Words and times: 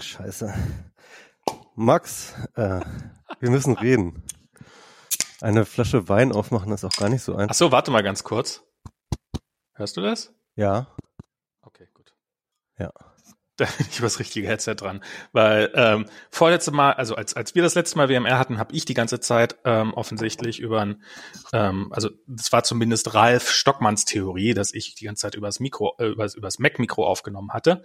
Scheiße. 0.00 0.54
Max, 1.74 2.34
äh, 2.54 2.80
wir 3.40 3.50
müssen 3.50 3.76
reden. 3.76 4.22
Eine 5.40 5.64
Flasche 5.64 6.08
Wein 6.08 6.32
aufmachen 6.32 6.72
ist 6.72 6.84
auch 6.84 6.96
gar 6.96 7.08
nicht 7.08 7.22
so 7.22 7.34
einfach. 7.34 7.50
Ach 7.50 7.58
so, 7.58 7.72
warte 7.72 7.90
mal 7.90 8.02
ganz 8.02 8.24
kurz. 8.24 8.62
Hörst 9.74 9.96
du 9.96 10.00
das? 10.00 10.32
Ja. 10.54 10.94
Okay, 11.62 11.88
gut. 11.94 12.14
Ja. 12.78 12.92
Da 13.58 13.66
bin 13.66 13.86
ich 13.90 13.98
übers 13.98 14.18
richtige 14.18 14.48
Headset 14.48 14.76
dran. 14.76 15.04
Weil 15.32 15.70
ähm, 15.74 16.06
vorletzte 16.30 16.70
Mal, 16.70 16.94
also 16.94 17.16
als, 17.16 17.36
als 17.36 17.54
wir 17.54 17.62
das 17.62 17.74
letzte 17.74 17.98
Mal 17.98 18.08
WMR 18.08 18.38
hatten, 18.38 18.58
habe 18.58 18.74
ich 18.74 18.86
die 18.86 18.94
ganze 18.94 19.20
Zeit 19.20 19.56
ähm, 19.64 19.92
offensichtlich 19.92 20.58
über 20.58 20.80
ein, 20.80 21.02
ähm, 21.52 21.92
also 21.92 22.08
das 22.26 22.50
war 22.50 22.64
zumindest 22.64 23.12
Ralf 23.12 23.50
Stockmanns 23.50 24.06
Theorie, 24.06 24.54
dass 24.54 24.72
ich 24.72 24.94
die 24.94 25.04
ganze 25.04 25.20
Zeit 25.20 25.34
übers 25.34 25.60
Mikro, 25.60 25.94
äh, 25.98 26.06
übers, 26.06 26.34
übers 26.34 26.58
Mac-Mikro 26.60 27.06
aufgenommen 27.06 27.52
hatte. 27.52 27.82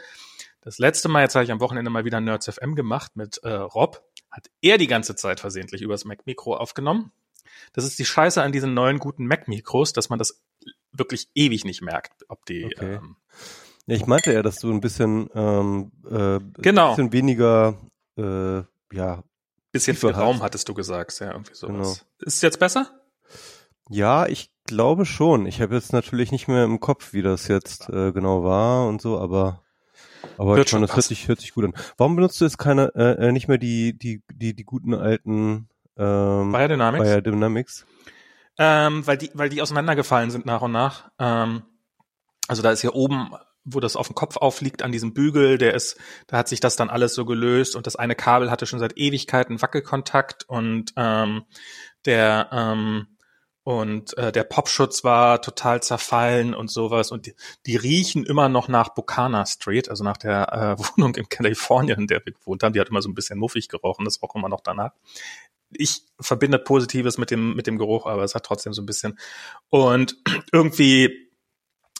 Das 0.68 0.80
letzte 0.80 1.08
Mal, 1.08 1.22
jetzt 1.22 1.34
habe 1.34 1.46
ich 1.46 1.52
am 1.54 1.62
Wochenende 1.62 1.90
mal 1.90 2.04
wieder 2.04 2.20
Nerds 2.20 2.50
FM 2.54 2.76
gemacht 2.76 3.16
mit 3.16 3.38
äh, 3.38 3.54
Rob, 3.54 4.04
hat 4.30 4.48
er 4.62 4.78
die 4.78 4.88
ganze 4.88 5.16
Zeit 5.16 5.40
versehentlich 5.40 5.82
übers 5.82 6.04
Mac-Mikro 6.04 6.58
aufgenommen. 6.58 7.14
Das 7.72 7.86
ist 7.86 7.98
die 8.00 8.04
Scheiße 8.04 8.42
an 8.44 8.52
diesen 8.52 8.74
neuen 8.74 9.00
guten 9.00 9.28
Mac-Mikros, 9.28 9.94
dass 9.94 10.10
man 10.10 10.20
das 10.20 10.42
wirklich 10.92 11.30
ewig 11.36 11.64
nicht 11.64 11.82
merkt, 11.82 12.26
ob 12.28 12.46
die. 12.46 12.66
Okay. 12.66 12.96
Ähm, 12.96 13.16
Ja, 13.86 13.96
ich 13.96 14.08
meinte 14.08 14.34
ja, 14.34 14.42
dass 14.42 14.58
du 14.60 14.70
ein 14.70 14.82
bisschen, 14.82 15.30
ähm, 15.34 15.94
äh, 16.06 16.42
Genau. 16.62 16.90
bisschen 16.90 17.14
weniger, 17.14 17.78
äh, 18.18 18.58
ja, 18.92 19.24
bisschen 19.72 19.96
viel 19.96 20.10
Raum 20.10 20.36
hast. 20.36 20.44
hattest 20.44 20.68
du 20.68 20.74
gesagt, 20.74 21.18
ja, 21.22 21.32
irgendwie 21.32 21.56
sowas. 21.56 21.72
Genau. 21.72 21.92
Ist 22.26 22.36
es 22.36 22.42
jetzt 22.42 22.60
besser? 22.60 22.92
ja, 23.90 24.26
ich 24.28 24.52
glaube 24.66 25.06
schon. 25.06 25.46
Ich 25.46 25.62
habe 25.62 25.76
jetzt 25.76 25.94
natürlich 25.94 26.34
nicht 26.34 26.50
mehr 26.50 26.66
im 26.66 26.82
Kopf, 26.82 27.14
wie 27.14 27.22
das 27.22 27.48
jetzt 27.48 27.88
äh, 27.88 28.12
genau 28.12 28.44
war 28.44 28.86
und 28.90 29.02
so, 29.02 29.18
aber 29.18 29.64
aber 30.38 30.56
Wird 30.56 30.70
schon 30.70 30.82
das 30.82 30.96
hört 30.96 31.06
sich, 31.06 31.28
hört 31.28 31.40
sich 31.40 31.54
gut 31.54 31.66
an. 31.66 31.74
Warum 31.98 32.16
benutzt 32.16 32.40
du 32.40 32.46
jetzt 32.46 32.58
keine, 32.58 32.92
äh, 32.96 33.28
äh, 33.28 33.32
nicht 33.32 33.48
mehr 33.48 33.58
die, 33.58 33.98
die, 33.98 34.22
die, 34.34 34.54
die 34.54 34.64
guten 34.64 34.94
alten 34.94 35.70
ähm, 35.98 36.52
Biodynamics? 36.52 37.04
Biodynamics? 37.04 37.86
Ähm, 38.60 39.06
weil 39.06 39.18
die, 39.18 39.32
weil 39.34 39.50
die 39.50 39.62
auseinandergefallen 39.62 40.32
sind 40.32 40.46
nach 40.46 40.62
und 40.62 40.72
nach. 40.72 41.10
Ähm, 41.20 41.64
also 42.48 42.62
da 42.62 42.72
ist 42.72 42.82
hier 42.82 42.96
oben, 42.96 43.32
wo 43.64 43.80
das 43.80 43.96
auf 43.96 44.08
dem 44.08 44.16
Kopf 44.16 44.38
aufliegt, 44.38 44.82
an 44.82 44.92
diesem 44.92 45.14
Bügel, 45.14 45.58
der 45.58 45.74
ist, 45.74 45.98
da 46.28 46.38
hat 46.38 46.48
sich 46.48 46.60
das 46.60 46.76
dann 46.76 46.90
alles 46.90 47.14
so 47.14 47.26
gelöst 47.26 47.76
und 47.76 47.86
das 47.86 47.98
eine 47.98 48.16
Kabel 48.16 48.50
hatte 48.50 48.66
schon 48.66 48.80
seit 48.80 48.98
Ewigkeiten 48.98 49.62
Wackelkontakt 49.62 50.46
und 50.48 50.94
ähm, 50.96 51.44
der 52.06 52.50
ähm, 52.52 53.17
und 53.68 54.18
äh, 54.18 54.32
der 54.32 54.46
Popschutz 54.46 55.04
war 55.04 55.42
total 55.42 55.84
zerfallen 55.84 56.54
und 56.54 56.72
sowas 56.72 57.12
und 57.12 57.26
die, 57.26 57.36
die 57.66 57.76
riechen 57.76 58.26
immer 58.26 58.48
noch 58.48 58.70
nach 58.70 58.94
Bucana 58.94 59.46
Street, 59.46 59.90
also 59.90 60.06
nach 60.06 60.16
der 60.16 60.54
äh, 60.80 60.80
Wohnung 60.98 61.14
in 61.16 61.28
Kalifornien, 61.28 62.00
in 62.00 62.08
der 62.08 62.26
wir 62.26 62.32
gewohnt 62.32 62.64
haben. 62.64 62.72
Die 62.72 62.80
hat 62.80 62.88
immer 62.88 63.02
so 63.02 63.10
ein 63.10 63.14
bisschen 63.14 63.38
muffig 63.38 63.68
gerochen, 63.68 64.06
das 64.06 64.22
roch 64.24 64.36
immer 64.36 64.48
noch 64.48 64.62
danach 64.62 64.94
ich 65.72 66.04
verbinde 66.18 66.60
Positives 66.60 67.18
mit 67.18 67.30
dem, 67.30 67.54
mit 67.54 67.68
dem 67.68 67.78
Geruch, 67.78 68.06
aber 68.06 68.24
es 68.24 68.36
hat 68.36 68.46
trotzdem 68.46 68.72
so 68.72 68.82
ein 68.82 68.86
bisschen. 68.86 69.20
Und 69.68 70.16
irgendwie 70.54 71.28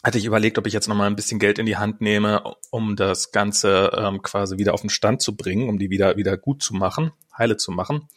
hatte 0.02 0.16
ich 0.16 0.24
überlegt, 0.24 0.56
ob 0.56 0.66
ich 0.66 0.72
jetzt 0.72 0.88
nochmal 0.88 1.06
ein 1.06 1.16
bisschen 1.16 1.38
Geld 1.38 1.58
in 1.58 1.66
die 1.66 1.76
Hand 1.76 2.00
nehme, 2.00 2.54
um 2.70 2.96
das 2.96 3.30
Ganze 3.30 3.92
ähm, 3.94 4.22
quasi 4.22 4.56
wieder 4.56 4.72
auf 4.72 4.80
den 4.80 4.88
Stand 4.88 5.20
zu 5.20 5.36
bringen, 5.36 5.68
um 5.68 5.78
die 5.78 5.90
wieder, 5.90 6.16
wieder 6.16 6.38
gut 6.38 6.62
zu 6.62 6.74
machen, 6.74 7.12
heile 7.36 7.58
zu 7.58 7.72
machen. 7.72 8.08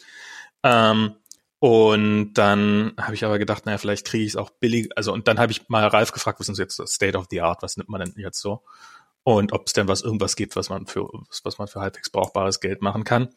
Ähm, 0.63 1.15
und 1.61 2.33
dann 2.33 2.93
habe 2.99 3.13
ich 3.13 3.23
aber 3.23 3.37
gedacht, 3.37 3.67
naja, 3.67 3.77
vielleicht 3.77 4.07
kriege 4.07 4.23
ich 4.23 4.31
es 4.31 4.35
auch 4.35 4.49
billig. 4.49 4.89
Also, 4.97 5.13
und 5.13 5.27
dann 5.27 5.37
habe 5.37 5.51
ich 5.51 5.69
mal 5.69 5.85
Ralf 5.85 6.11
gefragt, 6.11 6.39
was 6.39 6.49
ist 6.49 6.57
jetzt 6.57 6.81
State 6.87 7.15
of 7.15 7.27
the 7.29 7.41
Art, 7.41 7.61
was 7.61 7.77
nimmt 7.77 7.87
man 7.87 8.01
denn 8.01 8.15
jetzt 8.17 8.41
so? 8.41 8.63
Und 9.21 9.53
ob 9.53 9.67
es 9.67 9.73
denn 9.73 9.87
was 9.87 10.01
irgendwas 10.01 10.35
gibt, 10.35 10.55
was 10.55 10.71
man 10.71 10.87
für 10.87 11.07
was 11.43 11.59
man 11.59 11.67
für 11.67 11.79
halbwegs 11.79 12.09
brauchbares 12.09 12.61
Geld 12.61 12.81
machen 12.81 13.03
kann. 13.03 13.29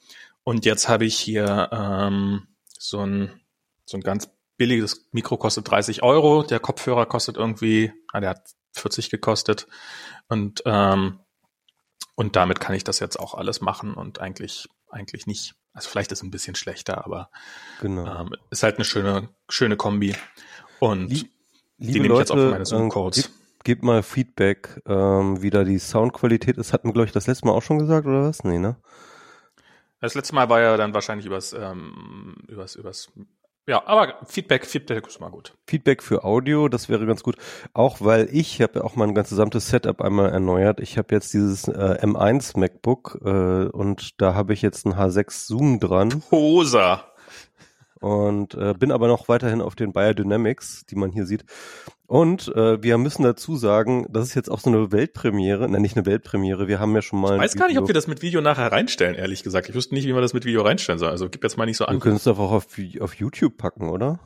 Und 0.43 0.65
jetzt 0.65 0.89
habe 0.89 1.05
ich 1.05 1.19
hier 1.19 1.69
ähm, 1.71 2.49
so 2.79 3.05
ein 3.05 3.43
so 3.85 3.99
ein 3.99 4.01
ganz 4.01 4.31
billiges 4.57 5.07
Mikro 5.13 5.37
kostet 5.37 5.71
30 5.71 6.03
Euro, 6.03 6.45
der 6.45 6.61
Kopfhörer 6.61 7.05
kostet 7.05 7.37
irgendwie, 7.37 7.93
ah, 8.11 8.21
der 8.21 8.31
hat 8.31 8.55
40 8.73 9.11
gekostet 9.11 9.67
und 10.29 10.63
ähm, 10.65 11.21
und 12.15 12.37
damit 12.37 12.59
kann 12.59 12.75
ich 12.75 12.85
das 12.85 13.01
jetzt 13.01 13.21
auch 13.21 13.35
alles 13.35 13.61
machen 13.61 13.93
und 13.93 14.19
eigentlich 14.19 14.67
eigentlich 14.89 15.27
nicht. 15.27 15.57
Also 15.75 15.89
vielleicht 15.91 16.13
ist 16.13 16.21
es 16.21 16.23
ein 16.23 16.31
bisschen 16.31 16.55
schlechter, 16.55 17.05
aber 17.05 17.29
Genau. 17.81 18.07
ähm, 18.23 18.31
ist 18.51 18.63
halt 18.63 18.77
eine 18.77 18.85
schöne 18.85 19.29
schöne 19.49 19.77
Kombi 19.77 20.15
und 20.79 21.09
Lie- 21.09 21.29
die 21.79 22.01
nehme 22.01 22.15
ich 22.15 22.21
jetzt 22.21 22.31
auch 22.31 22.37
für 22.37 22.51
meine 22.51 22.65
Zoom-Codes. 22.65 23.25
gib, 23.25 23.33
gib 23.65 23.83
mal 23.83 24.03
Feedback, 24.05 24.81
ähm, 24.87 25.43
wie 25.43 25.51
da 25.51 25.65
die 25.65 25.79
Soundqualität 25.79 26.57
ist. 26.57 26.73
Hatten 26.73 26.89
wir, 26.89 26.93
glaube 26.93 27.07
ich, 27.07 27.13
das 27.13 27.27
letzte 27.27 27.47
Mal 27.47 27.53
auch 27.53 27.63
schon 27.63 27.79
gesagt, 27.81 28.07
oder 28.07 28.23
was? 28.29 28.45
Nee, 28.45 28.59
ne? 28.59 28.77
Das 30.01 30.15
letzte 30.15 30.35
Mal 30.35 30.49
war 30.49 30.61
ja 30.61 30.77
dann 30.77 30.95
wahrscheinlich 30.95 31.27
übers 31.27 31.53
ähm, 31.53 32.37
übers 32.47 32.77
übers 32.77 33.11
ja, 33.67 33.87
aber 33.87 34.15
Feedback 34.27 34.67
Feedback 34.67 35.07
ist 35.07 35.21
mal 35.21 35.31
gut. 35.31 35.55
Feedback 35.67 36.03
für 36.03 36.25
Audio, 36.25 36.69
das 36.69 36.89
wäre 36.89 37.07
ganz 37.07 37.23
gut. 37.23 37.37
Auch 37.73 38.01
weil 38.01 38.29
ich 38.31 38.61
habe 38.61 38.81
ja 38.81 38.85
auch 38.85 38.97
mein 38.97 39.15
ganzes 39.15 39.31
gesamtes 39.31 39.69
Setup 39.69 40.01
einmal 40.01 40.31
erneuert. 40.31 40.81
Ich 40.81 40.99
habe 40.99 41.15
jetzt 41.15 41.33
dieses 41.35 41.67
äh, 41.69 41.99
M1 42.03 42.59
MacBook 42.59 43.21
äh, 43.25 43.67
und 43.69 44.21
da 44.21 44.35
habe 44.35 44.53
ich 44.53 44.63
jetzt 44.63 44.87
ein 44.87 44.95
H6 44.95 45.47
Zoom 45.47 45.81
dran 45.81 46.23
Posa. 46.29 47.14
Und 48.05 48.53
äh, 48.55 48.75
bin 48.75 48.93
aber 48.93 49.09
noch 49.09 49.29
weiterhin 49.29 49.63
auf 49.63 49.77
den 49.77 49.95
Biodynamics, 49.95 50.85
die 50.85 50.95
man 50.95 51.11
hier 51.11 51.25
sieht. 51.25 51.47
Und 52.07 52.55
äh, 52.55 52.83
wir 52.83 52.99
müssen 52.99 53.23
dazu 53.23 53.57
sagen, 53.57 54.07
das 54.11 54.29
ist 54.29 54.35
jetzt 54.35 54.51
auch 54.51 54.61
so 54.61 54.69
eine 54.69 54.93
Weltpremiere, 54.93 55.67
nein, 55.71 55.81
nicht 55.81 55.97
eine 55.97 56.05
Weltpremiere, 56.05 56.69
wir 56.69 56.81
haben 56.81 56.95
ja 56.95 57.01
schon 57.01 57.19
mal 57.19 57.37
Ich 57.37 57.41
weiß 57.41 57.57
gar 57.57 57.67
nicht, 57.69 57.79
ob 57.79 57.87
wir 57.87 57.95
das 57.95 58.07
mit 58.07 58.21
Video 58.21 58.43
nachher 58.43 58.71
reinstellen, 58.71 59.15
ehrlich 59.15 59.43
gesagt. 59.43 59.71
Ich 59.71 59.75
wusste 59.75 59.95
nicht, 59.95 60.07
wie 60.07 60.13
man 60.13 60.21
das 60.21 60.35
mit 60.35 60.45
Video 60.45 60.61
reinstellen 60.61 60.99
soll. 60.99 61.09
Also 61.09 61.31
gib 61.31 61.43
jetzt 61.43 61.57
mal 61.57 61.65
nicht 61.65 61.79
so 61.79 61.85
Wir 61.85 61.89
an. 61.89 62.01
können 62.01 62.17
es 62.17 62.25
doch 62.25 62.39
auch 62.39 62.53
auf, 62.53 62.67
auf 63.01 63.15
YouTube 63.15 63.57
packen, 63.57 63.89
oder? 63.89 64.21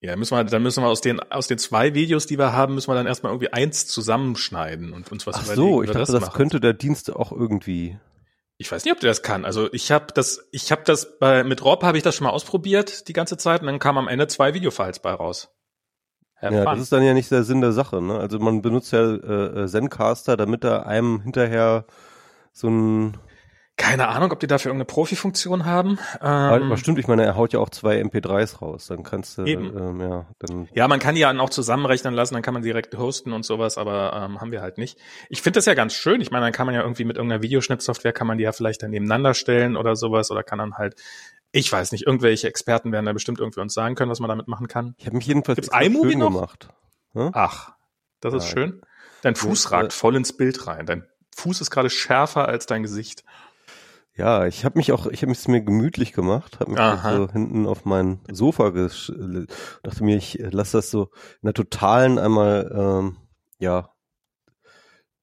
Ja, 0.00 0.16
müssen 0.16 0.36
wir, 0.36 0.42
dann 0.42 0.64
müssen 0.64 0.82
wir 0.82 0.88
aus 0.88 1.00
den, 1.00 1.20
aus 1.20 1.46
den 1.46 1.58
zwei 1.58 1.94
Videos, 1.94 2.26
die 2.26 2.36
wir 2.36 2.52
haben, 2.52 2.74
müssen 2.74 2.90
wir 2.90 2.96
dann 2.96 3.06
erstmal 3.06 3.30
irgendwie 3.30 3.52
eins 3.52 3.86
zusammenschneiden 3.86 4.92
und 4.92 5.12
uns 5.12 5.24
was 5.24 5.36
Ach 5.36 5.44
überlegen, 5.44 5.68
so, 5.68 5.82
wie 5.82 5.84
ich 5.84 5.92
dachte, 5.92 6.10
das, 6.12 6.20
machen. 6.20 6.36
könnte 6.36 6.58
der 6.58 6.72
Dienst 6.72 7.14
auch 7.14 7.30
irgendwie. 7.30 7.96
Ich 8.56 8.70
weiß 8.70 8.84
nicht, 8.84 8.92
ob 8.92 9.00
der 9.00 9.10
das 9.10 9.22
kann. 9.22 9.44
Also 9.44 9.72
ich 9.72 9.90
habe 9.90 10.06
das, 10.14 10.46
ich 10.52 10.70
habe 10.70 10.82
das 10.84 11.18
bei 11.18 11.42
mit 11.42 11.64
Rob 11.64 11.82
habe 11.82 11.96
ich 11.96 12.04
das 12.04 12.14
schon 12.14 12.24
mal 12.24 12.30
ausprobiert 12.30 13.08
die 13.08 13.12
ganze 13.12 13.36
Zeit 13.36 13.62
und 13.62 13.66
dann 13.66 13.78
kamen 13.80 13.98
am 13.98 14.08
Ende 14.08 14.28
zwei 14.28 14.54
Videofiles 14.54 15.00
bei 15.00 15.12
raus. 15.12 15.50
Have 16.40 16.54
Ja, 16.54 16.62
fun. 16.62 16.74
das 16.74 16.82
ist 16.82 16.92
dann 16.92 17.02
ja 17.02 17.14
nicht 17.14 17.30
der 17.30 17.42
Sinn 17.42 17.60
der 17.60 17.72
Sache. 17.72 18.00
Ne? 18.00 18.18
Also 18.18 18.38
man 18.38 18.62
benutzt 18.62 18.92
ja 18.92 19.00
äh, 19.00 19.62
äh, 19.62 19.66
Zencaster, 19.66 20.36
damit 20.36 20.64
er 20.64 20.86
einem 20.86 21.20
hinterher 21.22 21.84
so 22.52 22.68
ein. 22.68 23.16
Keine 23.76 24.06
Ahnung, 24.06 24.30
ob 24.30 24.38
die 24.38 24.46
dafür 24.46 24.70
irgendeine 24.70 24.86
Profi-Funktion 24.86 25.64
haben. 25.64 25.98
aber 26.20 26.60
Ähm, 26.60 26.76
stimmt, 26.76 26.98
ich 27.00 27.08
meine, 27.08 27.24
er 27.24 27.34
haut 27.34 27.52
ja 27.52 27.58
auch 27.58 27.70
zwei 27.70 28.00
MP3s 28.00 28.60
raus. 28.60 28.86
Dann 28.86 29.02
kannst 29.02 29.36
du, 29.36 29.44
Eben. 29.46 29.76
ähm, 29.76 30.00
ja, 30.00 30.26
dann. 30.38 30.68
Ja, 30.74 30.86
man 30.86 31.00
kann 31.00 31.16
die 31.16 31.22
ja 31.22 31.26
dann 31.28 31.40
auch 31.40 31.50
zusammenrechnen 31.50 32.14
lassen, 32.14 32.34
dann 32.34 32.42
kann 32.44 32.54
man 32.54 32.62
direkt 32.62 32.96
hosten 32.96 33.32
und 33.32 33.44
sowas, 33.44 33.76
aber 33.76 34.12
ähm, 34.14 34.40
haben 34.40 34.52
wir 34.52 34.62
halt 34.62 34.78
nicht. 34.78 34.98
Ich 35.28 35.42
finde 35.42 35.58
das 35.58 35.66
ja 35.66 35.74
ganz 35.74 35.92
schön. 35.92 36.20
Ich 36.20 36.30
meine, 36.30 36.46
dann 36.46 36.52
kann 36.52 36.66
man 36.66 36.74
ja 36.76 36.82
irgendwie 36.82 37.04
mit 37.04 37.16
irgendeiner 37.16 37.42
Videoschnittsoftware 37.42 38.12
kann 38.12 38.28
man 38.28 38.38
die 38.38 38.44
ja 38.44 38.52
vielleicht 38.52 38.80
dann 38.82 38.90
nebeneinander 38.90 39.34
stellen 39.34 39.76
oder 39.76 39.96
sowas 39.96 40.30
oder 40.30 40.44
kann 40.44 40.60
dann 40.60 40.74
halt, 40.74 40.94
ich 41.50 41.70
weiß 41.70 41.90
nicht, 41.90 42.06
irgendwelche 42.06 42.46
Experten 42.46 42.92
werden 42.92 43.06
da 43.06 43.12
bestimmt 43.12 43.40
irgendwie 43.40 43.60
uns 43.60 43.74
sagen 43.74 43.96
können, 43.96 44.10
was 44.10 44.20
man 44.20 44.28
damit 44.28 44.46
machen 44.46 44.68
kann. 44.68 44.94
Ich 44.98 45.06
habe 45.06 45.16
mich 45.16 45.26
jedenfalls 45.26 45.56
Gibt's 45.56 45.76
iMovie 45.76 46.14
noch? 46.14 46.30
gemacht. 46.32 46.68
Hm? 47.14 47.30
Ach, 47.32 47.72
das 48.20 48.34
ist 48.34 48.44
Ja. 48.44 48.50
schön. 48.50 48.82
Dein 49.22 49.34
Fuß 49.34 49.64
Ja, 49.64 49.70
ragt 49.78 49.92
äh, 49.92 49.96
voll 49.96 50.14
ins 50.14 50.36
Bild 50.36 50.66
rein. 50.68 50.86
Dein 50.86 51.08
Fuß 51.36 51.60
ist 51.60 51.70
gerade 51.70 51.90
schärfer 51.90 52.46
als 52.46 52.66
dein 52.66 52.82
Gesicht. 52.82 53.24
Ja, 54.16 54.46
ich 54.46 54.64
habe 54.64 54.78
mich 54.78 54.92
auch, 54.92 55.06
ich 55.06 55.22
habe 55.22 55.32
es 55.32 55.48
mir 55.48 55.62
gemütlich 55.62 56.12
gemacht, 56.12 56.60
habe 56.60 56.70
mich 56.70 57.16
so 57.16 57.32
hinten 57.32 57.66
auf 57.66 57.84
mein 57.84 58.20
Sofa 58.30 58.70
gesch 58.70 59.12
dachte 59.82 60.04
mir, 60.04 60.16
ich 60.16 60.38
lass 60.38 60.70
das 60.70 60.90
so 60.90 61.10
in 61.42 61.46
der 61.46 61.54
totalen 61.54 62.20
einmal, 62.20 62.70
ähm, 62.72 63.16
ja, 63.58 63.90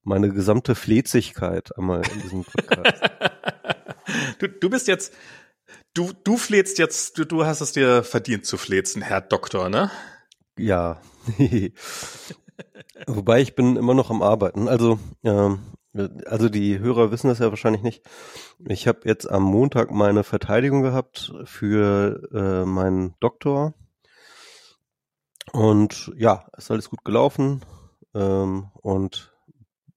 meine 0.04 0.30
gesamte 0.30 0.76
Fletzigkeit 0.76 1.78
einmal 1.78 2.02
in 2.12 2.22
diesem 2.22 2.44
Podcast. 2.44 3.02
du, 4.40 4.50
du 4.50 4.70
bist 4.70 4.88
jetzt, 4.88 5.14
du, 5.94 6.12
du 6.24 6.36
flehst 6.36 6.78
jetzt, 6.78 7.18
du, 7.18 7.24
du 7.24 7.46
hast 7.46 7.62
es 7.62 7.72
dir 7.72 8.04
verdient 8.04 8.46
zu 8.46 8.58
flezen, 8.58 9.02
Herr 9.02 9.22
Doktor, 9.22 9.70
ne? 9.70 9.90
Ja. 10.58 11.02
Wobei 13.08 13.42
ich 13.42 13.56
bin 13.56 13.78
immer 13.78 13.94
noch 13.94 14.10
am 14.10 14.22
Arbeiten. 14.22 14.68
Also, 14.68 15.00
ähm, 15.24 15.60
also 15.94 16.50
die 16.50 16.80
Hörer 16.80 17.12
wissen 17.12 17.28
das 17.28 17.40
ja 17.40 17.50
wahrscheinlich 17.50 17.84
nicht. 17.84 18.04
Ich 18.66 18.88
habe 18.88 19.02
jetzt 19.06 19.30
am 19.30 19.44
Montag 19.44 19.92
meine 19.92 20.24
Verteidigung 20.24 20.82
gehabt 20.82 21.34
für 21.46 22.30
äh, 22.34 22.66
meinen 22.66 23.16
Doktor. 23.20 23.74
Und 25.52 26.12
ja, 26.16 26.46
ist 26.58 26.72
alles 26.72 26.90
gut 26.90 27.04
gelaufen. 27.04 27.62
Ähm, 28.14 28.70
und 28.76 29.34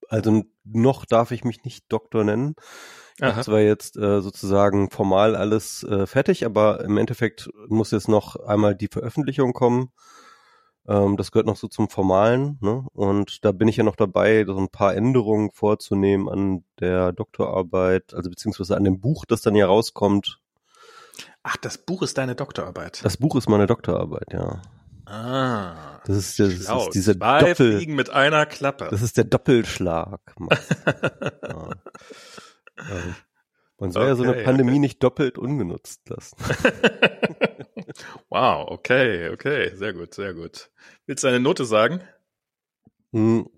also 0.09 0.43
noch 0.63 1.05
darf 1.05 1.31
ich 1.31 1.43
mich 1.43 1.63
nicht 1.63 1.91
Doktor 1.91 2.23
nennen. 2.23 2.55
Ich 3.17 3.23
habe 3.23 3.41
zwar 3.43 3.61
jetzt 3.61 3.95
äh, 3.95 4.21
sozusagen 4.21 4.89
formal 4.89 5.37
alles 5.37 5.83
äh, 5.83 6.05
fertig, 6.05 6.45
aber 6.45 6.83
im 6.83 6.97
Endeffekt 6.97 7.49
muss 7.69 7.91
jetzt 7.91 8.09
noch 8.09 8.35
einmal 8.35 8.75
die 8.75 8.89
Veröffentlichung 8.89 9.53
kommen. 9.53 9.91
Ähm, 10.87 11.17
das 11.17 11.31
gehört 11.31 11.47
noch 11.47 11.55
so 11.55 11.67
zum 11.67 11.89
Formalen, 11.89 12.57
ne? 12.61 12.85
Und 12.93 13.43
da 13.43 13.51
bin 13.51 13.67
ich 13.67 13.77
ja 13.77 13.83
noch 13.83 13.95
dabei, 13.95 14.45
so 14.45 14.57
ein 14.57 14.69
paar 14.69 14.95
Änderungen 14.95 15.51
vorzunehmen 15.51 16.29
an 16.29 16.63
der 16.79 17.11
Doktorarbeit, 17.11 18.13
also 18.13 18.29
beziehungsweise 18.29 18.75
an 18.77 18.83
dem 18.83 18.99
Buch, 18.99 19.25
das 19.25 19.41
dann 19.41 19.55
ja 19.55 19.65
rauskommt. 19.65 20.39
Ach, 21.43 21.57
das 21.57 21.77
Buch 21.77 22.01
ist 22.01 22.17
deine 22.17 22.35
Doktorarbeit. 22.35 23.03
Das 23.03 23.17
Buch 23.17 23.35
ist 23.35 23.49
meine 23.49 23.67
Doktorarbeit, 23.67 24.33
ja. 24.33 24.61
Ah. 25.05 26.01
Das 26.05 26.17
ist, 26.17 26.39
das 26.39 26.49
ist 26.49 26.69
dieser 26.93 27.15
Zwei 27.15 27.39
Doppel, 27.39 27.77
Fliegen 27.77 27.95
mit 27.95 28.09
einer 28.09 28.45
Klappe. 28.45 28.87
das 28.89 29.01
ist 29.01 29.17
der 29.17 29.25
Doppelschlag. 29.25 30.19
Ja. 32.77 33.15
Man 33.79 33.91
soll 33.91 34.07
ja 34.07 34.15
so 34.15 34.23
eine 34.23 34.33
Okay, 34.33 34.43
Pandemie 34.43 34.79
nicht 34.79 35.03
doppelt 35.03 35.37
ungenutzt 35.37 36.07
lassen. 36.09 36.37
wow, 38.29 38.65
okay, 38.69 39.29
okay, 39.29 39.75
sehr 39.75 39.93
gut, 39.93 40.13
sehr 40.13 40.33
gut. 40.33 40.69
Willst 41.05 41.23
du 41.23 41.27
eine 41.27 41.39
Note 41.39 41.65
sagen? 41.65 42.01
Hm, 43.13 43.49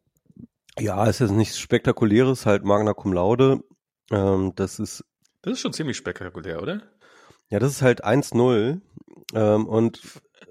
Ja, 0.79 1.05
ist 1.07 1.19
jetzt 1.19 1.31
nichts 1.31 1.59
Spektakuläres, 1.59 2.45
halt 2.45 2.63
Magna 2.65 2.93
Cum 2.93 3.13
Laude. 3.13 3.63
Ähm, 4.11 4.53
das 4.55 4.79
ist, 4.79 5.05
Das 5.41 5.53
ist 5.53 5.61
schon 5.61 5.73
ziemlich 5.73 5.97
spektakulär, 5.97 6.61
oder? 6.61 6.81
ja, 7.49 7.59
das 7.59 7.71
ist 7.71 7.81
halt 7.81 8.03
1-0. 8.03 8.81
Ähm, 9.33 9.67
und, 9.67 10.01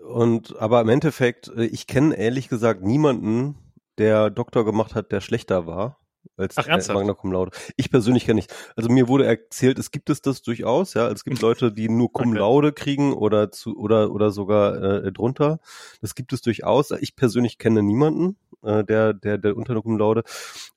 und, 0.07 0.57
aber 0.59 0.81
im 0.81 0.89
Endeffekt, 0.89 1.49
äh, 1.49 1.65
ich 1.65 1.87
kenne 1.87 2.17
ehrlich 2.17 2.49
gesagt 2.49 2.83
niemanden, 2.83 3.57
der 3.99 4.31
Doktor 4.31 4.65
gemacht 4.65 4.95
hat, 4.95 5.13
der 5.13 5.21
schlechter 5.21 5.67
war. 5.67 5.99
Als 6.37 6.57
Ach, 6.57 6.67
äh, 6.67 6.71
ernsthaft? 6.71 6.97
Magna 6.97 7.15
Cum 7.15 7.33
Laude. 7.33 7.53
Ich 7.77 7.91
persönlich 7.91 8.25
kenne 8.27 8.37
nicht. 8.37 8.55
Also 8.77 8.89
mir 8.91 9.09
wurde 9.09 9.27
erzählt, 9.27 9.79
es 9.79 9.91
gibt 9.91 10.11
es 10.11 10.21
das 10.23 10.43
durchaus, 10.43 10.95
ja. 10.95 11.09
Es 11.09 11.25
gibt 11.25 11.41
Leute, 11.41 11.73
die 11.73 11.89
nur 11.89 12.13
Cum 12.13 12.31
Okay. 12.31 12.39
Laude 12.39 12.73
kriegen 12.73 13.13
oder 13.15 13.51
zu 13.51 13.77
oder 13.77 14.11
oder 14.11 14.31
sogar 14.31 15.05
äh, 15.05 15.13
drunter. 15.13 15.59
Das 16.01 16.15
gibt 16.15 16.33
es 16.33 16.41
durchaus. 16.43 16.91
Ich 16.93 17.17
persönlich 17.17 17.59
kenne 17.59 17.83
niemanden, 17.83 18.37
äh, 18.63 18.85
der 18.85 19.15
der 19.15 19.39
der 19.39 19.57
unter 19.57 19.81
Cum 19.83 19.99
Laude, 19.99 20.23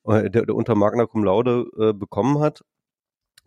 äh, 0.05 0.29
der, 0.29 0.45
der 0.45 0.55
unter 0.55 0.75
Magna 0.75 1.05
Cum 1.05 1.23
Laude 1.23 1.65
äh, 1.77 1.93
bekommen 1.93 2.39
hat. 2.39 2.63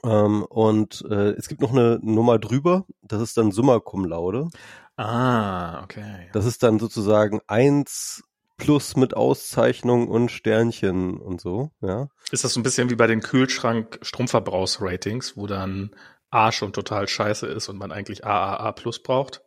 Ähm, 0.04 0.44
und 0.48 1.04
äh, 1.10 1.30
es 1.32 1.48
gibt 1.48 1.60
noch 1.60 1.70
eine 1.72 1.98
Nummer 2.02 2.38
drüber. 2.38 2.86
Das 3.02 3.22
ist 3.22 3.36
dann 3.36 3.52
Summa 3.52 3.78
Cum 3.78 4.04
Laude. 4.04 4.48
Ah, 4.96 5.82
okay. 5.84 6.28
Das 6.32 6.44
ist 6.44 6.62
dann 6.62 6.78
sozusagen 6.78 7.40
eins 7.46 8.24
plus 8.62 8.96
mit 8.96 9.14
Auszeichnung 9.14 10.08
und 10.08 10.30
Sternchen 10.30 11.18
und 11.18 11.40
so, 11.40 11.70
ja. 11.80 12.08
Ist 12.30 12.44
das 12.44 12.52
so 12.54 12.60
ein 12.60 12.62
bisschen 12.62 12.88
wie 12.90 12.96
bei 12.96 13.06
den 13.06 13.20
Kühlschrank-Stromverbrauchsratings, 13.20 15.36
wo 15.36 15.46
dann 15.46 15.90
A 16.30 16.50
schon 16.52 16.72
total 16.72 17.08
scheiße 17.08 17.46
ist 17.46 17.68
und 17.68 17.76
man 17.76 17.92
eigentlich 17.92 18.24
AAA 18.24 18.72
plus 18.72 19.02
braucht? 19.02 19.42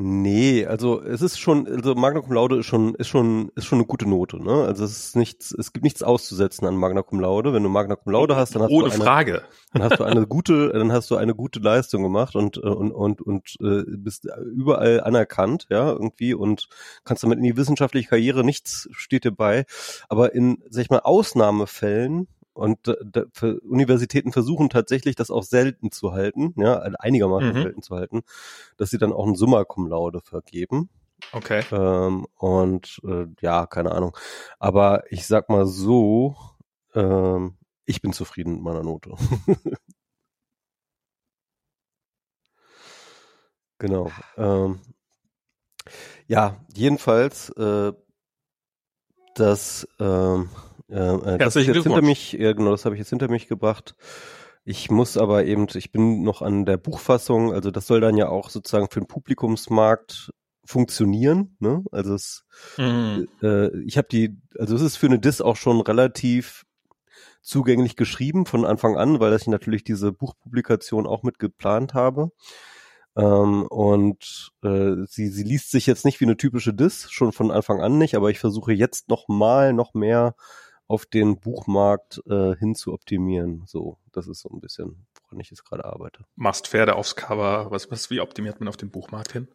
Nee, 0.00 0.64
also 0.64 1.02
es 1.02 1.22
ist 1.22 1.40
schon, 1.40 1.66
also 1.66 1.96
Magna 1.96 2.20
Cum 2.20 2.32
Laude 2.32 2.60
ist 2.60 2.66
schon, 2.66 2.94
ist 2.94 3.08
schon, 3.08 3.50
ist 3.56 3.64
schon 3.64 3.78
eine 3.78 3.86
gute 3.88 4.08
Note, 4.08 4.40
ne? 4.40 4.64
Also 4.64 4.84
es 4.84 4.92
ist 4.92 5.16
nichts, 5.16 5.50
es 5.50 5.72
gibt 5.72 5.82
nichts 5.82 6.04
auszusetzen 6.04 6.68
an 6.68 6.76
Magna 6.76 7.02
Cum 7.02 7.18
Laude. 7.18 7.52
Wenn 7.52 7.64
du 7.64 7.68
Magna 7.68 7.96
Cum 7.96 8.12
Laude 8.12 8.36
hast, 8.36 8.54
dann 8.54 8.62
hast 8.62 8.70
Ohne 8.70 8.90
du 8.90 8.94
eine, 8.94 9.02
Frage. 9.02 9.42
dann 9.72 9.82
hast 9.82 9.98
du 9.98 10.04
eine 10.04 10.24
gute, 10.28 10.68
dann 10.68 10.92
hast 10.92 11.10
du 11.10 11.16
eine 11.16 11.34
gute 11.34 11.58
Leistung 11.58 12.04
gemacht 12.04 12.36
und 12.36 12.58
äh, 12.58 12.60
und 12.60 12.92
und 12.92 13.22
und 13.22 13.56
äh, 13.60 13.82
bist 13.88 14.28
überall 14.54 15.00
anerkannt, 15.00 15.66
ja, 15.68 15.90
irgendwie 15.90 16.32
und 16.32 16.68
kannst 17.02 17.24
damit 17.24 17.38
in 17.38 17.44
die 17.44 17.56
wissenschaftliche 17.56 18.08
Karriere 18.08 18.44
nichts 18.44 18.88
steht 18.92 19.24
dir 19.24 19.32
bei, 19.32 19.66
aber 20.08 20.32
in 20.32 20.62
sag 20.70 20.82
ich 20.82 20.90
mal 20.90 21.00
Ausnahmefällen 21.00 22.28
und 22.58 22.88
äh, 22.88 23.54
Universitäten 23.62 24.32
versuchen 24.32 24.68
tatsächlich 24.68 25.16
das 25.16 25.30
auch 25.30 25.44
selten 25.44 25.90
zu 25.90 26.12
halten, 26.12 26.54
ja, 26.56 26.78
einigermaßen 26.78 27.54
Mhm. 27.54 27.62
selten 27.62 27.82
zu 27.82 27.94
halten, 27.96 28.22
dass 28.76 28.90
sie 28.90 28.98
dann 28.98 29.12
auch 29.12 29.26
ein 29.26 29.36
Summa 29.36 29.64
Cum 29.64 29.86
Laude 29.86 30.20
vergeben. 30.20 30.90
Okay. 31.32 31.62
Ähm, 31.72 32.26
und 32.36 33.00
äh, 33.04 33.26
ja, 33.40 33.66
keine 33.66 33.92
Ahnung. 33.92 34.16
Aber 34.58 35.04
ich 35.10 35.26
sag 35.26 35.48
mal 35.48 35.66
so, 35.66 36.36
ähm, 36.94 37.56
ich 37.84 38.00
bin 38.02 38.12
zufrieden 38.12 38.54
mit 38.54 38.62
meiner 38.62 38.82
Note. 38.82 39.14
genau. 43.78 44.10
Ähm, 44.36 44.80
ja, 46.26 46.56
jedenfalls, 46.74 47.50
äh, 47.50 47.92
das, 49.34 49.86
ähm, 50.00 50.50
äh, 50.90 50.94
äh, 50.94 51.38
das 51.38 51.56
ist 51.56 51.66
Herzlichen 51.66 51.74
jetzt 51.74 51.84
hinter 51.84 52.02
mich, 52.02 52.32
ja 52.32 52.52
genau, 52.52 52.70
das 52.70 52.84
habe 52.84 52.94
ich 52.94 52.98
jetzt 52.98 53.10
hinter 53.10 53.28
mich 53.28 53.48
gebracht. 53.48 53.94
Ich 54.64 54.90
muss 54.90 55.16
aber 55.16 55.44
eben, 55.46 55.66
ich 55.74 55.92
bin 55.92 56.22
noch 56.22 56.42
an 56.42 56.66
der 56.66 56.76
Buchfassung, 56.76 57.52
also 57.52 57.70
das 57.70 57.86
soll 57.86 58.00
dann 58.00 58.16
ja 58.16 58.28
auch 58.28 58.50
sozusagen 58.50 58.88
für 58.90 59.00
den 59.00 59.06
Publikumsmarkt 59.06 60.30
funktionieren, 60.64 61.56
ne? 61.60 61.82
Also 61.90 62.14
es, 62.14 62.44
Mhm. 62.76 63.26
äh, 63.42 63.68
ich 63.84 63.96
habe 63.96 64.08
die, 64.10 64.36
also 64.58 64.74
es 64.76 64.82
ist 64.82 64.96
für 64.96 65.06
eine 65.06 65.18
Dis 65.18 65.40
auch 65.40 65.56
schon 65.56 65.80
relativ 65.80 66.64
zugänglich 67.40 67.96
geschrieben 67.96 68.44
von 68.44 68.66
Anfang 68.66 68.96
an, 68.98 69.20
weil 69.20 69.32
ich 69.34 69.46
natürlich 69.46 69.84
diese 69.84 70.12
Buchpublikation 70.12 71.06
auch 71.06 71.22
mit 71.22 71.38
geplant 71.38 71.94
habe. 71.94 72.30
Ähm, 73.16 73.66
und 73.66 74.50
äh, 74.62 74.96
sie, 75.06 75.28
sie 75.28 75.42
liest 75.44 75.70
sich 75.70 75.86
jetzt 75.86 76.04
nicht 76.04 76.20
wie 76.20 76.26
eine 76.26 76.36
typische 76.36 76.74
Dis, 76.74 77.10
schon 77.10 77.32
von 77.32 77.50
Anfang 77.50 77.80
an 77.80 77.96
nicht, 77.98 78.14
aber 78.14 78.30
ich 78.30 78.38
versuche 78.38 78.72
jetzt 78.72 79.08
noch 79.08 79.28
mal 79.28 79.72
noch 79.72 79.94
mehr 79.94 80.34
auf 80.88 81.04
den 81.04 81.38
Buchmarkt 81.38 82.20
äh, 82.26 82.56
hin 82.56 82.74
zu 82.74 82.92
optimieren. 82.92 83.62
So, 83.66 83.98
das 84.10 84.26
ist 84.26 84.40
so 84.40 84.48
ein 84.48 84.60
bisschen, 84.60 85.06
woran 85.22 85.38
ich 85.38 85.50
jetzt 85.50 85.64
gerade 85.64 85.84
arbeite. 85.84 86.24
Machst 86.34 86.68
Pferde 86.68 86.96
aufs 86.96 87.14
Cover. 87.14 87.70
Was, 87.70 87.90
was, 87.90 88.10
wie 88.10 88.20
optimiert 88.20 88.58
man 88.58 88.68
auf 88.68 88.78
den 88.78 88.90
Buchmarkt 88.90 89.32
hin? 89.32 89.48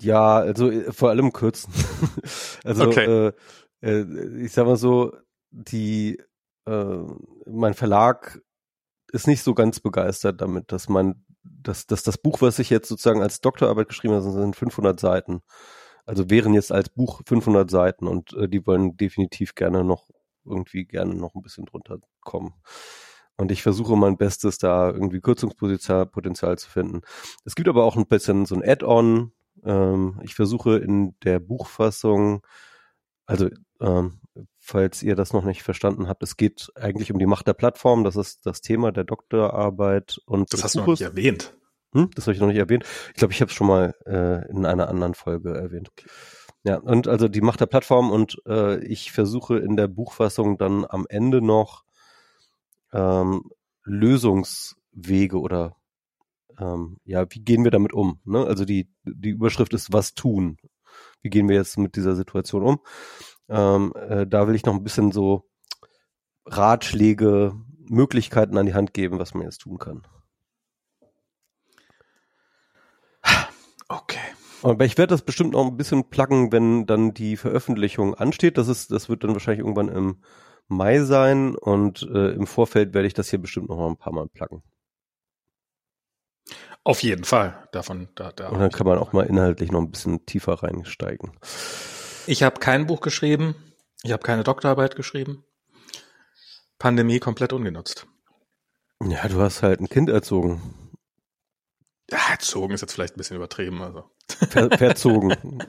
Ja, 0.00 0.38
also 0.38 0.70
äh, 0.70 0.92
vor 0.92 1.10
allem 1.10 1.32
kürzen. 1.32 1.72
also 2.64 2.88
Okay. 2.88 3.04
äh, 3.04 3.32
äh, 3.82 4.44
ich 4.44 4.52
sag 4.52 4.66
mal 4.66 4.76
so, 4.76 5.16
die 5.50 6.20
äh, 6.66 6.98
mein 7.46 7.74
Verlag 7.74 8.40
ist 9.12 9.28
nicht 9.28 9.42
so 9.42 9.54
ganz 9.54 9.80
begeistert 9.80 10.40
damit, 10.40 10.72
dass 10.72 10.88
man 10.88 11.24
dass, 11.42 11.86
dass 11.86 12.02
das 12.02 12.18
Buch, 12.18 12.42
was 12.42 12.58
ich 12.58 12.68
jetzt 12.68 12.88
sozusagen 12.88 13.22
als 13.22 13.40
Doktorarbeit 13.40 13.88
geschrieben 13.88 14.14
habe, 14.14 14.30
sind 14.30 14.54
500 14.54 15.00
Seiten. 15.00 15.40
Also 16.04 16.30
wären 16.30 16.52
jetzt 16.52 16.72
als 16.72 16.88
Buch 16.88 17.22
500 17.26 17.70
Seiten 17.70 18.06
und 18.06 18.32
äh, 18.34 18.48
die 18.48 18.66
wollen 18.66 18.96
definitiv 18.96 19.54
gerne 19.54 19.84
noch 19.84 20.08
irgendwie 20.48 20.84
gerne 20.84 21.14
noch 21.14 21.34
ein 21.34 21.42
bisschen 21.42 21.66
drunter 21.66 21.98
kommen. 22.20 22.54
Und 23.36 23.52
ich 23.52 23.62
versuche 23.62 23.96
mein 23.96 24.16
Bestes, 24.16 24.58
da 24.58 24.90
irgendwie 24.90 25.20
Kürzungspotenzial 25.20 26.06
Potenzial 26.06 26.58
zu 26.58 26.68
finden. 26.68 27.02
Es 27.44 27.54
gibt 27.54 27.68
aber 27.68 27.84
auch 27.84 27.96
ein 27.96 28.06
bisschen 28.06 28.46
so 28.46 28.56
ein 28.56 28.68
Add-on. 28.68 29.32
Ähm, 29.64 30.20
ich 30.24 30.34
versuche 30.34 30.78
in 30.78 31.14
der 31.22 31.38
Buchfassung, 31.38 32.44
also 33.26 33.48
ähm, 33.80 34.20
falls 34.58 35.02
ihr 35.02 35.14
das 35.14 35.32
noch 35.32 35.44
nicht 35.44 35.62
verstanden 35.62 36.08
habt, 36.08 36.22
es 36.22 36.36
geht 36.36 36.70
eigentlich 36.74 37.12
um 37.12 37.18
die 37.18 37.26
Macht 37.26 37.46
der 37.46 37.54
Plattform. 37.54 38.02
Das 38.02 38.16
ist 38.16 38.44
das 38.44 38.60
Thema 38.60 38.90
der 38.90 39.04
Doktorarbeit 39.04 40.18
und 40.26 40.52
Das 40.52 40.64
hast 40.64 40.74
du 40.74 40.80
noch 40.80 40.86
nicht 40.88 41.00
erwähnt. 41.02 41.54
Hm, 41.92 42.10
das 42.14 42.26
habe 42.26 42.34
ich 42.34 42.40
noch 42.40 42.48
nicht 42.48 42.58
erwähnt. 42.58 42.84
Ich 43.08 43.14
glaube, 43.14 43.32
ich 43.32 43.40
habe 43.40 43.50
es 43.50 43.56
schon 43.56 43.66
mal 43.66 43.94
äh, 44.04 44.48
in 44.50 44.66
einer 44.66 44.88
anderen 44.88 45.14
Folge 45.14 45.54
erwähnt. 45.54 45.90
Ja, 46.64 46.78
und 46.78 47.08
also 47.08 47.28
die 47.28 47.40
Macht 47.40 47.60
der 47.60 47.66
Plattform 47.66 48.10
und 48.10 48.42
äh, 48.46 48.78
ich 48.84 49.12
versuche 49.12 49.58
in 49.58 49.76
der 49.76 49.88
Buchfassung 49.88 50.58
dann 50.58 50.84
am 50.84 51.06
Ende 51.08 51.40
noch 51.40 51.84
ähm, 52.92 53.50
Lösungswege 53.84 55.38
oder 55.38 55.76
ähm, 56.58 56.98
ja, 57.04 57.24
wie 57.30 57.40
gehen 57.40 57.64
wir 57.64 57.70
damit 57.70 57.92
um? 57.92 58.20
Ne? 58.24 58.44
Also 58.44 58.64
die, 58.64 58.88
die 59.04 59.30
Überschrift 59.30 59.72
ist 59.72 59.92
was 59.92 60.14
tun. 60.14 60.58
Wie 61.22 61.30
gehen 61.30 61.48
wir 61.48 61.56
jetzt 61.56 61.78
mit 61.78 61.96
dieser 61.96 62.16
Situation 62.16 62.62
um? 62.62 62.80
Ähm, 63.48 63.92
äh, 63.94 64.26
da 64.26 64.46
will 64.48 64.54
ich 64.54 64.64
noch 64.64 64.74
ein 64.74 64.82
bisschen 64.82 65.12
so 65.12 65.44
Ratschläge, 66.46 67.54
Möglichkeiten 67.88 68.58
an 68.58 68.66
die 68.66 68.74
Hand 68.74 68.94
geben, 68.94 69.18
was 69.18 69.34
man 69.34 69.44
jetzt 69.44 69.58
tun 69.58 69.78
kann. 69.78 70.02
Okay. 73.88 74.37
Aber 74.62 74.84
ich 74.84 74.98
werde 74.98 75.12
das 75.14 75.22
bestimmt 75.22 75.52
noch 75.52 75.66
ein 75.66 75.76
bisschen 75.76 76.10
pluggen, 76.10 76.52
wenn 76.52 76.86
dann 76.86 77.14
die 77.14 77.36
Veröffentlichung 77.36 78.14
ansteht. 78.14 78.58
Das 78.58 78.68
ist, 78.68 78.90
das 78.90 79.08
wird 79.08 79.24
dann 79.24 79.32
wahrscheinlich 79.32 79.60
irgendwann 79.60 79.88
im 79.88 80.22
Mai 80.66 81.00
sein 81.00 81.54
und 81.56 82.02
äh, 82.02 82.32
im 82.32 82.46
Vorfeld 82.46 82.92
werde 82.92 83.06
ich 83.06 83.14
das 83.14 83.30
hier 83.30 83.40
bestimmt 83.40 83.68
noch 83.68 83.78
mal 83.78 83.88
ein 83.88 83.96
paar 83.96 84.12
Mal 84.12 84.28
pluggen. 84.28 84.62
Auf 86.84 87.02
jeden 87.02 87.24
Fall. 87.24 87.68
Davon, 87.72 88.08
da, 88.14 88.32
da. 88.32 88.48
Und 88.48 88.60
dann 88.60 88.70
kann 88.70 88.86
man 88.86 88.98
auch 88.98 89.12
mal 89.12 89.26
inhaltlich 89.26 89.70
noch 89.70 89.80
ein 89.80 89.90
bisschen 89.90 90.24
tiefer 90.26 90.62
reinsteigen. 90.62 91.32
Ich 92.26 92.42
habe 92.42 92.60
kein 92.60 92.86
Buch 92.86 93.00
geschrieben. 93.00 93.54
Ich 94.02 94.12
habe 94.12 94.22
keine 94.22 94.44
Doktorarbeit 94.44 94.96
geschrieben. 94.96 95.44
Pandemie 96.78 97.18
komplett 97.18 97.52
ungenutzt. 97.52 98.06
Ja, 99.02 99.28
du 99.28 99.40
hast 99.40 99.62
halt 99.62 99.80
ein 99.80 99.88
Kind 99.88 100.08
erzogen. 100.08 100.87
Ja, 102.10 102.18
erzogen 102.30 102.74
ist 102.74 102.80
jetzt 102.80 102.94
vielleicht 102.94 103.14
ein 103.14 103.18
bisschen 103.18 103.36
übertrieben. 103.36 103.82
Also. 103.82 104.04
Ver 104.50 104.70
verzogen. 104.76 105.36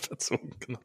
verzogen, 0.00 0.54
genau. 0.58 0.80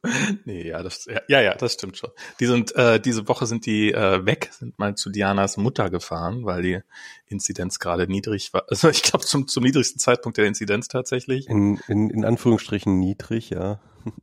Nee, 0.45 0.67
ja, 0.67 0.83
das, 0.83 1.07
ja, 1.27 1.41
ja, 1.41 1.55
das 1.55 1.73
stimmt 1.73 1.97
schon. 1.97 2.11
Die 2.39 2.45
sind, 2.45 2.75
äh, 2.75 2.99
diese 2.99 3.27
Woche 3.27 3.45
sind 3.47 3.65
die 3.65 3.91
äh, 3.91 4.25
weg, 4.25 4.49
sind 4.51 4.77
mal 4.77 4.95
zu 4.95 5.09
Dianas 5.09 5.57
Mutter 5.57 5.89
gefahren, 5.89 6.45
weil 6.45 6.61
die 6.61 6.79
Inzidenz 7.27 7.79
gerade 7.79 8.07
niedrig 8.07 8.53
war. 8.53 8.65
Also 8.69 8.89
ich 8.89 9.01
glaube 9.01 9.25
zum, 9.25 9.47
zum 9.47 9.63
niedrigsten 9.63 9.99
Zeitpunkt 9.99 10.37
der 10.37 10.45
Inzidenz 10.45 10.87
tatsächlich. 10.87 11.47
In, 11.47 11.79
in, 11.87 12.09
in 12.09 12.25
Anführungsstrichen 12.25 12.99
niedrig, 12.99 13.49
ja. 13.49 13.79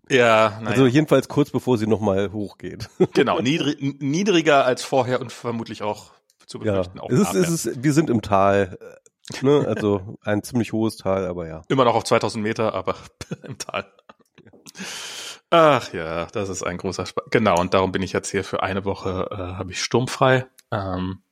Ja, 0.08 0.58
naja. 0.60 0.70
Also 0.70 0.86
jedenfalls 0.86 1.28
kurz 1.28 1.50
bevor 1.50 1.78
sie 1.78 1.86
nochmal 1.86 2.32
hochgeht. 2.32 2.88
Genau, 3.14 3.40
niedrig, 3.40 4.00
niedriger 4.00 4.64
als 4.64 4.82
vorher 4.82 5.20
und 5.20 5.32
vermutlich 5.32 5.82
auch 5.82 6.12
zu 6.46 6.58
befürchten. 6.60 6.98
Ja, 6.98 7.02
auch 7.02 7.10
es 7.10 7.20
ist, 7.20 7.34
es 7.34 7.66
ist, 7.66 7.84
wir 7.84 7.92
sind 7.92 8.08
im 8.08 8.22
Tal. 8.22 8.78
Ne? 9.42 9.64
Also 9.66 10.18
ein 10.22 10.42
ziemlich 10.42 10.72
hohes 10.72 10.96
Tal, 10.96 11.26
aber 11.26 11.48
ja. 11.48 11.62
Immer 11.68 11.84
noch 11.84 11.94
auf 11.94 12.04
2000 12.04 12.42
Meter, 12.42 12.74
aber 12.74 12.96
im 13.42 13.58
Tal. 13.58 13.90
Ach 15.50 15.92
ja, 15.92 16.26
das 16.26 16.48
ist 16.48 16.62
ein 16.62 16.76
großer 16.76 17.06
Spaß. 17.06 17.24
Genau, 17.30 17.58
und 17.60 17.74
darum 17.74 17.92
bin 17.92 18.02
ich 18.02 18.12
jetzt 18.12 18.30
hier 18.30 18.44
für 18.44 18.62
eine 18.62 18.84
Woche, 18.84 19.28
äh, 19.30 19.36
habe 19.36 19.72
ich 19.72 19.82
sturmfrei 19.82 20.46
ähm, 20.72 21.22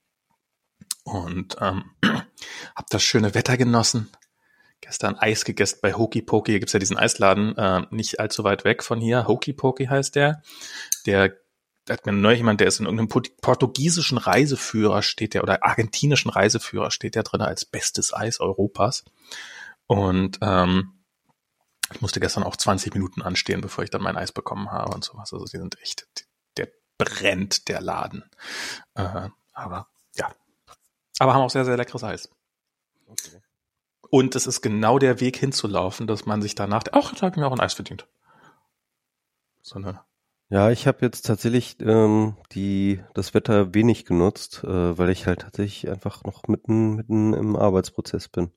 und 1.04 1.56
ähm, 1.60 1.84
habe 2.04 2.86
das 2.90 3.02
schöne 3.02 3.34
Wetter 3.34 3.56
genossen. 3.56 4.10
Gestern 4.80 5.16
Eis 5.16 5.44
gegessen 5.44 5.78
bei 5.80 5.94
Hokey 5.94 6.20
Pokey. 6.20 6.52
Hier 6.52 6.60
gibt's 6.60 6.74
ja 6.74 6.78
diesen 6.78 6.98
Eisladen, 6.98 7.56
äh, 7.56 7.86
nicht 7.90 8.20
allzu 8.20 8.44
weit 8.44 8.64
weg 8.64 8.82
von 8.82 9.00
hier. 9.00 9.26
Hokey 9.26 9.52
Pokey 9.52 9.86
heißt 9.86 10.14
der. 10.14 10.42
Der 11.06 11.34
hat 11.88 12.06
mir 12.06 12.12
neulich 12.12 12.38
jemand, 12.38 12.60
der 12.60 12.68
ist 12.68 12.80
in 12.80 12.86
irgendeinem 12.86 13.08
Port- 13.08 13.36
portugiesischen 13.40 14.18
Reiseführer 14.18 15.02
steht 15.02 15.34
der 15.34 15.42
oder 15.42 15.64
argentinischen 15.64 16.30
Reiseführer 16.30 16.90
steht 16.90 17.14
der 17.14 17.22
drin 17.22 17.42
als 17.42 17.64
bestes 17.64 18.14
Eis 18.14 18.40
Europas. 18.40 19.04
Und 19.86 20.38
ähm, 20.40 20.92
ich 21.92 22.00
musste 22.00 22.20
gestern 22.20 22.42
auch 22.42 22.56
20 22.56 22.94
Minuten 22.94 23.20
anstehen, 23.20 23.60
bevor 23.60 23.84
ich 23.84 23.90
dann 23.90 24.02
mein 24.02 24.16
Eis 24.16 24.32
bekommen 24.32 24.70
habe 24.70 24.94
und 24.94 25.04
sowas. 25.04 25.32
Also 25.32 25.44
die 25.44 25.58
sind 25.58 25.80
echt, 25.82 26.06
der 26.56 26.68
brennt 26.96 27.68
der 27.68 27.82
Laden. 27.82 28.24
Äh, 28.94 29.28
aber 29.52 29.88
ja. 30.16 30.32
Aber 31.18 31.34
haben 31.34 31.42
auch 31.42 31.50
sehr, 31.50 31.66
sehr 31.66 31.76
leckeres 31.76 32.02
Eis. 32.02 32.30
Und 34.08 34.34
es 34.34 34.46
ist 34.46 34.62
genau 34.62 34.98
der 34.98 35.20
Weg 35.20 35.36
hinzulaufen, 35.36 36.06
dass 36.06 36.24
man 36.24 36.40
sich 36.40 36.54
danach, 36.54 36.84
ach, 36.92 37.14
da 37.14 37.22
habe 37.22 37.30
ich 37.32 37.36
mir 37.36 37.46
auch 37.46 37.52
ein 37.52 37.60
Eis 37.60 37.74
verdient. 37.74 38.06
So 39.60 39.76
eine 39.76 40.04
Ja, 40.50 40.70
ich 40.70 40.86
habe 40.86 40.98
jetzt 41.00 41.22
tatsächlich 41.22 41.76
ähm, 41.80 42.36
die 42.52 43.02
das 43.14 43.34
Wetter 43.34 43.74
wenig 43.74 44.04
genutzt, 44.04 44.62
äh, 44.62 44.98
weil 44.98 45.08
ich 45.10 45.26
halt 45.26 45.40
tatsächlich 45.40 45.90
einfach 45.90 46.22
noch 46.24 46.46
mitten 46.46 46.94
mitten 46.94 47.32
im 47.32 47.56
Arbeitsprozess 47.56 48.28
bin. 48.28 48.52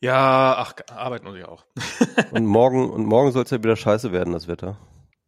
Ja, 0.00 0.54
ach, 0.56 0.74
arbeiten 0.90 1.26
muss 1.26 1.36
ich 1.36 1.44
auch. 1.44 1.64
Und 2.30 2.46
morgen 2.46 2.88
und 2.88 3.06
morgen 3.06 3.32
soll 3.32 3.42
es 3.42 3.50
ja 3.50 3.58
wieder 3.58 3.74
scheiße 3.74 4.12
werden, 4.12 4.32
das 4.32 4.46
Wetter. 4.46 4.78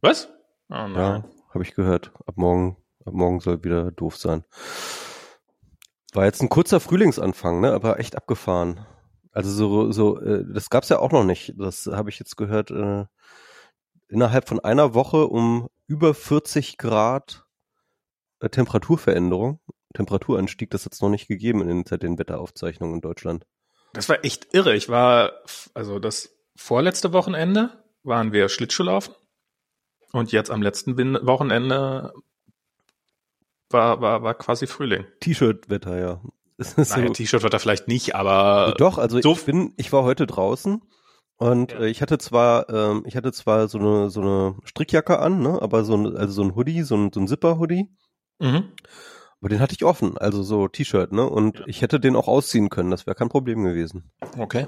Was? 0.00 0.28
Oh 0.68 0.86
nein. 0.86 0.94
Ja, 0.94 1.24
habe 1.52 1.64
ich 1.64 1.74
gehört. 1.74 2.12
Ab 2.26 2.36
morgen 2.36 2.76
ab 3.04 3.12
morgen 3.12 3.40
soll 3.40 3.64
wieder 3.64 3.90
doof 3.90 4.16
sein. 4.16 4.44
War 6.12 6.24
jetzt 6.26 6.40
ein 6.42 6.48
kurzer 6.48 6.78
Frühlingsanfang, 6.78 7.60
ne, 7.60 7.72
aber 7.72 7.98
echt 7.98 8.16
abgefahren. 8.16 8.86
Also 9.32 9.50
so 9.50 9.90
so 9.90 10.20
äh, 10.20 10.44
das 10.46 10.70
gab's 10.70 10.88
ja 10.88 11.00
auch 11.00 11.10
noch 11.10 11.24
nicht. 11.24 11.54
Das 11.58 11.86
habe 11.86 12.10
ich 12.10 12.20
jetzt 12.20 12.36
gehört 12.36 12.70
äh, 12.70 13.06
innerhalb 14.10 14.48
von 14.48 14.60
einer 14.60 14.94
Woche 14.94 15.26
um 15.26 15.68
über 15.86 16.14
40 16.14 16.78
Grad 16.78 17.44
äh, 18.40 18.48
Temperaturveränderung, 18.48 19.60
Temperaturanstieg, 19.94 20.70
das 20.70 20.84
hat's 20.84 21.00
noch 21.00 21.08
nicht 21.08 21.26
gegeben 21.28 21.62
in 21.62 21.68
den, 21.68 21.84
seit 21.86 22.02
den 22.02 22.18
Wetteraufzeichnungen 22.18 22.96
in 22.96 23.00
Deutschland. 23.00 23.44
Das 23.92 24.08
war 24.08 24.24
echt 24.24 24.48
irre. 24.54 24.76
Ich 24.76 24.88
war, 24.88 25.32
also 25.74 25.98
das 25.98 26.36
vorletzte 26.54 27.12
Wochenende 27.12 27.82
waren 28.04 28.32
wir 28.32 28.48
Schlittschuhlaufen. 28.48 29.14
Und 30.12 30.32
jetzt 30.32 30.50
am 30.50 30.62
letzten 30.62 30.96
Wochenende 31.26 32.12
war, 33.68 34.00
war, 34.00 34.22
war 34.22 34.34
quasi 34.34 34.66
Frühling. 34.66 35.06
T-Shirt-Wetter, 35.20 35.98
ja. 35.98 36.20
Es 36.58 36.76
Naja, 36.76 37.06
so- 37.08 37.12
T-Shirt 37.12 37.42
wird 37.42 37.54
da 37.54 37.58
vielleicht 37.58 37.88
nicht, 37.88 38.14
aber 38.14 38.74
Doch, 38.78 38.98
also 38.98 39.20
so- 39.20 39.32
ich 39.32 39.44
bin, 39.44 39.72
ich 39.76 39.92
war 39.92 40.02
heute 40.04 40.26
draußen 40.26 40.82
und 41.40 41.72
Ja. 41.72 41.80
äh, 41.80 41.88
ich 41.88 42.00
hatte 42.02 42.18
zwar, 42.18 42.68
ähm, 42.70 43.02
ich 43.06 43.16
hatte 43.16 43.32
zwar 43.32 43.66
so 43.66 43.78
eine 43.78 44.10
so 44.10 44.20
eine 44.20 44.54
Strickjacke 44.64 45.18
an, 45.18 45.40
ne, 45.40 45.60
aber 45.60 45.82
so 45.84 45.96
ein, 45.96 46.16
also 46.16 46.32
so 46.32 46.42
ein 46.42 46.54
Hoodie, 46.54 46.82
so 46.82 46.94
ein, 46.96 47.10
so 47.12 47.18
ein 47.20 47.26
Zipper-Hoodie, 47.26 47.88
mhm. 48.38 48.64
aber 49.40 49.48
den 49.48 49.58
hatte 49.60 49.74
ich 49.74 49.84
offen, 49.84 50.16
also 50.18 50.42
so 50.42 50.68
T-Shirt, 50.68 51.12
ne, 51.12 51.28
und 51.28 51.58
Ja. 51.58 51.64
ich 51.66 51.82
hätte 51.82 51.98
den 51.98 52.14
auch 52.14 52.28
ausziehen 52.28 52.68
können, 52.68 52.90
das 52.92 53.06
wäre 53.06 53.14
kein 53.16 53.28
Problem 53.30 53.64
gewesen. 53.64 54.10
okay. 54.38 54.66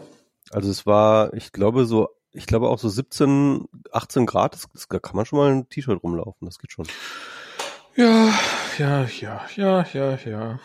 Also 0.51 0.71
es 0.71 0.87
war, 0.87 1.33
ich 1.35 1.53
glaube 1.53 1.85
so, 1.87 2.09
ich 2.33 2.47
glaube 2.47 2.69
auch 2.69 2.79
so 2.79 2.89
17, 2.89 3.67
18 3.93 4.27
Grad, 4.27 4.55
das, 4.55 4.67
das 4.73 4.89
da 4.89 4.99
kann 4.99 5.15
man 5.17 5.25
schon 5.27 5.39
mal 5.39 5.53
ein 5.53 5.69
T-Shirt 5.69 6.03
rumlaufen, 6.03 6.47
das 6.47 6.59
geht 6.59 6.73
schon. 6.73 6.87
Ja, 7.95 8.33
ja, 8.79 9.07
ja, 9.21 9.41
ja, 9.57 9.87
ja, 9.93 10.19
ja. 10.27 10.59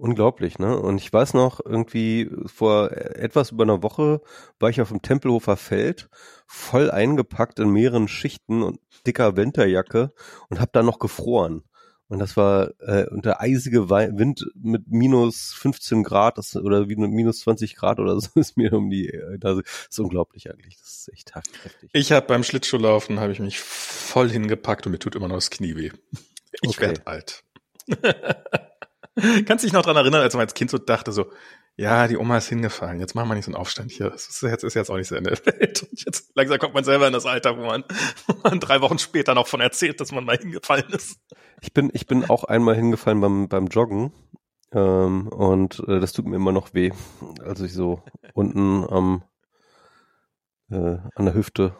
Unglaublich, 0.00 0.58
ne? 0.58 0.78
Und 0.78 0.96
ich 0.96 1.12
weiß 1.12 1.34
noch, 1.34 1.60
irgendwie 1.62 2.30
vor 2.46 2.90
etwas 2.90 3.50
über 3.50 3.64
einer 3.64 3.82
Woche 3.82 4.22
war 4.58 4.70
ich 4.70 4.80
auf 4.80 4.88
dem 4.88 5.02
Tempelhofer 5.02 5.58
Feld, 5.58 6.08
voll 6.46 6.90
eingepackt 6.90 7.58
in 7.58 7.68
mehreren 7.68 8.08
Schichten 8.08 8.62
und 8.62 8.80
dicker 9.06 9.36
Winterjacke 9.36 10.14
und 10.48 10.58
hab 10.58 10.72
da 10.72 10.82
noch 10.82 11.00
gefroren. 11.00 11.64
Und 12.08 12.18
das 12.18 12.34
war 12.38 12.70
äh, 12.80 13.08
unter 13.10 13.42
eisige 13.42 13.90
Wind 13.90 14.50
mit 14.54 14.88
minus 14.88 15.52
15 15.52 16.02
Grad 16.02 16.38
das, 16.38 16.56
oder 16.56 16.88
wie 16.88 16.96
minus 16.96 17.40
20 17.40 17.76
Grad 17.76 18.00
oder 18.00 18.18
so 18.18 18.30
ist 18.40 18.56
mir 18.56 18.72
um 18.72 18.88
die 18.88 19.10
äh. 19.10 19.38
Das 19.38 19.58
ist 19.90 20.00
unglaublich 20.00 20.50
eigentlich. 20.50 20.78
Das 20.78 20.88
ist 20.88 21.10
echt 21.12 21.34
heftig. 21.34 21.90
Ich 21.92 22.10
habe 22.10 22.26
beim 22.26 22.42
Schlittschuhlaufen 22.42 23.20
habe 23.20 23.32
ich 23.32 23.38
mich 23.38 23.60
voll 23.60 24.30
hingepackt 24.30 24.86
und 24.86 24.92
mir 24.92 24.98
tut 24.98 25.14
immer 25.14 25.28
noch 25.28 25.36
das 25.36 25.50
Knie 25.50 25.76
weh. 25.76 25.90
Ich 26.62 26.70
Okay. 26.70 26.80
werd 26.80 27.06
alt. 27.06 27.44
Kannst 29.46 29.64
dich 29.64 29.72
noch 29.72 29.82
dran 29.82 29.96
erinnern, 29.96 30.22
als 30.22 30.34
man 30.34 30.42
als 30.42 30.54
Kind 30.54 30.70
so 30.70 30.78
dachte, 30.78 31.12
so, 31.12 31.30
ja, 31.76 32.08
die 32.08 32.16
Oma 32.16 32.36
ist 32.36 32.48
hingefallen, 32.48 33.00
jetzt 33.00 33.14
machen 33.14 33.28
wir 33.28 33.34
nicht 33.34 33.44
so 33.44 33.50
einen 33.50 33.56
Aufstand 33.56 33.90
hier. 33.90 34.10
Das 34.10 34.28
ist 34.28 34.42
jetzt, 34.42 34.64
ist 34.64 34.74
jetzt 34.74 34.90
auch 34.90 34.96
nicht 34.96 35.08
so 35.08 35.16
in 35.16 35.24
der 35.24 35.38
Welt. 35.46 35.82
Und 35.82 36.04
jetzt 36.04 36.32
langsam 36.34 36.58
kommt 36.58 36.74
man 36.74 36.84
selber 36.84 37.06
in 37.06 37.12
das 37.12 37.26
Alter, 37.26 37.56
wo 37.56 37.64
man, 37.64 37.84
wo 38.26 38.34
man 38.42 38.60
drei 38.60 38.80
Wochen 38.80 38.98
später 38.98 39.34
noch 39.34 39.46
von 39.46 39.60
erzählt, 39.60 40.00
dass 40.00 40.12
man 40.12 40.24
mal 40.24 40.36
hingefallen 40.36 40.88
ist. 40.90 41.18
Ich 41.60 41.72
bin, 41.72 41.90
ich 41.92 42.06
bin 42.06 42.28
auch 42.28 42.44
einmal 42.44 42.74
hingefallen 42.74 43.20
beim, 43.20 43.48
beim 43.48 43.66
Joggen. 43.66 44.12
Ähm, 44.72 45.28
und 45.28 45.82
äh, 45.88 45.98
das 46.00 46.12
tut 46.12 46.26
mir 46.26 46.36
immer 46.36 46.52
noch 46.52 46.74
weh. 46.74 46.92
Also 47.44 47.64
ich 47.64 47.72
so 47.72 48.02
unten 48.34 48.84
am 48.88 49.24
äh, 50.70 50.98
an 51.14 51.24
der 51.24 51.34
Hüfte, 51.34 51.74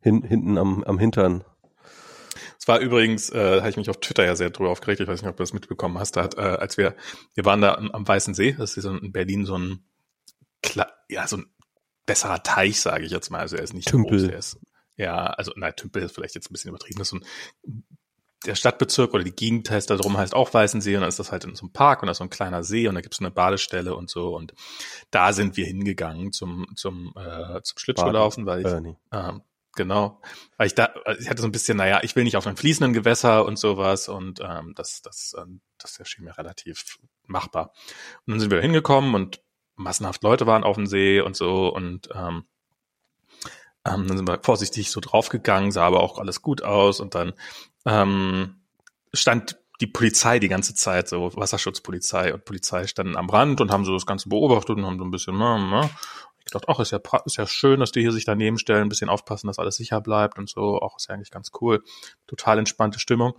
hin, 0.00 0.22
hinten 0.22 0.58
am, 0.58 0.84
am 0.84 0.98
Hintern. 0.98 1.44
Es 2.64 2.68
war 2.68 2.78
übrigens, 2.80 3.28
äh, 3.28 3.58
habe 3.58 3.68
ich 3.68 3.76
mich 3.76 3.90
auf 3.90 4.00
Twitter 4.00 4.24
ja 4.24 4.36
sehr 4.36 4.48
drüber 4.48 4.70
aufgeregt, 4.70 4.98
ich 4.98 5.06
weiß 5.06 5.20
nicht, 5.20 5.28
ob 5.28 5.36
du 5.36 5.42
das 5.42 5.52
mitbekommen 5.52 5.98
hast, 5.98 6.16
da 6.16 6.22
hat, 6.22 6.38
äh, 6.38 6.40
als 6.40 6.78
wir, 6.78 6.96
wir 7.34 7.44
waren 7.44 7.60
da 7.60 7.74
am, 7.74 7.90
am 7.90 8.08
Weißen 8.08 8.32
See, 8.32 8.52
das 8.52 8.78
ist 8.78 8.84
so 8.84 8.96
in 8.96 9.12
Berlin 9.12 9.44
so 9.44 9.58
ein, 9.58 9.84
Kla 10.62 10.90
ja, 11.10 11.28
so 11.28 11.36
ein 11.36 11.54
besserer 12.06 12.42
Teich, 12.42 12.80
sage 12.80 13.04
ich 13.04 13.12
jetzt 13.12 13.28
mal, 13.28 13.40
also 13.40 13.56
er 13.56 13.64
ist 13.64 13.74
nicht 13.74 13.88
Tümpel. 13.88 14.18
groß, 14.18 14.28
der 14.28 14.38
ist, 14.38 14.58
ja, 14.96 15.26
also, 15.26 15.52
nein, 15.56 15.74
Tümpel 15.76 16.04
ist 16.04 16.14
vielleicht 16.14 16.36
jetzt 16.36 16.50
ein 16.50 16.54
bisschen 16.54 16.70
übertrieben, 16.70 17.00
das 17.00 17.08
ist 17.08 17.10
so 17.10 17.16
ein, 17.18 17.84
der 18.46 18.54
Stadtbezirk 18.54 19.12
oder 19.12 19.24
die 19.24 19.36
Gegend 19.36 19.68
heißt 19.68 19.90
da 19.90 19.96
drum 19.96 20.16
heißt 20.16 20.34
auch 20.34 20.54
Weißensee 20.54 20.94
und 20.94 21.02
dann 21.02 21.08
ist 21.10 21.18
das 21.18 21.32
halt 21.32 21.44
in 21.44 21.54
so 21.54 21.66
einem 21.66 21.72
Park 21.74 22.00
und 22.02 22.06
da 22.06 22.12
ist 22.12 22.18
so 22.18 22.24
ein 22.24 22.30
kleiner 22.30 22.62
See 22.62 22.88
und 22.88 22.94
da 22.94 23.02
gibt 23.02 23.12
es 23.12 23.20
eine 23.20 23.30
Badestelle 23.30 23.94
und 23.94 24.08
so 24.08 24.34
und 24.34 24.54
da 25.10 25.34
sind 25.34 25.58
wir 25.58 25.66
hingegangen 25.66 26.32
zum 26.32 26.66
zum 26.76 27.12
äh, 27.14 27.60
zum 27.62 27.78
Schlittschuhlaufen, 27.78 28.46
weil 28.46 28.60
ich 28.60 28.66
Äh, 29.12 29.18
ähm, 29.18 29.42
genau. 29.74 30.20
Weil 30.56 30.66
ich 30.68 30.74
da, 30.74 30.94
ich 31.18 31.28
hatte 31.28 31.42
so 31.42 31.48
ein 31.48 31.52
bisschen, 31.52 31.76
naja, 31.76 32.00
ich 32.02 32.16
will 32.16 32.24
nicht 32.24 32.36
auf 32.36 32.46
einem 32.46 32.56
fließenden 32.56 32.92
Gewässer 32.92 33.44
und 33.44 33.58
sowas 33.58 34.08
und 34.08 34.40
ähm, 34.40 34.72
das, 34.76 35.02
das, 35.02 35.34
ähm, 35.38 35.60
das 35.78 35.98
erschien 35.98 36.24
mir 36.24 36.36
relativ 36.38 36.98
machbar. 37.26 37.72
Und 38.26 38.32
dann 38.32 38.40
sind 38.40 38.50
wir 38.50 38.60
hingekommen 38.60 39.14
und 39.14 39.40
massenhaft 39.76 40.22
Leute 40.22 40.46
waren 40.46 40.64
auf 40.64 40.76
dem 40.76 40.86
See 40.86 41.20
und 41.20 41.36
so 41.36 41.68
und 41.68 42.08
ähm, 42.14 42.44
ähm, 43.86 44.06
dann 44.06 44.16
sind 44.16 44.28
wir 44.28 44.40
vorsichtig 44.42 44.90
so 44.90 45.00
draufgegangen, 45.00 45.72
sah 45.72 45.86
aber 45.86 46.02
auch 46.02 46.18
alles 46.18 46.42
gut 46.42 46.62
aus 46.62 47.00
und 47.00 47.14
dann 47.14 47.34
ähm, 47.84 48.60
stand 49.12 49.58
die 49.80 49.86
Polizei 49.86 50.38
die 50.38 50.48
ganze 50.48 50.74
Zeit, 50.74 51.08
so 51.08 51.36
Wasserschutzpolizei 51.36 52.32
und 52.32 52.44
Polizei 52.44 52.86
standen 52.86 53.16
am 53.16 53.28
Rand 53.28 53.60
und 53.60 53.70
haben 53.70 53.84
so 53.84 53.92
das 53.92 54.06
Ganze 54.06 54.28
beobachtet 54.28 54.76
und 54.76 54.86
haben 54.86 54.98
so 54.98 55.04
ein 55.04 55.10
bisschen, 55.10 55.36
na, 55.36 55.58
na. 55.58 55.90
Ich 56.46 56.52
dachte, 56.52 56.68
ach, 56.68 56.78
ist 56.80 56.90
ja, 56.90 57.00
ist 57.24 57.36
ja 57.36 57.46
schön, 57.46 57.80
dass 57.80 57.92
die 57.92 58.00
hier 58.00 58.12
sich 58.12 58.24
daneben 58.24 58.58
stellen, 58.58 58.82
ein 58.82 58.88
bisschen 58.88 59.08
aufpassen, 59.08 59.46
dass 59.46 59.58
alles 59.58 59.76
sicher 59.76 60.00
bleibt 60.00 60.38
und 60.38 60.48
so, 60.48 60.78
auch 60.80 60.96
ist 60.96 61.08
ja 61.08 61.14
eigentlich 61.14 61.30
ganz 61.30 61.50
cool. 61.60 61.82
Total 62.26 62.58
entspannte 62.58 62.98
Stimmung. 62.98 63.34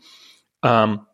Ähm, 0.63 1.05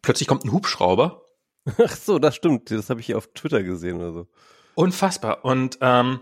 plötzlich 0.00 0.28
kommt 0.28 0.44
ein 0.44 0.52
Hubschrauber 0.52 1.24
Ach 1.82 1.96
so, 1.96 2.18
das 2.18 2.34
stimmt. 2.34 2.70
Das 2.70 2.90
habe 2.90 3.00
ich 3.00 3.06
hier 3.06 3.18
auf 3.18 3.28
Twitter 3.32 3.62
gesehen 3.62 3.96
oder 3.96 4.12
so. 4.12 4.28
Unfassbar. 4.74 5.44
Und 5.44 5.78
ähm, 5.80 6.20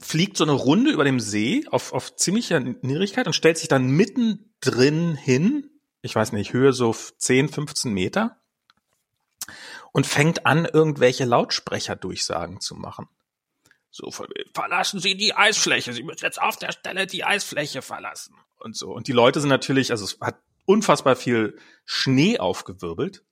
fliegt 0.00 0.36
so 0.36 0.44
eine 0.44 0.52
Runde 0.52 0.90
über 0.90 1.04
dem 1.04 1.20
See 1.20 1.64
auf, 1.70 1.92
auf 1.92 2.14
ziemlicher 2.16 2.60
Niedrigkeit 2.60 3.26
und 3.26 3.32
stellt 3.32 3.58
sich 3.58 3.68
dann 3.68 3.88
mittendrin 3.88 5.16
hin. 5.16 5.70
Ich 6.02 6.14
weiß 6.14 6.32
nicht, 6.32 6.52
Höhe 6.52 6.72
so 6.72 6.94
10, 6.94 7.48
15 7.48 7.92
Meter. 7.92 8.38
und 9.92 10.06
fängt 10.06 10.46
an, 10.46 10.64
irgendwelche 10.64 11.24
Lautsprecherdurchsagen 11.24 12.60
zu 12.60 12.74
machen. 12.74 13.08
So, 13.96 14.10
verlassen 14.10 14.98
Sie 14.98 15.16
die 15.16 15.36
Eisfläche. 15.36 15.92
Sie 15.92 16.02
müssen 16.02 16.24
jetzt 16.24 16.42
auf 16.42 16.56
der 16.56 16.72
Stelle 16.72 17.06
die 17.06 17.22
Eisfläche 17.22 17.80
verlassen. 17.80 18.34
Und 18.58 18.76
so. 18.76 18.90
Und 18.92 19.06
die 19.06 19.12
Leute 19.12 19.38
sind 19.38 19.50
natürlich, 19.50 19.92
also 19.92 20.04
es 20.04 20.18
hat 20.20 20.34
unfassbar 20.66 21.14
viel 21.14 21.56
Schnee 21.84 22.40
aufgewirbelt. 22.40 23.22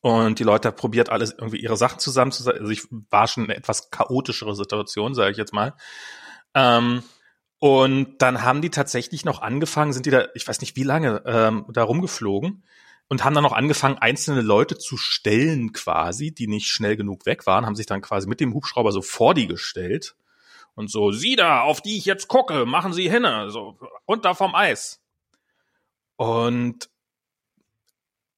Und 0.00 0.38
die 0.38 0.42
Leute 0.42 0.68
haben 0.68 0.76
probiert, 0.76 1.10
alles 1.10 1.32
irgendwie 1.32 1.58
ihre 1.58 1.76
Sachen 1.76 1.98
zusammenzusetzen. 1.98 2.62
Also 2.62 2.72
ich 2.72 2.84
war 3.10 3.28
schon 3.28 3.44
eine 3.44 3.56
etwas 3.56 3.90
chaotischere 3.90 4.56
Situation, 4.56 5.14
sage 5.14 5.32
ich 5.32 5.36
jetzt 5.36 5.52
mal. 5.52 5.74
Ähm, 6.54 7.02
und 7.58 8.16
dann 8.22 8.40
haben 8.40 8.62
die 8.62 8.70
tatsächlich 8.70 9.26
noch 9.26 9.42
angefangen, 9.42 9.92
sind 9.92 10.06
die 10.06 10.10
da, 10.10 10.28
ich 10.32 10.48
weiß 10.48 10.62
nicht 10.62 10.76
wie 10.76 10.82
lange, 10.82 11.22
ähm, 11.26 11.66
da 11.68 11.82
rumgeflogen 11.82 12.64
und 13.08 13.24
haben 13.24 13.34
dann 13.34 13.44
noch 13.44 13.52
angefangen, 13.52 13.98
einzelne 13.98 14.40
Leute 14.40 14.78
zu 14.78 14.96
stellen 14.96 15.72
quasi, 15.72 16.32
die 16.32 16.48
nicht 16.48 16.66
schnell 16.66 16.96
genug 16.96 17.26
weg 17.26 17.46
waren, 17.46 17.66
haben 17.66 17.76
sich 17.76 17.86
dann 17.86 18.02
quasi 18.02 18.28
mit 18.28 18.40
dem 18.40 18.54
Hubschrauber 18.54 18.92
so 18.92 19.02
vor 19.02 19.34
die 19.34 19.46
gestellt 19.46 20.16
und 20.74 20.90
so, 20.90 21.10
Sie 21.10 21.36
da, 21.36 21.62
auf 21.62 21.80
die 21.80 21.96
ich 21.96 22.04
jetzt 22.04 22.28
gucke, 22.28 22.66
machen 22.66 22.92
Sie 22.92 23.08
hin, 23.10 23.26
so 23.48 23.78
runter 24.06 24.34
vom 24.34 24.54
Eis. 24.54 25.00
Und 26.16 26.90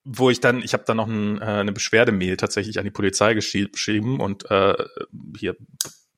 wo 0.05 0.31
ich 0.31 0.41
dann, 0.41 0.63
ich 0.63 0.73
habe 0.73 0.85
dann 0.87 0.97
noch 0.97 1.09
ein, 1.09 1.41
äh, 1.41 1.45
eine 1.45 1.73
Beschwerdemail 1.73 2.37
tatsächlich 2.37 2.79
an 2.79 2.85
die 2.85 2.91
Polizei 2.91 3.35
geschrieben 3.35 4.21
und 4.21 4.51
äh, 4.51 4.75
hier 5.37 5.57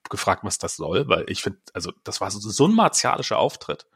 gefragt, 0.08 0.44
was 0.44 0.58
das 0.58 0.76
soll, 0.76 1.08
weil 1.08 1.24
ich 1.28 1.42
finde, 1.42 1.58
also 1.72 1.92
das 2.04 2.20
war 2.20 2.30
so, 2.30 2.38
so 2.38 2.66
ein 2.68 2.74
martialischer 2.74 3.38
Auftritt. 3.38 3.86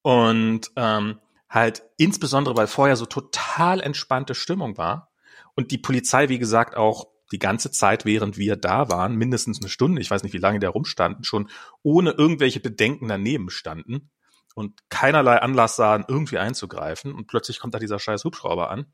Und 0.00 0.70
ähm, 0.76 1.20
halt 1.52 1.82
insbesondere, 1.98 2.56
weil 2.56 2.66
vorher 2.66 2.96
so 2.96 3.06
total 3.06 3.80
entspannte 3.80 4.34
Stimmung 4.34 4.78
war 4.78 5.12
und 5.54 5.70
die 5.70 5.78
Polizei, 5.78 6.28
wie 6.30 6.38
gesagt, 6.38 6.76
auch 6.76 7.08
die 7.30 7.38
ganze 7.38 7.70
Zeit, 7.70 8.04
während 8.04 8.36
wir 8.38 8.56
da 8.56 8.88
waren, 8.88 9.16
mindestens 9.16 9.60
eine 9.60 9.68
Stunde, 9.68 10.00
ich 10.00 10.10
weiß 10.10 10.22
nicht, 10.22 10.32
wie 10.32 10.38
lange 10.38 10.58
die 10.58 10.64
da 10.64 10.70
rumstanden, 10.70 11.24
schon 11.24 11.48
ohne 11.82 12.12
irgendwelche 12.12 12.60
Bedenken 12.60 13.08
daneben 13.08 13.50
standen 13.50 14.10
und 14.54 14.80
keinerlei 14.88 15.38
Anlass 15.38 15.76
sahen, 15.76 16.04
irgendwie 16.08 16.38
einzugreifen. 16.38 17.14
Und 17.14 17.26
plötzlich 17.26 17.58
kommt 17.58 17.74
da 17.74 17.78
dieser 17.78 17.98
scheiß 17.98 18.24
Hubschrauber 18.24 18.70
an 18.70 18.86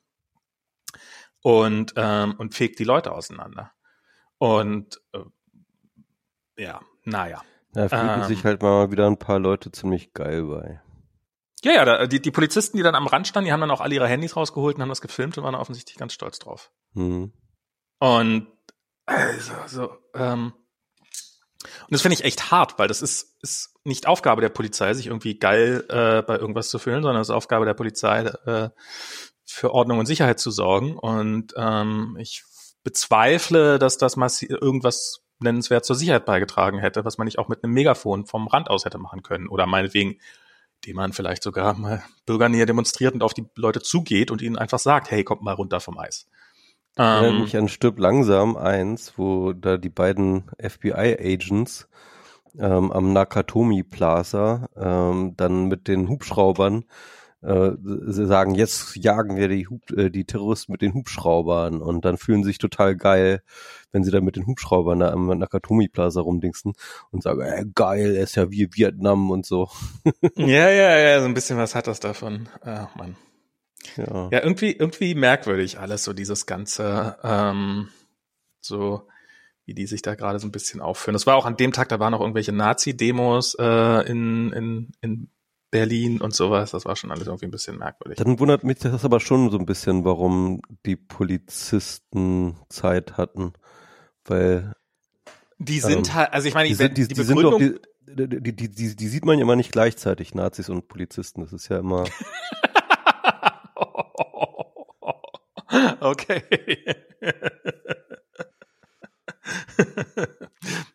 und, 1.43 1.95
ähm, 1.97 2.35
und 2.38 2.55
fegt 2.55 2.79
die 2.79 2.85
Leute 2.85 3.12
auseinander. 3.12 3.73
Und 4.38 5.00
äh, 5.12 6.62
ja, 6.62 6.81
naja. 7.05 7.43
Da 7.73 7.88
fühlen 7.88 8.21
ähm, 8.23 8.25
sich 8.25 8.45
halt 8.45 8.62
mal 8.62 8.91
wieder 8.91 9.07
ein 9.07 9.19
paar 9.19 9.38
Leute 9.38 9.71
ziemlich 9.71 10.12
geil 10.12 10.45
bei. 10.45 10.81
Ja, 11.65 11.73
ja, 11.73 11.85
da, 11.85 12.07
die, 12.07 12.21
die 12.21 12.31
Polizisten, 12.31 12.77
die 12.77 12.83
dann 12.83 12.95
am 12.95 13.07
Rand 13.07 13.27
standen, 13.27 13.47
die 13.47 13.53
haben 13.53 13.61
dann 13.61 13.71
auch 13.71 13.81
alle 13.81 13.95
ihre 13.95 14.09
Handys 14.09 14.37
rausgeholt 14.37 14.77
und 14.77 14.83
haben 14.83 14.88
das 14.88 15.00
gefilmt 15.00 15.37
und 15.38 15.45
waren 15.45 15.55
offensichtlich 15.55 15.97
ganz 15.97 16.12
stolz 16.12 16.38
drauf. 16.38 16.71
Mhm. 16.95 17.33
Und 17.99 18.47
also, 19.07 19.53
so, 19.67 19.91
ähm, 20.15 20.53
und 21.62 21.93
das 21.93 22.03
finde 22.03 22.15
ich 22.15 22.25
echt 22.25 22.50
hart, 22.50 22.79
weil 22.79 22.88
das 22.88 23.03
ist, 23.03 23.37
ist 23.43 23.75
nicht 23.85 24.07
Aufgabe 24.07 24.41
der 24.41 24.50
Polizei, 24.50 24.93
sich 24.95 25.07
irgendwie 25.07 25.38
geil 25.38 25.85
äh, 25.88 26.23
bei 26.23 26.37
irgendwas 26.37 26.69
zu 26.69 26.79
fühlen, 26.79 27.03
sondern 27.03 27.21
es 27.21 27.29
ist 27.29 27.35
Aufgabe 27.35 27.65
der 27.65 27.75
Polizei, 27.75 28.27
äh, 28.47 28.71
für 29.45 29.73
Ordnung 29.73 29.99
und 29.99 30.07
Sicherheit 30.07 30.38
zu 30.38 30.50
sorgen. 30.50 30.97
Und 30.97 31.55
ähm, 31.57 32.17
ich 32.21 32.45
bezweifle, 32.85 33.79
dass 33.79 33.99
das 33.99 34.17
irgendwas 34.43 35.25
nennenswert 35.41 35.85
zur 35.85 35.97
Sicherheit 35.97 36.27
beigetragen 36.27 36.79
hätte, 36.79 37.05
was 37.05 37.19
man 37.19 37.25
nicht 37.25 37.38
auch 37.38 37.49
mit 37.49 37.65
einem 37.65 37.73
Megafon 37.73 38.27
vom 38.27 38.47
Rand 38.47 38.71
aus 38.71 38.85
hätte 38.85 38.99
machen 38.99 39.23
können. 39.23 39.49
Oder 39.49 39.67
meinetwegen 39.67 40.21
indem 40.85 40.97
man 40.97 41.12
vielleicht 41.12 41.42
sogar 41.42 41.75
mal 41.75 42.02
Bürgernähe 42.26 42.66
demonstriert 42.66 43.14
und 43.14 43.23
auf 43.23 43.35
die 43.35 43.47
Leute 43.56 43.80
zugeht 43.80 44.30
und 44.30 44.42
ihnen 44.42 44.56
einfach 44.56 44.78
sagt, 44.78 45.11
hey, 45.11 45.25
kommt 45.25 45.42
mal 45.42 45.54
runter 45.54 45.80
vom 45.80 45.99
Eis. 45.99 46.26
Erinnert 46.97 47.35
ähm, 47.35 47.40
mich 47.42 47.56
an 47.56 47.68
Stirb 47.68 47.99
langsam 47.99 48.56
eins, 48.56 49.14
wo 49.16 49.52
da 49.52 49.76
die 49.76 49.88
beiden 49.88 50.50
FBI-Agents 50.61 51.88
ähm, 52.58 52.90
am 52.90 53.12
Nakatomi 53.12 53.85
Plaza 53.85 54.68
ähm, 54.76 55.35
dann 55.37 55.66
mit 55.66 55.87
den 55.87 56.08
Hubschraubern 56.08 56.85
äh, 57.42 57.71
sie 57.80 58.26
sagen, 58.26 58.54
jetzt 58.54 58.97
jagen 58.97 59.37
wir 59.37 59.49
die, 59.49 59.68
Hub, 59.68 59.90
äh, 59.92 60.11
die 60.11 60.25
Terroristen 60.25 60.73
mit 60.73 60.83
den 60.83 60.95
Hubschraubern 60.95 61.80
und 61.80 62.04
dann 62.04 62.18
fühlen 62.18 62.42
sie 62.42 62.49
sich 62.49 62.59
total 62.59 62.97
geil, 62.97 63.42
wenn 63.92 64.02
sie 64.02 64.11
dann 64.11 64.25
mit 64.25 64.37
den 64.37 64.47
Hubschraubern 64.47 65.00
da 65.00 65.12
am 65.12 65.26
Nakatomi 65.26 65.88
Plaza 65.88 66.21
rumdingsen 66.21 66.73
und 67.11 67.23
sagen, 67.23 67.40
äh, 67.42 67.64
geil, 67.75 68.16
ist 68.16 68.35
ja 68.35 68.50
wie 68.50 68.68
Vietnam 68.73 69.30
und 69.30 69.47
so. 69.47 69.68
ja, 70.37 70.71
ja, 70.71 70.99
ja, 70.99 71.21
so 71.21 71.26
ein 71.26 71.35
bisschen 71.35 71.59
was 71.59 71.75
hat 71.75 71.87
das 71.87 72.00
davon. 72.00 72.49
Ach 72.62 72.95
man. 72.97 73.16
Ja. 73.97 74.28
ja, 74.33 74.42
irgendwie, 74.42 74.73
irgendwie 74.73 75.14
merkwürdig 75.14 75.79
alles, 75.79 76.05
so 76.05 76.12
dieses 76.12 76.46
ganze, 76.46 77.16
ähm, 77.22 77.88
so 78.61 79.07
wie 79.64 79.74
die 79.74 79.87
sich 79.87 80.03
da 80.03 80.14
gerade 80.14 80.38
so 80.38 80.48
ein 80.48 80.53
bisschen 80.53 80.81
aufführen. 80.81 81.12
Das 81.12 81.27
war 81.27 81.37
auch 81.37 81.46
an 81.46 81.57
dem 81.57 81.72
Tag, 81.72 81.88
da 81.88 82.01
waren 82.01 82.12
noch 82.12 82.20
irgendwelche 82.20 82.53
Nazi-Demos 82.53 83.55
äh, 83.61 84.11
in, 84.11 84.53
in, 84.53 84.92
in 85.01 85.31
Berlin 85.70 86.20
und 86.20 86.35
sowas. 86.35 86.70
Das 86.70 86.85
war 86.85 86.96
schon 86.96 87.11
alles 87.11 87.26
irgendwie 87.26 87.46
ein 87.46 87.50
bisschen 87.50 87.78
merkwürdig. 87.78 88.18
Dann 88.18 88.38
wundert 88.38 88.64
mich 88.64 88.78
das 88.78 89.04
aber 89.04 89.20
schon 89.20 89.50
so 89.50 89.59
ein 89.59 89.66
bisschen, 89.66 90.04
warum 90.04 90.61
die 90.87 90.96
Polizisten 90.96 92.57
Zeit 92.68 93.16
hatten, 93.16 93.52
weil 94.24 94.74
die 95.59 95.81
sind 95.81 96.09
ähm, 96.09 96.14
halt, 96.14 96.33
also 96.33 96.48
ich 96.48 96.54
meine, 96.54 96.68
die, 96.68 96.74
sind, 96.74 96.96
die, 96.96 97.09
die, 97.09 97.14
die 97.14 97.22
sind 97.22 97.42
doch, 97.42 97.59
die, 97.59 97.74
die, 98.07 98.52
die, 98.52 98.70
die, 98.70 98.96
die 98.96 99.09
sieht 99.09 99.24
man 99.24 99.38
ja 99.38 99.42
immer 99.42 99.57
nicht 99.57 99.72
gleichzeitig, 99.72 100.35
Nazis 100.35 100.68
und 100.68 100.88
Polizisten. 100.88 101.40
Das 101.40 101.52
ist 101.52 101.68
ja 101.68 101.78
immer. 101.78 102.04
okay. 106.00 106.42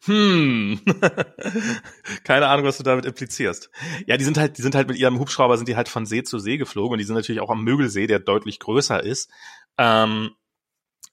hm. 0.05 0.81
Keine 2.23 2.47
Ahnung, 2.47 2.65
was 2.65 2.77
du 2.77 2.83
damit 2.83 3.05
implizierst. 3.05 3.69
Ja, 4.05 4.17
die 4.17 4.25
sind 4.25 4.37
halt, 4.37 4.57
die 4.57 4.61
sind 4.61 4.75
halt 4.75 4.87
mit 4.87 4.97
ihrem 4.97 5.19
Hubschrauber 5.19 5.57
sind 5.57 5.67
die 5.67 5.75
halt 5.75 5.89
von 5.89 6.05
See 6.05 6.23
zu 6.23 6.39
See 6.39 6.57
geflogen 6.57 6.93
und 6.93 6.97
die 6.99 7.05
sind 7.05 7.15
natürlich 7.15 7.41
auch 7.41 7.49
am 7.49 7.63
Mögelsee, 7.63 8.07
der 8.07 8.19
deutlich 8.19 8.59
größer 8.59 9.01
ist. 9.03 9.31
Ähm, 9.77 10.31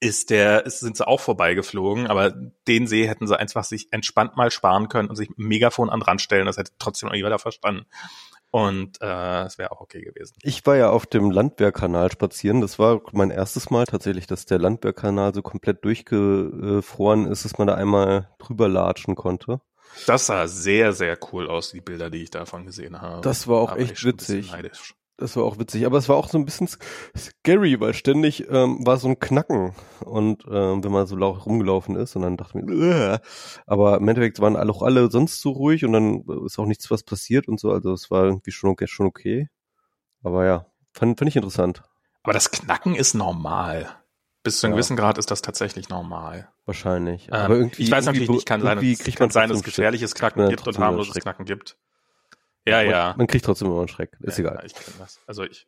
ist 0.00 0.30
der, 0.30 0.62
sind 0.66 0.96
sie 0.96 1.06
auch 1.06 1.20
vorbeigeflogen, 1.20 2.06
aber 2.06 2.30
den 2.66 2.86
See 2.86 3.06
hätten 3.06 3.26
sie 3.26 3.38
einfach 3.38 3.64
sich 3.64 3.92
entspannt 3.92 4.36
mal 4.36 4.50
sparen 4.50 4.88
können 4.88 5.10
und 5.10 5.16
sich 5.16 5.28
Megafon 5.36 5.90
an 5.90 6.00
den 6.00 6.04
Rand 6.04 6.22
stellen, 6.22 6.46
das 6.46 6.56
hätte 6.56 6.72
trotzdem 6.78 7.10
noch 7.10 7.14
jeder 7.14 7.38
verstanden. 7.38 7.84
Und 8.52 9.00
äh, 9.00 9.44
es 9.44 9.58
wäre 9.58 9.70
auch 9.70 9.80
okay 9.80 10.02
gewesen. 10.02 10.36
Ich 10.42 10.66
war 10.66 10.76
ja 10.76 10.90
auf 10.90 11.06
dem 11.06 11.30
Landwehrkanal 11.30 12.10
spazieren. 12.10 12.60
Das 12.60 12.78
war 12.78 13.00
mein 13.12 13.30
erstes 13.30 13.70
Mal 13.70 13.86
tatsächlich, 13.86 14.26
dass 14.26 14.44
der 14.44 14.58
Landwehrkanal 14.58 15.32
so 15.32 15.42
komplett 15.42 15.84
durchgefroren 15.84 17.26
ist, 17.26 17.44
dass 17.44 17.58
man 17.58 17.68
da 17.68 17.74
einmal 17.74 18.28
drüber 18.38 18.68
latschen 18.68 19.14
konnte. 19.14 19.60
Das 20.06 20.26
sah 20.26 20.46
sehr, 20.46 20.92
sehr 20.92 21.18
cool 21.32 21.48
aus, 21.48 21.70
die 21.70 21.80
Bilder, 21.80 22.10
die 22.10 22.22
ich 22.22 22.30
davon 22.30 22.66
gesehen 22.66 23.00
habe. 23.00 23.22
Das 23.22 23.46
war 23.46 23.58
auch 23.58 23.76
echt 23.76 24.04
witzig. 24.04 24.52
Das 25.20 25.36
war 25.36 25.44
auch 25.44 25.58
witzig, 25.58 25.84
aber 25.84 25.98
es 25.98 26.08
war 26.08 26.16
auch 26.16 26.28
so 26.28 26.38
ein 26.38 26.46
bisschen 26.46 26.66
scary, 27.16 27.78
weil 27.78 27.92
ständig 27.92 28.48
ähm, 28.48 28.84
war 28.86 28.96
so 28.96 29.06
ein 29.06 29.18
Knacken 29.18 29.74
und 30.06 30.44
ähm, 30.50 30.82
wenn 30.82 30.92
man 30.92 31.06
so 31.06 31.14
rumgelaufen 31.16 31.94
ist 31.94 32.16
und 32.16 32.22
dann 32.22 32.38
dachte 32.38 32.58
ich 32.58 32.64
mir, 32.64 33.20
aber 33.66 33.98
im 33.98 34.08
Endeffekt 34.08 34.40
waren 34.40 34.56
alle 34.56 34.72
auch 34.72 34.82
alle 34.82 35.10
sonst 35.10 35.42
so 35.42 35.50
ruhig 35.50 35.84
und 35.84 35.92
dann 35.92 36.24
ist 36.46 36.58
auch 36.58 36.64
nichts 36.64 36.90
was 36.90 37.02
passiert 37.02 37.48
und 37.48 37.60
so, 37.60 37.70
also 37.70 37.92
es 37.92 38.10
war 38.10 38.24
irgendwie 38.24 38.50
schon 38.50 38.70
okay, 38.70 38.86
schon 38.86 39.06
okay. 39.06 39.48
Aber 40.22 40.46
ja, 40.46 40.66
fand, 40.94 41.18
fand 41.18 41.28
ich 41.28 41.36
interessant. 41.36 41.82
Aber 42.22 42.32
das 42.32 42.50
Knacken 42.50 42.94
ist 42.94 43.12
normal. 43.12 43.90
Bis 44.42 44.60
zu 44.60 44.66
einem 44.66 44.72
ja. 44.72 44.76
gewissen 44.76 44.96
Grad 44.96 45.18
ist 45.18 45.30
das 45.30 45.42
tatsächlich 45.42 45.90
normal. 45.90 46.48
Wahrscheinlich. 46.64 47.28
Ähm, 47.28 47.34
aber 47.34 47.56
irgendwie, 47.56 47.82
ich 47.82 47.90
weiß 47.90 48.06
natürlich 48.06 48.30
nicht, 48.30 48.46
kann 48.46 48.62
sein, 48.62 48.78
dass, 48.78 49.14
kann 49.14 49.30
sein, 49.30 49.50
dass 49.50 49.58
es 49.58 49.64
gefährliches 49.64 50.14
Knacken 50.14 50.48
gibt 50.48 50.66
und 50.66 50.78
harmloses 50.78 51.14
Knacken 51.14 51.44
gibt. 51.44 51.76
Ja, 52.66 52.82
ja. 52.82 53.14
Man 53.16 53.26
kriegt 53.26 53.44
trotzdem 53.44 53.68
immer 53.68 53.78
einen 53.78 53.88
Schreck. 53.88 54.16
Ist 54.20 54.38
ja, 54.38 54.44
egal. 54.44 54.56
Ja, 54.58 54.64
ich 54.64 54.74
kenne 54.74 54.96
das. 54.98 55.20
Also 55.26 55.44
ich. 55.44 55.66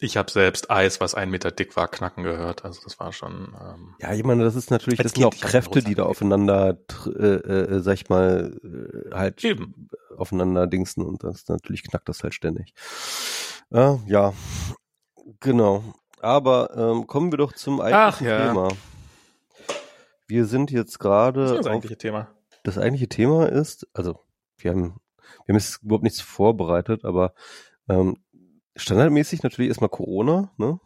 Ich 0.00 0.16
habe 0.16 0.30
selbst 0.30 0.70
Eis, 0.70 1.00
was 1.00 1.16
ein 1.16 1.28
Meter 1.28 1.50
dick 1.50 1.76
war, 1.76 1.88
knacken 1.88 2.22
gehört. 2.22 2.64
Also 2.64 2.80
das 2.84 3.00
war 3.00 3.12
schon. 3.12 3.56
Ähm, 3.60 3.96
ja, 4.00 4.12
ich 4.12 4.22
meine, 4.22 4.44
das 4.44 4.54
ist 4.54 4.70
natürlich, 4.70 5.00
das 5.00 5.12
sind 5.12 5.24
auch 5.24 5.34
Kräfte, 5.34 5.82
die 5.82 5.96
da 5.96 6.04
aufeinander, 6.04 6.78
äh, 7.06 7.10
äh, 7.10 7.80
sag 7.80 7.94
ich 7.94 8.08
mal, 8.08 8.56
äh, 8.62 9.14
halt 9.14 9.44
Eben. 9.44 9.88
aufeinander 10.16 10.68
dingsen 10.68 11.04
und 11.04 11.24
das 11.24 11.48
natürlich 11.48 11.82
knackt 11.82 12.08
das 12.08 12.22
halt 12.22 12.34
ständig. 12.34 12.74
Äh, 13.72 13.96
ja, 14.06 14.34
genau. 15.40 15.82
Aber 16.20 16.76
ähm, 16.76 17.08
kommen 17.08 17.32
wir 17.32 17.38
doch 17.38 17.52
zum 17.52 17.80
eigentlichen 17.80 18.28
Ach, 18.28 18.38
ja. 18.38 18.48
Thema. 18.48 18.68
Wir 20.28 20.44
sind 20.46 20.70
jetzt 20.70 21.00
gerade. 21.00 21.40
Das 21.40 21.50
ist 21.52 21.58
das 21.58 21.66
eigentliche 21.66 21.98
Thema. 21.98 22.28
Das 22.62 22.78
eigentliche 22.78 23.08
Thema 23.08 23.48
ist, 23.48 23.88
also 23.94 24.20
wir 24.58 24.72
haben, 24.72 25.00
wir 25.44 25.54
haben 25.54 25.58
jetzt 25.58 25.82
überhaupt 25.82 26.04
nichts 26.04 26.20
vorbereitet, 26.20 27.04
aber 27.04 27.34
ähm, 27.88 28.16
standardmäßig 28.76 29.42
natürlich 29.42 29.68
erstmal 29.68 29.90
Corona, 29.90 30.52
ne? 30.56 30.80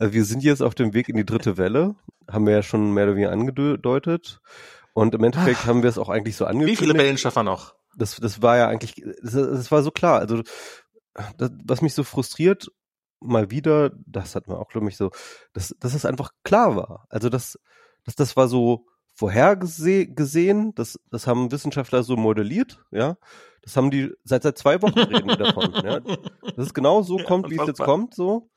Also 0.00 0.14
wir 0.14 0.24
sind 0.24 0.44
jetzt 0.44 0.62
auf 0.62 0.76
dem 0.76 0.94
Weg 0.94 1.08
in 1.08 1.16
die 1.16 1.26
dritte 1.26 1.56
Welle, 1.56 1.96
haben 2.30 2.46
wir 2.46 2.52
ja 2.52 2.62
schon 2.62 2.94
mehr 2.94 3.04
oder 3.04 3.16
weniger 3.16 3.32
angedeutet. 3.32 4.40
Und 4.94 5.14
im 5.14 5.24
Endeffekt 5.24 5.60
Ach, 5.62 5.66
haben 5.66 5.82
wir 5.82 5.90
es 5.90 5.98
auch 5.98 6.08
eigentlich 6.08 6.36
so 6.36 6.44
angekündigt. 6.44 6.80
Wie 6.80 6.86
viele 6.86 6.98
Wellen 6.98 7.18
schaffen 7.18 7.38
wir 7.38 7.42
noch? 7.44 7.74
Das, 7.96 8.16
das 8.16 8.42
war 8.42 8.56
ja 8.56 8.68
eigentlich, 8.68 8.94
das, 9.22 9.32
das 9.32 9.70
war 9.72 9.82
so 9.82 9.90
klar. 9.90 10.20
Also 10.20 10.42
das, 11.36 11.50
was 11.64 11.82
mich 11.82 11.94
so 11.94 12.04
frustriert, 12.04 12.68
mal 13.20 13.50
wieder, 13.50 13.90
das 14.06 14.34
hat 14.34 14.46
man 14.46 14.56
auch, 14.56 14.68
glaube 14.68 14.88
ich, 14.88 14.96
so, 14.96 15.10
dass, 15.52 15.74
dass 15.80 15.94
es 15.94 16.04
einfach 16.04 16.30
klar 16.44 16.76
war. 16.76 17.06
Also 17.10 17.28
das, 17.28 17.58
das, 18.04 18.14
das 18.14 18.36
war 18.36 18.48
so 18.48 18.86
vorhergesehen, 19.18 20.74
das, 20.76 20.98
das 21.10 21.26
haben 21.26 21.50
Wissenschaftler 21.50 22.04
so 22.04 22.16
modelliert, 22.16 22.84
ja. 22.92 23.16
Das 23.62 23.76
haben 23.76 23.90
die 23.90 24.12
seit 24.22 24.44
seit 24.44 24.56
zwei 24.56 24.80
Wochen 24.80 24.96
reden 24.98 25.28
wir 25.28 25.36
davon. 25.36 25.72
Ja. 25.84 25.98
Das 26.00 26.66
ist 26.66 26.74
genau 26.74 27.02
so 27.02 27.16
kommt, 27.26 27.50
wie 27.50 27.58
es 27.58 27.66
jetzt 27.66 27.80
kommt, 27.80 28.14
so. 28.14 28.48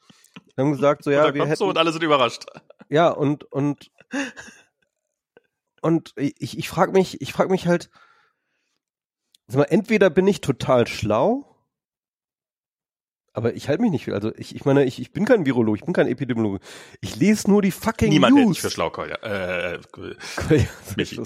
Wir 0.56 0.64
haben 0.64 0.72
gesagt, 0.72 1.04
so 1.04 1.10
ja, 1.10 1.34
wir 1.34 1.46
hätten 1.46 1.58
so 1.58 1.68
und 1.68 1.80
alle 1.80 1.92
sind 1.92 2.04
überrascht. 2.04 2.46
ja 2.90 3.10
und 3.10 3.44
und 3.46 3.92
und 5.82 6.14
ich 6.16 6.58
ich 6.58 6.70
frage 6.70 6.92
mich, 6.92 7.20
ich 7.22 7.34
frage 7.34 7.50
mich 7.50 7.66
halt, 7.66 7.90
mal, 9.52 9.64
entweder 9.64 10.12
bin 10.12 10.28
ich 10.28 10.42
total 10.42 10.86
schlau 10.86 11.51
aber 13.34 13.54
ich 13.56 13.70
halte 13.70 13.82
mich 13.82 13.92
nicht 13.92 14.06
viel. 14.06 14.14
Also 14.14 14.34
ich, 14.36 14.56
ich 14.56 14.66
meine, 14.66 14.84
ich, 14.84 15.00
ich 15.00 15.14
bin 15.14 15.26
kein 15.26 15.46
Virologe, 15.46 15.78
ich 15.78 15.86
bin 15.86 15.94
kein 15.94 16.08
Epidemiologe. 16.08 16.60
Ich 17.00 17.16
lese 17.16 17.50
nur 17.50 17.62
die 17.62 17.72
fucking 17.72 18.10
Niemand 18.10 18.36
News. 18.36 18.44
hält 18.44 18.56
dich 18.56 18.62
für 18.62 18.70
schlau, 18.72 18.90
Kolja. 18.90 19.16
Äh, 19.24 19.76
äh, 19.76 19.80
Michi. 20.98 21.22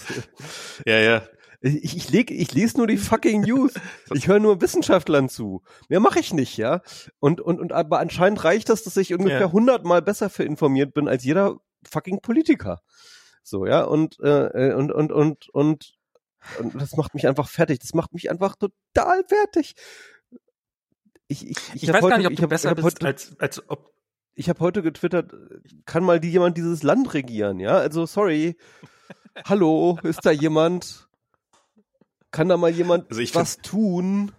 ja, 0.86 1.00
ja. 1.00 1.24
Ich, 1.62 1.98
ich, 1.98 2.10
leg, 2.12 2.30
ich 2.30 2.54
lese 2.54 2.78
nur 2.78 2.86
die 2.86 2.98
fucking 2.98 3.42
News. 3.42 3.74
Ich 4.14 4.28
höre 4.28 4.40
nur 4.40 4.62
Wissenschaftlern 4.62 5.30
zu. 5.30 5.64
Mehr 5.90 6.00
mache 6.00 6.20
ich 6.20 6.32
nicht, 6.32 6.58
ja. 6.58 6.82
Und, 7.20 7.42
und, 7.42 7.60
und 7.60 7.72
aber 7.72 8.00
anscheinend 8.00 8.44
reicht 8.44 8.70
das, 8.70 8.84
dass 8.84 8.98
ich 8.98 9.14
ungefähr 9.14 9.52
hundertmal 9.52 10.00
ja. 10.00 10.06
besser 10.06 10.30
für 10.30 10.44
informiert 10.44 10.94
bin 10.94 11.08
als 11.08 11.24
jeder 11.24 11.58
fucking 11.90 12.20
Politiker. 12.22 12.82
So, 13.42 13.66
ja. 13.66 13.84
Und, 13.84 14.20
äh, 14.20 14.74
und, 14.74 14.92
und, 14.92 15.12
und, 15.12 15.50
und, 15.50 15.94
und 16.60 16.76
das 16.76 16.96
macht 16.98 17.16
mich 17.16 17.28
einfach 17.28 17.50
fertig. 17.50 17.80
Das 17.80 17.96
macht 17.96 18.14
mich 18.14 18.30
einfach 18.30 18.56
total 18.56 19.24
fertig 19.28 19.74
ich, 21.28 21.50
ich, 21.50 21.58
ich, 21.74 21.84
ich 21.84 21.90
weiß 21.90 22.02
heute, 22.02 22.10
gar 22.10 22.18
nicht, 22.18 22.28
ob 22.28 22.36
du 22.36 22.44
hab, 22.44 22.50
besser 22.50 22.76
bist, 22.76 22.86
heute, 22.86 23.06
als, 23.06 23.40
als 23.40 23.70
ob. 23.70 23.94
Ich 24.36 24.50
habe 24.50 24.60
heute 24.60 24.82
getwittert, 24.82 25.34
kann 25.86 26.04
mal 26.04 26.20
die 26.20 26.32
jemand 26.32 26.58
dieses 26.58 26.84
Land 26.84 27.14
regieren, 27.14 27.60
ja? 27.60 27.78
Also 27.78 28.06
sorry. 28.06 28.58
Hallo, 29.46 29.98
ist 30.04 30.26
da 30.26 30.32
jemand? 30.32 31.08
Kann 32.32 32.50
da 32.50 32.58
mal 32.58 32.70
jemand 32.70 33.10
also 33.10 33.22
was 33.36 33.54
find, 33.54 33.66
tun? 33.66 34.32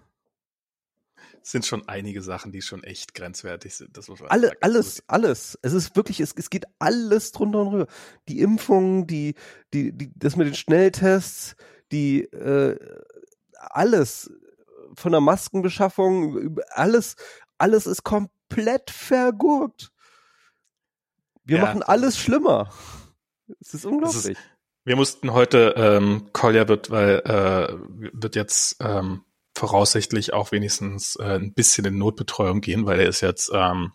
Es 1.42 1.53
sind 1.53 1.64
schon 1.64 1.88
einige 1.88 2.22
Sachen, 2.22 2.53
die 2.53 2.61
schon 2.61 2.85
echt 2.85 3.14
grenzwertig 3.14 3.75
sind. 3.75 3.96
Das 3.96 4.09
muss 4.09 4.20
man 4.20 4.31
Alle, 4.31 4.53
alles, 4.61 5.03
alles. 5.07 5.59
Es 5.62 5.72
ist 5.72 5.96
wirklich, 5.96 6.20
es, 6.20 6.35
es 6.37 6.51
geht 6.51 6.66
alles 6.79 7.33
drunter 7.33 7.61
und 7.61 7.70
drüber. 7.70 7.87
Die 8.29 8.40
Impfung, 8.40 9.07
die, 9.07 9.35
die, 9.72 9.92
die, 9.92 10.11
das 10.16 10.37
mit 10.37 10.49
den 10.49 10.55
Schnelltests, 10.55 11.57
die, 11.92 12.25
äh, 12.25 12.77
alles 13.59 14.31
von 14.96 15.12
der 15.12 15.20
Maskenbeschaffung, 15.20 16.59
alles, 16.70 17.16
alles 17.59 17.87
ist 17.87 18.02
komplett 18.02 18.90
vergurkt. 18.90 19.92
Wir 21.44 21.59
ja, 21.59 21.64
machen 21.64 21.82
alles 21.82 22.18
schlimmer. 22.18 22.70
Es 23.61 23.74
ist 23.74 23.87
unglaublich. 23.87 24.26
Ist, 24.26 24.40
wir 24.85 24.96
mussten 24.96 25.32
heute, 25.32 25.74
ähm, 25.76 26.28
Collier 26.32 26.68
wird, 26.68 26.90
weil 26.90 27.20
äh, 27.20 27.76
wird 27.88 28.37
jetzt 28.37 28.76
ähm, 28.80 29.24
voraussichtlich 29.56 30.32
auch 30.32 30.52
wenigstens 30.52 31.16
äh, 31.16 31.38
ein 31.38 31.54
bisschen 31.54 31.85
in 31.87 31.98
Notbetreuung 31.98 32.61
gehen, 32.61 32.87
weil 32.87 33.00
er 33.00 33.09
ist 33.09 33.20
jetzt, 33.20 33.50
ähm, 33.54 33.92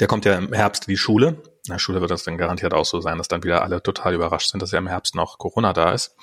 der 0.00 0.06
kommt 0.06 0.24
ja 0.24 0.34
im 0.34 0.52
Herbst 0.52 0.86
in 0.86 0.92
die 0.92 0.98
Schule. 0.98 1.42
In 1.66 1.72
der 1.72 1.78
Schule 1.78 2.00
wird 2.00 2.10
das 2.10 2.24
dann 2.24 2.38
garantiert 2.38 2.72
auch 2.72 2.84
so 2.84 3.00
sein, 3.00 3.18
dass 3.18 3.28
dann 3.28 3.42
wieder 3.42 3.62
alle 3.62 3.82
total 3.82 4.14
überrascht 4.14 4.50
sind, 4.50 4.62
dass 4.62 4.72
ja 4.72 4.78
im 4.78 4.86
Herbst 4.86 5.14
noch 5.14 5.38
Corona 5.38 5.72
da 5.72 5.92
ist. 5.92 6.16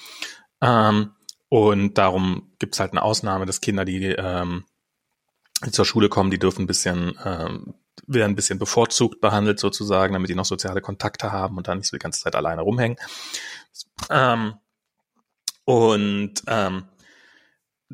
Ähm, 0.61 1.11
und 1.49 1.97
darum 1.97 2.51
gibt's 2.59 2.79
halt 2.79 2.91
eine 2.91 3.01
Ausnahme, 3.01 3.45
dass 3.45 3.61
Kinder, 3.61 3.85
die, 3.85 4.05
ähm, 4.05 4.65
zur 5.71 5.85
Schule 5.85 6.07
kommen, 6.07 6.31
die 6.31 6.39
dürfen 6.39 6.63
ein 6.63 6.67
bisschen, 6.67 7.17
ähm, 7.25 7.73
werden 8.07 8.31
ein 8.31 8.35
bisschen 8.35 8.59
bevorzugt 8.59 9.19
behandelt 9.19 9.59
sozusagen, 9.59 10.13
damit 10.13 10.29
die 10.29 10.35
noch 10.35 10.45
soziale 10.45 10.81
Kontakte 10.81 11.31
haben 11.31 11.57
und 11.57 11.67
dann 11.67 11.79
nicht 11.79 11.87
so 11.87 11.97
die 11.97 12.01
ganze 12.01 12.21
Zeit 12.21 12.35
alleine 12.35 12.61
rumhängen. 12.61 12.97
Ähm, 14.09 14.53
und 15.65 16.33
ähm, 16.47 16.85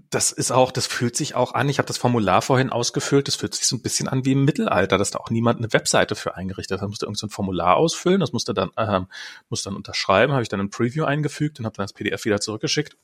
das 0.10 0.34
ist 0.34 0.52
auch, 0.52 0.72
das 0.72 0.88
fühlt 0.88 1.16
sich 1.16 1.36
auch 1.36 1.54
an. 1.54 1.70
Ich 1.70 1.78
habe 1.78 1.88
das 1.88 1.98
Formular 1.98 2.42
vorhin 2.42 2.70
ausgefüllt. 2.70 3.30
Das 3.30 3.36
fühlt 3.36 3.56
sich 3.56 3.66
so 3.66 3.78
ein 3.78 3.82
bisschen 3.82 4.10
an 4.10 4.26
wie 4.26 4.34
im 4.34 4.44
Mittelalter, 4.44 4.98
dass 4.98 5.12
da 5.12 5.20
auch 5.20 5.30
niemand 5.30 5.60
eine 5.60 5.72
Webseite 5.72 6.16
für 6.16 6.36
eingerichtet 6.36 6.78
hat. 6.78 6.84
Da 6.84 6.88
musste 6.88 7.06
irgend 7.06 7.18
so 7.18 7.28
ein 7.28 7.30
Formular 7.30 7.78
ausfüllen. 7.78 8.20
Das 8.20 8.34
musste 8.34 8.54
dann, 8.54 8.72
ähm, 8.78 9.08
musste 9.50 9.70
dann 9.70 9.78
unterschreiben. 9.78 10.34
Habe 10.34 10.44
ich 10.44 10.50
dann 10.50 10.60
ein 10.60 10.70
Preview 10.70 11.06
eingefügt 11.06 11.60
und 11.60 11.66
habe 11.66 11.78
dann 11.78 11.86
das 11.86 11.94
PDF 11.94 12.26
wieder 12.26 12.42
zurückgeschickt. 12.42 12.98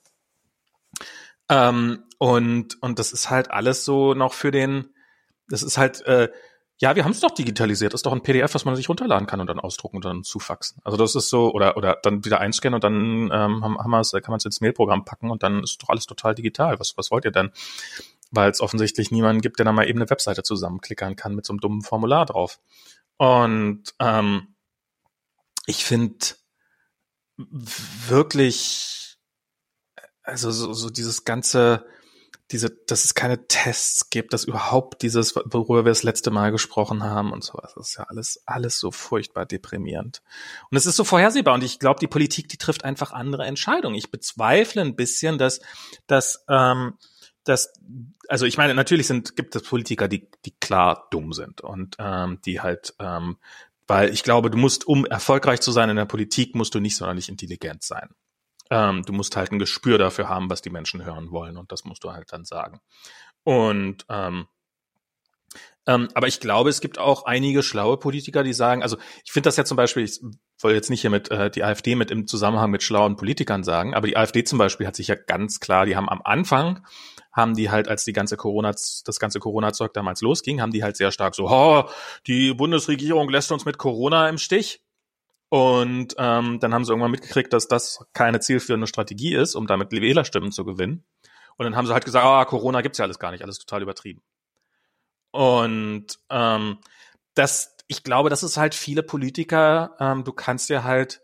Ähm, 1.51 2.05
und, 2.17 2.81
und 2.81 2.97
das 2.97 3.11
ist 3.11 3.29
halt 3.29 3.51
alles 3.51 3.83
so 3.83 4.13
noch 4.13 4.33
für 4.33 4.51
den, 4.51 4.93
das 5.49 5.63
ist 5.63 5.77
halt, 5.77 6.01
äh, 6.05 6.29
ja, 6.77 6.95
wir 6.95 7.03
haben 7.03 7.11
es 7.11 7.19
doch 7.19 7.31
digitalisiert. 7.31 7.93
Das 7.93 7.99
ist 7.99 8.05
doch 8.05 8.13
ein 8.13 8.23
PDF, 8.23 8.55
was 8.55 8.63
man 8.63 8.75
sich 8.75 8.87
runterladen 8.89 9.27
kann 9.27 9.41
und 9.41 9.47
dann 9.47 9.59
ausdrucken 9.59 9.97
und 9.97 10.05
dann 10.05 10.23
zufaxen. 10.23 10.81
Also 10.83 10.97
das 10.97 11.13
ist 11.13 11.29
so, 11.29 11.53
oder, 11.53 11.77
oder 11.77 11.99
dann 12.01 12.23
wieder 12.25 12.39
einscannen 12.39 12.75
und 12.75 12.83
dann 12.83 13.29
ähm, 13.31 13.63
haben, 13.63 13.91
wir's, 13.91 14.13
kann 14.13 14.29
man 14.29 14.37
es 14.37 14.45
ins 14.45 14.61
Mailprogramm 14.61 15.03
packen 15.03 15.29
und 15.29 15.43
dann 15.43 15.61
ist 15.61 15.83
doch 15.83 15.89
alles 15.89 16.05
total 16.05 16.33
digital. 16.33 16.79
Was, 16.79 16.97
was 16.97 17.11
wollt 17.11 17.25
ihr 17.25 17.31
denn? 17.31 17.51
Weil 18.31 18.49
es 18.49 18.61
offensichtlich 18.61 19.11
niemanden 19.11 19.41
gibt, 19.41 19.59
der 19.59 19.65
dann 19.65 19.75
mal 19.75 19.87
eben 19.87 19.99
eine 19.99 20.09
Webseite 20.09 20.41
zusammenklickern 20.41 21.17
kann 21.17 21.35
mit 21.35 21.45
so 21.45 21.53
einem 21.53 21.59
dummen 21.59 21.81
Formular 21.81 22.25
drauf. 22.25 22.59
Und 23.17 23.83
ähm, 23.99 24.55
ich 25.65 25.83
finde 25.83 26.17
wirklich 27.37 29.10
also 30.31 30.51
so, 30.51 30.73
so 30.73 30.89
dieses 30.89 31.25
ganze, 31.25 31.85
diese, 32.51 32.69
dass 32.69 33.05
es 33.05 33.13
keine 33.13 33.47
Tests 33.47 34.09
gibt, 34.09 34.33
dass 34.33 34.45
überhaupt 34.45 35.01
dieses, 35.03 35.35
worüber 35.35 35.85
wir 35.85 35.91
das 35.91 36.03
letzte 36.03 36.31
Mal 36.31 36.51
gesprochen 36.51 37.03
haben 37.03 37.31
und 37.31 37.43
sowas, 37.43 37.73
das 37.75 37.89
ist 37.89 37.97
ja 37.97 38.05
alles, 38.05 38.41
alles 38.45 38.79
so 38.79 38.91
furchtbar 38.91 39.45
deprimierend. 39.45 40.21
Und 40.69 40.77
es 40.77 40.85
ist 40.85 40.95
so 40.95 41.03
vorhersehbar 41.03 41.53
und 41.53 41.63
ich 41.63 41.79
glaube, 41.79 41.99
die 41.99 42.07
Politik, 42.07 42.49
die 42.49 42.57
trifft 42.57 42.83
einfach 42.83 43.11
andere 43.11 43.45
Entscheidungen. 43.45 43.95
Ich 43.95 44.11
bezweifle 44.11 44.81
ein 44.81 44.95
bisschen, 44.95 45.37
dass, 45.37 45.61
dass, 46.07 46.43
ähm, 46.49 46.93
dass, 47.43 47.73
also 48.27 48.45
ich 48.45 48.57
meine, 48.57 48.73
natürlich 48.73 49.07
sind, 49.07 49.35
gibt 49.35 49.55
es 49.55 49.63
Politiker, 49.63 50.07
die, 50.07 50.29
die 50.45 50.51
klar 50.51 51.07
dumm 51.11 51.33
sind 51.33 51.61
und 51.61 51.95
ähm, 51.99 52.39
die 52.45 52.61
halt, 52.61 52.93
ähm, 52.99 53.37
weil 53.87 54.09
ich 54.09 54.23
glaube, 54.23 54.49
du 54.49 54.57
musst, 54.57 54.87
um 54.87 55.05
erfolgreich 55.05 55.59
zu 55.59 55.71
sein 55.71 55.89
in 55.89 55.97
der 55.97 56.05
Politik, 56.05 56.55
musst 56.55 56.75
du 56.75 56.79
nicht 56.79 56.95
sonderlich 56.95 57.29
intelligent 57.29 57.83
sein. 57.83 58.09
Ähm, 58.71 59.03
du 59.03 59.13
musst 59.13 59.35
halt 59.35 59.51
ein 59.51 59.59
Gespür 59.59 59.99
dafür 59.99 60.29
haben, 60.29 60.49
was 60.49 60.63
die 60.63 60.71
Menschen 60.71 61.05
hören 61.05 61.29
wollen 61.29 61.57
und 61.57 61.71
das 61.71 61.85
musst 61.85 62.03
du 62.03 62.11
halt 62.11 62.31
dann 62.31 62.45
sagen. 62.45 62.79
Und 63.43 64.05
ähm, 64.09 64.47
ähm, 65.87 66.09
aber 66.13 66.27
ich 66.27 66.39
glaube, 66.39 66.69
es 66.69 66.79
gibt 66.79 66.99
auch 66.99 67.25
einige 67.25 67.63
schlaue 67.63 67.97
Politiker, 67.97 68.43
die 68.43 68.53
sagen, 68.53 68.83
also 68.83 68.97
ich 69.25 69.31
finde 69.31 69.47
das 69.47 69.57
ja 69.57 69.65
zum 69.65 69.77
Beispiel, 69.77 70.03
ich 70.03 70.21
wollte 70.59 70.75
jetzt 70.75 70.89
nicht 70.89 71.01
hier 71.01 71.09
mit 71.09 71.31
äh, 71.31 71.49
die 71.49 71.63
AfD 71.63 71.95
mit 71.95 72.11
im 72.11 72.27
Zusammenhang 72.27 72.69
mit 72.69 72.83
schlauen 72.83 73.15
Politikern 73.15 73.63
sagen, 73.63 73.95
aber 73.95 74.07
die 74.07 74.15
AfD 74.15 74.43
zum 74.43 74.59
Beispiel 74.59 74.87
hat 74.87 74.95
sich 74.95 75.07
ja 75.07 75.15
ganz 75.15 75.59
klar, 75.59 75.85
die 75.85 75.95
haben 75.95 76.07
am 76.07 76.21
Anfang 76.23 76.85
haben 77.31 77.55
die 77.55 77.69
halt, 77.69 77.87
als 77.87 78.03
die 78.03 78.13
ganze 78.13 78.37
Corona, 78.37 78.71
das 78.71 79.19
ganze 79.19 79.39
Corona-Zeug 79.39 79.93
damals 79.93 80.21
losging, 80.21 80.61
haben 80.61 80.71
die 80.71 80.83
halt 80.83 80.97
sehr 80.97 81.11
stark 81.11 81.33
so, 81.33 81.49
oh, 81.49 81.85
die 82.27 82.53
Bundesregierung 82.53 83.29
lässt 83.29 83.51
uns 83.51 83.65
mit 83.65 83.77
Corona 83.77 84.27
im 84.29 84.37
Stich. 84.37 84.83
Und 85.53 86.15
ähm, 86.17 86.61
dann 86.61 86.73
haben 86.73 86.85
sie 86.85 86.93
irgendwann 86.93 87.11
mitgekriegt, 87.11 87.51
dass 87.51 87.67
das 87.67 88.05
keine 88.13 88.39
zielführende 88.39 88.87
Strategie 88.87 89.35
ist, 89.35 89.53
um 89.55 89.67
damit 89.67 89.91
Wählerstimmen 89.91 90.53
zu 90.53 90.63
gewinnen. 90.63 91.03
Und 91.57 91.65
dann 91.65 91.75
haben 91.75 91.85
sie 91.85 91.91
halt 91.91 92.05
gesagt, 92.05 92.25
ah, 92.25 92.45
Corona 92.45 92.79
gibt's 92.79 92.99
ja 92.99 93.03
alles 93.03 93.19
gar 93.19 93.31
nicht, 93.31 93.43
alles 93.43 93.59
total 93.59 93.81
übertrieben. 93.81 94.23
Und 95.31 96.05
ähm, 96.29 96.77
das, 97.33 97.75
ich 97.89 98.03
glaube, 98.03 98.29
das 98.29 98.43
ist 98.43 98.55
halt 98.55 98.73
viele 98.73 99.03
Politiker, 99.03 99.97
ähm, 99.99 100.23
du 100.23 100.31
kannst 100.31 100.69
ja 100.69 100.85
halt, 100.85 101.21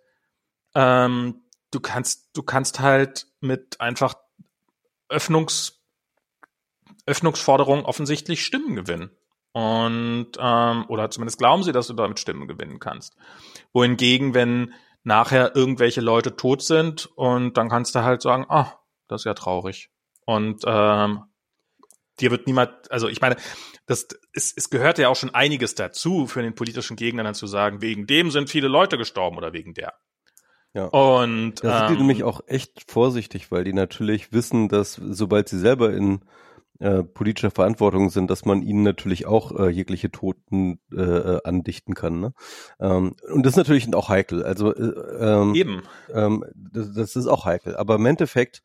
ähm, 0.75 1.45
du 1.71 1.79
kannst, 1.79 2.31
du 2.33 2.43
kannst 2.43 2.81
halt 2.81 3.27
mit 3.39 3.79
einfach 3.79 4.15
Öffnungs, 5.07 5.79
Öffnungsforderungen 7.05 7.85
offensichtlich 7.85 8.43
Stimmen 8.43 8.75
gewinnen. 8.75 9.09
Und 9.53 10.33
ähm, 10.37 10.85
oder 10.89 11.09
zumindest 11.09 11.37
glauben 11.37 11.63
sie, 11.63 11.71
dass 11.71 11.87
du 11.87 11.93
damit 11.93 12.19
Stimmen 12.19 12.49
gewinnen 12.49 12.79
kannst. 12.79 13.15
Wohingegen, 13.77 14.33
wenn 14.33 14.73
nachher 15.03 15.55
irgendwelche 15.55 16.01
Leute 16.01 16.35
tot 16.35 16.63
sind 16.63 17.05
und 17.15 17.57
dann 17.57 17.69
kannst 17.69 17.93
du 17.93 18.01
halt 18.01 18.23
sagen, 18.23 18.47
ah, 18.49 18.73
das 19.07 19.21
ist 19.21 19.25
ja 19.25 19.35
traurig. 19.35 19.91
Und 20.25 20.63
ähm, 20.65 21.21
dir 22.19 22.31
wird 22.31 22.47
niemand, 22.47 22.91
also 22.91 23.07
ich 23.07 23.21
meine, 23.21 23.35
das 23.85 24.07
es, 24.33 24.51
es 24.55 24.71
gehört 24.71 24.97
ja 24.97 25.09
auch 25.09 25.15
schon 25.15 25.33
einiges 25.35 25.75
dazu, 25.75 26.25
für 26.25 26.41
den 26.41 26.55
politischen 26.55 26.97
Gegner 26.97 27.23
dann 27.23 27.35
zu 27.35 27.45
sagen, 27.45 27.81
wegen 27.81 28.07
dem 28.07 28.31
sind 28.31 28.49
viele 28.49 28.67
Leute 28.67 28.97
gestorben 28.97 29.37
oder 29.37 29.53
wegen 29.53 29.75
der. 29.75 29.93
Ja. 30.73 30.85
Und 30.85 31.63
da 31.63 31.77
sind 31.77 31.87
ähm, 31.89 31.93
die 31.93 31.99
nämlich 31.99 32.23
auch 32.23 32.41
echt 32.47 32.91
vorsichtig, 32.91 33.51
weil 33.51 33.63
die 33.63 33.73
natürlich 33.73 34.33
wissen, 34.33 34.69
dass 34.69 34.95
sobald 34.95 35.49
sie 35.49 35.59
selber 35.59 35.93
in 35.93 36.21
äh, 36.79 37.03
politischer 37.03 37.51
Verantwortung 37.51 38.09
sind, 38.09 38.29
dass 38.29 38.45
man 38.45 38.61
ihnen 38.61 38.83
natürlich 38.83 39.25
auch 39.25 39.51
äh, 39.57 39.69
jegliche 39.69 40.11
Toten 40.11 40.79
äh, 40.91 41.01
äh, 41.01 41.39
andichten 41.43 41.93
kann. 41.93 42.19
Ne? 42.19 42.33
Ähm, 42.79 43.15
und 43.31 43.45
das 43.45 43.53
ist 43.53 43.57
natürlich 43.57 43.93
auch 43.93 44.09
heikel. 44.09 44.43
Also 44.43 44.73
äh, 44.73 44.93
ähm, 45.19 45.55
eben. 45.55 45.83
Ähm, 46.13 46.43
das, 46.55 46.93
das 46.93 47.15
ist 47.15 47.27
auch 47.27 47.45
heikel. 47.45 47.75
Aber 47.75 47.95
im 47.95 48.05
Endeffekt 48.05 48.61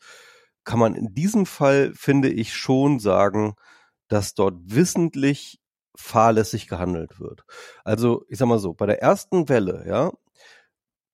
kann 0.64 0.78
man 0.78 0.94
in 0.94 1.14
diesem 1.14 1.46
Fall, 1.46 1.92
finde 1.94 2.28
ich, 2.28 2.54
schon 2.54 2.98
sagen, 2.98 3.54
dass 4.08 4.34
dort 4.34 4.54
wissentlich 4.66 5.60
fahrlässig 5.96 6.68
gehandelt 6.68 7.20
wird. 7.20 7.44
Also, 7.84 8.24
ich 8.28 8.38
sag 8.38 8.46
mal 8.46 8.58
so, 8.58 8.72
bei 8.72 8.86
der 8.86 9.02
ersten 9.02 9.48
Welle, 9.48 9.84
ja, 9.86 10.12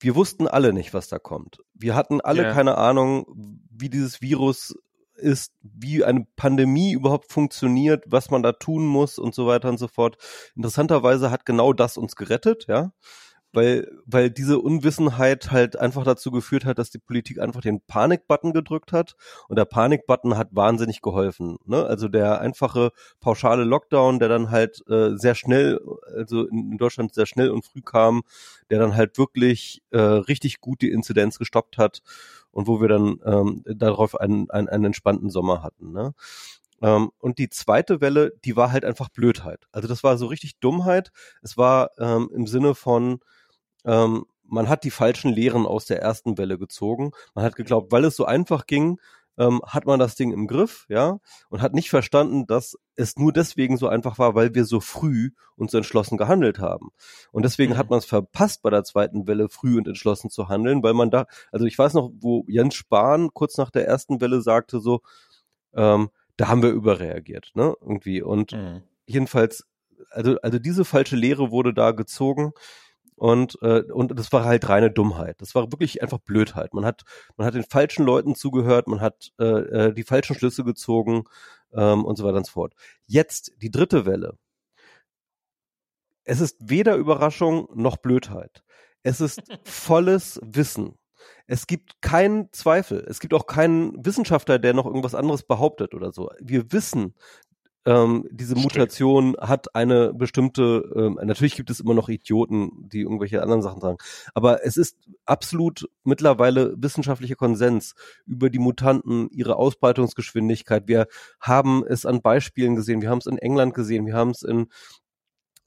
wir 0.00 0.14
wussten 0.14 0.46
alle 0.46 0.72
nicht, 0.72 0.94
was 0.94 1.08
da 1.08 1.18
kommt. 1.18 1.58
Wir 1.74 1.94
hatten 1.94 2.20
alle 2.20 2.42
yeah. 2.42 2.52
keine 2.52 2.78
Ahnung, 2.78 3.26
wie 3.70 3.88
dieses 3.88 4.20
Virus 4.20 4.74
ist, 5.18 5.52
wie 5.62 6.04
eine 6.04 6.26
Pandemie 6.36 6.92
überhaupt 6.92 7.32
funktioniert, 7.32 8.04
was 8.06 8.30
man 8.30 8.42
da 8.42 8.52
tun 8.52 8.86
muss 8.86 9.18
und 9.18 9.34
so 9.34 9.46
weiter 9.46 9.68
und 9.68 9.78
so 9.78 9.88
fort. 9.88 10.16
Interessanterweise 10.56 11.30
hat 11.30 11.44
genau 11.44 11.72
das 11.72 11.96
uns 11.96 12.16
gerettet, 12.16 12.66
ja 12.68 12.92
weil, 13.52 13.90
weil 14.04 14.30
diese 14.30 14.58
Unwissenheit 14.58 15.50
halt 15.50 15.76
einfach 15.76 16.04
dazu 16.04 16.30
geführt 16.30 16.64
hat, 16.64 16.78
dass 16.78 16.90
die 16.90 16.98
Politik 16.98 17.40
einfach 17.40 17.60
den 17.60 17.80
Panikbutton 17.80 18.52
gedrückt 18.52 18.92
hat 18.92 19.16
und 19.48 19.56
der 19.56 19.64
Panikbutton 19.64 20.36
hat 20.36 20.48
wahnsinnig 20.52 21.00
geholfen. 21.00 21.58
Ne? 21.64 21.84
Also 21.84 22.08
der 22.08 22.40
einfache 22.40 22.90
pauschale 23.20 23.64
Lockdown, 23.64 24.18
der 24.18 24.28
dann 24.28 24.50
halt 24.50 24.82
äh, 24.88 25.16
sehr 25.16 25.34
schnell, 25.34 25.80
also 26.14 26.46
in 26.46 26.76
Deutschland 26.76 27.14
sehr 27.14 27.26
schnell 27.26 27.50
und 27.50 27.64
früh 27.64 27.80
kam, 27.80 28.22
der 28.70 28.78
dann 28.78 28.96
halt 28.96 29.16
wirklich 29.18 29.82
äh, 29.90 29.98
richtig 29.98 30.60
gut 30.60 30.82
die 30.82 30.90
Inzidenz 30.90 31.38
gestoppt 31.38 31.78
hat 31.78 32.02
und 32.50 32.66
wo 32.66 32.80
wir 32.80 32.88
dann 32.88 33.20
ähm, 33.24 33.62
darauf 33.66 34.18
einen, 34.18 34.50
einen, 34.50 34.68
einen 34.68 34.86
entspannten 34.86 35.30
Sommer 35.30 35.62
hatten. 35.62 35.92
Ne? 35.92 36.14
Ähm, 36.82 37.10
und 37.18 37.38
die 37.38 37.48
zweite 37.48 38.00
Welle, 38.00 38.32
die 38.44 38.56
war 38.56 38.72
halt 38.72 38.84
einfach 38.84 39.08
Blödheit. 39.08 39.66
Also 39.72 39.88
das 39.88 40.04
war 40.04 40.16
so 40.18 40.26
richtig 40.26 40.58
Dummheit. 40.60 41.12
Es 41.42 41.56
war 41.56 41.90
ähm, 41.98 42.30
im 42.32 42.46
Sinne 42.46 42.74
von, 42.74 43.20
ähm, 43.84 44.24
man 44.44 44.68
hat 44.68 44.84
die 44.84 44.90
falschen 44.90 45.30
Lehren 45.30 45.66
aus 45.66 45.84
der 45.84 46.00
ersten 46.00 46.38
Welle 46.38 46.58
gezogen. 46.58 47.12
Man 47.34 47.44
hat 47.44 47.56
geglaubt, 47.56 47.92
weil 47.92 48.04
es 48.04 48.16
so 48.16 48.24
einfach 48.24 48.66
ging, 48.66 48.98
ähm, 49.38 49.62
hat 49.64 49.86
man 49.86 50.00
das 50.00 50.16
Ding 50.16 50.32
im 50.32 50.48
Griff, 50.48 50.84
ja, 50.88 51.20
und 51.48 51.62
hat 51.62 51.72
nicht 51.72 51.90
verstanden, 51.90 52.46
dass 52.46 52.76
es 52.96 53.16
nur 53.16 53.32
deswegen 53.32 53.76
so 53.76 53.86
einfach 53.86 54.18
war, 54.18 54.34
weil 54.34 54.54
wir 54.54 54.64
so 54.64 54.80
früh 54.80 55.30
und 55.54 55.70
so 55.70 55.78
entschlossen 55.78 56.18
gehandelt 56.18 56.58
haben. 56.58 56.90
Und 57.30 57.44
deswegen 57.44 57.74
mhm. 57.74 57.76
hat 57.76 57.88
man 57.90 58.00
es 58.00 58.04
verpasst, 58.04 58.62
bei 58.62 58.70
der 58.70 58.82
zweiten 58.82 59.28
Welle 59.28 59.48
früh 59.48 59.78
und 59.78 59.86
entschlossen 59.86 60.28
zu 60.28 60.48
handeln, 60.48 60.82
weil 60.82 60.94
man 60.94 61.10
da, 61.10 61.26
also 61.52 61.66
ich 61.66 61.78
weiß 61.78 61.94
noch, 61.94 62.10
wo 62.18 62.44
Jens 62.48 62.74
Spahn 62.74 63.30
kurz 63.32 63.56
nach 63.58 63.70
der 63.70 63.86
ersten 63.86 64.20
Welle 64.20 64.40
sagte 64.40 64.80
so, 64.80 65.02
ähm, 65.72 66.10
da 66.36 66.48
haben 66.48 66.62
wir 66.62 66.70
überreagiert, 66.70 67.52
ne, 67.54 67.74
irgendwie. 67.80 68.22
Und 68.22 68.52
mhm. 68.52 68.82
jedenfalls, 69.06 69.66
also, 70.10 70.36
also 70.42 70.58
diese 70.58 70.84
falsche 70.84 71.16
Lehre 71.16 71.52
wurde 71.52 71.72
da 71.72 71.92
gezogen. 71.92 72.52
Und, 73.18 73.58
äh, 73.62 73.82
und 73.92 74.18
das 74.18 74.32
war 74.32 74.44
halt 74.44 74.68
reine 74.68 74.90
Dummheit. 74.90 75.40
Das 75.40 75.54
war 75.54 75.72
wirklich 75.72 76.02
einfach 76.02 76.18
Blödheit. 76.18 76.72
Man 76.74 76.84
hat, 76.84 77.02
man 77.36 77.46
hat 77.46 77.54
den 77.54 77.64
falschen 77.64 78.04
Leuten 78.04 78.34
zugehört, 78.34 78.86
man 78.86 79.00
hat 79.00 79.32
äh, 79.38 79.44
äh, 79.44 79.92
die 79.92 80.04
falschen 80.04 80.36
Schlüsse 80.36 80.64
gezogen 80.64 81.24
ähm, 81.72 82.04
und 82.04 82.16
so 82.16 82.24
weiter 82.24 82.38
und 82.38 82.46
so 82.46 82.52
fort. 82.52 82.74
Jetzt 83.06 83.52
die 83.60 83.70
dritte 83.70 84.06
Welle. 84.06 84.38
Es 86.24 86.40
ist 86.40 86.56
weder 86.60 86.96
Überraschung 86.96 87.68
noch 87.74 87.96
Blödheit. 87.96 88.62
Es 89.02 89.20
ist 89.20 89.42
volles 89.64 90.40
Wissen. 90.44 90.98
Es 91.46 91.66
gibt 91.66 92.02
keinen 92.02 92.52
Zweifel. 92.52 93.04
Es 93.08 93.20
gibt 93.20 93.34
auch 93.34 93.46
keinen 93.46 94.04
Wissenschaftler, 94.04 94.58
der 94.58 94.74
noch 94.74 94.86
irgendwas 94.86 95.14
anderes 95.14 95.42
behauptet 95.42 95.94
oder 95.94 96.12
so. 96.12 96.30
Wir 96.40 96.72
wissen, 96.72 97.14
ähm, 97.88 98.28
diese 98.30 98.54
Mutation 98.54 99.34
hat 99.40 99.74
eine 99.74 100.12
bestimmte, 100.12 100.92
ähm, 100.94 101.18
natürlich 101.24 101.56
gibt 101.56 101.70
es 101.70 101.80
immer 101.80 101.94
noch 101.94 102.10
Idioten, 102.10 102.86
die 102.92 103.00
irgendwelche 103.00 103.42
anderen 103.42 103.62
Sachen 103.62 103.80
sagen, 103.80 103.96
aber 104.34 104.62
es 104.66 104.76
ist 104.76 104.98
absolut 105.24 105.88
mittlerweile 106.04 106.74
wissenschaftlicher 106.76 107.36
Konsens 107.36 107.94
über 108.26 108.50
die 108.50 108.58
Mutanten, 108.58 109.30
ihre 109.30 109.56
Ausbreitungsgeschwindigkeit. 109.56 110.86
Wir 110.86 111.06
haben 111.40 111.82
es 111.88 112.04
an 112.04 112.20
Beispielen 112.20 112.76
gesehen, 112.76 113.00
wir 113.00 113.08
haben 113.08 113.20
es 113.20 113.26
in 113.26 113.38
England 113.38 113.72
gesehen, 113.72 114.04
wir 114.04 114.14
haben 114.14 114.32
es 114.32 114.42
in 114.42 114.66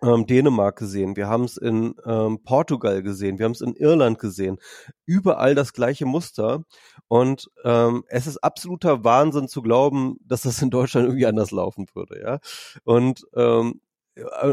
ähm, 0.04 0.26
Dänemark 0.26 0.78
gesehen, 0.78 1.16
wir 1.16 1.28
haben 1.28 1.44
es 1.44 1.58
in 1.58 1.96
ähm, 2.06 2.40
Portugal 2.44 3.04
gesehen, 3.04 3.38
wir 3.38 3.46
haben 3.46 3.52
es 3.54 3.62
in 3.62 3.76
Irland 3.76 4.20
gesehen. 4.20 4.58
Überall 5.06 5.56
das 5.56 5.74
gleiche 5.74 6.06
Muster. 6.06 6.64
Und 7.08 7.50
ähm, 7.64 8.04
es 8.08 8.28
ist 8.28 8.38
absoluter 8.38 9.04
Wahnsinn 9.04 9.48
zu 9.48 9.62
glauben, 9.62 10.18
dass 10.26 10.42
das 10.42 10.62
in 10.62 10.70
Deutschland 10.70 11.08
irgendwie 11.08 11.28
anders 11.28 11.52
laufen 11.52 11.86
würde, 11.94 12.22
ja. 12.22 12.40
Und, 12.84 13.26
ähm, 13.36 13.82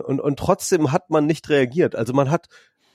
und, 0.07 0.21
und 0.21 0.39
trotzdem 0.39 0.93
hat 0.93 1.11
man 1.11 1.27
nicht 1.27 1.49
reagiert. 1.49 1.97
Also 1.97 2.13
man 2.13 2.31
hat 2.31 2.49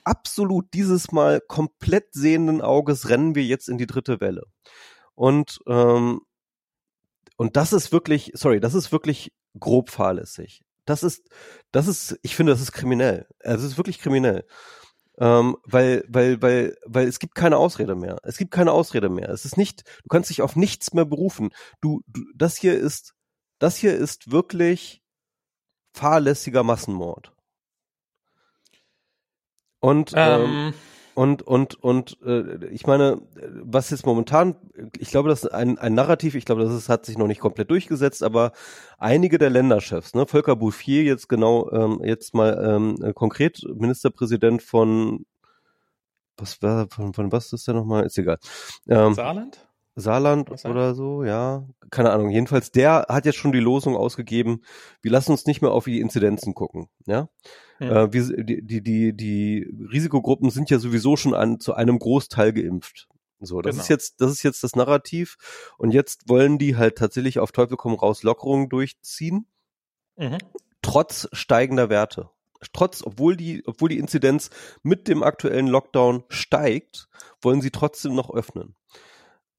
absolut 0.04 0.66
dieses 0.74 1.12
Mal 1.12 1.40
komplett 1.40 2.12
sehenden 2.14 2.60
Auges 2.60 3.08
rennen 3.08 3.34
wir 3.34 3.44
jetzt 3.44 3.68
in 3.68 3.78
die 3.78 3.86
dritte 3.86 4.20
Welle. 4.20 4.44
Und 5.14 5.60
ähm, 5.66 6.20
und 7.36 7.56
das 7.56 7.72
ist 7.72 7.92
wirklich, 7.92 8.30
sorry, 8.34 8.60
das 8.60 8.74
ist 8.74 8.92
wirklich 8.92 9.32
grob 9.58 9.90
fahrlässig 9.90 10.63
das 10.84 11.02
ist, 11.02 11.28
das 11.72 11.88
ist, 11.88 12.18
ich 12.22 12.36
finde, 12.36 12.52
das 12.52 12.60
ist 12.60 12.72
kriminell. 12.72 13.26
Also 13.40 13.64
es 13.64 13.72
ist 13.72 13.78
wirklich 13.78 13.98
kriminell. 13.98 14.46
Ähm, 15.18 15.56
weil, 15.64 16.04
weil, 16.08 16.42
weil, 16.42 16.76
weil 16.84 17.06
es 17.06 17.18
gibt 17.18 17.34
keine 17.34 17.56
Ausrede 17.56 17.94
mehr. 17.94 18.18
Es 18.24 18.36
gibt 18.36 18.50
keine 18.50 18.72
Ausrede 18.72 19.08
mehr. 19.08 19.28
Es 19.28 19.44
ist 19.44 19.56
nicht, 19.56 19.84
du 20.02 20.08
kannst 20.08 20.30
dich 20.30 20.42
auf 20.42 20.56
nichts 20.56 20.92
mehr 20.92 21.04
berufen. 21.04 21.50
Du, 21.80 22.02
du 22.06 22.22
das 22.34 22.56
hier 22.56 22.74
ist, 22.74 23.14
das 23.58 23.76
hier 23.76 23.94
ist 23.94 24.32
wirklich 24.32 25.02
fahrlässiger 25.92 26.64
Massenmord. 26.64 27.32
Und 29.80 30.12
ähm, 30.16 30.42
ähm 30.42 30.74
und, 31.14 31.42
und, 31.42 31.82
und 31.82 32.18
äh, 32.24 32.66
ich 32.66 32.86
meine, 32.86 33.20
was 33.62 33.90
jetzt 33.90 34.06
momentan, 34.06 34.56
ich 34.98 35.10
glaube, 35.10 35.28
das 35.28 35.44
ist 35.44 35.50
ein, 35.50 35.78
ein 35.78 35.94
Narrativ, 35.94 36.34
ich 36.34 36.44
glaube, 36.44 36.64
das 36.64 36.74
ist, 36.74 36.88
hat 36.88 37.06
sich 37.06 37.18
noch 37.18 37.26
nicht 37.26 37.40
komplett 37.40 37.70
durchgesetzt, 37.70 38.22
aber 38.22 38.52
einige 38.98 39.38
der 39.38 39.50
Länderchefs, 39.50 40.14
ne, 40.14 40.26
Volker 40.26 40.56
Bouffier 40.56 41.04
jetzt 41.04 41.28
genau, 41.28 41.70
ähm, 41.70 42.00
jetzt 42.04 42.34
mal 42.34 42.62
ähm, 42.66 43.14
konkret 43.14 43.62
Ministerpräsident 43.74 44.62
von 44.62 45.24
was 46.36 46.60
war, 46.62 46.88
von, 46.90 47.14
von 47.14 47.30
was 47.32 47.52
ist 47.52 47.66
der 47.68 47.74
nochmal? 47.74 48.04
Ist 48.04 48.18
egal. 48.18 48.38
Ähm, 48.88 49.14
Saarland? 49.14 49.68
Saarland 49.96 50.50
oder 50.64 50.94
so, 50.94 51.22
ja. 51.22 51.64
Keine 51.90 52.10
Ahnung. 52.10 52.30
Jedenfalls, 52.30 52.72
der 52.72 53.06
hat 53.08 53.26
jetzt 53.26 53.38
schon 53.38 53.52
die 53.52 53.60
Losung 53.60 53.96
ausgegeben, 53.96 54.62
wir 55.02 55.12
lassen 55.12 55.30
uns 55.30 55.46
nicht 55.46 55.62
mehr 55.62 55.70
auf 55.70 55.84
die 55.84 56.00
Inzidenzen 56.00 56.54
gucken, 56.54 56.88
ja. 57.06 57.28
Ja. 57.80 58.04
Äh, 58.04 58.12
wir, 58.12 58.44
die, 58.44 58.62
die, 58.62 58.82
die, 58.82 59.12
die 59.16 59.74
Risikogruppen 59.92 60.50
sind 60.50 60.70
ja 60.70 60.78
sowieso 60.78 61.16
schon 61.16 61.34
an, 61.34 61.60
zu 61.60 61.74
einem 61.74 61.98
Großteil 61.98 62.52
geimpft. 62.52 63.08
So, 63.40 63.60
das 63.60 63.74
genau. 63.74 63.82
ist 63.82 63.88
jetzt, 63.88 64.20
das 64.20 64.32
ist 64.32 64.42
jetzt 64.42 64.62
das 64.64 64.76
Narrativ. 64.76 65.36
Und 65.78 65.92
jetzt 65.92 66.28
wollen 66.28 66.58
die 66.58 66.76
halt 66.76 66.96
tatsächlich 66.96 67.38
auf 67.38 67.52
Teufel 67.52 67.76
komm 67.76 67.94
raus 67.94 68.22
Lockerungen 68.22 68.68
durchziehen. 68.68 69.46
Mhm. 70.16 70.38
Trotz 70.82 71.28
steigender 71.32 71.88
Werte. 71.88 72.30
Trotz, 72.72 73.02
obwohl 73.04 73.36
die, 73.36 73.62
obwohl 73.66 73.90
die 73.90 73.98
Inzidenz 73.98 74.50
mit 74.82 75.08
dem 75.08 75.22
aktuellen 75.22 75.66
Lockdown 75.66 76.24
steigt, 76.28 77.08
wollen 77.42 77.60
sie 77.60 77.70
trotzdem 77.70 78.14
noch 78.14 78.32
öffnen. 78.32 78.74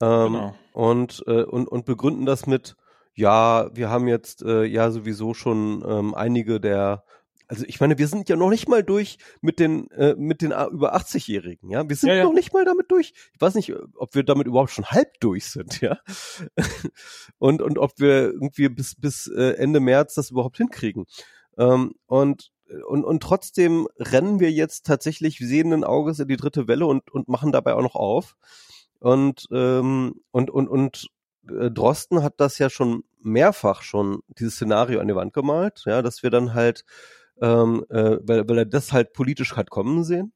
Ähm, 0.01 0.33
genau. 0.33 0.55
und, 0.73 1.23
äh, 1.27 1.43
und, 1.43 1.67
und 1.67 1.85
begründen 1.85 2.25
das 2.25 2.47
mit, 2.47 2.75
ja, 3.13 3.69
wir 3.75 3.89
haben 3.89 4.07
jetzt 4.07 4.41
äh, 4.41 4.63
ja 4.63 4.91
sowieso 4.91 5.33
schon 5.33 5.83
ähm, 5.87 6.15
einige 6.15 6.59
der 6.59 7.03
also 7.47 7.63
ich 7.67 7.79
meine, 7.79 7.97
wir 7.97 8.07
sind 8.07 8.29
ja 8.29 8.35
noch 8.35 8.49
nicht 8.49 8.67
mal 8.67 8.83
durch 8.83 9.17
mit 9.41 9.59
den 9.59 9.89
äh, 9.91 10.15
mit 10.15 10.41
den 10.41 10.51
äh, 10.51 10.65
über 10.65 10.95
80-Jährigen, 10.95 11.69
ja. 11.69 11.87
Wir 11.87 11.95
sind 11.95 12.09
ja, 12.09 12.15
ja. 12.15 12.23
noch 12.23 12.33
nicht 12.33 12.53
mal 12.53 12.65
damit 12.65 12.91
durch. 12.91 13.13
Ich 13.33 13.41
weiß 13.41 13.55
nicht, 13.55 13.73
ob 13.95 14.15
wir 14.15 14.23
damit 14.23 14.47
überhaupt 14.47 14.71
schon 14.71 14.85
halb 14.85 15.19
durch 15.19 15.45
sind, 15.45 15.81
ja. 15.81 15.99
und 17.37 17.61
und 17.61 17.77
ob 17.77 17.99
wir 17.99 18.31
irgendwie 18.31 18.69
bis 18.69 18.95
bis 18.95 19.27
äh, 19.27 19.53
Ende 19.57 19.79
März 19.79 20.15
das 20.15 20.31
überhaupt 20.31 20.57
hinkriegen. 20.57 21.05
Ähm, 21.57 21.95
und 22.05 22.51
und 22.87 23.03
und 23.03 23.21
trotzdem 23.21 23.87
rennen 23.97 24.39
wir 24.39 24.51
jetzt 24.51 24.85
tatsächlich 24.85 25.37
sehenden 25.37 25.83
Auges 25.83 26.19
in 26.19 26.27
die 26.27 26.37
dritte 26.37 26.67
Welle 26.67 26.85
und 26.85 27.11
und 27.11 27.27
machen 27.27 27.51
dabei 27.51 27.75
auch 27.75 27.83
noch 27.83 27.95
auf. 27.95 28.35
Und, 28.99 29.47
ähm, 29.51 30.15
und, 30.31 30.49
und, 30.49 30.67
und 30.67 31.07
äh, 31.49 31.69
Drosten 31.69 32.23
hat 32.23 32.35
das 32.37 32.57
ja 32.57 32.69
schon 32.69 33.03
mehrfach 33.21 33.81
schon, 33.81 34.21
dieses 34.29 34.55
Szenario 34.55 34.99
an 34.99 35.07
die 35.07 35.15
Wand 35.15 35.33
gemalt, 35.33 35.83
ja, 35.85 36.01
dass 36.01 36.23
wir 36.23 36.29
dann 36.29 36.53
halt, 36.53 36.85
ähm, 37.41 37.85
äh, 37.89 38.17
weil, 38.21 38.47
weil 38.47 38.57
er 38.59 38.65
das 38.65 38.93
halt 38.93 39.13
politisch 39.13 39.55
hat 39.55 39.69
kommen 39.69 40.03
sehen. 40.03 40.33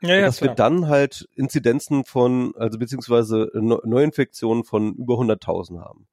Ja, 0.00 0.16
ja, 0.16 0.22
dass 0.22 0.38
klar. 0.38 0.50
wir 0.50 0.54
dann 0.56 0.88
halt 0.88 1.28
Inzidenzen 1.36 2.04
von, 2.04 2.54
also 2.56 2.78
beziehungsweise 2.78 3.50
Neuinfektionen 3.54 4.64
von 4.64 4.94
über 4.94 5.14
100.000 5.14 5.80
haben. 5.80 6.08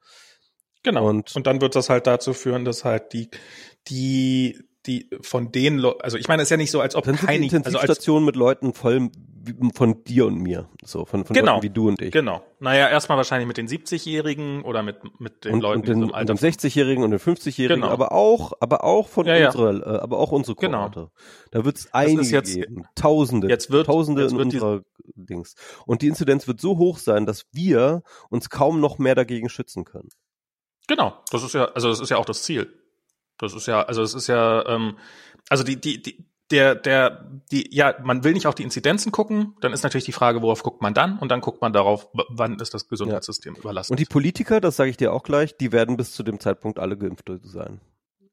Genau. 0.83 1.09
Und, 1.09 1.35
und 1.35 1.47
dann 1.47 1.59
wird 1.59 1.75
das 1.75 1.89
halt 1.89 2.07
dazu 2.07 2.33
führen, 2.33 2.65
dass 2.65 2.85
halt 2.85 3.13
die, 3.13 3.29
die 3.87 4.61
die 4.85 5.09
von 5.21 5.51
den 5.51 5.77
Leuten, 5.77 6.01
also 6.01 6.17
ich 6.17 6.27
meine, 6.27 6.41
es 6.41 6.47
ist 6.47 6.51
ja 6.51 6.57
nicht 6.57 6.71
so, 6.71 6.79
als 6.79 6.95
ob 6.95 7.05
Dann 7.05 7.15
keine 7.15 7.43
Intensivstationen 7.43 8.23
also 8.23 8.25
mit 8.25 8.35
Leuten 8.35 8.73
voll 8.73 9.09
von 9.73 10.03
dir 10.03 10.25
und 10.25 10.35
mir, 10.35 10.69
so 10.83 11.05
von, 11.05 11.25
von 11.25 11.33
genau, 11.33 11.53
Leuten 11.53 11.63
wie 11.63 11.69
du 11.69 11.87
und 11.87 12.01
ich. 12.01 12.11
Genau. 12.11 12.43
Naja, 12.59 12.89
erstmal 12.89 13.17
wahrscheinlich 13.17 13.47
mit 13.47 13.57
den 13.57 13.67
70-Jährigen 13.67 14.63
oder 14.63 14.83
mit 14.83 14.97
mit 15.19 15.45
den 15.45 15.55
und, 15.55 15.61
Leuten 15.61 15.79
und 15.79 15.87
den, 15.87 15.99
so 15.99 16.03
im 16.07 16.13
Alter. 16.13 16.31
Und 16.33 16.41
den 16.41 16.51
60-Jährigen 16.51 17.03
und 17.03 17.11
den 17.11 17.19
50-Jährigen, 17.19 17.81
genau. 17.81 17.91
aber 17.91 18.11
auch, 18.11 18.53
aber 18.59 18.83
auch 18.83 19.07
von 19.07 19.25
ja, 19.25 19.47
unserer, 19.47 19.73
ja. 19.73 19.95
Äh, 19.95 19.99
aber 19.99 20.19
auch 20.19 20.31
unsere 20.31 20.55
genau. 20.55 20.89
Kohorte. 20.89 20.99
Genau. 20.99 21.11
Da 21.51 21.65
wird 21.65 21.77
es 21.77 21.93
einige 21.93 22.21
jetzt, 22.29 22.53
geben, 22.53 22.83
Tausende, 22.95 23.47
jetzt 23.47 23.71
wird, 23.71 23.87
Tausende 23.87 24.23
jetzt 24.23 24.31
in 24.33 24.39
unserer 24.39 24.81
Dings. 25.15 25.55
Und 25.85 26.01
die 26.01 26.07
Inzidenz 26.07 26.47
wird 26.47 26.61
so 26.61 26.77
hoch 26.77 26.97
sein, 26.97 27.25
dass 27.25 27.45
wir 27.51 28.03
uns 28.29 28.49
kaum 28.49 28.79
noch 28.79 28.99
mehr 28.99 29.15
dagegen 29.15 29.49
schützen 29.49 29.85
können. 29.85 30.09
Genau. 30.87 31.13
Das 31.31 31.43
ist 31.43 31.53
ja, 31.53 31.65
also 31.65 31.89
das 31.89 31.99
ist 31.99 32.09
ja 32.09 32.17
auch 32.17 32.25
das 32.25 32.43
Ziel. 32.43 32.78
Das 33.39 33.53
ist 33.53 33.65
ja, 33.67 33.81
also 33.81 34.03
es 34.03 34.13
ist 34.13 34.27
ja, 34.27 34.65
ähm, 34.67 34.97
also 35.49 35.63
die, 35.63 35.79
die, 35.81 36.01
die, 36.01 36.25
der, 36.51 36.75
der, 36.75 37.25
die, 37.51 37.73
ja, 37.75 37.95
man 38.03 38.23
will 38.23 38.33
nicht 38.33 38.47
auf 38.47 38.55
die 38.55 38.63
Inzidenzen 38.63 39.11
gucken, 39.11 39.55
dann 39.61 39.73
ist 39.73 39.83
natürlich 39.83 40.05
die 40.05 40.11
Frage, 40.11 40.41
worauf 40.41 40.63
guckt 40.63 40.81
man 40.81 40.93
dann? 40.93 41.19
Und 41.19 41.29
dann 41.29 41.41
guckt 41.41 41.61
man 41.61 41.73
darauf, 41.73 42.07
wann 42.29 42.59
ist 42.59 42.73
das 42.73 42.87
Gesundheitssystem 42.87 43.53
ja. 43.55 43.59
überlassen. 43.59 43.93
Und 43.93 43.99
die 43.99 44.05
Politiker, 44.05 44.59
das 44.59 44.75
sage 44.75 44.89
ich 44.89 44.97
dir 44.97 45.13
auch 45.13 45.23
gleich, 45.23 45.57
die 45.57 45.71
werden 45.71 45.97
bis 45.97 46.13
zu 46.13 46.23
dem 46.23 46.39
Zeitpunkt 46.39 46.79
alle 46.79 46.97
geimpft 46.97 47.29
sein. 47.43 47.81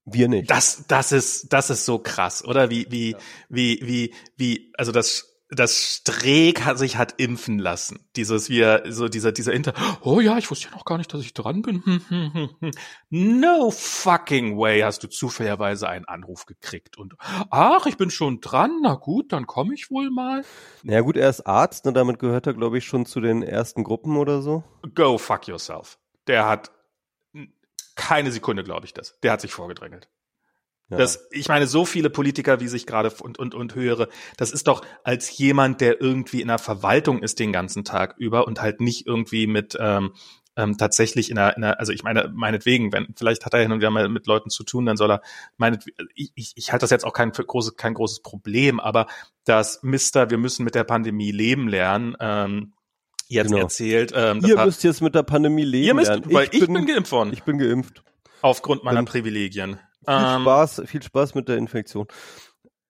Wir 0.05 0.29
nicht. 0.29 0.51
Das, 0.51 0.85
das 0.87 1.13
ist, 1.13 1.53
das 1.53 1.69
ist 1.69 1.85
so 1.85 1.99
krass, 1.99 2.45
oder? 2.45 2.71
Wie, 2.71 2.87
wie, 2.91 3.13
ja. 3.13 3.19
wie, 3.49 3.81
wie, 3.83 4.15
wie, 4.37 4.73
also 4.79 4.93
das 4.93 5.36
das 5.49 6.01
Streeck 6.01 6.65
hat 6.65 6.79
sich 6.79 6.97
hat 6.97 7.15
impfen 7.19 7.59
lassen. 7.59 8.09
Dieses 8.17 8.49
wir 8.49 8.85
so 8.89 9.09
dieser 9.09 9.33
dieser 9.33 9.53
Inter 9.53 9.75
Oh 10.01 10.21
ja, 10.21 10.39
ich 10.39 10.51
wusste 10.51 10.69
ja 10.69 10.75
noch 10.75 10.85
gar 10.85 10.99
nicht, 10.99 11.13
dass 11.13 11.21
ich 11.21 11.35
dran 11.35 11.63
bin. 11.63 11.85
Hm, 11.85 12.03
hm, 12.09 12.51
hm, 12.61 12.71
no 13.11 13.71
fucking 13.71 14.59
way 14.59 14.81
hast 14.81 15.03
du 15.03 15.09
zufälligerweise 15.09 15.89
einen 15.89 16.05
Anruf 16.05 16.47
gekriegt 16.47 16.99
und 16.99 17.15
ach, 17.51 17.87
ich 17.87 17.97
bin 17.97 18.11
schon 18.11 18.41
dran. 18.41 18.81
Na 18.83 18.95
gut, 18.95 19.33
dann 19.33 19.47
komme 19.47 19.75
ich 19.75 19.91
wohl 19.91 20.11
mal. 20.11 20.45
Na 20.83 20.95
ja, 20.95 21.01
gut, 21.01 21.17
er 21.17 21.31
ist 21.31 21.47
Arzt, 21.47 21.85
ne, 21.85 21.93
damit 21.93 22.19
gehört 22.19 22.47
er 22.47 22.55
glaube 22.55 22.79
ich 22.79 22.85
schon 22.85 23.07
zu 23.07 23.21
den 23.21 23.43
ersten 23.43 23.85
Gruppen 23.85 24.17
oder 24.17 24.43
so. 24.43 24.65
Go 24.95 25.19
fuck 25.19 25.47
yourself. 25.47 25.99
Der 26.27 26.49
hat 26.49 26.73
keine 27.95 28.31
Sekunde, 28.31 28.63
glaube 28.63 28.87
ich 28.87 28.95
das. 28.95 29.19
Der 29.21 29.33
hat 29.33 29.41
sich 29.41 29.53
vorgedrängelt. 29.53 30.09
Ja. 30.89 30.99
Das, 30.99 31.27
ich 31.33 31.49
meine, 31.49 31.67
so 31.67 31.85
viele 31.85 32.11
Politiker, 32.11 32.61
wie 32.61 32.69
sich 32.69 32.87
gerade 32.87 33.11
und, 33.21 33.39
und, 33.39 33.55
und 33.55 33.75
höre, 33.75 34.09
das 34.37 34.53
ist 34.53 34.69
doch 34.69 34.83
als 35.03 35.37
jemand, 35.37 35.81
der 35.81 36.01
irgendwie 36.01 36.41
in 36.41 36.49
der 36.49 36.59
Verwaltung 36.59 37.23
ist 37.23 37.41
den 37.41 37.53
ganzen 37.53 37.85
Tag 37.85 38.15
über 38.19 38.47
und 38.47 38.61
halt 38.61 38.81
nicht 38.81 39.07
irgendwie 39.07 39.49
mit 39.49 39.77
ähm, 39.81 40.13
ähm, 40.57 40.79
tatsächlich 40.79 41.31
in 41.31 41.39
einer, 41.39 41.57
in 41.57 41.65
einer, 41.65 41.79
also 41.79 41.93
ich 41.93 42.03
meine, 42.03 42.31
meinetwegen, 42.33 42.93
wenn, 42.93 43.09
vielleicht 43.17 43.45
hat 43.45 43.55
er 43.55 43.61
hin 43.61 43.73
und 43.73 43.79
wieder 43.79 43.91
mal 43.91 44.09
mit 44.09 44.27
Leuten 44.27 44.49
zu 44.49 44.65
tun, 44.65 44.87
dann 44.87 44.97
soll 44.97 45.11
er, 45.11 45.23
meinetwegen, 45.59 45.97
ich, 46.15 46.33
ich, 46.35 46.53
ich 46.57 46.73
halte 46.73 46.85
das 46.85 46.91
jetzt 46.91 47.05
auch 47.05 47.13
kein 47.13 47.31
großes, 47.31 47.77
kein 47.77 47.95
großes 47.95 48.21
Problem, 48.21 48.81
aber 48.81 49.07
das 49.45 49.83
Mister, 49.83 50.31
wir 50.31 50.39
müssen 50.39 50.65
mit 50.65 50.75
der 50.75 50.85
Pandemie 50.85 51.31
leben 51.31 51.69
lernen, 51.69 52.17
ähm, 52.21 52.73
jetzt 53.29 53.49
genau. 53.49 53.63
erzählt. 53.63 54.13
Ähm, 54.15 54.41
ihr 54.47 54.65
müsst 54.65 54.83
jetzt 54.85 55.03
mit 55.03 55.15
der 55.15 55.25
Pandemie 55.25 55.65
leben 55.65 55.87
ihr 55.87 55.95
müsst, 55.95 56.09
lernen. 56.09 56.33
Weil 56.33 56.47
ich, 56.47 56.55
ich 56.55 56.61
bin, 56.61 56.75
bin, 56.75 56.87
geimpft 56.87 57.13
worden. 57.13 57.33
Ich 57.33 57.43
bin 57.43 57.59
geimpft. 57.59 58.03
Aufgrund 58.41 58.85
meiner 58.85 59.01
Und 59.01 59.07
Privilegien. 59.07 59.79
Viel 60.07 60.15
ähm, 60.15 60.43
Spaß, 60.43 60.83
viel 60.87 61.03
Spaß 61.03 61.35
mit 61.35 61.49
der 61.49 61.57
Infektion. 61.57 62.07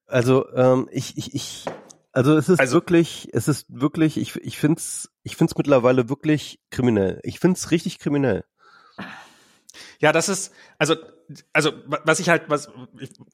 Also 0.05 0.51
ähm, 0.53 0.87
ich, 0.91 1.17
ich, 1.17 1.33
ich, 1.33 1.65
also 2.11 2.37
es 2.37 2.47
ist 2.47 2.59
also, 2.59 2.73
wirklich, 2.73 3.29
es 3.33 3.47
ist 3.47 3.65
wirklich, 3.69 4.17
ich, 4.17 4.35
ich 4.35 4.57
find's, 4.57 5.09
ich 5.23 5.35
find's 5.35 5.57
mittlerweile 5.57 6.09
wirklich 6.09 6.59
kriminell. 6.69 7.19
Ich 7.23 7.39
find's 7.39 7.71
richtig 7.71 7.99
kriminell. 7.99 8.45
Ja, 9.99 10.11
das 10.11 10.29
ist, 10.29 10.53
also, 10.77 10.95
also, 11.51 11.71
was 11.87 12.19
ich 12.19 12.29
halt, 12.29 12.49
was, 12.49 12.69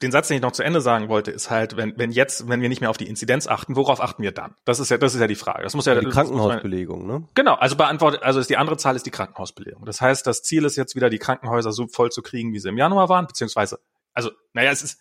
den 0.02 0.10
Satz, 0.10 0.28
den 0.28 0.36
ich 0.36 0.42
noch 0.42 0.52
zu 0.52 0.62
Ende 0.62 0.80
sagen 0.80 1.08
wollte, 1.08 1.30
ist 1.30 1.50
halt, 1.50 1.76
wenn, 1.76 1.96
wenn 1.96 2.10
jetzt, 2.10 2.48
wenn 2.48 2.60
wir 2.60 2.68
nicht 2.68 2.80
mehr 2.80 2.90
auf 2.90 2.96
die 2.96 3.08
Inzidenz 3.08 3.46
achten, 3.46 3.76
worauf 3.76 4.00
achten 4.00 4.22
wir 4.22 4.32
dann? 4.32 4.54
Das 4.64 4.80
ist 4.80 4.90
ja, 4.90 4.98
das 4.98 5.14
ist 5.14 5.20
ja 5.20 5.26
die 5.26 5.36
Frage. 5.36 5.62
Das 5.62 5.74
muss 5.74 5.86
ja, 5.86 5.98
die 5.98 6.06
Krankenhausbelegung, 6.06 7.06
ne? 7.06 7.28
Genau, 7.34 7.54
also 7.54 7.76
beantwortet, 7.76 8.22
also 8.22 8.40
ist 8.40 8.50
die 8.50 8.56
andere 8.56 8.76
Zahl 8.76 8.96
ist 8.96 9.06
die 9.06 9.10
Krankenhausbelegung. 9.10 9.84
Das 9.84 10.00
heißt, 10.00 10.26
das 10.26 10.42
Ziel 10.42 10.64
ist 10.64 10.76
jetzt 10.76 10.96
wieder, 10.96 11.08
die 11.08 11.18
Krankenhäuser 11.18 11.72
so 11.72 11.86
voll 11.86 12.10
zu 12.10 12.22
kriegen, 12.22 12.52
wie 12.52 12.58
sie 12.58 12.68
im 12.68 12.78
Januar 12.78 13.08
waren, 13.08 13.26
beziehungsweise, 13.26 13.78
also, 14.12 14.30
naja, 14.52 14.72
es 14.72 14.82
ist, 14.82 15.00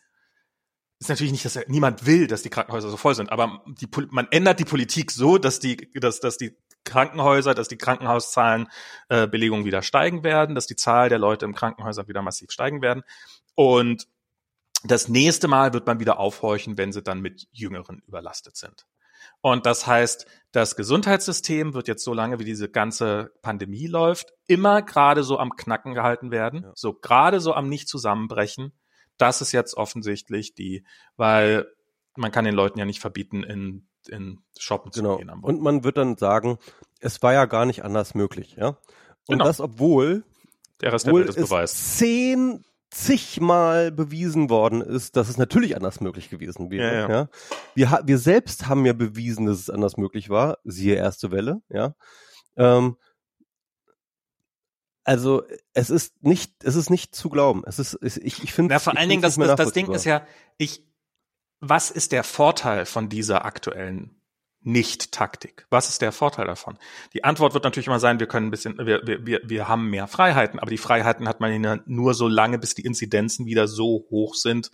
ist 1.00 1.10
natürlich 1.10 1.32
nicht, 1.32 1.46
dass 1.46 1.60
niemand 1.68 2.06
will, 2.06 2.28
dass 2.28 2.44
die 2.44 2.50
Krankenhäuser 2.50 2.90
so 2.90 2.98
voll 2.98 3.16
sind, 3.16 3.32
aber 3.32 3.64
die, 3.66 3.88
man 4.12 4.28
ändert 4.30 4.60
die 4.60 4.66
Politik 4.66 5.12
so, 5.12 5.38
dass 5.38 5.60
die, 5.60 5.90
dass, 5.96 6.20
dass 6.20 6.38
die 6.38 6.56
Krankenhäuser, 6.84 7.54
dass 7.54 7.68
die 7.68 7.78
Krankenhauszahlen 7.78 8.68
äh, 9.10 9.28
Belegungen 9.28 9.66
wieder 9.66 9.82
steigen 9.82 10.24
werden, 10.24 10.56
dass 10.56 10.68
die 10.68 10.76
Zahl 10.76 11.10
der 11.10 11.20
Leute 11.20 11.46
im 11.46 11.56
Krankenhäuser 11.56 12.08
wieder 12.08 12.22
massiv 12.22 12.52
steigen 12.52 12.82
werden. 12.82 13.04
Und 13.56 14.08
das 14.84 15.08
nächste 15.08 15.48
Mal 15.48 15.74
wird 15.74 15.88
man 15.88 16.00
wieder 16.00 16.20
aufhorchen, 16.20 16.78
wenn 16.78 16.92
sie 16.92 17.02
dann 17.02 17.22
mit 17.22 17.48
Jüngeren 17.52 18.02
überlastet 18.06 18.58
sind. 18.58 18.86
Und 19.42 19.66
das 19.66 19.88
heißt, 19.88 20.26
das 20.52 20.76
Gesundheitssystem 20.76 21.74
wird 21.74 21.88
jetzt 21.88 22.04
so 22.04 22.14
lange, 22.14 22.40
wie 22.40 22.46
diese 22.46 22.70
ganze 22.70 23.32
Pandemie 23.42 23.88
läuft, 23.88 24.34
immer 24.48 24.82
gerade 24.82 25.24
so 25.24 25.38
am 25.40 25.56
Knacken 25.56 25.94
gehalten 25.94 26.32
werden, 26.32 26.64
ja. 26.64 26.72
so 26.76 26.94
gerade 26.94 27.40
so 27.40 27.54
am 27.54 27.70
nicht 27.70 27.88
zusammenbrechen. 27.88 28.74
Das 29.18 29.42
ist 29.42 29.52
jetzt 29.52 29.76
offensichtlich 29.76 30.56
die, 30.56 30.86
weil 31.18 31.68
man 32.16 32.32
kann 32.32 32.46
den 32.46 32.56
Leuten 32.56 32.80
ja 32.80 32.86
nicht 32.86 33.00
verbieten, 33.00 33.44
in 33.44 33.88
in 34.10 34.40
shoppen 34.58 34.92
zu 34.92 35.02
genau. 35.02 35.18
gehen 35.18 35.30
am 35.30 35.44
Wochenende. 35.44 35.60
Und 35.60 35.64
man 35.64 35.84
wird 35.84 35.98
dann 35.98 36.18
sagen, 36.18 36.58
es 37.00 37.22
war 37.22 37.34
ja 37.34 37.46
gar 37.46 37.66
nicht 37.66 37.84
anders 37.84 38.16
möglich, 38.16 38.56
ja. 38.58 38.78
Und 39.28 39.38
genau. 39.38 39.46
das, 39.46 39.60
obwohl 39.60 40.24
der 40.82 40.94
Rest 40.94 41.06
der 41.08 41.14
Welt 41.14 41.30
ist 41.30 41.36
Beweis. 41.36 41.98
Zehn 41.98 42.66
zigmal 42.90 43.92
bewiesen 43.92 44.50
worden 44.50 44.82
ist, 44.82 45.16
dass 45.16 45.28
es 45.28 45.38
natürlich 45.38 45.76
anders 45.76 46.00
möglich 46.00 46.30
gewesen 46.30 46.70
wäre. 46.70 46.94
Ja, 46.94 47.02
ja. 47.02 47.10
ja. 47.10 47.30
Wir, 47.74 48.02
wir 48.06 48.18
selbst 48.20 48.68
haben 48.68 48.86
ja 48.86 48.94
bewiesen, 48.94 49.46
dass 49.48 49.58
es 49.58 49.70
anders 49.70 49.98
möglich 49.98 50.30
war, 50.30 50.60
siehe 50.64 50.96
erste 50.96 51.32
Welle, 51.32 51.62
ja. 51.70 51.96
Ähm, 52.56 52.98
also 55.04 55.44
es 55.74 55.90
ist 55.90 56.24
nicht, 56.24 56.64
es 56.64 56.76
ist 56.76 56.90
nicht 56.90 57.14
zu 57.14 57.30
glauben. 57.30 57.64
Es 57.66 57.80
ist, 57.80 57.98
ich, 58.02 58.22
ich 58.44 58.54
finde. 58.54 58.74
Ja, 58.74 58.80
vor 58.80 58.96
allen 58.96 59.10
Dingen, 59.10 59.22
das, 59.22 59.36
das, 59.36 59.56
das 59.56 59.74
Ding 59.74 59.92
ist 59.92 60.06
ja, 60.06 60.26
ich, 60.58 60.86
was 61.64 61.92
ist 61.92 62.12
der 62.12 62.24
Vorteil 62.24 62.86
von 62.86 63.08
dieser 63.08 63.46
aktuellen 63.46 64.16
nicht-Taktik? 64.62 65.66
Was 65.70 65.90
ist 65.90 66.02
der 66.02 66.12
Vorteil 66.12 66.46
davon? 66.46 66.78
Die 67.14 67.24
Antwort 67.24 67.54
wird 67.54 67.64
natürlich 67.64 67.88
immer 67.88 68.00
sein, 68.00 68.20
wir 68.20 68.28
können 68.28 68.48
ein 68.48 68.52
bisschen, 68.52 68.78
wir, 68.78 69.02
wir, 69.06 69.42
wir 69.44 69.68
haben 69.68 69.90
mehr 69.90 70.08
Freiheiten, 70.08 70.60
aber 70.60 70.70
die 70.70 70.78
Freiheiten 70.78 71.28
hat 71.28 71.40
man 71.40 71.64
ja 71.64 71.80
nur 71.86 72.14
so 72.14 72.28
lange, 72.28 72.60
bis 72.60 72.76
die 72.76 72.86
Inzidenzen 72.86 73.46
wieder 73.46 73.68
so 73.68 74.06
hoch 74.10 74.36
sind, 74.36 74.72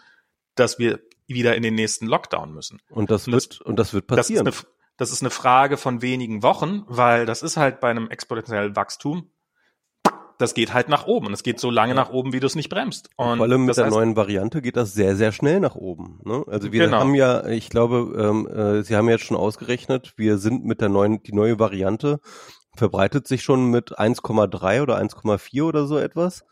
dass 0.56 0.80
wir 0.80 1.00
wieder 1.28 1.56
in 1.56 1.64
den 1.64 1.76
nächsten 1.76 2.08
Lockdown 2.08 2.54
müssen. 2.54 2.82
Und 2.90 3.12
das 3.12 3.28
wird, 3.28 3.62
und 3.62 3.78
das 3.78 3.94
wird 3.94 4.08
passieren. 4.08 4.46
Das 4.46 4.56
ist, 4.56 4.66
eine, 4.66 4.74
das 4.98 5.12
ist 5.12 5.22
eine 5.22 5.30
Frage 5.30 5.78
von 5.78 6.02
wenigen 6.02 6.42
Wochen, 6.42 6.84
weil 6.88 7.28
das 7.28 7.44
ist 7.44 7.56
halt 7.56 7.80
bei 7.80 7.90
einem 7.90 8.10
exponentiellen 8.10 8.76
Wachstum 8.76 9.30
das 10.40 10.54
geht 10.54 10.74
halt 10.74 10.88
nach 10.88 11.06
oben. 11.06 11.28
Und 11.28 11.34
es 11.34 11.44
geht 11.44 11.60
so 11.60 11.70
lange 11.70 11.94
nach 11.94 12.10
oben, 12.10 12.34
wie 12.34 12.40
du 12.40 12.48
es 12.48 12.56
nicht 12.56 12.70
bremst. 12.70 13.10
Und 13.18 13.38
Vor 13.38 13.46
allem 13.46 13.66
mit 13.66 13.78
der 13.78 13.86
heißt, 13.86 13.94
neuen 13.94 14.16
Variante 14.16 14.62
geht 14.62 14.78
das 14.78 14.94
sehr, 14.94 15.16
sehr 15.16 15.32
schnell 15.32 15.60
nach 15.60 15.76
oben. 15.76 16.22
Ne? 16.24 16.44
Also 16.48 16.72
wir 16.72 16.86
genau. 16.86 17.00
haben 17.00 17.14
ja, 17.14 17.46
ich 17.46 17.70
glaube, 17.70 18.16
ähm, 18.18 18.48
äh, 18.48 18.82
Sie 18.82 18.96
haben 18.96 19.10
jetzt 19.10 19.26
schon 19.26 19.38
ausgerechnet, 19.38 20.14
wir 20.16 20.38
sind 20.38 20.66
mit 20.66 20.80
der 20.82 20.90
neuen, 20.90 21.22
die 21.22 21.34
neue 21.34 21.60
Variante 21.60 22.20
verbreitet 22.76 23.28
sich 23.28 23.44
schon 23.44 23.70
mit 23.70 24.00
1,3 24.00 24.82
oder 24.82 24.98
1,4 24.98 25.64
oder 25.64 25.86
so 25.86 25.98
etwas. 25.98 26.46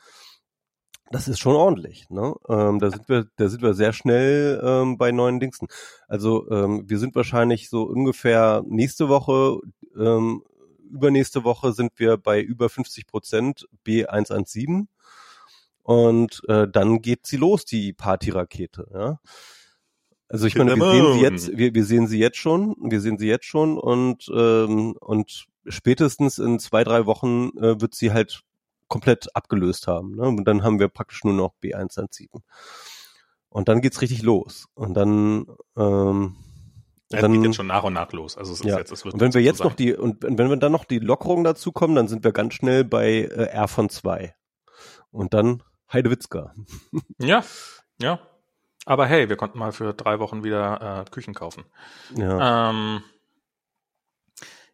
Das 1.10 1.30
ist 1.30 1.39
schon 1.39 1.56
ordentlich. 1.56 2.10
Ne? 2.10 2.36
Ähm, 2.50 2.80
da 2.80 2.91
sind 2.91 3.08
wir, 3.08 3.28
da 3.38 3.47
sind 3.47 3.62
wir 3.62 3.73
sehr 3.73 3.93
schnell 3.93 4.62
ähm, 4.62 4.97
bei 4.97 5.13
neuen 5.13 5.39
Dingsen. 5.39 5.69
Also 6.10 6.52
ähm, 6.52 6.84
wir 6.88 7.00
sind 7.00 7.15
wahrscheinlich 7.15 7.69
so 7.69 7.84
ungefähr 7.84 8.63
nächste 8.67 9.08
Woche 9.08 9.60
ähm, 9.97 10.43
übernächste 10.88 11.43
Woche 11.43 11.73
sind 11.73 11.93
wir 11.97 12.17
bei 12.17 12.41
über 12.41 12.69
50 12.69 13.08
Prozent 13.08 13.67
B117 13.86 14.88
und 15.84 16.41
äh, 16.47 16.67
dann 16.67 17.02
geht 17.02 17.26
sie 17.28 17.38
los, 17.38 17.65
die 17.65 17.93
Partyrakete. 17.93 18.88
Ja? 18.93 19.19
Also 20.30 20.45
ich 20.47 20.56
meine, 20.56 20.76
wir 20.76 20.91
sehen 20.91 21.13
sie 21.13 21.21
jetzt, 21.21 21.58
wir, 21.58 21.73
wir 21.73 21.86
sehen 21.86 22.08
sie 22.08 22.19
jetzt 22.19 22.38
schon, 22.38 22.76
wir 22.82 23.00
sehen 23.00 23.17
sie 23.17 23.28
jetzt 23.28 23.45
schon 23.45 23.78
und 23.78 24.30
ähm, 24.34 24.95
und 25.00 25.45
spätestens 25.67 26.38
in 26.39 26.60
zwei 26.60 26.84
drei 26.84 27.06
Wochen 27.06 27.52
äh, 27.58 27.80
wird 27.80 27.95
sie 27.95 28.12
halt 28.12 28.41
komplett 28.88 29.36
abgelöst 29.36 29.88
haben. 29.88 30.15
Ne? 30.15 30.23
Und 30.23 30.45
dann 30.45 30.63
haben 30.63 30.80
wir 30.80 30.88
praktisch 30.89 31.23
nur 31.23 31.34
noch 31.34 31.54
B117. 31.63 32.30
Und 33.50 33.69
dann 33.69 33.82
geht's 33.82 34.02
richtig 34.02 34.21
los. 34.21 34.67
Und 34.73 34.93
dann 34.93 35.45
ähm, 35.78 36.36
ja, 37.12 37.22
dann, 37.22 37.34
geht 37.34 37.43
jetzt 37.43 37.56
schon 37.56 37.67
nach 37.67 37.84
und 37.84 37.93
nach 37.93 38.12
los. 38.12 38.38
Also 38.38 38.54
es 38.54 38.60
ist 38.60 38.65
ja. 38.65 38.78
jetzt, 38.78 38.91
es 38.91 39.06
wird 39.06 39.13
und 39.13 39.22
wenn 39.22 39.34
wir 39.34 39.41
jetzt 39.41 39.60
sein. 39.60 39.67
noch 39.67 39.76
die 39.76 39.96
und 39.96 40.24
wenn 40.24 40.50
wir 40.50 40.58
dann 40.58 40.72
noch 40.72 40.86
die 40.86 41.00
Lockerungen 41.00 41.43
dazu 41.43 41.72
kommen, 41.72 41.96
dann 41.96 42.08
sind 42.08 42.24
wir 42.24 42.32
ganz 42.32 42.54
schnell 42.54 42.84
bei 42.84 43.10
äh, 43.10 43.50
R 43.50 43.67
von 43.67 43.89
zwei 43.89 44.36
und 45.12 45.34
dann 45.34 45.63
Heidewitzka. 45.91 46.54
ja, 47.17 47.43
ja. 48.02 48.20
Aber 48.86 49.06
hey, 49.06 49.30
wir 49.30 49.36
konnten 49.36 49.60
mal 49.60 49.72
für 49.72 49.93
drei 49.93 50.20
Wochen 50.20 50.43
wieder 50.43 51.06
äh, 51.06 51.10
Küchen 51.12 51.34
kaufen. 51.34 51.65
Ja. 52.15 52.70
Ähm, 52.70 53.04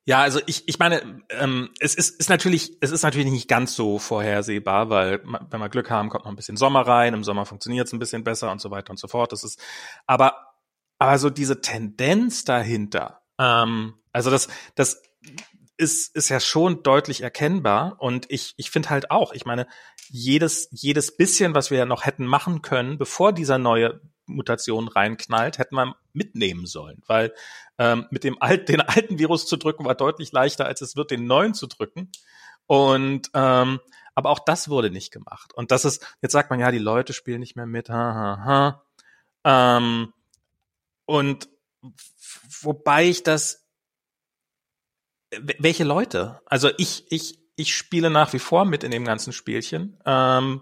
ja, 0.06 0.22
also 0.22 0.41
ich, 0.48 0.67
ich 0.67 0.80
meine, 0.80 1.24
ähm, 1.30 1.69
es 1.80 1.96
ist, 1.96 2.19
ist 2.19 2.30
natürlich, 2.30 2.78
es 2.82 2.91
ist 2.91 3.04
natürlich 3.04 3.32
nicht 3.32 3.48
ganz 3.48 3.74
so 3.74 4.00
vorhersehbar, 4.00 4.89
weil 4.89 5.24
wenn 5.50 5.60
wir 5.60 5.69
Glück 5.69 5.89
haben, 5.89 6.10
kommt 6.10 6.26
noch 6.26 6.32
ein 6.32 6.36
bisschen 6.36 6.58
Sommer 6.58 6.82
rein. 6.82 7.13
Im 7.13 7.24
Sommer 7.24 7.46
funktioniert 7.46 7.88
es 7.88 7.93
ein 7.93 8.00
bisschen 8.00 8.24
besser 8.24 8.52
und 8.52 8.60
so 8.60 8.69
weiter 8.69 8.91
und 8.91 9.00
so 9.00 9.08
fort. 9.08 9.32
Das 9.32 9.43
ist, 9.43 9.62
aber 10.06 10.53
aber 11.00 11.18
so 11.18 11.30
diese 11.30 11.62
Tendenz 11.62 12.44
dahinter, 12.46 13.22
ähm, 13.40 13.96
also 14.12 14.30
das, 14.30 14.48
das 14.76 15.02
ist, 15.78 16.16
ist 16.16 16.30
ja 16.30 16.39
schon 16.39 16.84
deutlich 16.84 17.22
erkennbar. 17.22 17.96
Und 18.00 18.30
ich, 18.30 18.54
ich 18.58 18.70
finde 18.70 18.89
halt 18.89 19.12
auch, 19.12 19.34
ich 19.34 19.46
meine, 19.46 19.68
jedes, 20.10 20.70
jedes 20.72 21.18
bisschen, 21.18 21.56
was 21.56 21.72
wir 21.72 21.80
ja 21.80 21.86
noch 21.86 22.06
hätten 22.06 22.26
machen 22.26 22.62
können, 22.62 22.98
bevor 22.98 23.34
dieser 23.34 23.58
neue 23.58 24.02
Mutation 24.26 24.88
reinknallt, 24.88 25.58
hätten 25.58 25.76
wir 25.76 25.96
mitnehmen 26.14 26.68
sollen. 26.68 27.02
Weil 27.08 27.34
ähm, 27.78 28.06
mit 28.12 28.24
dem 28.24 28.41
alten, 28.41 28.68
den 28.68 28.82
alten 28.82 29.18
Virus 29.20 29.48
zu 29.48 29.58
drücken, 29.58 29.86
war 29.86 29.96
deutlich 29.96 30.32
leichter, 30.32 30.66
als 30.66 30.82
es 30.82 30.96
wird, 30.96 31.12
den 31.12 31.26
neuen 31.26 31.54
zu 31.54 31.68
drücken. 31.68 32.12
Und 32.68 33.30
ähm, 33.34 33.80
Aber 34.16 34.30
auch 34.30 34.39
das 34.39 34.70
wurde 34.70 34.91
nicht 34.91 35.12
gemacht. 35.12 35.54
Und 35.54 35.72
das 35.72 35.86
ist, 35.86 36.06
jetzt 36.22 36.34
sagt 36.34 36.52
man 36.52 36.60
ja, 36.60 36.72
die 36.72 36.78
Leute 36.78 37.14
spielen 37.14 37.39
nicht 37.39 37.56
mehr 37.56 37.66
mit, 37.66 37.89
ha, 37.89 38.14
ha, 38.14 38.46
ha. 38.46 39.78
Ähm, 39.78 40.14
und 41.06 41.49
wobei 42.62 43.06
ich 43.06 43.24
das, 43.24 43.68
welche 45.32 45.84
Leute? 45.84 46.41
Also 46.45 46.70
ich, 46.78 47.06
ich, 47.12 47.39
ich 47.56 47.76
spiele 47.76 48.10
nach 48.10 48.34
wie 48.34 48.39
vor 48.39 48.66
mit 48.66 48.84
in 48.84 48.91
dem 48.91 49.06
ganzen 49.06 49.34
Spielchen. 49.34 49.99
Ähm, 50.06 50.62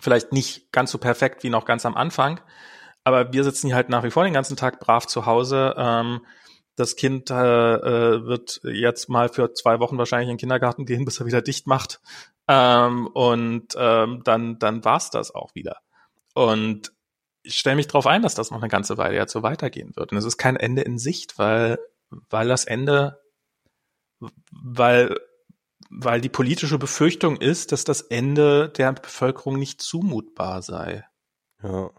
vielleicht 0.00 0.32
nicht 0.32 0.72
ganz 0.72 0.90
so 0.90 0.98
perfekt 0.98 1.42
wie 1.42 1.50
noch 1.50 1.64
ganz 1.64 1.86
am 1.86 1.96
Anfang, 1.96 2.40
aber 3.04 3.32
wir 3.32 3.44
sitzen 3.44 3.68
hier 3.68 3.76
halt 3.76 3.88
nach 3.88 4.02
wie 4.02 4.10
vor 4.10 4.24
den 4.24 4.34
ganzen 4.34 4.56
Tag 4.56 4.80
brav 4.80 5.06
zu 5.06 5.26
Hause. 5.26 5.74
Ähm, 5.76 6.26
das 6.76 6.96
Kind 6.96 7.30
äh, 7.30 7.34
wird 7.34 8.60
jetzt 8.64 9.08
mal 9.08 9.30
für 9.30 9.54
zwei 9.54 9.80
Wochen 9.80 9.96
wahrscheinlich 9.96 10.28
in 10.28 10.34
den 10.34 10.40
Kindergarten 10.40 10.84
gehen, 10.84 11.06
bis 11.06 11.20
er 11.20 11.26
wieder 11.26 11.40
dicht 11.40 11.66
macht. 11.66 12.00
Ähm, 12.48 13.06
und 13.06 13.74
ähm, 13.76 14.22
dann, 14.24 14.58
dann 14.58 14.84
war's 14.84 15.10
das 15.10 15.34
auch 15.34 15.54
wieder. 15.54 15.78
Und 16.34 16.92
ich 17.46 17.56
stelle 17.56 17.76
mich 17.76 17.86
darauf 17.86 18.06
ein, 18.06 18.22
dass 18.22 18.34
das 18.34 18.50
noch 18.50 18.60
eine 18.60 18.68
ganze 18.68 18.98
Weile 18.98 19.16
jetzt 19.16 19.32
so 19.32 19.42
weitergehen 19.42 19.94
wird. 19.94 20.12
Und 20.12 20.18
es 20.18 20.24
ist 20.24 20.36
kein 20.36 20.56
Ende 20.56 20.82
in 20.82 20.98
Sicht, 20.98 21.38
weil, 21.38 21.78
weil 22.10 22.48
das 22.48 22.64
Ende, 22.64 23.20
weil, 24.50 25.16
weil 25.88 26.20
die 26.20 26.28
politische 26.28 26.78
Befürchtung 26.78 27.36
ist, 27.36 27.72
dass 27.72 27.84
das 27.84 28.00
Ende 28.00 28.68
der 28.70 28.92
Bevölkerung 28.92 29.58
nicht 29.58 29.80
zumutbar 29.80 30.62
sei. 30.62 31.04
Ja. 31.62 31.90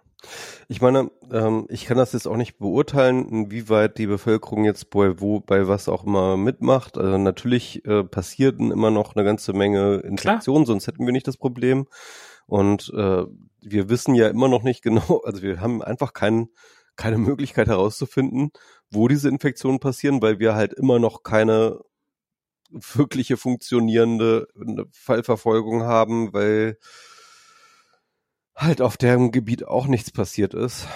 Ich 0.68 0.82
meine, 0.82 1.12
ähm, 1.32 1.68
ich 1.70 1.86
kann 1.86 1.98
das 1.98 2.14
jetzt 2.14 2.28
auch 2.28 2.38
nicht 2.38 2.58
beurteilen, 2.58 3.30
inwieweit 3.30 3.98
die 4.00 4.08
Bevölkerung 4.08 4.66
jetzt 4.66 4.90
bei 4.90 5.22
wo, 5.22 5.40
bei 5.40 5.68
was 5.68 5.88
auch 5.88 6.06
immer 6.06 6.38
mitmacht. 6.38 6.98
Also 6.98 7.18
natürlich 7.18 7.86
äh, 7.86 8.04
passierten 8.04 8.72
immer 8.72 8.90
noch 8.90 9.16
eine 9.16 9.24
ganze 9.24 9.54
Menge 9.54 9.98
Infektionen, 9.98 10.66
sonst 10.66 10.88
hätten 10.88 11.06
wir 11.06 11.14
nicht 11.14 11.28
das 11.28 11.38
Problem. 11.38 11.88
Und 12.48 12.92
äh, 12.96 13.26
wir 13.62 13.90
wissen 13.90 14.16
ja 14.16 14.30
immer 14.30 14.48
noch 14.48 14.64
nicht 14.64 14.82
genau, 14.82 15.22
also 15.26 15.42
wir 15.42 15.62
haben 15.62 15.84
einfach 15.84 16.14
kein, 16.14 16.50
keine 16.96 17.18
Möglichkeit 17.20 17.68
herauszufinden, 17.68 18.52
wo 18.90 19.08
diese 19.08 19.30
Infektionen 19.30 19.80
passieren, 19.80 20.22
weil 20.22 20.40
wir 20.40 20.56
halt 20.56 20.74
immer 20.74 20.98
noch 20.98 21.24
keine 21.24 21.80
wirkliche 22.70 23.38
funktionierende 23.38 24.48
Fallverfolgung 24.92 25.84
haben, 25.84 26.34
weil 26.34 26.78
halt 28.56 28.82
auf 28.82 28.98
dem 28.98 29.32
Gebiet 29.32 29.66
auch 29.66 29.88
nichts 29.88 30.12
passiert 30.12 30.54
ist. 30.54 30.88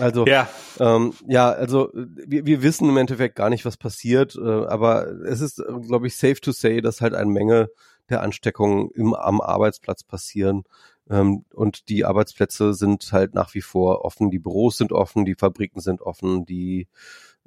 Also 0.00 0.26
ja, 0.26 0.48
ähm, 0.78 1.12
ja 1.26 1.50
also 1.50 1.90
wir, 1.92 2.46
wir 2.46 2.62
wissen 2.62 2.88
im 2.88 2.96
Endeffekt 2.96 3.36
gar 3.36 3.50
nicht, 3.50 3.64
was 3.64 3.76
passiert, 3.76 4.36
äh, 4.36 4.66
aber 4.66 5.06
es 5.26 5.40
ist, 5.40 5.62
glaube 5.86 6.06
ich, 6.06 6.16
safe 6.16 6.40
to 6.40 6.52
say, 6.52 6.80
dass 6.80 7.00
halt 7.00 7.14
eine 7.14 7.30
Menge 7.30 7.68
der 8.10 8.22
Ansteckungen 8.22 8.90
im, 8.90 9.14
am 9.14 9.40
Arbeitsplatz 9.40 10.02
passieren. 10.02 10.64
Ähm, 11.10 11.44
und 11.54 11.88
die 11.88 12.04
Arbeitsplätze 12.04 12.74
sind 12.74 13.12
halt 13.12 13.34
nach 13.34 13.54
wie 13.54 13.62
vor 13.62 14.04
offen, 14.04 14.30
die 14.30 14.38
Büros 14.38 14.76
sind 14.76 14.92
offen, 14.92 15.24
die 15.24 15.34
Fabriken 15.34 15.80
sind 15.80 16.00
offen, 16.00 16.44
die 16.46 16.88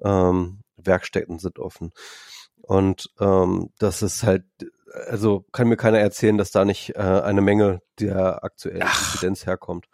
ähm, 0.04 0.60
Werkstätten 0.78 1.40
sind 1.40 1.60
offen. 1.60 1.92
Und 2.62 3.10
ähm, 3.20 3.72
das 3.80 4.02
ist 4.02 4.24
halt 4.24 4.46
also 5.08 5.46
kann 5.52 5.68
mir 5.68 5.78
keiner 5.78 6.00
erzählen, 6.00 6.38
dass 6.38 6.52
da 6.52 6.66
nicht 6.66 6.96
äh, 6.96 7.00
eine 7.00 7.42
Menge 7.42 7.82
der 8.00 8.44
aktuellen 8.44 8.84
Ach, 8.84 9.14
Inzidenz 9.14 9.46
herkommt. 9.46 9.88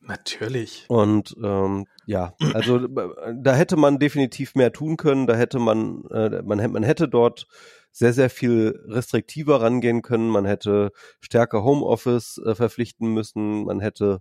Natürlich. 0.00 0.86
Und 0.88 1.36
ähm, 1.42 1.86
ja, 2.06 2.34
also 2.54 2.78
äh, 2.78 3.34
da 3.36 3.54
hätte 3.54 3.76
man 3.76 3.98
definitiv 3.98 4.54
mehr 4.54 4.72
tun 4.72 4.96
können. 4.96 5.26
Da 5.26 5.34
hätte 5.34 5.58
man, 5.58 6.04
äh, 6.10 6.42
man, 6.42 6.72
man 6.72 6.82
hätte 6.82 7.08
dort 7.08 7.46
sehr, 7.92 8.12
sehr 8.12 8.30
viel 8.30 8.80
restriktiver 8.86 9.60
rangehen 9.60 10.02
können. 10.02 10.28
Man 10.28 10.44
hätte 10.44 10.92
stärker 11.20 11.64
Homeoffice 11.64 12.40
äh, 12.44 12.54
verpflichten 12.54 13.12
müssen. 13.12 13.64
Man 13.64 13.80
hätte 13.80 14.20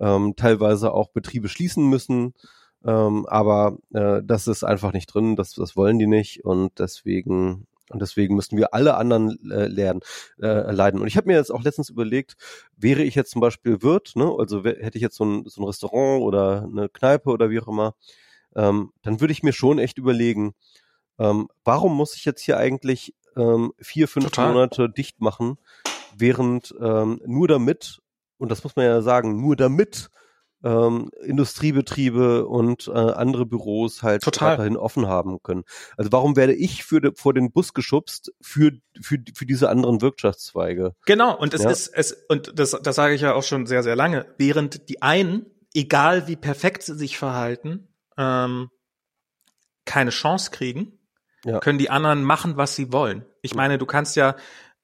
ähm, 0.00 0.34
teilweise 0.36 0.92
auch 0.92 1.10
Betriebe 1.10 1.48
schließen 1.48 1.88
müssen. 1.88 2.34
Ähm, 2.84 3.26
aber 3.26 3.78
äh, 3.92 4.20
das 4.24 4.46
ist 4.46 4.64
einfach 4.64 4.92
nicht 4.92 5.06
drin. 5.12 5.36
Das, 5.36 5.52
das 5.52 5.76
wollen 5.76 5.98
die 5.98 6.06
nicht. 6.06 6.44
Und 6.44 6.78
deswegen 6.78 7.66
und 7.90 8.02
deswegen 8.02 8.34
müssten 8.34 8.56
wir 8.56 8.74
alle 8.74 8.96
anderen 8.96 9.38
äh, 9.50 9.66
lernen, 9.66 10.00
äh, 10.40 10.70
leiden. 10.70 11.00
Und 11.00 11.06
ich 11.06 11.16
habe 11.16 11.28
mir 11.28 11.36
jetzt 11.36 11.50
auch 11.50 11.62
letztens 11.62 11.88
überlegt, 11.88 12.36
wäre 12.76 13.02
ich 13.02 13.14
jetzt 13.14 13.30
zum 13.30 13.40
Beispiel 13.40 13.82
Wirt, 13.82 14.12
ne, 14.14 14.30
also 14.38 14.62
hätte 14.64 14.98
ich 14.98 15.02
jetzt 15.02 15.16
so 15.16 15.24
ein, 15.24 15.44
so 15.46 15.62
ein 15.62 15.64
Restaurant 15.64 16.22
oder 16.22 16.64
eine 16.70 16.88
Kneipe 16.88 17.30
oder 17.30 17.50
wie 17.50 17.60
auch 17.60 17.68
immer, 17.68 17.94
ähm, 18.54 18.92
dann 19.02 19.20
würde 19.20 19.32
ich 19.32 19.42
mir 19.42 19.52
schon 19.52 19.78
echt 19.78 19.98
überlegen, 19.98 20.54
ähm, 21.18 21.48
warum 21.64 21.96
muss 21.96 22.14
ich 22.14 22.24
jetzt 22.24 22.42
hier 22.42 22.56
eigentlich 22.56 23.14
ähm, 23.36 23.72
vier, 23.78 24.08
fünf 24.08 24.26
Total. 24.26 24.52
Monate 24.52 24.88
dicht 24.88 25.20
machen, 25.20 25.58
während 26.16 26.74
ähm, 26.80 27.20
nur 27.26 27.48
damit, 27.48 28.00
und 28.38 28.50
das 28.50 28.64
muss 28.64 28.76
man 28.76 28.84
ja 28.84 29.02
sagen, 29.02 29.40
nur 29.40 29.56
damit 29.56 30.10
ähm, 30.64 31.10
Industriebetriebe 31.22 32.46
und 32.46 32.88
äh, 32.88 32.92
andere 32.92 33.46
Büros 33.46 34.02
halt 34.02 34.22
Total. 34.22 34.52
weiterhin 34.52 34.76
offen 34.76 35.06
haben 35.06 35.42
können. 35.42 35.64
Also 35.96 36.10
warum 36.12 36.36
werde 36.36 36.54
ich 36.54 36.84
für 36.84 37.00
de, 37.00 37.12
vor 37.14 37.32
den 37.32 37.52
Bus 37.52 37.74
geschubst 37.74 38.32
für, 38.40 38.72
für, 39.00 39.18
für 39.34 39.46
diese 39.46 39.68
anderen 39.68 40.00
Wirtschaftszweige? 40.00 40.94
Genau, 41.06 41.36
und 41.36 41.54
es 41.54 41.62
ja. 41.62 41.70
ist, 41.70 41.88
es, 41.94 42.12
und 42.28 42.58
das, 42.58 42.72
das 42.82 42.96
sage 42.96 43.14
ich 43.14 43.20
ja 43.20 43.34
auch 43.34 43.44
schon 43.44 43.66
sehr, 43.66 43.82
sehr 43.82 43.96
lange, 43.96 44.26
während 44.36 44.88
die 44.88 45.00
einen, 45.00 45.46
egal 45.74 46.26
wie 46.26 46.36
perfekt 46.36 46.82
sie 46.82 46.96
sich 46.96 47.18
verhalten, 47.18 47.88
ähm, 48.16 48.70
keine 49.84 50.10
Chance 50.10 50.50
kriegen, 50.50 50.97
ja. 51.44 51.60
können 51.60 51.78
die 51.78 51.90
anderen 51.90 52.22
machen, 52.22 52.56
was 52.56 52.74
sie 52.74 52.92
wollen. 52.92 53.24
Ich 53.42 53.54
meine, 53.54 53.78
du 53.78 53.86
kannst 53.86 54.16
ja, 54.16 54.36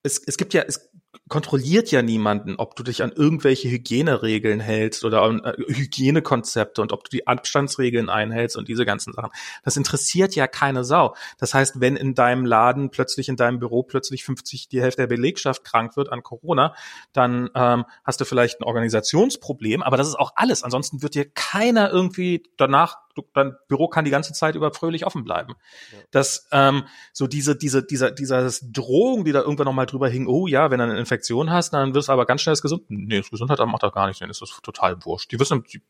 es, 0.03 0.19
es 0.19 0.37
gibt 0.37 0.55
ja, 0.55 0.63
es 0.63 0.91
kontrolliert 1.29 1.91
ja 1.91 2.03
niemanden, 2.03 2.57
ob 2.57 2.77
du 2.77 2.83
dich 2.83 3.03
an 3.03 3.13
irgendwelche 3.13 3.71
Hygieneregeln 3.71 4.61
hältst 4.61 5.05
oder 5.05 5.23
an 5.23 5.43
äh, 5.43 5.55
Hygienekonzepte 5.69 6.83
und 6.83 6.93
ob 6.93 7.05
du 7.05 7.11
die 7.11 7.27
Abstandsregeln 7.27 8.11
einhältst 8.11 8.57
und 8.57 8.69
diese 8.69 8.85
ganzen 8.85 9.13
Sachen. 9.13 9.31
Das 9.63 9.77
interessiert 9.77 10.35
ja 10.35 10.47
keine 10.47 10.85
Sau. 10.85 11.15
Das 11.39 11.55
heißt, 11.55 11.81
wenn 11.81 11.97
in 11.97 12.15
deinem 12.15 12.45
Laden 12.45 12.91
plötzlich, 12.91 13.29
in 13.29 13.37
deinem 13.37 13.59
Büro 13.59 13.83
plötzlich 13.83 14.25
50, 14.25 14.69
die 14.69 14.83
Hälfte 14.83 15.03
der 15.03 15.07
Belegschaft 15.07 15.65
krank 15.65 15.97
wird 15.97 16.13
an 16.13 16.23
Corona, 16.23 16.75
dann 17.13 17.49
ähm, 17.55 17.85
hast 18.05 18.21
du 18.21 18.25
vielleicht 18.25 18.61
ein 18.61 18.65
Organisationsproblem, 18.65 19.83
aber 19.83 19.97
das 19.97 20.09
ist 20.09 20.19
auch 20.19 20.33
alles. 20.37 20.63
Ansonsten 20.63 21.03
wird 21.03 21.15
dir 21.15 21.31
keiner 21.31 21.91
irgendwie 21.91 22.43
danach 22.57 22.99
du, 23.15 23.23
dein 23.33 23.55
Büro 23.69 23.89
kann 23.89 24.05
die 24.05 24.11
ganze 24.11 24.33
Zeit 24.33 24.55
über 24.55 24.73
fröhlich 24.73 25.07
offen 25.07 25.25
bleiben. 25.25 25.55
Ja. 25.93 25.99
Dass 26.11 26.49
ähm, 26.53 26.85
so 27.13 27.27
diese, 27.27 27.57
diese, 27.57 27.83
dieser, 27.83 28.11
dieser 28.11 28.51
Drohung, 28.63 29.25
die 29.25 29.33
da 29.33 29.41
irgendwann 29.41 29.67
nochmal 29.67 29.87
drüber 29.87 30.09
hing, 30.09 30.27
oh 30.27 30.47
ja, 30.47 30.71
wenn 30.71 30.79
du 30.79 30.85
eine 30.85 30.99
Infektion 30.99 31.51
hast, 31.51 31.73
dann 31.73 31.95
wirst 31.95 32.09
du 32.09 32.13
aber 32.13 32.27
ganz 32.27 32.43
schnell 32.43 32.53
das 32.53 32.63
gesund. 32.63 32.85
Nee, 32.89 33.19
das 33.19 33.31
Gesundheit 33.31 33.59
macht 33.67 33.83
doch 33.83 33.93
gar 33.93 34.07
nichts, 34.07 34.21
dann 34.21 34.31
ist 34.31 34.43
das 34.43 34.61
total 34.63 35.05
wurscht. 35.05 35.33
Die 35.33 35.41
wissen, 35.41 35.65
die, 35.73 35.81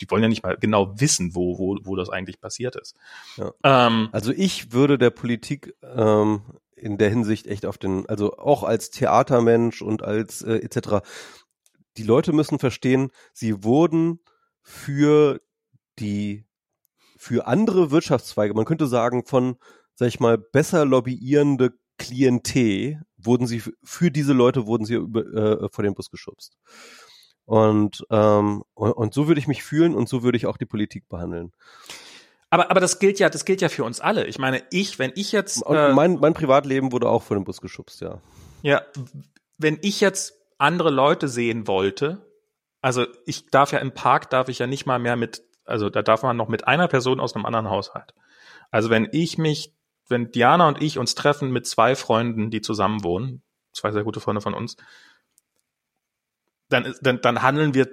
die 0.00 0.10
wollen 0.10 0.22
ja 0.22 0.28
nicht 0.28 0.42
mal 0.42 0.56
genau 0.56 1.00
wissen, 1.00 1.34
wo, 1.34 1.58
wo, 1.58 1.78
wo 1.82 1.96
das 1.96 2.10
eigentlich 2.10 2.40
passiert 2.40 2.76
ist. 2.76 2.96
Ja. 3.36 3.52
Ähm, 3.62 4.08
also 4.12 4.32
ich 4.32 4.72
würde 4.72 4.98
der 4.98 5.10
Politik 5.10 5.74
ähm, 5.82 6.42
in 6.76 6.98
der 6.98 7.08
Hinsicht 7.08 7.46
echt 7.46 7.66
auf 7.66 7.78
den, 7.78 8.08
also 8.08 8.36
auch 8.36 8.62
als 8.62 8.90
Theatermensch 8.90 9.82
und 9.82 10.02
als 10.02 10.42
äh, 10.42 10.56
etc. 10.56 11.06
Die 11.96 12.02
Leute 12.02 12.32
müssen 12.32 12.58
verstehen, 12.58 13.10
sie 13.32 13.62
wurden 13.62 14.20
für 14.62 15.40
die 15.98 16.44
für 17.24 17.46
andere 17.46 17.90
Wirtschaftszweige, 17.90 18.52
man 18.52 18.66
könnte 18.66 18.86
sagen, 18.86 19.24
von, 19.24 19.56
sag 19.94 20.08
ich 20.08 20.20
mal, 20.20 20.36
besser 20.36 20.84
lobbyierende 20.84 21.72
Klientel 21.96 23.00
wurden 23.16 23.46
sie, 23.46 23.62
für 23.82 24.10
diese 24.10 24.34
Leute 24.34 24.66
wurden 24.66 24.84
sie 24.84 24.94
über, 24.96 25.22
äh, 25.22 25.68
vor 25.70 25.82
den 25.82 25.94
Bus 25.94 26.10
geschubst. 26.10 26.58
Und, 27.46 28.04
ähm, 28.10 28.62
und, 28.74 28.92
und 28.92 29.14
so 29.14 29.26
würde 29.26 29.38
ich 29.38 29.48
mich 29.48 29.62
fühlen 29.62 29.94
und 29.94 30.06
so 30.06 30.22
würde 30.22 30.36
ich 30.36 30.44
auch 30.44 30.58
die 30.58 30.66
Politik 30.66 31.08
behandeln. 31.08 31.52
Aber, 32.50 32.70
aber 32.70 32.80
das 32.80 32.98
gilt 32.98 33.18
ja, 33.18 33.30
das 33.30 33.46
gilt 33.46 33.62
ja 33.62 33.70
für 33.70 33.84
uns 33.84 34.00
alle. 34.00 34.26
Ich 34.26 34.38
meine, 34.38 34.62
ich, 34.70 34.98
wenn 34.98 35.12
ich 35.14 35.32
jetzt. 35.32 35.62
Äh, 35.66 35.94
mein, 35.94 36.20
mein 36.20 36.34
Privatleben 36.34 36.92
wurde 36.92 37.08
auch 37.08 37.22
vor 37.22 37.38
den 37.38 37.44
Bus 37.44 37.62
geschubst, 37.62 38.02
ja. 38.02 38.20
Ja, 38.62 38.82
wenn 39.56 39.78
ich 39.80 40.00
jetzt 40.02 40.34
andere 40.58 40.90
Leute 40.90 41.28
sehen 41.28 41.66
wollte, 41.66 42.26
also 42.82 43.06
ich 43.24 43.46
darf 43.46 43.72
ja 43.72 43.78
im 43.78 43.92
Park, 43.92 44.28
darf 44.28 44.48
ich 44.48 44.58
ja 44.58 44.66
nicht 44.66 44.84
mal 44.84 44.98
mehr 44.98 45.16
mit 45.16 45.42
also 45.64 45.90
da 45.90 46.02
darf 46.02 46.22
man 46.22 46.36
noch 46.36 46.48
mit 46.48 46.66
einer 46.66 46.88
Person 46.88 47.20
aus 47.20 47.34
einem 47.34 47.46
anderen 47.46 47.70
Haushalt. 47.70 48.14
Also 48.70 48.90
wenn 48.90 49.08
ich 49.12 49.38
mich, 49.38 49.74
wenn 50.08 50.30
Diana 50.30 50.68
und 50.68 50.82
ich 50.82 50.98
uns 50.98 51.14
treffen 51.14 51.50
mit 51.50 51.66
zwei 51.66 51.94
Freunden, 51.94 52.50
die 52.50 52.60
zusammen 52.60 53.04
wohnen, 53.04 53.42
zwei 53.72 53.92
sehr 53.92 54.04
gute 54.04 54.20
Freunde 54.20 54.40
von 54.40 54.54
uns, 54.54 54.76
dann, 56.68 56.94
dann, 57.00 57.20
dann 57.20 57.42
handeln 57.42 57.74
wir 57.74 57.88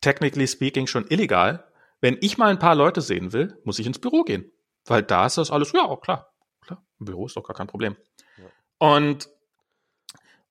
technically 0.00 0.46
speaking 0.46 0.86
schon 0.86 1.06
illegal. 1.08 1.66
Wenn 2.00 2.18
ich 2.20 2.36
mal 2.36 2.50
ein 2.50 2.58
paar 2.58 2.74
Leute 2.74 3.00
sehen 3.00 3.32
will, 3.32 3.58
muss 3.64 3.78
ich 3.78 3.86
ins 3.86 3.98
Büro 3.98 4.22
gehen. 4.22 4.50
Weil 4.84 5.02
da 5.02 5.26
ist 5.26 5.38
das 5.38 5.50
alles, 5.50 5.72
ja, 5.72 5.84
auch 5.84 6.00
klar. 6.00 6.32
Klar, 6.60 6.84
im 6.98 7.06
Büro 7.06 7.26
ist 7.26 7.36
doch 7.36 7.44
gar 7.44 7.56
kein 7.56 7.66
Problem. 7.66 7.96
Ja. 8.36 8.44
Und, 8.78 9.30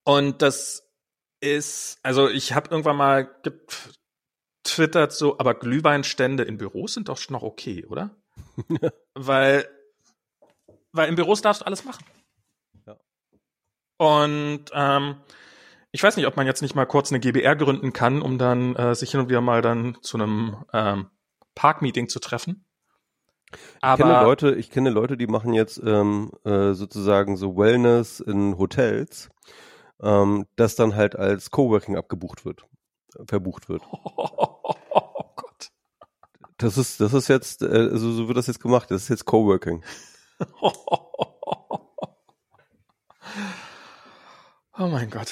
und 0.04 0.42
das 0.42 0.90
ist, 1.40 2.00
also 2.04 2.30
ich 2.30 2.54
habe 2.54 2.70
irgendwann 2.72 2.96
mal, 2.96 3.30
twittert 4.76 5.12
so, 5.12 5.38
aber 5.38 5.54
Glühweinstände 5.54 6.44
in 6.44 6.58
Büros 6.58 6.94
sind 6.94 7.10
doch 7.10 7.18
schon 7.18 7.34
noch 7.34 7.44
okay, 7.44 7.86
oder? 7.86 8.12
weil, 9.14 9.68
weil 10.92 11.10
in 11.10 11.16
Büros 11.16 11.42
darfst 11.42 11.62
du 11.62 11.66
alles 11.66 11.86
machen. 11.86 12.06
Ja. 12.86 12.98
Und 13.98 14.66
ähm, 14.74 15.18
ich 15.92 16.02
weiß 16.02 16.18
nicht, 16.18 16.26
ob 16.26 16.36
man 16.36 16.48
jetzt 16.48 16.62
nicht 16.62 16.76
mal 16.76 16.86
kurz 16.86 17.12
eine 17.12 17.20
GBR 17.20 17.56
gründen 17.56 17.94
kann, 17.94 18.22
um 18.22 18.38
dann 18.38 18.76
äh, 18.76 18.96
sich 18.96 19.12
hin 19.12 19.20
und 19.20 19.30
wieder 19.30 19.42
mal 19.42 19.62
dann 19.62 19.98
zu 20.02 20.18
einem 20.18 20.58
ähm, 20.74 21.08
Parkmeeting 21.56 22.10
zu 22.10 22.20
treffen. 22.20 22.66
Aber 23.82 24.00
ich 24.00 24.10
kenne 24.10 24.24
Leute, 24.24 24.56
ich 24.56 24.72
kenne 24.72 24.90
Leute, 24.90 25.18
die 25.18 25.28
machen 25.28 25.54
jetzt 25.54 25.80
ähm, 25.86 26.32
äh, 26.44 26.74
sozusagen 26.74 27.38
so 27.38 27.56
Wellness 27.56 28.20
in 28.20 28.58
Hotels, 28.58 29.30
ähm, 30.02 30.48
das 30.56 30.76
dann 30.76 30.96
halt 30.96 31.16
als 31.16 31.52
Coworking 31.52 31.96
abgebucht 31.96 32.46
wird, 32.46 32.66
verbucht 33.26 33.70
wird. 33.70 33.84
Oh 34.96 35.26
Gott. 35.36 35.72
Das 36.58 36.78
ist, 36.78 37.00
das 37.02 37.14
ist 37.14 37.28
jetzt, 37.28 37.64
also 37.64 38.12
so 38.12 38.28
wird 38.28 38.38
das 38.38 38.48
jetzt 38.48 38.62
gemacht. 38.62 38.92
Das 38.92 39.04
ist 39.04 39.10
jetzt 39.10 39.26
Coworking. 39.26 39.84
Oh 44.76 44.88
mein 44.88 45.10
Gott. 45.10 45.32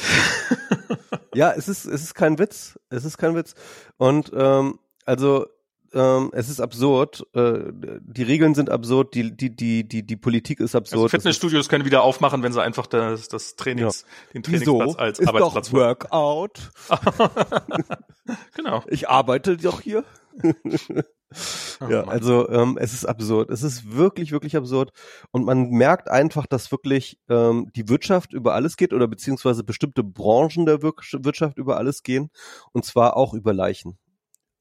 ja, 1.34 1.51
es 1.51 1.67
ist, 1.67 1.86
es 1.86 2.03
ist 2.03 2.13
kein 2.13 2.38
Witz. 2.38 2.79
Es 2.89 3.05
ist 3.05 3.17
kein 3.17 3.36
Witz. 3.36 3.55
Und 3.97 4.32
ähm, 4.36 4.79
also 5.05 5.47
ähm, 5.93 6.29
es 6.33 6.49
ist 6.49 6.59
absurd. 6.59 7.25
Äh, 7.33 7.71
die 8.01 8.23
Regeln 8.23 8.55
sind 8.55 8.69
absurd. 8.69 9.13
Die 9.13 9.35
die 9.35 9.55
die 9.55 9.87
die 9.87 10.05
die 10.05 10.15
Politik 10.15 10.59
ist 10.59 10.75
absurd. 10.75 11.03
Also 11.03 11.09
Fitnessstudios 11.09 11.69
können 11.69 11.85
wieder 11.85 12.03
aufmachen, 12.03 12.43
wenn 12.43 12.53
sie 12.53 12.61
einfach 12.61 12.87
das 12.87 13.27
das 13.27 13.55
Trainings 13.55 14.01
ja. 14.01 14.33
den 14.33 14.43
Trainingsplatz 14.43 14.87
Wieso? 14.87 14.97
als 14.97 15.19
ist 15.19 15.27
Arbeitsplatz 15.27 15.69
doch 15.69 15.77
Workout. 15.77 16.71
genau. 18.55 18.83
Ich 18.87 19.09
arbeite 19.09 19.57
doch 19.57 19.81
hier. 19.81 20.03
Oh, 21.79 21.85
ja, 21.87 22.03
also 22.03 22.49
ähm, 22.49 22.77
es 22.77 22.91
ist 22.93 23.05
absurd. 23.05 23.49
Es 23.51 23.63
ist 23.63 23.95
wirklich, 23.95 24.33
wirklich 24.33 24.57
absurd. 24.57 24.91
Und 25.31 25.45
man 25.45 25.69
merkt 25.69 26.09
einfach, 26.11 26.45
dass 26.45 26.71
wirklich 26.71 27.19
ähm, 27.29 27.71
die 27.73 27.87
Wirtschaft 27.87 28.33
über 28.33 28.53
alles 28.53 28.75
geht 28.75 28.91
oder 28.91 29.07
beziehungsweise 29.07 29.63
bestimmte 29.63 30.03
Branchen 30.03 30.65
der 30.65 30.81
Wir 30.81 30.91
Wirtschaft 30.91 31.57
über 31.57 31.77
alles 31.77 32.03
gehen. 32.03 32.31
Und 32.73 32.83
zwar 32.83 33.15
auch 33.15 33.33
über 33.33 33.53
Leichen 33.53 33.97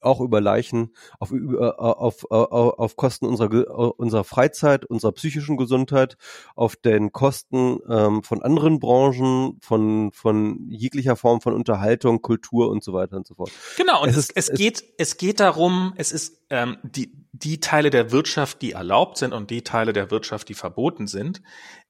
auch 0.01 0.19
über 0.19 0.41
Leichen 0.41 0.93
auf, 1.19 1.31
auf, 1.31 2.29
auf, 2.31 2.79
auf 2.79 2.95
Kosten 2.95 3.25
unserer, 3.25 3.99
unserer 3.99 4.23
Freizeit, 4.23 4.85
unserer 4.85 5.11
psychischen 5.13 5.57
Gesundheit, 5.57 6.17
auf 6.55 6.75
den 6.75 7.11
Kosten 7.11 7.79
ähm, 7.89 8.23
von 8.23 8.41
anderen 8.41 8.79
Branchen, 8.79 9.57
von, 9.61 10.11
von 10.11 10.69
jeglicher 10.69 11.15
Form 11.15 11.41
von 11.41 11.53
Unterhaltung, 11.53 12.21
Kultur 12.21 12.69
und 12.69 12.83
so 12.83 12.93
weiter 12.93 13.17
und 13.17 13.27
so 13.27 13.35
fort. 13.35 13.51
Genau, 13.77 14.01
und 14.03 14.09
es, 14.09 14.17
es, 14.17 14.29
ist, 14.29 14.49
es 14.49 14.57
geht, 14.57 14.83
es 14.97 15.17
geht 15.17 15.39
darum, 15.39 15.93
es 15.95 16.11
ist 16.11 16.41
ähm, 16.49 16.77
die, 16.83 17.11
die 17.31 17.59
Teile 17.59 17.89
der 17.89 18.11
Wirtschaft, 18.11 18.61
die 18.61 18.73
erlaubt 18.73 19.17
sind 19.17 19.33
und 19.33 19.49
die 19.49 19.63
Teile 19.63 19.93
der 19.93 20.11
Wirtschaft, 20.11 20.49
die 20.49 20.53
verboten 20.53 21.07
sind, 21.07 21.41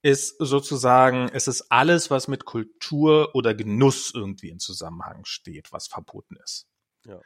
ist 0.01 0.35
sozusagen, 0.39 1.29
es 1.33 1.47
ist 1.47 1.71
alles, 1.71 2.11
was 2.11 2.27
mit 2.27 2.45
Kultur 2.45 3.33
oder 3.33 3.53
Genuss 3.53 4.11
irgendwie 4.13 4.49
in 4.49 4.59
Zusammenhang 4.59 5.25
steht, 5.25 5.71
was 5.71 5.87
verboten 5.87 6.37
ist. 6.43 6.67
Ja. 7.05 7.19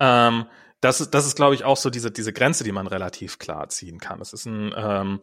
Ähm, 0.00 0.46
das 0.80 1.00
ist, 1.00 1.12
das 1.12 1.26
ist, 1.26 1.36
glaube 1.36 1.54
ich, 1.54 1.64
auch 1.64 1.76
so 1.76 1.90
diese, 1.90 2.10
diese 2.10 2.32
Grenze, 2.32 2.64
die 2.64 2.72
man 2.72 2.86
relativ 2.86 3.38
klar 3.38 3.68
ziehen 3.68 3.98
kann. 3.98 4.20
Es 4.20 4.32
ist 4.32 4.46
ein, 4.46 4.72
ähm, 4.76 5.20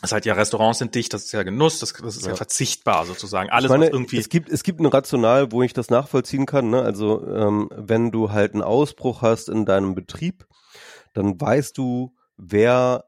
es 0.00 0.10
ist 0.10 0.12
halt 0.12 0.26
ja 0.26 0.34
Restaurants 0.34 0.78
sind 0.78 0.94
dicht, 0.94 1.12
das 1.12 1.24
ist 1.24 1.32
ja 1.32 1.42
Genuss, 1.42 1.80
das, 1.80 1.92
das 1.92 2.16
ist 2.16 2.24
ja. 2.24 2.30
ja 2.30 2.36
verzichtbar 2.36 3.04
sozusagen. 3.04 3.50
Alles 3.50 3.70
meine, 3.70 3.88
irgendwie. 3.88 4.18
Es 4.18 4.28
gibt 4.28 4.48
es 4.48 4.62
gibt 4.62 4.80
ein 4.80 4.86
Rational, 4.86 5.50
wo 5.50 5.62
ich 5.62 5.72
das 5.72 5.90
nachvollziehen 5.90 6.46
kann. 6.46 6.70
Ne? 6.70 6.82
Also 6.82 7.26
ähm, 7.26 7.68
wenn 7.74 8.12
du 8.12 8.30
halt 8.30 8.54
einen 8.54 8.62
Ausbruch 8.62 9.22
hast 9.22 9.48
in 9.48 9.64
deinem 9.64 9.94
Betrieb, 9.94 10.46
dann 11.14 11.40
weißt 11.40 11.76
du, 11.76 12.14
wer 12.36 13.07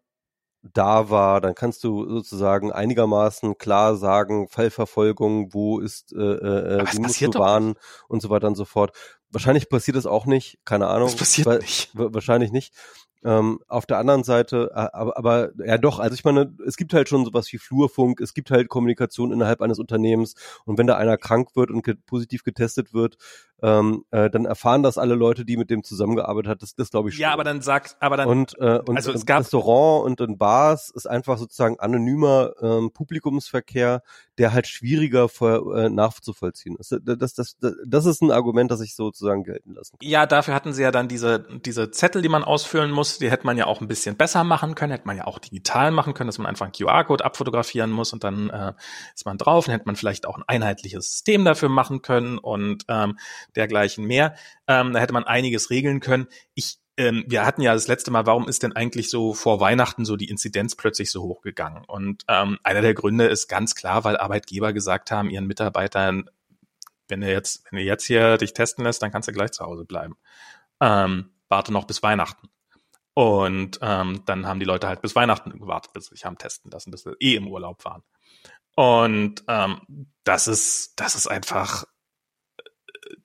da 0.62 1.08
war, 1.08 1.40
dann 1.40 1.54
kannst 1.54 1.84
du 1.84 2.06
sozusagen 2.08 2.70
einigermaßen 2.70 3.56
klar 3.56 3.96
sagen, 3.96 4.48
Fallverfolgung, 4.48 5.54
wo 5.54 5.78
ist 5.78 6.12
äh, 6.12 6.18
äh, 6.18 6.84
die 6.92 7.00
musst 7.00 7.20
du 7.20 7.34
warnen 7.34 7.74
und 8.08 8.20
so 8.20 8.30
weiter 8.30 8.46
und 8.46 8.56
so 8.56 8.64
fort. 8.64 8.94
Wahrscheinlich 9.30 9.68
passiert 9.68 9.96
das 9.96 10.06
auch 10.06 10.26
nicht, 10.26 10.58
keine 10.64 10.88
Ahnung. 10.88 11.08
Das 11.08 11.16
passiert 11.16 11.46
weil, 11.46 11.58
nicht. 11.58 11.90
Wahrscheinlich 11.94 12.52
nicht. 12.52 12.74
Ähm, 13.22 13.60
auf 13.68 13.84
der 13.84 13.98
anderen 13.98 14.24
Seite, 14.24 14.70
äh, 14.74 14.88
aber, 14.92 15.18
aber 15.18 15.50
ja 15.58 15.76
doch, 15.76 15.98
also 15.98 16.14
ich 16.14 16.24
meine, 16.24 16.54
es 16.66 16.76
gibt 16.76 16.94
halt 16.94 17.08
schon 17.08 17.26
sowas 17.26 17.52
wie 17.52 17.58
Flurfunk, 17.58 18.18
es 18.20 18.32
gibt 18.32 18.50
halt 18.50 18.70
Kommunikation 18.70 19.30
innerhalb 19.30 19.60
eines 19.60 19.78
Unternehmens 19.78 20.34
und 20.64 20.78
wenn 20.78 20.86
da 20.86 20.96
einer 20.96 21.18
krank 21.18 21.54
wird 21.54 21.70
und 21.70 21.84
ge 21.84 21.96
positiv 22.06 22.44
getestet 22.44 22.94
wird, 22.94 23.18
ähm, 23.62 24.04
äh, 24.10 24.30
dann 24.30 24.44
erfahren 24.44 24.82
das 24.82 24.98
alle 24.98 25.14
Leute, 25.14 25.44
die 25.44 25.56
mit 25.56 25.70
dem 25.70 25.82
zusammengearbeitet 25.82 26.50
hat. 26.50 26.62
Das, 26.62 26.74
das 26.74 26.90
glaube 26.90 27.08
ich 27.08 27.16
schon. 27.16 27.22
Ja, 27.22 27.32
aber 27.32 27.44
dann 27.44 27.60
sagt, 27.60 27.96
aber 28.00 28.16
dann 28.16 28.28
und, 28.28 28.58
äh, 28.58 28.80
und 28.86 28.96
also 28.96 29.12
es 29.12 29.26
gab 29.26 29.40
Restaurant 29.40 30.06
und 30.06 30.20
in 30.20 30.38
Bars 30.38 30.90
ist 30.90 31.06
einfach 31.06 31.38
sozusagen 31.38 31.78
anonymer 31.78 32.52
ähm, 32.60 32.90
Publikumsverkehr, 32.92 34.02
der 34.38 34.52
halt 34.52 34.66
schwieriger 34.66 35.28
vor, 35.28 35.76
äh, 35.76 35.90
nachzuvollziehen 35.90 36.76
ist. 36.76 36.96
Das, 37.02 37.34
das, 37.34 37.34
das, 37.34 37.76
das 37.86 38.06
ist 38.06 38.22
ein 38.22 38.30
Argument, 38.30 38.70
das 38.70 38.80
ich 38.80 38.94
sozusagen 38.94 39.44
gelten 39.44 39.74
lassen 39.74 39.98
kann. 39.98 40.08
Ja, 40.08 40.26
dafür 40.26 40.54
hatten 40.54 40.72
sie 40.72 40.82
ja 40.82 40.90
dann 40.90 41.08
diese 41.08 41.46
diese 41.64 41.90
Zettel, 41.90 42.22
die 42.22 42.28
man 42.28 42.44
ausfüllen 42.44 42.90
muss. 42.90 43.18
Die 43.18 43.30
hätte 43.30 43.46
man 43.46 43.56
ja 43.56 43.66
auch 43.66 43.80
ein 43.80 43.88
bisschen 43.88 44.16
besser 44.16 44.44
machen 44.44 44.74
können, 44.74 44.92
hätte 44.92 45.06
man 45.06 45.16
ja 45.16 45.26
auch 45.26 45.38
digital 45.38 45.90
machen 45.90 46.14
können, 46.14 46.28
dass 46.28 46.38
man 46.38 46.46
einfach 46.46 46.66
einen 46.66 46.72
QR-Code 46.72 47.24
abfotografieren 47.24 47.90
muss 47.90 48.12
und 48.12 48.24
dann 48.24 48.50
äh, 48.50 48.72
ist 49.14 49.26
man 49.26 49.38
drauf. 49.38 49.66
Dann 49.66 49.72
hätte 49.72 49.86
man 49.86 49.96
vielleicht 49.96 50.26
auch 50.26 50.36
ein 50.36 50.44
einheitliches 50.46 51.10
System 51.10 51.44
dafür 51.44 51.68
machen 51.68 52.02
können 52.02 52.38
und 52.38 52.84
ähm, 52.88 53.18
dergleichen 53.56 54.04
mehr. 54.04 54.34
Ähm, 54.66 54.92
da 54.92 55.00
hätte 55.00 55.12
man 55.12 55.24
einiges 55.24 55.70
regeln 55.70 56.00
können. 56.00 56.26
Ich 56.54 56.80
ähm, 57.00 57.24
wir 57.26 57.46
hatten 57.46 57.62
ja 57.62 57.72
das 57.72 57.88
letzte 57.88 58.10
Mal, 58.10 58.26
warum 58.26 58.46
ist 58.46 58.62
denn 58.62 58.76
eigentlich 58.76 59.08
so 59.08 59.32
vor 59.32 59.58
Weihnachten 59.58 60.04
so 60.04 60.16
die 60.16 60.28
Inzidenz 60.28 60.76
plötzlich 60.76 61.10
so 61.10 61.22
hochgegangen? 61.22 61.82
Und 61.86 62.24
ähm, 62.28 62.58
einer 62.62 62.82
der 62.82 62.92
Gründe 62.92 63.26
ist 63.26 63.48
ganz 63.48 63.74
klar, 63.74 64.04
weil 64.04 64.18
Arbeitgeber 64.18 64.74
gesagt 64.74 65.10
haben, 65.10 65.30
ihren 65.30 65.46
Mitarbeitern, 65.46 66.28
wenn 67.08 67.22
du 67.22 67.32
jetzt, 67.32 67.64
wenn 67.70 67.78
du 67.78 67.84
jetzt 67.84 68.04
hier 68.04 68.36
dich 68.36 68.52
testen 68.52 68.84
lässt, 68.84 69.00
dann 69.02 69.12
kannst 69.12 69.28
du 69.28 69.32
gleich 69.32 69.52
zu 69.52 69.64
Hause 69.64 69.86
bleiben. 69.86 70.16
Ähm, 70.80 71.30
warte 71.48 71.72
noch 71.72 71.86
bis 71.86 72.02
Weihnachten. 72.02 72.48
Und 73.14 73.78
ähm, 73.80 74.22
dann 74.26 74.46
haben 74.46 74.60
die 74.60 74.66
Leute 74.66 74.86
halt 74.86 75.00
bis 75.00 75.16
Weihnachten 75.16 75.58
gewartet, 75.58 75.94
bis 75.94 76.04
sie 76.06 76.16
sich 76.16 76.26
haben 76.26 76.36
testen 76.36 76.70
lassen, 76.70 76.90
bis 76.90 77.04
sie 77.04 77.16
eh 77.18 77.34
im 77.34 77.48
Urlaub 77.48 77.82
waren. 77.86 78.02
Und 78.76 79.42
ähm, 79.48 80.06
das 80.24 80.48
ist, 80.48 81.00
das 81.00 81.14
ist 81.14 81.28
einfach 81.28 81.84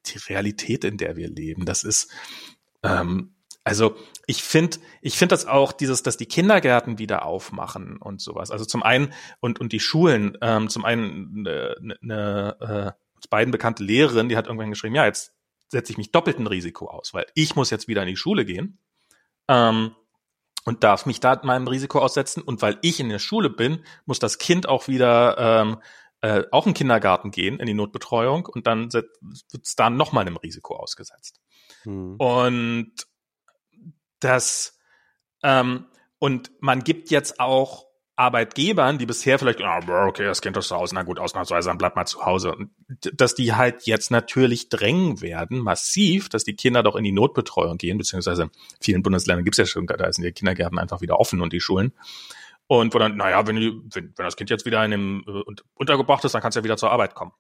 die 0.06 0.18
Realität, 0.18 0.84
in 0.84 0.98
der 0.98 1.16
wir 1.16 1.30
leben. 1.30 1.66
Das 1.66 1.84
ist, 1.84 2.12
ähm, 2.84 3.36
also 3.64 3.96
ich 4.28 4.44
finde, 4.44 4.78
ich 5.02 5.18
finde 5.18 5.34
das 5.34 5.46
auch 5.46 5.72
dieses, 5.72 6.04
dass 6.04 6.18
die 6.18 6.28
Kindergärten 6.28 7.00
wieder 7.00 7.26
aufmachen 7.26 7.98
und 7.98 8.22
sowas. 8.22 8.52
Also 8.52 8.66
zum 8.66 8.84
einen 8.84 9.14
und 9.40 9.60
und 9.60 9.72
die 9.72 9.80
Schulen, 9.80 10.38
ähm, 10.42 10.70
zum 10.70 10.86
einen 10.86 11.48
eine, 11.48 11.98
eine 12.02 12.96
äh, 12.96 13.16
uns 13.16 13.28
beiden 13.28 13.52
bekannte 13.52 13.84
Lehrerin, 13.84 14.30
die 14.30 14.38
hat 14.38 14.48
irgendwann 14.48 14.70
geschrieben, 14.70 14.96
ja 14.96 15.06
jetzt 15.06 15.34
setze 15.70 15.92
ich 15.92 15.98
mich 15.98 16.12
doppelt 16.12 16.40
ein 16.40 16.48
Risiko 16.48 16.88
aus, 16.88 17.14
weil 17.14 17.26
ich 17.34 17.56
muss 17.56 17.70
jetzt 17.70 17.88
wieder 17.88 18.04
in 18.04 18.08
die 18.08 18.16
Schule 18.16 18.46
gehen 18.46 18.78
ähm, 19.48 19.96
und 20.64 20.84
darf 20.84 21.06
mich 21.06 21.20
da 21.20 21.40
meinem 21.44 21.68
Risiko 21.68 22.00
aussetzen 22.00 22.42
und 22.42 22.62
weil 22.62 22.78
ich 22.82 23.00
in 23.00 23.10
der 23.10 23.20
Schule 23.20 23.50
bin, 23.50 23.84
muss 24.06 24.20
das 24.20 24.38
Kind 24.38 24.70
auch 24.70 24.88
wieder 24.88 25.38
ähm, 25.38 25.78
äh, 26.26 26.44
auch 26.50 26.66
in 26.66 26.72
den 26.72 26.78
Kindergarten 26.78 27.30
gehen, 27.30 27.60
in 27.60 27.68
die 27.68 27.76
Notbetreuung 27.76 28.48
und 28.48 28.66
dann 28.66 28.92
wird 28.92 29.06
es 29.62 29.76
da 29.76 29.92
nochmal 29.92 30.26
einem 30.26 30.38
Risiko 30.38 30.76
ausgesetzt. 30.76 31.40
Hm. 31.84 32.16
Und 32.16 32.94
das 34.20 34.80
ähm, 35.44 35.86
und 36.18 36.52
man 36.62 36.84
gibt 36.84 37.12
jetzt 37.12 37.40
auch 37.40 37.86
Arbeitgebern, 38.16 38.98
die 38.98 39.06
bisher 39.06 39.38
vielleicht, 39.38 39.62
oh, 39.62 40.08
okay, 40.08 40.24
das 40.24 40.42
Kind 40.42 40.58
ist 40.58 40.70
zu 40.70 40.76
Hause, 40.76 40.96
na 40.96 41.04
gut, 41.04 41.20
ausnahmsweise, 41.20 41.70
dann 41.70 41.78
bleibt 41.78 41.96
mal 41.96 42.06
zu 42.06 42.26
Hause. 42.26 42.56
Und 42.56 42.72
dass 43.14 43.36
die 43.36 43.54
halt 43.54 43.84
jetzt 43.84 44.10
natürlich 44.10 44.70
drängen 44.70 45.22
werden, 45.22 45.60
massiv, 45.60 46.30
dass 46.30 46.44
die 46.44 46.56
Kinder 46.56 46.82
doch 46.82 46.96
in 46.96 47.04
die 47.04 47.12
Notbetreuung 47.12 47.78
gehen, 47.78 48.00
beziehungsweise 48.00 48.44
in 48.44 48.50
vielen 48.82 49.04
Bundesländern 49.04 49.44
gibt 49.44 49.56
es 49.56 49.58
ja 49.60 49.66
schon, 49.66 49.86
da 49.86 50.12
sind 50.12 50.24
die 50.24 50.32
Kindergärten 50.32 50.80
einfach 50.80 51.02
wieder 51.02 51.20
offen 51.20 51.42
und 51.42 51.54
die 51.54 51.60
Schulen. 51.60 51.94
Und 52.68 52.94
wo 52.94 53.00
dann, 53.00 53.16
naja, 53.16 53.46
wenn, 53.48 53.58
wenn, 53.58 54.14
wenn 54.16 54.26
das 54.26 54.36
Kind 54.36 54.50
jetzt 54.50 54.66
wieder 54.66 54.84
in 54.84 54.92
dem 54.92 55.24
äh, 55.28 55.62
untergebracht 55.76 56.26
ist, 56.26 56.34
dann 56.34 56.42
kannst 56.42 56.56
du 56.56 56.60
ja 56.60 56.64
wieder 56.64 56.78
zur 56.78 56.92
Arbeit 56.92 57.14
kommen. 57.14 57.32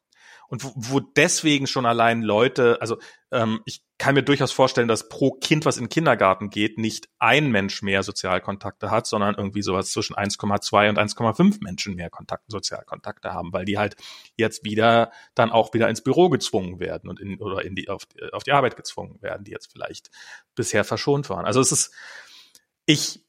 Und 0.48 0.64
wo, 0.64 0.72
wo 0.76 1.00
deswegen 1.00 1.66
schon 1.66 1.86
allein 1.86 2.22
Leute, 2.22 2.78
also 2.80 3.00
ähm, 3.32 3.62
ich 3.66 3.84
kann 3.98 4.14
mir 4.14 4.24
durchaus 4.24 4.52
vorstellen, 4.52 4.88
dass 4.88 5.10
pro 5.10 5.32
Kind, 5.32 5.66
was 5.66 5.78
in 5.78 5.86
den 5.86 5.90
Kindergarten 5.90 6.50
geht, 6.50 6.78
nicht 6.78 7.10
ein 7.18 7.50
Mensch 7.50 7.82
mehr 7.82 8.04
Sozialkontakte 8.04 8.92
hat, 8.92 9.08
sondern 9.08 9.36
irgendwie 9.36 9.62
sowas 9.62 9.90
zwischen 9.90 10.16
1,2 10.16 10.90
und 10.90 11.00
1,5 11.00 11.64
Menschen 11.64 11.96
mehr 11.96 12.10
Kontakt, 12.10 12.44
Sozialkontakte 12.48 13.34
haben, 13.34 13.54
weil 13.54 13.66
die 13.66 13.78
halt 13.78 13.96
jetzt 14.36 14.64
wieder 14.64 15.12
dann 15.34 15.52
auch 15.52 15.74
wieder 15.74 15.90
ins 15.90 16.04
Büro 16.04 16.30
gezwungen 16.30 16.80
werden 16.80 17.10
und 17.10 17.20
in, 17.20 17.42
oder 17.42 17.66
in 17.66 17.74
die, 17.74 17.90
auf, 17.90 18.04
auf 18.32 18.44
die 18.44 18.52
Arbeit 18.52 18.76
gezwungen 18.76 19.22
werden, 19.22 19.44
die 19.46 19.52
jetzt 19.52 19.72
vielleicht 19.72 20.12
bisher 20.54 20.84
verschont 20.84 21.30
waren. 21.30 21.46
Also 21.46 21.60
es 21.60 21.72
ist, 21.72 21.94
ich 22.86 23.25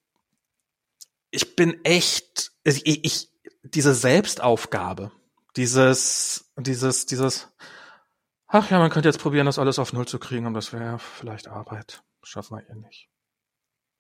ich 1.37 1.55
bin 1.55 1.85
echt, 1.85 2.53
ich, 2.65 3.05
ich 3.05 3.29
diese 3.63 3.95
Selbstaufgabe, 3.95 5.13
dieses, 5.57 6.51
dieses, 6.57 7.07
dieses, 7.07 7.49
ach 8.47 8.71
ja, 8.71 8.79
man 8.79 8.91
könnte 8.91 9.09
jetzt 9.09 9.21
probieren, 9.21 9.47
das 9.47 9.59
alles 9.59 9.79
auf 9.79 9.93
Null 9.93 10.09
zu 10.09 10.19
kriegen, 10.19 10.47
und 10.47 10.55
das 10.55 10.73
wäre 10.73 10.99
vielleicht 10.99 11.49
Arbeit. 11.49 12.03
schaffen 12.23 12.57
wir 12.57 12.69
eh 12.69 12.75
nicht. 12.75 13.11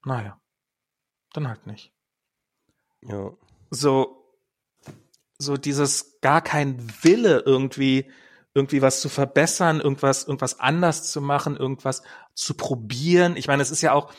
Naja, 0.05 0.41
dann 1.32 1.49
halt 1.49 1.66
nicht. 1.66 1.93
Ja. 3.03 3.32
So, 3.70 4.34
so 5.39 5.57
dieses 5.57 6.20
gar 6.20 6.41
kein 6.41 6.78
Wille 7.05 7.43
irgendwie, 7.45 8.11
irgendwie 8.55 8.80
was 8.80 9.01
zu 9.03 9.11
verbessern, 9.11 9.80
irgendwas, 9.80 10.24
irgendwas 10.24 10.59
anders 10.59 11.11
zu 11.11 11.20
machen, 11.20 11.57
irgendwas 11.57 12.03
zu 12.34 12.55
probieren. 12.55 13.37
Ich 13.37 13.47
meine, 13.47 13.62
es 13.62 13.70
ist 13.70 13.82
ja 13.82 13.93
auch, 13.93 14.12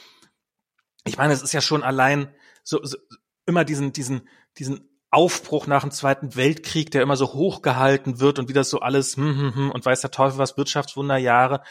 ich 1.05 1.17
meine, 1.17 1.33
es 1.33 1.41
ist 1.41 1.53
ja 1.53 1.61
schon 1.61 1.83
allein 1.83 2.33
so, 2.67 2.83
so 2.83 2.97
immer 3.45 3.63
diesen, 3.63 3.93
diesen, 3.93 4.27
diesen 4.57 4.89
Aufbruch 5.09 5.67
nach 5.67 5.83
dem 5.83 5.91
Zweiten 5.91 6.35
Weltkrieg, 6.35 6.91
der 6.91 7.01
immer 7.01 7.15
so 7.15 7.33
hochgehalten 7.33 8.19
wird 8.19 8.39
und 8.39 8.49
wie 8.49 8.53
das 8.53 8.69
so 8.69 8.81
alles, 8.81 9.15
hm, 9.15 9.37
hm, 9.37 9.55
hm, 9.55 9.71
und 9.71 9.85
weiß 9.85 10.01
der 10.01 10.11
Teufel 10.11 10.37
was, 10.37 10.57
Wirtschaftswunderjahre. 10.57 11.63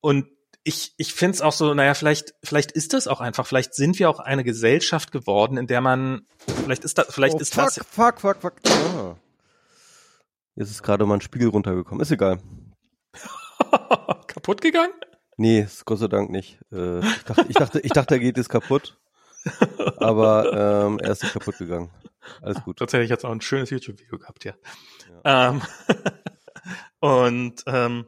Und 0.00 0.28
ich, 0.64 0.94
ich 0.96 1.12
finde 1.12 1.34
es 1.34 1.42
auch 1.42 1.52
so, 1.52 1.74
naja, 1.74 1.92
vielleicht, 1.92 2.34
vielleicht 2.42 2.72
ist 2.72 2.94
das 2.94 3.06
auch 3.06 3.20
einfach, 3.20 3.46
vielleicht 3.46 3.74
sind 3.74 3.98
wir 3.98 4.08
auch 4.08 4.18
eine 4.18 4.44
Gesellschaft 4.44 5.12
geworden, 5.12 5.58
in 5.58 5.66
der 5.66 5.82
man, 5.82 6.22
vielleicht 6.64 6.84
ist 6.84 6.96
das, 6.96 7.12
vielleicht 7.12 7.36
oh, 7.36 7.40
ist 7.40 7.54
fuck, 7.54 7.64
das. 7.66 7.86
Fuck, 7.86 8.20
fuck, 8.20 8.36
fuck, 8.40 8.54
ah. 8.66 9.16
Jetzt 10.54 10.70
ist 10.70 10.82
gerade 10.82 11.04
mal 11.04 11.14
ein 11.14 11.20
Spiegel 11.20 11.48
runtergekommen. 11.48 12.00
Ist 12.00 12.10
egal. 12.10 12.40
kaputt 14.26 14.62
gegangen? 14.62 14.92
Nee, 15.36 15.60
ist 15.60 15.84
Gott 15.84 15.98
sei 15.98 16.08
Dank 16.08 16.30
nicht. 16.30 16.58
Äh, 16.72 17.00
ich, 17.00 17.24
dachte, 17.24 17.46
ich, 17.48 17.56
dachte, 17.56 17.80
ich 17.80 17.92
dachte, 17.92 18.14
er 18.14 18.20
geht 18.20 18.38
jetzt 18.38 18.48
kaputt. 18.48 18.98
Aber 19.98 20.52
ähm, 20.86 20.98
er 20.98 21.12
ist 21.12 21.22
nicht 21.22 21.32
kaputt 21.32 21.58
gegangen. 21.58 21.90
Alles 22.42 22.62
gut. 22.62 22.78
Tatsächlich 22.78 23.10
hat 23.10 23.20
es 23.20 23.24
auch 23.24 23.30
ein 23.30 23.40
schönes 23.40 23.70
YouTube-Video 23.70 24.18
gehabt, 24.18 24.44
ja. 24.44 24.54
ja. 25.24 25.50
Ähm, 25.50 25.62
und 27.00 27.62
ähm, 27.66 28.06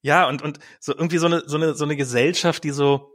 ja, 0.00 0.28
und, 0.28 0.42
und 0.42 0.58
so 0.80 0.94
irgendwie 0.94 1.18
so 1.18 1.26
eine, 1.26 1.42
so 1.46 1.56
eine, 1.56 1.74
so 1.74 1.84
eine 1.84 1.96
Gesellschaft, 1.96 2.64
die 2.64 2.70
so, 2.70 3.12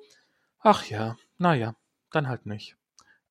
ach 0.60 0.86
ja, 0.86 1.16
naja, 1.38 1.76
dann 2.12 2.28
halt 2.28 2.46
nicht. 2.46 2.76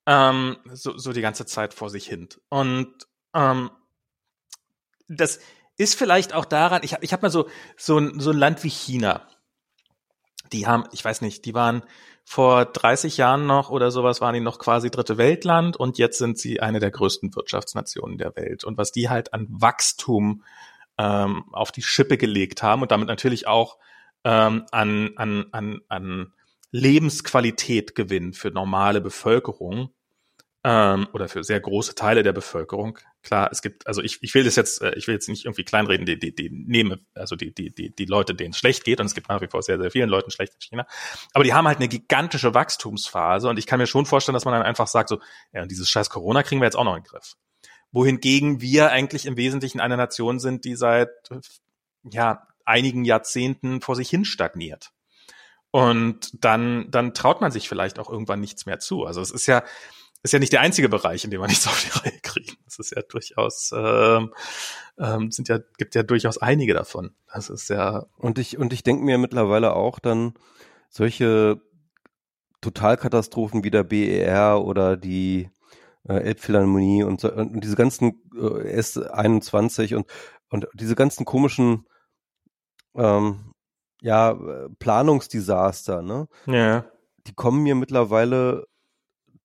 Ähm, 0.06 0.56
so, 0.72 0.96
so 0.96 1.12
die 1.12 1.20
ganze 1.20 1.46
Zeit 1.46 1.74
vor 1.74 1.90
sich 1.90 2.06
hin. 2.06 2.28
Und 2.48 2.92
ähm, 3.34 3.70
das 5.08 5.40
ist 5.76 5.94
vielleicht 5.94 6.32
auch 6.32 6.44
daran, 6.44 6.82
ich 6.82 6.94
habe 6.94 7.04
ich 7.04 7.12
hab 7.12 7.22
mal 7.22 7.30
so, 7.30 7.48
so, 7.76 7.98
ein, 7.98 8.20
so 8.20 8.30
ein 8.30 8.38
Land 8.38 8.64
wie 8.64 8.70
China. 8.70 9.28
Die 10.52 10.66
haben, 10.66 10.84
ich 10.92 11.04
weiß 11.04 11.20
nicht, 11.22 11.44
die 11.44 11.54
waren 11.54 11.82
vor 12.24 12.64
30 12.64 13.16
Jahren 13.16 13.46
noch 13.46 13.70
oder 13.70 13.90
sowas, 13.90 14.20
waren 14.20 14.34
die 14.34 14.40
noch 14.40 14.58
quasi 14.58 14.90
dritte 14.90 15.18
Weltland 15.18 15.76
und 15.76 15.98
jetzt 15.98 16.18
sind 16.18 16.38
sie 16.38 16.60
eine 16.60 16.78
der 16.78 16.90
größten 16.90 17.34
Wirtschaftsnationen 17.34 18.18
der 18.18 18.36
Welt. 18.36 18.64
Und 18.64 18.78
was 18.78 18.92
die 18.92 19.08
halt 19.08 19.34
an 19.34 19.46
Wachstum 19.50 20.44
ähm, 20.98 21.44
auf 21.52 21.72
die 21.72 21.82
Schippe 21.82 22.18
gelegt 22.18 22.62
haben 22.62 22.82
und 22.82 22.90
damit 22.92 23.08
natürlich 23.08 23.46
auch 23.46 23.78
ähm, 24.24 24.66
an, 24.70 25.10
an, 25.16 25.46
an, 25.52 25.80
an 25.88 26.32
Lebensqualität 26.70 27.94
gewinnen 27.94 28.32
für 28.32 28.50
normale 28.50 29.00
Bevölkerung 29.00 29.90
ähm, 30.64 31.08
oder 31.12 31.28
für 31.28 31.42
sehr 31.42 31.60
große 31.60 31.94
Teile 31.94 32.22
der 32.22 32.32
Bevölkerung. 32.32 32.98
Klar, 33.22 33.48
es 33.50 33.62
gibt, 33.62 33.86
also 33.86 34.00
ich, 34.00 34.22
ich 34.22 34.32
will 34.34 34.44
das 34.44 34.56
jetzt, 34.56 34.80
äh, 34.80 34.94
ich 34.94 35.06
will 35.08 35.14
jetzt 35.14 35.28
nicht 35.28 35.44
irgendwie 35.44 35.64
kleinreden, 35.64 36.06
die, 36.06 36.18
die, 36.18 36.34
die 36.34 36.50
nehme, 36.50 37.00
also 37.14 37.34
die, 37.34 37.52
die, 37.52 37.74
die, 37.74 37.94
die 37.94 38.04
Leute, 38.04 38.34
denen 38.34 38.52
es 38.52 38.58
schlecht 38.58 38.84
geht, 38.84 39.00
und 39.00 39.06
es 39.06 39.14
gibt 39.14 39.28
nach 39.28 39.40
wie 39.40 39.48
vor 39.48 39.62
sehr, 39.62 39.78
sehr 39.80 39.90
vielen 39.90 40.08
Leuten 40.08 40.30
schlecht 40.30 40.54
in 40.54 40.60
China. 40.60 40.86
Aber 41.32 41.44
die 41.44 41.52
haben 41.52 41.66
halt 41.66 41.78
eine 41.78 41.88
gigantische 41.88 42.54
Wachstumsphase 42.54 43.48
und 43.48 43.58
ich 43.58 43.66
kann 43.66 43.78
mir 43.78 43.86
schon 43.86 44.06
vorstellen, 44.06 44.34
dass 44.34 44.44
man 44.44 44.54
dann 44.54 44.62
einfach 44.62 44.86
sagt, 44.86 45.08
so, 45.08 45.20
ja, 45.52 45.66
dieses 45.66 45.90
scheiß 45.90 46.10
Corona 46.10 46.42
kriegen 46.42 46.60
wir 46.60 46.66
jetzt 46.66 46.76
auch 46.76 46.84
noch 46.84 46.96
in 46.96 47.02
den 47.02 47.08
Griff 47.08 47.36
wohingegen 47.92 48.60
wir 48.60 48.90
eigentlich 48.90 49.26
im 49.26 49.36
Wesentlichen 49.36 49.78
eine 49.78 49.96
Nation 49.96 50.40
sind, 50.40 50.64
die 50.64 50.76
seit 50.76 51.10
ja 52.10 52.48
einigen 52.64 53.04
Jahrzehnten 53.04 53.80
vor 53.80 53.96
sich 53.96 54.08
hin 54.08 54.24
stagniert. 54.24 54.92
Und 55.70 56.44
dann, 56.44 56.90
dann 56.90 57.14
traut 57.14 57.40
man 57.40 57.50
sich 57.50 57.68
vielleicht 57.68 57.98
auch 57.98 58.10
irgendwann 58.10 58.40
nichts 58.40 58.66
mehr 58.66 58.78
zu. 58.78 59.04
Also 59.04 59.20
es 59.20 59.30
ist 59.30 59.46
ja, 59.46 59.62
ist 60.22 60.32
ja 60.32 60.38
nicht 60.38 60.52
der 60.52 60.60
einzige 60.60 60.88
Bereich, 60.88 61.24
in 61.24 61.30
dem 61.30 61.40
man 61.40 61.48
nichts 61.48 61.66
auf 61.66 61.82
die 61.82 61.98
Reihe 61.98 62.18
kriegt. 62.22 62.56
Es 62.66 62.78
ist 62.78 62.94
ja 62.94 63.02
durchaus, 63.02 63.72
ähm, 63.74 64.32
ähm, 64.98 65.30
sind 65.30 65.48
ja, 65.48 65.58
gibt 65.78 65.94
ja 65.94 66.02
durchaus 66.02 66.38
einige 66.38 66.74
davon. 66.74 67.14
Das 67.32 67.50
ist 67.50 67.68
ja. 67.68 68.06
Und 68.16 68.38
ich, 68.38 68.58
und 68.58 68.72
ich 68.72 68.82
denke 68.82 69.04
mir 69.04 69.18
mittlerweile 69.18 69.74
auch 69.74 69.98
dann 69.98 70.34
solche 70.88 71.60
Totalkatastrophen 72.60 73.64
wie 73.64 73.70
der 73.70 73.82
BER 73.82 74.62
oder 74.64 74.96
die 74.96 75.50
äh, 76.08 76.14
Elbphilharmonie 76.14 77.02
und, 77.02 77.20
so, 77.20 77.32
und 77.32 77.62
diese 77.62 77.76
ganzen 77.76 78.22
äh, 78.34 78.78
S21 78.78 79.96
und, 79.96 80.06
und 80.48 80.68
diese 80.74 80.94
ganzen 80.94 81.24
komischen 81.24 81.86
ähm, 82.94 83.52
ja, 84.00 84.36
Planungsdesaster, 84.78 86.02
ne? 86.02 86.28
Ja. 86.46 86.84
Die 87.26 87.34
kommen 87.34 87.62
mir 87.62 87.76
mittlerweile, 87.76 88.66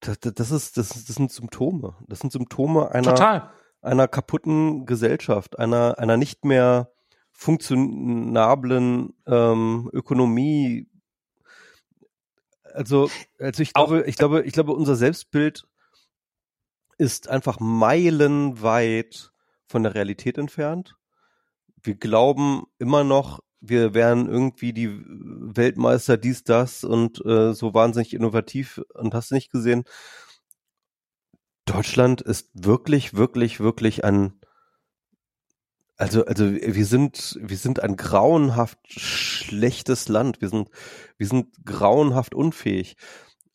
das, 0.08 0.34
das 0.34 0.52
ist, 0.52 0.78
das, 0.78 0.90
das 0.90 1.16
sind 1.16 1.32
Symptome. 1.32 1.96
Das 2.08 2.20
sind 2.20 2.32
Symptome 2.32 2.92
einer, 2.92 3.16
Total. 3.16 3.52
einer 3.82 4.08
kaputten 4.08 4.86
Gesellschaft, 4.86 5.60
einer, 5.60 6.00
einer 6.00 6.18
nicht 6.18 6.46
mehr 6.46 6.92
funktionablen 7.32 9.14
ähm, 9.28 9.90
Ökonomie. 9.94 10.90
Also, 12.74 13.10
also 13.40 13.62
ich 13.62 13.74
glaube, 13.74 14.04
ich 14.08 14.16
glaube, 14.16 14.44
ich 14.44 14.54
glaube, 14.54 14.74
unser 14.74 14.96
Selbstbild 14.96 15.68
ist 16.98 17.28
einfach 17.28 17.60
meilenweit 17.60 19.32
von 19.68 19.84
der 19.84 19.94
Realität 19.94 20.38
entfernt. 20.38 20.96
Wir 21.84 21.96
glauben 21.96 22.64
immer 22.80 23.04
noch, 23.04 23.42
wir 23.60 23.94
wären 23.94 24.28
irgendwie 24.30 24.74
die 24.74 24.90
Weltmeister 24.90 26.18
dies, 26.18 26.44
das 26.44 26.84
und 26.84 27.24
äh, 27.26 27.54
so 27.54 27.74
wahnsinnig 27.74 28.14
innovativ 28.14 28.82
und 28.94 29.14
hast 29.14 29.32
nicht 29.32 29.52
gesehen. 29.52 29.84
Deutschland 31.66 32.22
ist 32.22 32.50
wirklich, 32.54 33.14
wirklich, 33.14 33.60
wirklich 33.60 34.04
ein, 34.06 34.40
also, 35.98 36.26
also 36.26 36.52
wir 36.52 36.86
sind, 36.86 37.38
wir 37.42 37.58
sind 37.58 37.82
ein 37.82 37.98
grauenhaft 37.98 38.80
schlechtes 38.88 40.08
Land. 40.08 40.42
Wir 40.42 40.50
sind, 40.50 40.70
wir 41.18 41.28
sind 41.28 41.48
grauenhaft 41.66 42.36
unfähig. 42.36 42.96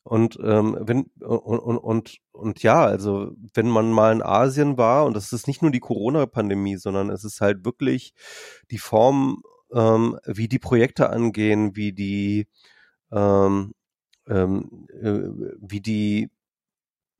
Und 0.03 0.37
ähm, 0.43 0.77
wenn 0.81 1.03
und, 1.21 1.59
und, 1.59 1.77
und, 1.77 2.17
und 2.33 2.61
ja, 2.61 2.83
also 2.83 3.31
wenn 3.53 3.69
man 3.69 3.91
mal 3.91 4.11
in 4.11 4.21
Asien 4.21 4.77
war, 4.77 5.05
und 5.05 5.15
das 5.15 5.31
ist 5.31 5.47
nicht 5.47 5.61
nur 5.61 5.71
die 5.71 5.79
Corona-Pandemie, 5.79 6.75
sondern 6.75 7.09
es 7.09 7.23
ist 7.23 7.39
halt 7.39 7.63
wirklich 7.63 8.13
die 8.69 8.77
Form, 8.77 9.41
ähm, 9.73 10.19
wie 10.25 10.47
die 10.47 10.59
Projekte 10.59 11.09
angehen, 11.09 11.75
wie 11.75 11.93
die 11.93 12.47
ähm, 13.11 13.73
ähm, 14.27 14.87
äh, 15.01 15.55
wie 15.59 15.81
die 15.81 16.29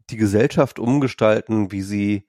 die 0.09 0.17
Gesellschaft 0.17 0.79
umgestalten, 0.79 1.71
wie 1.71 1.81
sie 1.81 2.27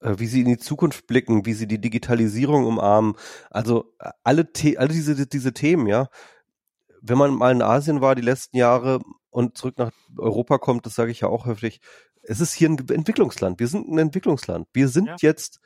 äh, 0.00 0.14
wie 0.18 0.26
sie 0.26 0.40
in 0.40 0.48
die 0.48 0.58
Zukunft 0.58 1.06
blicken, 1.06 1.46
wie 1.46 1.54
sie 1.54 1.66
die 1.66 1.80
Digitalisierung 1.80 2.66
umarmen. 2.66 3.16
Also 3.50 3.94
alle, 4.22 4.48
The 4.56 4.78
alle 4.78 4.88
diese, 4.88 5.26
diese 5.26 5.52
Themen, 5.52 5.86
ja 5.86 6.08
wenn 7.06 7.18
man 7.18 7.34
mal 7.34 7.52
in 7.52 7.62
Asien 7.62 8.00
war 8.00 8.14
die 8.14 8.22
letzten 8.22 8.56
Jahre 8.56 9.00
und 9.28 9.58
zurück 9.58 9.76
nach 9.76 9.92
Europa 10.16 10.56
kommt, 10.56 10.86
das 10.86 10.94
sage 10.94 11.10
ich 11.10 11.20
ja 11.20 11.28
auch 11.28 11.44
häufig, 11.44 11.80
es 12.22 12.40
ist 12.40 12.54
hier 12.54 12.70
ein 12.70 12.78
Entwicklungsland. 12.88 13.60
Wir 13.60 13.68
sind 13.68 13.88
ein 13.88 13.98
Entwicklungsland. 13.98 14.66
Wir 14.72 14.88
sind 14.88 15.06
ja. 15.08 15.16
jetzt 15.20 15.60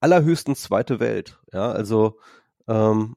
allerhöchstens 0.00 0.62
zweite 0.62 1.00
Welt. 1.00 1.38
Ja, 1.52 1.70
also 1.70 2.18
ähm, 2.68 3.16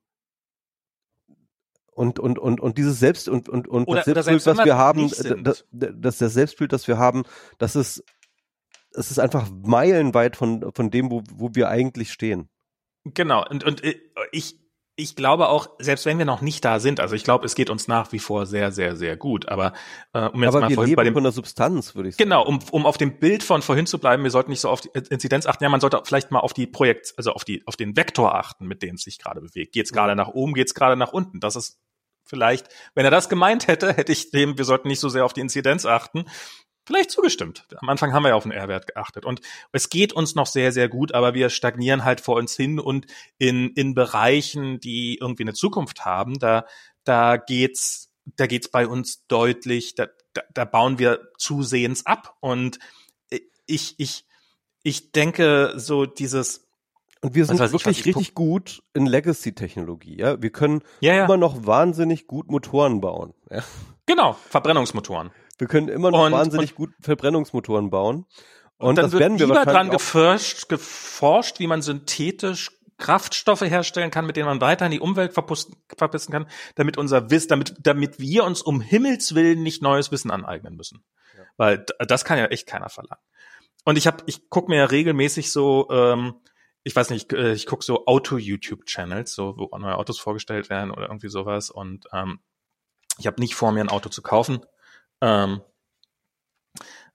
und 1.92 2.20
und 2.20 2.40
und 2.40 2.60
und 2.60 2.78
dieses 2.78 3.00
Selbst 3.00 3.30
und 3.30 3.50
und 3.50 3.68
und 3.68 3.88
oder, 3.88 4.02
das 4.02 4.26
Selbstbild, 4.26 4.48
das 4.48 4.66
wir 4.66 4.78
haben, 4.78 5.10
das, 5.10 5.66
das 5.72 6.18
das 6.18 6.34
Selbstbild, 6.34 6.74
das 6.74 6.88
wir 6.88 6.98
haben, 6.98 7.24
das 7.58 7.76
ist 7.76 8.04
es 8.96 9.12
ist 9.12 9.20
einfach 9.20 9.50
meilenweit 9.52 10.36
von 10.36 10.72
von 10.74 10.92
dem, 10.92 11.12
wo 11.12 11.24
wo 11.32 11.52
wir 11.54 11.70
eigentlich 11.70 12.12
stehen. 12.12 12.50
Genau 13.06 13.48
und 13.48 13.64
und 13.64 13.84
äh, 13.84 14.00
ich 14.32 14.63
ich 14.96 15.16
glaube 15.16 15.50
auch, 15.50 15.70
selbst 15.80 16.06
wenn 16.06 16.20
wir 16.20 16.26
noch 16.26 16.42
nicht 16.42 16.64
da 16.64 16.80
sind, 16.80 17.00
also 17.00 17.16
ich 17.16 17.24
glaube, 17.24 17.46
es 17.46 17.56
geht 17.56 17.72
uns 17.72 17.88
nach 17.88 18.12
wie 18.12 18.20
vor 18.20 18.46
sehr, 18.46 18.72
sehr, 18.72 18.96
sehr 18.96 19.18
gut. 19.18 19.50
Aber 19.50 19.74
äh, 20.14 20.28
um 20.28 20.44
jetzt 20.44 20.50
aber 20.50 20.62
mal 20.62 20.70
wir 20.70 20.84
leben 20.84 20.96
bei 20.96 21.04
dem 21.04 21.16
von 21.16 21.24
der 21.24 21.32
Substanz, 21.32 21.96
würde 21.96 22.10
ich 22.10 22.16
sagen. 22.16 22.30
Genau, 22.30 22.46
um, 22.46 22.60
um 22.70 22.86
auf 22.86 22.98
dem 22.98 23.18
Bild 23.18 23.42
von 23.42 23.64
vorhin 23.64 23.88
zu 23.88 23.98
bleiben, 23.98 24.24
wir 24.24 24.30
sollten 24.30 24.52
nicht 24.52 24.60
so 24.60 24.70
auf 24.70 24.82
die 24.82 24.90
Inzidenz 25.10 25.48
achten. 25.48 25.64
Ja, 25.64 25.70
man 25.70 25.82
sollte 25.82 26.00
vielleicht 26.06 26.30
mal 26.30 26.42
auf 26.42 26.54
die 26.54 26.68
Projekt, 26.68 27.14
also 27.18 27.32
auf 27.32 27.44
die 27.44 27.66
auf 27.66 27.76
den 27.76 27.96
Vektor 27.96 28.36
achten, 28.36 28.68
mit 28.68 28.84
dem 28.84 28.96
es 28.96 29.02
sich 29.02 29.18
gerade 29.18 29.42
bewegt. 29.42 29.74
Geht 29.74 29.88
es 29.88 29.92
gerade 29.92 30.16
nach 30.16 30.28
oben, 30.28 30.54
geht 30.54 30.68
es 30.68 30.76
gerade 30.76 30.96
nach 30.96 31.12
unten? 31.12 31.40
Das 31.40 31.56
ist 31.56 31.80
vielleicht, 32.24 32.68
wenn 32.94 33.06
er 33.06 33.12
das 33.12 33.30
gemeint 33.30 33.68
hätte, 33.68 33.94
hätte 33.94 34.12
ich 34.12 34.30
dem, 34.30 34.60
wir 34.60 34.66
sollten 34.66 34.88
nicht 34.88 35.00
so 35.00 35.10
sehr 35.10 35.26
auf 35.26 35.34
die 35.34 35.42
Inzidenz 35.42 35.86
achten, 35.88 36.26
vielleicht 36.86 37.12
zugestimmt. 37.12 37.66
Am 37.78 37.90
Anfang 37.90 38.14
haben 38.14 38.24
wir 38.24 38.30
ja 38.30 38.36
auf 38.36 38.44
den 38.44 38.52
R-Wert 38.52 38.88
geachtet. 38.88 39.26
Und 39.26 39.42
es 39.72 39.90
geht 39.90 40.14
uns 40.14 40.36
noch 40.36 40.48
sehr, 40.48 40.72
sehr 40.72 40.90
gut, 40.90 41.14
aber 41.14 41.34
wir 41.34 41.50
stagnieren 41.50 42.04
halt 42.04 42.22
vor 42.22 42.36
uns 42.36 42.56
hin 42.56 42.80
und 42.80 43.08
in, 43.38 43.70
in 43.72 43.94
Bereichen, 43.94 44.80
die 44.80 45.18
irgendwie 45.20 45.44
eine 45.44 45.54
Zukunft 45.54 46.06
haben, 46.06 46.40
da, 46.40 46.66
da 47.04 47.38
geht's, 47.38 48.12
da 48.26 48.48
geht's 48.48 48.70
bei 48.70 48.88
uns 48.88 49.26
deutlich, 49.28 49.96
da, 49.96 50.08
da, 50.34 50.42
da 50.54 50.66
bauen 50.66 51.00
wir 51.00 51.30
zusehends 51.38 52.06
ab. 52.06 52.36
Und 52.40 52.80
ich, 53.66 53.96
ich, 53.98 54.26
ich 54.84 55.12
denke, 55.12 55.74
so 55.78 56.06
dieses, 56.06 56.68
und 57.22 57.36
wir 57.36 57.46
sind 57.46 57.60
wirklich 57.60 58.00
ich, 58.00 58.06
richtig 58.06 58.36
gut 58.36 58.84
in 58.94 59.06
Legacy-Technologie. 59.06 60.18
Ja, 60.20 60.42
wir 60.42 60.52
können 60.52 60.82
ja, 61.00 61.14
ja. 61.14 61.24
immer 61.24 61.38
noch 61.38 61.66
wahnsinnig 61.66 62.28
gut 62.28 62.52
Motoren 62.52 63.00
bauen. 63.00 63.34
Ja? 63.50 63.64
Genau, 64.06 64.34
Verbrennungsmotoren. 64.34 65.32
Wir 65.58 65.68
können 65.68 65.88
immer 65.88 66.12
noch 66.12 66.26
und, 66.26 66.32
wahnsinnig 66.32 66.72
und, 66.72 66.76
gut 66.76 66.90
Verbrennungsmotoren 67.02 67.90
bauen. 67.90 68.26
Und, 68.78 68.90
und 68.90 68.96
dann 68.96 69.06
das 69.06 69.12
wird 69.14 69.22
werden 69.22 69.40
wir 69.40 69.48
lieber 69.48 69.66
dran 69.66 69.90
geforscht, 69.90 70.68
geforscht, 70.68 71.60
wie 71.60 71.68
man 71.68 71.82
synthetisch 71.82 72.72
Kraftstoffe 72.98 73.62
herstellen 73.62 74.12
kann, 74.12 74.26
mit 74.26 74.38
denen 74.38 74.48
man 74.48 74.62
weiter 74.62 74.86
in 74.86 74.92
die 74.92 75.00
Umwelt 75.00 75.34
verpissen 75.34 76.32
kann, 76.32 76.48
damit 76.76 76.98
unser 76.98 77.30
Wissen, 77.30 77.50
damit, 77.50 77.76
damit 77.80 78.20
wir 78.20 78.44
uns 78.44 78.62
um 78.62 78.82
Himmels 78.82 79.36
Willen 79.36 79.64
nicht 79.64 79.82
neues 79.82 80.12
Wissen 80.12 80.32
aneignen 80.32 80.76
müssen. 80.76 81.04
Ja. 81.38 81.44
Weil 81.58 81.86
das 82.00 82.24
kann 82.26 82.38
ja 82.38 82.46
echt 82.46 82.68
keiner 82.68 82.90
verlangen. 82.90 83.22
Und 83.86 83.98
ich 83.98 84.08
habe, 84.08 84.24
ich 84.28 84.50
gucke 84.50 84.70
mir 84.70 84.78
ja 84.78 84.86
regelmäßig 84.86 85.52
so, 85.52 85.90
ähm, 85.92 86.36
ich 86.84 86.96
weiß 86.96 87.10
nicht, 87.10 87.34
äh, 87.34 87.54
ich 87.54 87.66
gucke 87.66 87.84
so 87.84 88.06
Auto-YouTube-Channels, 88.06 89.34
so 89.34 89.56
wo 89.58 89.78
neue 89.78 89.98
Autos 89.98 90.20
vorgestellt 90.20 90.70
werden 90.70 90.92
oder 90.92 91.08
irgendwie 91.08 91.30
sowas. 91.30 91.70
Und 91.70 92.06
ähm, 92.14 92.40
ich 93.18 93.28
habe 93.28 93.42
nicht 93.42 93.56
vor, 93.56 93.72
mir 93.72 93.82
ein 93.82 93.90
Auto 93.90 94.10
zu 94.10 94.22
kaufen. 94.22 94.66
Ähm, 95.24 95.62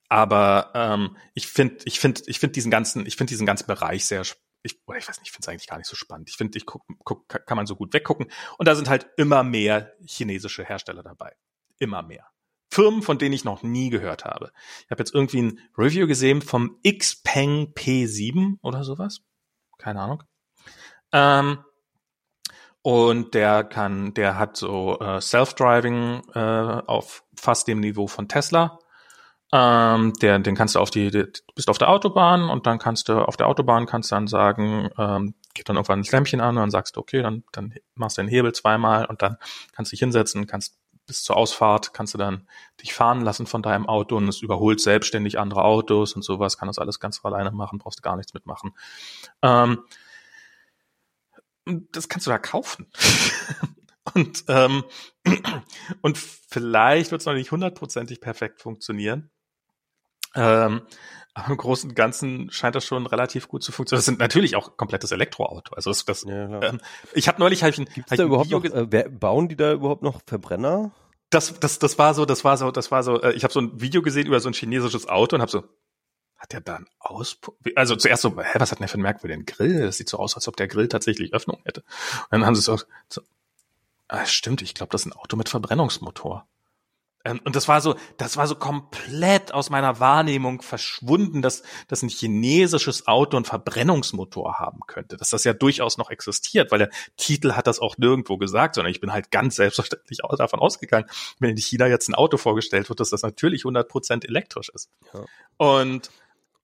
aber 0.08 0.70
ähm, 0.74 1.16
ich 1.34 1.46
finde, 1.46 1.76
ich 1.84 2.00
finde, 2.00 2.22
ich 2.26 2.38
finde 2.40 2.54
diesen 2.54 2.70
ganzen, 2.70 3.04
ich 3.04 3.16
finde 3.16 3.30
diesen 3.30 3.46
ganzen 3.46 3.66
Bereich 3.66 4.06
sehr, 4.06 4.22
ich, 4.62 4.80
oder 4.86 4.96
ich 4.96 5.06
weiß 5.06 5.18
nicht, 5.18 5.28
ich 5.28 5.32
finde 5.32 5.44
es 5.44 5.48
eigentlich 5.48 5.66
gar 5.66 5.76
nicht 5.76 5.88
so 5.88 5.94
spannend. 5.94 6.30
Ich 6.30 6.36
finde, 6.36 6.56
ich 6.56 6.64
guck, 6.64 6.82
guck, 7.04 7.28
kann 7.28 7.56
man 7.56 7.66
so 7.66 7.76
gut 7.76 7.92
weggucken. 7.92 8.28
Und 8.56 8.66
da 8.66 8.74
sind 8.74 8.88
halt 8.88 9.10
immer 9.18 9.42
mehr 9.42 9.92
chinesische 10.06 10.64
Hersteller 10.64 11.02
dabei. 11.02 11.36
Immer 11.78 12.02
mehr. 12.02 12.26
Firmen, 12.70 13.02
von 13.02 13.18
denen 13.18 13.34
ich 13.34 13.44
noch 13.44 13.62
nie 13.62 13.90
gehört 13.90 14.24
habe. 14.24 14.52
Ich 14.84 14.90
habe 14.90 15.00
jetzt 15.00 15.14
irgendwie 15.14 15.42
ein 15.42 15.60
Review 15.76 16.06
gesehen 16.06 16.40
vom 16.40 16.80
Xpeng 16.82 17.74
P7 17.74 18.56
oder 18.62 18.84
sowas. 18.84 19.20
Keine 19.76 20.00
Ahnung. 20.00 20.22
Ähm, 21.12 21.64
und 22.82 23.34
der 23.34 23.64
kann, 23.64 24.14
der 24.14 24.38
hat 24.38 24.56
so 24.56 24.98
äh, 25.00 25.20
Self-Driving 25.20 26.22
äh, 26.34 26.38
auf 26.38 27.24
fast 27.36 27.68
dem 27.68 27.80
Niveau 27.80 28.06
von 28.06 28.28
Tesla. 28.28 28.78
Ähm, 29.52 30.12
der, 30.20 30.38
den 30.38 30.54
kannst 30.54 30.74
du 30.74 30.78
auf 30.78 30.90
die, 30.90 31.10
du 31.10 31.26
bist 31.54 31.70
auf 31.70 31.78
der 31.78 31.88
Autobahn 31.88 32.50
und 32.50 32.66
dann 32.66 32.78
kannst 32.78 33.08
du 33.08 33.26
auf 33.26 33.36
der 33.36 33.48
Autobahn 33.48 33.86
kannst 33.86 34.10
du 34.10 34.14
dann 34.14 34.26
sagen, 34.26 34.90
ähm, 34.98 35.34
geht 35.54 35.68
dann 35.68 35.76
irgendwann 35.76 36.00
ein 36.00 36.04
Lämpchen 36.10 36.40
an 36.40 36.56
und 36.56 36.62
dann 36.62 36.70
sagst 36.70 36.96
du, 36.96 37.00
okay, 37.00 37.22
dann, 37.22 37.44
dann 37.52 37.74
machst 37.94 38.18
du 38.18 38.22
den 38.22 38.28
Hebel 38.28 38.52
zweimal 38.54 39.06
und 39.06 39.22
dann 39.22 39.38
kannst 39.72 39.90
du 39.90 39.94
dich 39.94 40.00
hinsetzen, 40.00 40.46
kannst 40.46 40.76
bis 41.06 41.22
zur 41.22 41.38
Ausfahrt 41.38 41.94
kannst 41.94 42.12
du 42.12 42.18
dann 42.18 42.46
dich 42.82 42.92
fahren 42.92 43.22
lassen 43.22 43.46
von 43.46 43.62
deinem 43.62 43.88
Auto 43.88 44.16
und 44.16 44.28
es 44.28 44.42
überholt 44.42 44.80
selbstständig 44.80 45.38
andere 45.38 45.64
Autos 45.64 46.12
und 46.12 46.22
sowas, 46.22 46.58
kann 46.58 46.68
das 46.68 46.78
alles 46.78 47.00
ganz 47.00 47.24
alleine 47.24 47.50
machen, 47.50 47.78
brauchst 47.78 48.02
gar 48.02 48.16
nichts 48.16 48.34
mitmachen. 48.34 48.74
Ähm, 49.42 49.78
das 51.92 52.08
kannst 52.08 52.26
du 52.26 52.30
da 52.30 52.38
kaufen. 52.38 52.90
und, 54.14 54.44
ähm, 54.48 54.84
und 56.02 56.18
vielleicht 56.18 57.10
wird 57.10 57.20
es 57.20 57.26
noch 57.26 57.34
nicht 57.34 57.52
hundertprozentig 57.52 58.20
perfekt 58.20 58.60
funktionieren. 58.60 59.30
Ähm, 60.34 60.82
aber 61.34 61.50
im 61.50 61.56
Großen 61.56 61.90
und 61.90 61.94
Ganzen 61.94 62.50
scheint 62.50 62.74
das 62.74 62.84
schon 62.84 63.06
relativ 63.06 63.48
gut 63.48 63.62
zu 63.62 63.70
funktionieren. 63.70 64.00
Das 64.00 64.06
sind 64.06 64.18
natürlich 64.18 64.56
auch 64.56 64.76
komplettes 64.76 65.12
Elektroauto. 65.12 65.74
Also 65.74 65.90
das, 65.90 66.04
das 66.04 66.24
Ja, 66.24 66.62
ähm, 66.62 66.80
ich 67.14 67.28
habe 67.28 67.38
neulich 67.38 67.62
hab 67.62 67.70
ich 67.70 67.78
ein, 67.78 67.84
Gibt's 67.86 68.10
hab 68.10 68.18
da 68.18 68.24
überhaupt 68.24 68.50
Video 68.50 68.58
noch, 68.58 68.92
äh, 68.92 69.08
bauen 69.08 69.48
die 69.48 69.56
da 69.56 69.72
überhaupt 69.72 70.02
noch 70.02 70.20
Verbrenner? 70.26 70.92
das, 71.30 71.60
das, 71.60 71.78
das 71.78 71.98
war 71.98 72.14
so, 72.14 72.24
das 72.24 72.44
war 72.44 72.56
so, 72.56 72.70
das 72.70 72.90
war 72.90 73.02
so, 73.02 73.20
äh, 73.20 73.32
ich 73.32 73.44
habe 73.44 73.52
so 73.52 73.60
ein 73.60 73.80
Video 73.80 74.02
gesehen 74.02 74.26
über 74.26 74.40
so 74.40 74.48
ein 74.48 74.54
chinesisches 74.54 75.08
Auto 75.08 75.36
und 75.36 75.42
habe 75.42 75.50
so, 75.50 75.64
hat 76.38 76.52
der 76.52 76.60
da 76.60 76.76
einen 76.76 76.86
Auspuff? 76.98 77.54
Also 77.74 77.96
zuerst 77.96 78.22
so, 78.22 78.30
hä, 78.40 78.58
was 78.58 78.70
hat 78.70 78.78
denn 78.78 78.82
der 78.82 78.88
für 78.88 78.94
einen 78.94 79.02
merkwürdigen 79.02 79.44
Grill? 79.44 79.82
Das 79.82 79.96
sieht 79.96 80.08
so 80.08 80.18
aus, 80.18 80.34
als 80.36 80.48
ob 80.48 80.56
der 80.56 80.68
Grill 80.68 80.88
tatsächlich 80.88 81.34
Öffnung 81.34 81.60
hätte. 81.64 81.80
Und 81.80 82.32
dann 82.32 82.46
haben 82.46 82.54
sie 82.54 82.62
so, 82.62 82.78
so 83.08 83.22
ah, 84.08 84.26
stimmt, 84.26 84.62
ich 84.62 84.74
glaube, 84.74 84.90
das 84.90 85.02
ist 85.02 85.06
ein 85.06 85.12
Auto 85.12 85.36
mit 85.36 85.48
Verbrennungsmotor. 85.48 86.46
Ähm, 87.24 87.40
Und 87.44 87.56
das 87.56 87.68
war 87.68 87.80
so, 87.80 87.96
das 88.16 88.36
war 88.36 88.46
so 88.46 88.54
komplett 88.54 89.52
aus 89.52 89.70
meiner 89.70 90.00
Wahrnehmung 90.00 90.62
verschwunden, 90.62 91.42
dass, 91.42 91.62
dass 91.88 92.02
ein 92.02 92.08
chinesisches 92.08 93.06
Auto 93.06 93.36
einen 93.36 93.44
Verbrennungsmotor 93.44 94.58
haben 94.58 94.80
könnte. 94.86 95.16
Dass 95.16 95.30
das 95.30 95.44
ja 95.44 95.52
durchaus 95.52 95.98
noch 95.98 96.10
existiert, 96.10 96.70
weil 96.70 96.78
der 96.78 96.90
Titel 97.16 97.52
hat 97.52 97.66
das 97.66 97.80
auch 97.80 97.98
nirgendwo 97.98 98.38
gesagt, 98.38 98.76
sondern 98.76 98.92
ich 98.92 99.00
bin 99.00 99.12
halt 99.12 99.30
ganz 99.30 99.56
selbstverständlich 99.56 100.24
auch 100.24 100.36
davon 100.36 100.60
ausgegangen, 100.60 101.06
wenn 101.38 101.50
in 101.50 101.56
China 101.56 101.86
jetzt 101.86 102.08
ein 102.08 102.14
Auto 102.14 102.36
vorgestellt 102.36 102.88
wird, 102.88 103.00
dass 103.00 103.10
das 103.10 103.22
natürlich 103.22 103.62
100% 103.62 104.26
elektrisch 104.26 104.70
ist. 104.70 104.90
Ja. 105.12 105.24
Und 105.56 106.10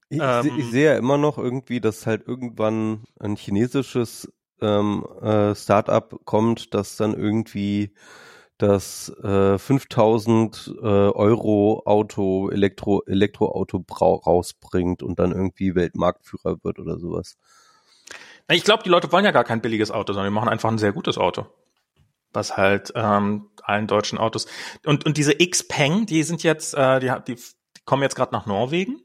Ich, 0.09 0.21
Ähm, 0.21 0.53
ich 0.59 0.71
sehe 0.71 0.93
ja 0.93 0.97
immer 0.97 1.19
noch 1.19 1.39
irgendwie, 1.39 1.81
dass 1.81 2.07
halt 2.07 2.27
irgendwann 2.27 3.05
ein 3.19 3.37
chinesisches 3.37 4.33
ähm, 4.61 5.05
äh, 5.21 5.55
Startup 5.55 6.21
kommt, 6.25 6.75
das 6.75 6.97
dann 6.97 7.15
irgendwie 7.15 7.95
das 8.59 9.09
äh, 9.23 9.59
5000 9.59 10.75
äh, 10.81 10.87
Euro 10.87 11.83
Auto, 11.87 12.51
Elektro, 12.51 13.03
Elektroauto 13.07 13.85
rausbringt 14.01 15.03
und 15.03 15.19
dann 15.19 15.33
irgendwie 15.33 15.75
Weltmarktführer 15.75 16.63
wird 16.63 16.79
oder 16.79 16.99
sowas. 16.99 17.37
Ich 18.49 18.65
glaube, 18.65 18.83
die 18.83 18.91
Leute 18.91 19.11
wollen 19.11 19.25
ja 19.25 19.33
gar 19.33 19.45
kein 19.45 19.61
billiges 19.61 19.91
Auto, 19.91 20.13
sondern 20.13 20.31
die 20.33 20.35
machen 20.35 20.49
einfach 20.49 20.71
ein 20.71 20.79
sehr 20.79 20.93
gutes 20.93 21.19
Auto. 21.19 21.47
Was 22.33 22.57
halt 22.57 22.93
ähm, 22.95 23.51
allen 23.63 23.87
deutschen 23.87 24.19
Autos. 24.19 24.47
Und, 24.85 25.07
und 25.07 25.17
diese 25.17 25.35
Xpeng, 25.35 26.07
die 26.07 26.23
sind 26.23 26.43
jetzt, 26.43 26.75
äh, 26.75 27.01
die, 27.01 27.13
die 27.27 27.37
kommen 27.85 28.03
jetzt 28.03 28.17
gerade 28.17 28.33
nach 28.33 28.47
Norwegen. 28.47 29.01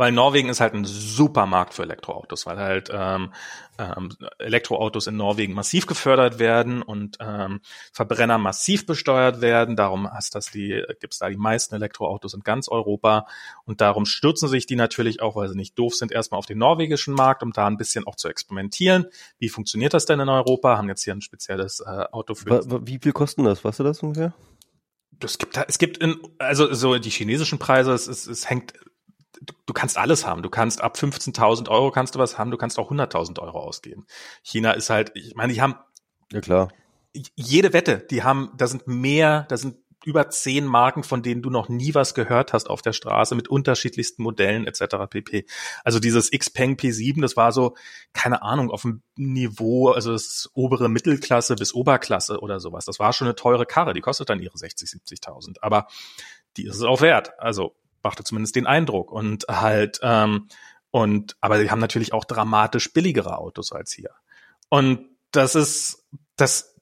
Weil 0.00 0.12
Norwegen 0.12 0.48
ist 0.48 0.62
halt 0.62 0.72
ein 0.72 0.86
super 0.86 1.44
Markt 1.44 1.74
für 1.74 1.82
Elektroautos, 1.82 2.46
weil 2.46 2.56
halt 2.56 2.88
ähm, 2.90 3.34
ähm, 3.76 4.08
Elektroautos 4.38 5.06
in 5.06 5.18
Norwegen 5.18 5.52
massiv 5.52 5.86
gefördert 5.86 6.38
werden 6.38 6.80
und 6.80 7.18
ähm, 7.20 7.60
Verbrenner 7.92 8.38
massiv 8.38 8.86
besteuert 8.86 9.42
werden. 9.42 9.76
Darum 9.76 10.10
hast 10.10 10.34
das 10.34 10.46
die, 10.46 10.82
gibt's 11.00 11.18
da 11.18 11.28
die 11.28 11.36
meisten 11.36 11.74
Elektroautos 11.74 12.32
in 12.32 12.40
ganz 12.40 12.68
Europa 12.68 13.26
und 13.66 13.82
darum 13.82 14.06
stürzen 14.06 14.48
sich 14.48 14.64
die 14.64 14.74
natürlich 14.74 15.20
auch, 15.20 15.36
weil 15.36 15.50
sie 15.50 15.54
nicht 15.54 15.78
doof 15.78 15.94
sind, 15.94 16.12
erstmal 16.12 16.38
auf 16.38 16.46
den 16.46 16.56
norwegischen 16.56 17.12
Markt, 17.12 17.42
um 17.42 17.52
da 17.52 17.66
ein 17.66 17.76
bisschen 17.76 18.06
auch 18.06 18.16
zu 18.16 18.28
experimentieren. 18.28 19.04
Wie 19.38 19.50
funktioniert 19.50 19.92
das 19.92 20.06
denn 20.06 20.18
in 20.18 20.30
Europa? 20.30 20.78
Haben 20.78 20.88
jetzt 20.88 21.04
hier 21.04 21.14
ein 21.14 21.20
spezielles 21.20 21.80
äh, 21.80 22.06
Auto 22.10 22.34
für 22.34 22.86
Wie 22.86 23.00
viel 23.02 23.12
kosten 23.12 23.44
das? 23.44 23.66
Weißt 23.66 23.80
du 23.80 23.84
das 23.84 24.02
ungefähr? 24.02 24.32
es 25.22 25.36
gibt, 25.36 25.58
es 25.68 25.78
gibt 25.78 25.98
in, 25.98 26.16
also 26.38 26.72
so 26.72 26.98
die 26.98 27.10
chinesischen 27.10 27.58
Preise, 27.58 27.92
es, 27.92 28.06
es, 28.06 28.26
es 28.26 28.48
hängt, 28.48 28.72
du, 29.40 29.54
du 29.66 29.72
kannst 29.72 29.96
alles 29.96 30.26
haben. 30.26 30.42
Du 30.42 30.50
kannst 30.50 30.80
ab 30.80 30.96
15.000 30.96 31.68
Euro 31.68 31.90
kannst 31.90 32.14
du 32.14 32.18
was 32.18 32.38
haben, 32.38 32.50
du 32.50 32.56
kannst 32.56 32.78
auch 32.78 32.90
100.000 32.90 33.40
Euro 33.40 33.60
ausgeben. 33.60 34.06
China 34.42 34.72
ist 34.72 34.90
halt, 34.90 35.12
ich 35.14 35.34
meine, 35.34 35.52
die 35.52 35.60
haben 35.60 35.76
Ja 36.32 36.40
klar. 36.40 36.68
jede 37.12 37.72
Wette, 37.72 37.98
die 38.10 38.22
haben, 38.22 38.52
da 38.56 38.66
sind 38.66 38.86
mehr, 38.86 39.46
da 39.48 39.56
sind 39.56 39.76
über 40.04 40.30
zehn 40.30 40.64
Marken, 40.64 41.02
von 41.02 41.22
denen 41.22 41.42
du 41.42 41.50
noch 41.50 41.68
nie 41.68 41.94
was 41.94 42.14
gehört 42.14 42.54
hast 42.54 42.70
auf 42.70 42.80
der 42.80 42.94
Straße 42.94 43.34
mit 43.34 43.48
unterschiedlichsten 43.48 44.22
Modellen 44.22 44.66
etc. 44.66 44.96
pp. 45.10 45.44
Also 45.84 45.98
dieses 45.98 46.30
Xpeng 46.30 46.76
P7, 46.76 47.20
das 47.20 47.36
war 47.36 47.52
so, 47.52 47.76
keine 48.14 48.40
Ahnung, 48.42 48.70
auf 48.70 48.82
dem 48.82 49.02
Niveau, 49.16 49.90
also 49.90 50.12
das 50.12 50.22
ist 50.22 50.50
obere 50.54 50.88
Mittelklasse 50.88 51.54
bis 51.54 51.74
Oberklasse 51.74 52.40
oder 52.40 52.60
sowas. 52.60 52.86
Das 52.86 52.98
war 52.98 53.12
schon 53.12 53.26
eine 53.26 53.34
teure 53.34 53.66
Karre, 53.66 53.92
die 53.92 54.00
kostet 54.00 54.30
dann 54.30 54.40
ihre 54.40 54.56
60, 54.56 54.88
70.000. 54.88 55.56
Aber 55.60 55.86
die 56.56 56.64
ist 56.64 56.76
es 56.76 56.82
auch 56.82 57.02
wert. 57.02 57.38
Also 57.38 57.76
machte 58.02 58.24
zumindest 58.24 58.56
den 58.56 58.66
Eindruck. 58.66 59.12
Und 59.12 59.46
halt, 59.48 60.00
ähm, 60.02 60.48
und, 60.90 61.36
aber 61.40 61.62
die 61.62 61.70
haben 61.70 61.80
natürlich 61.80 62.12
auch 62.12 62.24
dramatisch 62.24 62.92
billigere 62.92 63.38
Autos 63.38 63.72
als 63.72 63.92
hier. 63.92 64.10
Und 64.68 65.08
das 65.30 65.54
ist, 65.54 66.04
das, 66.36 66.74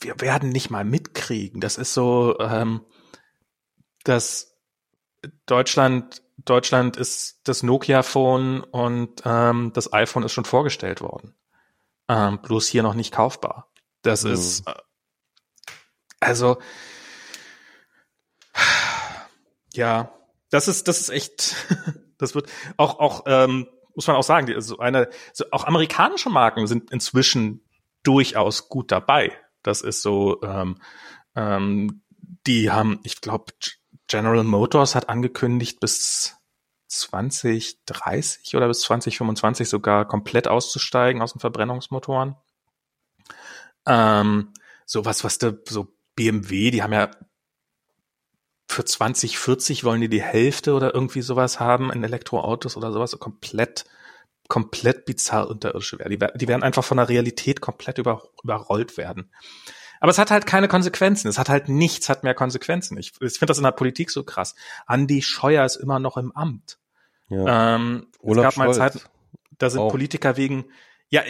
wir 0.00 0.20
werden 0.20 0.48
nicht 0.50 0.70
mal 0.70 0.84
mitkriegen. 0.84 1.60
Das 1.60 1.78
ist 1.78 1.94
so, 1.94 2.38
ähm, 2.40 2.84
dass 4.04 4.56
Deutschland, 5.46 6.22
Deutschland 6.38 6.96
ist 6.96 7.40
das 7.44 7.62
Nokia-Phone 7.62 8.62
und 8.64 9.22
ähm, 9.24 9.72
das 9.74 9.92
iPhone 9.92 10.24
ist 10.24 10.32
schon 10.32 10.44
vorgestellt 10.44 11.00
worden. 11.00 11.34
Ähm, 12.08 12.40
bloß 12.42 12.66
hier 12.66 12.82
noch 12.82 12.94
nicht 12.94 13.12
kaufbar. 13.12 13.70
Das 14.02 14.24
Mhm. 14.24 14.32
ist, 14.32 14.66
äh, 14.66 14.74
also, 16.18 16.58
ja, 19.74 20.12
das 20.50 20.68
ist, 20.68 20.88
das 20.88 21.00
ist 21.00 21.08
echt, 21.08 21.56
das 22.18 22.34
wird 22.34 22.50
auch, 22.76 22.98
auch, 22.98 23.24
ähm, 23.26 23.68
muss 23.94 24.06
man 24.06 24.16
auch 24.16 24.22
sagen, 24.22 24.46
die, 24.46 24.60
so 24.60 24.78
eine, 24.78 25.08
so 25.32 25.44
auch 25.50 25.64
amerikanische 25.64 26.30
Marken 26.30 26.66
sind 26.66 26.90
inzwischen 26.90 27.64
durchaus 28.02 28.68
gut 28.68 28.90
dabei. 28.90 29.32
Das 29.62 29.80
ist 29.80 30.02
so, 30.02 30.42
ähm, 30.42 30.78
ähm, 31.34 32.02
die 32.46 32.70
haben, 32.70 33.00
ich 33.04 33.20
glaube, 33.20 33.52
General 34.08 34.44
Motors 34.44 34.94
hat 34.94 35.08
angekündigt, 35.08 35.80
bis 35.80 36.36
2030 36.88 38.54
oder 38.56 38.68
bis 38.68 38.80
2025 38.82 39.68
sogar 39.68 40.06
komplett 40.06 40.48
auszusteigen 40.48 41.22
aus 41.22 41.32
den 41.32 41.40
Verbrennungsmotoren. 41.40 42.36
Ähm, 43.86 44.52
sowas, 44.84 45.24
was 45.24 45.38
der, 45.38 45.58
so 45.66 45.96
BMW, 46.14 46.70
die 46.70 46.82
haben 46.82 46.92
ja 46.92 47.10
für 48.72 48.84
2040 48.84 49.84
wollen 49.84 50.00
die 50.00 50.08
die 50.08 50.22
Hälfte 50.22 50.74
oder 50.74 50.94
irgendwie 50.94 51.22
sowas 51.22 51.60
haben 51.60 51.92
in 51.92 52.02
Elektroautos 52.04 52.76
oder 52.76 52.92
sowas, 52.92 53.10
so 53.12 53.18
komplett, 53.18 53.84
komplett 54.48 55.04
bizarr 55.04 55.48
unterirdische 55.48 55.98
werden. 55.98 56.10
Die, 56.10 56.20
wer- 56.20 56.32
die 56.32 56.48
werden 56.48 56.62
einfach 56.62 56.84
von 56.84 56.96
der 56.96 57.08
Realität 57.08 57.60
komplett 57.60 57.98
über, 57.98 58.22
überrollt 58.42 58.96
werden. 58.96 59.30
Aber 60.00 60.10
es 60.10 60.18
hat 60.18 60.32
halt 60.32 60.46
keine 60.46 60.66
Konsequenzen. 60.66 61.28
Es 61.28 61.38
hat 61.38 61.48
halt 61.48 61.68
nichts, 61.68 62.08
hat 62.08 62.24
mehr 62.24 62.34
Konsequenzen. 62.34 62.98
Ich, 62.98 63.12
ich 63.20 63.38
finde 63.38 63.46
das 63.52 63.58
in 63.58 63.64
der 63.64 63.70
Politik 63.70 64.10
so 64.10 64.24
krass. 64.24 64.56
Andi 64.86 65.22
Scheuer 65.22 65.64
ist 65.64 65.76
immer 65.76 66.00
noch 66.00 66.16
im 66.16 66.32
Amt. 66.32 66.78
Ja. 67.28 67.76
Ähm, 67.76 68.08
es 68.12 68.36
gab 68.42 68.56
mal 68.56 68.74
Zeit, 68.74 69.08
da 69.58 69.70
sind 69.70 69.80
auch. 69.80 69.90
Politiker 69.92 70.36
wegen, 70.36 70.64
ja, 71.08 71.22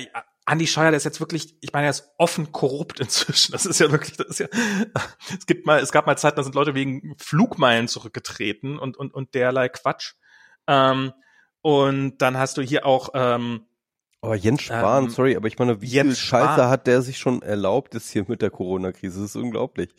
Andi 0.45 0.67
Scheuer, 0.67 0.91
der 0.91 0.97
ist 0.97 1.05
jetzt 1.05 1.21
wirklich, 1.21 1.57
ich 1.61 1.73
meine, 1.73 1.87
er 1.87 1.91
ist 1.91 2.11
offen 2.19 2.53
korrupt 2.53 3.01
inzwischen. 3.01 3.53
Das 3.53 3.67
ist 3.67 3.79
ja 3.79 3.91
wirklich, 3.91 4.17
das 4.17 4.27
ist 4.27 4.39
ja, 4.41 4.49
es 5.39 5.47
gibt 5.47 5.67
mal, 5.67 5.81
es 5.81 5.93
gab 5.93 6.07
mal 6.07 6.17
Zeiten, 6.17 6.37
da 6.37 6.43
sind 6.43 6.55
Leute 6.55 6.75
wegen 6.75 7.15
Flugmeilen 7.19 7.89
zurückgetreten 7.89 8.79
und, 8.79 8.97
und, 8.97 9.15
und 9.15 9.35
derlei 9.35 9.69
Quatsch. 9.69 10.15
Ähm, 10.67 11.13
und 11.61 12.19
dann 12.19 12.37
hast 12.37 12.57
du 12.57 12.63
hier 12.63 12.87
auch, 12.87 13.11
ähm, 13.15 13.67
aber 14.25 14.37
Jens 14.37 14.63
Spahn, 14.63 15.05
ähm, 15.05 15.11
sorry, 15.11 15.35
aber 15.35 15.49
ich 15.49 15.59
meine, 15.59 15.83
wie 15.83 15.87
Jens 15.87 16.17
viel 16.17 16.27
Scheiße 16.29 16.55
Spahn. 16.55 16.71
hat 16.71 16.87
der 16.87 17.03
sich 17.03 17.19
schon 17.19 17.43
erlaubt 17.43 17.95
jetzt 17.95 18.09
hier 18.11 18.25
mit 18.29 18.41
der 18.41 18.51
Corona-Krise? 18.51 19.21
Das 19.21 19.31
ist 19.31 19.37
unglaublich. 19.37 19.91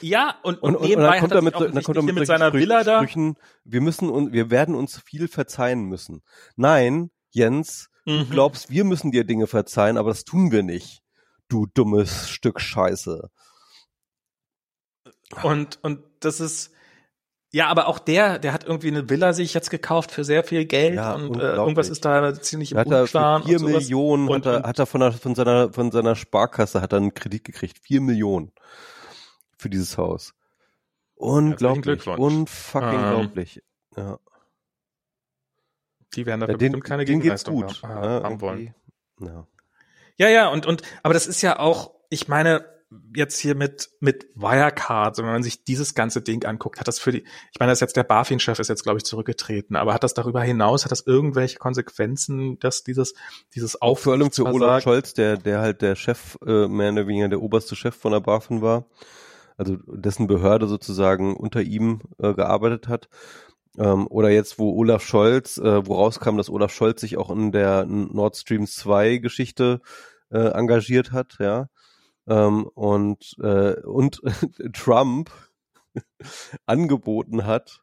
Ja, 0.00 0.36
und, 0.44 0.62
und, 0.62 0.76
und, 0.76 0.82
nebenbei 0.82 1.20
und 1.20 1.32
dann 1.32 1.42
kommt 1.42 1.54
er 1.54 1.60
mit, 1.60 1.74
dann 1.74 1.82
kommt 1.82 1.96
er 1.96 2.02
mit, 2.04 2.14
mit 2.14 2.26
seiner 2.26 2.48
Sprüchen, 2.48 2.62
Villa 2.68 2.84
da. 2.84 2.98
Sprüchen, 2.98 3.36
wir 3.64 3.80
müssen 3.80 4.10
und 4.10 4.32
wir 4.32 4.50
werden 4.50 4.76
uns 4.76 5.00
viel 5.00 5.26
verzeihen 5.26 5.86
müssen. 5.86 6.22
Nein, 6.54 7.10
Jens, 7.30 7.90
mhm. 8.04 8.20
du 8.20 8.26
glaubst, 8.26 8.70
wir 8.70 8.84
müssen 8.84 9.10
dir 9.10 9.24
Dinge 9.24 9.46
verzeihen, 9.46 9.96
aber 9.96 10.10
das 10.10 10.24
tun 10.24 10.50
wir 10.50 10.62
nicht. 10.62 11.02
Du 11.48 11.66
dummes 11.66 12.30
Stück 12.30 12.60
Scheiße. 12.60 13.30
Und, 15.42 15.78
und 15.82 16.00
das 16.20 16.40
ist, 16.40 16.74
ja, 17.54 17.68
aber 17.68 17.86
auch 17.86 18.00
der, 18.00 18.40
der 18.40 18.52
hat 18.52 18.64
irgendwie 18.64 18.88
eine 18.88 19.08
Villa 19.08 19.32
sich 19.32 19.54
jetzt 19.54 19.70
gekauft 19.70 20.10
für 20.10 20.24
sehr 20.24 20.42
viel 20.42 20.64
Geld 20.64 20.96
ja, 20.96 21.14
und 21.14 21.36
äh, 21.36 21.54
irgendwas 21.54 21.88
ist 21.88 22.04
da 22.04 22.34
ziemlich 22.34 22.72
im 22.72 22.78
hat 22.78 22.88
Unklaren. 22.88 23.42
Er 23.42 23.46
vier 23.46 23.60
Millionen 23.60 24.28
und, 24.28 24.44
hat, 24.44 24.62
er, 24.62 24.68
hat 24.68 24.78
er 24.80 24.86
von, 24.86 25.00
der, 25.00 25.12
von 25.12 25.36
seiner 25.36 25.72
von 25.72 25.92
seiner 25.92 26.16
Sparkasse 26.16 26.80
hat 26.80 26.92
er 26.92 26.96
einen 26.96 27.14
Kredit 27.14 27.44
gekriegt, 27.44 27.78
vier 27.78 28.00
Millionen 28.00 28.50
für 29.56 29.70
dieses 29.70 29.96
Haus. 29.98 30.34
Unglaublich, 31.14 32.04
unfucking 32.08 32.88
ähm, 32.90 33.04
unglaublich. 33.04 33.62
Ja. 33.96 34.18
Die 36.16 36.26
werden 36.26 36.40
dafür 36.40 36.54
ja, 36.54 36.58
den, 36.58 36.72
bestimmt 36.72 36.84
keine 36.84 37.04
Gegenleistung 37.04 37.56
gut, 37.56 37.82
haben, 37.82 38.04
ja, 38.04 38.22
haben 38.22 38.40
wollen. 38.40 38.74
Ja. 39.20 39.46
ja, 40.16 40.28
ja, 40.28 40.48
und 40.48 40.66
und 40.66 40.82
aber 41.02 41.14
das 41.14 41.26
ist 41.26 41.42
ja 41.42 41.58
auch, 41.58 41.94
ich 42.10 42.28
meine, 42.28 42.64
jetzt 43.14 43.38
hier 43.38 43.54
mit, 43.54 43.90
mit 44.00 44.26
Wirecard, 44.34 45.18
wenn 45.18 45.24
man 45.24 45.42
sich 45.42 45.64
dieses 45.64 45.94
ganze 45.94 46.22
Ding 46.22 46.44
anguckt, 46.44 46.80
hat 46.80 46.88
das 46.88 46.98
für 46.98 47.12
die, 47.12 47.24
ich 47.52 47.58
meine, 47.58 47.70
das 47.72 47.78
ist 47.78 47.82
jetzt 47.82 47.96
der 47.96 48.04
BaFin-Chef 48.04 48.58
ist 48.58 48.68
jetzt, 48.68 48.82
glaube 48.82 48.98
ich, 48.98 49.04
zurückgetreten, 49.04 49.76
aber 49.76 49.94
hat 49.94 50.04
das 50.04 50.14
darüber 50.14 50.42
hinaus, 50.42 50.84
hat 50.84 50.92
das 50.92 51.06
irgendwelche 51.06 51.58
Konsequenzen, 51.58 52.58
dass 52.58 52.82
dieses, 52.82 53.14
dieses 53.54 53.80
Auf 53.80 54.00
Vor 54.00 54.12
allem 54.12 54.30
für 54.30 54.46
Olaf 54.46 54.82
Scholz, 54.82 55.14
der, 55.14 55.36
der 55.36 55.60
halt 55.60 55.82
der 55.82 55.96
Chef, 55.96 56.36
äh, 56.46 56.68
mehr 56.68 56.92
oder 56.92 57.06
weniger 57.06 57.28
der 57.28 57.40
oberste 57.40 57.76
Chef 57.76 57.94
von 57.94 58.12
der 58.12 58.20
BaFin 58.20 58.62
war, 58.62 58.86
also 59.56 59.76
dessen 59.86 60.26
Behörde 60.26 60.66
sozusagen 60.66 61.36
unter 61.36 61.62
ihm 61.62 62.00
äh, 62.18 62.34
gearbeitet 62.34 62.88
hat. 62.88 63.08
Ähm, 63.78 64.06
oder 64.08 64.30
jetzt, 64.30 64.58
wo 64.58 64.72
Olaf 64.76 65.04
Scholz, 65.04 65.58
äh, 65.58 65.86
wo 65.86 65.94
rauskam, 65.94 66.36
dass 66.36 66.50
Olaf 66.50 66.72
Scholz 66.72 67.00
sich 67.00 67.16
auch 67.16 67.30
in 67.30 67.52
der 67.52 67.84
Nord 67.86 68.36
Stream 68.36 68.66
2 68.66 69.18
Geschichte 69.18 69.80
äh, 70.30 70.38
engagiert 70.38 71.12
hat, 71.12 71.36
ja 71.40 71.68
ähm, 72.26 72.64
und, 72.74 73.36
äh, 73.40 73.80
und 73.82 74.20
Trump 74.72 75.30
angeboten 76.66 77.46
hat, 77.46 77.80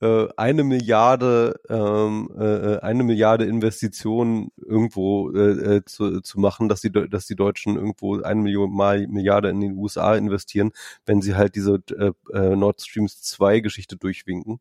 äh, 0.00 0.28
eine 0.36 0.64
Milliarde, 0.64 1.60
ähm, 1.68 2.30
äh, 2.38 2.74
äh, 2.74 2.80
eine 2.80 3.02
Milliarde 3.02 3.46
Investitionen 3.46 4.50
irgendwo 4.56 5.30
äh, 5.32 5.76
äh, 5.76 5.84
zu, 5.84 6.20
zu 6.20 6.38
machen, 6.38 6.68
dass 6.68 6.80
die, 6.80 6.92
dass 6.92 7.26
die 7.26 7.36
Deutschen 7.36 7.76
irgendwo 7.76 8.20
eine 8.20 8.40
Million 8.40 8.72
Mal 8.72 9.06
Milliarde 9.08 9.48
in 9.50 9.60
den 9.60 9.76
USA 9.76 10.14
investieren, 10.14 10.72
wenn 11.04 11.20
sie 11.20 11.34
halt 11.34 11.56
diese 11.56 11.82
äh, 11.96 12.12
äh 12.32 12.56
Nord 12.56 12.80
Streams 12.80 13.22
2 13.22 13.60
Geschichte 13.60 13.96
durchwinken. 13.96 14.60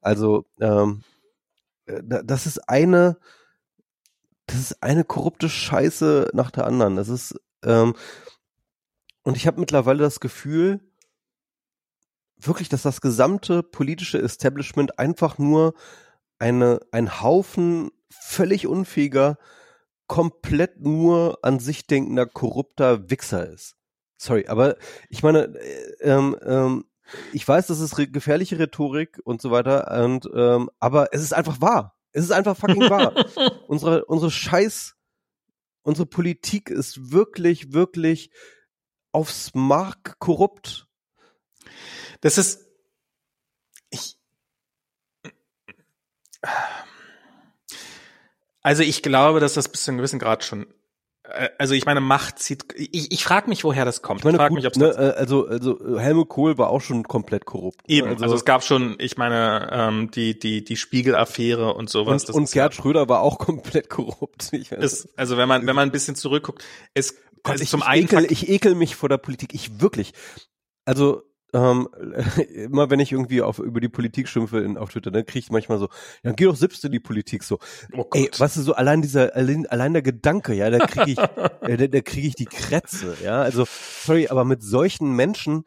Also 0.00 0.46
ähm, 0.60 1.02
das 1.86 2.46
ist 2.46 2.68
eine, 2.68 3.18
das 4.46 4.58
ist 4.58 4.82
eine 4.82 5.04
korrupte 5.04 5.48
Scheiße 5.48 6.30
nach 6.32 6.50
der 6.50 6.66
anderen. 6.66 6.96
Das 6.96 7.08
ist 7.08 7.38
ähm, 7.64 7.94
und 9.22 9.36
ich 9.36 9.46
habe 9.46 9.60
mittlerweile 9.60 10.02
das 10.02 10.20
Gefühl, 10.20 10.80
wirklich, 12.36 12.68
dass 12.68 12.82
das 12.82 13.00
gesamte 13.00 13.62
politische 13.62 14.20
Establishment 14.20 14.98
einfach 14.98 15.38
nur 15.38 15.74
eine, 16.38 16.80
ein 16.90 17.20
Haufen 17.20 17.90
völlig 18.08 18.66
unfähiger, 18.66 19.38
komplett 20.06 20.80
nur 20.80 21.38
an 21.42 21.60
sich 21.60 21.86
denkender, 21.86 22.26
korrupter 22.26 23.10
Wichser 23.10 23.48
ist. 23.48 23.76
Sorry, 24.16 24.46
aber 24.48 24.76
ich 25.08 25.22
meine, 25.22 25.54
äh, 25.58 25.94
ähm, 26.00 26.36
ähm, 26.42 26.84
ich 27.32 27.46
weiß, 27.46 27.66
das 27.66 27.80
ist 27.80 27.96
gefährliche 27.96 28.58
Rhetorik 28.58 29.20
und 29.24 29.40
so 29.40 29.50
weiter, 29.50 30.04
und, 30.04 30.28
ähm, 30.34 30.70
aber 30.78 31.12
es 31.12 31.22
ist 31.22 31.32
einfach 31.32 31.60
wahr. 31.60 31.96
Es 32.12 32.24
ist 32.24 32.32
einfach 32.32 32.56
fucking 32.56 32.90
wahr. 32.90 33.14
unsere, 33.68 34.04
unsere 34.06 34.30
Scheiß, 34.30 34.96
unsere 35.82 36.06
Politik 36.06 36.70
ist 36.70 37.12
wirklich, 37.12 37.72
wirklich 37.72 38.30
aufs 39.12 39.52
Mark 39.54 40.18
korrupt. 40.18 40.86
Das 42.20 42.38
ist, 42.38 42.66
ich, 43.90 44.18
also 48.62 48.82
ich 48.82 49.02
glaube, 49.02 49.40
dass 49.40 49.54
das 49.54 49.68
bis 49.68 49.84
zu 49.84 49.90
einem 49.90 49.98
gewissen 49.98 50.18
Grad 50.18 50.44
schon 50.44 50.66
also 51.58 51.74
ich 51.74 51.86
meine, 51.86 52.00
Macht 52.00 52.38
zieht. 52.38 52.66
Ich, 52.76 53.12
ich 53.12 53.24
frage 53.24 53.48
mich, 53.48 53.64
woher 53.64 53.84
das 53.84 54.02
kommt. 54.02 54.20
Ich, 54.20 54.24
meine, 54.24 54.36
ich 54.36 54.40
frage 54.40 54.54
mich, 54.54 54.66
ob's 54.66 54.78
ne, 54.78 54.88
äh, 54.88 55.18
also 55.18 55.46
also 55.46 55.98
Helmut 55.98 56.28
Kohl 56.28 56.58
war 56.58 56.70
auch 56.70 56.80
schon 56.80 57.04
komplett 57.04 57.46
korrupt. 57.46 57.88
Ne? 57.88 57.94
Eben. 57.94 58.08
Also, 58.08 58.24
also 58.24 58.34
es 58.34 58.44
gab 58.44 58.64
schon, 58.64 58.96
ich 58.98 59.16
meine, 59.16 59.68
ähm, 59.72 60.10
die 60.10 60.38
die 60.38 60.64
die 60.64 60.76
Spiegel-Affäre 60.76 61.74
und 61.74 61.90
sowas. 61.90 62.24
Und, 62.26 62.34
und 62.34 62.50
Gerd 62.50 62.74
Schröder 62.74 63.08
war 63.08 63.20
auch 63.20 63.38
komplett 63.38 63.88
korrupt. 63.90 64.52
Ist, 64.52 65.08
also 65.16 65.36
wenn 65.36 65.48
man 65.48 65.66
wenn 65.66 65.76
man 65.76 65.88
ein 65.88 65.92
bisschen 65.92 66.16
zurückguckt, 66.16 66.64
es 66.94 67.16
Gott, 67.42 67.52
also 67.52 67.64
ich, 67.64 67.70
zum 67.70 67.80
ich 67.80 67.86
einen 67.86 68.04
ekel, 68.04 68.26
ich 68.30 68.48
ekel 68.48 68.74
mich 68.74 68.96
vor 68.96 69.08
der 69.08 69.18
Politik. 69.18 69.54
Ich 69.54 69.80
wirklich. 69.80 70.12
Also 70.84 71.22
ähm, 71.52 71.88
immer 72.54 72.90
wenn 72.90 73.00
ich 73.00 73.12
irgendwie 73.12 73.42
auf 73.42 73.58
über 73.58 73.80
die 73.80 73.88
Politik 73.88 74.28
schimpfe 74.28 74.60
in, 74.60 74.76
auf 74.76 74.90
Twitter, 74.90 75.10
dann 75.10 75.24
kriege 75.24 75.40
ich 75.40 75.50
manchmal 75.50 75.78
so, 75.78 75.88
ja, 76.22 76.32
geh 76.32 76.44
doch 76.44 76.56
selbst 76.56 76.84
in 76.84 76.92
die 76.92 77.00
Politik 77.00 77.42
so. 77.42 77.58
Oh 77.92 78.04
Gott. 78.04 78.16
Ey, 78.16 78.30
weißt 78.36 78.56
du, 78.56 78.62
so 78.62 78.74
allein 78.74 79.02
dieser, 79.02 79.34
allein, 79.34 79.66
allein 79.66 79.92
der 79.92 80.02
Gedanke, 80.02 80.54
ja, 80.54 80.70
da 80.70 80.78
kriege 80.78 81.12
ich, 81.12 81.18
äh, 81.68 81.76
da, 81.76 81.86
da 81.86 82.00
kriege 82.00 82.28
ich 82.28 82.34
die 82.34 82.46
Krätze, 82.46 83.16
ja. 83.22 83.42
Also, 83.42 83.66
sorry, 83.66 84.28
aber 84.28 84.44
mit 84.44 84.62
solchen 84.62 85.14
Menschen, 85.14 85.64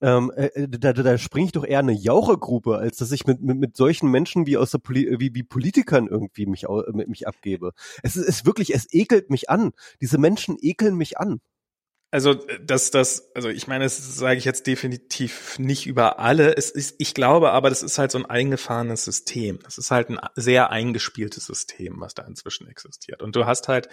ähm, 0.00 0.30
äh, 0.36 0.46
äh, 0.46 0.68
da, 0.68 0.92
da 0.92 1.16
springe 1.16 1.46
ich 1.46 1.52
doch 1.52 1.64
eher 1.64 1.78
eine 1.78 1.92
Jauchergruppe, 1.92 2.76
als 2.76 2.98
dass 2.98 3.10
ich 3.12 3.26
mit, 3.26 3.40
mit, 3.40 3.56
mit 3.56 3.76
solchen 3.76 4.10
Menschen 4.10 4.46
wie 4.46 4.56
aus 4.58 4.70
der 4.70 4.78
Poli 4.78 5.16
wie, 5.18 5.34
wie 5.34 5.42
Politikern 5.42 6.08
irgendwie 6.08 6.46
mich, 6.46 6.66
mit 6.92 7.08
mich 7.08 7.26
abgebe. 7.26 7.72
Es 8.02 8.16
ist, 8.16 8.28
ist 8.28 8.46
wirklich, 8.46 8.74
es 8.74 8.92
ekelt 8.92 9.30
mich 9.30 9.48
an. 9.48 9.72
Diese 10.00 10.18
Menschen 10.18 10.58
ekeln 10.60 10.96
mich 10.96 11.18
an. 11.18 11.40
Also 12.14 12.34
das, 12.62 12.92
das, 12.92 13.32
also 13.34 13.48
ich 13.48 13.66
meine, 13.66 13.82
das 13.82 14.16
sage 14.16 14.38
ich 14.38 14.44
jetzt 14.44 14.68
definitiv 14.68 15.58
nicht 15.58 15.84
über 15.84 16.20
alle. 16.20 16.56
Es 16.56 16.70
ist, 16.70 16.94
ich 16.98 17.12
glaube 17.12 17.50
aber, 17.50 17.70
das 17.70 17.82
ist 17.82 17.98
halt 17.98 18.12
so 18.12 18.18
ein 18.18 18.24
eingefahrenes 18.24 19.04
System. 19.04 19.58
Das 19.64 19.78
ist 19.78 19.90
halt 19.90 20.10
ein 20.10 20.20
sehr 20.36 20.70
eingespieltes 20.70 21.44
System, 21.46 22.00
was 22.00 22.14
da 22.14 22.22
inzwischen 22.22 22.68
existiert. 22.68 23.20
Und 23.20 23.34
du 23.34 23.46
hast 23.46 23.66
halt, 23.66 23.88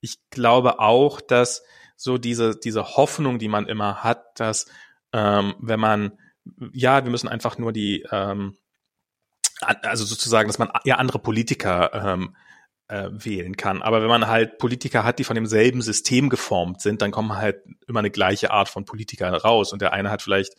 ich 0.00 0.18
glaube 0.30 0.78
auch, 0.78 1.20
dass 1.20 1.64
so 1.96 2.18
diese, 2.18 2.54
diese 2.54 2.96
Hoffnung, 2.96 3.40
die 3.40 3.48
man 3.48 3.66
immer 3.66 4.04
hat, 4.04 4.38
dass 4.38 4.66
ähm, 5.12 5.56
wenn 5.58 5.80
man, 5.80 6.12
ja, 6.72 7.02
wir 7.02 7.10
müssen 7.10 7.26
einfach 7.26 7.58
nur 7.58 7.72
die, 7.72 8.06
ähm, 8.12 8.58
also 9.60 10.04
sozusagen, 10.04 10.48
dass 10.48 10.60
man 10.60 10.70
ja 10.84 10.98
andere 10.98 11.18
Politiker 11.18 11.92
ähm, 11.92 12.36
äh, 12.88 13.08
wählen 13.10 13.56
kann. 13.56 13.82
Aber 13.82 14.00
wenn 14.00 14.08
man 14.08 14.28
halt 14.28 14.58
Politiker 14.58 15.04
hat, 15.04 15.18
die 15.18 15.24
von 15.24 15.34
demselben 15.34 15.82
System 15.82 16.28
geformt 16.28 16.80
sind, 16.80 17.02
dann 17.02 17.10
kommen 17.10 17.36
halt 17.36 17.62
immer 17.86 17.98
eine 17.98 18.10
gleiche 18.10 18.50
Art 18.50 18.68
von 18.68 18.84
Politiker 18.84 19.32
raus. 19.32 19.72
Und 19.72 19.82
der 19.82 19.92
eine 19.92 20.10
hat 20.10 20.22
vielleicht 20.22 20.54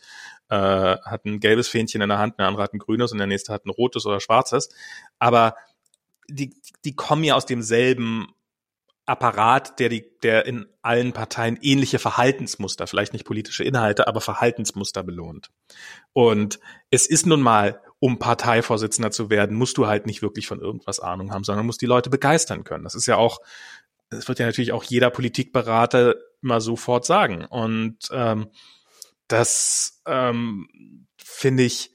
äh, 0.50 0.56
hat 0.56 1.24
ein 1.24 1.40
gelbes 1.40 1.68
Fähnchen 1.68 2.00
in 2.00 2.08
der 2.08 2.18
Hand, 2.18 2.38
der 2.38 2.46
andere 2.46 2.62
hat 2.62 2.74
ein 2.74 2.78
grünes 2.78 3.12
und 3.12 3.18
der 3.18 3.26
nächste 3.26 3.52
hat 3.52 3.66
ein 3.66 3.70
rotes 3.70 4.06
oder 4.06 4.20
schwarzes. 4.20 4.70
Aber 5.18 5.56
die, 6.28 6.54
die 6.84 6.94
kommen 6.94 7.24
ja 7.24 7.34
aus 7.34 7.46
demselben 7.46 8.28
Apparat, 9.06 9.78
der 9.80 9.88
die, 9.88 10.04
der 10.22 10.44
in 10.44 10.66
allen 10.82 11.14
Parteien 11.14 11.58
ähnliche 11.62 11.98
Verhaltensmuster, 11.98 12.86
vielleicht 12.86 13.14
nicht 13.14 13.24
politische 13.24 13.64
Inhalte, 13.64 14.06
aber 14.06 14.20
Verhaltensmuster 14.20 15.02
belohnt. 15.02 15.50
Und 16.12 16.60
es 16.90 17.06
ist 17.06 17.24
nun 17.24 17.40
mal, 17.40 17.80
um 18.00 18.18
Parteivorsitzender 18.18 19.10
zu 19.10 19.30
werden, 19.30 19.56
musst 19.56 19.76
du 19.76 19.86
halt 19.86 20.06
nicht 20.06 20.22
wirklich 20.22 20.46
von 20.46 20.60
irgendwas 20.60 21.00
Ahnung 21.00 21.32
haben, 21.32 21.44
sondern 21.44 21.66
musst 21.66 21.82
die 21.82 21.86
Leute 21.86 22.10
begeistern 22.10 22.64
können. 22.64 22.84
Das 22.84 22.94
ist 22.94 23.06
ja 23.06 23.16
auch, 23.16 23.40
das 24.10 24.28
wird 24.28 24.38
ja 24.38 24.46
natürlich 24.46 24.72
auch 24.72 24.84
jeder 24.84 25.10
Politikberater 25.10 26.14
immer 26.42 26.60
sofort 26.60 27.04
sagen. 27.04 27.44
Und 27.44 27.98
ähm, 28.12 28.48
das 29.26 30.00
ähm, 30.06 31.06
finde 31.18 31.64
ich, 31.64 31.90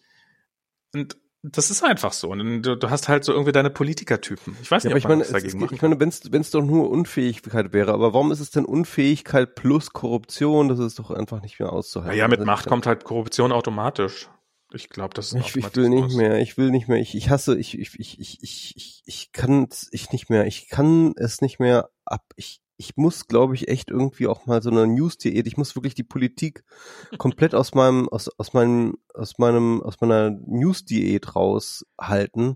und 0.93 1.17
das 1.43 1.69
ist 1.69 1.83
einfach 1.83 2.13
so. 2.13 2.29
Und 2.31 2.61
du, 2.61 2.77
du 2.77 2.89
hast 2.89 3.09
halt 3.09 3.25
so 3.25 3.33
irgendwie 3.33 3.51
deine 3.51 3.69
Politikertypen. 3.69 4.55
Ich 4.61 4.71
weiß 4.71 4.85
nicht, 4.85 4.91
ja, 4.91 4.97
ob 4.97 5.09
man 5.09 5.19
was 5.19 5.31
dagegen 5.31 5.59
macht. 5.59 5.73
Ich 5.73 5.81
meine, 5.81 5.99
wenn 5.99 6.09
es 6.09 6.51
doch 6.51 6.61
nur 6.61 6.89
Unfähigkeit 6.89 7.73
wäre, 7.73 7.93
aber 7.93 8.13
warum 8.13 8.31
ist 8.31 8.39
es 8.39 8.51
denn 8.51 8.63
Unfähigkeit 8.63 9.55
plus 9.55 9.91
Korruption? 9.91 10.69
Das 10.69 10.79
ist 10.79 10.99
doch 10.99 11.11
einfach 11.11 11.41
nicht 11.41 11.59
mehr 11.59 11.73
auszuhalten. 11.73 12.17
Ja, 12.17 12.23
ja 12.23 12.27
mit 12.29 12.45
Macht 12.45 12.67
kommt 12.67 12.85
halt 12.85 13.03
Korruption 13.03 13.51
automatisch. 13.51 14.29
Ich 14.73 14.89
glaube, 14.89 15.13
das 15.13 15.33
ist 15.33 15.39
ich, 15.39 15.55
ich 15.55 15.75
will 15.75 15.89
nicht 15.89 16.15
mehr, 16.15 16.39
ich 16.39 16.57
will 16.57 16.71
nicht 16.71 16.87
mehr, 16.87 16.99
ich, 16.99 17.13
ich 17.13 17.29
hasse, 17.29 17.55
ich, 17.57 17.77
ich, 17.77 17.99
ich, 17.99 18.19
ich, 18.19 18.43
ich, 18.75 19.03
ich, 19.05 19.31
kann 19.31 19.67
ich 19.91 20.11
nicht 20.11 20.31
mehr, 20.31 20.47
ich 20.47 20.67
kann 20.67 21.13
es 21.15 21.41
nicht 21.41 21.59
mehr 21.59 21.91
ab, 22.05 22.23
ich, 22.37 22.59
ich 22.77 22.97
muss, 22.97 23.27
glaube 23.27 23.53
ich, 23.53 23.67
echt 23.67 23.91
irgendwie 23.91 24.25
auch 24.25 24.47
mal 24.47 24.63
so 24.63 24.71
eine 24.71 24.87
News-Diät, 24.87 25.45
ich 25.45 25.57
muss 25.57 25.75
wirklich 25.75 25.93
die 25.93 26.03
Politik 26.03 26.63
komplett 27.19 27.53
aus 27.53 27.75
meinem, 27.75 28.09
aus, 28.09 28.29
aus 28.39 28.53
meinem, 28.53 28.97
aus 29.13 29.37
meinem, 29.37 29.83
aus 29.83 30.01
meiner 30.01 30.31
News-Diät 30.31 31.35
raushalten, 31.35 32.55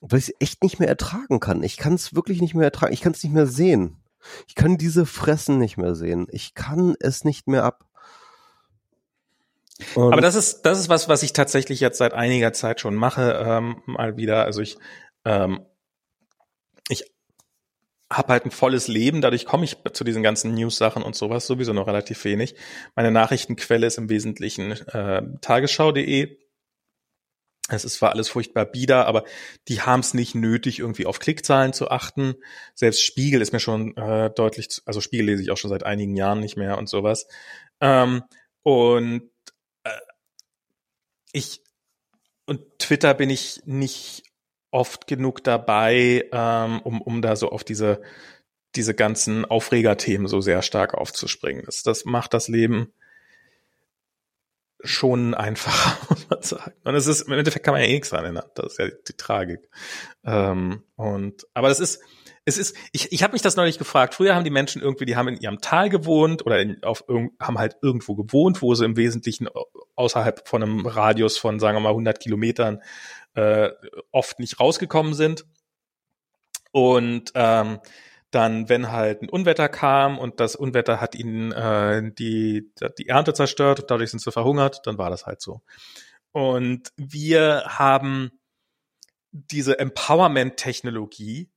weil 0.00 0.18
ich 0.18 0.28
es 0.28 0.34
echt 0.40 0.64
nicht 0.64 0.80
mehr 0.80 0.88
ertragen 0.88 1.38
kann. 1.38 1.62
Ich 1.62 1.76
kann 1.76 1.94
es 1.94 2.16
wirklich 2.16 2.40
nicht 2.40 2.54
mehr 2.54 2.64
ertragen, 2.64 2.92
ich 2.92 3.00
kann 3.00 3.12
es 3.12 3.22
nicht 3.22 3.32
mehr 3.32 3.46
sehen. 3.46 4.02
Ich 4.48 4.56
kann 4.56 4.76
diese 4.76 5.06
Fressen 5.06 5.58
nicht 5.58 5.76
mehr 5.76 5.94
sehen. 5.94 6.26
Ich 6.30 6.54
kann 6.54 6.96
es 6.98 7.24
nicht 7.24 7.46
mehr 7.46 7.62
ab. 7.62 7.85
Und 9.94 10.12
Aber 10.12 10.22
das 10.22 10.34
ist, 10.34 10.62
das 10.62 10.78
ist 10.78 10.88
was, 10.88 11.08
was 11.08 11.22
ich 11.22 11.32
tatsächlich 11.32 11.80
jetzt 11.80 11.98
seit 11.98 12.14
einiger 12.14 12.52
Zeit 12.52 12.80
schon 12.80 12.94
mache, 12.94 13.44
ähm, 13.46 13.82
mal 13.86 14.16
wieder. 14.16 14.44
Also 14.44 14.62
ich, 14.62 14.78
ähm, 15.24 15.66
ich 16.88 17.04
habe 18.10 18.32
halt 18.32 18.44
ein 18.46 18.50
volles 18.50 18.88
Leben, 18.88 19.20
dadurch 19.20 19.44
komme 19.44 19.64
ich 19.64 19.76
zu 19.92 20.04
diesen 20.04 20.22
ganzen 20.22 20.54
News-Sachen 20.54 21.02
und 21.02 21.16
sowas 21.16 21.46
sowieso 21.46 21.72
noch 21.72 21.86
relativ 21.86 22.24
wenig. 22.24 22.54
Meine 22.94 23.10
Nachrichtenquelle 23.10 23.86
ist 23.86 23.98
im 23.98 24.08
Wesentlichen 24.08 24.72
äh, 24.72 25.22
tagesschau.de. 25.40 26.38
Es 27.68 27.84
ist 27.84 27.94
zwar 27.94 28.12
alles 28.12 28.28
furchtbar 28.28 28.64
bieder, 28.64 29.06
aber 29.06 29.24
die 29.66 29.82
haben 29.82 29.98
es 29.98 30.14
nicht 30.14 30.36
nötig, 30.36 30.78
irgendwie 30.78 31.04
auf 31.04 31.18
Klickzahlen 31.18 31.72
zu 31.72 31.90
achten. 31.90 32.36
Selbst 32.76 33.02
Spiegel 33.02 33.42
ist 33.42 33.52
mir 33.52 33.58
schon 33.58 33.96
äh, 33.96 34.30
deutlich, 34.30 34.70
zu, 34.70 34.82
also 34.86 35.00
Spiegel 35.00 35.26
lese 35.26 35.42
ich 35.42 35.50
auch 35.50 35.56
schon 35.56 35.70
seit 35.70 35.82
einigen 35.82 36.14
Jahren 36.14 36.38
nicht 36.38 36.56
mehr 36.56 36.78
und 36.78 36.88
sowas. 36.88 37.26
Ähm, 37.80 38.22
und 38.62 39.30
ich 41.36 41.62
und 42.46 42.78
Twitter 42.78 43.12
bin 43.14 43.28
ich 43.28 43.62
nicht 43.66 44.22
oft 44.70 45.06
genug 45.06 45.42
dabei, 45.44 46.28
ähm, 46.32 46.80
um, 46.82 47.00
um 47.02 47.22
da 47.22 47.36
so 47.36 47.50
auf 47.50 47.64
diese, 47.64 48.02
diese 48.74 48.94
ganzen 48.94 49.44
Aufregerthemen 49.44 50.28
so 50.28 50.40
sehr 50.40 50.62
stark 50.62 50.94
aufzuspringen. 50.94 51.64
Das, 51.66 51.82
das 51.82 52.04
macht 52.04 52.34
das 52.34 52.48
Leben 52.48 52.92
schon 54.82 55.34
einfacher, 55.34 55.98
muss 56.10 56.28
man 56.30 56.42
sagen. 56.42 56.74
Und 56.84 56.94
es 56.94 57.06
ist, 57.06 57.22
im 57.22 57.32
Endeffekt 57.32 57.64
kann 57.64 57.74
man 57.74 57.82
ja 57.82 57.88
eh 57.88 57.94
nichts 57.94 58.10
dran 58.10 58.24
ändern. 58.24 58.48
Das 58.54 58.72
ist 58.72 58.78
ja 58.78 58.88
die 58.88 59.16
Tragik. 59.16 59.68
Ähm, 60.24 60.82
und, 60.94 61.46
aber 61.54 61.68
das 61.68 61.80
ist, 61.80 62.00
es 62.48 62.58
ist, 62.58 62.76
ich, 62.92 63.10
ich 63.10 63.22
habe 63.24 63.32
mich 63.32 63.42
das 63.42 63.56
neulich 63.56 63.76
gefragt. 63.76 64.14
Früher 64.14 64.36
haben 64.36 64.44
die 64.44 64.50
Menschen 64.50 64.80
irgendwie, 64.80 65.04
die 65.04 65.16
haben 65.16 65.26
in 65.26 65.40
ihrem 65.40 65.60
Tal 65.60 65.90
gewohnt 65.90 66.46
oder 66.46 66.60
in, 66.60 66.82
auf, 66.84 67.04
haben 67.40 67.58
halt 67.58 67.76
irgendwo 67.82 68.14
gewohnt, 68.14 68.62
wo 68.62 68.72
sie 68.74 68.84
im 68.84 68.96
Wesentlichen 68.96 69.48
außerhalb 69.96 70.46
von 70.46 70.62
einem 70.62 70.86
Radius 70.86 71.38
von, 71.38 71.58
sagen 71.58 71.76
wir 71.76 71.80
mal, 71.80 71.90
100 71.90 72.20
Kilometern 72.20 72.80
äh, 73.34 73.70
oft 74.12 74.38
nicht 74.38 74.60
rausgekommen 74.60 75.12
sind. 75.12 75.44
Und 76.70 77.32
ähm, 77.34 77.80
dann, 78.30 78.68
wenn 78.68 78.92
halt 78.92 79.22
ein 79.22 79.28
Unwetter 79.28 79.68
kam 79.68 80.16
und 80.16 80.38
das 80.38 80.54
Unwetter 80.54 81.00
hat 81.00 81.16
ihnen 81.16 81.50
äh, 81.50 82.12
die, 82.12 82.70
die 82.98 83.08
Ernte 83.08 83.34
zerstört 83.34 83.80
und 83.80 83.90
dadurch 83.90 84.10
sind 84.10 84.20
sie 84.20 84.30
verhungert, 84.30 84.86
dann 84.86 84.98
war 84.98 85.10
das 85.10 85.26
halt 85.26 85.42
so. 85.42 85.62
Und 86.30 86.92
wir 86.96 87.64
haben 87.66 88.30
diese 89.32 89.80
Empowerment-Technologie, 89.80 91.50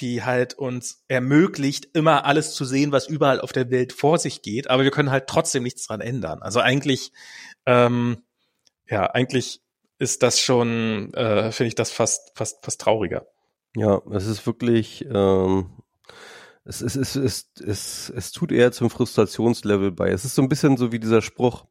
die 0.00 0.24
halt 0.24 0.54
uns 0.54 1.04
ermöglicht, 1.08 1.88
immer 1.94 2.24
alles 2.24 2.54
zu 2.54 2.64
sehen, 2.64 2.92
was 2.92 3.08
überall 3.08 3.40
auf 3.40 3.52
der 3.52 3.70
Welt 3.70 3.92
vor 3.92 4.18
sich 4.18 4.42
geht, 4.42 4.70
aber 4.70 4.84
wir 4.84 4.90
können 4.90 5.10
halt 5.10 5.26
trotzdem 5.26 5.62
nichts 5.62 5.86
dran 5.86 6.00
ändern. 6.00 6.42
Also 6.42 6.60
eigentlich, 6.60 7.12
ähm, 7.66 8.18
ja, 8.88 9.06
eigentlich 9.06 9.62
ist 9.98 10.22
das 10.22 10.40
schon, 10.40 11.12
äh, 11.14 11.52
finde 11.52 11.68
ich 11.68 11.74
das 11.74 11.90
fast, 11.90 12.32
fast, 12.36 12.64
fast 12.64 12.80
trauriger. 12.80 13.26
Ja, 13.76 14.00
es 14.12 14.26
ist 14.26 14.46
wirklich, 14.46 15.04
ähm, 15.10 15.70
es, 16.64 16.80
es, 16.80 16.96
es, 16.96 17.16
es, 17.16 17.50
es, 17.60 18.12
es 18.14 18.32
tut 18.32 18.52
eher 18.52 18.72
zum 18.72 18.90
Frustrationslevel 18.90 19.92
bei. 19.92 20.10
Es 20.10 20.24
ist 20.24 20.34
so 20.34 20.42
ein 20.42 20.48
bisschen 20.48 20.76
so 20.76 20.92
wie 20.92 21.00
dieser 21.00 21.22
Spruch, 21.22 21.66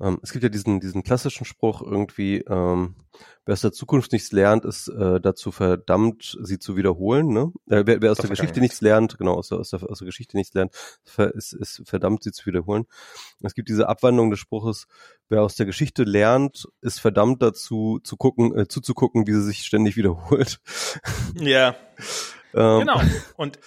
ähm, 0.00 0.18
es 0.22 0.32
gibt 0.32 0.42
ja 0.42 0.48
diesen, 0.48 0.80
diesen 0.80 1.02
klassischen 1.02 1.44
Spruch 1.44 1.82
irgendwie, 1.82 2.38
ähm, 2.48 2.96
wer 3.44 3.52
aus 3.52 3.60
der 3.60 3.72
Zukunft 3.72 4.12
nichts 4.12 4.32
lernt, 4.32 4.64
ist 4.64 4.88
äh, 4.88 5.20
dazu 5.20 5.52
verdammt, 5.52 6.38
sie 6.42 6.58
zu 6.58 6.76
wiederholen. 6.76 7.28
Ne? 7.28 7.52
Äh, 7.68 7.82
wer, 7.86 8.00
wer 8.00 8.10
aus 8.10 8.16
das 8.16 8.26
der 8.26 8.30
Geschichte 8.30 8.60
nichts 8.60 8.80
lernt, 8.80 9.18
genau, 9.18 9.34
aus 9.34 9.48
der, 9.48 9.58
aus, 9.58 9.70
der, 9.70 9.82
aus 9.88 9.98
der 9.98 10.06
Geschichte 10.06 10.36
nichts 10.36 10.54
lernt, 10.54 10.72
ist, 11.34 11.52
ist 11.52 11.82
verdammt, 11.84 12.22
sie 12.22 12.32
zu 12.32 12.46
wiederholen. 12.46 12.86
Es 13.42 13.54
gibt 13.54 13.68
diese 13.68 13.88
Abwandlung 13.88 14.30
des 14.30 14.40
Spruches, 14.40 14.86
wer 15.28 15.42
aus 15.42 15.56
der 15.56 15.66
Geschichte 15.66 16.04
lernt, 16.04 16.66
ist 16.80 17.00
verdammt 17.00 17.42
dazu 17.42 18.00
zu 18.02 18.16
gucken, 18.16 18.56
äh, 18.56 18.68
zuzugucken, 18.68 19.26
wie 19.26 19.32
sie 19.32 19.42
sich 19.42 19.64
ständig 19.64 19.96
wiederholt. 19.96 20.60
Ja. 21.34 21.76
ähm, 22.54 22.80
genau. 22.80 23.00
Und 23.36 23.58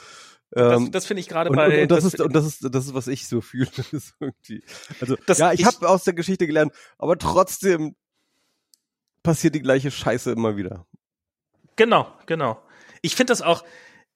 das, 0.54 0.82
ähm, 0.82 0.91
das 0.91 1.06
finde 1.06 1.22
ich 1.22 1.28
gerade 1.28 1.49
bei. 1.49 1.66
Und, 1.66 1.82
und, 1.84 1.91
das, 1.91 2.04
das, 2.04 2.14
ist, 2.14 2.22
und 2.22 2.36
das 2.36 2.45
ist, 2.45 2.76
das 2.76 2.86
ist, 2.86 2.93
was 2.93 3.08
ich 3.08 3.28
so 3.28 3.41
fühle. 3.41 3.70
also, 5.01 5.16
das, 5.26 5.38
ja, 5.39 5.51
ich, 5.51 5.62
ich 5.62 5.66
habe 5.66 5.89
aus 5.89 6.04
der 6.04 6.14
Geschichte 6.14 6.45
gelernt, 6.45 6.74
aber 6.97 7.18
trotzdem 7.18 7.95
passiert 9.24 9.56
die 9.56 9.62
gleiche 9.62 9.89
Scheiße 9.89 10.32
immer 10.32 10.56
wieder. 10.56 10.86
Genau, 11.76 12.14
genau. 12.28 12.62
Ich 13.01 13.16
finde 13.16 13.32
das 13.32 13.41
auch, 13.41 13.64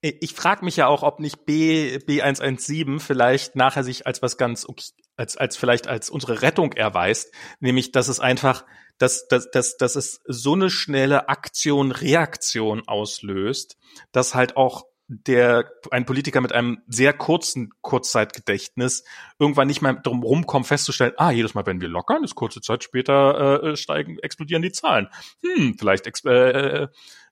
ich 0.01 0.33
frage 0.33 0.63
mich 0.63 0.77
ja 0.77 0.87
auch, 0.87 1.01
ob 1.01 1.19
nicht 1.19 1.45
B, 1.45 1.97
B117 1.97 2.99
vielleicht 2.99 3.55
nachher 3.55 3.83
sich 3.83 4.05
als 4.05 4.21
was 4.21 4.37
ganz, 4.37 4.67
als, 5.15 5.37
als 5.37 5.57
vielleicht 5.57 5.87
als 5.87 6.11
unsere 6.11 6.43
Rettung 6.43 6.73
erweist, 6.73 7.33
nämlich, 7.59 7.91
dass 7.91 8.07
es 8.09 8.19
einfach, 8.19 8.63
dass, 8.99 9.27
dass, 9.27 9.49
dass, 9.49 9.77
dass 9.77 9.95
es 9.95 10.21
so 10.27 10.53
eine 10.53 10.69
schnelle 10.69 11.29
Aktion, 11.29 11.91
Reaktion 11.91 12.87
auslöst, 12.87 13.77
dass 14.11 14.35
halt 14.35 14.55
auch 14.55 14.85
der 15.07 15.71
ein 15.91 16.05
Politiker 16.05 16.41
mit 16.41 16.51
einem 16.51 16.79
sehr 16.87 17.13
kurzen 17.13 17.71
Kurzzeitgedächtnis 17.81 19.05
irgendwann 19.39 19.67
nicht 19.67 19.81
mehr 19.81 19.93
drum 19.93 20.21
rumkommt 20.21 20.67
festzustellen, 20.67 21.13
ah, 21.17 21.31
jedes 21.31 21.53
Mal, 21.53 21.65
wenn 21.65 21.79
wir 21.79 21.87
lockern, 21.87 22.23
ist 22.23 22.35
kurze 22.35 22.61
Zeit 22.61 22.83
später 22.83 23.63
äh, 23.63 23.77
steigen, 23.77 24.19
explodieren 24.19 24.61
die 24.61 24.71
Zahlen. 24.71 25.07
Hm, 25.43 25.75
vielleicht 25.77 26.07
ex 26.07 26.25
äh, 26.25 26.31
äh, 26.31 26.87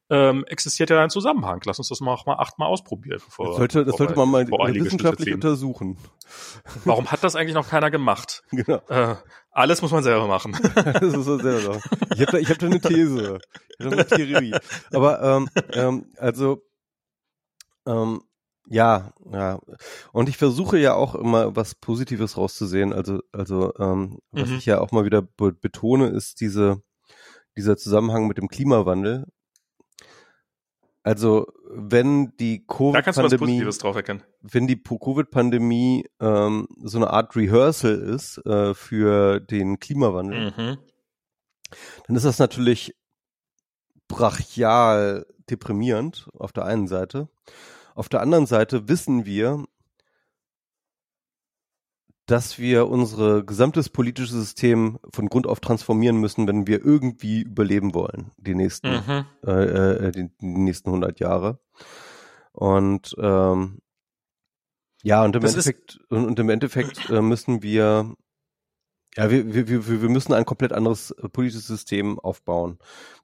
ähm, 0.10 0.46
existiert 0.46 0.92
ja 0.92 1.02
ein 1.02 1.10
Zusammenhang. 1.10 1.62
Lass 1.66 1.80
uns 1.80 1.90
das 1.90 2.00
mal 2.00 2.14
auch 2.14 2.26
mal 2.26 2.36
achtmal 2.36 2.70
ausprobieren. 2.70 3.22
Bevor, 3.26 3.48
das 3.48 3.58
sollte, 3.58 3.86
das 3.86 3.98
sollte 3.98 4.16
man 4.16 4.30
mal 4.30 4.48
wissenschaftlich 4.48 5.34
untersuchen. 5.34 5.98
Warum 6.84 7.12
hat 7.12 7.24
das 7.24 7.36
eigentlich 7.36 7.56
noch 7.56 7.70
keiner 7.70 7.92
gemacht? 7.92 8.44
Genau. 8.52 8.82
Äh, 8.88 9.16
alles 9.52 9.82
muss 9.82 9.92
man 9.92 10.04
selber 10.04 10.28
machen. 10.28 10.58
das 10.76 11.02
ist 11.02 11.26
so 11.26 11.38
selber. 11.38 11.82
Ich 12.14 12.22
habe 12.22 12.32
da, 12.32 12.38
ich 12.38 12.50
hab 12.50 12.60
da 12.60 12.68
eine 12.68 12.80
These. 12.80 13.40
Ich 13.80 13.86
hab 13.86 13.92
da 13.92 13.98
eine 13.98 14.08
Theorie. 14.08 14.56
Aber 14.94 15.22
ähm, 15.22 15.50
ähm, 15.74 16.06
also 16.18 16.62
ähm, 17.86 18.22
ja, 18.68 19.14
ja. 19.32 19.60
Und 20.12 20.30
ich 20.30 20.38
versuche 20.38 20.78
ja 20.78 20.96
auch 20.96 21.16
immer 21.16 21.56
was 21.56 21.76
Positives 21.76 22.38
rauszusehen. 22.38 22.94
Also, 22.94 23.20
also 23.32 23.74
ähm, 23.78 24.20
was 24.32 24.50
mhm. 24.50 24.58
ich 24.58 24.66
ja 24.66 24.80
auch 24.80 24.92
mal 24.92 25.06
wieder 25.06 25.22
be 25.22 25.54
betone, 25.54 26.08
ist 26.08 26.42
diese, 26.42 26.82
dieser 27.56 27.78
Zusammenhang 27.78 28.28
mit 28.28 28.38
dem 28.38 28.48
Klimawandel. 28.48 29.28
Also 31.04 31.46
wenn 31.70 32.36
die 32.38 32.66
Covid-Pandemie, 32.66 33.64
wenn 34.42 34.66
die 34.66 34.82
Covid-Pandemie 34.82 36.10
ähm, 36.20 36.68
so 36.84 36.98
eine 36.98 37.12
Art 37.12 37.36
Rehearsal 37.36 37.94
ist 37.94 38.44
äh, 38.48 38.74
für 38.74 39.40
den 39.40 39.80
Klimawandel, 39.80 40.52
mhm. 40.58 40.78
dann 42.08 42.16
ist 42.16 42.26
das 42.26 42.40
natürlich 42.40 42.96
brachial 44.08 45.28
deprimierend 45.48 46.28
auf 46.34 46.52
der 46.52 46.66
einen 46.66 46.88
Seite. 46.88 47.30
Auf 47.96 48.10
der 48.10 48.22
anderen 48.22 48.46
Seite 48.46 48.88
wissen 48.90 49.26
wir, 49.26 49.64
dass 52.26 52.60
wir 52.60 52.88
unser 52.88 53.44
gesamtes 53.44 53.90
politisches 53.90 54.32
System 54.32 55.00
von 55.12 55.28
Grund 55.28 55.48
auf 55.48 55.60
transformieren 55.60 56.18
müssen, 56.18 56.48
wenn 56.48 56.68
wir 56.68 56.84
irgendwie 56.84 57.42
überleben 57.42 57.94
wollen, 57.94 58.32
die 58.38 58.56
nächsten, 58.56 58.90
mhm. 58.90 59.26
äh, 59.46 59.52
äh, 59.52 60.12
die, 60.12 60.30
die, 60.42 60.46
nächsten 60.46 60.90
100 60.90 61.20
Jahre. 61.20 61.60
Und 62.52 63.16
ähm, 63.20 63.80
ja, 65.04 65.24
und 65.24 65.36
im 65.36 65.42
das 65.44 65.52
Endeffekt, 65.52 66.00
und, 66.10 66.26
und, 66.26 66.40
im 66.40 66.50
Endeffekt 66.50 67.10
äh, 67.10 67.22
müssen 67.22 67.62
wir, 67.62 68.16
ja, 69.16 69.30
wir, 69.30 69.54
wir, 69.54 70.02
wir, 70.02 70.10
müssen 70.10 70.34
ein 70.34 70.46
komplett 70.46 70.74
anderes 70.74 71.12
äh, 71.12 71.30
politisches 71.30 71.68
System 71.68 72.20
aufbauen, 72.20 72.80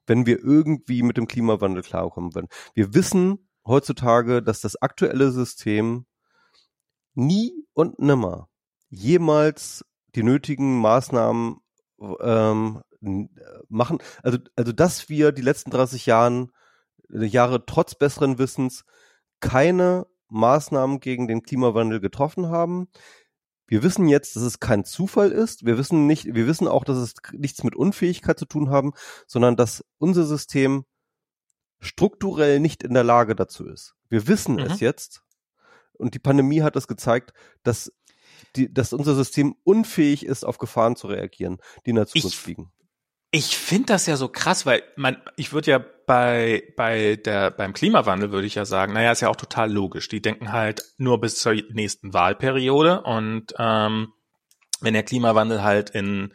wenn 0.06 0.26
wir 0.26 0.38
irgendwie 0.38 1.02
mit 1.02 1.16
dem 1.16 1.26
Klimawandel 1.26 1.82
klarkommen 1.82 2.34
wollen. 2.34 2.48
Wir 2.74 2.94
wissen, 2.94 3.48
heutzutage, 3.66 4.42
dass 4.42 4.60
das 4.60 4.80
aktuelle 4.80 5.32
System 5.32 6.06
nie 7.14 7.66
und 7.74 7.98
nimmer 7.98 8.48
jemals 8.88 9.84
die 10.14 10.22
nötigen 10.22 10.78
Maßnahmen 10.80 11.56
ähm, 12.20 12.82
machen, 13.68 13.98
also, 14.22 14.38
also, 14.54 14.72
dass 14.72 15.08
wir 15.08 15.32
die 15.32 15.42
letzten 15.42 15.70
30 15.70 16.06
Jahren, 16.06 16.52
äh, 17.10 17.24
Jahre 17.24 17.64
trotz 17.66 17.94
besseren 17.94 18.38
Wissens 18.38 18.84
keine 19.40 20.06
Maßnahmen 20.28 21.00
gegen 21.00 21.28
den 21.28 21.42
Klimawandel 21.42 22.00
getroffen 22.00 22.48
haben. 22.48 22.88
Wir 23.66 23.82
wissen 23.82 24.08
jetzt, 24.08 24.36
dass 24.36 24.42
es 24.42 24.60
kein 24.60 24.84
Zufall 24.84 25.32
ist. 25.32 25.64
Wir 25.64 25.78
wissen 25.78 26.06
nicht, 26.06 26.34
wir 26.34 26.46
wissen 26.46 26.68
auch, 26.68 26.84
dass 26.84 26.98
es 26.98 27.14
nichts 27.32 27.64
mit 27.64 27.74
Unfähigkeit 27.74 28.38
zu 28.38 28.46
tun 28.46 28.70
haben, 28.70 28.92
sondern 29.26 29.56
dass 29.56 29.84
unser 29.98 30.24
System 30.24 30.84
strukturell 31.82 32.60
nicht 32.60 32.82
in 32.82 32.94
der 32.94 33.04
Lage 33.04 33.34
dazu 33.34 33.66
ist. 33.66 33.94
Wir 34.08 34.26
wissen 34.28 34.54
mhm. 34.54 34.62
es 34.62 34.80
jetzt. 34.80 35.22
Und 35.92 36.14
die 36.14 36.18
Pandemie 36.18 36.62
hat 36.62 36.76
es 36.76 36.88
gezeigt, 36.88 37.32
dass 37.62 37.92
die, 38.56 38.72
dass 38.72 38.92
unser 38.92 39.14
System 39.14 39.54
unfähig 39.64 40.26
ist, 40.26 40.44
auf 40.44 40.58
Gefahren 40.58 40.96
zu 40.96 41.06
reagieren, 41.06 41.58
die 41.84 41.90
in 41.90 41.96
der 41.96 42.06
Zukunft 42.06 42.38
ich, 42.40 42.46
liegen. 42.46 42.72
Ich 43.30 43.56
finde 43.56 43.86
das 43.86 44.06
ja 44.06 44.16
so 44.16 44.28
krass, 44.28 44.66
weil 44.66 44.82
man, 44.96 45.16
ich 45.36 45.52
würde 45.52 45.70
ja 45.70 45.84
bei, 46.06 46.62
bei 46.76 47.16
der, 47.16 47.50
beim 47.50 47.72
Klimawandel 47.72 48.30
würde 48.30 48.46
ich 48.46 48.54
ja 48.54 48.64
sagen, 48.64 48.92
naja, 48.92 49.12
ist 49.12 49.20
ja 49.20 49.28
auch 49.28 49.36
total 49.36 49.72
logisch. 49.72 50.08
Die 50.08 50.20
denken 50.20 50.52
halt 50.52 50.82
nur 50.98 51.20
bis 51.20 51.36
zur 51.36 51.54
nächsten 51.54 52.12
Wahlperiode 52.12 53.02
und 53.02 53.54
ähm, 53.58 54.12
wenn 54.80 54.94
der 54.94 55.04
Klimawandel 55.04 55.62
halt 55.62 55.90
in 55.90 56.34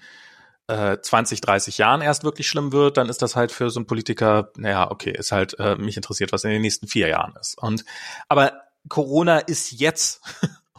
äh, 0.68 0.98
20, 1.02 1.42
30 1.42 1.78
Jahren 1.78 2.02
erst 2.02 2.24
wirklich 2.24 2.48
schlimm 2.48 2.72
wird, 2.72 2.98
dann 2.98 3.10
ist 3.10 3.22
das 3.22 3.36
halt 3.36 3.52
für 3.52 3.70
so 3.70 3.80
einen 3.80 3.88
Politiker, 3.88 4.52
naja, 4.58 4.92
okay, 4.92 5.12
ist 5.12 5.32
halt, 5.32 5.58
äh, 5.60 5.76
mich 5.76 5.98
interessiert, 5.98 6.32
was 6.32 6.44
in 6.44 6.52
den 6.52 6.62
nächsten 6.62 6.88
vier 6.88 7.08
Jahren 7.08 7.34
ist. 7.40 7.58
Und 7.58 7.86
aber 8.28 8.54
Corona 8.90 9.40
ist 9.40 9.72
jetzt 9.72 10.22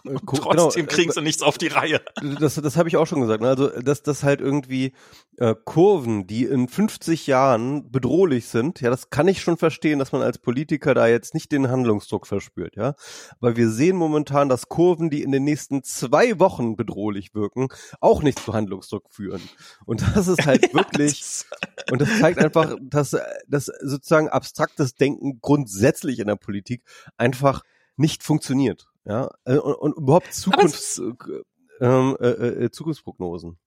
und 0.05 0.17
äh, 0.17 0.37
trotzdem 0.37 0.87
genau, 0.87 0.95
kriegen 0.95 1.13
sie 1.13 1.23
nichts 1.23 1.43
auf 1.43 1.59
die 1.59 1.69
Reihe. 1.69 2.01
Das, 2.41 2.55
das 2.55 2.77
habe 2.77 2.89
ich 2.89 2.97
auch 2.97 3.07
schon 3.07 3.21
gesagt. 3.21 3.43
Ne? 3.43 3.49
Also, 3.49 3.69
dass 3.69 4.03
das 4.03 4.23
halt 4.23 4.41
irgendwie 4.41 4.93
äh, 5.39 5.55
Kurven, 5.65 6.27
die 6.27 6.45
in 6.45 6.69
50 6.69 7.27
Jahren 7.27 7.91
bedrohlich 7.91 8.47
sind, 8.49 8.81
ja, 8.81 8.91
das 8.91 9.11
kann 9.11 9.29
ich 9.29 9.41
schon 9.41 9.57
verstehen, 9.57 9.99
dass 9.99 10.13
man 10.13 10.23
als 10.23 10.39
Politiker 10.39 10.95
da 10.95 11.07
jetzt 11.07 11.35
nicht 11.35 11.53
den 11.53 11.69
Handlungsdruck 11.69 12.27
verspürt, 12.27 12.77
ja. 12.77 12.95
Aber 13.41 13.57
wir 13.57 13.71
sehen 13.71 13.97
momentan, 13.97 14.49
dass 14.49 14.69
Kurven, 14.69 15.11
die 15.11 15.23
in 15.23 15.33
den 15.33 15.45
nächsten 15.45 15.83
zwei 15.83 16.39
Wochen 16.39 16.77
bedrohlich 16.77 17.35
wirken, 17.35 17.69
auch 18.01 18.23
nicht 18.23 18.39
zu 18.39 18.53
Handlungsdruck 18.53 19.11
führen. 19.11 19.43
Und 19.85 20.03
das 20.15 20.29
ist 20.29 20.47
halt 20.47 20.73
wirklich, 20.75 21.45
und 21.91 22.01
das 22.01 22.19
zeigt 22.19 22.39
einfach, 22.39 22.77
dass, 22.81 23.17
dass 23.47 23.67
sozusagen 23.67 24.29
abstraktes 24.29 24.95
Denken 24.95 25.41
grundsätzlich 25.41 26.19
in 26.19 26.27
der 26.27 26.37
Politik 26.37 26.83
einfach 27.17 27.63
nicht 27.97 28.23
funktioniert. 28.23 28.89
Ja, 29.09 29.31
äh, 29.47 29.57
und, 29.57 29.75
und 29.75 29.97
überhaupt 29.97 30.35
Zukunfts, 30.35 31.01
ähm, 31.81 32.17
äh, 32.21 32.27
äh, 32.27 32.71
Zukunftsprognosen. 32.71 33.59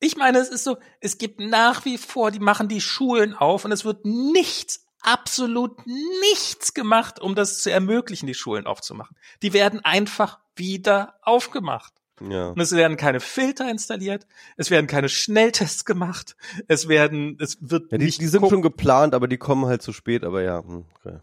Ich 0.00 0.16
meine, 0.16 0.38
es 0.38 0.48
ist 0.48 0.64
so, 0.64 0.78
es 1.00 1.16
gibt 1.16 1.38
nach 1.38 1.84
wie 1.84 1.96
vor, 1.96 2.32
die 2.32 2.40
machen 2.40 2.68
die 2.68 2.80
Schulen 2.80 3.34
auf 3.34 3.64
und 3.64 3.70
es 3.70 3.84
wird 3.84 4.04
nichts, 4.04 4.84
absolut 5.00 5.86
nichts 6.20 6.74
gemacht, 6.74 7.20
um 7.20 7.36
das 7.36 7.62
zu 7.62 7.70
ermöglichen, 7.70 8.26
die 8.26 8.34
Schulen 8.34 8.66
aufzumachen. 8.66 9.16
Die 9.42 9.52
werden 9.52 9.80
einfach 9.84 10.40
wieder 10.56 11.14
aufgemacht. 11.22 11.92
Ja. 12.20 12.48
Und 12.48 12.60
es 12.60 12.72
werden 12.72 12.96
keine 12.96 13.20
Filter 13.20 13.70
installiert, 13.70 14.26
es 14.56 14.70
werden 14.70 14.86
keine 14.86 15.08
Schnelltests 15.08 15.84
gemacht, 15.84 16.36
es 16.68 16.88
werden, 16.88 17.36
es 17.40 17.58
wird 17.60 17.90
ja, 17.92 17.98
die, 17.98 18.04
nicht. 18.04 18.20
Die 18.20 18.26
sind 18.26 18.48
schon 18.48 18.62
geplant, 18.62 19.14
aber 19.14 19.28
die 19.28 19.36
kommen 19.38 19.66
halt 19.66 19.82
zu 19.82 19.92
spät, 19.92 20.24
aber 20.24 20.42
ja. 20.42 20.62
Hm, 20.64 20.84
okay 20.96 21.20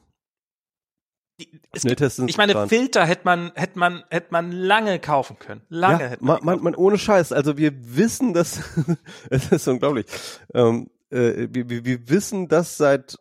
es, 1.74 2.20
ich 2.20 2.38
meine. 2.38 2.68
Filter 2.68 3.06
hätte 3.06 3.22
man, 3.26 3.52
hätte 3.56 3.80
man, 3.80 4.04
hätte 4.10 4.28
man 4.32 4.52
lange 4.52 5.00
kaufen 5.00 5.38
können. 5.40 5.62
Lange 5.70 6.04
ja, 6.04 6.10
hätte 6.10 6.24
man, 6.24 6.44
man, 6.44 6.62
man, 6.62 6.76
ohne 6.76 6.98
Scheiß. 6.98 7.32
Also 7.32 7.58
wir 7.58 7.72
wissen, 7.96 8.34
dass, 8.34 8.62
es 9.30 9.52
ist 9.52 9.68
unglaublich. 9.68 10.06
Ähm, 10.54 10.90
äh, 11.10 11.48
wir, 11.52 11.86
wir, 11.86 12.10
wissen, 12.10 12.48
dass 12.48 12.78
seit, 12.78 13.18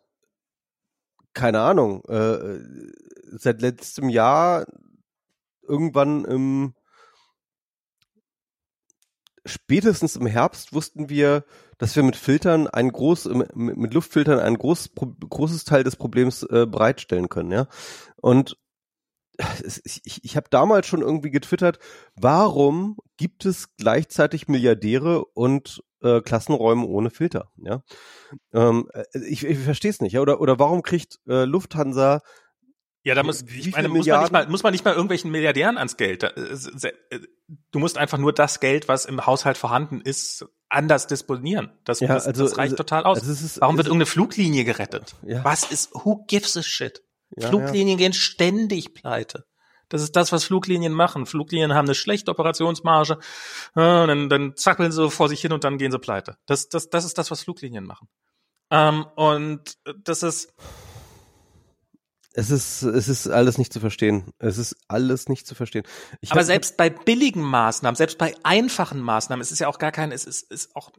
keine 1.33 1.61
Ahnung, 1.61 2.03
äh, 2.05 2.59
seit 3.37 3.61
letztem 3.61 4.09
Jahr 4.09 4.65
irgendwann 5.63 6.25
im, 6.25 6.73
spätestens 9.45 10.15
im 10.15 10.27
Herbst 10.27 10.73
wussten 10.73 11.09
wir, 11.09 11.45
dass 11.77 11.95
wir 11.95 12.03
mit 12.03 12.15
Filtern 12.15 12.67
ein 12.67 12.91
groß, 12.91 13.29
mit 13.55 13.93
Luftfiltern 13.93 14.39
ein 14.39 14.57
groß, 14.57 14.91
großes 15.29 15.63
Teil 15.63 15.83
des 15.83 15.95
Problems 15.95 16.43
äh, 16.43 16.67
bereitstellen 16.67 17.27
können, 17.27 17.51
ja. 17.51 17.67
Und 18.21 18.57
ich, 19.93 20.19
ich 20.23 20.35
habe 20.35 20.47
damals 20.49 20.87
schon 20.87 21.01
irgendwie 21.01 21.31
getwittert, 21.31 21.79
warum 22.15 22.97
gibt 23.17 23.45
es 23.45 23.75
gleichzeitig 23.75 24.47
Milliardäre 24.47 25.25
und 25.25 25.83
äh, 26.01 26.21
Klassenräume 26.21 26.85
ohne 26.85 27.09
Filter? 27.09 27.51
Ja, 27.57 27.83
ähm, 28.53 28.89
äh, 28.93 29.03
ich, 29.27 29.45
ich 29.45 29.59
verstehe 29.59 29.91
es 29.91 30.01
nicht. 30.01 30.13
Ja? 30.13 30.21
Oder 30.21 30.41
oder 30.41 30.59
warum 30.59 30.81
kriegt 30.83 31.19
äh, 31.27 31.45
Lufthansa 31.45 32.21
ja, 33.03 33.15
da 33.15 33.23
muss, 33.23 33.41
ich 33.41 33.71
meine, 33.71 33.89
muss 33.89 34.05
man, 34.05 34.21
nicht 34.21 34.31
mal, 34.31 34.47
muss 34.47 34.61
man 34.61 34.73
nicht 34.73 34.85
mal 34.85 34.93
irgendwelchen 34.93 35.31
Milliardären 35.31 35.79
ans 35.79 35.97
Geld. 35.97 36.21
Äh, 36.21 36.29
du 37.71 37.79
musst 37.79 37.97
einfach 37.97 38.19
nur 38.19 38.31
das 38.31 38.59
Geld, 38.59 38.87
was 38.87 39.05
im 39.05 39.25
Haushalt 39.25 39.57
vorhanden 39.57 40.01
ist, 40.01 40.45
anders 40.69 41.07
disponieren. 41.07 41.71
Das, 41.83 41.99
ja, 41.99 42.09
das, 42.09 42.27
also, 42.27 42.43
das 42.43 42.59
reicht 42.59 42.73
also, 42.73 42.75
total 42.75 43.03
aus. 43.05 43.19
Also 43.19 43.31
ist, 43.31 43.59
Warum 43.59 43.77
wird 43.77 43.87
irgendeine 43.87 44.05
Fluglinie 44.05 44.65
gerettet? 44.65 45.15
Ja. 45.23 45.43
Was 45.43 45.71
ist, 45.71 45.95
who 45.95 46.25
gives 46.27 46.55
a 46.57 46.61
shit? 46.61 47.01
Ja, 47.37 47.47
Fluglinien 47.47 47.97
gehen 47.97 48.13
ständig 48.13 48.93
pleite. 48.93 49.45
Das 49.89 50.01
ist 50.01 50.15
das, 50.15 50.31
was 50.31 50.45
Fluglinien 50.45 50.93
machen. 50.93 51.25
Fluglinien 51.25 51.73
haben 51.73 51.87
eine 51.87 51.95
schlechte 51.95 52.31
Operationsmarge, 52.31 53.17
dann, 53.75 54.29
dann 54.29 54.55
zappeln 54.55 54.91
sie 54.91 55.09
vor 55.11 55.27
sich 55.27 55.41
hin 55.41 55.51
und 55.51 55.65
dann 55.65 55.77
gehen 55.77 55.91
sie 55.91 55.99
pleite. 55.99 56.37
Das, 56.45 56.69
das, 56.69 56.89
das 56.89 57.03
ist 57.03 57.17
das, 57.17 57.29
was 57.29 57.43
Fluglinien 57.43 57.85
machen. 57.85 58.07
Ähm, 58.69 59.05
und 59.15 59.77
das 60.03 60.23
ist, 60.23 60.53
es 62.33 62.49
ist, 62.49 62.83
es 62.83 63.09
ist 63.09 63.27
alles 63.27 63.57
nicht 63.57 63.73
zu 63.73 63.81
verstehen. 63.81 64.31
Es 64.39 64.57
ist 64.57 64.77
alles 64.87 65.27
nicht 65.27 65.45
zu 65.45 65.55
verstehen. 65.55 65.83
Ich 66.21 66.31
Aber 66.31 66.45
selbst 66.45 66.77
bei 66.77 66.89
billigen 66.89 67.41
Maßnahmen, 67.41 67.97
selbst 67.97 68.17
bei 68.17 68.33
einfachen 68.43 69.01
Maßnahmen, 69.01 69.41
es 69.41 69.51
ist 69.51 69.59
ja 69.59 69.67
auch 69.67 69.77
gar 69.77 69.91
kein, 69.91 70.13
es 70.13 70.23
ist, 70.23 70.49
ist 70.49 70.73
auch 70.75 70.91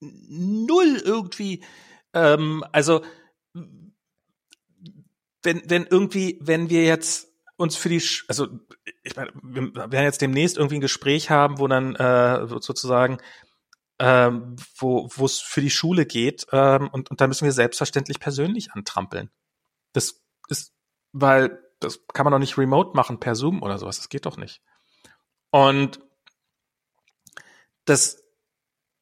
null 0.00 1.00
irgendwie, 1.04 1.62
ähm, 2.12 2.64
also 2.72 3.02
wenn, 5.42 5.62
wenn 5.68 5.86
irgendwie, 5.86 6.38
wenn 6.40 6.70
wir 6.70 6.84
jetzt 6.84 7.28
uns 7.56 7.76
für 7.76 7.88
die, 7.88 8.02
also 8.28 8.48
ich 9.02 9.16
meine, 9.16 9.32
wir 9.42 9.74
werden 9.74 10.04
jetzt 10.04 10.22
demnächst 10.22 10.56
irgendwie 10.56 10.76
ein 10.76 10.82
Gespräch 10.82 11.30
haben, 11.30 11.58
wo 11.58 11.68
dann 11.68 11.94
äh, 11.94 12.46
sozusagen 12.46 13.18
ähm, 13.98 14.56
wo 14.76 15.10
wo 15.14 15.26
es 15.26 15.40
für 15.40 15.60
die 15.60 15.70
Schule 15.70 16.06
geht 16.06 16.46
ähm, 16.52 16.88
und, 16.88 17.10
und 17.10 17.20
da 17.20 17.26
müssen 17.26 17.44
wir 17.44 17.52
selbstverständlich 17.52 18.18
persönlich 18.18 18.72
antrampeln. 18.72 19.30
Das 19.92 20.22
ist 20.48 20.72
weil 21.12 21.60
das 21.80 22.00
kann 22.12 22.24
man 22.24 22.32
doch 22.32 22.38
nicht 22.38 22.58
remote 22.58 22.94
machen 22.94 23.20
per 23.20 23.34
Zoom 23.34 23.62
oder 23.62 23.78
sowas. 23.78 23.98
Das 23.98 24.08
geht 24.08 24.26
doch 24.26 24.36
nicht. 24.36 24.62
Und 25.50 26.00
das 27.84 28.22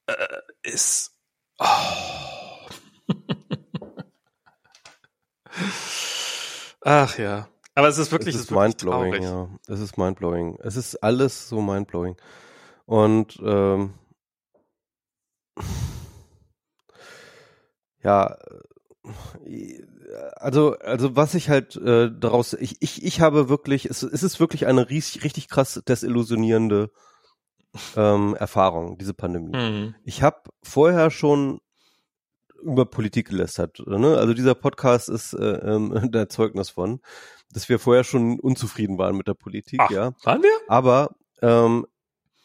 äh, 0.06 0.38
ist. 0.62 1.16
Oh. 1.58 1.66
Ach 6.82 7.18
ja. 7.18 7.48
Aber 7.74 7.88
es 7.88 7.98
ist 7.98 8.10
wirklich, 8.10 8.34
es 8.34 8.42
ist, 8.42 8.50
mindblowing, 8.50 9.22
ja. 9.22 9.48
Es 9.68 9.80
ist 9.80 9.96
mindblowing. 9.96 10.58
Es 10.62 10.76
ist 10.76 10.96
alles 10.96 11.48
so 11.48 11.60
mindblowing. 11.60 12.16
Und 12.86 13.38
ähm, 13.44 13.94
ja, 18.02 18.36
also, 20.36 20.76
also 20.78 21.16
was 21.16 21.34
ich 21.34 21.48
halt 21.48 21.76
äh, 21.76 22.10
daraus, 22.12 22.54
ich, 22.54 22.76
ich, 22.80 23.04
ich 23.04 23.20
habe 23.20 23.48
wirklich, 23.48 23.86
es, 23.86 24.02
es 24.02 24.22
ist 24.22 24.40
wirklich 24.40 24.66
eine 24.66 24.88
riesig, 24.88 25.24
richtig 25.24 25.48
krass 25.48 25.80
desillusionierende 25.86 26.90
ähm, 27.96 28.34
Erfahrung, 28.34 28.98
diese 28.98 29.14
Pandemie. 29.14 29.56
Mhm. 29.56 29.94
Ich 30.04 30.22
habe 30.22 30.42
vorher 30.62 31.10
schon 31.10 31.60
über 32.62 32.86
Politik 32.86 33.28
gelästert. 33.28 33.82
Ne? 33.86 34.16
Also 34.16 34.34
dieser 34.34 34.54
Podcast 34.54 35.08
ist 35.08 35.32
äh, 35.32 35.44
ähm, 35.44 36.10
der 36.12 36.28
Zeugnis 36.28 36.70
von, 36.70 37.00
dass 37.52 37.68
wir 37.68 37.78
vorher 37.78 38.04
schon 38.04 38.38
unzufrieden 38.40 38.98
waren 38.98 39.16
mit 39.16 39.28
der 39.28 39.34
Politik. 39.34 39.80
Ach, 39.82 39.90
ja, 39.90 40.12
waren 40.24 40.42
wir? 40.42 40.50
Aber 40.68 41.16
ähm, 41.42 41.86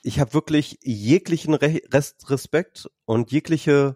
ich 0.01 0.19
habe 0.19 0.33
wirklich 0.33 0.79
jeglichen 0.81 1.53
Re 1.53 1.81
Rest 1.91 2.29
Respekt 2.29 2.89
und 3.05 3.31
jegliche 3.31 3.95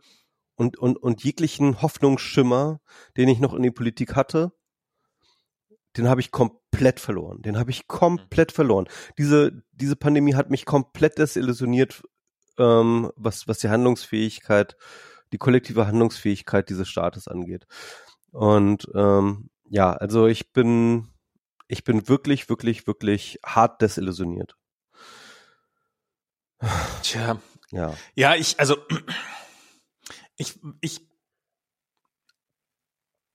und, 0.55 0.77
und, 0.77 0.97
und 0.97 1.23
jeglichen 1.23 1.81
Hoffnungsschimmer, 1.81 2.79
den 3.15 3.29
ich 3.29 3.39
noch 3.39 3.53
in 3.53 3.63
die 3.63 3.71
Politik 3.71 4.15
hatte, 4.15 4.51
den 5.97 6.09
habe 6.09 6.21
ich 6.21 6.31
komplett 6.31 6.99
verloren. 6.99 7.41
Den 7.41 7.57
habe 7.57 7.71
ich 7.71 7.87
komplett 7.87 8.51
verloren. 8.51 8.87
Diese, 9.17 9.63
diese 9.71 9.95
Pandemie 9.95 10.35
hat 10.35 10.49
mich 10.49 10.65
komplett 10.65 11.17
desillusioniert, 11.17 12.03
ähm, 12.57 13.11
was, 13.15 13.47
was 13.47 13.59
die 13.59 13.69
Handlungsfähigkeit, 13.69 14.77
die 15.31 15.37
kollektive 15.37 15.87
Handlungsfähigkeit 15.87 16.69
dieses 16.69 16.87
Staates 16.87 17.27
angeht. 17.27 17.67
Und 18.31 18.87
ähm, 18.95 19.49
ja, 19.69 19.93
also 19.93 20.27
ich 20.27 20.53
bin, 20.53 21.07
ich 21.67 21.83
bin 21.83 22.07
wirklich, 22.07 22.49
wirklich, 22.49 22.87
wirklich 22.87 23.39
hart 23.45 23.81
desillusioniert. 23.81 24.55
Tja. 27.03 27.39
Ja. 27.71 27.93
Ja, 28.15 28.35
ich, 28.35 28.59
also 28.59 28.77
Ich, 30.37 30.59
ich 30.81 31.01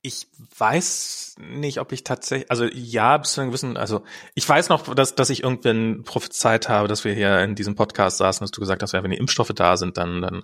ich 0.05 0.27
weiß 0.59 1.36
nicht, 1.39 1.78
ob 1.78 1.93
ich 1.93 2.02
tatsächlich, 2.02 2.51
also 2.51 2.64
ja, 2.64 3.19
bis 3.19 3.35
zu 3.35 3.40
einem 3.40 3.51
gewissen, 3.51 3.77
also 3.77 4.02
ich 4.35 4.48
weiß 4.48 4.69
noch, 4.69 4.93
dass, 4.94 5.14
dass 5.14 5.31
ich 5.31 5.44
irgendwann 5.44 6.02
prophezeit 6.02 6.69
habe, 6.69 6.89
dass 6.89 7.05
wir 7.05 7.14
hier 7.14 7.39
in 7.40 7.55
diesem 7.55 7.77
Podcast 7.77 8.19
saßen, 8.19 8.43
dass 8.44 8.51
du 8.51 8.60
gesagt 8.60 8.82
hast, 8.82 8.93
ja, 8.93 9.02
wenn 9.05 9.12
die 9.12 9.19
Impfstoffe 9.19 9.52
da 9.55 9.77
sind, 9.77 9.97
dann, 9.97 10.20
dann 10.20 10.43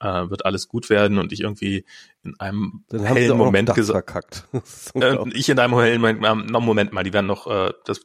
äh, 0.00 0.28
wird 0.30 0.44
alles 0.44 0.68
gut 0.68 0.90
werden 0.90 1.18
und 1.18 1.32
ich 1.32 1.40
irgendwie 1.40 1.84
in 2.22 2.38
einem 2.40 2.84
Dann 2.88 3.04
hellen 3.04 3.36
Moment 3.36 3.74
gesagt, 3.74 4.10
verkackt. 4.10 4.48
äh, 4.94 5.16
ich 5.30 5.48
in 5.48 5.58
einem 5.58 5.78
hellen 5.78 6.00
Moment, 6.00 6.24
ähm, 6.24 6.46
noch 6.46 6.60
Moment 6.60 6.92
mal, 6.92 7.04
die 7.04 7.12
werden 7.12 7.26
noch, 7.26 7.46
äh, 7.46 7.72
das, 7.84 8.00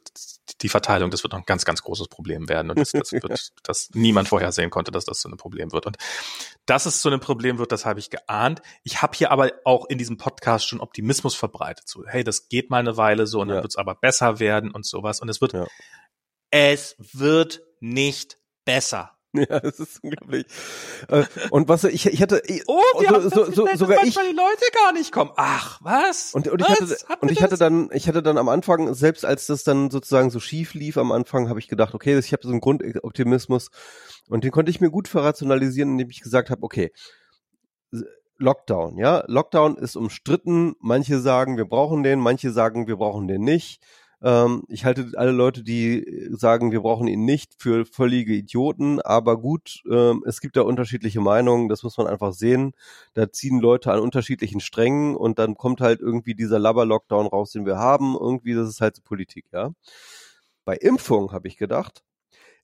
die 0.60 0.68
Verteilung, 0.68 1.10
das 1.10 1.22
wird 1.22 1.32
noch 1.32 1.40
ein 1.40 1.46
ganz, 1.46 1.64
ganz 1.64 1.82
großes 1.82 2.08
Problem 2.08 2.48
werden 2.48 2.70
und 2.70 2.78
das, 2.78 2.92
das 2.92 3.12
wird, 3.12 3.52
das 3.62 3.90
niemand 3.94 4.28
vorhersehen 4.28 4.70
konnte, 4.70 4.90
dass 4.90 5.04
das 5.04 5.20
so 5.20 5.28
ein 5.28 5.36
Problem 5.36 5.72
wird 5.72 5.86
und 5.86 5.96
dass 6.66 6.86
es 6.86 7.02
so 7.02 7.10
ein 7.10 7.20
Problem 7.20 7.58
wird, 7.58 7.72
das 7.72 7.86
habe 7.86 7.98
ich 7.98 8.10
geahnt. 8.10 8.62
Ich 8.84 9.02
habe 9.02 9.16
hier 9.16 9.30
aber 9.32 9.50
auch 9.64 9.86
in 9.86 9.98
diesem 9.98 10.16
Podcast 10.16 10.68
schon 10.68 10.80
Optimismus 10.80 11.34
verbreitet, 11.34 11.88
so, 11.88 12.04
hey, 12.06 12.22
das 12.24 12.48
geht 12.48 12.70
mal 12.70 12.78
eine 12.78 12.96
Weile 12.96 13.26
so 13.26 13.40
und 13.40 13.48
dann 13.48 13.56
Ja. 13.58 13.62
wird 13.62 13.72
es 13.72 13.76
aber 13.76 13.94
besser 13.94 14.38
werden 14.38 14.70
und 14.70 14.86
sowas 14.86 15.20
und 15.20 15.28
es 15.28 15.40
wird, 15.40 15.52
Ja. 15.54 15.66
es 16.50 16.94
wird 16.98 17.62
nicht 17.80 18.38
besser. 18.64 19.16
Ja, 19.48 19.60
das 19.60 19.78
ist 19.78 20.02
unglaublich. 20.02 20.44
Äh, 21.08 21.24
Und 21.50 21.68
was 21.68 21.84
ich, 21.84 22.06
ich 22.06 22.20
hatte, 22.20 22.42
ich- 22.46 22.64
Oh, 22.66 22.80
wir 22.98 23.08
so, 23.08 23.14
haben 23.14 23.22
so, 23.22 23.28
so, 23.30 23.44
festgestellt, 23.44 23.78
sogar 23.78 23.96
ich, 23.98 24.02
manchmal 24.16 24.28
die 24.30 24.36
Leute 24.36 24.64
gar 24.74 24.92
nicht 24.92 25.12
kommen. 25.12 25.30
Ach, 25.36 25.78
was? 25.82 26.34
Und, 26.34 26.48
und 26.48 26.60
ich 26.60 26.68
was? 26.68 26.80
hatte, 26.80 26.96
Habt 27.08 27.22
und 27.22 27.30
ich 27.30 27.40
hatte 27.40 27.50
das? 27.50 27.58
dann, 27.60 27.90
ich 27.92 28.08
hatte 28.08 28.22
dann 28.24 28.38
am 28.38 28.48
Anfang, 28.48 28.92
selbst 28.92 29.24
als 29.24 29.46
das 29.46 29.62
dann 29.62 29.90
sozusagen 29.90 30.30
so 30.30 30.40
schief 30.40 30.74
lief 30.74 30.98
am 30.98 31.12
Anfang, 31.12 31.48
habe 31.48 31.60
ich 31.60 31.68
gedacht, 31.68 31.94
okay, 31.94 32.18
ich 32.18 32.32
habe 32.32 32.42
so 32.42 32.48
einen 32.50 32.60
Grundoptimismus 32.60 33.70
und 34.28 34.42
den 34.42 34.50
konnte 34.50 34.70
ich 34.70 34.80
mir 34.80 34.90
gut 34.90 35.06
verrationalisieren, 35.06 35.92
indem 35.92 36.10
ich 36.10 36.22
gesagt 36.22 36.50
habe, 36.50 36.62
okay, 36.64 36.90
Lockdown, 38.38 38.96
ja, 38.96 39.22
Lockdown 39.26 39.76
ist 39.76 39.96
umstritten. 39.96 40.74
Manche 40.80 41.20
sagen, 41.20 41.56
wir 41.58 41.66
brauchen 41.66 42.02
den, 42.02 42.18
manche 42.20 42.50
sagen, 42.50 42.86
wir 42.86 42.96
brauchen 42.96 43.28
den 43.28 43.42
nicht. 43.42 43.82
Ähm, 44.22 44.64
ich 44.68 44.84
halte 44.84 45.12
alle 45.16 45.32
Leute, 45.32 45.62
die 45.62 46.28
sagen, 46.30 46.72
wir 46.72 46.80
brauchen 46.80 47.08
ihn 47.08 47.24
nicht, 47.24 47.54
für 47.58 47.84
völlige 47.86 48.34
Idioten. 48.34 49.00
Aber 49.00 49.38
gut, 49.40 49.82
ähm, 49.90 50.22
es 50.26 50.40
gibt 50.40 50.56
da 50.56 50.62
unterschiedliche 50.62 51.20
Meinungen. 51.20 51.68
Das 51.68 51.82
muss 51.82 51.96
man 51.96 52.06
einfach 52.06 52.32
sehen. 52.32 52.72
Da 53.14 53.30
ziehen 53.32 53.60
Leute 53.60 53.92
an 53.92 54.00
unterschiedlichen 54.00 54.60
Strängen 54.60 55.16
und 55.16 55.38
dann 55.38 55.56
kommt 55.56 55.80
halt 55.80 56.00
irgendwie 56.00 56.34
dieser 56.34 56.58
Labber-Lockdown 56.58 57.26
raus, 57.26 57.52
den 57.52 57.66
wir 57.66 57.76
haben. 57.76 58.16
Irgendwie, 58.18 58.54
das 58.54 58.68
ist 58.68 58.80
halt 58.80 58.96
so 58.96 59.02
Politik, 59.02 59.46
ja. 59.52 59.70
Bei 60.64 60.76
Impfung 60.76 61.32
habe 61.32 61.48
ich 61.48 61.56
gedacht, 61.56 62.04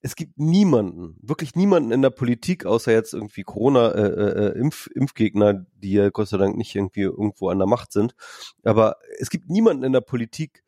es 0.02 0.14
gibt 0.14 0.38
niemanden, 0.38 1.16
wirklich 1.20 1.54
niemanden 1.56 1.90
in 1.90 2.02
der 2.02 2.10
Politik, 2.10 2.66
außer 2.66 2.92
jetzt 2.92 3.14
irgendwie 3.14 3.42
Corona, 3.42 3.90
äh, 3.92 4.58
äh, 4.58 4.70
Impfgegner, 4.94 5.66
die 5.74 5.92
ja 5.92 6.10
Gott 6.10 6.28
sei 6.28 6.36
Dank 6.36 6.56
nicht 6.56 6.74
irgendwie 6.76 7.02
irgendwo 7.02 7.48
an 7.48 7.58
der 7.58 7.66
Macht 7.66 7.92
sind. 7.92 8.14
Aber 8.62 8.96
es 9.18 9.30
gibt 9.30 9.48
niemanden 9.50 9.84
in 9.84 9.92
der 9.92 10.02
Politik, 10.02 10.62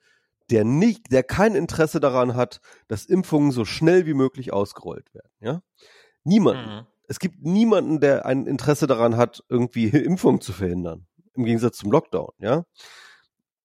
der 0.51 0.65
nicht, 0.65 1.13
der 1.13 1.23
kein 1.23 1.55
Interesse 1.55 2.01
daran 2.01 2.35
hat, 2.35 2.61
dass 2.89 3.05
Impfungen 3.05 3.53
so 3.53 3.65
schnell 3.65 4.07
wie 4.07 4.15
möglich 4.15 4.53
ausgerollt 4.53 5.13
werden. 5.15 5.31
Ja, 5.41 5.63
niemanden. 6.25 6.77
Mhm. 6.77 6.87
Es 7.07 7.19
gibt 7.19 7.43
niemanden, 7.43 8.01
der 8.01 8.27
ein 8.27 8.47
Interesse 8.47 8.87
daran 8.87 9.17
hat, 9.17 9.43
irgendwie 9.49 9.89
Impfungen 9.89 10.41
zu 10.41 10.53
verhindern. 10.53 11.07
Im 11.35 11.45
Gegensatz 11.45 11.79
zum 11.79 11.93
Lockdown. 11.93 12.33
Ja. 12.39 12.65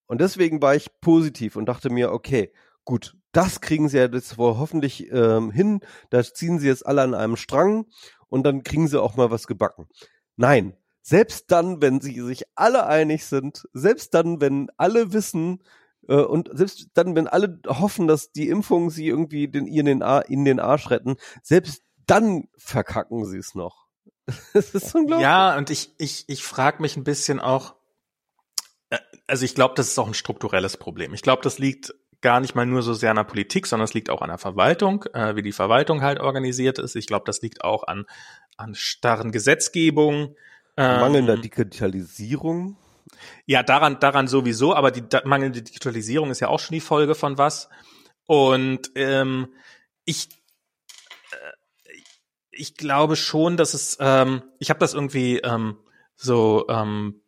Und 0.06 0.22
deswegen 0.22 0.62
war 0.62 0.76
ich 0.76 0.90
positiv 1.02 1.56
und 1.56 1.66
dachte 1.66 1.90
mir, 1.90 2.12
okay, 2.12 2.54
gut, 2.86 3.16
das 3.32 3.62
kriegen 3.62 3.90
sie 3.90 3.98
ja 3.98 4.08
jetzt 4.08 4.38
wohl 4.38 4.58
hoffentlich 4.58 5.12
ähm, 5.12 5.52
hin. 5.52 5.80
Da 6.10 6.24
ziehen 6.24 6.60
sie 6.60 6.68
jetzt 6.68 6.86
alle 6.86 7.02
an 7.02 7.16
einem 7.16 7.36
Strang 7.36 7.88
und 8.30 8.44
dann 8.44 8.64
kriegen 8.64 8.88
sie 8.88 9.02
auch 9.02 9.16
mal 9.16 9.32
was 9.32 9.48
gebacken. 9.48 9.88
Nein, 10.36 10.76
selbst 11.02 11.52
dann, 11.52 11.82
wenn 11.82 12.00
sie 12.00 12.22
sich 12.22 12.44
alle 12.56 12.86
einig 12.86 13.26
sind, 13.26 13.68
selbst 13.74 14.14
dann, 14.14 14.40
wenn 14.40 14.70
alle 14.78 15.14
wissen 15.14 15.64
und 16.08 16.50
selbst 16.54 16.88
dann, 16.94 17.16
wenn 17.16 17.28
alle 17.28 17.60
hoffen, 17.68 18.08
dass 18.08 18.32
die 18.32 18.50
Impfung 18.50 18.90
sie 18.90 19.08
irgendwie 19.08 19.48
den, 19.48 19.68
ihnen 19.68 19.86
den, 19.86 20.04
Ar 20.04 20.30
in 20.30 20.46
den 20.46 20.60
Arsch 20.60 20.90
retten, 20.90 21.16
selbst 21.42 21.82
dann 22.06 22.48
verkacken 22.58 23.26
sie 23.26 23.38
es 23.38 23.56
noch. 23.56 23.88
Das 24.54 24.74
ist 24.74 24.96
unglaublich. 24.96 25.24
Ja, 25.24 25.58
und 25.58 25.70
ich, 25.70 25.92
ich, 25.98 26.26
ich 26.28 26.44
frage 26.44 26.82
mich 26.82 26.96
ein 26.96 27.04
bisschen 27.04 27.40
auch, 27.40 27.76
äh, 28.90 28.98
also 29.28 29.46
ich 29.46 29.56
glaube, 29.56 29.74
das 29.76 29.90
ist 29.90 30.00
auch 30.00 30.08
ein 30.08 30.14
strukturelles 30.14 30.78
Problem. 30.78 31.14
Ich 31.14 31.22
glaube, 31.22 31.42
das 31.42 31.60
liegt 31.60 31.94
gar 32.22 32.40
nicht 32.40 32.56
mal 32.56 32.66
nur 32.66 32.82
so 32.82 32.94
sehr 32.94 33.10
an 33.10 33.18
der 33.18 33.26
Politik, 33.26 33.68
sondern 33.68 33.84
es 33.84 33.94
liegt 33.94 34.10
auch 34.10 34.22
an 34.22 34.30
der 34.30 34.38
Verwaltung, 34.38 35.04
äh, 35.14 35.36
wie 35.36 35.42
die 35.42 35.52
Verwaltung 35.52 36.02
halt 36.02 36.20
organisiert 36.20 36.80
ist. 36.80 36.96
Ich 36.96 37.06
glaube, 37.06 37.26
das 37.26 37.42
liegt 37.42 37.64
auch 37.64 37.84
an, 37.84 38.06
an 38.58 38.76
starren 38.76 39.32
Gesetzgebungen. 39.32 40.36
ähm, 40.78 41.02
Mangelnder 41.02 41.38
Digitalisierung. 41.38 42.78
Ja, 43.46 43.64
daran, 43.64 44.00
daran 44.00 44.28
sowieso, 44.28 44.76
aber 44.76 44.92
die 44.92 45.04
mangelnde 45.26 45.62
Digitalisierung 45.62 46.32
ist 46.32 46.40
ja 46.40 46.48
auch 46.48 46.60
schon 46.60 46.74
die 46.74 46.82
Folge 46.82 47.16
von 47.16 47.38
was. 47.38 47.70
Und 48.26 48.92
ähm, 48.96 49.54
ich, 50.06 50.30
äh, 51.32 51.98
ich 52.52 52.76
glaube 52.76 53.16
schon, 53.16 53.58
dass 53.58 53.74
es, 53.74 53.98
ähm, 54.00 54.44
ich 54.60 54.70
habe 54.70 54.80
das 54.80 54.94
irgendwie 54.94 55.40
ähm, 55.40 55.78
so 56.16 56.66
ähm, 56.70 57.22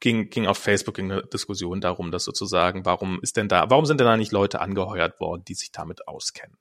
ging, 0.00 0.30
ging 0.30 0.46
auf 0.46 0.58
Facebook 0.58 0.96
ging 0.96 1.12
eine 1.12 1.22
Diskussion 1.22 1.80
darum, 1.80 2.10
dass 2.10 2.24
sozusagen, 2.24 2.84
warum 2.84 3.20
ist 3.22 3.36
denn 3.36 3.48
da, 3.48 3.70
warum 3.70 3.86
sind 3.86 4.00
denn 4.00 4.06
da 4.06 4.16
nicht 4.16 4.32
Leute 4.32 4.60
angeheuert 4.60 5.20
worden, 5.20 5.44
die 5.46 5.54
sich 5.54 5.70
damit 5.70 6.08
auskennen? 6.08 6.56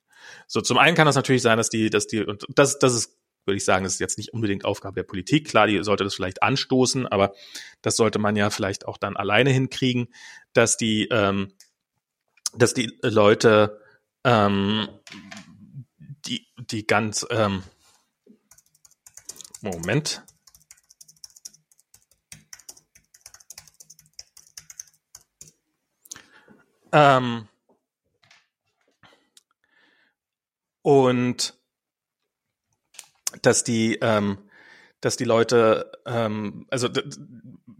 So, 0.47 0.61
zum 0.61 0.77
einen 0.77 0.95
kann 0.95 1.05
das 1.05 1.15
natürlich 1.15 1.41
sein, 1.41 1.57
dass 1.57 1.69
die, 1.69 1.89
dass 1.89 2.05
die, 2.05 2.23
und 2.23 2.45
das, 2.49 2.77
das 2.77 2.93
ist, 2.93 3.18
würde 3.45 3.57
ich 3.57 3.65
sagen, 3.65 3.83
das 3.83 3.93
ist 3.93 3.99
jetzt 3.99 4.17
nicht 4.17 4.33
unbedingt 4.33 4.65
Aufgabe 4.65 4.95
der 4.95 5.03
Politik. 5.03 5.47
Klar, 5.47 5.67
die 5.67 5.83
sollte 5.83 6.03
das 6.03 6.15
vielleicht 6.15 6.43
anstoßen, 6.43 7.07
aber 7.07 7.33
das 7.81 7.95
sollte 7.95 8.19
man 8.19 8.35
ja 8.35 8.49
vielleicht 8.49 8.87
auch 8.87 8.97
dann 8.97 9.17
alleine 9.17 9.51
hinkriegen, 9.51 10.07
dass 10.53 10.77
die, 10.77 11.07
ähm, 11.11 11.53
dass 12.53 12.73
die 12.73 12.97
Leute, 13.01 13.81
ähm, 14.23 14.87
die, 16.25 16.47
die 16.57 16.85
ganz, 16.85 17.25
ähm, 17.29 17.63
Moment. 19.61 20.23
Ähm, 26.91 27.47
und 30.81 31.58
dass 33.41 33.63
die, 33.63 33.97
ähm, 34.01 34.37
dass 35.01 35.17
die 35.17 35.23
Leute, 35.23 35.91
ähm, 36.05 36.65
also 36.69 36.89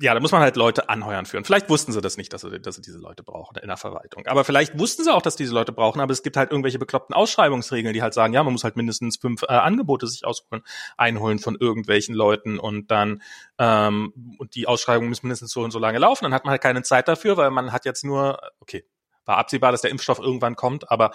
ja, 0.02 0.14
da 0.14 0.22
muss 0.22 0.32
man 0.32 0.42
halt 0.42 0.56
Leute 0.56 0.88
anheuern 0.88 1.26
führen. 1.26 1.44
Vielleicht 1.44 1.70
wussten 1.70 1.92
sie 1.92 2.00
das 2.00 2.16
nicht, 2.16 2.32
dass 2.32 2.42
sie, 2.42 2.60
dass 2.60 2.76
sie 2.76 2.82
diese 2.82 3.00
Leute 3.00 3.22
brauchen 3.22 3.58
in 3.58 3.68
der 3.68 3.76
Verwaltung. 3.76 4.26
Aber 4.28 4.46
vielleicht 4.46 4.80
wussten 4.80 5.04
sie 5.04 5.14
auch, 5.14 5.22
dass 5.22 5.36
diese 5.36 5.54
Leute 5.54 5.74
brauchen, 5.74 6.00
aber 6.00 6.14
es 6.14 6.24
gibt 6.24 6.38
halt 6.38 6.52
irgendwelche 6.52 6.80
bekloppten 6.80 7.14
Ausschreibungsregeln, 7.14 7.94
die 7.94 8.02
halt 8.02 8.14
sagen, 8.14 8.34
ja, 8.34 8.42
man 8.44 8.54
muss 8.54 8.64
halt 8.64 8.78
mindestens 8.78 9.18
fünf 9.18 9.44
äh, 9.44 9.48
Angebote 9.48 10.08
sich 10.08 10.26
ausholen, 10.26 10.64
einholen 10.96 11.40
von 11.40 11.58
irgendwelchen 11.60 12.16
Leuten 12.16 12.60
und 12.60 12.92
dann 12.92 13.22
ähm, 13.58 14.36
und 14.38 14.56
die 14.56 14.68
Ausschreibung 14.68 15.10
muss 15.10 15.24
mindestens 15.24 15.52
so 15.52 15.62
und 15.64 15.72
so 15.72 15.80
lange 15.80 16.00
laufen. 16.00 16.24
Dann 16.24 16.34
hat 16.34 16.46
man 16.46 16.52
halt 16.52 16.62
keine 16.62 16.84
Zeit 16.84 17.10
dafür, 17.10 17.36
weil 17.36 17.52
man 17.52 17.74
hat 17.74 17.84
jetzt 17.84 18.06
nur, 18.06 18.40
okay, 18.62 18.86
war 19.26 19.38
absehbar, 19.38 19.74
dass 19.74 19.82
der 19.82 19.92
Impfstoff 19.92 20.20
irgendwann 20.20 20.56
kommt, 20.56 20.90
aber 20.90 21.12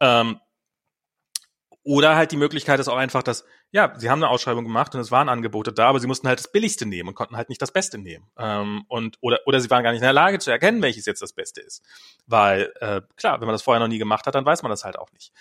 ähm, 0.00 0.40
oder 1.84 2.14
halt 2.14 2.30
die 2.30 2.36
Möglichkeit 2.36 2.78
ist 2.78 2.88
auch 2.88 2.96
einfach, 2.96 3.22
dass, 3.22 3.44
ja, 3.72 3.92
sie 3.98 4.08
haben 4.08 4.22
eine 4.22 4.30
Ausschreibung 4.30 4.64
gemacht 4.64 4.94
und 4.94 5.00
es 5.00 5.10
waren 5.10 5.28
Angebote 5.28 5.72
da, 5.72 5.88
aber 5.88 5.98
sie 5.98 6.06
mussten 6.06 6.28
halt 6.28 6.38
das 6.38 6.50
Billigste 6.50 6.86
nehmen 6.86 7.08
und 7.08 7.14
konnten 7.16 7.36
halt 7.36 7.48
nicht 7.48 7.60
das 7.60 7.72
Beste 7.72 7.98
nehmen. 7.98 8.30
Ähm, 8.38 8.84
und, 8.86 9.18
oder, 9.20 9.40
oder 9.46 9.60
sie 9.60 9.68
waren 9.68 9.82
gar 9.82 9.90
nicht 9.90 10.00
in 10.00 10.04
der 10.04 10.12
Lage 10.12 10.38
zu 10.38 10.50
erkennen, 10.50 10.80
welches 10.80 11.06
jetzt 11.06 11.22
das 11.22 11.32
Beste 11.32 11.60
ist. 11.60 11.82
Weil, 12.26 12.72
äh, 12.80 13.00
klar, 13.16 13.40
wenn 13.40 13.46
man 13.46 13.54
das 13.54 13.62
vorher 13.62 13.80
noch 13.80 13.88
nie 13.88 13.98
gemacht 13.98 14.26
hat, 14.26 14.34
dann 14.36 14.46
weiß 14.46 14.62
man 14.62 14.70
das 14.70 14.84
halt 14.84 14.96
auch 14.96 15.10
nicht. 15.12 15.32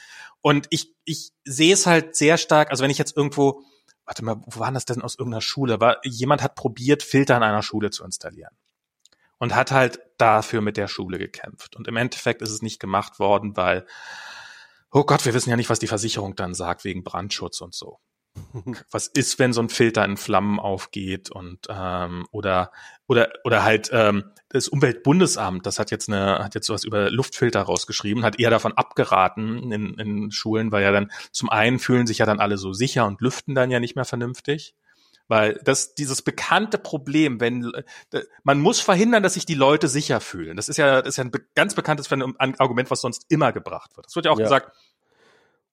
Und 0.42 0.66
ich, 0.72 0.96
ich 1.06 1.32
sehe 1.46 1.74
es 1.74 1.86
halt 1.86 2.16
sehr 2.16 2.38
stark, 2.38 2.72
also 2.72 2.84
wenn 2.84 2.92
ich 2.92 2.98
jetzt 2.98 3.16
irgendwo, 3.16 3.62
warte 4.06 4.26
mal, 4.26 4.38
wo 4.48 4.60
war 4.60 4.72
das 4.72 4.86
denn 4.86 5.04
aus 5.04 5.20
irgendeiner 5.20 5.42
Schule? 5.42 5.80
War, 5.80 6.00
jemand 6.04 6.42
hat 6.42 6.56
probiert, 6.56 7.04
Filter 7.04 7.38
in 7.38 7.44
einer 7.44 7.62
Schule 7.62 7.92
zu 7.92 8.04
installieren. 8.04 8.56
Und 9.38 9.56
hat 9.56 9.72
halt 9.72 10.00
dafür 10.18 10.62
mit 10.62 10.78
der 10.78 10.88
Schule 10.88 11.18
gekämpft. 11.18 11.76
Und 11.76 11.88
im 11.88 11.98
Endeffekt 11.98 12.44
ist 12.44 12.52
es 12.52 12.62
nicht 12.62 12.80
gemacht 12.80 13.18
worden, 13.18 13.58
weil 13.58 13.88
oh 14.92 15.04
Gott, 15.04 15.26
wir 15.26 15.34
wissen 15.34 15.50
ja 15.50 15.56
nicht, 15.56 15.70
was 15.70 15.80
die 15.80 15.88
Versicherung 15.88 16.36
dann 16.36 16.54
sagt 16.54 16.84
wegen 16.84 17.04
Brandschutz 17.04 17.62
und 17.62 17.74
so. 17.74 18.00
Was 18.92 19.08
ist, 19.08 19.40
wenn 19.40 19.52
so 19.52 19.62
ein 19.62 19.70
Filter 19.70 20.06
in 20.06 20.16
Flammen 20.16 20.60
aufgeht 20.60 21.30
und 21.30 21.68
ähm, 21.70 22.26
oder 22.32 22.72
oder 23.08 23.30
oder 23.44 23.64
halt 23.64 23.90
ähm, 23.92 24.24
das 24.48 24.70
Umweltbundesamt, 24.70 25.66
das 25.66 25.80
hat 25.80 25.92
jetzt 25.92 26.08
eine 26.08 26.40
hat 26.40 26.56
jetzt 26.56 26.68
sowas 26.68 26.86
über 26.86 27.10
Luftfilter 27.10 27.62
rausgeschrieben, 27.62 28.24
hat 28.24 28.40
eher 28.40 28.50
davon 28.50 28.74
abgeraten 28.74 29.72
in, 29.72 29.96
in 29.96 30.32
Schulen, 30.32 30.72
weil 30.72 30.84
ja 30.84 30.92
dann 30.92 31.12
zum 31.32 31.50
einen 31.50 31.80
fühlen 31.80 32.08
sich 32.08 32.20
ja 32.20 32.26
dann 32.26 32.40
alle 32.40 32.58
so 32.58 32.72
sicher 32.72 33.06
und 33.06 33.20
lüften 33.20 33.54
dann 33.54 33.70
ja 33.70 33.82
nicht 33.82 33.96
mehr 33.96 34.06
vernünftig. 34.06 34.76
Weil 35.32 35.62
das, 35.64 35.96
dieses 35.96 36.22
bekannte 36.22 36.78
Problem, 36.78 37.40
wenn 37.40 37.72
äh, 38.12 38.22
man 38.44 38.60
muss 38.60 38.82
verhindern, 38.82 39.24
dass 39.24 39.36
sich 39.36 39.46
die 39.46 39.54
Leute 39.56 39.88
sicher 39.88 40.20
fühlen. 40.20 40.58
Das 40.58 40.68
ist 40.68 40.76
ja, 40.76 41.02
das 41.02 41.14
ist 41.14 41.18
ja 41.20 41.24
ein 41.24 41.32
ganz 41.56 41.74
bekanntes 41.74 42.12
Argument, 42.12 42.92
was 42.92 43.00
sonst 43.00 43.28
immer 43.30 43.54
gebracht 43.54 43.96
wird. 43.96 44.08
Es 44.08 44.16
wird 44.18 44.26
ja 44.26 44.34
auch 44.34 44.38
Ja. 44.40 44.44
gesagt, 44.44 44.76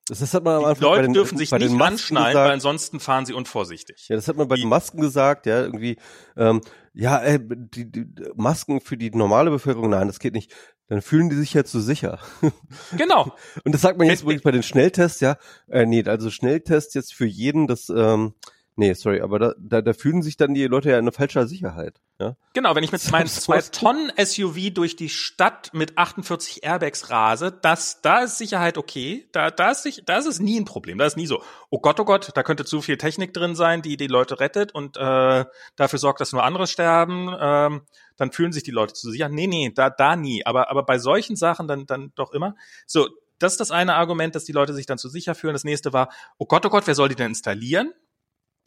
Das 0.09 0.33
hat 0.33 0.45
man 0.45 0.55
am 0.55 0.61
Die 0.63 0.67
Anfang 0.69 0.83
Leute 0.83 0.97
bei 1.01 1.03
den, 1.09 1.13
dürfen 1.13 1.39
sich 1.39 1.51
nicht 1.51 1.81
anschnallen, 1.83 2.29
gesagt. 2.29 2.45
weil 2.47 2.53
ansonsten 2.53 3.01
fahren 3.01 3.27
sie 3.27 3.33
unvorsichtig. 3.33 4.07
Ja, 4.09 4.15
das 4.15 4.29
hat 4.29 4.37
man 4.37 4.47
bei 4.47 4.55
Die- 4.55 4.61
den 4.63 4.69
Masken 4.69 5.01
gesagt, 5.01 5.45
ja, 5.47 5.61
irgendwie, 5.61 5.97
ähm, 6.37 6.61
ja, 6.95 7.19
ey, 7.19 7.41
die, 7.43 7.91
die 7.91 8.07
Masken 8.37 8.81
für 8.81 8.97
die 8.97 9.11
normale 9.11 9.51
Bevölkerung, 9.51 9.91
nein, 9.91 10.07
das 10.07 10.21
geht 10.21 10.35
nicht. 10.35 10.53
Dann 10.87 11.03
fühlen 11.03 11.31
die 11.31 11.37
sich 11.37 11.53
jetzt 11.53 11.73
so 11.73 11.81
sicher. 11.81 12.21
Genau. 12.97 13.35
Und 13.65 13.73
das 13.73 13.81
sagt 13.81 13.99
man 13.99 14.07
jetzt 14.07 14.21
Äh, 14.21 14.23
übrigens 14.23 14.43
bei 14.45 14.53
den 14.53 14.63
Schnelltests, 14.63 15.19
ja. 15.21 15.37
Äh, 15.67 15.85
nee, 15.85 16.05
also 16.05 16.31
Schnelltests 16.31 16.95
jetzt 16.95 17.13
für 17.13 17.27
jeden, 17.27 17.67
das, 17.67 17.89
ähm, 17.89 18.35
nee, 18.79 18.95
sorry, 18.95 19.21
aber 19.21 19.39
da, 19.39 19.55
da, 19.59 19.83
da 19.83 19.93
fühlen 19.93 20.23
sich 20.23 20.37
dann 20.37 20.55
die 20.55 20.65
Leute 20.67 20.91
ja 20.91 20.99
in 20.99 21.11
falscher 21.13 21.47
Sicherheit. 21.47 22.01
Ja? 22.21 22.37
Genau, 22.55 22.75
wenn 22.75 22.85
ich 22.85 22.93
mit 22.93 23.11
meinem 23.13 23.27
zwei 23.27 23.61
Tonnen 23.61 24.11
SUV 24.17 24.73
durch 24.73 24.97
die 24.97 25.09
Stadt 25.09 25.71
mit 25.75 25.99
48 25.99 26.65
Airbags 26.65 27.11
rase, 27.11 27.53
das, 27.53 28.01
da 28.01 28.21
ist 28.21 28.39
Sicherheit 28.39 28.79
okay. 28.79 29.29
Da, 29.33 29.51
da 29.51 29.73
ist 29.73 29.83
sich, 29.83 30.05
da 30.07 30.17
ist 30.17 30.27
es 30.27 30.41
nie 30.41 30.59
ein 30.59 30.65
Problem. 30.65 30.97
Da 30.97 31.07
ist 31.07 31.17
nie 31.17 31.27
so, 31.27 31.43
oh 31.71 31.81
Gott, 31.81 31.99
oh 32.01 32.05
Gott, 32.05 32.31
da 32.35 32.43
könnte 32.43 32.65
zu 32.65 32.81
viel 32.81 32.97
Technik 32.97 33.35
drin 33.35 33.55
sein, 33.55 33.83
die 33.83 33.97
die 33.97 34.07
Leute 34.07 34.41
rettet 34.41 34.73
und 34.73 34.97
äh, 34.97 35.45
dafür 35.77 35.99
sorgt, 35.99 36.21
dass 36.21 36.33
nur 36.33 36.45
andere 36.45 36.67
sterben. 36.67 37.35
Ähm, 37.39 37.83
dann 38.17 38.33
fühlen 38.33 38.53
sich 38.53 38.63
die 38.63 38.71
Leute 38.71 38.95
zu 38.95 39.11
sicher. 39.11 39.29
Nee, 39.29 39.47
nee, 39.47 39.73
da, 39.75 39.91
da 39.91 40.17
nie. 40.17 40.47
Aber, 40.47 40.71
aber 40.71 40.85
bei 40.85 40.99
solchen 40.99 41.37
Sachen 41.37 41.69
dann, 41.69 41.87
dann 41.87 42.13
doch 42.15 42.33
immer. 42.33 42.55
So, 42.87 43.09
das 43.39 43.53
ist 43.53 43.61
das 43.61 43.71
eine 43.71 43.95
Argument, 43.95 44.35
dass 44.35 44.45
die 44.45 44.53
Leute 44.53 44.75
sich 44.75 44.87
dann 44.87 44.99
zu 44.99 45.09
sicher 45.09 45.35
fühlen. 45.35 45.55
Das 45.55 45.65
nächste 45.65 45.93
war, 45.93 46.11
oh 46.39 46.47
Gott, 46.47 46.67
oh 46.67 46.71
Gott, 46.71 46.87
wer 46.87 46.95
soll 46.95 47.09
die 47.09 47.15
denn 47.15 47.29
installieren? 47.29 47.93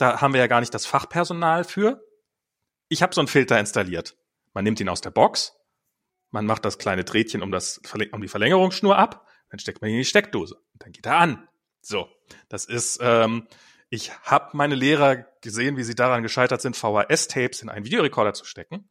Da 0.02 0.20
haben 0.20 0.34
wir 0.34 0.40
ja 0.42 0.48
gar 0.48 0.62
nicht 0.62 0.74
das 0.74 0.88
Fachpersonal 0.88 1.64
für. 1.64 2.04
Ich 2.88 3.04
habe 3.04 3.14
so 3.14 3.22
einen 3.22 3.28
Filter 3.28 3.60
installiert. 3.60 4.18
Man 4.52 4.64
nimmt 4.64 4.80
ihn 4.80 4.90
aus 4.90 5.02
der 5.02 5.12
Box, 5.12 5.54
man 6.32 6.48
macht 6.48 6.66
das 6.66 6.80
kleine 6.80 7.04
Drähtchen 7.04 7.44
um, 7.44 7.52
das, 7.52 7.80
um 8.12 8.22
die 8.22 8.28
Verlängerungsschnur 8.28 8.98
ab, 8.98 9.28
dann 9.52 9.60
steckt 9.60 9.80
man 9.82 9.90
ihn 9.90 9.98
in 9.98 10.02
die 10.02 10.06
Steckdose. 10.06 10.56
Und 10.56 10.84
dann 10.84 10.92
geht 10.92 11.06
er 11.06 11.18
an. 11.18 11.48
So, 11.82 12.10
das 12.50 12.66
ist, 12.66 12.98
ähm, 13.02 13.48
ich 13.90 14.12
habe 14.24 14.58
meine 14.58 14.74
Lehrer 14.74 15.28
gesehen, 15.42 15.78
wie 15.78 15.84
sie 15.84 15.94
daran 15.94 16.24
gescheitert 16.24 16.62
sind, 16.62 16.76
VHS-Tapes 16.76 17.62
in 17.62 17.70
einen 17.70 17.86
Videorekorder 17.86 18.34
zu 18.34 18.46
stecken. 18.46 18.90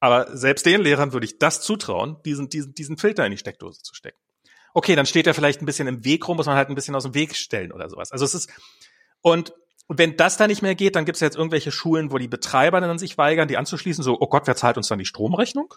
Aber 0.00 0.34
selbst 0.34 0.64
den 0.64 0.80
Lehrern 0.80 1.12
würde 1.12 1.26
ich 1.26 1.38
das 1.38 1.60
zutrauen, 1.60 2.16
diesen, 2.24 2.48
diesen, 2.48 2.74
diesen 2.74 2.96
Filter 2.96 3.26
in 3.26 3.32
die 3.32 3.38
Steckdose 3.38 3.82
zu 3.82 3.94
stecken. 3.94 4.18
Okay, 4.72 4.96
dann 4.96 5.06
steht 5.06 5.26
er 5.26 5.34
vielleicht 5.34 5.60
ein 5.60 5.66
bisschen 5.66 5.88
im 5.88 6.04
Weg 6.06 6.26
rum, 6.26 6.38
muss 6.38 6.46
man 6.46 6.56
halt 6.56 6.70
ein 6.70 6.74
bisschen 6.74 6.94
aus 6.94 7.02
dem 7.02 7.14
Weg 7.14 7.36
stellen 7.36 7.70
oder 7.70 7.90
sowas. 7.90 8.12
Also 8.12 8.24
es 8.24 8.34
ist, 8.34 8.50
und 9.20 9.52
wenn 9.88 10.16
das 10.16 10.36
dann 10.36 10.48
nicht 10.48 10.62
mehr 10.62 10.74
geht, 10.74 10.96
dann 10.96 11.04
gibt 11.04 11.16
es 11.16 11.20
jetzt 11.20 11.36
irgendwelche 11.36 11.70
Schulen, 11.70 12.12
wo 12.12 12.18
die 12.18 12.28
Betreiber 12.28 12.80
dann 12.80 12.98
sich 12.98 13.18
weigern, 13.18 13.48
die 13.48 13.56
anzuschließen, 13.56 14.02
so, 14.02 14.18
oh 14.20 14.26
Gott, 14.26 14.46
wer 14.46 14.56
zahlt 14.56 14.76
uns 14.76 14.88
dann 14.88 14.98
die 14.98 15.04
Stromrechnung? 15.04 15.74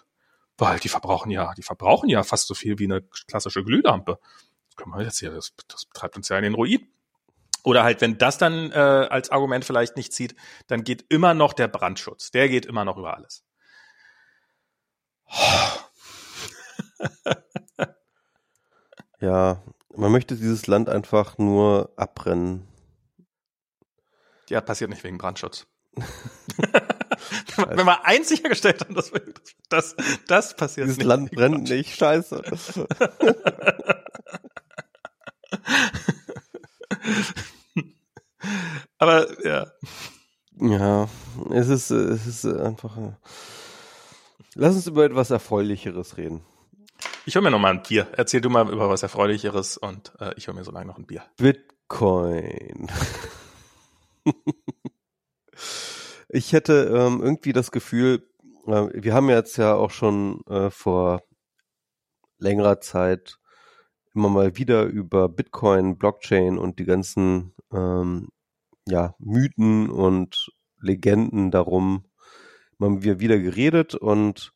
Weil 0.58 0.78
die 0.78 0.88
verbrauchen 0.88 1.30
ja, 1.30 1.52
die 1.54 1.62
verbrauchen 1.62 2.08
ja 2.08 2.22
fast 2.22 2.46
so 2.46 2.54
viel 2.54 2.78
wie 2.78 2.84
eine 2.84 3.02
klassische 3.02 3.62
Glühlampe. 3.62 4.18
Das 4.68 4.76
können 4.76 4.94
wir 4.94 5.02
jetzt 5.02 5.18
hier, 5.18 5.30
das, 5.30 5.52
das 5.68 5.86
treibt 5.92 6.16
uns 6.16 6.28
ja 6.28 6.38
in 6.38 6.44
den 6.44 6.54
Ruin. 6.54 6.88
Oder 7.62 7.82
halt, 7.82 8.00
wenn 8.00 8.16
das 8.16 8.38
dann 8.38 8.70
äh, 8.70 8.74
als 8.74 9.30
Argument 9.30 9.64
vielleicht 9.64 9.96
nicht 9.96 10.12
zieht, 10.12 10.36
dann 10.68 10.84
geht 10.84 11.04
immer 11.08 11.34
noch 11.34 11.52
der 11.52 11.68
Brandschutz. 11.68 12.30
Der 12.30 12.48
geht 12.48 12.64
immer 12.64 12.84
noch 12.84 12.96
über 12.96 13.16
alles. 13.16 13.44
Ja, 19.20 19.62
man 19.94 20.12
möchte 20.12 20.36
dieses 20.36 20.66
Land 20.66 20.88
einfach 20.88 21.38
nur 21.38 21.90
abbrennen. 21.96 22.68
Ja, 24.48 24.60
passiert 24.60 24.90
nicht 24.90 25.02
wegen 25.04 25.18
Brandschutz. 25.18 25.66
Wenn 27.56 27.86
wir 27.86 28.04
eins 28.04 28.28
sichergestellt 28.28 28.80
haben, 28.82 28.94
dass 28.94 29.10
das, 29.70 29.96
das 30.26 30.54
passiert 30.54 30.84
Dieses 30.86 30.98
nicht. 30.98 31.06
Land 31.06 31.30
brennt 31.32 31.68
nicht, 31.70 31.96
scheiße. 31.96 32.42
Aber 38.98 39.26
ja, 39.46 39.66
Ja, 40.58 41.08
es 41.50 41.68
ist, 41.68 41.90
es 41.90 42.26
ist 42.26 42.44
einfach. 42.46 42.96
äh, 42.96 43.12
Lass 44.54 44.74
uns 44.74 44.86
über 44.86 45.04
etwas 45.04 45.30
Erfreulicheres 45.30 46.16
reden. 46.16 46.42
ich 47.26 47.36
hol 47.36 47.42
mir 47.42 47.50
noch 47.50 47.58
mal 47.58 47.72
ein 47.74 47.82
Bier. 47.82 48.06
Erzähl 48.12 48.40
du 48.40 48.48
mal 48.48 48.70
über 48.70 48.88
was 48.88 49.02
Erfreulicheres 49.02 49.76
und 49.76 50.12
äh, 50.20 50.32
ich 50.36 50.48
hol 50.48 50.54
mir 50.54 50.64
so 50.64 50.70
lange 50.72 50.86
noch 50.86 50.96
ein 50.98 51.06
Bier. 51.06 51.22
Bitcoin. 51.36 52.90
ich 56.28 56.52
hätte 56.52 56.92
ähm, 56.94 57.22
irgendwie 57.22 57.52
das 57.52 57.70
Gefühl, 57.70 58.28
äh, 58.66 58.88
wir 58.92 59.14
haben 59.14 59.28
jetzt 59.28 59.56
ja 59.56 59.74
auch 59.74 59.90
schon 59.90 60.40
äh, 60.48 60.70
vor 60.70 61.22
längerer 62.38 62.80
Zeit 62.80 63.38
immer 64.14 64.28
mal 64.28 64.56
wieder 64.56 64.84
über 64.84 65.28
Bitcoin, 65.28 65.98
Blockchain 65.98 66.58
und 66.58 66.78
die 66.78 66.84
ganzen 66.84 67.54
ähm, 67.72 68.28
ja, 68.86 69.14
Mythen 69.18 69.90
und 69.90 70.50
Legenden 70.80 71.50
darum 71.50 72.04
haben 72.80 73.02
wir 73.02 73.20
wieder 73.20 73.38
geredet 73.38 73.94
und 73.94 74.52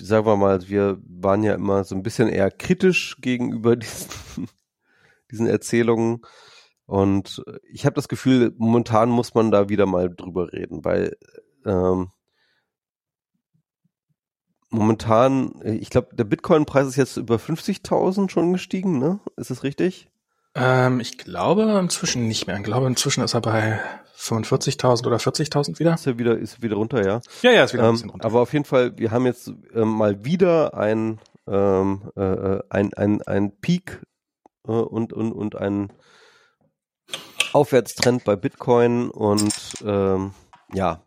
sagen 0.00 0.26
wir 0.26 0.36
mal, 0.36 0.68
wir 0.68 0.98
waren 1.06 1.42
ja 1.42 1.54
immer 1.54 1.84
so 1.84 1.94
ein 1.94 2.02
bisschen 2.02 2.28
eher 2.28 2.50
kritisch 2.50 3.16
gegenüber 3.20 3.76
diesen, 3.76 4.48
diesen 5.30 5.46
Erzählungen. 5.46 6.22
Und 6.90 7.40
ich 7.72 7.86
habe 7.86 7.94
das 7.94 8.08
Gefühl, 8.08 8.52
momentan 8.58 9.10
muss 9.10 9.32
man 9.34 9.52
da 9.52 9.68
wieder 9.68 9.86
mal 9.86 10.10
drüber 10.12 10.52
reden, 10.52 10.84
weil 10.84 11.16
ähm, 11.64 12.10
momentan, 14.70 15.52
ich 15.64 15.88
glaube, 15.90 16.08
der 16.16 16.24
Bitcoin-Preis 16.24 16.88
ist 16.88 16.96
jetzt 16.96 17.16
über 17.16 17.36
50.000 17.36 18.28
schon 18.28 18.52
gestiegen, 18.52 18.98
ne? 18.98 19.20
Ist 19.36 19.50
das 19.50 19.62
richtig? 19.62 20.08
Ähm, 20.56 20.98
ich 20.98 21.16
glaube 21.16 21.62
inzwischen 21.80 22.26
nicht 22.26 22.48
mehr. 22.48 22.56
Ich 22.56 22.64
glaube 22.64 22.88
inzwischen 22.88 23.22
ist 23.22 23.34
er 23.34 23.40
bei 23.40 23.80
45.000 24.18 25.06
oder 25.06 25.18
40.000 25.18 25.78
wieder. 25.78 25.94
Ist 25.94 26.08
er 26.08 26.18
wieder, 26.18 26.36
ist 26.36 26.56
er 26.58 26.62
wieder 26.62 26.74
runter, 26.74 27.06
ja. 27.06 27.20
Ja, 27.42 27.52
ja, 27.52 27.62
ist 27.62 27.72
wieder 27.72 27.84
ein 27.84 27.90
Ähm, 27.90 27.94
bisschen 27.94 28.10
runter. 28.10 28.26
aber 28.26 28.40
auf 28.40 28.52
jeden 28.52 28.64
Fall, 28.64 28.98
wir 28.98 29.12
haben 29.12 29.26
jetzt 29.26 29.52
ähm, 29.74 29.90
mal 29.90 30.24
wieder 30.24 30.74
ein, 30.74 31.20
ähm, 31.46 32.10
äh, 32.16 32.22
äh, 32.22 32.62
ein, 32.68 32.92
ein, 32.94 33.22
ein 33.22 33.52
Peak 33.60 34.02
äh, 34.66 34.72
und, 34.72 35.12
und, 35.12 35.30
und 35.30 35.54
ein 35.54 35.92
Aufwärtstrend 37.52 38.24
bei 38.24 38.36
Bitcoin 38.36 39.10
und 39.10 39.54
ähm, 39.84 40.32
ja. 40.72 41.02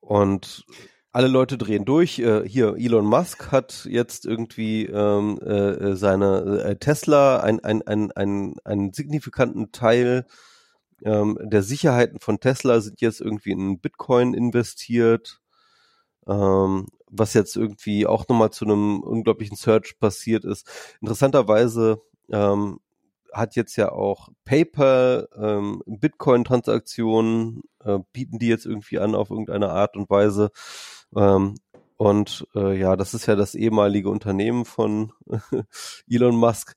Und 0.00 0.66
alle 1.12 1.28
Leute 1.28 1.56
drehen 1.56 1.84
durch. 1.84 2.18
Äh, 2.18 2.46
hier, 2.48 2.74
Elon 2.76 3.06
Musk 3.06 3.52
hat 3.52 3.86
jetzt 3.88 4.26
irgendwie 4.26 4.86
ähm, 4.86 5.38
äh, 5.38 5.94
seine 5.94 6.62
äh, 6.64 6.76
Tesla, 6.76 7.40
ein, 7.40 7.62
ein, 7.62 7.82
ein, 7.86 8.56
ein, 8.64 8.92
signifikanten 8.92 9.70
Teil 9.72 10.26
ähm, 11.04 11.38
der 11.40 11.62
Sicherheiten 11.62 12.18
von 12.18 12.40
Tesla 12.40 12.80
sind 12.80 13.00
jetzt 13.00 13.20
irgendwie 13.20 13.52
in 13.52 13.78
Bitcoin 13.78 14.34
investiert, 14.34 15.40
ähm, 16.26 16.88
was 17.06 17.34
jetzt 17.34 17.56
irgendwie 17.56 18.06
auch 18.06 18.26
nochmal 18.28 18.50
zu 18.50 18.64
einem 18.64 19.00
unglaublichen 19.00 19.56
Search 19.56 19.98
passiert 20.00 20.44
ist. 20.44 20.68
Interessanterweise 21.00 22.02
ähm, 22.32 22.80
hat 23.34 23.56
jetzt 23.56 23.76
ja 23.76 23.92
auch 23.92 24.28
PayPal 24.44 25.28
ähm, 25.36 25.82
Bitcoin-Transaktionen, 25.86 27.62
äh, 27.84 27.98
bieten 28.12 28.38
die 28.38 28.48
jetzt 28.48 28.66
irgendwie 28.66 28.98
an 28.98 29.14
auf 29.14 29.30
irgendeine 29.30 29.70
Art 29.70 29.96
und 29.96 30.08
Weise. 30.08 30.50
Ähm, 31.16 31.56
und 31.96 32.46
äh, 32.54 32.78
ja, 32.78 32.96
das 32.96 33.14
ist 33.14 33.26
ja 33.26 33.36
das 33.36 33.54
ehemalige 33.54 34.08
Unternehmen 34.10 34.64
von 34.64 35.12
Elon 36.08 36.36
Musk. 36.36 36.76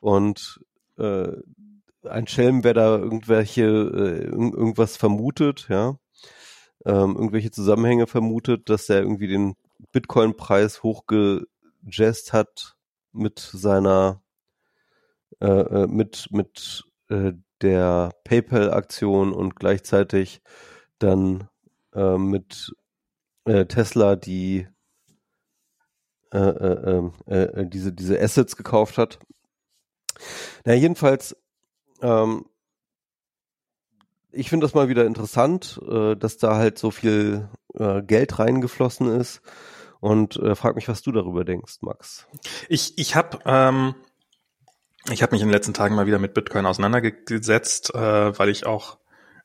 Und 0.00 0.60
äh, 0.98 1.28
ein 2.04 2.26
Schelm, 2.26 2.62
wer 2.64 2.74
da 2.74 2.96
irgendwelche 2.96 3.64
äh, 3.64 4.28
irg- 4.30 4.56
irgendwas 4.56 4.96
vermutet, 4.96 5.66
ja, 5.68 5.98
ähm, 6.84 7.16
irgendwelche 7.16 7.50
Zusammenhänge 7.50 8.06
vermutet, 8.06 8.68
dass 8.70 8.88
er 8.88 9.00
irgendwie 9.00 9.28
den 9.28 9.54
Bitcoin-Preis 9.92 10.82
hochgejazzt 10.82 12.32
hat 12.32 12.76
mit 13.12 13.38
seiner 13.40 14.22
äh, 15.40 15.46
äh, 15.46 15.86
mit 15.86 16.28
mit 16.30 16.84
äh, 17.08 17.32
der 17.62 18.12
PayPal-Aktion 18.24 19.32
und 19.32 19.56
gleichzeitig 19.56 20.40
dann 20.98 21.48
äh, 21.94 22.16
mit 22.16 22.74
äh, 23.44 23.66
Tesla 23.66 24.16
die 24.16 24.66
äh, 26.32 26.38
äh, 26.38 26.90
ähm, 26.90 27.12
äh, 27.26 27.42
äh, 27.42 27.68
diese 27.68 27.92
diese 27.92 28.20
Assets 28.20 28.56
gekauft 28.56 28.98
hat. 28.98 29.18
Na 30.64 30.74
jedenfalls 30.74 31.36
ähm, 32.02 32.46
ich 34.32 34.50
finde 34.50 34.66
das 34.66 34.74
mal 34.74 34.88
wieder 34.90 35.06
interessant, 35.06 35.80
dass 35.86 36.36
da 36.36 36.56
halt 36.56 36.76
so 36.76 36.90
viel 36.90 37.48
Geld 38.02 38.38
reingeflossen 38.38 39.08
ist 39.08 39.40
und 40.00 40.36
äh, 40.36 40.54
frag 40.54 40.76
mich, 40.76 40.88
was 40.88 41.02
du 41.02 41.12
darüber 41.12 41.44
denkst, 41.44 41.78
Max. 41.80 42.26
Ich, 42.68 42.98
ich 42.98 43.16
habe 43.16 43.38
ähm, 43.44 43.94
ich 45.10 45.22
hab 45.22 45.32
mich 45.32 45.40
in 45.40 45.48
den 45.48 45.52
letzten 45.52 45.74
Tagen 45.74 45.94
mal 45.94 46.06
wieder 46.06 46.18
mit 46.18 46.34
Bitcoin 46.34 46.66
auseinandergesetzt, 46.66 47.94
äh, 47.94 48.38
weil 48.38 48.48
ich 48.48 48.66
auch 48.66 48.98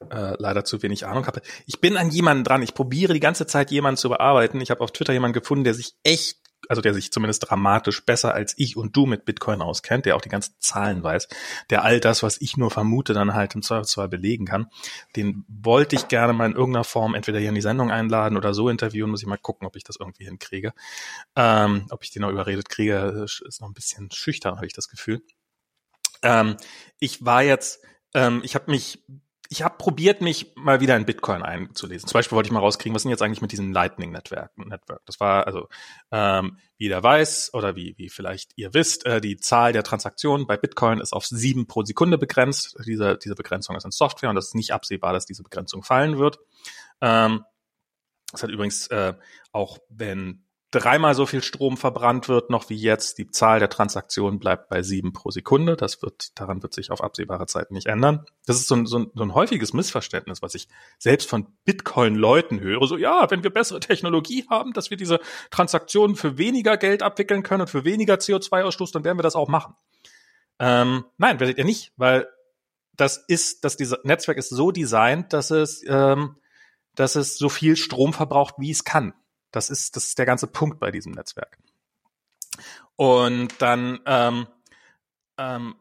äh, 0.09 0.35
leider 0.37 0.65
zu 0.65 0.81
wenig 0.81 1.05
Ahnung 1.05 1.27
habe. 1.27 1.41
Ich 1.65 1.79
bin 1.79 1.97
an 1.97 2.09
jemanden 2.09 2.43
dran. 2.43 2.63
Ich 2.63 2.73
probiere 2.73 3.13
die 3.13 3.19
ganze 3.19 3.45
Zeit 3.45 3.71
jemanden 3.71 3.97
zu 3.97 4.09
bearbeiten. 4.09 4.59
Ich 4.61 4.71
habe 4.71 4.81
auf 4.81 4.91
Twitter 4.91 5.13
jemanden 5.13 5.39
gefunden, 5.39 5.63
der 5.63 5.73
sich 5.73 5.95
echt 6.03 6.37
also 6.69 6.81
der 6.81 6.93
sich 6.93 7.11
zumindest 7.11 7.49
dramatisch 7.49 8.05
besser 8.05 8.33
als 8.33 8.53
ich 8.57 8.77
und 8.77 8.95
du 8.95 9.05
mit 9.05 9.25
Bitcoin 9.25 9.61
auskennt, 9.61 10.05
der 10.05 10.15
auch 10.15 10.21
die 10.21 10.29
ganzen 10.29 10.53
Zahlen 10.59 11.03
weiß, 11.03 11.27
der 11.69 11.83
all 11.83 11.99
das, 11.99 12.23
was 12.23 12.39
ich 12.39 12.57
nur 12.57 12.71
vermute, 12.71 13.13
dann 13.13 13.33
halt 13.33 13.55
im 13.55 13.61
Zweifelsfall 13.61 14.07
belegen 14.07 14.45
kann. 14.45 14.67
Den 15.15 15.43
wollte 15.47 15.95
ich 15.95 16.07
gerne 16.07 16.33
mal 16.33 16.45
in 16.45 16.55
irgendeiner 16.55 16.83
Form 16.83 17.15
entweder 17.15 17.39
hier 17.39 17.49
in 17.49 17.55
die 17.55 17.61
Sendung 17.61 17.91
einladen 17.91 18.37
oder 18.37 18.53
so 18.53 18.69
interviewen, 18.69 19.09
muss 19.09 19.21
ich 19.21 19.27
mal 19.27 19.37
gucken, 19.37 19.67
ob 19.67 19.75
ich 19.75 19.83
das 19.83 19.97
irgendwie 19.99 20.25
hinkriege. 20.25 20.73
Ähm, 21.35 21.87
ob 21.89 22.03
ich 22.03 22.11
den 22.11 22.21
noch 22.21 22.31
überredet 22.31 22.69
kriege, 22.69 23.25
ist 23.25 23.61
noch 23.61 23.67
ein 23.67 23.73
bisschen 23.73 24.11
schüchtern, 24.11 24.55
habe 24.55 24.67
ich 24.67 24.73
das 24.73 24.87
Gefühl. 24.87 25.21
Ähm, 26.21 26.57
ich 26.99 27.25
war 27.25 27.43
jetzt, 27.43 27.83
ähm, 28.13 28.41
ich 28.43 28.55
habe 28.55 28.69
mich 28.71 29.03
ich 29.51 29.63
habe 29.63 29.75
probiert, 29.77 30.21
mich 30.21 30.53
mal 30.55 30.79
wieder 30.79 30.95
in 30.95 31.05
Bitcoin 31.05 31.43
einzulesen. 31.43 32.07
Zum 32.07 32.17
Beispiel 32.17 32.37
wollte 32.37 32.47
ich 32.47 32.53
mal 32.53 32.61
rauskriegen, 32.61 32.95
was 32.95 33.01
sind 33.01 33.11
jetzt 33.11 33.21
eigentlich 33.21 33.41
mit 33.41 33.51
diesen 33.51 33.73
Lightning-Netzwerken? 33.73 34.69
Network. 34.69 35.01
Das 35.05 35.19
war 35.19 35.45
also, 35.45 35.67
ähm, 36.09 36.57
wie 36.77 36.87
der 36.87 37.03
weiß 37.03 37.53
oder 37.53 37.75
wie, 37.75 37.93
wie 37.97 38.07
vielleicht 38.07 38.53
ihr 38.55 38.73
wisst, 38.73 39.05
äh, 39.05 39.19
die 39.19 39.35
Zahl 39.35 39.73
der 39.73 39.83
Transaktionen 39.83 40.47
bei 40.47 40.55
Bitcoin 40.55 41.01
ist 41.01 41.11
auf 41.11 41.25
sieben 41.25 41.67
pro 41.67 41.83
Sekunde 41.83 42.17
begrenzt. 42.17 42.77
Diese, 42.85 43.17
diese 43.17 43.35
Begrenzung 43.35 43.75
ist 43.75 43.83
in 43.83 43.91
Software 43.91 44.29
und 44.29 44.37
es 44.37 44.47
ist 44.47 44.55
nicht 44.55 44.71
absehbar, 44.71 45.11
dass 45.11 45.25
diese 45.25 45.43
Begrenzung 45.43 45.83
fallen 45.83 46.17
wird. 46.17 46.39
Ähm, 47.01 47.43
das 48.31 48.43
hat 48.43 48.51
übrigens 48.51 48.87
äh, 48.87 49.15
auch, 49.51 49.79
wenn 49.89 50.45
dreimal 50.71 51.13
so 51.15 51.25
viel 51.25 51.43
Strom 51.43 51.75
verbrannt 51.75 52.29
wird 52.29 52.49
noch 52.49 52.69
wie 52.69 52.75
jetzt. 52.75 53.17
Die 53.17 53.29
Zahl 53.29 53.59
der 53.59 53.69
Transaktionen 53.69 54.39
bleibt 54.39 54.69
bei 54.69 54.81
sieben 54.81 55.11
pro 55.11 55.29
Sekunde. 55.29 55.75
Das 55.75 56.01
wird, 56.01 56.39
daran 56.39 56.63
wird 56.63 56.73
sich 56.73 56.91
auf 56.91 57.03
absehbare 57.03 57.45
Zeit 57.45 57.71
nicht 57.71 57.87
ändern. 57.87 58.25
Das 58.45 58.55
ist 58.55 58.69
so 58.69 58.75
ein, 58.75 58.85
so 58.85 58.99
ein, 58.99 59.11
so 59.13 59.23
ein 59.23 59.35
häufiges 59.35 59.73
Missverständnis, 59.73 60.41
was 60.41 60.55
ich 60.55 60.69
selbst 60.97 61.29
von 61.29 61.47
Bitcoin-Leuten 61.65 62.61
höre. 62.61 62.87
So, 62.87 62.97
ja, 62.97 63.29
wenn 63.29 63.43
wir 63.43 63.49
bessere 63.49 63.81
Technologie 63.81 64.45
haben, 64.49 64.71
dass 64.71 64.89
wir 64.89 64.97
diese 64.97 65.19
Transaktionen 65.51 66.15
für 66.15 66.37
weniger 66.37 66.77
Geld 66.77 67.03
abwickeln 67.03 67.43
können 67.43 67.61
und 67.61 67.69
für 67.69 67.83
weniger 67.83 68.15
CO2-Ausstoß, 68.15 68.93
dann 68.93 69.03
werden 69.03 69.19
wir 69.19 69.23
das 69.23 69.35
auch 69.35 69.49
machen. 69.49 69.75
Ähm, 70.59 71.03
nein, 71.17 71.39
werdet 71.41 71.57
ihr 71.57 71.65
nicht, 71.65 71.91
weil 71.97 72.27
das 72.95 73.17
ist, 73.17 73.65
dass 73.65 73.75
dieses 73.75 73.97
Netzwerk 74.03 74.37
ist 74.37 74.49
so 74.49 74.71
designt, 74.71 75.33
dass 75.33 75.51
es, 75.51 75.83
ähm, 75.87 76.37
dass 76.95 77.15
es 77.15 77.37
so 77.37 77.49
viel 77.49 77.75
Strom 77.75 78.13
verbraucht, 78.13 78.55
wie 78.57 78.71
es 78.71 78.83
kann. 78.85 79.13
Das 79.51 79.69
ist, 79.69 79.95
das 79.95 80.07
ist 80.07 80.17
der 80.17 80.25
ganze 80.25 80.47
Punkt 80.47 80.79
bei 80.79 80.91
diesem 80.91 81.11
Netzwerk. 81.11 81.57
Und 82.95 83.61
dann, 83.61 83.99
ähm, 84.05 84.47
ähm, 85.37 85.75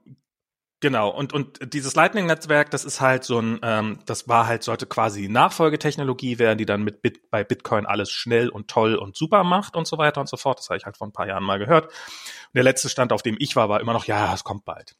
genau, 0.80 1.10
und, 1.10 1.32
und 1.32 1.72
dieses 1.74 1.94
Lightning-Netzwerk, 1.94 2.70
das 2.70 2.84
ist 2.84 3.00
halt 3.00 3.24
so 3.24 3.40
ein, 3.40 3.60
ähm, 3.62 3.98
das 4.06 4.28
war 4.28 4.46
halt, 4.46 4.62
sollte 4.62 4.86
quasi 4.86 5.28
Nachfolgetechnologie 5.28 6.38
werden, 6.38 6.58
die 6.58 6.66
dann 6.66 6.82
mit 6.82 7.02
Bit, 7.02 7.30
bei 7.30 7.44
Bitcoin 7.44 7.86
alles 7.86 8.10
schnell 8.10 8.48
und 8.48 8.68
toll 8.68 8.94
und 8.94 9.16
super 9.16 9.44
macht 9.44 9.76
und 9.76 9.86
so 9.86 9.98
weiter 9.98 10.20
und 10.20 10.28
so 10.28 10.36
fort. 10.36 10.58
Das 10.58 10.68
habe 10.68 10.78
ich 10.78 10.84
halt 10.84 10.96
vor 10.96 11.06
ein 11.06 11.12
paar 11.12 11.26
Jahren 11.26 11.44
mal 11.44 11.58
gehört. 11.58 11.86
Und 11.86 12.54
der 12.54 12.64
letzte 12.64 12.88
Stand, 12.88 13.12
auf 13.12 13.22
dem 13.22 13.36
ich 13.38 13.54
war, 13.56 13.68
war 13.68 13.80
immer 13.80 13.92
noch, 13.92 14.06
ja, 14.06 14.32
es 14.32 14.44
kommt 14.44 14.64
bald. 14.64 14.96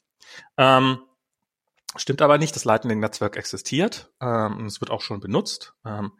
Ähm, 0.57 0.99
stimmt 1.95 2.21
aber 2.21 2.37
nicht, 2.37 2.55
das 2.55 2.65
Lightning-Netzwerk 2.65 3.35
existiert 3.35 4.11
ähm, 4.21 4.65
es 4.65 4.79
wird 4.79 4.91
auch 4.91 5.01
schon 5.01 5.19
benutzt. 5.19 5.73
Ähm, 5.85 6.13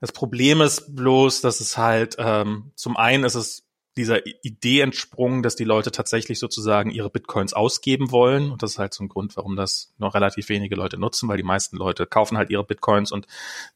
das 0.00 0.12
Problem 0.12 0.60
ist 0.60 0.94
bloß, 0.94 1.40
dass 1.40 1.60
es 1.60 1.76
halt, 1.76 2.16
ähm, 2.18 2.72
zum 2.74 2.96
einen 2.96 3.24
ist 3.24 3.34
es 3.34 3.68
dieser 3.98 4.24
Idee 4.44 4.80
entsprungen, 4.80 5.42
dass 5.42 5.56
die 5.56 5.64
Leute 5.64 5.90
tatsächlich 5.90 6.38
sozusagen 6.38 6.90
ihre 6.90 7.10
Bitcoins 7.10 7.52
ausgeben 7.52 8.12
wollen. 8.12 8.52
Und 8.52 8.62
das 8.62 8.72
ist 8.72 8.78
halt 8.78 8.94
so 8.94 9.02
ein 9.02 9.08
Grund, 9.08 9.36
warum 9.36 9.56
das 9.56 9.92
noch 9.98 10.14
relativ 10.14 10.48
wenige 10.48 10.76
Leute 10.76 10.98
nutzen, 10.98 11.28
weil 11.28 11.36
die 11.36 11.42
meisten 11.42 11.76
Leute 11.76 12.06
kaufen 12.06 12.38
halt 12.38 12.48
ihre 12.50 12.64
Bitcoins 12.64 13.10
und 13.10 13.26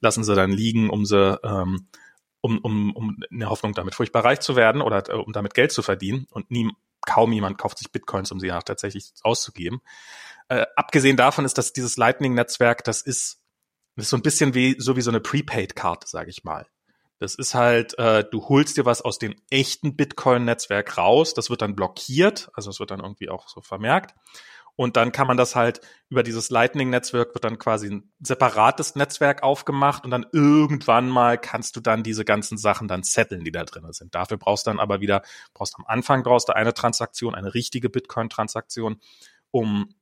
lassen 0.01 0.23
sie 0.23 0.36
dann 0.36 0.53
liegen, 0.53 0.90
um 0.90 1.05
sie, 1.05 1.39
ähm, 1.43 1.89
um, 2.40 2.59
um, 2.59 2.94
um 2.94 3.16
in 3.31 3.40
der 3.40 3.51
Hoffnung, 3.51 3.74
damit 3.74 3.97
furchtbar 3.97 4.24
reich 4.24 4.39
zu 4.40 4.55
werden 4.55 4.81
oder 4.81 5.09
äh, 5.09 5.15
um 5.15 5.32
damit 5.32 5.55
Geld 5.55 5.73
zu 5.73 5.82
verdienen. 5.82 6.28
Und 6.31 6.53
nie, 6.53 6.70
kaum 7.05 7.32
jemand 7.32 7.59
kauft 7.59 7.78
sich 7.78 7.90
Bitcoins, 7.90 8.31
um 8.31 8.39
sie 8.39 8.53
auch 8.53 8.62
tatsächlich 8.62 9.12
auszugeben. 9.23 9.81
Äh, 10.49 10.66
abgesehen 10.77 11.16
davon 11.16 11.44
ist, 11.44 11.59
dass 11.59 11.73
dieses 11.73 11.97
Lightning-Netzwerk, 11.97 12.85
das 12.85 13.03
ist 13.03 13.41
das 13.97 14.06
ist 14.06 14.10
so 14.10 14.16
ein 14.16 14.23
bisschen 14.23 14.55
wie 14.55 14.77
so 14.78 14.97
wie 14.97 15.02
so 15.02 15.10
eine 15.10 15.20
Prepaid-Karte, 15.20 16.06
sage 16.06 16.31
ich 16.31 16.44
mal. 16.44 16.66
Das 17.19 17.36
ist 17.36 17.55
halt, 17.55 17.97
äh, 17.98 18.24
du 18.28 18.48
holst 18.48 18.77
dir 18.77 18.85
was 18.85 19.01
aus 19.01 19.19
dem 19.19 19.36
echten 19.48 19.94
Bitcoin-Netzwerk 19.97 20.98
raus, 20.98 21.35
das 21.35 21.51
wird 21.51 21.62
dann 21.62 21.77
blockiert, 21.77 22.51
also 22.55 22.70
es 22.70 22.81
wird 22.81 22.90
dann 22.90 23.01
irgendwie 23.01 23.28
auch 23.28 23.48
so 23.48 23.60
vermerkt. 23.60 24.14
Und 24.74 24.97
dann 24.97 25.12
kann 25.12 25.27
man 25.27 25.36
das 25.36 25.55
halt 25.55 25.81
über 26.09 26.23
dieses 26.23 26.51
Lightning-Netzwerk 26.51 27.35
wird 27.35 27.44
dann 27.44 27.59
quasi 27.59 27.89
ein 27.90 28.12
separates 28.20 28.97
Netzwerk 28.97 29.43
aufgemacht 29.43 30.05
und 30.05 30.10
dann 30.10 30.27
irgendwann 30.32 31.09
mal 31.09 31.39
kannst 31.39 31.77
du 31.77 31.81
dann 31.81 32.02
diese 32.02 32.24
ganzen 32.24 32.56
Sachen 32.59 32.89
dann 32.89 33.05
zetteln, 33.05 33.44
die 33.44 33.52
da 33.52 33.64
drin 33.64 33.86
sind. 33.93 34.14
Dafür 34.14 34.39
brauchst 34.39 34.66
du 34.66 34.70
dann 34.70 34.81
aber 34.81 35.01
wieder, 35.01 35.23
brauchst 35.55 35.77
am 35.77 35.85
Anfang 35.86 36.23
brauchst 36.23 36.48
du 36.48 36.56
eine 36.56 36.74
Transaktion, 36.74 37.35
eine 37.35 37.55
richtige 37.55 37.90
Bitcoin-Transaktion, 37.90 38.98
um 39.51 39.94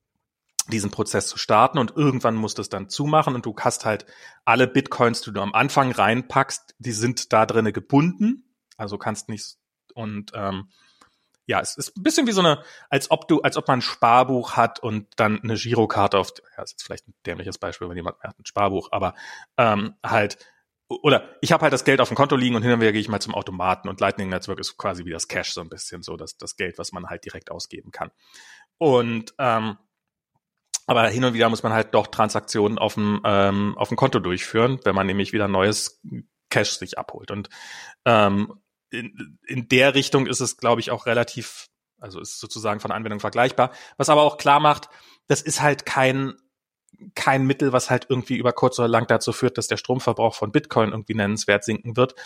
diesen 0.70 0.90
Prozess 0.90 1.28
zu 1.28 1.38
starten 1.38 1.78
und 1.78 1.96
irgendwann 1.96 2.34
musst 2.34 2.58
du 2.58 2.62
es 2.62 2.68
dann 2.68 2.88
zumachen 2.88 3.34
und 3.34 3.46
du 3.46 3.54
hast 3.58 3.84
halt 3.84 4.06
alle 4.44 4.66
Bitcoins, 4.66 5.20
die 5.22 5.32
du 5.32 5.40
am 5.40 5.54
Anfang 5.54 5.92
reinpackst, 5.92 6.74
die 6.78 6.92
sind 6.92 7.32
da 7.32 7.46
drinnen 7.46 7.72
gebunden, 7.72 8.44
also 8.76 8.98
kannst 8.98 9.28
nicht 9.28 9.56
und 9.94 10.32
ähm, 10.34 10.70
ja, 11.46 11.60
es 11.60 11.76
ist 11.76 11.96
ein 11.96 12.02
bisschen 12.04 12.28
wie 12.28 12.32
so 12.32 12.40
eine, 12.40 12.62
als 12.90 13.10
ob 13.10 13.26
du, 13.26 13.40
als 13.40 13.56
ob 13.56 13.66
man 13.66 13.80
ein 13.80 13.82
Sparbuch 13.82 14.52
hat 14.52 14.78
und 14.80 15.08
dann 15.16 15.40
eine 15.42 15.56
Girokarte 15.56 16.18
auf, 16.18 16.32
ja, 16.38 16.62
das 16.62 16.72
ist 16.72 16.84
vielleicht 16.84 17.08
ein 17.08 17.14
dämliches 17.26 17.58
Beispiel, 17.58 17.88
wenn 17.88 17.96
jemand 17.96 18.20
hat 18.20 18.38
ein 18.38 18.46
Sparbuch, 18.46 18.88
aber 18.92 19.14
ähm, 19.56 19.94
halt 20.04 20.38
oder 20.90 21.36
ich 21.40 21.52
habe 21.52 21.62
halt 21.62 21.72
das 21.72 21.84
Geld 21.84 22.00
auf 22.00 22.08
dem 22.08 22.16
Konto 22.16 22.34
liegen 22.34 22.56
und 22.56 22.62
hin 22.62 22.72
und 22.72 22.80
gehe 22.80 22.92
ich 22.92 23.08
mal 23.08 23.20
zum 23.20 23.34
Automaten 23.34 23.88
und 23.88 24.00
Lightning 24.00 24.28
Network 24.28 24.58
ist 24.58 24.76
quasi 24.76 25.04
wie 25.04 25.10
das 25.10 25.28
Cash 25.28 25.52
so 25.52 25.60
ein 25.60 25.68
bisschen 25.68 26.02
so, 26.02 26.16
das, 26.16 26.36
das 26.36 26.56
Geld, 26.56 26.78
was 26.78 26.90
man 26.92 27.06
halt 27.06 27.24
direkt 27.24 27.50
ausgeben 27.50 27.92
kann. 27.92 28.10
Und 28.78 29.34
ähm, 29.38 29.76
aber 30.90 31.06
hin 31.06 31.22
und 31.22 31.34
wieder 31.34 31.48
muss 31.48 31.62
man 31.62 31.72
halt 31.72 31.94
doch 31.94 32.08
Transaktionen 32.08 32.76
auf 32.76 32.94
dem, 32.94 33.20
ähm, 33.24 33.78
auf 33.78 33.90
dem 33.90 33.96
Konto 33.96 34.18
durchführen, 34.18 34.80
wenn 34.82 34.96
man 34.96 35.06
nämlich 35.06 35.32
wieder 35.32 35.46
neues 35.46 36.00
Cash 36.48 36.72
sich 36.72 36.98
abholt. 36.98 37.30
Und 37.30 37.48
ähm, 38.04 38.54
in, 38.90 39.38
in 39.46 39.68
der 39.68 39.94
Richtung 39.94 40.26
ist 40.26 40.40
es, 40.40 40.56
glaube 40.56 40.80
ich, 40.80 40.90
auch 40.90 41.06
relativ, 41.06 41.68
also 42.00 42.18
ist 42.18 42.40
sozusagen 42.40 42.80
von 42.80 42.90
Anwendung 42.90 43.20
vergleichbar. 43.20 43.70
Was 43.98 44.08
aber 44.08 44.22
auch 44.22 44.36
klar 44.36 44.58
macht, 44.58 44.88
das 45.28 45.42
ist 45.42 45.62
halt 45.62 45.86
kein 45.86 46.34
kein 47.14 47.46
Mittel, 47.46 47.72
was 47.72 47.88
halt 47.88 48.06
irgendwie 48.08 48.36
über 48.36 48.52
kurz 48.52 48.76
oder 48.80 48.88
lang 48.88 49.06
dazu 49.06 49.32
führt, 49.32 49.58
dass 49.58 49.68
der 49.68 49.76
Stromverbrauch 49.76 50.34
von 50.34 50.50
Bitcoin 50.50 50.90
irgendwie 50.90 51.14
nennenswert 51.14 51.62
sinken 51.62 51.96
wird, 51.96 52.16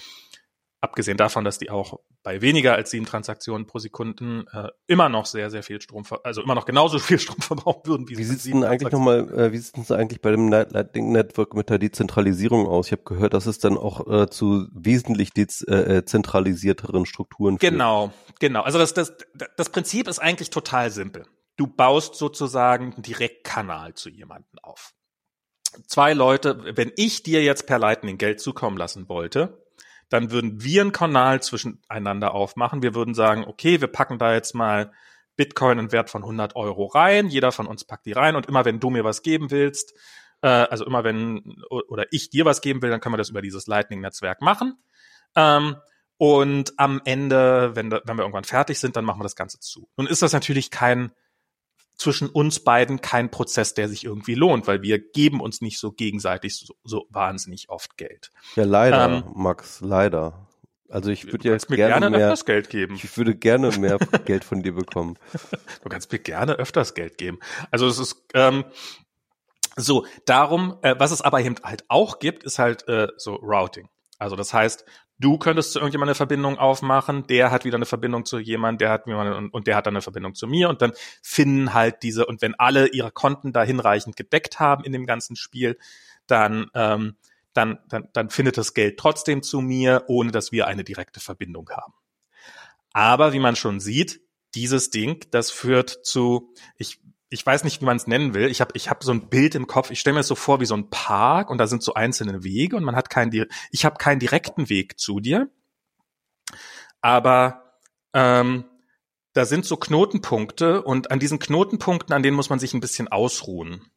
abgesehen 0.84 1.16
davon, 1.16 1.44
dass 1.44 1.58
die 1.58 1.70
auch 1.70 1.98
bei 2.22 2.40
weniger 2.42 2.74
als 2.74 2.90
sieben 2.90 3.06
Transaktionen 3.06 3.66
pro 3.66 3.78
Sekunden 3.78 4.46
äh, 4.52 4.68
immer 4.86 5.08
noch 5.08 5.26
sehr, 5.26 5.50
sehr 5.50 5.62
viel 5.62 5.80
Strom, 5.80 6.04
also 6.22 6.42
immer 6.42 6.54
noch 6.54 6.66
genauso 6.66 6.98
viel 7.00 7.18
Strom 7.18 7.40
verbrauchen 7.40 7.86
würden. 7.86 8.08
Wie, 8.08 8.18
wie 8.18 8.24
sieht 8.24 8.38
es 8.38 8.44
denn 8.44 8.62
eigentlich 8.62 8.92
nochmal, 8.92 9.28
äh, 9.32 9.52
wie 9.52 9.58
sieht 9.58 9.76
es 9.78 9.90
eigentlich 9.90 10.20
bei 10.20 10.30
dem 10.30 10.48
Lightning 10.50 11.10
Network 11.10 11.54
mit 11.54 11.70
der 11.70 11.78
Dezentralisierung 11.78 12.68
aus? 12.68 12.86
Ich 12.86 12.92
habe 12.92 13.02
gehört, 13.02 13.34
dass 13.34 13.46
es 13.46 13.58
dann 13.58 13.76
auch 13.76 14.06
äh, 14.06 14.28
zu 14.28 14.68
wesentlich 14.72 15.32
dezentralisierteren 15.32 17.02
äh, 17.02 17.06
Strukturen 17.06 17.58
führt. 17.58 17.72
Genau, 17.72 18.12
genau. 18.38 18.62
Also 18.62 18.78
das, 18.78 18.94
das, 18.94 19.14
das 19.56 19.70
Prinzip 19.70 20.06
ist 20.06 20.18
eigentlich 20.18 20.50
total 20.50 20.90
simpel. 20.90 21.26
Du 21.56 21.66
baust 21.66 22.16
sozusagen 22.16 22.92
einen 22.92 23.02
Direktkanal 23.02 23.94
zu 23.94 24.10
jemanden 24.10 24.58
auf. 24.60 24.92
Zwei 25.86 26.12
Leute, 26.12 26.76
wenn 26.76 26.92
ich 26.96 27.22
dir 27.22 27.42
jetzt 27.42 27.66
per 27.66 27.78
Lightning 27.78 28.18
Geld 28.18 28.40
zukommen 28.40 28.76
lassen 28.76 29.08
wollte, 29.08 29.63
dann 30.14 30.30
würden 30.30 30.62
wir 30.62 30.80
einen 30.80 30.92
Kanal 30.92 31.42
zwischeneinander 31.42 32.34
aufmachen. 32.34 32.82
Wir 32.82 32.94
würden 32.94 33.14
sagen, 33.14 33.44
okay, 33.44 33.80
wir 33.80 33.88
packen 33.88 34.16
da 34.16 34.32
jetzt 34.32 34.54
mal 34.54 34.92
Bitcoin 35.34 35.80
einen 35.80 35.90
Wert 35.90 36.08
von 36.08 36.22
100 36.22 36.54
Euro 36.54 36.86
rein. 36.86 37.26
Jeder 37.26 37.50
von 37.50 37.66
uns 37.66 37.84
packt 37.84 38.06
die 38.06 38.12
rein 38.12 38.36
und 38.36 38.46
immer 38.46 38.64
wenn 38.64 38.78
du 38.78 38.90
mir 38.90 39.02
was 39.02 39.22
geben 39.22 39.50
willst, 39.50 39.92
äh, 40.40 40.46
also 40.46 40.86
immer 40.86 41.02
wenn 41.02 41.56
oder 41.68 42.06
ich 42.12 42.30
dir 42.30 42.44
was 42.44 42.60
geben 42.60 42.80
will, 42.80 42.90
dann 42.90 43.00
können 43.00 43.14
wir 43.14 43.18
das 43.18 43.30
über 43.30 43.42
dieses 43.42 43.66
Lightning-Netzwerk 43.66 44.40
machen. 44.40 44.78
Ähm, 45.34 45.76
und 46.16 46.74
am 46.76 47.00
Ende, 47.04 47.74
wenn, 47.74 47.90
wenn 47.90 48.16
wir 48.16 48.22
irgendwann 48.22 48.44
fertig 48.44 48.78
sind, 48.78 48.94
dann 48.94 49.04
machen 49.04 49.18
wir 49.18 49.24
das 49.24 49.34
Ganze 49.34 49.58
zu. 49.58 49.88
Nun 49.96 50.06
ist 50.06 50.22
das 50.22 50.32
natürlich 50.32 50.70
kein 50.70 51.10
zwischen 51.96 52.28
uns 52.28 52.60
beiden 52.60 53.00
kein 53.00 53.30
Prozess, 53.30 53.74
der 53.74 53.88
sich 53.88 54.04
irgendwie 54.04 54.34
lohnt, 54.34 54.66
weil 54.66 54.82
wir 54.82 54.98
geben 54.98 55.40
uns 55.40 55.60
nicht 55.60 55.78
so 55.78 55.92
gegenseitig 55.92 56.56
so, 56.56 56.74
so 56.84 57.06
wahnsinnig 57.10 57.68
oft 57.68 57.96
Geld. 57.96 58.30
Ja, 58.56 58.64
leider, 58.64 59.06
ähm, 59.06 59.32
Max, 59.34 59.80
leider. 59.80 60.48
Also 60.88 61.10
ich 61.10 61.26
würde 61.32 61.48
ja 61.48 61.56
mir 61.68 61.76
gerne, 61.76 61.92
gerne 61.92 62.10
mehr, 62.10 62.26
öfters 62.26 62.44
Geld 62.44 62.70
geben. 62.70 62.94
Ich 62.96 63.16
würde 63.16 63.34
gerne 63.34 63.70
mehr 63.78 63.98
Geld 64.26 64.44
von 64.44 64.62
dir 64.62 64.74
bekommen. 64.74 65.18
Du 65.82 65.88
kannst 65.88 66.12
mir 66.12 66.18
gerne 66.18 66.54
öfters 66.54 66.94
Geld 66.94 67.18
geben. 67.18 67.38
Also 67.70 67.86
es 67.86 67.98
ist 67.98 68.24
ähm, 68.32 68.64
so 69.76 70.06
darum, 70.24 70.78
äh, 70.82 70.94
was 70.98 71.10
es 71.10 71.20
aber 71.20 71.40
eben 71.40 71.56
halt 71.62 71.84
auch 71.88 72.18
gibt, 72.20 72.44
ist 72.44 72.58
halt 72.58 72.88
äh, 72.88 73.08
so 73.16 73.34
Routing. 73.34 73.88
Also 74.18 74.36
das 74.36 74.54
heißt, 74.54 74.84
du 75.18 75.38
könntest 75.38 75.72
zu 75.72 75.78
irgendjemandem 75.78 76.10
eine 76.10 76.14
Verbindung 76.16 76.58
aufmachen, 76.58 77.26
der 77.26 77.50
hat 77.50 77.64
wieder 77.64 77.76
eine 77.76 77.86
Verbindung 77.86 78.24
zu 78.24 78.38
jemandem, 78.38 78.78
der 78.78 78.90
hat 78.90 79.06
jemanden 79.06 79.48
und, 79.50 79.66
der 79.66 79.76
hat 79.76 79.86
dann 79.86 79.94
eine 79.94 80.02
Verbindung 80.02 80.34
zu 80.34 80.46
mir 80.46 80.68
und 80.68 80.82
dann 80.82 80.92
finden 81.22 81.74
halt 81.74 82.02
diese, 82.02 82.26
und 82.26 82.42
wenn 82.42 82.54
alle 82.54 82.88
ihre 82.88 83.12
Konten 83.12 83.52
da 83.52 83.62
hinreichend 83.62 84.16
gedeckt 84.16 84.60
haben 84.60 84.84
in 84.84 84.92
dem 84.92 85.06
ganzen 85.06 85.36
Spiel, 85.36 85.78
dann, 86.26 86.70
ähm, 86.74 87.16
dann, 87.52 87.78
dann, 87.88 88.08
dann 88.12 88.30
findet 88.30 88.58
das 88.58 88.74
Geld 88.74 88.98
trotzdem 88.98 89.42
zu 89.42 89.60
mir, 89.60 90.04
ohne 90.08 90.32
dass 90.32 90.50
wir 90.50 90.66
eine 90.66 90.84
direkte 90.84 91.20
Verbindung 91.20 91.70
haben. 91.70 91.94
Aber 92.92 93.32
wie 93.32 93.38
man 93.38 93.56
schon 93.56 93.80
sieht, 93.80 94.20
dieses 94.54 94.90
Ding, 94.90 95.24
das 95.30 95.50
führt 95.50 95.90
zu, 96.04 96.52
ich, 96.76 97.00
ich 97.34 97.44
weiß 97.44 97.64
nicht, 97.64 97.80
wie 97.80 97.84
man 97.84 97.96
es 97.96 98.06
nennen 98.06 98.32
will. 98.32 98.46
Ich 98.48 98.60
habe 98.60 98.70
ich 98.74 98.88
hab 98.88 99.02
so 99.02 99.10
ein 99.10 99.28
Bild 99.28 99.56
im 99.56 99.66
Kopf. 99.66 99.90
Ich 99.90 99.98
stelle 99.98 100.14
mir 100.14 100.20
das 100.20 100.28
so 100.28 100.36
vor 100.36 100.60
wie 100.60 100.66
so 100.66 100.76
ein 100.76 100.88
Park 100.88 101.50
und 101.50 101.58
da 101.58 101.66
sind 101.66 101.82
so 101.82 101.94
einzelne 101.94 102.44
Wege 102.44 102.76
und 102.76 102.84
man 102.84 102.94
hat 102.94 103.10
keinen, 103.10 103.48
ich 103.72 103.84
habe 103.84 103.96
keinen 103.98 104.20
direkten 104.20 104.68
Weg 104.68 105.00
zu 105.00 105.18
dir. 105.18 105.50
Aber 107.00 107.74
ähm, 108.12 108.64
da 109.32 109.46
sind 109.46 109.66
so 109.66 109.76
Knotenpunkte 109.76 110.82
und 110.82 111.10
an 111.10 111.18
diesen 111.18 111.40
Knotenpunkten, 111.40 112.14
an 112.14 112.22
denen 112.22 112.36
muss 112.36 112.50
man 112.50 112.60
sich 112.60 112.72
ein 112.72 112.80
bisschen 112.80 113.08
ausruhen. 113.08 113.90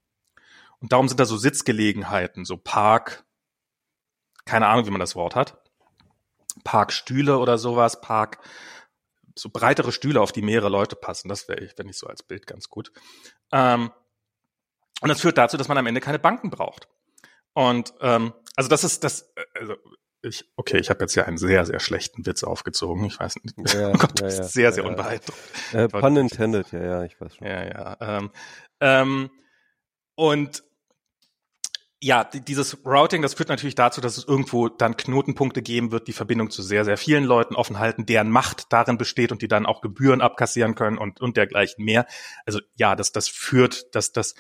Und 0.80 0.91
darum 0.91 1.07
sind 1.07 1.19
da 1.19 1.26
so 1.26 1.38
Sitzgelegenheiten, 1.38 2.43
so 2.43 2.57
Park, 2.57 3.23
keine 4.45 4.65
Ahnung, 4.65 4.88
wie 4.88 4.91
man 4.91 4.99
das 4.99 5.15
Wort 5.15 5.35
hat. 5.35 5.61
Parkstühle 6.64 7.38
oder 7.38 7.59
sowas, 7.59 8.01
Park, 8.01 8.39
so 9.38 9.49
breitere 9.49 9.91
Stühle, 9.91 10.22
auf 10.22 10.31
die 10.31 10.41
mehrere 10.41 10.69
Leute 10.69 10.95
passen. 10.95 11.30
Das 11.30 11.47
wäre 11.47 11.59
ich, 11.59 11.77
wenn 11.77 11.89
ich 11.89 11.97
so 11.97 12.07
als 12.07 12.23
Bild 12.23 12.47
ganz 12.47 12.69
gut. 12.69 12.91
Ähm, 13.51 13.91
und 15.01 15.09
das 15.09 15.22
führt 15.22 15.38
dazu, 15.38 15.57
dass 15.57 15.68
man 15.68 15.77
am 15.77 15.85
Ende 15.85 16.01
keine 16.01 16.19
Banken 16.19 16.49
braucht. 16.49 16.88
Und 17.53 17.93
ähm, 18.01 18.34
also 18.55 18.69
das 18.69 18.84
ist 18.84 19.03
das, 19.03 19.34
also 19.53 19.76
ich, 20.22 20.45
okay, 20.55 20.77
ich 20.80 20.89
habe 20.89 21.01
jetzt 21.01 21.15
ja 21.15 21.26
einen 21.26 21.38
sehr, 21.38 21.65
sehr 21.65 21.80
schlechten 21.80 22.26
Witz 22.26 22.43
aufgezogen. 22.43 23.05
Ich 23.05 23.19
weiß 23.19 23.35
nicht. 23.43 23.73
Ja, 23.73 23.89
oh 23.93 23.93
Gott, 23.93 24.19
ja, 24.19 24.26
das 24.26 24.38
ja, 24.38 24.43
sehr, 24.43 24.72
sehr 24.73 24.84
ja, 24.84 24.89
unbeeindruckend. 24.89 25.73
Äh, 25.73 25.88
pun 25.88 26.18
intended, 26.18 26.72
ja, 26.72 26.84
ja, 26.84 27.03
ich 27.03 27.19
weiß 27.19 27.35
schon. 27.35 27.47
Ja, 27.47 27.64
ja. 27.64 27.97
Ähm, 27.99 28.31
ähm, 28.80 29.30
und 30.15 30.64
ja, 31.99 32.24
dieses 32.24 32.86
Routing, 32.86 33.24
das 33.24 33.34
führt 33.34 33.49
natürlich 33.49 33.74
dazu, 33.76 34.02
dass 34.02 34.18
es 34.18 34.28
irgendwo 34.28 34.69
dann 34.69 34.98
Knotenpunkte 34.98 35.64
geben 35.64 35.91
wird, 35.91 36.07
die 36.07 36.14
Verbindung 36.14 36.52
zu 36.52 36.61
sehr, 36.61 36.86
sehr 36.86 36.98
vielen 36.98 37.24
Leuten 37.24 37.56
offen 37.56 37.80
halten, 37.80 38.06
deren 38.06 38.30
Macht 38.30 38.72
darin 38.72 38.98
besteht 38.98 39.32
und 39.32 39.41
die 39.41 39.48
dann 39.48 39.65
auch 39.65 39.82
Gebühren 39.82 40.22
abkassieren 40.22 40.76
können 40.76 40.99
und, 40.99 41.19
und 41.22 41.38
dergleichen 41.38 41.84
mehr. 41.84 42.06
Also 42.45 42.60
ja, 42.76 42.95
das, 42.95 43.14
das 43.14 43.28
führt, 43.28 43.95
das, 43.95 44.11
das, 44.11 44.36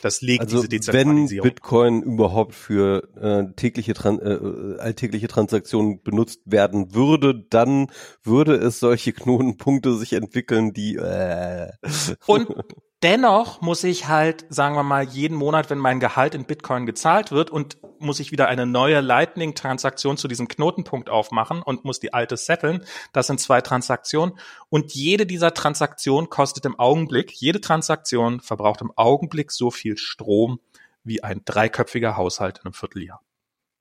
das 0.00 0.22
legt 0.22 0.40
also 0.40 0.56
diese 0.56 0.68
Dezentralisierung. 0.70 1.44
wenn 1.44 1.54
Bitcoin 1.54 2.02
überhaupt 2.02 2.54
für 2.54 3.08
äh, 3.20 3.54
tägliche 3.56 3.92
Tran 3.92 4.18
äh, 4.18 4.80
alltägliche 4.80 5.28
Transaktionen 5.28 6.02
benutzt 6.02 6.40
werden 6.46 6.94
würde, 6.94 7.44
dann 7.50 7.88
würde 8.22 8.54
es 8.54 8.80
solche 8.80 9.12
Knotenpunkte 9.12 9.96
sich 9.96 10.14
entwickeln, 10.14 10.72
die 10.72 10.96
äh. 10.96 11.72
Und 12.26 12.48
dennoch 13.02 13.60
muss 13.60 13.84
ich 13.84 14.08
halt, 14.08 14.46
sagen 14.48 14.74
wir 14.76 14.82
mal, 14.82 15.04
jeden 15.04 15.36
Monat, 15.36 15.70
wenn 15.70 15.78
mein 15.78 16.00
Gehalt 16.00 16.34
in 16.34 16.44
Bitcoin 16.44 16.86
gezahlt 16.86 17.30
wird 17.30 17.50
und 17.50 17.78
muss 17.98 18.20
ich 18.20 18.32
wieder 18.32 18.48
eine 18.48 18.66
neue 18.66 19.00
Lightning-Transaktion 19.00 20.16
zu 20.16 20.28
diesem 20.28 20.48
Knotenpunkt 20.48 21.08
aufmachen 21.08 21.62
und 21.62 21.84
muss 21.84 22.00
die 22.00 22.12
alte 22.12 22.36
setteln. 22.36 22.84
Das 23.12 23.26
sind 23.26 23.40
zwei 23.40 23.60
Transaktionen. 23.60 24.38
Und 24.68 24.94
jede 24.94 25.26
dieser 25.26 25.54
Transaktionen 25.54 26.28
kostet 26.30 26.64
im 26.64 26.78
Augenblick, 26.78 27.32
jede 27.32 27.60
Transaktion 27.60 28.40
verbraucht 28.40 28.80
im 28.80 28.92
Augenblick 28.96 29.52
so 29.52 29.70
viel 29.70 29.96
Strom 29.96 30.60
wie 31.04 31.22
ein 31.22 31.42
dreiköpfiger 31.44 32.16
Haushalt 32.16 32.58
in 32.58 32.66
einem 32.66 32.74
Vierteljahr. 32.74 33.22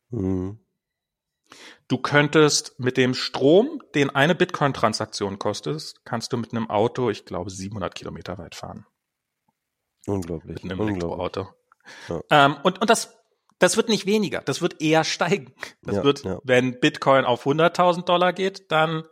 Mhm. 0.10 0.60
Du 1.88 1.98
könntest 1.98 2.80
mit 2.80 2.96
dem 2.96 3.14
Strom, 3.14 3.82
den 3.96 4.10
eine 4.10 4.36
Bitcoin-Transaktion 4.36 5.38
kostet, 5.38 5.96
kannst 6.06 6.32
du 6.32 6.38
mit 6.38 6.54
einem 6.54 6.70
Auto, 6.70 7.10
ich 7.10 7.26
glaube, 7.26 7.50
700 7.50 7.94
Kilometer 7.94 8.38
weit 8.38 8.56
fahren. 8.56 8.86
Unglaublich. 10.08 10.64
Mit 10.64 10.72
einem. 10.72 10.88
Elektroauto. 10.88 11.48
Ja. 12.10 12.22
Ähm, 12.30 12.58
und, 12.64 12.80
und 12.82 12.90
das, 12.90 13.18
das 13.60 13.78
wird 13.78 13.90
nicht 13.90 14.06
weniger, 14.06 14.42
das 14.42 14.62
wird 14.62 14.82
eher 14.82 15.04
steigen. 15.04 15.54
Das 15.84 15.98
Ja, 15.98 16.04
wird, 16.04 16.24
ja. 16.24 16.40
wenn 16.44 16.80
Bitcoin 16.80 17.26
auf 17.26 17.46
100.000 17.46 18.06
Dollar 18.06 18.34
geht, 18.34 18.72
dann 18.72 19.04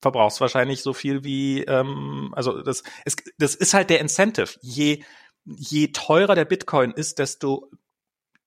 verbrauchst 0.00 0.40
wahrscheinlich 0.40 0.82
so 0.82 0.92
viel 0.92 1.24
wie, 1.24 1.64
ähm, 1.64 2.32
also 2.36 2.62
das, 2.62 2.82
es, 3.06 3.16
das 3.38 3.54
ist 3.54 3.72
halt 3.72 3.88
der 3.88 4.00
Incentive. 4.00 4.58
Je, 4.60 5.02
je 5.44 5.88
teurer 5.88 6.34
der 6.34 6.44
Bitcoin 6.44 6.90
ist, 6.90 7.18
desto 7.18 7.70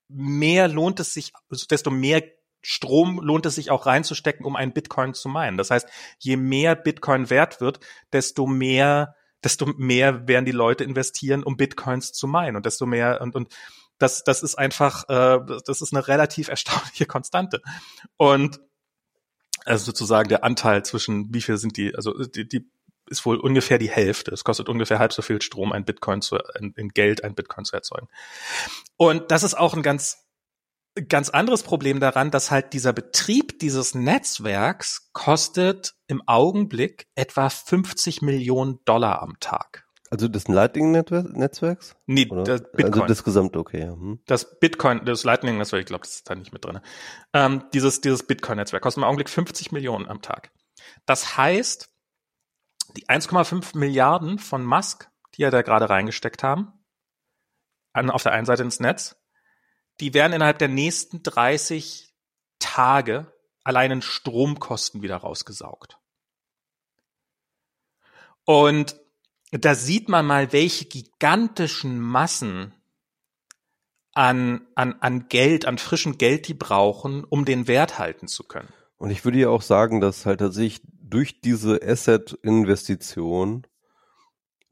mehr 0.07 0.67
lohnt 0.67 0.99
es 0.99 1.13
sich, 1.13 1.33
desto 1.69 1.89
mehr 1.89 2.21
Strom 2.61 3.19
lohnt 3.19 3.45
es 3.45 3.55
sich 3.55 3.71
auch 3.71 3.85
reinzustecken, 3.85 4.45
um 4.45 4.55
einen 4.55 4.73
Bitcoin 4.73 5.13
zu 5.13 5.29
meinen. 5.29 5.57
Das 5.57 5.71
heißt, 5.71 5.87
je 6.19 6.37
mehr 6.37 6.75
Bitcoin 6.75 7.29
wert 7.29 7.61
wird, 7.61 7.79
desto 8.11 8.45
mehr, 8.45 9.15
desto 9.43 9.65
mehr 9.77 10.27
werden 10.27 10.45
die 10.45 10.51
Leute 10.51 10.83
investieren, 10.83 11.43
um 11.43 11.57
Bitcoins 11.57 12.13
zu 12.13 12.27
meinen 12.27 12.55
und 12.55 12.65
desto 12.65 12.85
mehr 12.85 13.21
und, 13.21 13.35
und 13.35 13.53
das, 13.99 14.23
das 14.23 14.43
ist 14.43 14.55
einfach, 14.55 15.07
äh, 15.09 15.39
das 15.65 15.81
ist 15.81 15.93
eine 15.93 16.07
relativ 16.07 16.47
erstaunliche 16.49 17.05
Konstante. 17.05 17.61
Und 18.15 18.59
also 19.65 19.85
sozusagen 19.85 20.29
der 20.29 20.43
Anteil 20.43 20.83
zwischen 20.85 21.33
wie 21.33 21.41
viel 21.41 21.57
sind 21.57 21.77
die, 21.77 21.93
also 21.95 22.13
die, 22.23 22.47
die 22.47 22.69
ist 23.09 23.25
wohl 23.25 23.37
ungefähr 23.37 23.77
die 23.77 23.89
Hälfte. 23.89 24.31
Es 24.31 24.43
kostet 24.43 24.69
ungefähr 24.69 24.99
halb 24.99 25.13
so 25.13 25.21
viel 25.21 25.41
Strom, 25.41 25.71
ein 25.71 25.85
Bitcoin 25.85 26.21
zu, 26.21 26.37
in, 26.59 26.73
in 26.73 26.89
Geld 26.89 27.23
ein 27.23 27.35
Bitcoin 27.35 27.65
zu 27.65 27.75
erzeugen. 27.75 28.07
Und 28.97 29.31
das 29.31 29.43
ist 29.43 29.57
auch 29.57 29.73
ein 29.73 29.83
ganz, 29.83 30.26
ganz 31.07 31.29
anderes 31.29 31.63
Problem 31.63 31.99
daran, 31.99 32.31
dass 32.31 32.51
halt 32.51 32.73
dieser 32.73 32.93
Betrieb 32.93 33.59
dieses 33.59 33.95
Netzwerks 33.95 35.09
kostet 35.13 35.95
im 36.07 36.21
Augenblick 36.27 37.07
etwa 37.15 37.49
50 37.49 38.21
Millionen 38.21 38.79
Dollar 38.85 39.21
am 39.21 39.39
Tag. 39.39 39.87
Also 40.09 40.27
des 40.27 40.47
Lightning-Netzwerks? 40.47 41.95
Nee, 42.05 42.27
Oder? 42.29 42.43
das 42.43 42.61
Bitcoin. 42.71 42.93
Also 42.93 43.05
das 43.05 43.23
gesamte, 43.23 43.59
okay. 43.59 43.83
Hm. 43.83 44.21
das 44.25 44.59
Bitcoin, 44.59 45.03
das 45.05 45.23
Lightning 45.25 45.57
Netzwerk, 45.57 45.81
ich 45.81 45.87
glaube, 45.87 46.03
das 46.03 46.15
ist 46.15 46.29
da 46.29 46.35
nicht 46.35 46.53
mit 46.53 46.63
drin. 46.63 46.79
Ähm, 47.33 47.63
dieses 47.73 47.99
dieses 47.99 48.23
Bitcoin-Netzwerk 48.23 48.81
kostet 48.81 49.01
im 49.01 49.03
Augenblick 49.03 49.29
50 49.29 49.71
Millionen 49.73 50.07
am 50.07 50.21
Tag. 50.21 50.51
Das 51.05 51.37
heißt, 51.37 51.89
die 52.95 53.05
1,5 53.07 53.77
Milliarden 53.77 54.39
von 54.39 54.65
Musk, 54.65 55.09
die 55.35 55.43
er 55.43 55.51
da 55.51 55.61
gerade 55.61 55.89
reingesteckt 55.89 56.41
haben, 56.41 56.71
an, 57.93 58.09
auf 58.09 58.23
der 58.23 58.31
einen 58.31 58.45
Seite 58.45 58.63
ins 58.63 58.79
Netz, 58.79 59.16
die 59.99 60.13
werden 60.13 60.33
innerhalb 60.33 60.59
der 60.59 60.67
nächsten 60.67 61.23
30 61.23 62.13
Tage 62.59 63.31
allein 63.63 63.91
in 63.91 64.01
Stromkosten 64.01 65.01
wieder 65.01 65.17
rausgesaugt. 65.17 65.97
Und 68.45 68.95
da 69.51 69.75
sieht 69.75 70.09
man 70.09 70.25
mal, 70.25 70.53
welche 70.53 70.85
gigantischen 70.85 71.99
Massen 71.99 72.73
an, 74.13 74.65
an, 74.75 74.95
an 74.99 75.27
Geld, 75.29 75.65
an 75.65 75.77
frischem 75.77 76.17
Geld 76.17 76.47
die 76.47 76.53
brauchen, 76.53 77.23
um 77.23 77.45
den 77.45 77.67
Wert 77.67 77.99
halten 77.99 78.27
zu 78.27 78.43
können. 78.43 78.69
Und 78.97 79.11
ich 79.11 79.25
würde 79.25 79.37
ja 79.37 79.49
auch 79.49 79.61
sagen, 79.61 80.01
dass 80.01 80.25
halt 80.25 80.39
tatsächlich 80.39 80.81
durch 81.01 81.39
diese 81.41 81.81
Asset-Investition 81.81 83.67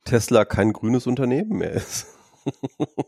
Tesla 0.04 0.46
kein 0.46 0.74
grünes 0.74 1.06
Unternehmen 1.08 1.58
mehr 1.58 1.74
ist. 1.74 2.15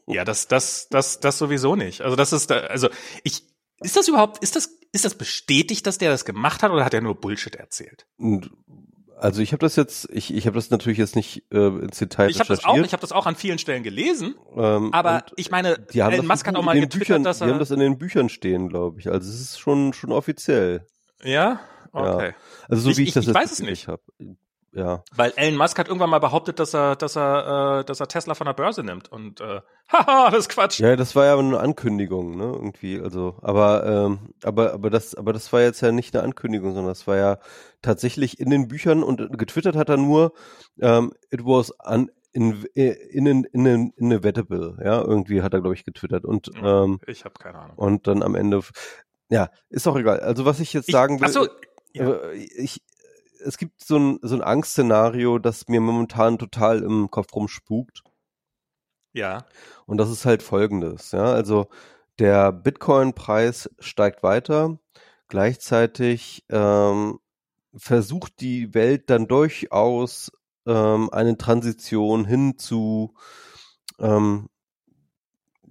Ja, 0.07 0.23
das, 0.25 0.47
das, 0.47 0.87
das, 0.89 1.19
das 1.19 1.37
sowieso 1.37 1.75
nicht. 1.75 2.01
Also 2.01 2.15
das 2.15 2.33
ist, 2.33 2.49
da, 2.49 2.59
also 2.61 2.89
ich, 3.23 3.43
ist 3.81 3.95
das 3.95 4.07
überhaupt, 4.07 4.41
ist 4.43 4.55
das, 4.55 4.69
ist 4.91 5.05
das 5.05 5.15
bestätigt, 5.15 5.85
dass 5.85 5.97
der 5.97 6.09
das 6.09 6.25
gemacht 6.25 6.63
hat 6.63 6.71
oder 6.71 6.83
hat 6.85 6.93
er 6.93 7.01
nur 7.01 7.15
Bullshit 7.15 7.55
erzählt? 7.55 8.07
Also 9.19 9.41
ich 9.41 9.51
habe 9.51 9.59
das 9.61 9.75
jetzt, 9.75 10.09
ich, 10.11 10.33
ich 10.33 10.45
habe 10.45 10.55
das 10.55 10.69
natürlich 10.69 10.97
jetzt 10.99 11.15
nicht 11.15 11.43
äh, 11.51 11.67
ins 11.67 11.97
Detail 11.97 12.29
Ich 12.29 12.39
habe 12.39 12.47
das 12.49 12.63
auch, 12.65 12.77
ich 12.77 12.93
habe 12.93 13.01
das 13.01 13.11
auch 13.11 13.25
an 13.25 13.35
vielen 13.35 13.57
Stellen 13.57 13.81
gelesen, 13.83 14.35
ähm, 14.55 14.93
aber 14.93 15.25
ich 15.35 15.49
meine, 15.51 15.77
die 15.91 16.03
haben 16.03 16.13
Elon 16.13 16.27
das 16.27 16.35
Musk 16.37 16.47
hat 16.47 16.53
in 16.53 16.59
auch 16.59 16.63
mal 16.63 16.73
den 16.73 16.83
getwittert, 16.83 17.07
Büchern, 17.07 17.23
dass 17.23 17.39
die 17.39 17.45
haben 17.45 17.53
er, 17.53 17.59
das 17.59 17.71
in 17.71 17.79
den 17.79 17.97
Büchern 17.97 18.29
stehen, 18.29 18.69
glaube 18.69 18.99
ich. 18.99 19.09
Also 19.11 19.29
es 19.29 19.39
ist 19.39 19.59
schon 19.59 19.93
schon 19.93 20.11
offiziell. 20.11 20.85
ja, 21.23 21.59
okay. 21.93 22.33
Also 22.69 22.83
so 22.83 22.89
Ich- 22.91 22.97
wie 22.97 23.01
ich, 23.03 23.07
ich- 23.09 23.13
das 23.15 23.23
ich 23.23 23.27
jetzt 23.29 23.35
weiß 23.35 23.51
es 23.51 23.59
mitgekriegt 23.59 23.87
hab. 23.87 24.01
Ja. 24.77 25.03
Weil 25.15 25.33
Elon 25.37 25.57
Musk 25.57 25.79
hat 25.79 25.87
irgendwann 25.87 26.11
mal 26.11 26.19
behauptet, 26.19 26.59
dass 26.59 26.75
er, 26.75 26.95
dass 26.95 27.17
er, 27.17 27.79
äh, 27.79 27.85
dass 27.85 27.99
er 27.99 28.07
Tesla 28.07 28.35
von 28.35 28.45
der 28.45 28.53
Börse 28.53 28.83
nimmt 28.83 29.11
und 29.11 29.41
äh, 29.41 29.61
haha, 29.91 30.29
das 30.29 30.41
ist 30.41 30.49
Quatsch. 30.49 30.79
Ja, 30.79 30.95
das 30.95 31.15
war 31.15 31.25
ja 31.25 31.35
eine 31.35 31.59
Ankündigung, 31.59 32.37
ne, 32.37 32.43
irgendwie, 32.43 33.01
also, 33.01 33.37
aber, 33.41 33.85
ähm, 33.87 34.35
aber, 34.43 34.73
aber 34.73 34.91
das, 34.91 35.15
aber 35.15 35.33
das 35.33 35.51
war 35.51 35.61
jetzt 35.61 35.81
ja 35.81 35.91
nicht 35.91 36.15
eine 36.15 36.23
Ankündigung, 36.23 36.75
sondern 36.75 36.91
das 36.91 37.07
war 37.07 37.17
ja 37.17 37.39
tatsächlich 37.81 38.39
in 38.39 38.51
den 38.51 38.67
Büchern 38.67 39.01
und 39.01 39.35
getwittert 39.39 39.75
hat 39.75 39.89
er 39.89 39.97
nur, 39.97 40.33
ähm, 40.79 41.11
it 41.31 41.43
was 41.43 41.73
un, 41.83 42.11
in, 42.31 42.63
in, 42.75 43.45
in, 43.45 43.65
in, 43.65 43.93
inevitable, 43.97 44.77
ja, 44.83 45.01
irgendwie 45.01 45.41
hat 45.41 45.55
er, 45.55 45.61
glaube 45.61 45.73
ich, 45.73 45.85
getwittert 45.85 46.23
und, 46.23 46.51
ähm, 46.61 46.99
Ich 47.07 47.25
habe 47.25 47.33
keine 47.39 47.57
Ahnung. 47.57 47.77
und 47.77 48.05
dann 48.05 48.21
am 48.21 48.35
Ende, 48.35 48.61
ja, 49.29 49.49
ist 49.69 49.87
auch 49.87 49.97
egal. 49.97 50.19
Also 50.19 50.45
was 50.45 50.59
ich 50.59 50.71
jetzt 50.73 50.91
sagen 50.91 51.19
will, 51.19 51.27
ach 51.27 51.33
so, 51.33 51.47
ja. 51.93 52.11
äh, 52.11 52.35
ich, 52.35 52.83
es 53.45 53.57
gibt 53.57 53.83
so 53.83 53.97
ein, 53.97 54.19
so 54.21 54.35
ein 54.35 54.41
Angstszenario, 54.41 55.39
das 55.39 55.67
mir 55.67 55.81
momentan 55.81 56.37
total 56.37 56.83
im 56.83 57.09
Kopf 57.11 57.33
rumspukt. 57.33 58.03
ja, 59.13 59.45
Und 59.85 59.97
das 59.97 60.09
ist 60.09 60.25
halt 60.25 60.43
folgendes, 60.43 61.11
ja. 61.11 61.25
Also 61.25 61.67
der 62.19 62.51
Bitcoin-Preis 62.51 63.69
steigt 63.79 64.23
weiter. 64.23 64.79
Gleichzeitig 65.27 66.45
ähm, 66.49 67.19
versucht 67.75 68.39
die 68.41 68.73
Welt 68.73 69.09
dann 69.09 69.27
durchaus 69.27 70.31
ähm, 70.65 71.09
eine 71.11 71.37
Transition 71.37 72.25
hin 72.25 72.57
zu, 72.57 73.13
ähm, 73.99 74.49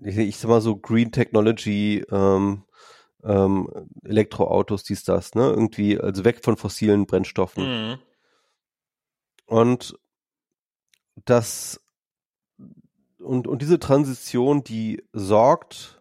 ich, 0.02 0.16
ich 0.18 0.36
sag 0.38 0.48
mal 0.48 0.60
so 0.60 0.76
Green 0.76 1.12
Technology, 1.12 2.04
ähm, 2.10 2.64
ähm, 3.26 3.68
Elektroautos, 4.04 4.84
dies, 4.84 5.04
das, 5.04 5.34
ne? 5.34 5.48
Irgendwie, 5.48 6.00
also 6.00 6.24
weg 6.24 6.44
von 6.44 6.56
fossilen 6.56 7.06
Brennstoffen. 7.06 7.64
Mhm. 7.64 7.98
Und 9.46 9.98
das 11.24 11.80
und, 13.26 13.46
und 13.48 13.60
diese 13.60 13.78
Transition, 13.78 14.62
die 14.62 15.02
sorgt, 15.12 16.00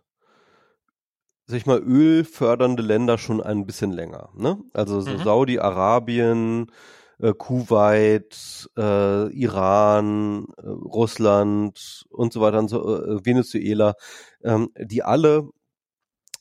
sag 1.47 1.57
ich 1.57 1.65
mal, 1.65 1.79
ölfördernde 1.79 2.83
Länder 2.83 3.17
schon 3.17 3.41
ein 3.41 3.65
bisschen 3.65 3.91
länger. 3.91 4.29
Ne? 4.35 4.59
Also 4.73 5.01
so 5.01 5.11
Mhm. 5.11 5.23
Saudi-Arabien, 5.23 6.71
äh, 7.19 7.33
Kuwait, 7.33 8.69
äh, 8.77 9.27
Iran, 9.33 10.47
äh, 10.57 10.67
Russland 10.67 12.05
und 12.09 12.31
so 12.33 12.41
weiter 12.41 12.59
und 12.59 12.67
so, 12.69 13.03
äh, 13.03 13.25
Venezuela, 13.25 13.95
ähm, 14.43 14.69
die 14.77 15.03
alle 15.03 15.49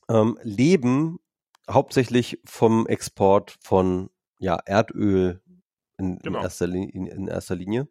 ähm, 0.09 0.39
leben 0.43 1.19
hauptsächlich 1.71 2.41
vom 2.45 2.87
Export 2.87 3.57
von 3.61 4.11
ja, 4.39 4.59
Erdöl 4.67 5.41
in, 5.99 6.19
Genau. 6.19 6.39
in, 6.39 6.45
erster 6.45 6.67
Linie, 6.67 6.91
in, 6.93 7.07
in 7.07 7.29
erster 7.29 7.55
Linie. 7.55 7.89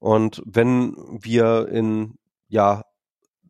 Und 0.00 0.42
wenn 0.44 0.96
wir 1.22 1.68
in 1.68 2.18
ja 2.48 2.84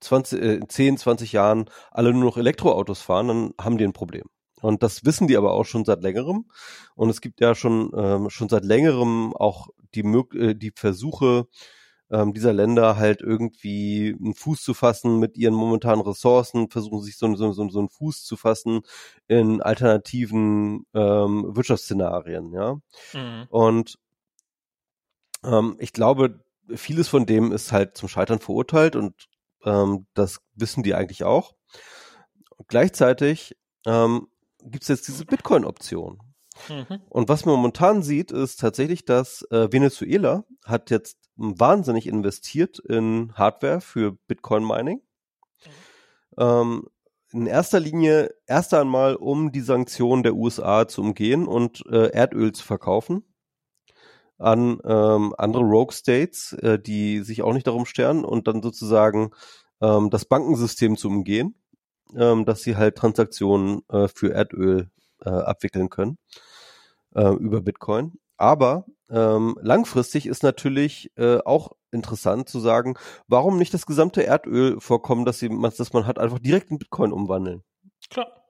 20, 0.01 0.43
äh, 0.43 0.61
10, 0.67 0.99
20 0.99 1.33
Jahren 1.33 1.71
alle 1.91 2.13
nur 2.13 2.25
noch 2.25 2.37
Elektroautos 2.37 3.01
fahren, 3.01 3.29
dann 3.29 3.55
haben 3.61 3.79
die 3.79 3.85
ein 3.85 3.93
Problem. 3.93 4.25
Und 4.61 4.83
das 4.83 5.05
wissen 5.05 5.29
die 5.29 5.37
aber 5.37 5.53
auch 5.53 5.65
schon 5.65 5.85
seit 5.85 6.03
längerem. 6.03 6.47
Und 6.95 7.11
es 7.11 7.21
gibt 7.21 7.41
ja 7.41 7.55
schon, 7.55 7.91
ähm, 7.97 8.31
schon 8.31 8.49
seit 8.49 8.65
längerem 8.65 9.35
auch 9.35 9.69
die, 9.95 10.01
äh, 10.01 10.55
die 10.55 10.73
Versuche 10.75 11.49
ähm, 12.11 12.33
dieser 12.33 12.53
Länder 12.53 12.97
halt 12.97 13.21
irgendwie 13.21 14.17
einen 14.21 14.35
Fuß 14.35 14.63
zu 14.63 14.75
fassen 14.75 15.19
mit 15.19 15.37
ihren 15.37 15.55
momentanen 15.55 16.05
Ressourcen, 16.05 16.71
versuchen 16.71 17.03
sich 17.03 17.17
so, 17.17 17.35
so, 17.35 17.53
so, 17.53 17.69
so 17.69 17.79
einen 17.79 17.89
Fuß 17.89 18.25
zu 18.25 18.37
fassen 18.37 18.83
in 19.27 19.63
alternativen 19.63 20.87
ähm, 20.95 21.57
Wirtschaftsszenarien, 21.57 22.53
ja. 22.53 22.77
Mhm. 23.13 23.47
Und 23.49 23.99
ähm, 25.45 25.77
ich 25.79 25.93
glaube, 25.93 26.41
vieles 26.75 27.09
von 27.09 27.27
dem 27.27 27.53
ist 27.53 27.73
halt 27.73 27.97
zum 27.97 28.09
Scheitern 28.09 28.39
verurteilt 28.39 28.97
und 28.97 29.15
ähm, 29.65 30.07
das 30.15 30.41
wissen 30.55 30.83
die 30.83 30.95
eigentlich 30.95 31.25
auch. 31.25 31.55
Gleichzeitig 32.69 33.57
ähm, 33.87 34.29
gibt 34.63 34.83
es 34.85 34.89
jetzt 34.89 35.09
diese 35.09 35.25
Bitcoin-Option. 35.27 36.21
Mhm. 36.69 37.01
Und 37.09 37.29
was 37.29 37.45
man 37.45 37.57
momentan 37.57 38.03
sieht, 38.03 38.31
ist 38.31 38.61
tatsächlich, 38.61 39.05
dass 39.05 39.43
äh, 39.51 39.73
Venezuela 39.73 40.45
hat 40.65 40.91
jetzt 40.91 41.19
wahnsinnig 41.37 42.07
investiert 42.07 42.79
in 42.79 43.33
Hardware 43.35 43.81
für 43.81 44.13
Bitcoin-Mining. 44.29 45.03
Ähm, 46.39 46.89
in 47.33 47.47
erster 47.47 47.81
Linie 47.81 48.33
erst 48.47 48.75
einmal, 48.75 49.17
um 49.17 49.51
die 49.51 49.61
Sanktionen 49.61 50.23
der 50.23 50.37
USA 50.37 50.87
zu 50.87 51.01
umgehen 51.01 51.47
und 51.49 51.85
äh, 51.87 52.11
Erdöl 52.11 52.53
zu 52.53 52.65
verkaufen 52.65 53.25
an 54.39 54.79
ähm, 54.85 55.35
andere 55.37 55.63
Rogue 55.63 55.93
States, 55.93 56.53
äh, 56.55 56.79
die 56.79 57.21
sich 57.21 57.43
auch 57.43 57.53
nicht 57.53 57.67
darum 57.67 57.87
stellen 57.87 58.25
und 58.25 58.47
dann 58.47 58.63
sozusagen 58.63 59.31
ähm, 59.81 60.11
das 60.11 60.25
Bankensystem 60.25 60.97
zu 60.97 61.09
umgehen, 61.09 61.57
ähm, 62.17 62.45
dass 62.45 62.63
sie 62.63 62.77
halt 62.77 62.97
Transaktionen 62.97 63.83
äh, 63.89 64.09
für 64.09 64.33
Erdöl 64.33 64.91
äh, 65.21 65.31
abwickeln 65.31 65.89
können 65.89 66.19
äh, 67.15 67.33
über 67.35 67.61
Bitcoin. 67.61 68.13
Aber 68.37 68.87
ähm, 69.11 69.57
langfristig 69.61 70.27
ist 70.27 70.43
natürlich 70.43 71.13
äh, 71.17 71.39
auch 71.45 71.73
interessant 71.91 72.49
zu 72.49 72.61
sagen, 72.61 72.95
warum 73.29 73.59
nicht 73.59 73.75
das 73.75 73.87
gesamte 73.87 74.23
Erdölvorkommen, 74.23 75.25
das, 75.25 75.39
sie, 75.39 75.49
das 75.49 75.93
man 75.93 76.07
hat, 76.07 76.19
einfach 76.19 76.39
direkt 76.39 76.71
in 76.71 76.79
Bitcoin 76.79 77.13
umwandeln. 77.13 77.63
Klar. 78.11 78.49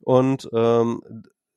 Und 0.00 0.48
ähm, 0.52 1.02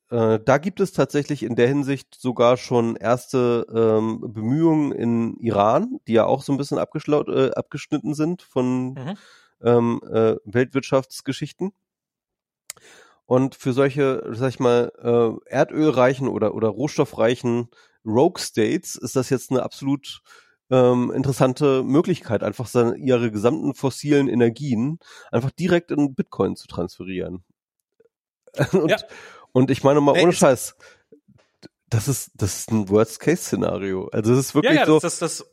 äh, 0.10 0.40
da 0.44 0.58
gibt 0.58 0.80
es 0.80 0.92
tatsächlich 0.92 1.44
in 1.44 1.56
der 1.56 1.68
Hinsicht 1.68 2.14
sogar 2.16 2.58
schon 2.58 2.96
erste 2.96 3.66
ähm, 3.74 4.20
Bemühungen 4.22 4.92
in 4.92 5.38
Iran, 5.38 6.00
die 6.08 6.14
ja 6.14 6.26
auch 6.26 6.44
so 6.44 6.52
ein 6.52 6.58
bisschen 6.58 6.78
äh, 6.78 7.52
abgeschnitten 7.52 8.14
sind 8.14 8.42
von 8.42 8.94
Mhm. 8.94 9.18
ähm, 9.62 10.02
äh, 10.12 10.36
Weltwirtschaftsgeschichten. 10.46 11.72
Und 13.26 13.56
für 13.56 13.72
solche, 13.74 14.24
sag 14.34 14.50
ich 14.50 14.60
mal, 14.60 14.92
äh, 15.02 15.50
erdölreichen 15.50 16.28
oder, 16.28 16.54
oder 16.54 16.68
rohstoffreichen 16.68 17.70
Rogue 18.06 18.40
States 18.42 18.96
ist 18.96 19.16
das 19.16 19.30
jetzt 19.30 19.52
eine 19.52 19.64
absolut 19.64 20.22
ähm, 20.70 21.12
interessante 21.12 21.84
Möglichkeit, 21.84 22.44
einfach 22.44 22.68
seine, 22.68 22.96
ihre 22.98 23.32
gesamten 23.32 23.74
fossilen 23.76 24.28
Energien 24.28 25.00
einfach 25.32 25.52
direkt 25.52 25.92
in 25.92 26.16
Bitcoin 26.16 26.56
zu 26.56 26.68
transferieren. 26.68 27.44
und, 28.72 28.90
Ja. 28.90 28.98
und 29.52 29.72
ich 29.72 29.84
meine 29.84 30.02
mal, 30.02 30.12
ohne 30.20 30.32
es- 30.32 30.38
Scheiß, 30.38 30.76
das 31.90 32.08
ist, 32.08 32.32
das 32.36 32.60
ist 32.60 32.72
ein 32.72 32.90
Worst-Case-Szenario. 32.90 34.08
Also 34.12 34.34
es 34.34 34.40
ist 34.40 34.50
Ja, 34.50 34.56
wirklich 34.56 34.80
ja, 34.80 34.86
so, 34.86 35.00
das, 35.00 35.20
das, 35.20 35.38
das, 35.38 35.52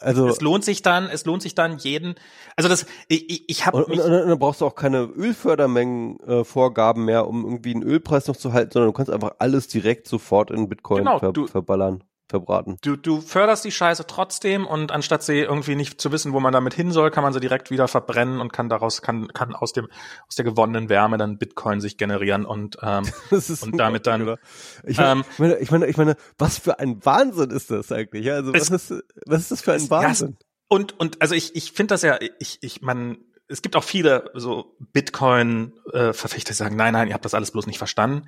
also 0.00 0.28
es 0.28 0.40
lohnt 0.40 0.64
sich 0.64 0.82
dann, 0.82 1.06
es 1.06 1.24
lohnt 1.24 1.42
sich 1.42 1.54
dann 1.54 1.78
jeden, 1.78 2.14
also 2.56 2.68
das, 2.68 2.86
ich, 3.08 3.48
ich, 3.48 3.66
habe 3.66 3.78
Und, 3.84 3.92
und, 3.92 4.00
und 4.00 4.28
dann 4.28 4.38
brauchst 4.38 4.60
du 4.60 4.66
auch 4.66 4.74
keine 4.74 5.02
Ölfördermengen-Vorgaben 5.02 6.40
äh, 6.40 6.44
Vorgaben 6.44 7.04
mehr, 7.04 7.26
um 7.28 7.44
irgendwie 7.44 7.74
einen 7.74 7.82
Ölpreis 7.82 8.26
noch 8.26 8.36
zu 8.36 8.52
halten, 8.52 8.72
sondern 8.72 8.88
du 8.88 8.92
kannst 8.92 9.10
einfach 9.10 9.34
alles 9.38 9.68
direkt 9.68 10.06
sofort 10.08 10.50
in 10.50 10.68
Bitcoin 10.68 11.04
Genau, 11.04 11.18
ver 11.18 11.32
du- 11.32 11.46
verballern, 11.46 12.04
verbraten. 12.28 12.76
Du, 12.82 12.96
du 12.96 13.20
förderst 13.20 13.64
die 13.64 13.70
Scheiße 13.70 14.06
trotzdem 14.06 14.66
und 14.66 14.92
anstatt 14.92 15.22
sie 15.22 15.38
irgendwie 15.40 15.74
nicht 15.74 16.00
zu 16.00 16.10
wissen, 16.10 16.32
wo 16.32 16.40
man 16.40 16.52
damit 16.52 16.72
hin 16.74 16.90
soll, 16.90 17.10
kann 17.10 17.22
man 17.22 17.32
sie 17.32 17.40
direkt 17.40 17.70
wieder 17.70 17.86
verbrennen 17.86 18.40
und 18.40 18.52
kann 18.52 18.68
daraus, 18.68 19.02
kann, 19.02 19.28
kann 19.28 19.54
aus 19.54 19.72
dem, 19.72 19.88
aus 20.28 20.34
der 20.36 20.44
gewonnenen 20.44 20.88
Wärme 20.88 21.18
dann 21.18 21.38
Bitcoin 21.38 21.80
sich 21.80 21.96
generieren 21.98 22.46
und, 22.46 22.78
ähm, 22.82 23.04
Das 23.30 23.62
Und 23.62 23.76
damit 23.76 24.06
dann, 24.06 24.22
oder? 24.22 24.38
Ich 24.84 24.96
meine, 24.96 25.12
ähm, 25.12 25.24
ich 25.32 25.38
meine, 25.38 25.56
ich 25.58 25.70
meine, 25.70 25.86
ich 25.86 25.96
meine, 25.96 26.16
was 26.38 26.58
für 26.58 26.78
ein 26.78 27.04
Wahnsinn 27.04 27.50
ist 27.50 27.70
das 27.70 27.92
eigentlich? 27.92 28.30
Also 28.30 28.52
was 28.54 28.70
Es- 28.70 28.90
ist, 28.90 29.04
was 29.26 29.40
ist 29.42 29.50
das 29.50 29.60
für 29.62 29.72
ein 29.72 29.78
es- 29.82 29.90
Wahnsinn? 29.90 30.36
und, 30.68 30.98
und, 30.98 31.20
also 31.20 31.34
ich, 31.34 31.54
ich 31.54 31.72
finde 31.72 31.94
das 31.94 32.02
ja, 32.02 32.18
ich, 32.38 32.58
ich, 32.62 32.80
man, 32.82 33.18
es 33.48 33.60
gibt 33.60 33.76
auch 33.76 33.84
viele 33.84 34.30
so 34.34 34.74
Bitcoin-Verfechter, 34.92 36.50
die 36.52 36.56
sagen, 36.56 36.76
nein, 36.76 36.92
nein, 36.94 37.08
ihr 37.08 37.14
habt 37.14 37.24
das 37.24 37.34
alles 37.34 37.50
bloß 37.50 37.66
nicht 37.66 37.78
verstanden. 37.78 38.26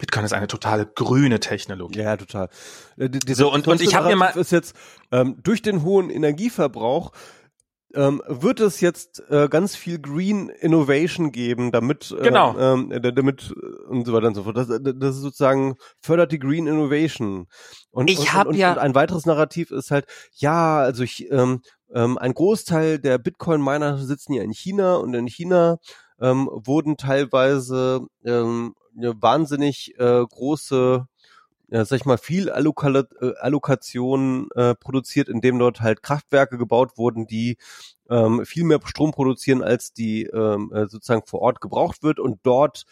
Bitcoin 0.00 0.24
ist 0.24 0.32
eine 0.32 0.48
totale 0.48 0.86
grüne 0.86 1.38
Technologie. 1.38 2.00
Ja, 2.00 2.16
total. 2.16 2.48
Äh, 2.96 3.08
die- 3.10 3.34
So, 3.34 3.52
und- 3.52 3.68
und 3.68 3.80
ich 3.80 3.94
hab 3.94 4.06
mir 4.06 4.16
mal- 4.16 4.36
ist 4.36 4.50
jetzt 4.50 4.74
ähm, 5.12 5.36
durch 5.42 5.62
den 5.62 5.82
hohen 5.84 6.10
Energieverbrauch 6.10 7.12
ähm, 7.92 8.22
wird 8.28 8.60
es 8.60 8.80
jetzt 8.80 9.20
äh, 9.30 9.48
ganz 9.48 9.74
viel 9.74 9.98
Green 9.98 10.48
Innovation 10.48 11.32
geben, 11.32 11.72
damit 11.72 12.14
äh, 12.16 12.22
Genau. 12.22 12.56
ähm, 12.56 12.92
äh, 12.92 13.00
damit 13.12 13.50
äh, 13.50 13.88
und 13.88 14.06
so 14.06 14.12
weiter 14.12 14.28
und 14.28 14.36
so 14.36 14.44
fort. 14.44 14.56
Das, 14.56 14.68
das 14.68 15.16
ist 15.16 15.22
sozusagen 15.22 15.74
fördert 16.00 16.30
die 16.30 16.38
Green 16.38 16.68
Innovation. 16.68 17.48
Und, 17.90 18.08
Ich 18.08 18.20
und, 18.20 18.32
hab 18.32 18.46
und, 18.46 18.54
ja- 18.54 18.72
und 18.74 18.78
ein 18.78 18.94
weiteres 18.94 19.26
Narrativ 19.26 19.72
ist 19.72 19.90
halt, 19.90 20.06
ja, 20.34 20.78
also 20.78 21.02
ich 21.02 21.30
ähm, 21.32 21.62
ähm, 21.92 22.16
ein 22.16 22.32
Großteil 22.32 23.00
der 23.00 23.18
Bitcoin-Miner 23.18 23.98
sitzen 23.98 24.34
ja 24.34 24.44
in 24.44 24.52
China 24.52 24.94
und 24.94 25.12
in 25.14 25.26
China 25.26 25.78
ähm, 26.20 26.48
wurden 26.52 26.96
teilweise 26.96 28.02
ähm, 28.24 28.74
ja, 28.94 29.12
wahnsinnig 29.20 29.98
äh, 29.98 30.24
große 30.24 31.06
ja, 31.70 31.84
sag 31.84 32.00
ich 32.00 32.04
mal, 32.04 32.18
viel 32.18 32.50
Allokal 32.50 33.06
äh, 33.20 33.32
Allokation 33.38 34.48
äh, 34.56 34.74
produziert, 34.74 35.28
indem 35.28 35.58
dort 35.58 35.80
halt 35.80 36.02
Kraftwerke 36.02 36.58
gebaut 36.58 36.98
wurden, 36.98 37.26
die 37.28 37.58
ähm, 38.08 38.44
viel 38.44 38.64
mehr 38.64 38.80
Strom 38.84 39.12
produzieren, 39.12 39.62
als 39.62 39.92
die 39.92 40.24
ähm, 40.24 40.72
äh, 40.74 40.88
sozusagen 40.88 41.22
vor 41.26 41.42
Ort 41.42 41.60
gebraucht 41.60 42.02
wird. 42.02 42.18
Und 42.18 42.40
dort 42.42 42.86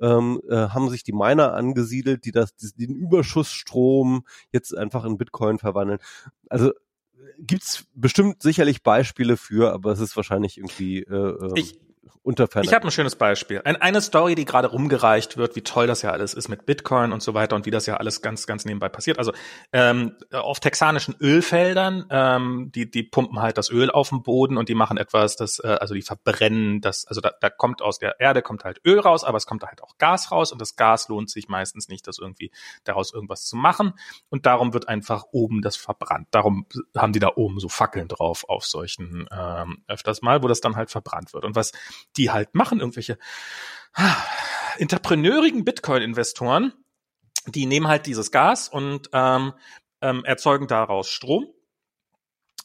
ähm, 0.00 0.40
äh, 0.48 0.56
haben 0.56 0.90
sich 0.90 1.04
die 1.04 1.12
Miner 1.12 1.54
angesiedelt, 1.54 2.24
die 2.24 2.32
das, 2.32 2.56
die, 2.56 2.72
den 2.74 2.96
Überschussstrom 2.96 4.26
jetzt 4.50 4.76
einfach 4.76 5.04
in 5.04 5.16
Bitcoin 5.16 5.58
verwandeln. 5.58 6.00
Also 6.48 6.72
gibt's 7.38 7.84
bestimmt 7.94 8.42
sicherlich 8.42 8.82
Beispiele 8.82 9.36
für, 9.36 9.72
aber 9.72 9.92
es 9.92 10.00
ist 10.00 10.16
wahrscheinlich 10.16 10.58
irgendwie 10.58 11.00
äh, 11.02 11.36
ähm, 11.40 11.52
Ich, 11.54 11.78
unter 12.22 12.48
Ich 12.62 12.72
habe 12.72 12.86
ein 12.86 12.90
schönes 12.90 13.16
Beispiel. 13.16 13.60
Ein, 13.64 13.76
eine 13.76 14.00
Story, 14.00 14.34
die 14.34 14.44
gerade 14.44 14.68
rumgereicht 14.68 15.36
wird, 15.36 15.56
wie 15.56 15.62
toll 15.62 15.86
das 15.86 16.02
ja 16.02 16.10
alles 16.10 16.32
ist 16.32 16.48
mit 16.48 16.64
Bitcoin 16.64 17.12
und 17.12 17.22
so 17.22 17.34
weiter 17.34 17.54
und 17.54 17.66
wie 17.66 17.70
das 17.70 17.86
ja 17.86 17.96
alles 17.96 18.22
ganz, 18.22 18.46
ganz 18.46 18.64
nebenbei 18.64 18.88
passiert. 18.88 19.18
Also 19.18 19.32
ähm, 19.72 20.16
auf 20.32 20.60
texanischen 20.60 21.14
Ölfeldern, 21.20 22.06
ähm, 22.10 22.72
die, 22.74 22.90
die 22.90 23.02
pumpen 23.02 23.42
halt 23.42 23.58
das 23.58 23.70
Öl 23.70 23.90
auf 23.90 24.08
den 24.08 24.22
Boden 24.22 24.56
und 24.56 24.68
die 24.68 24.74
machen 24.74 24.96
etwas, 24.96 25.36
das, 25.36 25.58
äh, 25.58 25.76
also 25.80 25.94
die 25.94 26.02
verbrennen 26.02 26.80
das, 26.80 27.06
also 27.06 27.20
da, 27.20 27.32
da 27.40 27.50
kommt 27.50 27.82
aus 27.82 27.98
der 27.98 28.20
Erde 28.20 28.40
kommt 28.42 28.64
halt 28.64 28.80
Öl 28.86 29.00
raus, 29.00 29.22
aber 29.24 29.36
es 29.36 29.46
kommt 29.46 29.62
halt 29.64 29.82
auch 29.82 29.98
Gas 29.98 30.30
raus 30.30 30.50
und 30.50 30.60
das 30.60 30.76
Gas 30.76 31.08
lohnt 31.08 31.30
sich 31.30 31.48
meistens 31.48 31.88
nicht, 31.88 32.06
das 32.06 32.18
irgendwie 32.18 32.50
daraus 32.84 33.12
irgendwas 33.12 33.44
zu 33.44 33.56
machen 33.56 33.92
und 34.30 34.46
darum 34.46 34.72
wird 34.72 34.88
einfach 34.88 35.24
oben 35.32 35.60
das 35.60 35.76
verbrannt. 35.76 36.28
Darum 36.30 36.66
haben 36.96 37.12
die 37.12 37.20
da 37.20 37.32
oben 37.36 37.60
so 37.60 37.68
Fackeln 37.68 38.08
drauf 38.08 38.44
auf 38.48 38.64
solchen 38.64 39.28
ähm, 39.30 39.82
öfters 39.88 40.22
mal, 40.22 40.42
wo 40.42 40.48
das 40.48 40.60
dann 40.60 40.76
halt 40.76 40.90
verbrannt 40.90 41.34
wird. 41.34 41.44
Und 41.44 41.54
was 41.54 41.72
die 42.16 42.30
halt 42.30 42.54
machen, 42.54 42.80
irgendwelche 42.80 43.18
ah, 43.94 44.16
entrepreneurigen 44.78 45.64
Bitcoin-Investoren, 45.64 46.72
die 47.46 47.66
nehmen 47.66 47.88
halt 47.88 48.06
dieses 48.06 48.30
Gas 48.30 48.68
und 48.68 49.10
ähm, 49.12 49.52
ähm, 50.00 50.24
erzeugen 50.24 50.66
daraus 50.66 51.08
Strom 51.08 51.46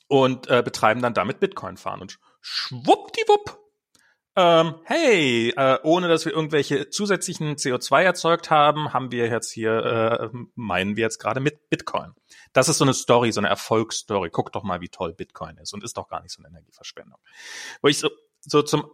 und 0.08 0.48
äh, 0.48 0.62
betreiben 0.64 1.02
dann 1.02 1.14
damit 1.14 1.40
Bitcoin-Fahren. 1.40 2.02
Und 2.02 2.20
schwuppdiwupp 2.42 3.60
ähm, 4.36 4.76
hey, 4.86 5.50
äh, 5.58 5.80
ohne 5.84 6.08
dass 6.08 6.24
wir 6.24 6.32
irgendwelche 6.32 6.90
zusätzlichen 6.90 7.58
CO2 7.58 8.04
erzeugt 8.04 8.50
haben, 8.50 8.94
haben 8.94 9.12
wir 9.12 9.28
jetzt 9.28 9.52
hier, 9.52 10.32
äh, 10.34 10.38
meinen 10.56 10.96
wir 10.96 11.04
jetzt 11.04 11.20
gerade 11.20 11.42
mit 11.42 11.70
Bitcoin. 11.70 12.14
Das 12.54 12.70
ist 12.70 12.78
so 12.78 12.86
eine 12.86 12.94
Story, 12.94 13.34
so 13.34 13.42
eine 13.42 13.50
Erfolgsstory. 13.50 14.30
Guck 14.30 14.54
doch 14.54 14.64
mal, 14.64 14.80
wie 14.80 14.88
toll 14.88 15.14
Bitcoin 15.14 15.58
ist 15.58 15.74
und 15.74 15.84
ist 15.84 15.98
doch 15.98 16.08
gar 16.08 16.22
nicht 16.22 16.32
so 16.32 16.42
eine 16.42 16.48
Energieverschwendung. 16.48 17.20
Wo 17.82 17.90
ich 17.90 17.98
so, 17.98 18.10
so 18.40 18.62
zum 18.62 18.90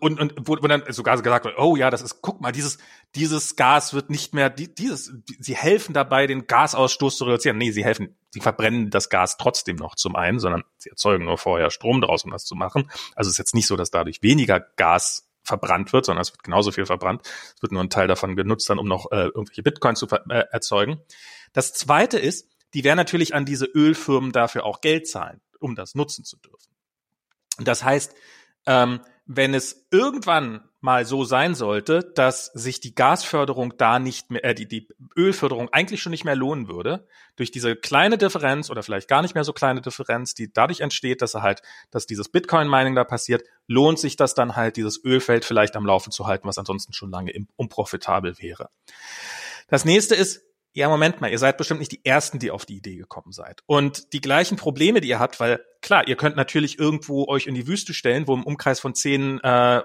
und, 0.00 0.20
und 0.20 0.34
wo, 0.38 0.56
wo 0.60 0.66
dann 0.66 0.84
sogar 0.88 1.16
gesagt 1.16 1.44
wird, 1.44 1.58
oh 1.58 1.76
ja, 1.76 1.90
das 1.90 2.02
ist, 2.02 2.22
guck 2.22 2.40
mal, 2.40 2.52
dieses, 2.52 2.78
dieses 3.14 3.56
Gas 3.56 3.94
wird 3.94 4.10
nicht 4.10 4.34
mehr, 4.34 4.50
die, 4.50 4.72
dieses, 4.72 5.12
die, 5.28 5.36
sie 5.40 5.56
helfen 5.56 5.92
dabei, 5.92 6.26
den 6.26 6.46
Gasausstoß 6.46 7.16
zu 7.16 7.24
reduzieren. 7.24 7.58
Nee, 7.58 7.70
sie 7.70 7.84
helfen, 7.84 8.16
sie 8.30 8.40
verbrennen 8.40 8.90
das 8.90 9.08
Gas 9.08 9.36
trotzdem 9.36 9.76
noch 9.76 9.94
zum 9.94 10.16
einen, 10.16 10.38
sondern 10.38 10.64
sie 10.78 10.90
erzeugen 10.90 11.24
nur 11.24 11.38
vorher 11.38 11.70
Strom 11.70 12.00
daraus, 12.00 12.24
um 12.24 12.30
das 12.30 12.44
zu 12.44 12.54
machen. 12.54 12.90
Also 13.14 13.28
es 13.28 13.34
ist 13.34 13.38
jetzt 13.38 13.54
nicht 13.54 13.66
so, 13.66 13.76
dass 13.76 13.90
dadurch 13.90 14.22
weniger 14.22 14.60
Gas 14.60 15.28
verbrannt 15.44 15.92
wird, 15.92 16.06
sondern 16.06 16.22
es 16.22 16.32
wird 16.32 16.42
genauso 16.42 16.70
viel 16.70 16.86
verbrannt. 16.86 17.22
Es 17.56 17.62
wird 17.62 17.72
nur 17.72 17.82
ein 17.82 17.90
Teil 17.90 18.06
davon 18.06 18.36
genutzt, 18.36 18.70
dann 18.70 18.78
um 18.78 18.86
noch 18.86 19.10
äh, 19.10 19.26
irgendwelche 19.26 19.62
Bitcoins 19.62 19.98
zu 19.98 20.06
äh, 20.06 20.44
erzeugen. 20.50 21.00
Das 21.52 21.72
zweite 21.74 22.18
ist, 22.18 22.48
die 22.74 22.84
werden 22.84 22.96
natürlich 22.96 23.34
an 23.34 23.44
diese 23.44 23.66
Ölfirmen 23.66 24.32
dafür 24.32 24.64
auch 24.64 24.80
Geld 24.80 25.08
zahlen, 25.08 25.40
um 25.60 25.74
das 25.74 25.94
nutzen 25.94 26.24
zu 26.24 26.36
dürfen. 26.38 26.72
Das 27.58 27.84
heißt, 27.84 28.14
ähm, 28.66 29.00
wenn 29.26 29.54
es 29.54 29.86
irgendwann 29.90 30.62
mal 30.80 31.06
so 31.06 31.24
sein 31.24 31.54
sollte, 31.54 32.02
dass 32.16 32.46
sich 32.46 32.80
die 32.80 32.94
Gasförderung 32.94 33.76
da 33.76 34.00
nicht 34.00 34.30
mehr, 34.32 34.44
äh, 34.44 34.54
die, 34.54 34.66
die 34.66 34.88
Ölförderung 35.16 35.68
eigentlich 35.72 36.02
schon 36.02 36.10
nicht 36.10 36.24
mehr 36.24 36.34
lohnen 36.34 36.66
würde, 36.66 37.06
durch 37.36 37.52
diese 37.52 37.76
kleine 37.76 38.18
Differenz 38.18 38.68
oder 38.68 38.82
vielleicht 38.82 39.06
gar 39.08 39.22
nicht 39.22 39.36
mehr 39.36 39.44
so 39.44 39.52
kleine 39.52 39.80
Differenz, 39.80 40.34
die 40.34 40.52
dadurch 40.52 40.80
entsteht, 40.80 41.22
dass 41.22 41.34
er 41.34 41.42
halt, 41.42 41.62
dass 41.92 42.06
dieses 42.06 42.28
Bitcoin-Mining 42.28 42.96
da 42.96 43.04
passiert, 43.04 43.44
lohnt 43.68 44.00
sich 44.00 44.16
das 44.16 44.34
dann 44.34 44.56
halt, 44.56 44.76
dieses 44.76 45.02
Ölfeld 45.04 45.44
vielleicht 45.44 45.76
am 45.76 45.86
Laufen 45.86 46.10
zu 46.10 46.26
halten, 46.26 46.48
was 46.48 46.58
ansonsten 46.58 46.92
schon 46.92 47.12
lange 47.12 47.32
unprofitabel 47.54 48.36
wäre. 48.40 48.68
Das 49.68 49.84
nächste 49.84 50.16
ist, 50.16 50.42
ja, 50.72 50.88
Moment 50.88 51.20
mal, 51.20 51.30
ihr 51.30 51.38
seid 51.38 51.58
bestimmt 51.58 51.80
nicht 51.80 51.92
die 51.92 52.04
Ersten, 52.04 52.40
die 52.40 52.50
auf 52.50 52.66
die 52.66 52.76
Idee 52.76 52.96
gekommen 52.96 53.30
seid. 53.30 53.62
Und 53.66 54.12
die 54.12 54.20
gleichen 54.20 54.56
Probleme, 54.56 55.00
die 55.00 55.08
ihr 55.08 55.20
habt, 55.20 55.38
weil 55.38 55.64
klar, 55.82 56.06
ihr 56.08 56.16
könnt 56.16 56.36
natürlich 56.36 56.78
irgendwo 56.78 57.26
euch 57.26 57.46
in 57.46 57.54
die 57.54 57.66
Wüste 57.66 57.92
stellen, 57.92 58.26
wo 58.26 58.34
im 58.34 58.44
Umkreis 58.44 58.80
von 58.80 58.94
zehn 58.94 59.40
äh, 59.40 59.82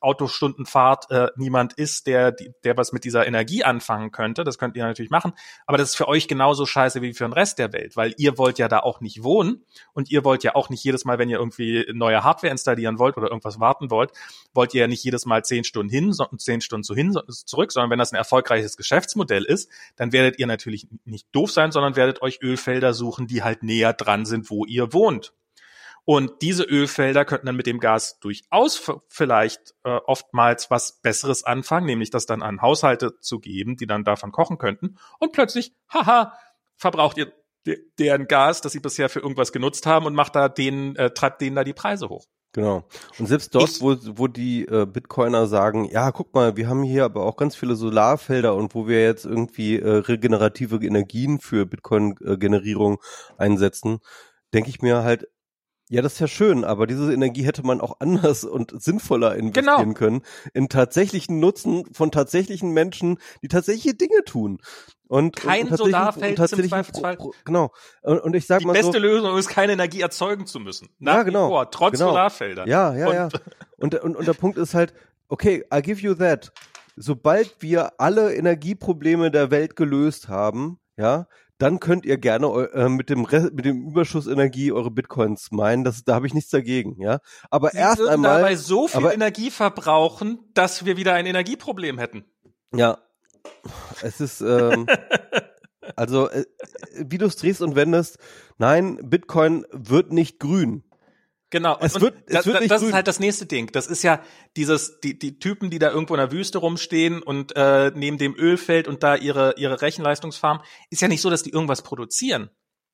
Autostunden 0.00 0.64
Fahrt 0.64 1.10
äh, 1.10 1.28
niemand 1.36 1.74
ist, 1.74 2.06
der, 2.06 2.32
der 2.32 2.76
was 2.76 2.92
mit 2.92 3.04
dieser 3.04 3.26
Energie 3.26 3.64
anfangen 3.64 4.12
könnte. 4.12 4.44
Das 4.44 4.56
könnt 4.56 4.76
ihr 4.76 4.84
natürlich 4.84 5.10
machen. 5.10 5.32
Aber 5.66 5.76
das 5.76 5.90
ist 5.90 5.96
für 5.96 6.08
euch 6.08 6.28
genauso 6.28 6.64
scheiße 6.64 7.02
wie 7.02 7.12
für 7.12 7.24
den 7.24 7.32
Rest 7.32 7.58
der 7.58 7.72
Welt, 7.72 7.96
weil 7.96 8.14
ihr 8.16 8.38
wollt 8.38 8.58
ja 8.58 8.68
da 8.68 8.78
auch 8.78 9.00
nicht 9.00 9.22
wohnen 9.22 9.64
und 9.92 10.10
ihr 10.10 10.24
wollt 10.24 10.44
ja 10.44 10.54
auch 10.54 10.70
nicht 10.70 10.84
jedes 10.84 11.04
Mal, 11.04 11.18
wenn 11.18 11.28
ihr 11.28 11.38
irgendwie 11.38 11.86
neue 11.92 12.22
Hardware 12.22 12.52
installieren 12.52 12.98
wollt 12.98 13.16
oder 13.16 13.28
irgendwas 13.28 13.58
warten 13.58 13.90
wollt, 13.90 14.12
wollt 14.54 14.72
ihr 14.72 14.82
ja 14.82 14.86
nicht 14.86 15.04
jedes 15.04 15.26
Mal 15.26 15.44
zehn 15.44 15.64
Stunden 15.64 15.90
hin, 15.90 16.14
zehn 16.38 16.60
Stunden 16.60 16.84
zu 16.84 16.94
hin, 16.94 17.12
zurück, 17.28 17.72
sondern 17.72 17.90
wenn 17.90 17.98
das 17.98 18.12
ein 18.12 18.16
erfolgreiches 18.16 18.76
Geschäftsmodell 18.76 19.44
ist, 19.44 19.70
dann 19.96 20.12
werdet 20.12 20.38
ihr 20.38 20.46
natürlich 20.46 20.86
nicht 21.04 21.26
doof 21.32 21.50
sein, 21.50 21.72
sondern 21.72 21.96
werdet 21.96 22.22
euch 22.22 22.40
Ölfelder 22.40 22.94
suchen, 22.94 23.26
die 23.26 23.42
halt 23.42 23.62
näher 23.62 23.92
dran 23.92 24.24
sind, 24.24 24.48
wo 24.50 24.64
ihr 24.64 24.92
wohnt. 24.92 25.32
Und 26.10 26.42
diese 26.42 26.64
Ölfelder 26.64 27.24
könnten 27.24 27.46
dann 27.46 27.54
mit 27.54 27.68
dem 27.68 27.78
Gas 27.78 28.18
durchaus 28.18 28.90
vielleicht 29.06 29.76
äh, 29.84 29.90
oftmals 29.90 30.68
was 30.68 31.00
Besseres 31.02 31.44
anfangen, 31.44 31.86
nämlich 31.86 32.10
das 32.10 32.26
dann 32.26 32.42
an 32.42 32.62
Haushalte 32.62 33.20
zu 33.20 33.38
geben, 33.38 33.76
die 33.76 33.86
dann 33.86 34.02
davon 34.02 34.32
kochen 34.32 34.58
könnten. 34.58 34.96
Und 35.20 35.30
plötzlich, 35.30 35.72
haha, 35.88 36.32
verbraucht 36.74 37.16
ihr 37.16 37.32
deren 37.96 38.26
Gas, 38.26 38.60
das 38.60 38.72
sie 38.72 38.80
bisher 38.80 39.08
für 39.08 39.20
irgendwas 39.20 39.52
genutzt 39.52 39.86
haben 39.86 40.04
und 40.04 40.16
macht 40.16 40.34
da 40.34 40.48
denen, 40.48 40.96
äh, 40.96 41.10
treibt 41.12 41.42
denen 41.42 41.54
da 41.54 41.62
die 41.62 41.74
Preise 41.74 42.08
hoch. 42.08 42.26
Genau. 42.54 42.88
Und 43.20 43.26
selbst 43.26 43.54
dort, 43.54 43.80
wo, 43.80 43.94
wo 44.18 44.26
die 44.26 44.66
äh, 44.66 44.86
Bitcoiner 44.86 45.46
sagen, 45.46 45.84
ja, 45.84 46.10
guck 46.10 46.34
mal, 46.34 46.56
wir 46.56 46.68
haben 46.68 46.82
hier 46.82 47.04
aber 47.04 47.24
auch 47.24 47.36
ganz 47.36 47.54
viele 47.54 47.76
Solarfelder 47.76 48.56
und 48.56 48.74
wo 48.74 48.88
wir 48.88 49.00
jetzt 49.00 49.26
irgendwie 49.26 49.78
äh, 49.78 49.88
regenerative 49.88 50.84
Energien 50.84 51.38
für 51.38 51.66
Bitcoin-Generierung 51.66 52.98
einsetzen, 53.38 54.00
denke 54.52 54.70
ich 54.70 54.82
mir 54.82 55.04
halt, 55.04 55.28
ja, 55.90 56.02
das 56.02 56.14
ist 56.14 56.20
ja 56.20 56.28
schön, 56.28 56.64
aber 56.64 56.86
diese 56.86 57.12
Energie 57.12 57.42
hätte 57.42 57.64
man 57.64 57.80
auch 57.80 57.96
anders 57.98 58.44
und 58.44 58.80
sinnvoller 58.80 59.34
investieren 59.34 59.88
genau. 59.88 59.92
können 59.92 60.22
in 60.54 60.68
tatsächlichen 60.68 61.40
Nutzen 61.40 61.84
von 61.92 62.12
tatsächlichen 62.12 62.70
Menschen, 62.70 63.18
die 63.42 63.48
tatsächliche 63.48 63.94
Dinge 63.94 64.22
tun. 64.24 64.58
Und, 65.08 65.34
Kein 65.34 65.68
und 65.68 65.76
Solarfeld 65.76 66.38
zum 66.48 66.62
Zweifelsfall. 66.62 67.18
Genau. 67.44 67.72
Und, 68.02 68.20
und 68.20 68.36
ich 68.36 68.46
sage 68.46 68.64
mal 68.64 68.74
Die 68.74 68.78
beste 68.78 68.98
so, 68.98 68.98
Lösung 69.00 69.36
ist, 69.36 69.48
keine 69.48 69.72
Energie 69.72 70.00
erzeugen 70.00 70.46
zu 70.46 70.60
müssen. 70.60 70.90
Nach 71.00 71.14
ja, 71.14 71.22
genau. 71.24 71.48
Vor, 71.48 71.68
trotz 71.72 71.94
genau. 71.94 72.10
Solarfelder. 72.10 72.68
Ja, 72.68 72.94
ja, 72.94 73.08
und, 73.08 73.14
ja. 73.14 73.28
Und, 73.78 73.94
und, 73.96 74.16
und 74.16 74.28
der 74.28 74.34
Punkt 74.34 74.58
ist 74.58 74.74
halt, 74.74 74.94
okay, 75.26 75.64
I 75.74 75.82
give 75.82 76.00
you 76.00 76.14
that. 76.14 76.52
Sobald 76.94 77.56
wir 77.58 78.00
alle 78.00 78.32
Energieprobleme 78.36 79.32
der 79.32 79.50
Welt 79.50 79.74
gelöst 79.74 80.28
haben, 80.28 80.78
ja, 80.96 81.26
dann 81.60 81.78
könnt 81.78 82.06
ihr 82.06 82.16
gerne 82.16 82.46
äh, 82.72 82.88
mit 82.88 83.10
dem 83.10 83.24
Re 83.24 83.50
mit 83.52 83.66
dem 83.66 83.86
Überschuss 83.88 84.26
Energie 84.26 84.72
eure 84.72 84.90
Bitcoins 84.90 85.50
meinen. 85.50 85.84
Das, 85.84 86.04
da 86.04 86.14
habe 86.14 86.26
ich 86.26 86.34
nichts 86.34 86.50
dagegen, 86.50 87.00
ja. 87.00 87.18
Aber 87.50 87.70
Sie 87.70 87.78
erst 87.78 88.00
einmal 88.00 88.40
dabei 88.40 88.56
so 88.56 88.88
viel 88.88 88.96
aber, 88.96 89.14
Energie 89.14 89.50
verbrauchen, 89.50 90.40
dass 90.54 90.86
wir 90.86 90.96
wieder 90.96 91.12
ein 91.12 91.26
Energieproblem 91.26 91.98
hätten. 91.98 92.24
Ja, 92.74 92.98
es 94.02 94.20
ist 94.20 94.40
ähm, 94.40 94.86
also 95.96 96.30
äh, 96.30 96.44
wie 96.94 97.18
du 97.18 97.26
es 97.26 97.36
drehst 97.36 97.60
und 97.60 97.76
wendest. 97.76 98.18
Nein, 98.56 98.98
Bitcoin 99.02 99.66
wird 99.70 100.12
nicht 100.12 100.38
grün. 100.38 100.84
Genau. 101.50 101.76
Es 101.80 101.96
und 101.96 102.02
wird, 102.02 102.14
es 102.26 102.46
wird 102.46 102.60
nicht 102.60 102.70
das 102.70 102.80
grün. 102.80 102.90
ist 102.90 102.94
halt 102.94 103.08
das 103.08 103.20
nächste 103.20 103.46
Ding. 103.46 103.70
Das 103.72 103.88
ist 103.88 104.02
ja 104.02 104.22
dieses, 104.56 105.00
die, 105.00 105.18
die 105.18 105.38
Typen, 105.38 105.68
die 105.68 105.80
da 105.80 105.90
irgendwo 105.90 106.14
in 106.14 106.20
der 106.20 106.32
Wüste 106.32 106.58
rumstehen 106.58 107.22
und 107.22 107.54
äh, 107.56 107.90
neben 107.94 108.18
dem 108.18 108.36
Ölfeld 108.36 108.86
und 108.86 109.02
da 109.02 109.16
ihre, 109.16 109.54
ihre 109.56 109.82
Rechenleistungsfarm, 109.82 110.62
ist 110.90 111.02
ja 111.02 111.08
nicht 111.08 111.20
so, 111.20 111.28
dass 111.28 111.42
die 111.42 111.50
irgendwas 111.50 111.82
produzieren. 111.82 112.50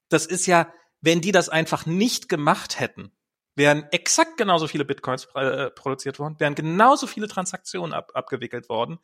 Das 0.08 0.24
ist 0.24 0.46
ja, 0.46 0.72
wenn 1.02 1.20
die 1.20 1.32
das 1.32 1.50
einfach 1.50 1.84
nicht 1.84 2.28
gemacht 2.28 2.80
hätten, 2.80 3.12
wären 3.56 3.84
exakt 3.90 4.36
genauso 4.36 4.68
viele 4.68 4.84
Bitcoins 4.84 5.28
äh, 5.34 5.70
produziert 5.70 6.18
worden, 6.18 6.36
wären 6.38 6.54
genauso 6.54 7.06
viele 7.06 7.28
Transaktionen 7.28 7.92
ab, 7.92 8.12
abgewickelt 8.14 8.68
worden, 8.68 8.98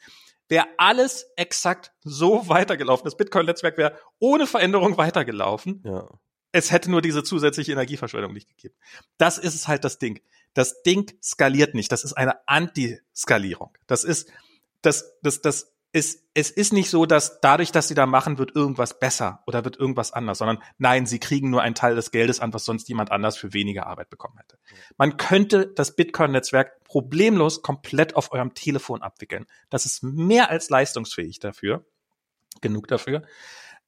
wäre 0.48 0.66
alles 0.78 1.30
exakt 1.36 1.92
so 2.02 2.48
weitergelaufen. 2.48 3.04
Das 3.04 3.16
Bitcoin-Netzwerk 3.16 3.76
wäre 3.76 3.98
ohne 4.18 4.46
Veränderung 4.46 4.96
weitergelaufen. 4.96 5.82
Ja. 5.84 6.08
Es 6.52 6.70
hätte 6.70 6.90
nur 6.90 7.02
diese 7.02 7.24
zusätzliche 7.24 7.72
Energieverschwendung 7.72 8.32
nicht 8.32 8.48
gegeben. 8.48 8.74
Das 9.18 9.38
ist 9.38 9.54
es 9.54 9.68
halt 9.68 9.84
das 9.84 9.98
Ding. 9.98 10.20
Das 10.54 10.82
Ding 10.82 11.10
skaliert 11.22 11.74
nicht. 11.74 11.90
Das 11.90 12.04
ist 12.04 12.12
eine 12.12 12.46
Anti-Skalierung. 12.46 13.76
Das 13.86 14.04
ist, 14.04 14.30
das, 14.82 15.12
das, 15.22 15.40
das 15.40 15.72
ist, 15.92 16.26
es 16.34 16.50
ist 16.50 16.72
nicht 16.72 16.88
so, 16.88 17.04
dass 17.04 17.40
dadurch, 17.40 17.70
dass 17.70 17.88
sie 17.88 17.94
da 17.94 18.06
machen, 18.06 18.38
wird 18.38 18.56
irgendwas 18.56 18.98
besser 18.98 19.42
oder 19.46 19.64
wird 19.64 19.78
irgendwas 19.78 20.12
anders, 20.12 20.38
sondern 20.38 20.62
nein, 20.78 21.04
sie 21.04 21.20
kriegen 21.20 21.50
nur 21.50 21.60
einen 21.60 21.74
Teil 21.74 21.94
des 21.94 22.10
Geldes 22.10 22.40
an, 22.40 22.54
was 22.54 22.64
sonst 22.64 22.88
jemand 22.88 23.10
anders 23.10 23.36
für 23.36 23.52
weniger 23.52 23.86
Arbeit 23.86 24.08
bekommen 24.08 24.38
hätte. 24.38 24.58
Man 24.96 25.18
könnte 25.18 25.66
das 25.66 25.94
Bitcoin-Netzwerk 25.94 26.82
problemlos 26.84 27.60
komplett 27.62 28.16
auf 28.16 28.32
eurem 28.32 28.54
Telefon 28.54 29.02
abwickeln. 29.02 29.46
Das 29.68 29.84
ist 29.84 30.02
mehr 30.02 30.48
als 30.48 30.70
leistungsfähig 30.70 31.38
dafür. 31.40 31.84
Genug 32.62 32.88
dafür. 32.88 33.22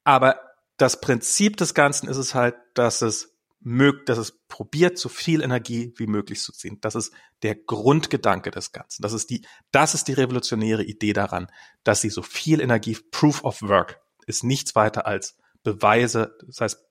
Aber 0.04 0.40
das 0.76 1.00
Prinzip 1.00 1.56
des 1.56 1.74
Ganzen 1.74 2.08
ist 2.08 2.16
es 2.16 2.34
halt, 2.34 2.56
dass 2.74 3.02
es 3.02 3.34
mögt, 3.60 4.10
dass 4.10 4.18
es 4.18 4.32
probiert, 4.46 4.98
so 4.98 5.08
viel 5.08 5.42
Energie 5.42 5.94
wie 5.96 6.06
möglich 6.06 6.40
zu 6.40 6.52
ziehen. 6.52 6.78
Das 6.82 6.94
ist 6.94 7.12
der 7.42 7.54
Grundgedanke 7.54 8.50
des 8.50 8.72
Ganzen. 8.72 9.02
Das 9.02 9.12
ist 9.12 9.30
die, 9.30 9.46
das 9.72 9.94
ist 9.94 10.06
die 10.06 10.12
revolutionäre 10.12 10.84
Idee 10.84 11.14
daran, 11.14 11.50
dass 11.82 12.02
sie 12.02 12.10
so 12.10 12.22
viel 12.22 12.60
Energie, 12.60 12.98
Proof 13.10 13.42
of 13.42 13.62
Work, 13.62 14.00
ist 14.26 14.44
nichts 14.44 14.74
weiter 14.74 15.06
als 15.06 15.38
Beweise, 15.62 16.36
das 16.46 16.60
heißt, 16.60 16.84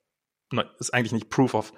ist 0.80 0.94
eigentlich 0.94 1.12
nicht 1.12 1.30
Proof 1.30 1.54
of, 1.54 1.74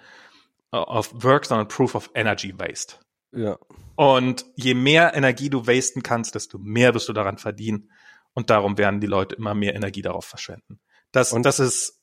of 0.72 1.12
Work, 1.24 1.46
sondern 1.46 1.68
Proof 1.68 1.96
of 1.96 2.10
Energy 2.14 2.58
Waste. 2.58 2.96
Ja. 3.32 3.58
Und 3.96 4.46
je 4.56 4.74
mehr 4.74 5.14
Energie 5.14 5.50
du 5.50 5.68
wasten 5.68 6.04
kannst, 6.04 6.36
desto 6.36 6.58
mehr 6.58 6.94
wirst 6.94 7.10
du 7.10 7.14
daran 7.14 7.38
verdienen. 7.38 7.92
Und 8.34 8.50
darum 8.50 8.78
werden 8.78 9.02
die 9.02 9.08
Leute 9.08 9.36
immer 9.36 9.54
mehr 9.54 9.76
Energie 9.76 10.02
darauf 10.02 10.26
verschwenden. 10.26 10.80
Das, 11.16 11.32
und 11.32 11.46
das 11.46 11.60
ist 11.62 12.02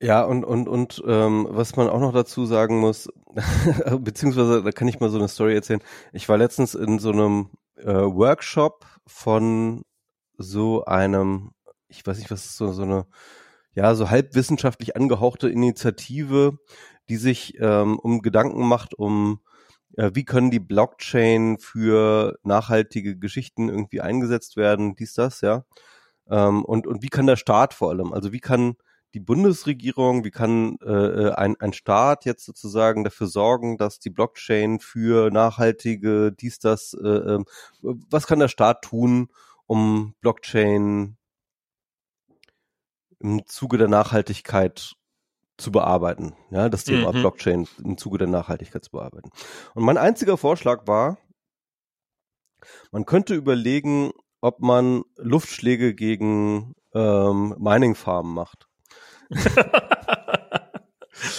ja, 0.00 0.22
und, 0.22 0.44
und, 0.44 0.68
und 0.68 1.02
ähm, 1.06 1.46
was 1.50 1.76
man 1.76 1.88
auch 1.88 2.00
noch 2.00 2.12
dazu 2.12 2.46
sagen 2.46 2.80
muss, 2.80 3.08
beziehungsweise 4.00 4.62
da 4.62 4.72
kann 4.72 4.88
ich 4.88 4.98
mal 4.98 5.10
so 5.10 5.18
eine 5.18 5.28
Story 5.28 5.54
erzählen. 5.54 5.82
Ich 6.12 6.28
war 6.28 6.38
letztens 6.38 6.74
in 6.74 6.98
so 6.98 7.10
einem 7.10 7.50
äh, 7.76 7.86
Workshop 7.86 8.86
von 9.06 9.82
so 10.38 10.84
einem, 10.86 11.52
ich 11.88 12.06
weiß 12.06 12.18
nicht, 12.18 12.30
was 12.30 12.46
ist 12.46 12.56
so, 12.56 12.72
so 12.72 12.82
eine, 12.82 13.06
ja, 13.74 13.94
so 13.94 14.08
halbwissenschaftlich 14.10 14.96
angehauchte 14.96 15.48
Initiative, 15.48 16.58
die 17.08 17.16
sich 17.16 17.58
ähm, 17.60 17.98
um 17.98 18.22
Gedanken 18.22 18.66
macht, 18.66 18.94
um 18.94 19.40
äh, 19.96 20.10
wie 20.14 20.24
können 20.24 20.50
die 20.50 20.60
Blockchain 20.60 21.58
für 21.58 22.38
nachhaltige 22.42 23.18
Geschichten 23.18 23.68
irgendwie 23.68 24.00
eingesetzt 24.00 24.56
werden, 24.56 24.96
dies, 24.96 25.14
das, 25.14 25.40
ja. 25.42 25.64
Ähm, 26.30 26.64
und, 26.64 26.86
und 26.86 27.02
wie 27.02 27.08
kann 27.08 27.26
der 27.26 27.36
Staat 27.36 27.74
vor 27.74 27.90
allem, 27.90 28.12
also 28.12 28.32
wie 28.32 28.40
kann 28.40 28.76
die 29.14 29.20
Bundesregierung, 29.20 30.24
wie 30.24 30.32
kann 30.32 30.76
äh, 30.82 31.30
ein, 31.30 31.54
ein 31.60 31.72
Staat 31.72 32.24
jetzt 32.24 32.44
sozusagen 32.44 33.04
dafür 33.04 33.28
sorgen, 33.28 33.78
dass 33.78 34.00
die 34.00 34.10
Blockchain 34.10 34.80
für 34.80 35.30
nachhaltige 35.30 36.32
dies, 36.32 36.58
das, 36.58 36.94
äh, 36.94 37.08
äh, 37.08 37.44
was 37.82 38.26
kann 38.26 38.40
der 38.40 38.48
Staat 38.48 38.82
tun, 38.82 39.28
um 39.66 40.14
Blockchain 40.20 41.16
im 43.20 43.46
Zuge 43.46 43.78
der 43.78 43.88
Nachhaltigkeit 43.88 44.96
zu 45.56 45.70
bearbeiten, 45.70 46.34
ja, 46.50 46.68
das 46.68 46.82
Thema 46.82 47.12
mhm. 47.12 47.20
Blockchain 47.20 47.68
im 47.84 47.96
Zuge 47.96 48.18
der 48.18 48.26
Nachhaltigkeit 48.26 48.84
zu 48.84 48.90
bearbeiten. 48.90 49.30
Und 49.74 49.84
mein 49.84 49.96
einziger 49.96 50.36
Vorschlag 50.36 50.88
war, 50.88 51.18
man 52.90 53.06
könnte 53.06 53.34
überlegen, 53.34 54.10
ob 54.44 54.60
man 54.60 55.04
Luftschläge 55.16 55.94
gegen 55.94 56.74
ähm, 56.92 57.54
Mining-Farmen 57.58 58.34
macht. 58.34 58.68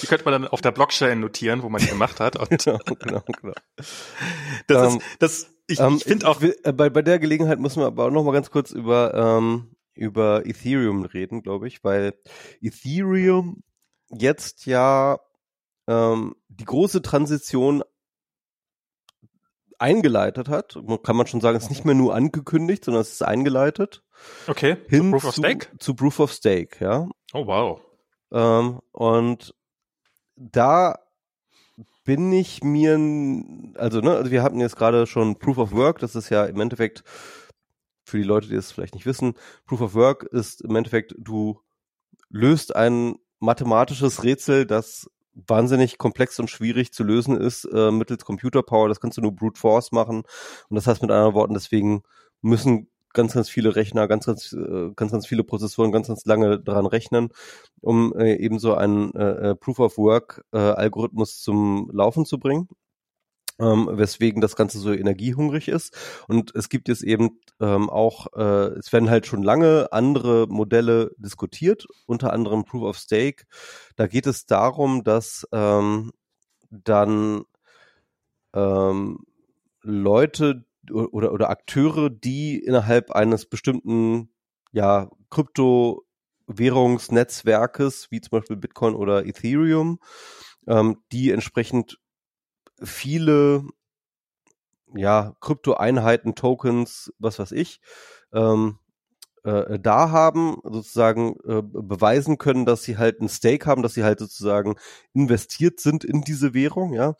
Die 0.01 0.07
könnte 0.07 0.25
man 0.25 0.31
dann 0.41 0.47
auf 0.47 0.61
der 0.61 0.71
Blockchain 0.71 1.19
notieren, 1.19 1.61
wo 1.61 1.69
man 1.69 1.81
die 1.81 1.87
gemacht 1.87 2.19
hat. 2.19 2.35
Genau, 2.49 2.79
genau, 2.99 3.21
genau. 3.41 3.53
Das 4.67 4.93
ähm, 4.93 4.99
ist, 4.99 5.05
das, 5.19 5.53
ich, 5.67 5.79
ähm, 5.79 5.97
ich 5.97 6.05
finde 6.05 6.27
auch. 6.27 6.41
Will, 6.41 6.55
äh, 6.63 6.73
bei, 6.73 6.89
bei 6.89 7.03
der 7.03 7.19
Gelegenheit 7.19 7.59
muss 7.59 7.75
man 7.75 7.85
aber 7.85 8.05
auch 8.05 8.11
noch 8.11 8.23
mal 8.23 8.31
ganz 8.31 8.49
kurz 8.49 8.71
über, 8.71 9.13
ähm, 9.13 9.75
über 9.93 10.43
Ethereum 10.45 11.03
reden, 11.03 11.43
glaube 11.43 11.67
ich, 11.67 11.83
weil 11.83 12.13
Ethereum 12.61 13.61
jetzt 14.09 14.65
ja 14.65 15.19
ähm, 15.87 16.35
die 16.47 16.65
große 16.65 17.03
Transition 17.03 17.83
eingeleitet 19.79 20.49
hat. 20.49 20.79
Kann 21.03 21.15
man 21.15 21.27
schon 21.27 21.41
sagen, 21.41 21.57
es 21.57 21.63
ist 21.63 21.69
nicht 21.69 21.85
mehr 21.85 21.95
nur 21.95 22.15
angekündigt, 22.15 22.85
sondern 22.85 23.01
es 23.01 23.13
ist 23.13 23.23
eingeleitet. 23.23 24.03
Okay. 24.47 24.77
Hin 24.87 25.03
zu 25.03 25.11
Proof 25.11 25.25
of 25.25 25.35
Stake? 25.35 25.67
Zu 25.79 25.95
Proof 25.95 26.19
of 26.19 26.31
Stake, 26.31 26.83
ja. 26.83 27.07
Oh, 27.33 27.45
wow. 27.45 27.81
Ähm, 28.31 28.79
und 28.91 29.53
da 30.35 30.99
bin 32.03 32.31
ich 32.31 32.63
mir, 32.63 32.93
also, 33.77 33.99
ne, 33.99 34.15
also 34.15 34.31
wir 34.31 34.43
hatten 34.43 34.59
jetzt 34.59 34.75
gerade 34.75 35.07
schon 35.07 35.37
Proof 35.39 35.57
of 35.57 35.71
Work, 35.71 35.99
das 35.99 36.15
ist 36.15 36.29
ja 36.29 36.45
im 36.45 36.59
Endeffekt, 36.59 37.03
für 38.05 38.17
die 38.17 38.23
Leute, 38.23 38.47
die 38.47 38.55
es 38.55 38.71
vielleicht 38.71 38.93
nicht 38.93 39.07
wissen, 39.07 39.33
Proof 39.65 39.81
of 39.81 39.95
Work 39.95 40.23
ist 40.23 40.61
im 40.61 40.75
Endeffekt, 40.75 41.15
du 41.17 41.61
löst 42.29 42.75
ein 42.75 43.15
mathematisches 43.39 44.23
Rätsel, 44.23 44.65
das 44.65 45.09
wahnsinnig 45.35 45.97
komplex 45.97 46.39
und 46.39 46.49
schwierig 46.49 46.93
zu 46.93 47.03
lösen 47.03 47.37
ist 47.37 47.65
äh, 47.65 47.91
mittels 47.91 48.25
Computerpower. 48.25 48.89
Das 48.89 48.99
kannst 48.99 49.17
du 49.17 49.21
nur 49.21 49.35
Brute 49.35 49.59
Force 49.59 49.91
machen. 49.91 50.23
Und 50.69 50.75
das 50.75 50.87
heißt 50.87 51.01
mit 51.01 51.11
anderen 51.11 51.33
Worten, 51.33 51.53
deswegen 51.53 52.03
müssen 52.41 52.89
ganz, 53.13 53.33
ganz 53.33 53.49
viele 53.49 53.75
Rechner, 53.75 54.07
ganz, 54.07 54.25
ganz, 54.25 54.53
äh, 54.53 54.91
ganz, 54.95 55.11
ganz 55.11 55.27
viele 55.27 55.43
Prozessoren 55.43 55.91
ganz, 55.91 56.07
ganz 56.07 56.25
lange 56.25 56.59
daran 56.59 56.85
rechnen, 56.85 57.29
um 57.81 58.13
äh, 58.17 58.35
eben 58.35 58.59
so 58.59 58.75
einen 58.75 59.13
äh, 59.15 59.51
äh 59.51 59.55
Proof 59.55 59.79
of 59.79 59.97
Work 59.97 60.43
äh, 60.53 60.57
Algorithmus 60.57 61.41
zum 61.41 61.89
Laufen 61.93 62.25
zu 62.25 62.39
bringen 62.39 62.67
ähm, 63.59 63.89
weswegen 63.91 64.41
das 64.41 64.55
Ganze 64.55 64.79
so 64.79 64.91
energiehungrig 64.91 65.67
ist. 65.67 65.95
Und 66.27 66.55
es 66.55 66.69
gibt 66.69 66.87
jetzt 66.87 67.03
eben 67.03 67.39
ähm, 67.59 67.89
auch, 67.89 68.27
äh, 68.35 68.77
es 68.77 68.91
werden 68.93 69.09
halt 69.09 69.25
schon 69.25 69.43
lange 69.43 69.91
andere 69.91 70.47
Modelle 70.47 71.11
diskutiert, 71.17 71.85
unter 72.05 72.33
anderem 72.33 72.65
Proof 72.65 72.83
of 72.83 72.97
Stake. 72.97 73.45
Da 73.95 74.07
geht 74.07 74.27
es 74.27 74.45
darum, 74.45 75.03
dass 75.03 75.47
ähm, 75.51 76.11
dann 76.69 77.43
ähm, 78.53 79.19
Leute 79.81 80.65
oder, 80.91 81.31
oder 81.31 81.49
Akteure, 81.49 82.09
die 82.09 82.59
innerhalb 82.59 83.11
eines 83.11 83.45
bestimmten 83.45 84.29
ja, 84.71 85.09
Kryptowährungsnetzwerkes, 85.29 88.11
wie 88.11 88.21
zum 88.21 88.39
Beispiel 88.39 88.57
Bitcoin 88.57 88.95
oder 88.95 89.25
Ethereum, 89.25 89.99
ähm, 90.67 90.97
die 91.11 91.31
entsprechend 91.31 91.99
viele 92.81 93.65
ja, 94.95 95.35
Krypto-Einheiten, 95.41 96.35
Tokens, 96.35 97.13
was 97.19 97.39
weiß 97.39 97.51
ich, 97.51 97.81
ähm, 98.33 98.79
äh, 99.43 99.79
da 99.79 100.09
haben, 100.11 100.57
sozusagen 100.63 101.35
äh, 101.45 101.61
beweisen 101.61 102.37
können, 102.37 102.65
dass 102.65 102.83
sie 102.83 102.97
halt 102.97 103.21
ein 103.21 103.29
Stake 103.29 103.65
haben, 103.65 103.83
dass 103.83 103.93
sie 103.93 104.03
halt 104.03 104.19
sozusagen 104.19 104.75
investiert 105.13 105.79
sind 105.79 106.03
in 106.03 106.21
diese 106.21 106.53
Währung, 106.53 106.93
ja. 106.93 107.15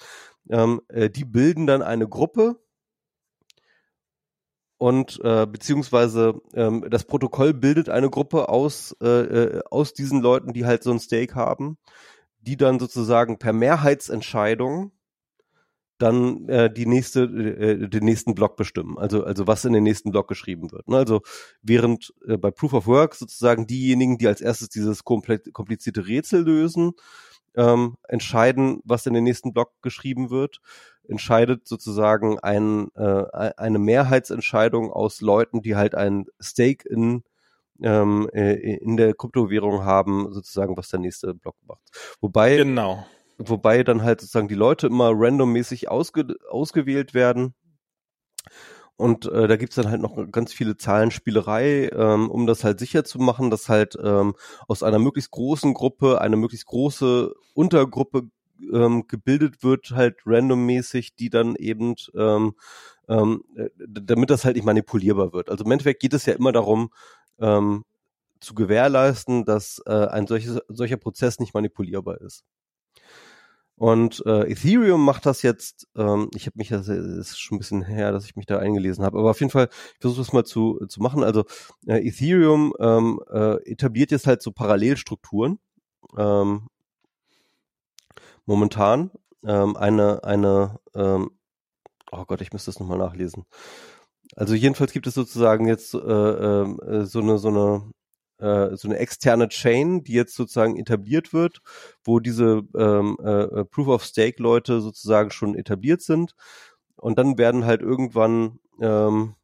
Ähm, 0.50 0.82
äh, 0.90 1.10
die 1.10 1.26
bilden 1.26 1.68
dann 1.68 1.82
eine 1.82 2.08
Gruppe 2.08 2.60
und 4.78 5.20
äh, 5.24 5.48
beziehungsweise 5.48 6.42
ähm, 6.54 6.86
das 6.90 7.06
Protokoll 7.06 7.54
bildet 7.54 7.90
eine 7.90 8.10
Gruppe 8.10 8.50
aus 8.50 8.96
äh, 9.02 9.08
äh 9.08 9.62
aus 9.72 9.94
diesen 9.94 10.22
Leuten, 10.22 10.54
die 10.54 10.66
halt 10.66 10.84
so 10.84 10.92
ein 10.92 11.00
Stake 11.00 11.36
haben, 11.36 11.78
die 12.42 12.58
dann 12.58 12.80
sozusagen 12.80 13.40
per 13.40 13.54
Mehrheitsentscheidung 13.54 14.92
dann 15.98 16.48
äh, 16.50 16.72
die 16.72 16.86
nächste, 16.86 17.24
äh, 17.24 17.88
den 17.88 18.04
nächsten 18.04 18.36
Block 18.36 18.58
bestimmen. 18.58 18.98
Also, 18.98 19.24
also 19.24 19.48
was 19.48 19.66
in 19.66 19.74
den 19.74 19.84
nächsten 19.84 20.12
Block 20.12 20.28
geschrieben 20.28 20.72
wird. 20.72 20.88
Ne? 20.88 20.98
Also 20.98 21.22
während 21.62 22.14
äh, 22.28 22.38
bei 22.38 22.52
Proof 22.52 22.74
of 22.74 22.88
Work 22.88 23.16
sozusagen 23.16 23.68
diejenigen, 23.68 24.18
die 24.18 24.28
als 24.28 24.42
erstes 24.42 24.70
dieses 24.70 25.04
komplizierte 25.04 26.08
Rätsel 26.08 26.44
lösen, 26.44 26.94
ähm, 27.56 27.96
entscheiden, 28.08 28.82
was 28.84 29.06
in 29.06 29.14
den 29.14 29.24
nächsten 29.24 29.54
Block 29.54 29.72
geschrieben 29.82 30.30
wird, 30.30 30.60
entscheidet 31.08 31.68
sozusagen 31.68 32.40
ein, 32.40 32.90
äh, 32.96 33.52
eine 33.56 33.80
Mehrheitsentscheidung 33.80 34.92
aus 34.92 35.22
Leuten, 35.22 35.62
die 35.62 35.76
halt 35.76 35.96
ein 35.96 36.26
Stake 36.42 36.88
in 36.90 37.24
ähm, 37.82 38.30
äh, 38.34 38.54
in 38.54 38.96
der 38.96 39.14
Kryptowährung 39.14 39.84
haben, 39.84 40.32
sozusagen, 40.32 40.78
was 40.78 40.90
der 40.90 41.00
nächste 41.00 41.34
Block 41.34 41.58
macht. 41.68 41.82
Wobei 42.22 42.56
genau 42.56 43.06
wobei 43.38 43.84
dann 43.84 44.04
halt 44.04 44.22
sozusagen 44.22 44.48
die 44.48 44.56
Leute 44.56 44.88
immer 44.88 45.12
randommäßig 45.14 45.90
ausge, 45.90 46.36
ausgewählt 46.50 47.14
werden. 47.14 47.54
Und 48.98 49.26
äh, 49.26 49.48
da 49.48 49.58
gibt's 49.58 49.76
dann 49.76 49.90
halt 49.90 50.02
noch 50.02 50.16
ganz 50.32 50.54
viele 50.54 50.78
Zahlenspielerei, 50.78 51.90
ähm, 51.94 52.30
um 52.32 52.48
das 52.48 52.64
halt 52.64 52.80
sicher 52.80 53.04
zu 53.04 53.20
machen, 53.20 53.50
dass 53.50 53.68
halt 53.68 53.98
ähm, 54.02 54.36
aus 54.68 54.84
einer 54.84 55.00
möglichst 55.00 55.32
großen 55.32 55.74
Gruppe 55.74 56.22
eine 56.22 56.38
möglichst 56.38 56.68
große 56.68 57.34
Untergruppe 57.54 58.30
ähm, 58.72 59.06
gebildet 59.08 59.64
wird, 59.64 59.92
halt 59.92 60.20
randommäßig, 60.26 61.16
die 61.16 61.30
dann 61.30 61.56
eben, 61.56 61.96
ähm, 62.16 62.56
ähm, 63.10 63.44
damit 63.86 64.30
das 64.30 64.46
halt 64.46 64.56
nicht 64.56 64.66
manipulierbar 64.66 65.34
wird. 65.34 65.50
Also 65.50 65.66
im 65.66 65.72
Endeffekt 65.72 66.02
geht 66.02 66.14
es 66.14 66.26
ja 66.26 66.34
immer 66.34 66.54
darum, 66.54 66.90
ähm, 67.40 67.84
zu 68.40 68.54
gewährleisten, 68.56 69.44
dass 69.46 69.82
äh, 69.86 70.08
ein 70.08 70.28
solches, 70.28 70.60
solcher 70.70 70.98
Prozess 70.98 71.40
nicht 71.40 71.54
manipulierbar 71.54 72.22
ist. 72.22 72.44
Und 73.78 74.24
äh, 74.26 74.50
Ethereum 74.52 75.04
macht 75.04 75.26
das 75.26 75.42
jetzt, 75.42 75.88
ähm, 75.98 76.30
ich 76.34 76.46
habe 76.46 76.58
mich, 76.58 76.70
das 76.70 76.88
ist 76.88 77.38
schon 77.40 77.58
ein 77.58 77.60
bisschen 77.60 77.82
her, 77.82 78.14
dass 78.14 78.26
ich 78.26 78.36
mich 78.38 78.46
da 78.46 78.58
eingelesen 78.58 79.04
habe, 79.04 79.20
aber 79.20 79.32
auf 79.32 79.40
jeden 79.42 79.52
Fall, 79.52 79.68
ich 79.94 80.00
versuche 80.00 80.22
das 80.22 80.34
mal 80.34 80.46
zu, 80.46 80.80
zu 80.88 81.02
machen. 81.02 81.24
Also 81.24 81.44
äh, 81.86 82.08
Ethereum 82.08 82.74
ähm, 82.80 83.20
äh, 83.30 83.56
etabliert 83.70 84.12
jetzt 84.12 84.28
halt 84.28 84.42
so 84.42 84.52
Parallelstrukturen 84.52 85.60
ähm, 86.18 86.68
momentan. 88.46 89.12
Ähm, 89.44 89.76
eine, 89.76 90.24
eine, 90.24 90.80
ähm, 90.96 91.32
oh 92.12 92.26
Gott, 92.26 92.42
ich 92.42 92.54
müsste 92.54 92.72
das 92.72 92.80
nochmal 92.80 92.98
nachlesen. 92.98 93.44
Also 94.36 94.56
jedenfalls 94.56 94.92
gibt 94.94 95.08
es 95.08 95.14
sozusagen 95.14 95.68
jetzt 95.68 95.94
äh, 95.94 95.98
äh, 95.98 97.06
so 97.06 97.20
eine 97.20 97.38
so 97.38 97.50
eine 97.50 97.92
äh, 98.40 98.76
so 98.76 98.88
eine 98.88 98.98
externe 98.98 99.48
Chain, 99.50 100.04
die 100.04 100.14
jetzt 100.14 100.36
sozusagen 100.36 100.78
etabliert 100.78 101.34
wird, 101.34 101.62
wo 102.04 102.20
diese 102.20 102.64
ähm, 102.78 103.18
äh, 103.24 103.66
Proof 103.66 103.88
of 103.88 104.04
Stake 104.04 104.42
Leute 104.42 104.82
sozusagen 104.82 105.32
schon 105.32 105.56
etabliert 105.56 106.02
sind. 106.02 106.36
Und 106.96 107.18
dann 107.18 107.38
werden 107.38 107.66
halt 107.66 107.82
irgendwann 107.82 108.60
ähm, 108.82 109.36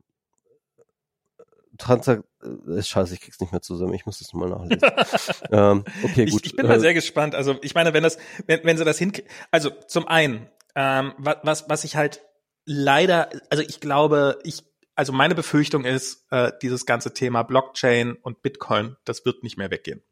Transak 1.77 2.23
äh, 2.43 2.81
scheiße, 2.81 3.13
ich 3.13 3.21
krieg's 3.21 3.39
nicht 3.39 3.51
mehr 3.51 3.61
zusammen. 3.61 3.93
Ich 3.93 4.05
muss 4.05 4.19
das 4.19 4.33
mal 4.33 4.49
nachlesen. 4.49 4.81
ähm, 5.51 5.83
okay, 6.03 6.25
gut. 6.25 6.41
Ich, 6.45 6.51
ich 6.51 6.55
bin 6.55 6.67
mal 6.67 6.77
äh, 6.77 6.79
sehr 6.79 6.93
gespannt. 6.93 7.35
Also 7.35 7.57
ich 7.61 7.75
meine, 7.75 7.93
wenn 7.93 8.03
das, 8.03 8.17
wenn, 8.45 8.63
wenn 8.63 8.77
sie 8.77 8.85
das 8.85 8.97
hin, 8.97 9.11
also 9.51 9.69
zum 9.87 10.07
einen, 10.07 10.47
ähm, 10.75 11.13
was 11.17 11.69
was 11.69 11.83
ich 11.83 11.95
halt 11.95 12.21
leider, 12.65 13.29
also 13.49 13.63
ich 13.63 13.79
glaube, 13.79 14.39
ich 14.43 14.63
also 14.95 15.13
meine 15.13 15.35
Befürchtung 15.35 15.85
ist, 15.85 16.25
äh, 16.31 16.51
dieses 16.61 16.85
ganze 16.85 17.13
Thema 17.13 17.43
Blockchain 17.43 18.13
und 18.21 18.41
Bitcoin, 18.41 18.97
das 19.05 19.25
wird 19.25 19.43
nicht 19.43 19.57
mehr 19.57 19.71
weggehen. 19.71 20.03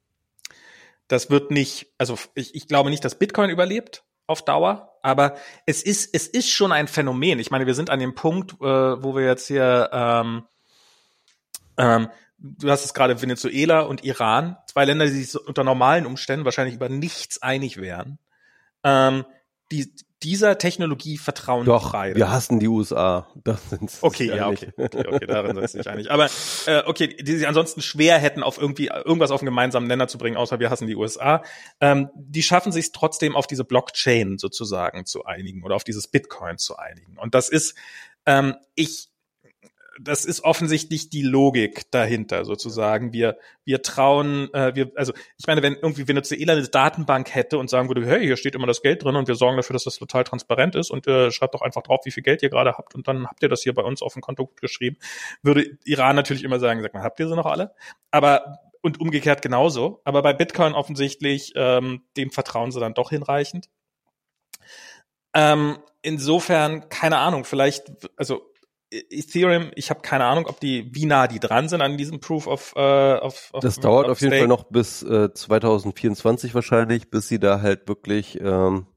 Das 1.08 1.30
wird 1.30 1.52
nicht, 1.52 1.88
also 1.98 2.18
ich, 2.36 2.56
ich 2.56 2.68
glaube 2.68 2.90
nicht, 2.90 3.04
dass 3.04 3.18
Bitcoin 3.18 3.50
überlebt 3.50 4.04
auf 4.28 4.46
Dauer, 4.46 5.00
aber 5.02 5.36
es 5.66 5.82
ist, 5.82 6.14
es 6.14 6.28
ist 6.28 6.50
schon 6.50 6.72
ein 6.72 6.88
Phänomen. 6.88 7.40
Ich 7.40 7.50
meine, 7.50 7.66
wir 7.66 7.74
sind 7.74 7.90
an 7.90 8.00
dem 8.00 8.14
Punkt, 8.14 8.54
äh, 8.62 8.64
wo 8.64 9.16
wir 9.16 9.26
jetzt 9.26 9.48
hier, 9.48 9.90
ähm, 9.92 10.44
ähm, 11.78 12.10
du 12.38 12.70
hast 12.70 12.86
es 12.86 12.94
gerade 12.94 13.22
Venezuela 13.22 13.82
und 13.82 14.04
Iran, 14.04 14.58
zwei 14.68 14.86
Länder, 14.86 15.06
die 15.06 15.24
sich 15.24 15.36
unter 15.40 15.64
normalen 15.64 16.06
Umständen 16.06 16.46
wahrscheinlich 16.46 16.76
über 16.76 16.90
nichts 16.90 17.42
einig 17.42 17.78
wären. 17.78 18.20
Ähm, 18.84 19.26
die, 19.72 19.94
dieser 20.24 20.58
Technologie 20.58 21.18
vertrauen 21.18 21.66
Doch, 21.66 21.94
beide. 21.94 22.16
wir 22.16 22.32
hassen 22.32 22.60
die 22.60 22.68
USA. 22.68 23.28
Das 23.44 23.70
sind 23.70 23.92
Okay, 24.02 24.28
ja, 24.28 24.50
okay. 24.50 24.72
okay, 24.78 25.08
okay, 25.08 25.26
darin 25.26 25.56
sind 25.56 25.64
uns 25.64 25.74
nicht 25.74 25.88
einig. 25.88 26.12
Aber 26.12 26.30
äh, 26.66 26.84
okay, 26.86 27.08
die 27.08 27.38
sie 27.38 27.48
ansonsten 27.48 27.82
schwer 27.82 28.18
hätten, 28.18 28.44
auf 28.44 28.58
irgendwie 28.58 28.88
irgendwas 28.88 29.32
auf 29.32 29.42
einen 29.42 29.46
gemeinsamen 29.46 29.88
Nenner 29.88 30.08
zu 30.08 30.18
bringen, 30.18 30.36
außer 30.36 30.60
wir 30.60 30.70
hassen 30.70 30.88
die 30.88 30.96
USA. 30.96 31.44
Ähm, 31.80 32.10
die 32.16 32.44
schaffen 32.44 32.72
sich 32.72 32.92
trotzdem 32.92 33.36
auf 33.36 33.48
diese 33.48 33.64
Blockchain 33.64 34.38
sozusagen 34.38 35.06
zu 35.06 35.26
einigen 35.26 35.64
oder 35.64 35.76
auf 35.76 35.84
dieses 35.84 36.08
Bitcoin 36.08 36.58
zu 36.58 36.78
einigen. 36.78 37.18
Und 37.18 37.34
das 37.34 37.50
ist, 37.50 37.76
ähm, 38.26 38.56
ich 38.76 39.10
das 40.02 40.26
ist 40.26 40.44
offensichtlich 40.44 41.10
die 41.10 41.22
Logik 41.22 41.92
dahinter 41.92 42.46
sozusagen. 42.46 43.14
Wir 43.14 43.38
wir 43.66 43.82
trauen, 43.82 44.54
äh, 44.54 44.74
wir 44.76 44.92
also 44.96 45.14
ich 45.38 45.48
meine, 45.48 45.62
wenn 45.62 45.76
irgendwie 45.76 46.08
Venezuela 46.08 46.54
eine 46.54 46.68
Datenbank 46.68 47.34
hätte 47.34 47.58
und 47.58 47.70
sagen 47.70 47.88
würde, 47.88 48.06
hey, 48.06 48.26
hier 48.26 48.38
steht 48.38 48.56
immer 48.56 48.68
das 48.68 48.82
Geld 48.82 49.04
drin 49.04 49.16
und 49.16 49.28
wir 49.28 49.36
sorgen 49.36 49.58
dafür, 49.58 49.74
dass 49.74 49.84
das 49.84 49.98
total 49.98 50.24
transparent 50.24 50.76
ist 50.76 50.90
und 50.92 51.08
äh, 51.08 51.32
schreibt 51.32 51.54
doch 51.54 51.62
einfach 51.62 51.84
drauf, 51.84 52.02
wie 52.06 52.12
viel 52.12 52.24
Geld 52.24 52.42
ihr 52.44 52.50
gerade 52.50 52.74
habt 52.74 52.96
und 52.96 53.08
dann 53.08 53.28
habt 53.28 53.44
ihr 53.44 53.50
das 53.50 53.62
hier 53.64 53.74
bei 53.74 53.84
uns 53.84 54.02
auf 54.02 54.14
dem 54.14 54.22
Konto 54.22 54.46
gut 54.46 54.62
geschrieben, 54.62 54.98
würde 55.42 55.78
Iran 55.86 56.16
natürlich 56.16 56.44
immer 56.44 56.60
sagen, 56.60 56.82
sag 56.82 56.94
mal, 56.94 57.04
habt 57.04 57.20
ihr 57.20 57.28
sie 57.28 57.36
noch 57.36 57.46
alle? 57.46 57.74
Aber 58.12 58.60
und 58.82 59.00
umgekehrt 59.00 59.42
genauso. 59.42 60.02
Aber 60.06 60.22
bei 60.22 60.34
Bitcoin 60.34 60.74
offensichtlich 60.74 61.54
ähm, 61.56 62.04
dem 62.18 62.32
vertrauen 62.32 62.72
sie 62.72 62.80
dann 62.80 62.94
doch 62.94 63.10
hinreichend. 63.10 63.70
Ähm, 65.34 65.80
insofern 66.02 66.90
keine 66.90 67.18
Ahnung, 67.18 67.44
vielleicht 67.44 67.92
also 68.18 68.49
Ethereum, 68.92 69.72
ich 69.76 69.90
habe 69.90 70.02
keine 70.02 70.26
Ahnung, 70.26 70.48
ob 70.48 70.60
die, 70.60 70.90
wie 70.94 71.06
nah 71.06 71.28
die 71.28 71.40
dran 71.40 71.70
sind 71.70 71.82
an 71.82 71.98
diesem 71.98 72.20
Proof 72.20 72.48
of, 72.48 72.74
äh, 72.76 73.16
of, 73.16 73.50
of 73.54 73.62
Das 73.62 73.80
dauert 73.80 74.06
of 74.06 74.14
auf 74.14 74.22
jeden. 74.22 74.38
Fall 74.38 74.48
noch 74.48 74.64
bis 74.64 75.04
äh, 75.04 75.34
2024 75.34 76.56
wahrscheinlich, 76.56 77.10
bis 77.10 77.28
sie 77.28 77.40
da 77.40 77.62
halt 77.62 77.88
wirklich 77.88 78.40
ähm, 78.42 78.88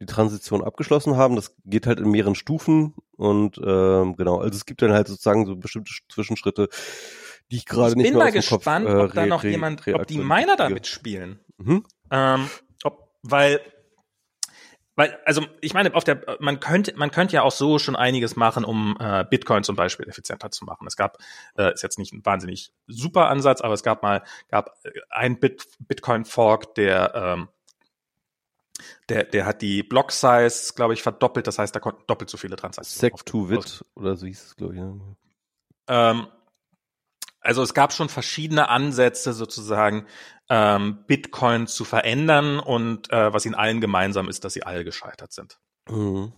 die 0.00 0.06
Transition 0.06 0.64
abgeschlossen 0.64 1.16
haben. 1.16 1.36
Das 1.36 1.54
geht 1.64 1.86
halt 1.86 2.00
in 2.00 2.10
mehreren 2.10 2.34
Stufen 2.34 2.94
und 3.16 3.60
ähm, 3.64 4.16
genau, 4.16 4.38
also 4.38 4.56
es 4.56 4.66
gibt 4.66 4.82
dann 4.82 4.92
halt 4.92 5.06
sozusagen 5.06 5.46
so 5.46 5.54
bestimmte 5.56 5.92
Zwischenschritte, 6.08 6.68
die 7.50 7.56
ich 7.56 7.66
gerade 7.66 7.90
Ich 7.90 7.96
nicht 7.96 8.08
bin 8.08 8.18
mal 8.18 8.32
dem 8.32 8.42
Kopf, 8.42 8.58
gespannt, 8.58 8.88
äh, 8.88 8.94
ob 8.94 9.12
da 9.12 9.26
noch 9.26 9.44
jemand, 9.44 9.86
ob 9.86 10.06
die. 10.06 10.18
Miner 10.18 10.56
da 10.56 10.68
mitspielen. 10.70 11.38
Mhm. 11.58 11.84
Ähm, 12.10 12.50
ob, 12.82 13.10
weil, 13.22 13.60
weil, 15.00 15.18
also 15.24 15.46
ich 15.62 15.72
meine, 15.72 15.94
auf 15.94 16.04
der, 16.04 16.36
man 16.40 16.60
könnte, 16.60 16.92
man 16.96 17.10
könnte 17.10 17.34
ja 17.34 17.42
auch 17.42 17.52
so 17.52 17.78
schon 17.78 17.96
einiges 17.96 18.36
machen, 18.36 18.64
um 18.64 18.98
äh, 19.00 19.24
Bitcoin 19.24 19.64
zum 19.64 19.74
Beispiel 19.74 20.06
effizienter 20.06 20.50
zu 20.50 20.66
machen. 20.66 20.86
Es 20.86 20.94
gab, 20.96 21.16
äh, 21.56 21.72
ist 21.72 21.82
jetzt 21.82 21.98
nicht 21.98 22.12
ein 22.12 22.24
wahnsinnig 22.26 22.72
super 22.86 23.28
Ansatz, 23.30 23.62
aber 23.62 23.72
es 23.72 23.82
gab 23.82 24.02
mal, 24.02 24.22
gab 24.50 24.76
äh, 24.84 24.90
ein 25.08 25.40
Bit, 25.40 25.68
Bitcoin 25.80 26.24
Fork, 26.26 26.74
der 26.74 27.14
ähm, 27.14 27.48
der, 29.08 29.24
der 29.24 29.44
hat 29.46 29.62
die 29.62 29.82
Block 29.82 30.12
Size, 30.12 30.72
glaube 30.74 30.94
ich, 30.94 31.02
verdoppelt. 31.02 31.46
Das 31.46 31.58
heißt, 31.58 31.74
da 31.74 31.80
konnten 31.80 32.02
doppelt 32.06 32.30
so 32.30 32.36
viele 32.38 32.56
Transaktionen. 32.56 33.12
auf- 33.14 33.22
Sec2Vit 33.22 33.82
oder 33.94 34.16
so 34.16 34.26
hieß 34.26 34.44
es, 34.46 34.56
glaube 34.56 34.74
ich. 34.74 34.80
Ja. 34.80 36.10
ähm, 36.10 36.26
also 37.40 37.62
es 37.62 37.74
gab 37.74 37.92
schon 37.92 38.08
verschiedene 38.08 38.68
Ansätze 38.68 39.32
sozusagen, 39.32 40.06
ähm, 40.48 41.04
Bitcoin 41.06 41.66
zu 41.66 41.84
verändern 41.84 42.58
und 42.58 43.10
äh, 43.12 43.32
was 43.32 43.46
ihnen 43.46 43.54
allen 43.54 43.80
gemeinsam 43.80 44.28
ist, 44.28 44.44
dass 44.44 44.52
sie 44.52 44.64
alle 44.64 44.84
gescheitert 44.84 45.32
sind. 45.32 45.58
Mhm. 45.88 46.32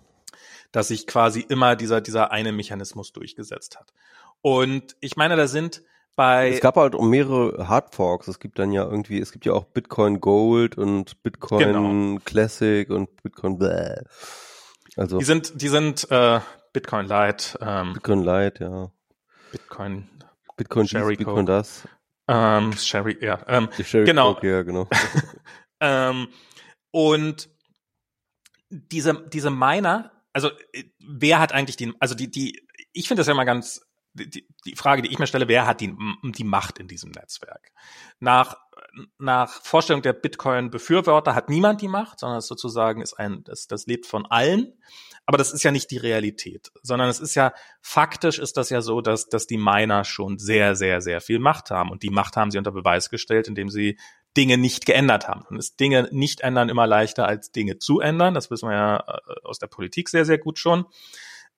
Dass 0.71 0.89
sich 0.89 1.07
quasi 1.07 1.41
immer 1.41 1.77
dieser, 1.77 2.01
dieser 2.01 2.31
eine 2.31 2.53
Mechanismus 2.53 3.13
durchgesetzt 3.13 3.79
hat. 3.79 3.93
Und 4.43 4.97
ich 5.01 5.17
meine, 5.17 5.37
da 5.37 5.47
sind 5.47 5.83
bei 6.15 6.51
Es 6.51 6.61
gab 6.61 6.77
halt 6.77 6.95
auch 6.95 7.03
mehrere 7.03 7.69
Hardforks. 7.69 8.29
Es 8.29 8.39
gibt 8.39 8.59
dann 8.59 8.71
ja 8.73 8.85
irgendwie, 8.85 9.19
es 9.19 9.33
gibt 9.33 9.47
ja 9.47 9.55
auch 9.55 9.65
Bitcoin 9.65 10.21
Gold 10.21 10.77
und 10.77 11.23
Bitcoin 11.23 11.59
Genau. 11.59 12.19
Classic 12.25 12.89
und 12.91 13.23
Bitcoin 13.23 13.59
bläh. 13.59 14.03
Also 14.97 15.19
die 15.19 15.25
sind, 15.25 15.63
die 15.63 15.69
sind 15.69 16.11
äh, 16.11 16.41
Bitcoin 16.75 17.07
Lite, 17.07 17.59
ähm, 17.63 17.95
Bitcoin 17.95 18.23
Lite, 18.25 18.65
ja. 18.65 18.91
Bitcoin 19.53 20.09
Bitcoin 20.65 20.83
dies, 20.85 20.91
Sherry 20.91 21.17
Bitcoin 21.17 21.47
Coke. 21.47 21.47
das. 21.47 21.89
ähm, 22.29 22.73
Sherry, 22.75 23.19
ja, 23.21 23.43
ähm, 23.49 23.69
Sherry 23.83 24.05
Genau. 24.07 24.35
Coke, 24.35 24.49
ja, 24.49 24.63
genau. 24.63 24.89
Ähm, 25.85 26.29
und 26.93 27.49
diese, 28.71 29.29
diese 29.33 29.51
Miner, 29.51 30.13
also 30.33 30.49
äh, 30.73 30.85
wer 31.01 31.41
hat 31.41 31.53
eigentlich 31.53 31.77
die, 31.77 31.93
also 31.99 32.15
die, 32.15 32.31
die, 32.31 32.65
ich 32.93 33.09
finde 33.09 33.21
das 33.21 33.27
ja 33.27 33.33
immer 33.33 33.45
ganz, 33.45 33.85
die, 34.15 34.47
Frage, 34.77 35.03
die 35.03 35.11
ich 35.11 35.19
mir 35.19 35.27
stelle, 35.27 35.49
wer 35.49 35.67
hat 35.67 35.81
die, 35.81 35.95
die 36.23 36.45
Macht 36.45 36.79
in 36.79 36.89
diesem 36.89 37.11
Netzwerk? 37.11 37.73
Nach, 38.21 38.57
nach 39.19 39.63
Vorstellung 39.63 40.03
der 40.03 40.13
Bitcoin-Befürworter 40.13 41.35
hat 41.35 41.49
niemand 41.49 41.81
die 41.81 41.89
Macht, 41.89 42.21
sondern 42.21 42.39
es 42.39 42.47
sozusagen 42.47 43.01
ist 43.01 43.15
ein, 43.15 43.43
das, 43.45 43.67
das 43.67 43.87
lebt 43.87 44.07
von 44.07 44.27
allen. 44.27 44.75
Aber 45.25 45.39
das 45.39 45.53
ist 45.53 45.63
ja 45.63 45.71
nicht 45.71 45.91
die 45.93 45.99
Realität, 45.99 46.73
sondern 46.83 47.09
es 47.09 47.21
ist 47.21 47.37
ja, 47.37 47.53
faktisch 47.81 48.41
ist 48.41 48.57
das 48.57 48.71
ja 48.71 48.81
so, 48.81 49.01
dass, 49.01 49.29
dass 49.29 49.47
die 49.47 49.57
Miner 49.57 50.05
schon 50.05 50.39
sehr, 50.39 50.75
sehr, 50.75 51.01
sehr 51.01 51.21
viel 51.21 51.39
Macht 51.39 51.71
haben. 51.71 51.91
Und 51.91 52.03
die 52.03 52.11
Macht 52.11 52.37
haben 52.37 52.51
sie 52.51 52.59
unter 52.59 52.73
Beweis 52.73 53.09
gestellt, 53.09 53.47
indem 53.47 53.69
sie 53.69 53.99
Dinge 54.37 54.59
nicht 54.59 54.85
geändert 54.85 55.29
haben. 55.29 55.43
Und 55.49 55.59
ist 55.59 55.79
Dinge 55.79 56.09
nicht 56.11 56.41
ändern 56.41 56.69
immer 56.69 56.89
leichter 56.89 57.27
als 57.27 57.53
Dinge 57.53 57.79
zu 57.79 58.01
ändern. 58.01 58.35
Das 58.35 58.51
wissen 58.51 58.69
wir 58.69 58.75
ja 58.75 58.97
äh, 58.97 59.35
aus 59.45 59.59
der 59.59 59.69
Politik 59.69 60.09
sehr, 60.09 60.25
sehr 60.25 60.39
gut 60.39 60.59
schon. 60.59 60.87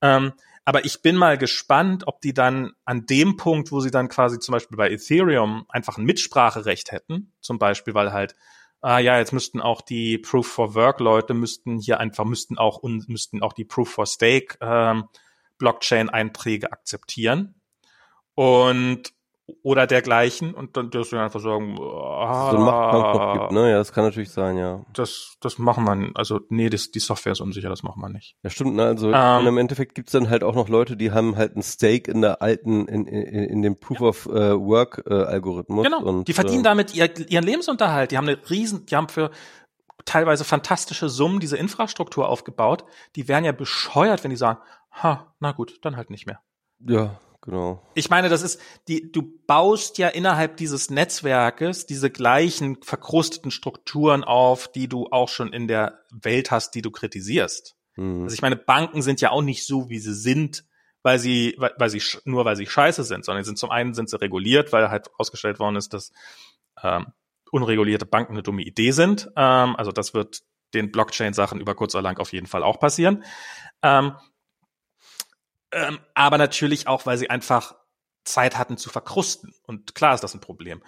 Ähm, 0.03 0.35
aber 0.65 0.85
ich 0.85 1.03
bin 1.03 1.17
mal 1.17 1.37
gespannt, 1.37 2.07
ob 2.07 2.21
die 2.21 2.33
dann 2.33 2.73
an 2.85 3.07
dem 3.07 3.37
Punkt, 3.37 3.71
wo 3.71 3.81
sie 3.81 3.91
dann 3.91 4.09
quasi 4.09 4.39
zum 4.39 4.53
Beispiel 4.53 4.77
bei 4.77 4.91
Ethereum 4.91 5.67
einfach 5.69 5.99
ein 5.99 6.05
Mitspracherecht 6.05 6.91
hätten, 6.91 7.33
zum 7.41 7.59
Beispiel, 7.59 7.95
weil 7.95 8.13
halt, 8.13 8.35
ah 8.81 8.99
ja, 8.99 9.19
jetzt 9.19 9.33
müssten 9.33 9.61
auch 9.61 9.83
die 9.83 10.19
Proof 10.19 10.47
for 10.47 10.75
Work 10.75 11.01
Leute 11.01 11.35
müssten 11.35 11.79
hier 11.79 12.01
einfach, 12.01 12.25
müssten 12.25 12.57
auch, 12.57 12.79
und 12.79 13.09
müssten 13.09 13.43
auch 13.43 13.53
die 13.53 13.65
Proof 13.65 13.91
for 13.91 14.07
Stake 14.07 14.57
ähm, 14.61 15.05
Blockchain 15.59 16.09
Einträge 16.09 16.73
akzeptieren. 16.73 17.61
Und 18.35 19.13
oder 19.63 19.87
dergleichen 19.87 20.55
und 20.55 20.77
dann 20.77 20.91
dürfen 20.91 21.19
wir 21.19 21.23
einfach 21.23 21.41
sagen, 21.41 21.79
ah, 21.79 22.51
So 22.51 22.57
ein 22.57 22.63
Machtkampf 22.63 23.15
noch 23.15 23.33
gibt, 23.35 23.53
ne? 23.53 23.71
Ja, 23.71 23.77
das 23.77 23.93
kann 23.93 24.05
natürlich 24.05 24.31
sein, 24.31 24.57
ja. 24.57 24.87
das, 24.95 25.37
das 25.41 25.59
machen 25.59 25.85
wir, 25.85 26.11
also 26.15 26.41
nee, 26.49 26.71
das, 26.71 26.91
die 26.91 26.99
Software 26.99 27.33
ist 27.33 27.43
unsicher, 27.43 27.69
das 27.69 27.83
machen 27.83 28.01
wir 28.01 28.09
nicht. 28.09 28.37
Ja, 28.43 28.49
stimmt, 28.49 28.75
ne? 28.75 28.85
Also 28.85 29.13
Ähm. 29.13 29.41
und 29.41 29.47
im 29.47 29.59
Endeffekt 29.59 29.95
gibt's 29.95 30.13
dann 30.13 30.31
halt 30.31 30.45
auch 30.45 30.55
noch 30.55 30.71
Leute, 30.71 30.97
die 30.97 31.13
haben 31.13 31.37
halt 31.37 31.57
ein 31.57 31.63
Stake 31.63 32.11
in 32.11 32.23
der 32.23 32.41
alten, 32.41 32.89
in, 32.89 33.07
in, 33.07 33.45
in 33.45 33.63
dem 33.63 33.79
Proof 33.79 34.01
of 34.01 34.27
äh, 34.27 34.59
Work 34.59 35.05
äh, 35.07 35.13
Algorithmus. 35.13 35.85
Genau. 35.85 36.03
Und, 36.03 36.27
die 36.27 36.33
verdienen 36.33 36.61
äh, 36.61 36.69
damit 36.69 36.95
ihr, 36.95 37.11
ihren 37.29 37.45
Lebensunterhalt. 37.45 38.13
Die 38.13 38.17
haben 38.17 38.29
eine 38.29 38.39
riesen, 38.49 38.87
die 38.87 38.97
haben 38.97 39.09
für 39.09 39.31
teilweise 40.07 40.45
fantastische 40.45 41.11
Summen 41.11 41.41
diese 41.41 41.59
Infrastruktur 41.59 42.29
aufgebaut. 42.29 42.85
Die 43.17 43.29
wären 43.29 43.45
ja 43.45 43.53
bescheuert, 43.53 44.25
wenn 44.25 44.31
die 44.31 44.37
sagen, 44.37 44.61
ha, 44.91 45.35
na 45.41 45.53
gut, 45.53 45.79
dann 45.83 45.97
halt 45.97 46.09
nicht 46.09 46.27
mehr. 46.27 46.41
Ja, 46.81 47.19
genau. 47.45 47.83
Ich 47.95 48.11
meine, 48.11 48.29
das 48.29 48.43
ist, 48.43 48.61
die, 48.89 49.13
du 49.13 49.23
baust 49.47 49.99
ja 49.99 50.09
innerhalb 50.09 50.57
dieses 50.57 50.91
Netzwerkes 50.91 51.87
diese 51.87 52.11
gleichen 52.11 52.83
verkrusteten 52.83 53.51
Strukturen 53.51 54.25
auf, 54.25 54.69
die 54.69 54.89
du 54.89 55.09
auch 55.11 55.29
schon 55.29 55.53
in 55.53 55.69
der 55.69 56.01
Welt 56.11 56.51
hast, 56.51 56.75
die 56.75 56.83
du 56.83 56.91
kritisierst. 56.91 57.77
Hm. 57.95 58.25
Also 58.25 58.35
ich 58.35 58.43
meine, 58.43 58.57
Banken 58.57 59.03
sind 59.03 59.21
ja 59.21 59.31
auch 59.31 59.43
nicht 59.43 59.67
so, 59.67 59.89
wie 59.89 59.99
sie 59.99 60.15
sind, 60.15 60.65
weil 61.03 61.19
sie, 61.19 61.55
weil, 61.59 61.73
weil 61.79 61.91
sie 61.91 62.03
nur 62.25 62.45
weil 62.45 62.57
sie 62.57 62.67
scheiße 62.67 63.05
sind, 63.05 63.25
sondern 63.25 63.45
sind 63.45 63.59
zum 63.59 63.71
einen 63.71 63.95
sind 63.95 64.11
sie 64.11 64.21
reguliert, 64.21 64.73
weil 64.73 64.91
halt 64.91 65.11
ausgestellt 65.19 65.59
worden 65.59 65.77
ist, 65.77 65.93
dass 65.93 66.13
ähm, 66.83 67.13
unregulierte 67.51 68.07
Banken 68.07 68.33
eine 68.33 68.43
dumme 68.43 68.63
Idee 68.63 68.91
sind. 68.91 69.31
Ähm, 69.37 69.77
also 69.77 69.93
das 69.93 70.15
wird 70.15 70.43
den 70.73 70.91
Blockchain-Sachen 70.91 71.61
über 71.61 71.75
kurz 71.75 71.95
oder 71.95 72.03
lang 72.03 72.19
auf 72.19 72.33
jeden 72.33 72.47
Fall 72.47 72.65
auch 72.65 72.81
passieren. 72.81 73.23
Ähm, 73.83 74.15
ähm, 75.75 75.99
aber 76.15 76.39
natürlich 76.39 76.87
auch, 76.87 77.07
weil 77.07 77.19
sie 77.19 77.31
einfach 77.31 77.75
Zeit 78.25 78.57
hatten 78.59 78.77
zu 78.77 78.91
verkrusten. 78.91 79.55
Und 79.67 79.95
klar 79.95 80.15
ist 80.15 80.23
das 80.23 80.35
ein 80.35 80.41
Problem. 80.41 80.83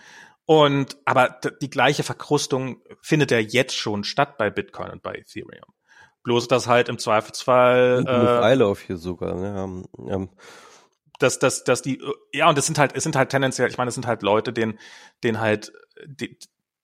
Und 0.47 0.97
aber 1.05 1.41
die 1.61 1.71
gleiche 1.71 2.03
Verkrustung 2.03 2.81
findet 3.03 3.31
ja 3.31 3.39
jetzt 3.39 3.77
schon 3.77 4.05
statt 4.05 4.39
bei 4.39 4.49
Bitcoin 4.49 4.91
und 4.91 5.03
bei 5.03 5.15
Ethereum. 5.15 5.75
Bloß 6.23 6.49
dass 6.49 6.67
halt 6.67 6.89
im 6.89 6.99
Zweifelsfall 6.99 8.05
äh, 8.07 8.45
Eilauf 8.45 8.81
hier 8.81 8.97
sogar, 8.97 9.35
ne? 9.35 9.63
Ähm, 9.63 9.87
ähm, 10.09 10.31
dass, 11.19 11.39
dass, 11.39 11.65
dass 11.65 11.83
die, 11.83 12.03
ja, 12.33 12.49
und 12.49 12.59
es 12.59 12.67
sind 12.67 12.79
halt, 12.79 12.95
es 12.95 13.03
sind 13.03 13.17
halt 13.17 13.31
tendenziell, 13.31 13.71
ich 13.71 13.79
meine, 13.79 13.89
es 13.89 13.95
sind 13.95 14.07
halt 14.07 14.23
Leute, 14.23 14.53
denen, 14.53 14.79
denen 15.25 15.41
halt, 15.41 15.73
die, 16.05 16.39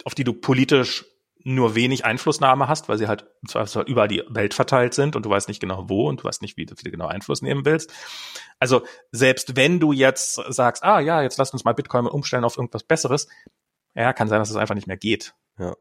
auf 0.05 0.15
die 0.15 0.25
du 0.25 0.33
politisch 0.33 1.05
nur 1.45 1.75
wenig 1.75 2.05
Einflussnahme 2.05 2.69
hast, 2.69 2.89
weil 2.89 2.99
sie 2.99 3.09
halt 3.09 3.27
über 3.87 4.09
die 4.09 4.23
Welt 4.29 4.55
verteilt 4.55 4.95
sind 4.95 5.17
und 5.17 5.25
du 5.25 5.31
weißt 5.31 5.49
nicht 5.49 5.61
genau 5.61 5.89
wo 5.89 6.09
und 6.09 6.21
du 6.21 6.25
weißt 6.25 6.43
nicht, 6.43 6.57
wie 6.57 6.67
du, 6.67 6.75
wie 6.77 6.85
du 6.85 6.91
genau 6.91 7.07
Einfluss 7.07 7.43
nehmen 7.43 7.65
willst. 7.65 7.93
Also 8.59 8.83
selbst 9.11 9.57
wenn 9.57 9.81
du 9.81 9.93
jetzt 9.93 10.35
sagst, 10.49 10.85
ah 10.85 11.01
ja, 11.01 11.23
jetzt 11.23 11.39
lass 11.39 11.53
uns 11.53 11.65
mal 11.65 11.75
Bitcoin 11.75 12.07
umstellen 12.07 12.45
auf 12.45 12.57
irgendwas 12.57 12.85
Besseres, 12.85 13.29
ja, 13.95 14.13
kann 14.13 14.29
sein, 14.29 14.39
dass 14.39 14.51
es 14.51 14.57
einfach 14.57 14.75
nicht 14.75 14.87
mehr 14.87 14.97
geht. 14.97 15.35
Ja. 15.59 15.77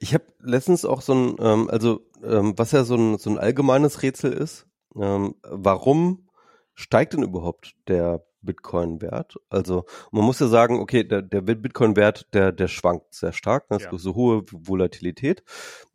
Ich 0.00 0.14
habe 0.14 0.24
letztens 0.40 0.84
auch 0.84 1.00
so 1.00 1.14
ein, 1.14 1.36
ähm, 1.38 1.70
also 1.70 2.00
ähm, 2.22 2.54
was 2.56 2.72
ja 2.72 2.84
so 2.84 2.96
ein, 2.96 3.18
so 3.18 3.30
ein 3.30 3.38
allgemeines 3.38 4.02
Rätsel 4.02 4.32
ist, 4.32 4.66
ähm, 4.96 5.36
warum 5.42 6.28
steigt 6.74 7.12
denn 7.12 7.22
überhaupt 7.22 7.74
der 7.86 8.26
Bitcoin-Wert? 8.44 9.36
Also 9.48 9.84
man 10.10 10.24
muss 10.24 10.40
ja 10.40 10.48
sagen, 10.48 10.80
okay, 10.80 11.04
der, 11.04 11.22
der 11.22 11.40
Bitcoin-Wert, 11.40 12.28
der, 12.34 12.52
der 12.52 12.68
schwankt 12.68 13.14
sehr 13.14 13.32
stark, 13.32 13.70
ne? 13.70 13.76
es 13.78 13.84
Ja. 13.84 13.96
so 13.96 14.14
hohe 14.14 14.44
Volatilität, 14.50 15.42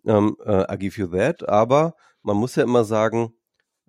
ähm, 0.06 0.38
äh, 0.46 0.74
I 0.74 0.78
give 0.78 1.00
you 1.00 1.08
that, 1.08 1.48
aber 1.48 1.96
man 2.22 2.38
muss 2.38 2.56
ja 2.56 2.64
immer 2.64 2.84
sagen, 2.84 3.34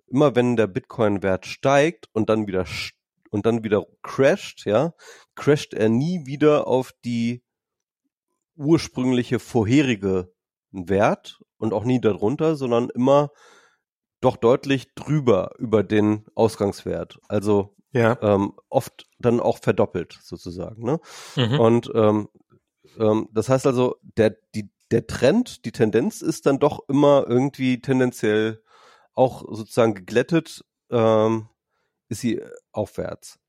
immer 0.07 0.35
wenn 0.35 0.55
der 0.55 0.67
Bitcoin-Wert 0.67 1.45
steigt 1.45 2.09
und 2.13 2.29
dann 2.29 2.47
wieder 2.47 2.65
und 3.31 3.45
dann 3.45 3.63
wieder 3.63 3.85
crasht, 4.01 4.65
ja, 4.65 4.93
crasht 5.35 5.73
er 5.73 5.89
nie 5.89 6.25
wieder 6.25 6.67
auf 6.67 6.91
die 7.05 7.43
ursprüngliche 8.55 9.39
vorherige 9.39 10.33
Wert 10.71 11.41
und 11.57 11.73
auch 11.73 11.85
nie 11.85 12.01
darunter, 12.01 12.55
sondern 12.55 12.89
immer 12.89 13.31
doch 14.19 14.37
deutlich 14.37 14.93
drüber 14.93 15.51
über 15.57 15.83
den 15.83 16.25
Ausgangswert. 16.35 17.19
Also 17.27 17.75
ja. 17.91 18.17
ähm, 18.21 18.53
oft 18.69 19.05
dann 19.19 19.39
auch 19.39 19.59
verdoppelt 19.59 20.19
sozusagen. 20.21 20.83
Ne? 20.83 20.99
Mhm. 21.35 21.59
Und 21.59 21.91
ähm, 21.93 22.29
ähm, 22.97 23.29
das 23.31 23.49
heißt 23.49 23.67
also, 23.67 23.97
der, 24.17 24.35
die, 24.55 24.69
der 24.91 25.07
Trend, 25.07 25.65
die 25.65 25.71
Tendenz 25.71 26.21
ist 26.21 26.45
dann 26.45 26.59
doch 26.59 26.87
immer 26.87 27.25
irgendwie 27.27 27.81
tendenziell 27.81 28.61
auch 29.13 29.43
sozusagen 29.49 29.93
geglättet, 29.93 30.63
ähm, 30.89 31.47
ist 32.09 32.21
sie 32.21 32.41
aufwärts. 32.71 33.39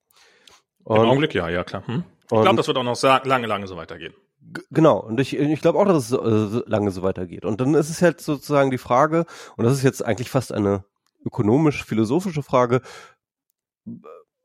Und, 0.84 0.96
Im 0.96 1.02
Augenblick 1.02 1.34
ja, 1.34 1.48
ja 1.48 1.64
klar. 1.64 1.86
Hm. 1.86 2.04
Ich 2.22 2.28
glaube, 2.28 2.56
das 2.56 2.66
wird 2.66 2.78
auch 2.78 2.82
noch 2.82 3.00
lange, 3.24 3.46
lange 3.46 3.66
so 3.66 3.76
weitergehen. 3.76 4.14
Genau, 4.70 4.98
und 4.98 5.20
ich, 5.20 5.36
ich 5.36 5.60
glaube 5.60 5.78
auch, 5.78 5.84
dass 5.84 6.10
es 6.10 6.12
äh, 6.12 6.62
lange 6.66 6.90
so 6.90 7.02
weitergeht. 7.02 7.44
Und 7.44 7.60
dann 7.60 7.74
ist 7.74 7.90
es 7.90 8.02
halt 8.02 8.20
sozusagen 8.20 8.70
die 8.70 8.78
Frage, 8.78 9.26
und 9.56 9.64
das 9.64 9.74
ist 9.74 9.82
jetzt 9.82 10.04
eigentlich 10.04 10.30
fast 10.30 10.52
eine 10.52 10.84
ökonomisch-philosophische 11.24 12.42
Frage, 12.42 12.80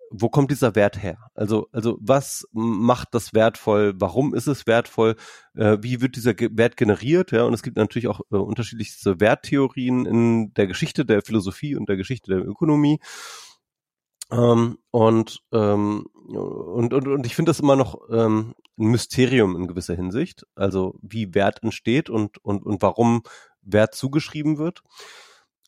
wo 0.10 0.30
kommt 0.30 0.52
dieser 0.52 0.76
Wert 0.76 1.02
her? 1.02 1.18
Also, 1.36 1.68
also 1.72 1.98
was 2.02 2.48
macht 2.52 3.10
das 3.14 3.34
wertvoll? 3.34 3.94
Warum 3.98 4.34
ist 4.34 4.48
es 4.48 4.68
wertvoll? 4.68 5.16
Äh, 5.56 5.78
wie 5.82 6.02
wird 6.02 6.16
dieser 6.16 6.34
Ge 6.34 6.50
Wert 6.54 6.78
generiert? 6.78 7.32
Ja, 7.32 7.44
und 7.44 7.54
es 7.54 7.64
gibt 7.64 7.78
natürlich 7.78 8.08
auch 8.08 8.22
äh, 8.32 8.36
unterschiedlichste 8.36 9.20
Werttheorien 9.20 10.06
in 10.06 10.54
der 10.54 10.68
Geschichte 10.68 11.06
der 11.06 11.22
Philosophie 11.22 11.76
und 11.76 11.90
der 11.90 11.98
Geschichte 11.98 12.32
der 12.32 12.46
Ökonomie. 12.46 13.00
Ähm, 14.32 14.78
und, 14.92 15.42
ähm, 15.52 16.06
und, 16.14 16.94
und, 16.94 17.08
und 17.08 17.26
ich 17.26 17.36
finde 17.36 17.50
das 17.50 17.60
immer 17.60 17.76
noch 17.76 17.98
ähm, 18.10 18.54
ein 18.78 18.88
Mysterium 18.88 19.56
in 19.56 19.68
gewisser 19.68 19.96
Hinsicht. 19.96 20.46
Also 20.56 20.96
wie 21.02 21.34
Wert 21.34 21.64
entsteht 21.64 22.10
und, 22.10 22.38
und, 22.44 22.66
und 22.66 22.82
warum 22.82 23.24
Wert 23.62 23.96
zugeschrieben 23.96 24.58
wird. 24.58 24.84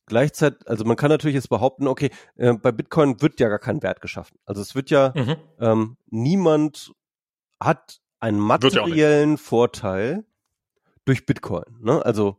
Gleichzeitig, 0.10 0.68
also 0.68 0.84
man 0.84 0.98
kann 0.98 1.10
natürlich 1.10 1.36
jetzt 1.36 1.50
behaupten, 1.50 1.88
okay, 1.88 2.10
äh, 2.36 2.54
bei 2.54 2.72
Bitcoin 2.72 3.22
wird 3.22 3.40
ja 3.40 3.48
gar 3.48 3.60
kein 3.60 3.82
Wert 3.82 4.02
geschaffen. 4.02 4.38
Also 4.46 4.62
es 4.62 4.76
wird 4.76 4.90
ja, 4.90 5.14
mhm. 5.16 5.36
ähm, 5.60 5.98
niemand 6.08 6.92
hat 7.60 8.02
einen 8.20 8.40
materiellen 8.40 9.38
Vorteil 9.38 10.26
durch 11.06 11.26
Bitcoin. 11.26 11.64
Ne? 11.80 12.06
Also 12.06 12.38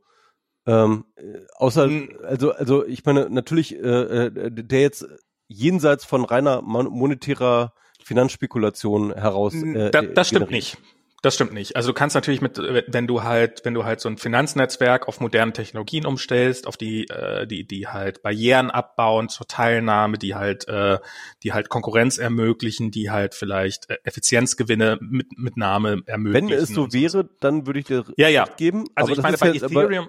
ähm, 0.67 1.05
äh, 1.17 1.23
außer, 1.57 1.87
mhm. 1.87 2.11
also, 2.25 2.53
also 2.53 2.85
ich 2.85 3.05
meine, 3.05 3.31
natürlich, 3.31 3.75
äh, 3.75 4.27
äh, 4.27 4.51
der 4.51 4.81
jetzt 4.81 5.07
jenseits 5.49 6.05
von 6.05 6.25
reiner 6.25 6.63
monetärer 6.63 7.73
Finanzspekulation 8.03 9.13
heraus. 9.15 9.55
Äh, 9.55 9.91
das, 9.91 10.05
das 10.15 10.29
stimmt 10.29 10.51
nicht. 10.51 10.79
Das 11.23 11.35
stimmt 11.35 11.53
nicht. 11.53 11.77
Also 11.77 11.91
du 11.91 11.95
kannst 11.95 12.15
natürlich 12.15 12.41
mit, 12.41 12.59
wenn 12.59 13.07
du 13.07 13.23
halt, 13.23 13.63
wenn 13.65 13.75
du 13.75 13.85
halt 13.85 14.01
so 14.01 14.09
ein 14.09 14.17
Finanznetzwerk 14.17 15.07
auf 15.07 15.21
moderne 15.21 15.53
Technologien 15.53 16.07
umstellst, 16.07 16.67
auf 16.67 16.79
die, 16.79 17.09
äh, 17.09 17.47
die, 17.47 17.67
die 17.67 17.89
halt 17.89 18.23
Barrieren 18.23 18.71
abbauen 18.71 19.29
zur 19.29 19.47
Teilnahme, 19.47 20.17
die 20.17 20.35
halt, 20.35 20.67
äh, 20.69 20.99
die 21.43 21.53
halt 21.53 21.69
Konkurrenz 21.69 22.17
ermöglichen, 22.17 22.91
die 22.91 23.11
halt 23.11 23.35
vielleicht 23.35 23.91
äh, 23.91 23.99
Effizienzgewinne 24.05 24.99
mit 25.01 25.37
Mitnahme 25.37 26.03
ermöglichen. 26.07 26.49
Wenn 26.49 26.59
es 26.59 26.71
so 26.71 26.91
wäre, 26.93 27.29
dann 27.41 27.67
würde 27.67 27.81
ich 27.81 27.87
dir 27.87 28.05
ja, 28.17 28.29
ja. 28.29 28.47
geben. 28.57 28.87
Also 28.95 29.13
ich 29.13 29.21
meine, 29.21 29.37
bei 29.37 29.51
Ethereum, 29.51 30.09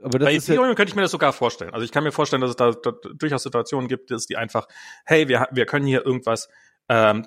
aber 0.00 0.18
das 0.18 0.26
Bei 0.26 0.34
Ethereum 0.34 0.68
ja 0.68 0.74
könnte 0.74 0.90
ich 0.90 0.96
mir 0.96 1.02
das 1.02 1.10
sogar 1.10 1.32
vorstellen. 1.32 1.74
Also 1.74 1.84
ich 1.84 1.90
kann 1.90 2.04
mir 2.04 2.12
vorstellen, 2.12 2.42
dass 2.42 2.50
es 2.50 2.56
da, 2.56 2.70
da 2.70 2.92
durchaus 3.14 3.42
Situationen 3.42 3.88
gibt, 3.88 4.10
dass 4.12 4.26
die 4.26 4.36
einfach, 4.36 4.68
hey, 5.04 5.28
wir, 5.28 5.48
wir 5.50 5.66
können 5.66 5.86
hier 5.86 6.04
irgendwas 6.04 6.48
ähm, 6.92 7.24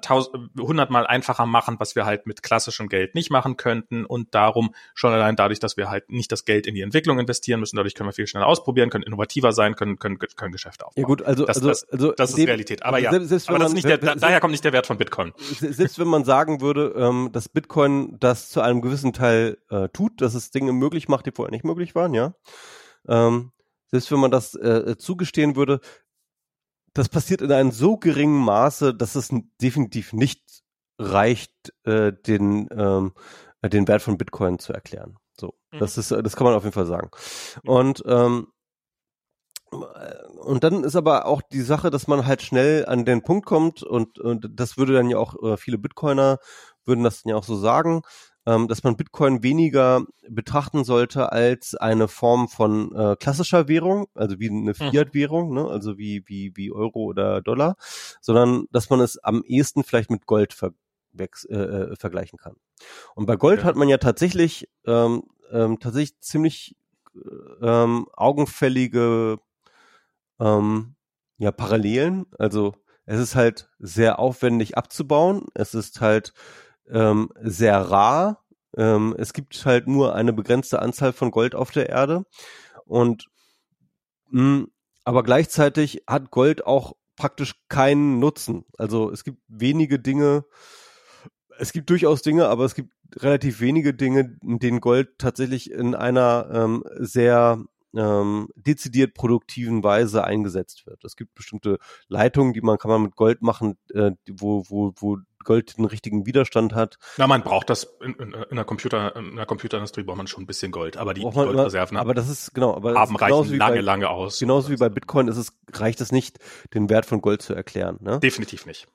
hundertmal 0.60 1.08
einfacher 1.08 1.48
machen, 1.48 1.78
was 1.80 1.96
wir 1.96 2.06
halt 2.06 2.28
mit 2.28 2.44
klassischem 2.44 2.88
Geld 2.88 3.16
nicht 3.16 3.32
machen 3.32 3.58
könnten 3.58 4.06
und 4.06 4.36
darum 4.36 4.76
schon 4.94 5.12
allein 5.12 5.36
dadurch, 5.36 5.60
dass 5.60 5.76
wir 5.76 5.90
halt 5.90 6.12
nicht 6.12 6.32
das 6.32 6.46
Geld 6.46 6.68
in 6.68 6.76
die 6.76 6.82
Entwicklung 6.82 7.18
investieren 7.18 7.60
müssen, 7.62 7.76
dadurch 7.76 7.96
können 7.96 8.08
wir 8.08 8.14
viel 8.14 8.28
schneller 8.28 8.46
ausprobieren, 8.46 8.92
können 8.92 9.04
innovativer 9.04 9.54
sein, 9.54 9.76
können 9.76 9.98
können, 9.98 10.20
können 10.20 10.52
Geschäfte 10.52 10.86
aufbauen. 10.86 11.02
Ja 11.02 11.08
gut, 11.08 11.24
also 11.24 11.46
das, 11.46 11.58
also, 11.58 11.68
das, 11.70 11.90
also 11.90 12.12
das 12.12 12.30
ist 12.32 12.38
Realität. 12.38 12.84
Aber 12.84 13.00
ja, 13.00 13.10
selbst, 13.10 13.30
selbst 13.30 13.50
aber 13.50 13.58
das 13.58 13.70
man, 13.70 13.78
ist 13.78 13.86
nicht 13.86 13.90
der, 13.90 13.98
da, 13.98 14.16
daher 14.16 14.40
kommt 14.40 14.52
nicht 14.52 14.64
der 14.64 14.74
Wert 14.74 14.86
von 14.86 15.00
Bitcoin. 15.00 15.34
Selbst 15.38 15.98
wenn 15.98 16.08
man 16.08 16.24
sagen 16.26 16.62
würde, 16.62 16.94
ähm, 16.96 17.30
dass 17.32 17.50
Bitcoin 17.50 18.18
das 18.20 18.50
zu 18.50 18.62
einem 18.62 18.82
gewissen 18.82 19.14
Teil 19.14 19.58
äh, 19.72 19.90
tut, 19.90 20.22
dass 20.22 20.36
es 20.36 20.52
Dinge 20.52 20.74
möglich 20.74 21.08
macht, 21.08 21.26
die 21.26 21.32
vorher 21.32 21.52
nicht 21.52 21.66
möglich 21.66 21.96
waren, 21.96 22.14
ja. 22.14 22.36
Ähm, 23.08 23.52
selbst 23.88 24.12
wenn 24.12 24.20
man 24.20 24.32
das 24.32 24.56
äh, 24.56 24.96
zugestehen 24.98 25.56
würde, 25.56 25.80
das 26.96 27.10
passiert 27.10 27.42
in 27.42 27.52
einem 27.52 27.72
so 27.72 27.98
geringen 27.98 28.44
Maße, 28.44 28.96
dass 28.96 29.16
es 29.16 29.30
definitiv 29.62 30.14
nicht 30.14 30.64
reicht, 30.98 31.74
äh, 31.84 32.14
den, 32.14 32.70
ähm, 32.72 33.14
den 33.62 33.88
Wert 33.88 34.02
von 34.02 34.18
Bitcoin 34.18 34.60
zu 34.60 34.74
erklären. 34.74 35.18
So, 35.38 35.54
mhm. 35.72 35.80
das 35.80 35.98
ist, 35.98 36.12
das 36.12 36.36
kann 36.36 36.46
man 36.46 36.56
auf 36.56 36.64
jeden 36.64 36.74
Fall 36.74 36.86
sagen. 36.86 37.12
Und 37.64 38.02
ähm, 38.08 38.48
und 39.72 40.64
dann 40.64 40.86
ist 40.86 40.96
aber 40.96 41.26
auch 41.26 41.42
die 41.42 41.62
Sache, 41.62 41.90
dass 41.90 42.08
man 42.08 42.26
halt 42.26 42.42
schnell 42.42 42.86
an 42.86 43.04
den 43.04 43.24
Punkt 43.24 43.46
kommt 43.46 43.84
und, 43.84 44.20
und 44.20 44.48
das 44.54 44.78
würde 44.78 44.94
dann 44.94 45.10
ja 45.10 45.18
auch 45.18 45.36
äh, 45.44 45.58
viele 45.58 45.78
Bitcoiner 45.78 46.38
würden 46.86 47.04
das 47.04 47.24
dann 47.24 47.32
ja 47.32 47.36
auch 47.36 47.44
so 47.44 47.58
sagen, 47.58 48.04
ähm, 48.46 48.68
dass 48.68 48.84
man 48.84 48.96
Bitcoin 48.96 49.44
weniger 49.44 50.06
betrachten 50.30 50.84
sollte 50.84 51.32
als 51.32 51.76
eine 51.76 52.08
Form 52.08 52.48
von 52.48 52.96
äh, 52.96 53.16
klassischer 53.16 53.68
Währung, 53.68 54.08
also 54.14 54.40
wie 54.40 54.50
eine 54.50 54.72
mhm. 54.72 54.74
Fiat-Währung, 54.74 55.54
ne? 55.54 55.68
also 55.68 55.98
wie, 55.98 56.24
wie, 56.28 56.52
wie 56.56 56.72
Euro 56.72 57.00
oder 57.04 57.42
Dollar, 57.42 57.76
sondern 58.22 58.68
dass 58.72 58.90
man 58.90 59.00
es 59.00 59.18
am 59.24 59.44
ehesten 59.44 59.84
vielleicht 59.84 60.12
mit 60.12 60.26
Gold 60.26 60.54
ver 60.54 60.72
äh, 61.18 61.24
äh, 61.54 61.96
vergleichen 61.96 62.38
kann. 62.38 62.58
Und 63.16 63.26
bei 63.26 63.38
Gold 63.38 63.60
ja. 63.60 63.66
hat 63.66 63.78
man 63.78 63.88
ja 63.88 63.98
tatsächlich 63.98 64.68
ähm, 64.86 65.24
ähm, 65.50 65.80
tatsächlich 65.80 66.20
ziemlich 66.20 66.76
ähm, 67.62 68.08
augenfällige 68.14 69.40
ähm, 70.40 70.96
ja, 71.38 71.52
Parallelen. 71.52 72.26
Also 72.38 72.76
es 73.06 73.20
ist 73.20 73.36
halt 73.36 73.70
sehr 73.80 74.20
aufwendig 74.20 74.78
abzubauen. 74.78 75.46
Es 75.54 75.74
ist 75.74 76.02
halt 76.02 76.34
ähm, 76.90 77.30
sehr 77.42 77.80
rar. 77.80 78.44
Ähm, 78.78 79.16
es 79.18 79.34
gibt 79.34 79.66
halt 79.66 79.88
nur 79.88 80.16
eine 80.16 80.34
begrenzte 80.34 80.82
Anzahl 80.82 81.14
von 81.14 81.32
Gold 81.32 81.56
auf 81.56 81.72
der 81.72 81.90
Erde. 81.90 82.26
Und 82.86 83.26
mh, 84.30 84.42
hm, 84.42 84.72
aber 85.04 85.24
gleichzeitig 85.24 86.04
hat 86.08 86.32
Gold 86.32 86.66
auch 86.66 86.94
praktisch 87.16 87.54
keinen 87.70 88.20
Nutzen. 88.20 88.66
Also 88.78 89.12
es 89.12 89.24
gibt 89.24 89.40
wenige 89.48 90.00
Dinge, 90.00 90.46
es 91.58 91.72
gibt 91.72 91.90
durchaus 91.90 92.22
Dinge, 92.22 92.48
aber 92.48 92.66
es 92.66 92.76
gibt 92.76 92.92
relativ 93.18 93.60
wenige 93.62 93.94
Dinge, 93.94 94.38
in 94.42 94.60
denen 94.60 94.82
Gold 94.82 95.18
tatsächlich 95.20 95.72
in 95.72 95.96
einer 95.96 96.50
ähm, 96.52 96.84
sehr 96.98 97.64
ähm, 97.96 98.50
dezidiert 98.56 99.14
produktiven 99.14 99.84
Weise 99.84 100.24
eingesetzt 100.24 100.86
wird. 100.86 101.04
Es 101.06 101.16
gibt 101.16 101.34
bestimmte 101.36 101.78
Leitungen, 102.08 102.54
die 102.54 102.62
man 102.62 102.78
kann 102.78 102.92
man 102.92 103.04
mit 103.04 103.16
Gold 103.16 103.42
machen, 103.42 103.78
äh, 103.94 104.12
wo, 104.30 104.66
wo, 104.68 104.94
wo 104.98 105.18
Gold 105.46 105.78
den 105.78 105.86
richtigen 105.86 106.26
Widerstand 106.26 106.76
hat. 106.76 106.98
Na, 107.18 107.28
man 107.28 107.44
braucht 107.44 107.70
das 107.70 107.88
in, 108.02 108.14
in, 108.16 108.34
in 108.34 108.56
der 108.56 108.66
Computer, 108.66 109.16
in 109.16 109.38
der 109.38 109.46
Computerindustrie 109.46 110.04
braucht 110.04 110.18
man 110.18 110.28
schon 110.28 110.44
ein 110.44 110.48
bisschen 110.48 110.72
Gold, 110.72 110.98
aber 110.98 111.14
die, 111.14 111.22
Goldreserven 111.22 111.98
aber 111.98 112.14
das 112.14 112.28
ist 112.28 112.54
genau, 112.54 112.76
aber 112.76 112.96
haben 112.96 113.16
reichen 113.16 113.58
lange, 113.58 113.76
bei, 113.78 113.82
lange 113.82 114.10
aus. 114.10 114.40
Genauso 114.40 114.70
wie 114.70 114.78
bei 114.78 114.90
Bitcoin 114.90 115.28
ist 115.30 115.38
es 115.38 115.54
reicht 115.72 116.02
es 116.02 116.12
nicht, 116.12 116.40
den 116.74 116.90
Wert 116.90 117.06
von 117.06 117.22
Gold 117.22 117.42
zu 117.42 117.54
erklären. 117.54 117.98
Ne? 118.02 118.20
Definitiv 118.20 118.66
nicht. 118.66 118.88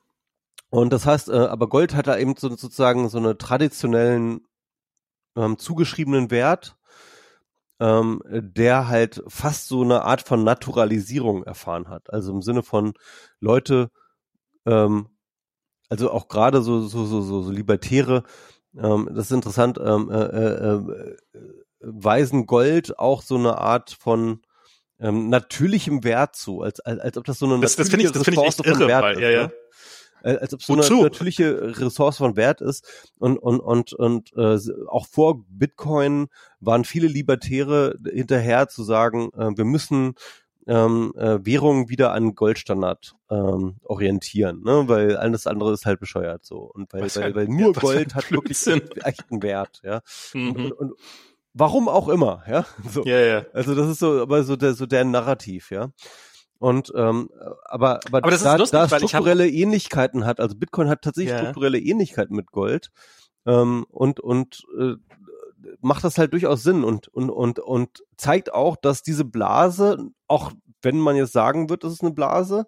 Und 0.70 0.92
das 0.92 1.06
heißt, 1.06 1.28
äh, 1.28 1.32
aber 1.32 1.68
Gold 1.68 1.94
hat 1.94 2.06
da 2.06 2.16
eben 2.16 2.36
so, 2.36 2.48
sozusagen 2.48 3.08
so 3.08 3.18
eine 3.18 3.36
traditionellen 3.36 4.46
ähm, 5.36 5.58
zugeschriebenen 5.58 6.30
Wert, 6.30 6.76
ähm, 7.80 8.22
der 8.28 8.88
halt 8.88 9.22
fast 9.26 9.68
so 9.68 9.82
eine 9.82 10.02
Art 10.02 10.22
von 10.22 10.44
Naturalisierung 10.44 11.42
erfahren 11.42 11.88
hat. 11.88 12.12
Also 12.12 12.32
im 12.32 12.42
Sinne 12.42 12.62
von 12.62 12.92
Leute 13.40 13.90
ähm, 14.66 15.08
also 15.90 16.10
auch 16.10 16.28
gerade 16.28 16.62
so, 16.62 16.80
so, 16.80 17.04
so, 17.04 17.20
so, 17.20 17.42
so 17.42 17.50
Libertäre, 17.50 18.22
ähm, 18.80 19.10
das 19.12 19.26
ist 19.26 19.32
interessant, 19.32 19.78
ähm, 19.84 20.10
äh, 20.10 20.16
äh, 20.16 20.74
äh, 20.76 21.16
weisen 21.80 22.46
Gold 22.46 22.98
auch 22.98 23.22
so 23.22 23.36
eine 23.36 23.58
Art 23.58 23.90
von 23.90 24.40
ähm, 25.00 25.28
natürlichem 25.28 26.04
Wert 26.04 26.36
zu, 26.36 26.62
als, 26.62 26.80
als, 26.80 27.00
als 27.00 27.16
ob 27.18 27.24
das 27.24 27.38
so 27.38 27.46
eine 27.46 27.60
das, 27.60 27.76
das 27.76 27.88
finde 27.88 28.06
ich, 28.06 28.12
das 28.12 28.22
finde 28.22 28.40
ich 28.46 28.66
irre, 28.66 28.88
weil, 28.88 29.14
ist, 29.14 29.20
ja, 29.20 29.30
ja. 29.30 29.42
Ne? 29.46 29.52
als 30.22 30.52
ob 30.52 30.62
so 30.62 30.76
Wozu? 30.76 30.94
eine 30.94 31.04
natürliche 31.04 31.78
Ressource 31.80 32.18
von 32.18 32.36
Wert 32.36 32.60
ist 32.60 33.10
und 33.18 33.38
und 33.38 33.58
und 33.58 33.94
und 33.94 34.32
äh, 34.36 34.58
auch 34.86 35.06
vor 35.06 35.46
Bitcoin 35.48 36.28
waren 36.60 36.84
viele 36.84 37.06
Libertäre 37.08 37.98
hinterher 38.04 38.68
zu 38.68 38.82
sagen, 38.82 39.30
äh, 39.32 39.56
wir 39.56 39.64
müssen 39.64 40.12
ähm, 40.70 41.12
äh, 41.16 41.44
Währungen 41.44 41.88
wieder 41.88 42.12
an 42.12 42.36
Goldstandard 42.36 43.16
ähm, 43.28 43.78
orientieren, 43.82 44.62
ne? 44.62 44.84
weil 44.86 45.16
alles 45.16 45.48
andere 45.48 45.72
ist 45.72 45.84
halt 45.84 45.98
bescheuert 45.98 46.44
so 46.46 46.58
und 46.60 46.92
weil, 46.92 47.02
weil, 47.16 47.34
weil 47.34 47.48
nur 47.48 47.72
Gold 47.72 48.14
hat 48.14 48.30
wirklich 48.30 48.64
echt 49.04 49.24
einen 49.30 49.42
Wert, 49.42 49.80
ja. 49.82 50.00
Mhm. 50.32 50.50
Und, 50.52 50.72
und, 50.72 50.92
warum 51.54 51.88
auch 51.88 52.08
immer, 52.08 52.44
ja. 52.48 52.64
So. 52.88 53.04
Ja, 53.04 53.18
ja. 53.18 53.46
Also 53.52 53.74
das 53.74 53.88
ist 53.88 53.98
so, 53.98 54.22
aber 54.22 54.44
so 54.44 54.54
der, 54.54 54.74
so 54.74 54.86
der 54.86 55.04
Narrativ, 55.04 55.72
ja. 55.72 55.88
Und 56.60 56.92
ähm, 56.94 57.30
aber, 57.64 57.98
aber, 58.06 58.18
Aber 58.18 58.30
das 58.30 58.44
da, 58.44 58.54
lustig, 58.54 58.78
da 58.78 58.84
ich 58.84 58.92
hab- 58.92 58.98
strukturelle 58.98 59.48
Ähnlichkeiten 59.48 60.24
hat, 60.24 60.38
also 60.38 60.54
Bitcoin 60.56 60.88
hat 60.88 61.02
tatsächlich 61.02 61.32
Ja. 61.32 61.38
strukturelle 61.40 61.78
Ähnlichkeiten 61.80 62.36
mit 62.36 62.52
Gold 62.52 62.90
ähm, 63.44 63.86
und 63.88 64.20
und 64.20 64.62
äh, 64.78 64.94
macht 65.80 66.04
das 66.04 66.18
halt 66.18 66.32
durchaus 66.32 66.62
Sinn 66.62 66.84
und 66.84 67.08
und 67.08 67.30
und 67.30 67.58
und 67.58 68.02
zeigt 68.16 68.52
auch, 68.52 68.76
dass 68.76 69.02
diese 69.02 69.24
Blase, 69.24 70.10
auch 70.26 70.52
wenn 70.82 70.98
man 70.98 71.16
jetzt 71.16 71.32
sagen 71.32 71.68
wird, 71.70 71.84
das 71.84 71.92
ist 71.92 72.02
eine 72.02 72.12
Blase, 72.12 72.66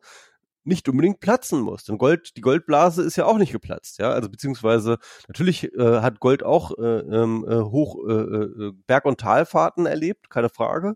nicht 0.65 0.89
unbedingt 0.89 1.21
platzen 1.21 1.61
muss. 1.61 1.85
Denn 1.85 1.99
Gold, 1.99 2.37
die 2.37 2.41
Goldblase 2.41 3.03
ist 3.03 3.17
ja 3.17 3.27
auch 3.27 3.39
nicht 3.39 3.53
geplatzt, 3.53 3.99
ja. 3.99 4.11
Also 4.11 4.29
beziehungsweise 4.29 4.99
natürlich 5.29 5.73
äh, 5.75 6.01
hat 6.01 6.21
Gold 6.21 6.43
auch 6.43 6.73
äh, 6.79 6.83
ähm, 6.83 7.45
äh, 7.49 7.63
hoch 7.63 7.97
äh, 8.09 8.13
äh, 8.13 8.73
Berg- 8.87 9.07
und 9.07 9.21
Talfahrten 9.21 9.87
erlebt, 9.87 10.31
keine 10.31 10.49
Frage. 10.49 10.95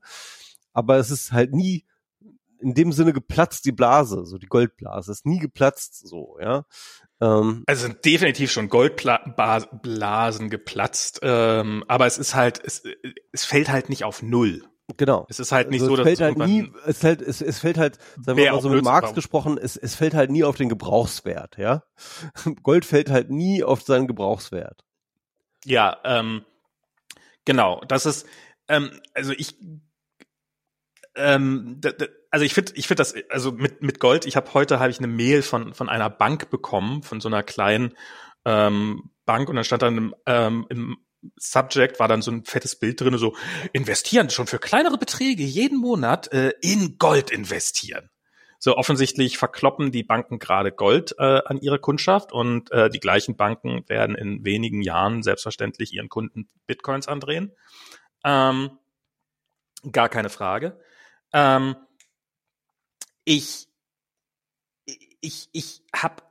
Aber 0.73 0.97
es 0.98 1.10
ist 1.10 1.32
halt 1.32 1.52
nie 1.52 1.85
in 2.59 2.74
dem 2.74 2.93
Sinne 2.93 3.12
geplatzt, 3.12 3.64
die 3.64 3.73
Blase, 3.73 4.24
so 4.24 4.39
die 4.39 4.47
Goldblase, 4.47 5.12
ist 5.12 5.27
nie 5.27 5.39
geplatzt, 5.39 6.06
so, 6.06 6.39
ja. 6.40 6.64
Ähm, 7.20 7.64
Also 7.66 7.86
sind 7.86 8.05
definitiv 8.05 8.51
schon 8.52 8.68
Goldblasen 8.68 10.51
geplatzt, 10.51 11.20
ähm, 11.22 11.84
aber 11.88 12.06
es 12.06 12.18
ist 12.18 12.34
halt, 12.34 12.60
es, 12.64 12.82
es 13.32 13.44
fällt 13.44 13.68
halt 13.68 13.88
nicht 13.88 14.05
auf 14.05 14.22
null. 14.22 14.64
genau. 14.97 15.26
Es 15.28 15.40
ist 15.40 15.52
halt 15.52 15.70
nicht 15.70 15.80
also 15.82 15.97
so, 15.97 16.02
es 16.02 16.05
dass 16.05 16.05
fällt 16.18 16.18
es 16.18 16.38
halt 16.38 16.48
nie, 16.48 16.72
es 16.86 16.98
fällt, 16.98 17.22
es, 17.22 17.40
es 17.40 17.59
fällt 17.59 17.78
halt, 17.78 17.98
sagen 18.22 18.38
wir 18.38 18.52
mal 18.52 18.60
so 18.60 18.68
mit 18.68 18.84
Marx 18.84 19.14
gesprochen, 19.14 19.59
es, 19.59 19.76
es 19.76 19.94
fällt 19.94 20.14
halt 20.14 20.30
nie 20.30 20.44
auf 20.44 20.56
den 20.56 20.68
Gebrauchswert, 20.68 21.56
ja. 21.56 21.82
Gold 22.62 22.84
fällt 22.84 23.10
halt 23.10 23.30
nie 23.30 23.64
auf 23.64 23.82
seinen 23.82 24.06
Gebrauchswert. 24.06 24.84
Ja, 25.64 25.97
ähm, 26.05 26.44
genau. 27.44 27.80
Das 27.88 28.06
ist, 28.06 28.26
ähm, 28.68 28.90
also 29.14 29.32
ich, 29.32 29.56
ähm, 31.16 31.80
also 32.36 32.44
ich 32.44 32.52
finde, 32.52 32.72
ich 32.74 32.86
finde 32.86 33.00
das, 33.00 33.14
also 33.30 33.50
mit 33.50 33.80
mit 33.80 33.98
Gold. 33.98 34.26
Ich 34.26 34.36
habe 34.36 34.52
heute 34.52 34.78
habe 34.78 34.90
ich 34.90 34.98
eine 34.98 35.06
Mail 35.06 35.40
von 35.40 35.72
von 35.72 35.88
einer 35.88 36.10
Bank 36.10 36.50
bekommen, 36.50 37.02
von 37.02 37.18
so 37.18 37.28
einer 37.28 37.42
kleinen 37.42 37.94
ähm, 38.44 39.10
Bank, 39.24 39.48
und 39.48 39.56
dann 39.56 39.64
stand 39.64 39.80
dann 39.80 39.96
im, 39.96 40.14
ähm, 40.26 40.66
im 40.68 40.98
Subject 41.38 41.98
war 41.98 42.08
dann 42.08 42.20
so 42.20 42.30
ein 42.30 42.44
fettes 42.44 42.76
Bild 42.76 43.00
drin, 43.00 43.16
so 43.16 43.34
investieren 43.72 44.28
schon 44.28 44.46
für 44.46 44.58
kleinere 44.58 44.98
Beträge 44.98 45.44
jeden 45.44 45.78
Monat 45.78 46.30
äh, 46.30 46.52
in 46.60 46.98
Gold 46.98 47.30
investieren. 47.30 48.10
So 48.58 48.76
offensichtlich 48.76 49.38
verkloppen 49.38 49.90
die 49.90 50.02
Banken 50.02 50.38
gerade 50.38 50.72
Gold 50.72 51.14
äh, 51.18 51.40
an 51.42 51.56
ihre 51.56 51.78
Kundschaft 51.78 52.34
und 52.34 52.70
äh, 52.70 52.90
die 52.90 53.00
gleichen 53.00 53.36
Banken 53.36 53.82
werden 53.88 54.14
in 54.14 54.44
wenigen 54.44 54.82
Jahren 54.82 55.22
selbstverständlich 55.22 55.94
ihren 55.94 56.10
Kunden 56.10 56.50
Bitcoins 56.66 57.08
andrehen. 57.08 57.52
Ähm, 58.24 58.72
gar 59.90 60.10
keine 60.10 60.28
Frage. 60.28 60.78
Ähm, 61.32 61.76
ich 63.27 63.69
ich 65.20 65.51
ich 65.53 65.82
habe 65.94 66.23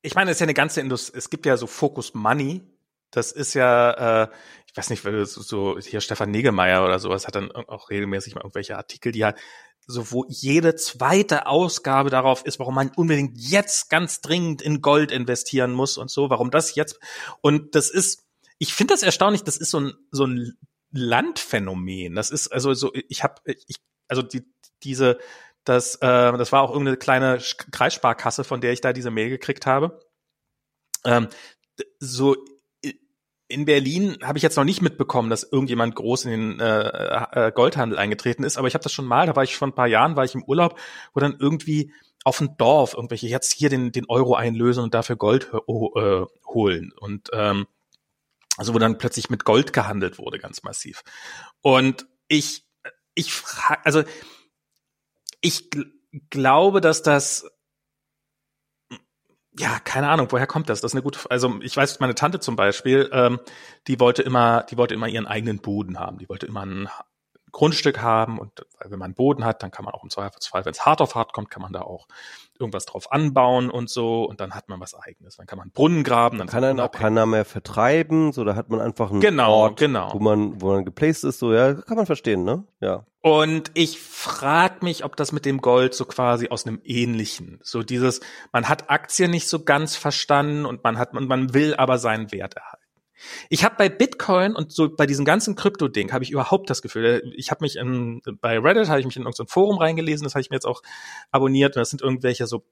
ich 0.00 0.14
meine, 0.14 0.30
es 0.30 0.36
ist 0.36 0.40
ja 0.40 0.44
eine 0.44 0.54
ganze 0.54 0.80
Industrie. 0.80 1.18
Es 1.18 1.30
gibt 1.30 1.46
ja 1.46 1.56
so 1.56 1.66
Focus 1.66 2.14
Money. 2.14 2.62
Das 3.10 3.32
ist 3.32 3.54
ja, 3.54 4.24
äh, 4.24 4.28
ich 4.68 4.76
weiß 4.76 4.90
nicht, 4.90 5.02
so 5.02 5.78
hier 5.80 6.00
Stefan 6.00 6.30
Negemeyer 6.30 6.84
oder 6.84 7.00
sowas 7.00 7.26
hat 7.26 7.34
dann 7.34 7.50
auch 7.50 7.90
regelmäßig 7.90 8.34
mal 8.34 8.42
irgendwelche 8.42 8.76
Artikel, 8.76 9.10
die 9.10 9.24
halt 9.24 9.36
so 9.88 10.12
wo 10.12 10.24
jede 10.28 10.74
zweite 10.76 11.46
Ausgabe 11.46 12.10
darauf 12.10 12.44
ist, 12.44 12.58
warum 12.58 12.74
man 12.74 12.90
unbedingt 12.90 13.36
jetzt 13.36 13.90
ganz 13.90 14.20
dringend 14.20 14.62
in 14.62 14.80
Gold 14.80 15.12
investieren 15.12 15.72
muss 15.72 15.96
und 15.98 16.10
so, 16.10 16.30
warum 16.30 16.50
das 16.50 16.74
jetzt 16.74 16.98
und 17.40 17.74
das 17.74 17.90
ist, 17.90 18.24
ich 18.58 18.74
finde 18.74 18.94
das 18.94 19.02
erstaunlich, 19.02 19.44
das 19.44 19.56
ist 19.56 19.70
so 19.70 19.80
ein 19.80 19.92
so 20.10 20.26
ein 20.26 20.56
Landphänomen. 20.90 22.14
Das 22.14 22.30
ist 22.30 22.48
also 22.48 22.74
so, 22.74 22.92
ich 23.08 23.22
habe, 23.22 23.40
ich, 23.44 23.76
also 24.08 24.22
die 24.22 24.44
diese, 24.82 25.18
das, 25.66 25.96
äh, 25.96 25.98
das 26.38 26.52
war 26.52 26.62
auch 26.62 26.70
irgendeine 26.70 26.96
kleine 26.96 27.38
Kreissparkasse, 27.72 28.44
von 28.44 28.60
der 28.60 28.72
ich 28.72 28.80
da 28.80 28.92
diese 28.92 29.10
Mail 29.10 29.28
gekriegt 29.28 29.66
habe. 29.66 30.00
Ähm, 31.04 31.28
so 31.98 32.36
in 33.48 33.64
Berlin 33.64 34.18
habe 34.22 34.38
ich 34.38 34.42
jetzt 34.42 34.56
noch 34.56 34.64
nicht 34.64 34.82
mitbekommen, 34.82 35.30
dass 35.30 35.44
irgendjemand 35.44 35.94
groß 35.94 36.24
in 36.24 36.30
den 36.30 36.60
äh, 36.60 37.48
äh, 37.48 37.52
Goldhandel 37.52 37.98
eingetreten 37.98 38.42
ist, 38.42 38.56
aber 38.56 38.66
ich 38.66 38.74
habe 38.74 38.82
das 38.82 38.92
schon 38.92 39.04
mal, 39.04 39.26
da 39.26 39.36
war 39.36 39.44
ich 39.44 39.56
vor 39.56 39.68
ein 39.68 39.74
paar 39.74 39.86
Jahren, 39.86 40.16
war 40.16 40.24
ich 40.24 40.34
im 40.34 40.42
Urlaub, 40.42 40.78
wo 41.14 41.20
dann 41.20 41.36
irgendwie 41.38 41.92
auf 42.24 42.38
dem 42.38 42.56
Dorf 42.56 42.94
irgendwelche 42.94 43.28
jetzt 43.28 43.52
hier 43.52 43.68
den, 43.68 43.92
den 43.92 44.06
Euro 44.08 44.34
einlösen 44.34 44.82
und 44.82 44.94
dafür 44.94 45.14
Gold 45.14 45.52
ho 45.52 45.92
äh, 45.96 46.26
holen. 46.48 46.92
Und 46.98 47.30
ähm, 47.32 47.68
also 48.56 48.74
wo 48.74 48.80
dann 48.80 48.98
plötzlich 48.98 49.30
mit 49.30 49.44
Gold 49.44 49.72
gehandelt 49.72 50.18
wurde, 50.18 50.40
ganz 50.40 50.64
massiv. 50.64 51.02
Und 51.60 52.08
ich, 52.26 52.64
ich 53.14 53.32
frage, 53.32 53.84
also 53.84 54.02
ich 55.46 55.70
gl 55.70 55.86
glaube, 56.30 56.80
dass 56.80 57.02
das 57.02 57.46
ja, 59.58 59.78
keine 59.80 60.08
Ahnung, 60.08 60.28
woher 60.30 60.46
kommt 60.46 60.68
das? 60.68 60.80
Das 60.80 60.90
ist 60.90 60.94
eine 60.94 61.02
gute, 61.02 61.18
also 61.30 61.60
ich 61.62 61.76
weiß, 61.76 62.00
meine 62.00 62.14
Tante 62.14 62.40
zum 62.40 62.56
Beispiel, 62.56 63.08
ähm, 63.12 63.40
die 63.86 63.98
wollte 64.00 64.22
immer, 64.22 64.64
die 64.64 64.76
wollte 64.76 64.94
immer 64.94 65.08
ihren 65.08 65.26
eigenen 65.26 65.60
Boden 65.60 65.98
haben. 65.98 66.18
Die 66.18 66.28
wollte 66.28 66.46
immer 66.46 66.64
ein 66.66 66.88
Grundstück 67.56 68.02
haben 68.02 68.38
und 68.38 68.66
wenn 68.84 68.98
man 68.98 69.06
einen 69.06 69.14
Boden 69.14 69.42
hat, 69.42 69.62
dann 69.62 69.70
kann 69.70 69.86
man 69.86 69.94
auch 69.94 70.04
im 70.04 70.10
Zweifelsfall, 70.10 70.66
wenn 70.66 70.72
es 70.72 70.84
hart 70.84 71.00
auf 71.00 71.14
hart 71.14 71.32
kommt, 71.32 71.50
kann 71.50 71.62
man 71.62 71.72
da 71.72 71.80
auch 71.80 72.06
irgendwas 72.60 72.84
drauf 72.84 73.10
anbauen 73.10 73.70
und 73.70 73.88
so 73.88 74.24
und 74.24 74.42
dann 74.42 74.54
hat 74.54 74.68
man 74.68 74.78
was 74.78 74.94
eigenes. 74.94 75.36
Dann 75.36 75.46
kann 75.46 75.56
man 75.56 75.70
Brunnen 75.70 76.04
graben, 76.04 76.36
dann 76.36 76.48
Kann 76.48 76.60
man 76.60 76.78
auch 76.80 76.90
keiner 76.90 77.24
mehr 77.24 77.46
vertreiben, 77.46 78.32
so 78.32 78.44
da 78.44 78.56
hat 78.56 78.68
man 78.68 78.82
einfach 78.82 79.10
einen 79.10 79.20
Genau, 79.20 79.54
Ort, 79.54 79.78
genau. 79.78 80.12
wo 80.12 80.18
man, 80.18 80.60
wo 80.60 80.72
man 80.72 80.84
geplaced 80.84 81.24
ist, 81.24 81.38
so 81.38 81.54
ja, 81.54 81.72
kann 81.72 81.96
man 81.96 82.04
verstehen, 82.04 82.44
ne? 82.44 82.64
Ja. 82.80 83.06
Und 83.22 83.70
ich 83.72 83.98
frage 84.00 84.84
mich, 84.84 85.02
ob 85.02 85.16
das 85.16 85.32
mit 85.32 85.46
dem 85.46 85.62
Gold 85.62 85.94
so 85.94 86.04
quasi 86.04 86.48
aus 86.50 86.66
einem 86.66 86.82
ähnlichen, 86.84 87.58
so 87.62 87.82
dieses, 87.82 88.20
man 88.52 88.68
hat 88.68 88.90
Aktien 88.90 89.30
nicht 89.30 89.48
so 89.48 89.64
ganz 89.64 89.96
verstanden 89.96 90.66
und 90.66 90.84
man 90.84 90.98
hat, 90.98 91.14
man, 91.14 91.26
man 91.26 91.54
will 91.54 91.74
aber 91.74 91.96
seinen 91.96 92.32
Wert 92.32 92.54
erhalten. 92.54 92.75
Ich 93.48 93.64
habe 93.64 93.76
bei 93.76 93.88
Bitcoin 93.88 94.54
und 94.54 94.72
so 94.72 94.94
bei 94.94 95.06
diesem 95.06 95.24
ganzen 95.24 95.54
Krypto-Ding 95.54 96.12
habe 96.12 96.24
ich 96.24 96.30
überhaupt 96.30 96.70
das 96.70 96.82
Gefühl, 96.82 97.32
ich 97.36 97.50
habe 97.50 97.64
mich 97.64 97.76
in, 97.76 98.22
bei 98.40 98.58
Reddit 98.58 98.88
habe 98.88 99.00
ich 99.00 99.06
mich 99.06 99.16
in 99.16 99.22
irgendein 99.22 99.46
Forum 99.46 99.78
reingelesen, 99.78 100.24
das 100.24 100.34
habe 100.34 100.42
ich 100.42 100.50
mir 100.50 100.56
jetzt 100.56 100.66
auch 100.66 100.82
abonniert 101.30 101.76
und 101.76 101.80
das 101.80 101.90
sind 101.90 102.02
irgendwelche 102.02 102.46
so 102.46 102.64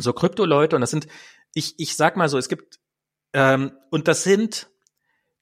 so 0.00 0.12
Krypto-Leute 0.12 0.76
und 0.76 0.80
das 0.80 0.90
sind, 0.90 1.08
ich 1.54 1.74
ich 1.78 1.96
sag 1.96 2.16
mal 2.16 2.28
so, 2.28 2.38
es 2.38 2.48
gibt 2.48 2.78
ähm, 3.32 3.72
und 3.90 4.08
das 4.08 4.22
sind 4.22 4.68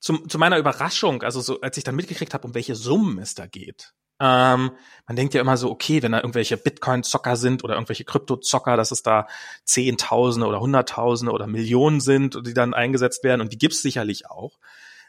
zum, 0.01 0.29
zu 0.29 0.39
meiner 0.39 0.59
Überraschung, 0.59 1.23
also 1.23 1.41
so 1.41 1.61
als 1.61 1.77
ich 1.77 1.85
dann 1.85 1.97
mitgekriegt 1.97 2.35
habe, 2.35 2.47
um 2.47 2.55
welche 2.55 2.75
Summen 2.75 3.19
es 3.19 3.35
da 3.35 3.47
geht. 3.47 3.95
Ähm, 4.19 4.71
man 5.07 5.17
denkt 5.17 5.35
ja 5.35 5.41
immer 5.41 5.57
so, 5.57 5.71
okay, 5.71 6.03
wenn 6.03 6.13
da 6.13 6.19
irgendwelche 6.19 6.57
Bitcoin-Zocker 6.57 7.37
sind 7.37 7.63
oder 7.65 7.75
irgendwelche 7.75 8.05
Krypto-Zocker, 8.05 8.77
dass 8.77 8.91
es 8.91 9.03
da 9.03 9.27
Zehntausende 9.65 10.47
oder 10.47 10.61
Hunderttausende 10.61 11.33
oder 11.33 11.47
Millionen 11.47 12.01
sind, 12.01 12.41
die 12.47 12.55
dann 12.55 12.75
eingesetzt 12.75 13.23
werden 13.25 13.41
und 13.41 13.53
die 13.53 13.59
gibt's 13.59 13.83
sicherlich 13.83 14.29
auch. 14.31 14.59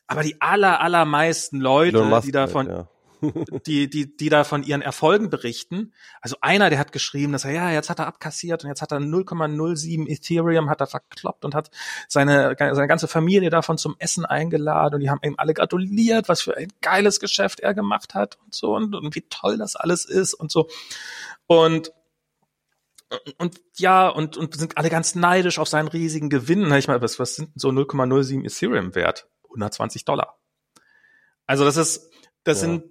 Aber 0.07 0.23
die 0.23 0.41
aller, 0.41 0.81
allermeisten 0.81 1.59
Leute, 1.59 2.03
Musk 2.03 2.25
die 2.25 2.31
davon, 2.31 2.67
halt, 2.67 2.77
ja. 2.77 2.87
Die, 3.65 3.89
die, 3.89 4.15
die 4.15 4.29
da 4.29 4.43
von 4.43 4.63
ihren 4.63 4.81
Erfolgen 4.81 5.29
berichten. 5.29 5.93
Also 6.21 6.37
einer, 6.41 6.69
der 6.69 6.79
hat 6.79 6.91
geschrieben, 6.91 7.33
dass 7.33 7.45
er, 7.45 7.51
ja, 7.51 7.71
jetzt 7.71 7.89
hat 7.89 7.99
er 7.99 8.07
abkassiert 8.07 8.63
und 8.63 8.69
jetzt 8.69 8.81
hat 8.81 8.91
er 8.91 8.99
0,07 8.99 10.07
Ethereum 10.07 10.69
hat 10.69 10.81
er 10.81 10.87
verkloppt 10.87 11.45
und 11.45 11.55
hat 11.55 11.71
seine, 12.07 12.55
seine 12.57 12.87
ganze 12.87 13.07
Familie 13.07 13.49
davon 13.49 13.77
zum 13.77 13.95
Essen 13.99 14.25
eingeladen 14.25 14.95
und 14.95 15.01
die 15.01 15.09
haben 15.09 15.21
ihm 15.23 15.35
alle 15.37 15.53
gratuliert, 15.53 16.29
was 16.29 16.41
für 16.41 16.55
ein 16.57 16.71
geiles 16.81 17.19
Geschäft 17.19 17.59
er 17.59 17.73
gemacht 17.73 18.13
hat 18.13 18.37
und 18.43 18.53
so 18.53 18.75
und, 18.75 18.95
und 18.95 19.15
wie 19.15 19.25
toll 19.29 19.57
das 19.57 19.75
alles 19.75 20.05
ist 20.05 20.33
und 20.33 20.51
so. 20.51 20.67
Und 21.47 21.91
und 23.37 23.61
ja, 23.77 24.09
und, 24.09 24.35
und 24.35 24.55
sind 24.55 24.77
alle 24.77 24.89
ganz 24.89 25.15
neidisch 25.15 25.59
auf 25.59 25.69
seinen 25.69 25.87
riesigen 25.87 26.29
Gewinn. 26.29 26.69
Ich 26.73 26.89
meine, 26.89 27.01
was, 27.01 27.19
was 27.19 27.35
sind 27.35 27.51
so 27.55 27.69
0,07 27.69 28.45
Ethereum 28.45 28.95
wert? 28.95 29.29
120 29.45 30.03
Dollar. 30.03 30.37
Also 31.45 31.63
das 31.63 31.77
ist, 31.77 32.11
das 32.47 32.61
Ja. 32.61 32.67
sind, 32.67 32.83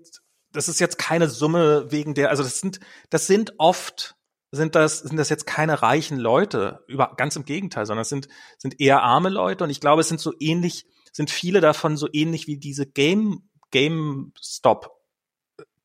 das 0.52 0.68
ist 0.68 0.80
jetzt 0.80 0.98
keine 0.98 1.28
Summe 1.28 1.90
wegen 1.90 2.14
der, 2.14 2.30
also 2.30 2.42
das 2.42 2.60
sind, 2.60 2.80
das 3.10 3.26
sind 3.26 3.54
oft, 3.58 4.16
sind 4.52 4.74
das, 4.74 5.00
sind 5.00 5.16
das 5.16 5.28
jetzt 5.28 5.46
keine 5.46 5.82
reichen 5.82 6.18
Leute, 6.18 6.84
über, 6.86 7.14
ganz 7.16 7.36
im 7.36 7.44
Gegenteil, 7.44 7.86
sondern 7.86 8.02
es 8.02 8.08
sind, 8.08 8.28
sind 8.58 8.80
eher 8.80 9.02
arme 9.02 9.28
Leute 9.28 9.64
und 9.64 9.70
ich 9.70 9.80
glaube, 9.80 10.00
es 10.00 10.08
sind 10.08 10.20
so 10.20 10.32
ähnlich, 10.38 10.86
sind 11.12 11.30
viele 11.30 11.60
davon 11.60 11.96
so 11.96 12.08
ähnlich 12.12 12.46
wie 12.46 12.58
diese 12.58 12.86
Game, 12.86 13.48
GameStop 13.70 14.92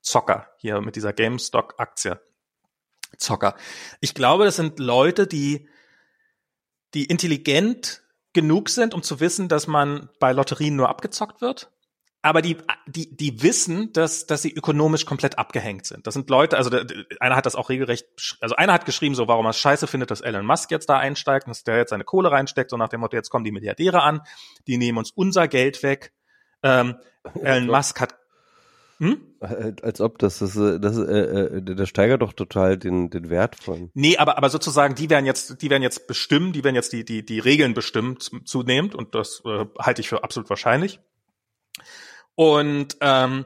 Zocker 0.01 0.47
hier 0.57 0.81
mit 0.81 0.95
dieser 0.95 1.13
GameStop 1.13 1.75
Aktie. 1.77 2.19
Zocker. 3.17 3.55
Ich 3.99 4.13
glaube, 4.13 4.45
das 4.45 4.55
sind 4.55 4.79
Leute, 4.79 5.27
die, 5.27 5.67
die 6.93 7.05
intelligent 7.05 8.03
genug 8.33 8.69
sind, 8.69 8.93
um 8.93 9.03
zu 9.03 9.19
wissen, 9.19 9.47
dass 9.49 9.67
man 9.67 10.09
bei 10.19 10.31
Lotterien 10.31 10.75
nur 10.75 10.89
abgezockt 10.89 11.41
wird. 11.41 11.71
Aber 12.23 12.41
die, 12.43 12.57
die, 12.85 13.15
die 13.15 13.41
wissen, 13.41 13.93
dass, 13.93 14.27
dass 14.27 14.43
sie 14.43 14.53
ökonomisch 14.53 15.05
komplett 15.05 15.39
abgehängt 15.39 15.87
sind. 15.87 16.05
Das 16.05 16.13
sind 16.13 16.29
Leute, 16.29 16.55
also 16.57 16.69
der, 16.69 16.85
einer 17.19 17.35
hat 17.35 17.47
das 17.47 17.55
auch 17.55 17.69
regelrecht, 17.69 18.05
also 18.41 18.55
einer 18.55 18.73
hat 18.73 18.85
geschrieben, 18.85 19.15
so 19.15 19.27
warum 19.27 19.45
er 19.47 19.51
es 19.51 19.57
scheiße 19.57 19.87
findet, 19.87 20.11
dass 20.11 20.21
Elon 20.21 20.45
Musk 20.45 20.69
jetzt 20.69 20.87
da 20.87 20.99
einsteigt, 20.99 21.47
dass 21.47 21.63
der 21.63 21.77
jetzt 21.77 21.89
seine 21.89 22.03
Kohle 22.03 22.31
reinsteckt, 22.31 22.69
so 22.69 22.77
nach 22.77 22.89
dem 22.89 22.99
Motto, 22.99 23.15
jetzt 23.15 23.29
kommen 23.31 23.43
die 23.43 23.51
Milliardäre 23.51 24.03
an, 24.03 24.21
die 24.67 24.77
nehmen 24.77 24.99
uns 24.99 25.11
unser 25.11 25.47
Geld 25.47 25.81
weg, 25.81 26.13
Ähm, 26.63 26.97
Elon 27.41 27.67
Musk 27.67 27.99
hat 27.99 28.15
hm? 29.01 29.19
Als 29.39 29.99
ob 29.99 30.19
das, 30.19 30.37
das, 30.37 30.53
das, 30.53 30.97
äh, 30.99 31.01
äh, 31.01 31.61
das 31.63 31.89
steigert 31.89 32.21
doch 32.21 32.33
total 32.33 32.77
den, 32.77 33.09
den 33.09 33.31
Wert 33.31 33.55
von. 33.55 33.89
Nee, 33.95 34.17
aber, 34.17 34.37
aber 34.37 34.51
sozusagen, 34.51 34.93
die 34.93 35.09
werden 35.09 35.25
jetzt, 35.25 35.59
die 35.63 35.71
werden 35.71 35.81
jetzt 35.81 36.05
bestimmen, 36.05 36.53
die 36.53 36.63
werden 36.63 36.75
jetzt 36.75 36.93
die, 36.93 37.03
die, 37.03 37.25
die 37.25 37.39
Regeln 37.39 37.73
bestimmen 37.73 38.19
zunehmend 38.19 38.93
und 38.93 39.15
das 39.15 39.41
äh, 39.43 39.65
halte 39.79 40.01
ich 40.01 40.09
für 40.09 40.23
absolut 40.23 40.51
wahrscheinlich. 40.51 40.99
Und, 42.35 42.97
ähm, 43.01 43.45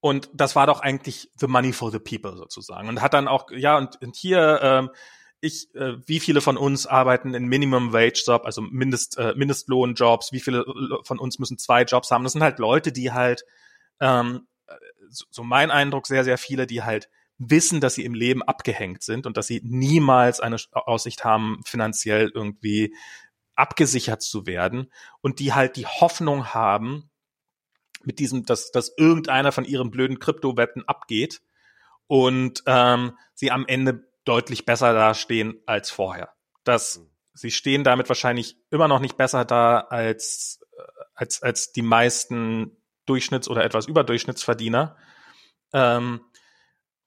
und 0.00 0.28
das 0.34 0.54
war 0.54 0.66
doch 0.66 0.80
eigentlich 0.80 1.30
the 1.36 1.46
money 1.46 1.72
for 1.72 1.90
the 1.90 1.98
people 1.98 2.36
sozusagen. 2.36 2.88
Und 2.88 3.00
hat 3.00 3.14
dann 3.14 3.28
auch, 3.28 3.50
ja, 3.50 3.78
und, 3.78 4.00
und 4.02 4.16
hier, 4.16 4.60
ähm, 4.62 4.90
ich, 5.40 5.74
äh, 5.74 5.96
wie 6.06 6.20
viele 6.20 6.40
von 6.40 6.56
uns 6.56 6.86
arbeiten 6.86 7.34
in 7.34 7.46
Minimum 7.46 7.92
Wage 7.92 8.22
Job, 8.26 8.44
also 8.44 8.62
Mindest, 8.62 9.18
äh, 9.18 9.34
Mindestlohnjobs, 9.34 10.32
wie 10.32 10.40
viele 10.40 10.64
von 11.02 11.18
uns 11.18 11.38
müssen 11.38 11.58
zwei 11.58 11.82
Jobs 11.82 12.10
haben? 12.10 12.24
Das 12.24 12.32
sind 12.32 12.42
halt 12.42 12.58
Leute, 12.58 12.92
die 12.92 13.12
halt 13.12 13.44
ähm, 14.00 14.46
so 15.08 15.42
mein 15.42 15.70
Eindruck, 15.70 16.06
sehr, 16.06 16.24
sehr 16.24 16.38
viele, 16.38 16.66
die 16.66 16.82
halt 16.82 17.08
wissen, 17.38 17.80
dass 17.80 17.94
sie 17.94 18.04
im 18.04 18.14
Leben 18.14 18.42
abgehängt 18.42 19.02
sind 19.02 19.26
und 19.26 19.36
dass 19.36 19.46
sie 19.46 19.60
niemals 19.64 20.40
eine 20.40 20.56
Aussicht 20.72 21.24
haben, 21.24 21.60
finanziell 21.64 22.30
irgendwie 22.34 22.94
abgesichert 23.54 24.22
zu 24.22 24.46
werden 24.46 24.90
und 25.20 25.38
die 25.38 25.52
halt 25.52 25.76
die 25.76 25.86
Hoffnung 25.86 26.54
haben, 26.54 27.10
mit 28.06 28.18
diesem, 28.18 28.44
dass, 28.44 28.70
dass 28.70 28.92
irgendeiner 28.96 29.52
von 29.52 29.64
ihren 29.64 29.90
blöden 29.90 30.18
Kryptowetten 30.18 30.86
abgeht 30.88 31.42
und 32.06 32.62
ähm, 32.66 33.16
sie 33.34 33.50
am 33.50 33.66
Ende 33.66 34.08
deutlich 34.24 34.64
besser 34.64 34.92
dastehen 34.92 35.60
als 35.66 35.90
vorher. 35.90 36.30
Das, 36.64 36.98
mhm. 36.98 37.10
sie 37.34 37.50
stehen 37.50 37.84
damit 37.84 38.08
wahrscheinlich 38.08 38.56
immer 38.70 38.88
noch 38.88 39.00
nicht 39.00 39.16
besser 39.16 39.44
da 39.44 39.80
als, 39.80 40.60
äh, 40.76 40.82
als, 41.14 41.42
als 41.42 41.72
die 41.72 41.82
meisten 41.82 42.76
Durchschnitts- 43.06 43.48
oder 43.48 43.64
etwas 43.64 43.86
Überdurchschnittsverdiener. 43.86 44.96
Ähm, 45.72 46.20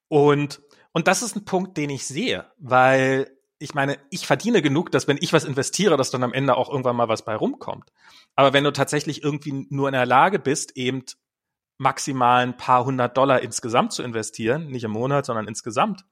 und, 0.08 0.62
und 0.92 1.08
das 1.08 1.22
ist 1.22 1.36
ein 1.36 1.44
Punkt, 1.44 1.76
den 1.76 1.90
ich 1.90 2.06
sehe, 2.06 2.50
weil 2.58 3.37
ich 3.58 3.74
meine, 3.74 3.98
ich 4.10 4.26
verdiene 4.26 4.62
genug, 4.62 4.90
dass 4.90 5.08
wenn 5.08 5.18
ich 5.20 5.32
was 5.32 5.44
investiere, 5.44 5.96
dass 5.96 6.10
dann 6.10 6.22
am 6.22 6.32
Ende 6.32 6.56
auch 6.56 6.70
irgendwann 6.70 6.96
mal 6.96 7.08
was 7.08 7.24
bei 7.24 7.34
rumkommt. 7.34 7.92
Aber 8.36 8.52
wenn 8.52 8.64
du 8.64 8.72
tatsächlich 8.72 9.22
irgendwie 9.24 9.66
nur 9.70 9.88
in 9.88 9.94
der 9.94 10.06
Lage 10.06 10.38
bist, 10.38 10.76
eben 10.76 11.04
maximal 11.76 12.42
ein 12.42 12.56
paar 12.56 12.84
hundert 12.84 13.16
Dollar 13.16 13.40
insgesamt 13.40 13.92
zu 13.92 14.02
investieren, 14.02 14.68
nicht 14.68 14.84
im 14.84 14.90
Monat, 14.92 15.26
sondern 15.26 15.48
insgesamt, 15.48 16.04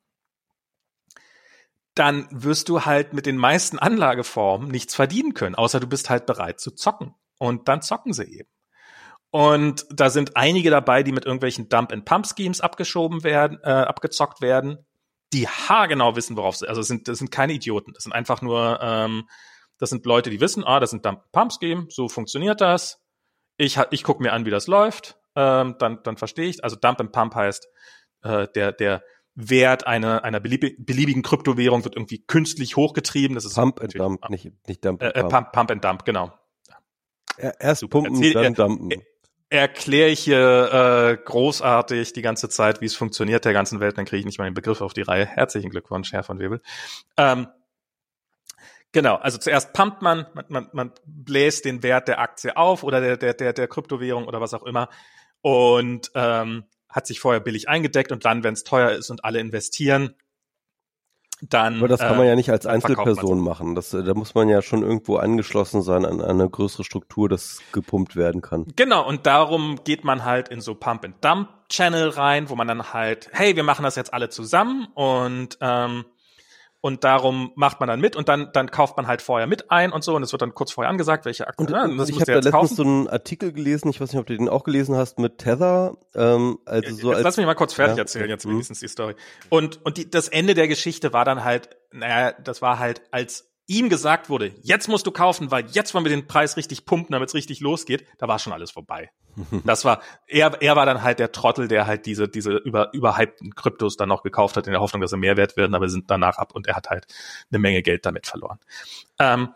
dann 1.95 2.29
wirst 2.31 2.69
du 2.69 2.85
halt 2.85 3.15
mit 3.15 3.27
den 3.27 3.37
meisten 3.37 3.79
Anlageformen 3.79 4.69
nichts 4.69 4.95
verdienen 4.95 5.35
können, 5.35 5.55
außer 5.55 5.81
du 5.81 5.87
bist 5.87 6.11
halt 6.11 6.27
bereit 6.27 6.61
zu 6.61 6.73
zocken. 6.73 7.15
Und 7.39 7.69
dann 7.69 7.83
zocken 7.83 8.13
sie 8.13 8.25
eben. 8.25 8.49
Und 9.31 9.87
da 9.91 10.11
sind 10.11 10.37
einige 10.37 10.71
dabei, 10.71 11.03
die 11.03 11.13
mit 11.13 11.27
irgendwelchen 11.27 11.69
Dump-and-Pump-Schemes 11.69 12.61
abgeschoben 12.61 13.25
werden, 13.25 13.59
äh, 13.63 13.71
abgezockt 13.71 14.41
werden, 14.41 14.79
die 15.33 15.49
haargenau 15.49 16.17
wissen, 16.17 16.37
worauf 16.37 16.57
sie, 16.57 16.69
also 16.69 16.81
das 16.81 16.89
sind, 16.89 17.09
das 17.09 17.19
sind 17.19 17.31
keine 17.31 17.53
Idioten. 17.53 17.93
Das 17.93 18.05
sind 18.05 18.13
einfach 18.13 18.43
nur, 18.43 18.79
ähm, 18.83 19.29
das 19.79 19.91
sind 19.91 20.07
Leute, 20.07 20.31
die 20.31 20.41
wissen, 20.41 20.65
ah, 20.65 20.81
das 20.81 20.91
sind 20.91 21.05
Dump-and-Pump-Scheme, 21.05 21.87
so 21.91 22.09
funktioniert 22.09 22.61
das. 22.61 23.03
Ich, 23.57 23.79
ich 23.91 24.05
gucke 24.05 24.23
mir 24.23 24.33
an, 24.33 24.47
wie 24.47 24.51
das 24.51 24.67
läuft, 24.67 25.19
ähm, 25.35 25.77
dann, 25.79 26.01
dann 26.03 26.17
verstehe 26.17 26.49
ich. 26.49 26.63
Also 26.63 26.77
Dump-and-Pump 26.77 27.35
heißt, 27.35 27.69
äh, 28.23 28.49
der, 28.55 28.73
der 28.73 29.03
Wert 29.35 29.87
einer, 29.87 30.25
einer 30.25 30.41
beliebigen 30.41 31.23
Kryptowährung 31.23 31.85
wird 31.85 31.95
irgendwie 31.95 32.25
künstlich 32.25 32.77
hochgetrieben. 32.77 33.35
Das 33.35 33.45
ist 33.45 33.55
Pump 33.55 33.81
and 33.83 33.99
Dump, 33.99 34.31
nicht, 34.31 34.51
nicht 34.67 34.85
Dump 34.85 35.03
and 35.03 35.15
äh, 35.15 35.21
Pump. 35.21 35.33
Pump, 35.33 35.53
Pump 35.53 35.71
and 35.71 35.85
Dump, 35.85 36.05
genau. 36.05 36.33
Erst 37.39 37.81
Super. 37.81 38.01
pumpen, 38.01 38.15
Erzähl, 38.15 38.33
dann 38.33 38.55
dumpen 38.55 39.03
erkläre 39.49 40.11
ich 40.11 40.21
hier 40.21 40.73
äh, 40.73 41.17
großartig 41.25 42.13
die 42.13 42.23
ganze 42.23 42.49
Zeit, 42.49 42.81
wie 42.81 42.87
es 42.87 42.97
funktioniert 42.97 43.45
der 43.45 43.53
ganzen 43.53 43.81
Welt, 43.81 43.97
dann 43.97 44.05
kriege 44.05 44.21
ich 44.21 44.27
nicht 44.27 44.39
mal 44.39 44.45
den 44.45 44.55
Begriff 44.55 44.81
auf 44.81 44.93
die 44.93 45.03
Reihe. 45.03 45.27
Herzlichen 45.27 45.71
Glückwunsch, 45.71 46.13
Herr 46.13 46.25
von 46.25 46.39
Webel. 46.39 46.61
Ähm, 47.17 47.47
genau, 48.93 49.17
also 49.17 49.39
zuerst 49.39 49.73
pumpt 49.73 50.03
man, 50.03 50.27
man, 50.35 50.45
man, 50.49 50.69
man 50.73 50.93
bläst 51.05 51.65
den 51.65 51.83
Wert 51.83 52.09
der 52.09 52.19
Aktie 52.19 52.57
auf 52.57 52.83
oder 52.83 53.01
der, 53.01 53.17
der, 53.17 53.35
der, 53.35 53.53
der 53.53 53.69
Kryptowährung 53.69 54.27
oder 54.27 54.41
was 54.41 54.55
auch 54.55 54.65
immer 54.65 54.89
und 55.43 56.11
ähm, 56.15 56.65
hat 56.89 57.07
sich 57.07 57.21
vorher 57.21 57.41
billig 57.41 57.69
eingedeckt 57.69 58.11
und 58.11 58.25
dann, 58.25 58.43
wenn 58.43 58.55
es 58.55 58.65
teuer 58.65 58.91
ist 58.91 59.11
und 59.11 59.25
alle 59.25 59.39
investieren, 59.39 60.15
dann. 61.49 61.79
Aber 61.79 61.89
das 61.89 62.01
kann 62.01 62.17
man 62.17 62.27
ja 62.27 62.35
nicht 62.35 62.51
als 62.51 62.65
äh, 62.65 62.71
Einzelperson 62.71 63.41
machen. 63.41 63.75
Das, 63.75 63.91
da 63.91 64.15
muss 64.15 64.35
man 64.35 64.49
ja 64.49 64.63
schon 64.63 64.83
irgendwo 64.83 65.17
angeschlossen 65.17 65.83
sein 65.83 66.05
an 66.05 66.21
eine 66.21 66.49
größere 66.49 66.85
Struktur, 66.85 67.29
das 67.29 67.61
gepumpt 67.73 68.17
werden 68.17 68.43
kann. 68.43 68.67
Genau, 68.77 69.07
und 69.07 69.27
darum 69.27 69.81
geht 69.85 70.05
man 70.05 70.25
halt 70.25 70.49
in 70.49 70.61
so 70.61 70.75
Pump-and-Dump-Channel 70.75 72.11
rein, 72.11 72.49
wo 72.51 72.57
man 72.57 72.69
dann 72.69 72.93
halt, 72.93 73.29
hey, 73.33 73.57
wir 73.57 73.63
machen 73.63 73.83
das 73.83 73.97
jetzt 73.97 74.13
alle 74.13 74.29
zusammen 74.29 74.89
und 74.95 75.59
ähm, 75.61 76.05
und 76.81 77.05
darum 77.05 77.53
macht 77.57 77.81
man 77.81 77.89
dann 77.89 78.01
mit 78.01 78.17
und 78.17 78.29
dann, 78.29 78.51
dann 78.53 78.71
kauft 78.71 78.97
man 78.97 79.07
halt 79.07 79.23
vorher 79.23 79.47
mit 79.47 79.71
ein 79.71 79.93
und 79.93 80.05
so 80.05 80.15
und 80.15 80.23
es 80.23 80.33
wird 80.33 80.43
dann 80.43 80.55
kurz 80.55 80.73
vorher 80.73 80.91
angesagt, 80.91 81.25
welche 81.25 81.49
Aktien. 81.49 81.73
Und, 81.73 81.91
und 81.93 81.97
das 81.99 82.09
ich 82.09 82.17
habe 82.17 82.27
da 82.27 82.35
letztens 82.35 82.53
kaufen. 82.53 82.77
so 82.77 82.83
einen 82.83 83.09
Artikel 83.09 83.53
gelesen, 83.53 83.89
ich 83.89 84.01
weiß 84.01 84.13
nicht, 84.13 84.21
ob 84.21 84.27
du 84.27 84.37
den 84.37 84.49
auch 84.49 84.65
gelesen 84.65 84.95
hast, 84.95 85.19
mit 85.19 85.39
Tether. 85.39 85.97
Ähm, 86.15 86.59
also 86.65 86.95
so 86.95 87.09
jetzt 87.09 87.17
als, 87.17 87.25
lass 87.25 87.37
mich 87.39 87.47
mal 87.47 87.55
kurz 87.55 87.75
fertig 87.75 87.97
ja. 87.97 88.03
erzählen, 88.03 88.29
jetzt 88.29 88.47
mhm. 88.47 88.53
wenigstens 88.53 88.81
die 88.81 88.89
Story. 88.89 89.15
Und, 89.49 89.85
und 89.85 89.97
die, 89.97 90.11
das 90.11 90.29
Ende 90.29 90.55
der 90.55 90.69
Geschichte 90.69 91.13
war 91.13 91.25
dann 91.25 91.45
halt, 91.45 91.71
naja, 91.93 92.33
das 92.33 92.63
war 92.63 92.79
halt, 92.79 93.03
als 93.11 93.51
ihm 93.67 93.89
gesagt 93.89 94.29
wurde, 94.29 94.55
jetzt 94.63 94.89
musst 94.89 95.07
du 95.07 95.11
kaufen, 95.11 95.51
weil 95.51 95.67
jetzt 95.67 95.95
wollen 95.95 96.05
wir 96.05 96.11
den 96.11 96.27
Preis 96.27 96.57
richtig 96.57 96.87
pumpen, 96.87 97.13
damit 97.13 97.29
es 97.29 97.35
richtig 97.35 97.61
losgeht, 97.61 98.07
da 98.19 98.29
war 98.29 98.39
schon 98.39 98.53
alles 98.53 98.71
vorbei. 98.71 99.11
Das 99.65 99.85
war, 99.85 100.01
er, 100.27 100.63
er 100.63 100.77
war 100.77 100.87
dann 100.87 101.03
halt 101.03 101.19
der 101.19 101.33
Trottel, 101.33 101.69
der 101.69 101.87
halt 101.87 102.07
diese, 102.07 102.29
diese 102.29 102.57
über, 102.57 102.93
überhypten 102.95 103.55
Kryptos 103.55 103.97
dann 103.97 104.09
noch 104.09 104.23
gekauft 104.23 104.57
hat, 104.57 104.67
in 104.67 104.73
der 104.73 104.81
Hoffnung, 104.81 105.03
dass 105.03 105.11
sie 105.11 105.17
mehr 105.17 105.37
wert 105.37 105.57
werden, 105.57 105.75
aber 105.75 105.89
sind 105.89 106.11
danach 106.11 106.39
ab 106.39 106.55
und 106.55 106.67
er 106.67 106.77
hat 106.77 106.89
halt 106.89 107.07
eine 107.51 107.59
Menge 107.59 107.83
Geld 107.83 108.07
damit 108.07 108.27
verloren. 108.27 108.59
Ähm, 109.19 109.51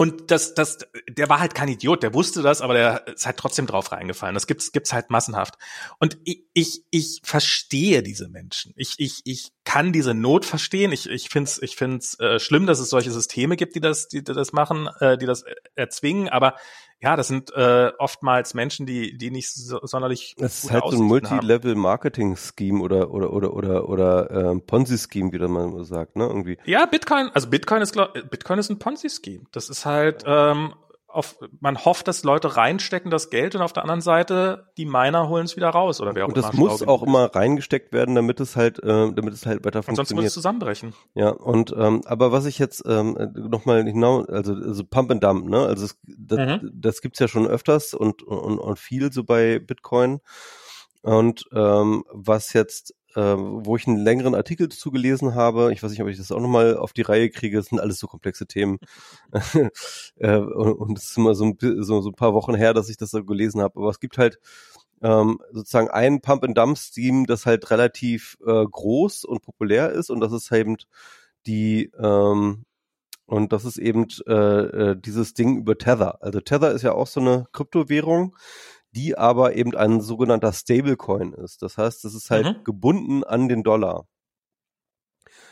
und 0.00 0.30
das, 0.30 0.54
das, 0.54 0.78
der 1.10 1.28
war 1.28 1.40
halt 1.40 1.54
kein 1.54 1.68
Idiot, 1.68 2.02
der 2.02 2.14
wusste 2.14 2.40
das, 2.40 2.62
aber 2.62 2.72
der 2.72 3.06
ist 3.08 3.26
halt 3.26 3.36
trotzdem 3.36 3.66
drauf 3.66 3.92
reingefallen. 3.92 4.32
Das 4.32 4.46
gibt's, 4.46 4.72
gibt's 4.72 4.94
halt 4.94 5.10
massenhaft. 5.10 5.56
Und 5.98 6.16
ich, 6.24 6.44
ich, 6.54 6.84
ich 6.90 7.20
verstehe 7.22 8.02
diese 8.02 8.30
Menschen. 8.30 8.72
Ich, 8.76 8.94
ich, 8.96 9.20
ich 9.26 9.52
kann 9.64 9.92
diese 9.92 10.14
Not 10.14 10.46
verstehen. 10.46 10.90
Ich, 10.90 11.06
ich 11.06 11.28
finde 11.28 11.50
es 11.50 11.60
ich 11.60 11.76
find's, 11.76 12.18
äh, 12.18 12.40
schlimm, 12.40 12.64
dass 12.64 12.78
es 12.78 12.88
solche 12.88 13.10
Systeme 13.10 13.56
gibt, 13.56 13.74
die 13.74 13.80
das, 13.80 14.08
die, 14.08 14.24
die 14.24 14.32
das 14.32 14.54
machen, 14.54 14.88
äh, 15.00 15.18
die 15.18 15.26
das 15.26 15.44
erzwingen. 15.74 16.30
Aber 16.30 16.54
ja, 17.02 17.16
das 17.16 17.28
sind 17.28 17.52
äh, 17.54 17.92
oftmals 17.98 18.52
Menschen, 18.54 18.84
die, 18.84 19.16
die 19.16 19.30
nicht 19.30 19.50
so, 19.50 19.80
sonderlich. 19.82 20.34
Es 20.38 20.64
ist 20.64 20.70
halt 20.70 20.84
so 20.90 20.98
ein 20.98 21.02
Multi-Level-Marketing-Scheme 21.04 22.80
oder 22.80 23.10
oder 23.10 23.32
oder 23.32 23.54
oder 23.54 23.88
oder 23.88 24.30
ähm, 24.30 24.60
Ponzi-Scheme, 24.66 25.32
wie 25.32 25.38
man 25.38 25.82
sagt, 25.84 26.16
ne? 26.16 26.26
Irgendwie. 26.26 26.58
Ja, 26.66 26.84
Bitcoin, 26.84 27.30
also 27.32 27.48
Bitcoin 27.48 27.80
ist 27.80 27.96
Bitcoin 28.30 28.58
ist 28.58 28.70
ein 28.70 28.78
Ponzi-Scheme. 28.78 29.44
Das 29.52 29.70
ist 29.70 29.86
halt 29.86 30.24
ähm, 30.26 30.74
auf, 31.12 31.38
man 31.60 31.84
hofft, 31.84 32.08
dass 32.08 32.24
Leute 32.24 32.56
reinstecken 32.56 33.10
das 33.10 33.30
Geld 33.30 33.54
und 33.54 33.62
auf 33.62 33.72
der 33.72 33.82
anderen 33.82 34.00
Seite 34.00 34.70
die 34.76 34.86
Miner 34.86 35.28
holen 35.28 35.44
es 35.44 35.56
wieder 35.56 35.70
raus 35.70 36.00
oder 36.00 36.14
wer 36.14 36.24
auch 36.24 36.28
und 36.28 36.36
das 36.36 36.52
muss 36.52 36.82
auch 36.82 37.02
immer 37.02 37.34
reingesteckt 37.34 37.92
werden, 37.92 38.14
damit 38.14 38.40
es 38.40 38.56
halt, 38.56 38.78
äh, 38.82 39.12
damit 39.12 39.34
es 39.34 39.46
halt 39.46 39.64
weiter 39.64 39.82
funktioniert. 39.82 40.08
Sonst 40.08 40.14
muss 40.14 40.24
es 40.24 40.34
zusammenbrechen. 40.34 40.94
Ja 41.14 41.30
und 41.30 41.74
ähm, 41.76 42.02
aber 42.06 42.32
was 42.32 42.46
ich 42.46 42.58
jetzt 42.58 42.82
ähm, 42.86 43.16
nochmal 43.34 43.84
genau, 43.84 44.22
also, 44.24 44.54
also 44.54 44.84
Pump 44.84 45.10
and 45.10 45.22
Dump, 45.22 45.48
ne, 45.48 45.58
also 45.58 45.82
das, 45.82 45.98
das, 46.06 46.38
mhm. 46.38 46.70
das 46.74 47.00
gibt's 47.00 47.18
ja 47.18 47.28
schon 47.28 47.46
öfters 47.46 47.94
und 47.94 48.22
und, 48.22 48.58
und 48.58 48.78
viel 48.78 49.12
so 49.12 49.24
bei 49.24 49.58
Bitcoin 49.58 50.20
und 51.02 51.44
ähm, 51.52 52.04
was 52.12 52.52
jetzt 52.52 52.94
äh, 53.14 53.36
wo 53.36 53.76
ich 53.76 53.86
einen 53.86 53.98
längeren 53.98 54.34
Artikel 54.34 54.68
dazu 54.68 54.90
gelesen 54.90 55.34
habe. 55.34 55.72
Ich 55.72 55.82
weiß 55.82 55.90
nicht, 55.90 56.02
ob 56.02 56.08
ich 56.08 56.16
das 56.16 56.32
auch 56.32 56.40
nochmal 56.40 56.76
auf 56.76 56.92
die 56.92 57.02
Reihe 57.02 57.30
kriege. 57.30 57.56
Das 57.56 57.66
sind 57.66 57.80
alles 57.80 57.98
so 57.98 58.06
komplexe 58.06 58.46
Themen. 58.46 58.78
äh, 60.16 60.36
und 60.36 60.98
es 60.98 61.10
ist 61.10 61.16
immer 61.16 61.34
so 61.34 61.44
ein, 61.44 61.56
so, 61.82 62.00
so 62.00 62.10
ein 62.10 62.14
paar 62.14 62.34
Wochen 62.34 62.54
her, 62.54 62.74
dass 62.74 62.88
ich 62.88 62.96
das 62.96 63.10
so 63.10 63.24
gelesen 63.24 63.60
habe. 63.60 63.80
Aber 63.80 63.90
es 63.90 64.00
gibt 64.00 64.18
halt 64.18 64.38
ähm, 65.02 65.38
sozusagen 65.52 65.90
ein 65.90 66.20
Pump-and-Dump-Steam, 66.20 67.26
das 67.26 67.46
halt 67.46 67.70
relativ 67.70 68.36
äh, 68.46 68.64
groß 68.64 69.24
und 69.24 69.42
populär 69.42 69.90
ist. 69.90 70.10
Und 70.10 70.20
das 70.20 70.32
ist 70.32 70.52
eben 70.52 70.76
die 71.46 71.90
ähm, 71.98 72.64
und 73.30 73.52
das 73.52 73.64
ist 73.64 73.78
eben 73.78 74.08
äh, 74.26 74.32
äh, 74.32 74.96
dieses 74.98 75.34
Ding 75.34 75.58
über 75.58 75.78
Tether. 75.78 76.20
Also 76.20 76.40
Tether 76.40 76.72
ist 76.72 76.82
ja 76.82 76.92
auch 76.92 77.06
so 77.06 77.20
eine 77.20 77.46
Kryptowährung, 77.52 78.36
die 78.92 79.16
aber 79.16 79.54
eben 79.54 79.76
ein 79.76 80.00
sogenannter 80.00 80.52
Stablecoin 80.52 81.32
ist. 81.32 81.62
Das 81.62 81.78
heißt, 81.78 82.04
es 82.04 82.14
ist 82.14 82.30
halt 82.30 82.46
mhm. 82.46 82.64
gebunden 82.64 83.24
an 83.24 83.48
den 83.48 83.62
Dollar. 83.62 84.06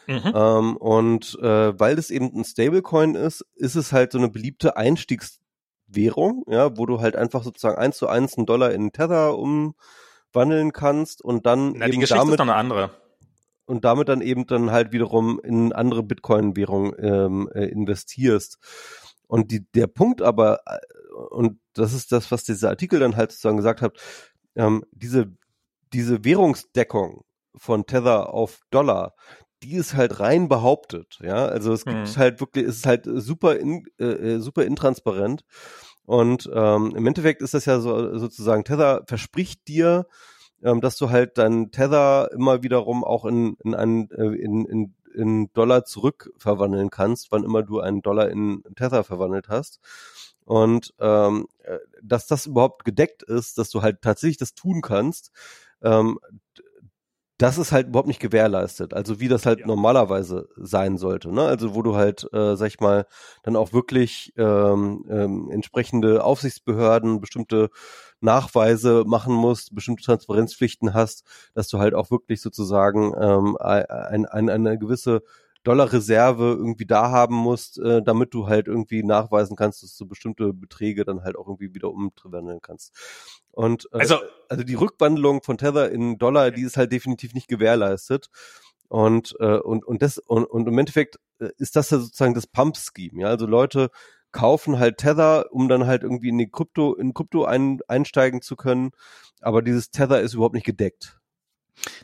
Mhm. 0.08 0.32
Ähm, 0.34 0.76
und 0.78 1.38
äh, 1.42 1.78
weil 1.78 1.98
es 1.98 2.10
eben 2.10 2.32
ein 2.34 2.44
Stablecoin 2.44 3.14
ist, 3.14 3.44
ist 3.54 3.74
es 3.74 3.92
halt 3.92 4.12
so 4.12 4.18
eine 4.18 4.30
beliebte 4.30 4.76
Einstiegswährung, 4.76 6.44
ja, 6.48 6.76
wo 6.78 6.86
du 6.86 7.00
halt 7.00 7.14
einfach 7.14 7.44
sozusagen 7.44 7.76
eins 7.76 7.98
zu 7.98 8.08
eins 8.08 8.36
einen 8.36 8.46
Dollar 8.46 8.72
in 8.72 8.90
Tether 8.90 9.36
umwandeln 9.36 10.72
kannst 10.72 11.22
und 11.22 11.44
dann 11.44 11.74
Na, 11.76 11.84
eben 11.84 11.92
die 11.92 11.98
Geschichte 11.98 12.16
damit, 12.16 12.34
ist 12.34 12.38
noch 12.38 12.46
eine 12.46 12.54
andere. 12.54 12.90
Und 13.66 13.84
damit 13.84 14.08
dann 14.08 14.22
eben 14.22 14.46
dann 14.46 14.70
halt 14.70 14.92
wiederum 14.92 15.40
in 15.40 15.74
andere 15.74 16.02
Bitcoin-Währung 16.02 16.94
ähm, 16.98 17.50
äh, 17.54 17.66
investierst. 17.66 18.58
Und 19.26 19.50
die, 19.50 19.66
der 19.74 19.88
Punkt 19.88 20.22
aber, 20.22 20.60
äh, 20.64 20.78
und 21.30 21.60
das 21.74 21.92
ist 21.92 22.12
das, 22.12 22.30
was 22.30 22.44
dieser 22.44 22.70
Artikel 22.70 23.00
dann 23.00 23.16
halt 23.16 23.32
sozusagen 23.32 23.56
gesagt 23.56 23.82
hat, 23.82 23.98
ähm, 24.56 24.84
diese, 24.92 25.32
diese 25.92 26.24
Währungsdeckung 26.24 27.24
von 27.56 27.86
Tether 27.86 28.32
auf 28.32 28.60
Dollar, 28.70 29.14
die 29.62 29.74
ist 29.74 29.94
halt 29.94 30.20
rein 30.20 30.48
behauptet, 30.48 31.18
ja. 31.20 31.46
Also 31.46 31.72
es 31.72 31.84
gibt 31.84 32.08
hm. 32.08 32.16
halt 32.16 32.40
wirklich, 32.40 32.66
es 32.66 32.76
ist 32.76 32.86
halt 32.86 33.04
super, 33.06 33.56
in, 33.56 33.84
äh, 33.98 34.04
äh, 34.04 34.38
super 34.38 34.64
intransparent. 34.64 35.44
Und 36.04 36.48
ähm, 36.54 36.94
im 36.96 37.06
Endeffekt 37.06 37.42
ist 37.42 37.54
das 37.54 37.66
ja 37.66 37.80
so 37.80 38.16
sozusagen, 38.16 38.64
Tether 38.64 39.04
verspricht 39.06 39.68
dir, 39.68 40.06
ähm, 40.62 40.80
dass 40.80 40.96
du 40.96 41.10
halt 41.10 41.38
dein 41.38 41.70
Tether 41.70 42.30
immer 42.32 42.62
wiederum 42.62 43.04
auch 43.04 43.24
in, 43.24 43.56
in, 43.64 43.74
einen, 43.74 44.10
äh, 44.12 44.34
in, 44.36 44.64
in, 44.64 44.94
in 45.14 45.52
Dollar 45.52 45.84
zurückverwandeln 45.84 46.90
kannst, 46.90 47.30
wann 47.30 47.44
immer 47.44 47.62
du 47.62 47.80
einen 47.80 48.02
Dollar 48.02 48.30
in 48.30 48.62
Tether 48.76 49.04
verwandelt 49.04 49.48
hast. 49.48 49.80
Und 50.48 50.94
ähm, 50.98 51.46
äh, 51.62 51.76
dass 52.02 52.26
das 52.26 52.46
überhaupt 52.46 52.86
gedeckt 52.86 53.22
ist, 53.22 53.58
dass 53.58 53.68
du 53.68 53.82
halt 53.82 54.00
tatsächlich 54.00 54.38
das 54.38 54.54
tun 54.54 54.80
kannst, 54.80 55.30
ähm, 55.82 56.18
das 57.36 57.58
ist 57.58 57.70
halt 57.70 57.88
überhaupt 57.88 58.08
nicht 58.08 58.18
gewährleistet. 58.18 58.94
Also 58.94 59.20
wie 59.20 59.28
das 59.28 59.44
halt 59.44 59.60
ja. 59.60 59.66
normalerweise 59.66 60.48
sein 60.56 60.96
sollte. 60.96 61.30
Ne? 61.30 61.42
Also 61.42 61.74
wo 61.74 61.82
du 61.82 61.96
halt, 61.96 62.26
äh, 62.32 62.56
sag 62.56 62.68
ich 62.68 62.80
mal, 62.80 63.06
dann 63.42 63.56
auch 63.56 63.74
wirklich 63.74 64.32
ähm, 64.38 65.04
ähm, 65.10 65.50
entsprechende 65.50 66.24
Aufsichtsbehörden, 66.24 67.20
bestimmte 67.20 67.68
Nachweise 68.20 69.04
machen 69.06 69.34
musst, 69.34 69.74
bestimmte 69.74 70.02
Transparenzpflichten 70.02 70.94
hast, 70.94 71.24
dass 71.52 71.68
du 71.68 71.78
halt 71.78 71.92
auch 71.92 72.10
wirklich 72.10 72.40
sozusagen 72.40 73.12
ähm, 73.20 73.58
ein, 73.60 74.24
ein, 74.24 74.48
eine 74.48 74.78
gewisse 74.78 75.22
Dollarreserve 75.68 76.56
irgendwie 76.58 76.86
da 76.86 77.10
haben 77.10 77.34
musst, 77.34 77.78
äh, 77.78 78.02
damit 78.02 78.32
du 78.32 78.46
halt 78.46 78.68
irgendwie 78.68 79.02
nachweisen 79.02 79.54
kannst, 79.54 79.82
dass 79.82 79.98
du 79.98 80.06
bestimmte 80.06 80.54
Beträge 80.54 81.04
dann 81.04 81.22
halt 81.22 81.36
auch 81.36 81.46
irgendwie 81.46 81.74
wieder 81.74 81.90
umwandeln 81.90 82.60
kannst. 82.62 82.96
Und 83.50 83.86
äh, 83.92 83.98
also, 83.98 84.16
also 84.48 84.64
die 84.64 84.76
Rückwandlung 84.76 85.42
von 85.42 85.58
Tether 85.58 85.92
in 85.92 86.16
Dollar, 86.16 86.50
die 86.52 86.62
ist 86.62 86.78
halt 86.78 86.90
definitiv 86.90 87.34
nicht 87.34 87.48
gewährleistet. 87.48 88.30
Und, 88.88 89.36
äh, 89.40 89.58
und, 89.58 89.84
und, 89.84 90.00
das, 90.00 90.16
und, 90.16 90.46
und 90.46 90.66
im 90.66 90.78
Endeffekt 90.78 91.18
äh, 91.38 91.50
ist 91.58 91.76
das 91.76 91.90
ja 91.90 91.98
sozusagen 91.98 92.32
das 92.32 92.46
Pump-Scheme. 92.46 93.20
Ja? 93.20 93.28
Also 93.28 93.44
Leute 93.44 93.90
kaufen 94.32 94.78
halt 94.78 94.96
Tether, 94.96 95.52
um 95.52 95.68
dann 95.68 95.86
halt 95.86 96.02
irgendwie 96.02 96.30
in 96.30 96.38
die 96.38 96.50
Krypto, 96.50 96.94
in 96.94 97.12
Krypto 97.12 97.44
ein, 97.44 97.80
einsteigen 97.88 98.40
zu 98.40 98.56
können. 98.56 98.92
Aber 99.42 99.60
dieses 99.60 99.90
Tether 99.90 100.22
ist 100.22 100.32
überhaupt 100.32 100.54
nicht 100.54 100.64
gedeckt. 100.64 101.18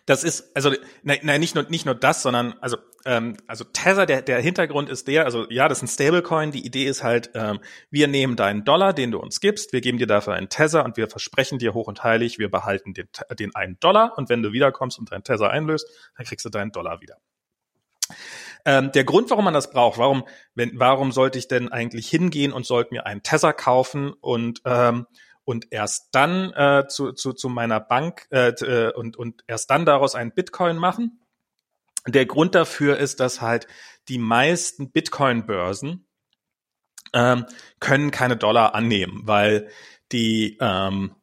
Das 0.06 0.24
ist, 0.24 0.54
also, 0.56 0.70
nein, 1.02 1.18
nein, 1.22 1.40
nicht 1.40 1.54
nur, 1.54 1.64
nicht 1.64 1.86
nur 1.86 1.94
das, 1.94 2.22
sondern, 2.22 2.54
also, 2.60 2.76
ähm, 3.04 3.36
also 3.46 3.64
Tether, 3.64 4.06
der, 4.06 4.22
der 4.22 4.40
Hintergrund 4.40 4.88
ist 4.88 5.08
der, 5.08 5.24
also, 5.24 5.46
ja, 5.50 5.68
das 5.68 5.78
ist 5.78 5.82
ein 5.84 5.88
Stablecoin. 5.88 6.52
Die 6.52 6.64
Idee 6.64 6.84
ist 6.84 7.02
halt, 7.02 7.30
ähm, 7.34 7.60
wir 7.90 8.08
nehmen 8.08 8.36
deinen 8.36 8.64
Dollar, 8.64 8.92
den 8.92 9.10
du 9.10 9.18
uns 9.18 9.40
gibst, 9.40 9.72
wir 9.72 9.80
geben 9.80 9.98
dir 9.98 10.06
dafür 10.06 10.34
einen 10.34 10.48
Tether 10.48 10.84
und 10.84 10.96
wir 10.96 11.08
versprechen 11.08 11.58
dir 11.58 11.74
hoch 11.74 11.86
und 11.86 12.04
heilig, 12.04 12.38
wir 12.38 12.50
behalten 12.50 12.94
den, 12.94 13.08
den 13.38 13.54
einen 13.54 13.78
Dollar 13.80 14.14
und 14.16 14.28
wenn 14.28 14.42
du 14.42 14.52
wiederkommst 14.52 14.98
und 14.98 15.10
deinen 15.12 15.24
Tether 15.24 15.50
einlöst, 15.50 15.88
dann 16.16 16.26
kriegst 16.26 16.44
du 16.44 16.50
deinen 16.50 16.72
Dollar 16.72 17.00
wieder. 17.00 17.16
Ähm, 18.66 18.92
der 18.92 19.04
Grund, 19.04 19.30
warum 19.30 19.44
man 19.44 19.54
das 19.54 19.70
braucht, 19.70 19.98
warum, 19.98 20.24
wenn, 20.54 20.78
warum 20.78 21.12
sollte 21.12 21.38
ich 21.38 21.48
denn 21.48 21.70
eigentlich 21.70 22.08
hingehen 22.08 22.52
und 22.52 22.64
sollte 22.64 22.94
mir 22.94 23.06
einen 23.06 23.22
Tether 23.22 23.52
kaufen 23.52 24.12
und, 24.12 24.62
ähm, 24.64 25.06
und 25.44 25.66
erst 25.70 26.08
dann 26.12 26.52
äh, 26.52 26.86
zu, 26.88 27.12
zu, 27.12 27.32
zu 27.32 27.48
meiner 27.48 27.80
Bank 27.80 28.26
äh, 28.30 28.48
äh, 28.48 28.92
und, 28.92 29.16
und 29.16 29.44
erst 29.46 29.70
dann 29.70 29.84
daraus 29.84 30.14
einen 30.14 30.32
Bitcoin 30.32 30.76
machen. 30.76 31.20
Der 32.06 32.26
Grund 32.26 32.54
dafür 32.54 32.98
ist, 32.98 33.20
dass 33.20 33.40
halt 33.40 33.66
die 34.08 34.18
meisten 34.18 34.90
Bitcoin-Börsen 34.90 36.06
ähm, 37.12 37.46
können 37.80 38.10
keine 38.10 38.36
Dollar 38.36 38.74
annehmen, 38.74 39.22
weil 39.24 39.68
die 40.12 40.58
ähm, 40.60 41.14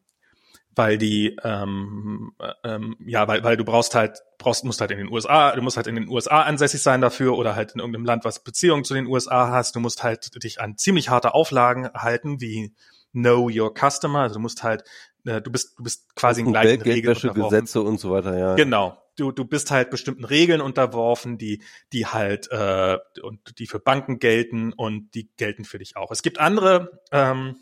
weil 0.74 0.96
die 0.96 1.36
ähm, 1.44 2.32
äh, 2.38 2.52
ähm, 2.64 2.96
ja 3.04 3.28
weil 3.28 3.44
weil 3.44 3.56
du 3.56 3.64
brauchst 3.64 3.94
halt 3.94 4.20
brauchst 4.38 4.64
musst 4.64 4.80
halt 4.80 4.90
in 4.90 4.98
den 4.98 5.12
USA 5.12 5.54
du 5.54 5.62
musst 5.62 5.76
halt 5.76 5.86
in 5.86 5.96
den 5.96 6.08
USA 6.08 6.42
ansässig 6.42 6.82
sein 6.82 7.00
dafür 7.00 7.36
oder 7.36 7.54
halt 7.54 7.72
in 7.72 7.80
irgendeinem 7.80 8.06
Land 8.06 8.24
was 8.24 8.42
Beziehungen 8.42 8.84
zu 8.84 8.94
den 8.94 9.06
USA 9.06 9.50
hast 9.50 9.76
du 9.76 9.80
musst 9.80 10.02
halt 10.02 10.42
dich 10.42 10.60
an 10.60 10.78
ziemlich 10.78 11.10
harte 11.10 11.34
Auflagen 11.34 11.90
halten 11.94 12.40
wie 12.40 12.74
Know 13.12 13.48
Your 13.48 13.72
Customer. 13.74 14.20
Also 14.20 14.34
du 14.34 14.40
musst 14.40 14.62
halt, 14.62 14.84
äh, 15.24 15.40
du 15.40 15.50
bist, 15.50 15.78
du 15.78 15.84
bist 15.84 16.14
quasi 16.14 16.40
in 16.40 16.52
gleichen 16.52 16.82
Regeln 16.82 17.34
Gesetze 17.34 17.82
und 17.82 18.00
so 18.00 18.10
weiter, 18.10 18.36
ja. 18.36 18.54
Genau. 18.54 18.98
Du, 19.16 19.30
du 19.30 19.44
bist 19.44 19.70
halt 19.70 19.90
bestimmten 19.90 20.24
Regeln 20.24 20.62
unterworfen, 20.62 21.36
die, 21.36 21.62
die 21.92 22.06
halt 22.06 22.50
äh, 22.50 22.96
und 23.22 23.58
die 23.58 23.66
für 23.66 23.78
Banken 23.78 24.18
gelten 24.18 24.72
und 24.72 25.14
die 25.14 25.30
gelten 25.36 25.64
für 25.64 25.78
dich 25.78 25.96
auch. 25.96 26.10
Es 26.10 26.22
gibt 26.22 26.40
andere, 26.40 27.02
ähm, 27.10 27.56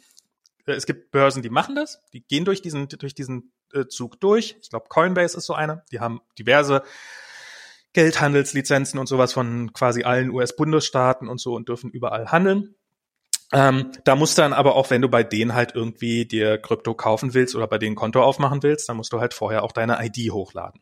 äh, 0.67 0.73
es 0.73 0.87
gibt 0.87 1.11
Börsen, 1.11 1.43
die 1.43 1.51
machen 1.51 1.75
das, 1.75 2.03
die 2.13 2.21
gehen 2.21 2.45
durch 2.45 2.63
diesen, 2.63 2.87
durch 2.89 3.15
diesen 3.15 3.53
äh, 3.75 3.87
Zug 3.87 4.21
durch. 4.21 4.57
Ich 4.63 4.71
glaube, 4.71 4.87
Coinbase 4.89 5.37
ist 5.37 5.47
so 5.47 5.55
eine. 5.55 5.83
Die 5.91 5.99
haben 5.99 6.21
diverse 6.39 6.83
Geldhandelslizenzen 7.93 9.01
und 9.01 9.09
sowas 9.09 9.33
von 9.33 9.73
quasi 9.73 10.05
allen 10.05 10.31
US-Bundesstaaten 10.31 11.29
und 11.29 11.41
so 11.41 11.55
und 11.55 11.69
dürfen 11.69 11.91
überall 11.91 12.31
handeln. 12.31 12.77
Ähm, 13.53 13.91
da 14.05 14.15
musst 14.15 14.39
du 14.39 14.43
dann 14.43 14.53
aber 14.53 14.77
auch, 14.77 14.91
wenn 14.91 15.03
du 15.03 15.09
bei 15.09 15.25
denen 15.25 15.55
halt 15.55 15.75
irgendwie 15.75 16.25
dir 16.25 16.59
Krypto 16.59 16.95
kaufen 16.95 17.35
willst 17.35 17.57
oder 17.57 17.67
bei 17.67 17.79
denen 17.79 17.97
Konto 17.97 18.23
aufmachen 18.23 18.63
willst, 18.63 18.89
dann 18.89 18.97
musst 18.97 19.13
du 19.13 19.21
halt 19.21 19.35
vorher 19.35 19.65
auch 19.65 19.73
deine 19.73 19.99
ID 20.05 20.33
hochladen. 20.33 20.81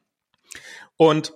Und 0.96 1.32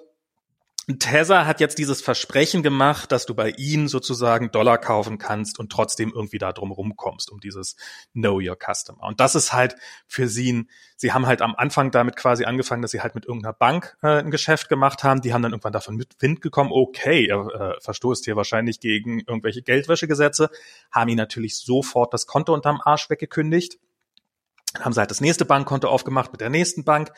Tether 0.89 1.47
hat 1.47 1.61
jetzt 1.61 1.79
dieses 1.79 2.03
Versprechen 2.03 2.65
gemacht, 2.65 3.13
dass 3.13 3.25
du 3.25 3.35
bei 3.35 3.51
ihnen 3.51 3.87
sozusagen 3.87 4.51
Dollar 4.51 4.79
kaufen 4.79 5.17
kannst 5.17 5.61
und 5.61 5.71
trotzdem 5.71 6.11
irgendwie 6.13 6.39
da 6.39 6.53
drum 6.53 6.73
rumkommst, 6.73 7.31
um 7.31 7.39
dieses 7.39 7.77
Know 8.15 8.41
Your 8.41 8.57
Customer. 8.57 9.05
Und 9.05 9.21
das 9.21 9.37
ist 9.37 9.53
halt 9.53 9.77
für 10.09 10.27
sie 10.27 10.53
ein, 10.53 10.71
sie 10.97 11.13
haben 11.13 11.27
halt 11.27 11.41
am 11.41 11.55
Anfang 11.55 11.93
damit 11.93 12.17
quasi 12.17 12.47
angefangen, 12.47 12.83
dass 12.83 12.91
sie 12.91 13.01
halt 13.01 13.15
mit 13.15 13.27
irgendeiner 13.27 13.53
Bank 13.53 13.97
äh, 14.03 14.19
ein 14.19 14.33
Geschäft 14.33 14.69
gemacht 14.69 15.05
haben. 15.05 15.21
Die 15.21 15.33
haben 15.33 15.43
dann 15.43 15.53
irgendwann 15.53 15.73
davon 15.73 15.95
mit 15.95 16.17
Wind 16.19 16.41
gekommen, 16.41 16.71
okay, 16.73 17.27
er 17.27 17.47
äh, 17.47 17.81
verstoßt 17.81 18.25
hier 18.25 18.35
wahrscheinlich 18.35 18.81
gegen 18.81 19.21
irgendwelche 19.21 19.63
Geldwäschegesetze, 19.63 20.51
haben 20.91 21.11
ihn 21.11 21.17
natürlich 21.17 21.59
sofort 21.59 22.13
das 22.13 22.27
Konto 22.27 22.53
unterm 22.53 22.81
Arsch 22.85 23.09
weggekündigt. 23.09 23.79
Dann 24.73 24.85
haben 24.85 24.93
sie 24.93 25.01
halt 25.01 25.11
das 25.11 25.21
nächste 25.21 25.45
Bankkonto 25.45 25.89
aufgemacht 25.89 26.33
mit 26.33 26.41
der 26.41 26.51
nächsten 26.51 26.85
Bank. 26.85 27.13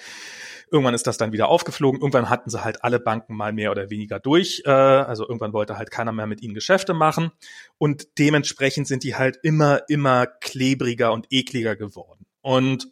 Irgendwann 0.70 0.94
ist 0.94 1.06
das 1.06 1.16
dann 1.16 1.32
wieder 1.32 1.48
aufgeflogen. 1.48 2.00
Irgendwann 2.00 2.30
hatten 2.30 2.50
sie 2.50 2.64
halt 2.64 2.84
alle 2.84 3.00
Banken 3.00 3.36
mal 3.36 3.52
mehr 3.52 3.70
oder 3.70 3.90
weniger 3.90 4.18
durch. 4.18 4.62
Äh, 4.64 4.70
also 4.70 5.24
irgendwann 5.26 5.52
wollte 5.52 5.76
halt 5.76 5.90
keiner 5.90 6.12
mehr 6.12 6.26
mit 6.26 6.42
ihnen 6.42 6.54
Geschäfte 6.54 6.94
machen. 6.94 7.30
Und 7.78 8.18
dementsprechend 8.18 8.86
sind 8.86 9.04
die 9.04 9.16
halt 9.16 9.38
immer, 9.42 9.82
immer 9.88 10.26
klebriger 10.26 11.12
und 11.12 11.26
ekliger 11.30 11.76
geworden. 11.76 12.26
Und 12.40 12.88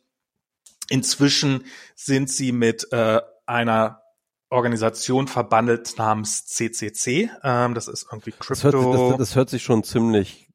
inzwischen 0.89 1.65
sind 1.95 2.31
sie 2.31 2.53
mit 2.53 2.93
äh, 2.93 3.21
einer 3.47 4.03
Organisation 4.51 5.29
verbandelt 5.29 5.95
namens 5.97 6.47
CCC. 6.47 7.31
Ähm, 7.43 7.75
das 7.75 7.89
ist 7.89 8.07
irgendwie 8.11 8.33
Crypto. 8.33 8.53
Das 8.53 8.65
hört, 8.65 8.75
das, 9.13 9.19
das 9.19 9.37
hört 9.37 9.51
sich 9.51 9.63
schon 9.63 9.83
ziemlich 9.83 10.49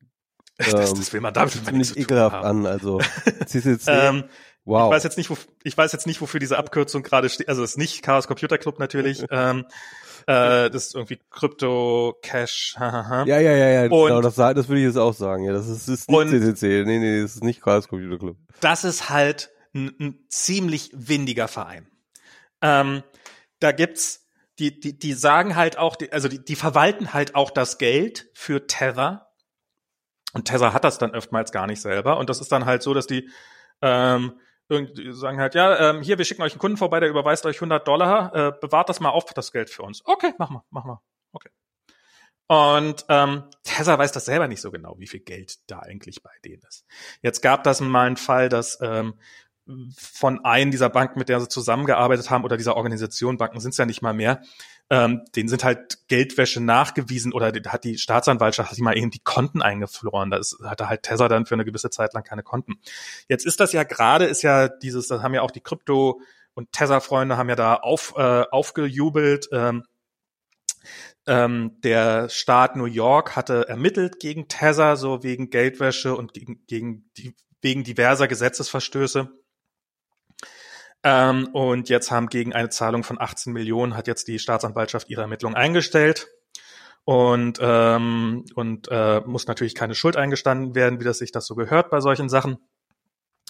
das, 0.58 0.94
das 0.94 1.14
will 1.14 1.22
man 1.22 1.34
damit 1.34 1.54
ziemlich 1.54 1.96
ekelhaft 1.98 2.44
an. 2.44 2.66
Also 2.66 3.00
CCC. 3.46 3.88
ähm, 3.88 4.24
Wow. 4.68 4.90
Ich 4.90 4.96
weiß 4.98 5.04
jetzt 5.06 5.18
nicht, 5.18 5.30
wo, 5.30 5.38
ich 5.64 5.78
weiß 5.78 5.94
jetzt 5.94 6.08
nicht, 6.08 6.20
wofür 6.20 6.42
diese 6.42 6.58
Abkürzung 6.58 7.02
gerade 7.02 7.30
steht. 7.30 7.48
Also 7.48 7.64
es 7.64 7.72
ist 7.72 7.78
nicht 7.78 8.04
Chaos 8.04 8.28
Computer 8.28 8.58
Club 8.58 8.80
natürlich. 8.80 9.24
ähm, 9.32 9.66
äh, 10.28 10.70
das 10.70 10.88
ist 10.88 10.96
irgendwie 10.96 11.22
Crypto 11.32 12.18
Cash. 12.22 12.76
ja, 12.78 13.24
ja, 13.26 13.40
ja, 13.40 13.70
ja. 13.70 13.84
Und, 13.84 14.08
genau, 14.08 14.20
das, 14.20 14.36
das 14.36 14.68
würde 14.68 14.82
ich 14.82 14.88
jetzt 14.88 14.98
auch 14.98 15.14
sagen. 15.14 15.46
Ja, 15.46 15.54
das 15.54 15.70
ist, 15.70 15.88
ist 15.88 16.10
nicht 16.10 16.20
und, 16.20 16.30
CCC. 16.30 16.84
Nee, 16.86 17.00
nee, 17.00 17.22
das 17.22 17.36
ist 17.36 17.46
nicht 17.46 17.62
Chaos 17.62 17.88
Computer 17.88 18.18
Club. 18.18 18.36
Das 18.60 18.84
ist 18.84 19.10
halt 19.10 19.52
ein, 19.74 19.96
ein 20.02 20.26
ziemlich 20.28 20.92
windiger 20.94 21.48
Verein. 21.48 21.88
Ähm, 22.62 23.04
da 23.62 23.72
gibt's 23.72 24.28
die, 24.60 24.78
die, 24.78 25.00
die 25.00 25.14
sagen 25.14 25.56
halt 25.56 25.78
auch, 25.78 25.96
die, 25.96 26.12
also 26.12 26.28
die, 26.28 26.44
die 26.44 26.56
verwalten 26.56 27.14
halt 27.14 27.36
auch 27.36 27.52
das 27.52 27.78
Geld 27.78 28.30
für 28.34 28.68
Tether. 28.68 29.30
Und 30.34 30.44
Tether 30.44 30.74
hat 30.74 30.84
das 30.84 30.98
dann 30.98 31.16
oftmals 31.16 31.54
gar 31.54 31.68
nicht 31.68 31.82
selber. 31.82 32.18
Und 32.18 32.30
das 32.30 32.42
ist 32.42 32.52
dann 32.52 32.66
halt 32.66 32.84
so, 32.84 32.94
dass 32.94 33.08
die 33.08 33.30
ähm, 33.82 34.34
irgendwie 34.70 35.14
sagen 35.14 35.40
halt, 35.40 35.56
ja, 35.56 35.92
ähm, 35.92 36.02
hier, 36.02 36.18
wir 36.18 36.26
schicken 36.26 36.42
euch 36.42 36.54
einen 36.54 36.60
Kunden 36.60 36.78
vorbei, 36.78 37.00
der 37.00 37.10
überweist 37.10 37.46
euch 37.46 37.58
100 37.58 37.88
Dollar, 37.88 38.36
äh, 38.36 38.52
bewahrt 38.60 38.90
das 38.90 39.00
mal 39.00 39.10
auf, 39.10 39.26
das 39.34 39.52
Geld 39.52 39.70
für 39.70 39.84
uns. 39.84 40.06
Okay, 40.06 40.34
mach 40.38 40.50
mal, 40.50 40.64
mach 40.70 40.86
mal. 40.86 41.02
Okay. 41.32 41.50
Und 42.48 43.06
ähm, 43.10 43.44
Tesla 43.64 43.98
weiß 43.98 44.14
das 44.14 44.26
selber 44.26 44.48
nicht 44.48 44.62
so 44.62 44.72
genau, 44.72 44.98
wie 45.00 45.08
viel 45.08 45.20
Geld 45.20 45.58
da 45.68 45.80
eigentlich 45.80 46.24
bei 46.24 46.32
denen 46.46 46.64
ist. 46.68 46.86
Jetzt 47.22 47.42
gab 47.42 47.64
das 47.64 47.82
mal 47.82 48.08
einen 48.08 48.18
Fall, 48.18 48.48
dass 48.48 48.80
ähm, 48.82 49.16
von 49.98 50.46
einem 50.46 50.72
dieser 50.72 50.90
Banken, 50.90 51.20
mit 51.20 51.28
der 51.28 51.42
sie 51.42 51.50
zusammengearbeitet 51.50 52.30
haben, 52.30 52.46
oder 52.46 52.56
dieser 52.56 52.78
Organisation, 52.78 53.38
Banken 53.38 53.60
sind 53.60 53.72
es 53.72 53.78
ja 53.78 53.86
nicht 53.86 54.02
mal 54.02 54.14
mehr, 54.14 54.42
ähm, 54.90 55.24
denen 55.36 55.50
sind 55.50 55.64
halt 55.64 56.08
Geldwäsche 56.08 56.62
nachgewiesen 56.62 57.34
oder 57.34 57.48
hat 57.48 57.84
die 57.84 57.98
Staatsanwaltschaft 57.98 58.72
hat 58.72 58.78
die 58.78 58.82
mal 58.82 58.98
eben 58.98 59.12
die 59.12 59.20
Konten 59.24 59.62
eingefloren. 59.62 60.32
Da 60.32 60.40
hatte 60.64 60.90
halt 60.90 61.04
Tesla 61.04 61.28
dann 61.28 61.46
für 61.46 61.56
eine 61.56 61.66
gewisse 61.66 61.90
Zeit 61.90 62.14
lang 62.14 62.24
keine 62.24 62.44
Konten. 62.44 62.76
Jetzt 63.28 63.46
ist 63.46 63.60
das 63.60 63.74
ja 63.74 63.84
gerade, 63.84 64.26
ist 64.26 64.44
ja 64.44 64.68
dieses, 64.68 65.08
das 65.08 65.22
haben 65.22 65.34
ja 65.34 65.42
auch 65.42 65.52
die 65.52 65.62
Krypto- 65.62 66.22
und 66.54 66.72
Tesla-Freunde 66.72 67.38
haben 67.38 67.50
ja 67.50 67.56
da 67.56 67.76
auf, 67.76 68.14
äh, 68.18 68.44
aufgejubelt, 68.52 69.50
ähm, 69.52 69.84
Ähm, 71.28 71.82
der 71.84 72.30
Staat 72.30 72.78
New 72.78 72.86
York 72.86 73.36
hatte 73.36 73.68
ermittelt 73.68 74.20
gegen 74.22 74.48
Tether, 74.48 74.96
so 74.96 75.24
wegen 75.24 75.50
Geldwäsche 75.50 76.16
und 76.16 76.34
gegen, 76.34 76.66
gegen 76.68 77.10
die, 77.18 77.36
wegen 77.62 77.84
diverser 77.84 78.30
Gesetzesverstöße. 78.30 79.30
Ähm, 81.04 81.48
und 81.54 81.90
jetzt 81.90 82.12
haben 82.12 82.28
gegen 82.28 82.54
eine 82.54 82.70
Zahlung 82.70 83.04
von 83.04 83.20
18 83.20 83.54
Millionen 83.54 83.96
hat 83.96 84.08
jetzt 84.08 84.28
die 84.28 84.40
Staatsanwaltschaft 84.40 85.10
ihre 85.10 85.22
Ermittlungen 85.22 85.56
eingestellt 85.56 86.28
und 87.06 87.60
und 87.60 88.46
und 88.54 88.88
äh, 88.92 89.22
muss 89.26 89.48
natürlich 89.48 89.76
keine 89.76 89.96
Schuld 89.96 90.18
eingestanden 90.18 90.76
werden, 90.76 91.00
wie 91.00 91.06
das 91.06 91.20
sich 91.20 91.32
das 91.32 91.46
so 91.46 91.56
gehört 91.56 91.90
bei 91.90 92.02
solchen 92.02 92.28
Sachen. 92.28 92.58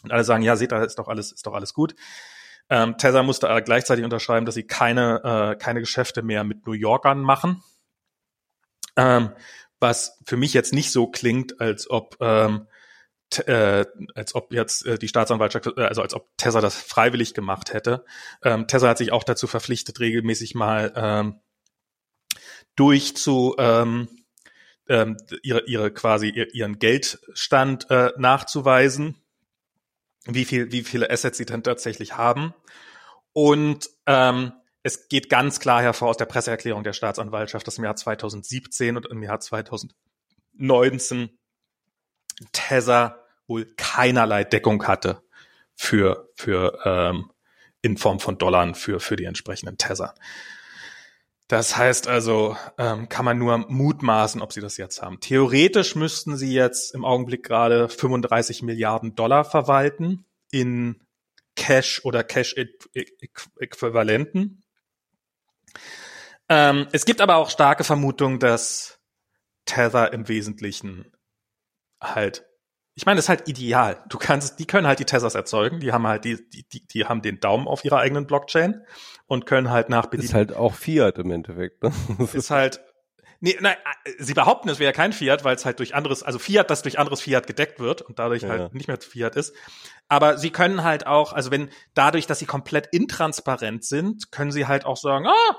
Und 0.03 0.11
alle 0.11 0.23
sagen, 0.23 0.43
ja, 0.43 0.55
seht 0.55 0.71
da 0.71 0.83
ist 0.83 0.99
doch 0.99 1.07
alles, 1.07 1.31
ist 1.31 1.47
doch 1.47 1.53
alles 1.53 1.73
gut. 1.73 1.95
Ähm, 2.69 2.97
Tether 2.97 3.23
musste 3.23 3.49
aber 3.49 3.61
gleichzeitig 3.61 4.03
unterschreiben, 4.03 4.45
dass 4.45 4.55
sie 4.55 4.67
keine, 4.67 5.21
äh, 5.23 5.55
keine 5.57 5.79
Geschäfte 5.79 6.21
mehr 6.21 6.43
mit 6.43 6.67
New 6.67 6.73
Yorkern 6.73 7.19
machen. 7.21 7.63
Ähm, 8.95 9.31
was 9.79 10.19
für 10.25 10.37
mich 10.37 10.53
jetzt 10.53 10.73
nicht 10.73 10.91
so 10.91 11.07
klingt, 11.07 11.61
als 11.61 11.89
ob 11.89 12.17
ähm, 12.19 12.67
äh, 13.45 13.85
als 14.15 14.35
ob 14.35 14.53
jetzt 14.53 14.85
äh, 14.85 14.97
die 14.97 15.07
Staatsanwaltschaft, 15.07 15.67
äh, 15.77 15.81
also 15.81 16.01
als 16.01 16.13
ob 16.13 16.29
Tesla 16.37 16.61
das 16.61 16.75
freiwillig 16.75 17.33
gemacht 17.33 17.73
hätte. 17.73 18.05
Ähm, 18.43 18.67
Tesla 18.67 18.89
hat 18.89 18.97
sich 18.97 19.11
auch 19.11 19.23
dazu 19.23 19.47
verpflichtet, 19.47 19.99
regelmäßig 19.99 20.55
mal 20.55 20.93
ähm, 20.95 21.39
durch 22.75 23.15
zu 23.15 23.55
ähm, 23.57 24.07
ähm, 24.87 25.17
ihre, 25.43 25.65
ihre 25.65 25.91
quasi 25.91 26.29
ihren 26.29 26.79
Geldstand 26.79 27.89
äh, 27.89 28.11
nachzuweisen 28.17 29.21
wie 30.27 30.45
viel, 30.45 30.71
wie 30.71 30.83
viele 30.83 31.09
Assets 31.09 31.37
sie 31.37 31.45
dann 31.45 31.63
tatsächlich 31.63 32.17
haben. 32.17 32.53
Und 33.33 33.89
ähm, 34.05 34.53
es 34.83 35.09
geht 35.09 35.29
ganz 35.29 35.59
klar 35.59 35.81
hervor 35.81 36.09
aus 36.09 36.17
der 36.17 36.25
Presseerklärung 36.25 36.83
der 36.83 36.93
Staatsanwaltschaft, 36.93 37.65
dass 37.67 37.77
im 37.77 37.83
Jahr 37.83 37.95
2017 37.95 38.97
und 38.97 39.05
im 39.07 39.23
Jahr 39.23 39.39
2019 39.39 41.37
Tether 42.51 43.23
wohl 43.47 43.65
keinerlei 43.77 44.43
Deckung 44.43 44.85
hatte 44.87 45.23
für, 45.75 46.29
für 46.35 46.79
ähm, 46.85 47.31
in 47.81 47.97
Form 47.97 48.19
von 48.19 48.37
Dollar 48.37 48.75
für, 48.75 48.99
für 48.99 49.15
die 49.15 49.25
entsprechenden 49.25 49.77
Tether. 49.77 50.13
Das 51.47 51.77
heißt 51.77 52.09
also, 52.09 52.57
ähm, 52.77 53.07
kann 53.07 53.23
man 53.23 53.37
nur 53.37 53.57
mutmaßen, 53.57 54.41
ob 54.41 54.51
sie 54.51 54.59
das 54.59 54.75
jetzt 54.75 55.01
haben. 55.01 55.21
Theoretisch 55.21 55.95
müssten 55.95 56.35
sie 56.35 56.53
jetzt 56.53 56.93
im 56.93 57.05
Augenblick 57.05 57.43
gerade 57.43 57.87
35 57.87 58.63
Milliarden 58.63 59.15
Dollar 59.15 59.45
verwalten 59.45 60.25
in 60.51 60.99
Cash 61.55 62.03
oder 62.03 62.25
Cash-Äquivalenten. 62.25 64.61
Ähm, 66.49 66.87
es 66.91 67.05
gibt 67.05 67.21
aber 67.21 67.37
auch 67.37 67.49
starke 67.49 67.85
Vermutungen, 67.85 68.39
dass 68.39 68.99
Tether 69.65 70.11
im 70.11 70.27
Wesentlichen 70.27 71.13
halt 72.01 72.47
ich 72.97 73.05
meine, 73.05 73.17
das 73.17 73.25
ist 73.25 73.29
halt 73.29 73.47
ideal. 73.47 74.03
Du 74.09 74.17
kannst, 74.17 74.57
die 74.57 74.65
können 74.65 74.87
halt 74.87 74.97
die 74.97 75.05
Tethers 75.05 75.35
erzeugen, 75.35 75.79
die 75.79 75.91
haben 75.91 76.07
halt 76.07 76.25
die, 76.25 76.49
die, 76.49 76.67
die, 76.67 76.87
die 76.87 77.05
haben 77.05 77.21
den 77.21 77.39
Daumen 77.39 77.67
auf 77.67 77.85
ihrer 77.85 77.99
eigenen 77.99 78.25
Blockchain 78.25 78.81
und 79.27 79.45
können 79.45 79.69
halt 79.69 79.89
nach 79.89 80.11
Ist 80.13 80.33
halt 80.33 80.55
auch 80.55 80.73
Fiat 80.73 81.19
im 81.19 81.29
Endeffekt, 81.29 81.83
ne? 81.83 81.91
ist 82.33 82.49
halt, 82.49 82.81
nee, 83.39 83.55
nein, 83.61 83.75
sie 84.17 84.33
behaupten, 84.33 84.67
es 84.69 84.79
wäre 84.79 84.93
kein 84.93 85.13
Fiat, 85.13 85.43
weil 85.43 85.55
es 85.55 85.63
halt 85.63 85.77
durch 85.77 85.93
anderes, 85.93 86.23
also 86.23 86.39
Fiat, 86.39 86.71
das 86.71 86.81
durch 86.81 86.97
anderes 86.97 87.21
Fiat 87.21 87.45
gedeckt 87.45 87.79
wird 87.79 88.01
und 88.01 88.17
dadurch 88.17 88.41
ja. 88.41 88.49
halt 88.49 88.73
nicht 88.73 88.87
mehr 88.87 88.99
Fiat 88.99 89.35
ist. 89.35 89.53
Aber 90.07 90.39
sie 90.39 90.49
können 90.49 90.83
halt 90.83 91.05
auch, 91.05 91.33
also 91.33 91.51
wenn, 91.51 91.69
dadurch, 91.93 92.25
dass 92.25 92.39
sie 92.39 92.47
komplett 92.47 92.87
intransparent 92.87 93.85
sind, 93.85 94.31
können 94.31 94.51
sie 94.51 94.65
halt 94.65 94.87
auch 94.87 94.97
sagen, 94.97 95.27
ah, 95.27 95.57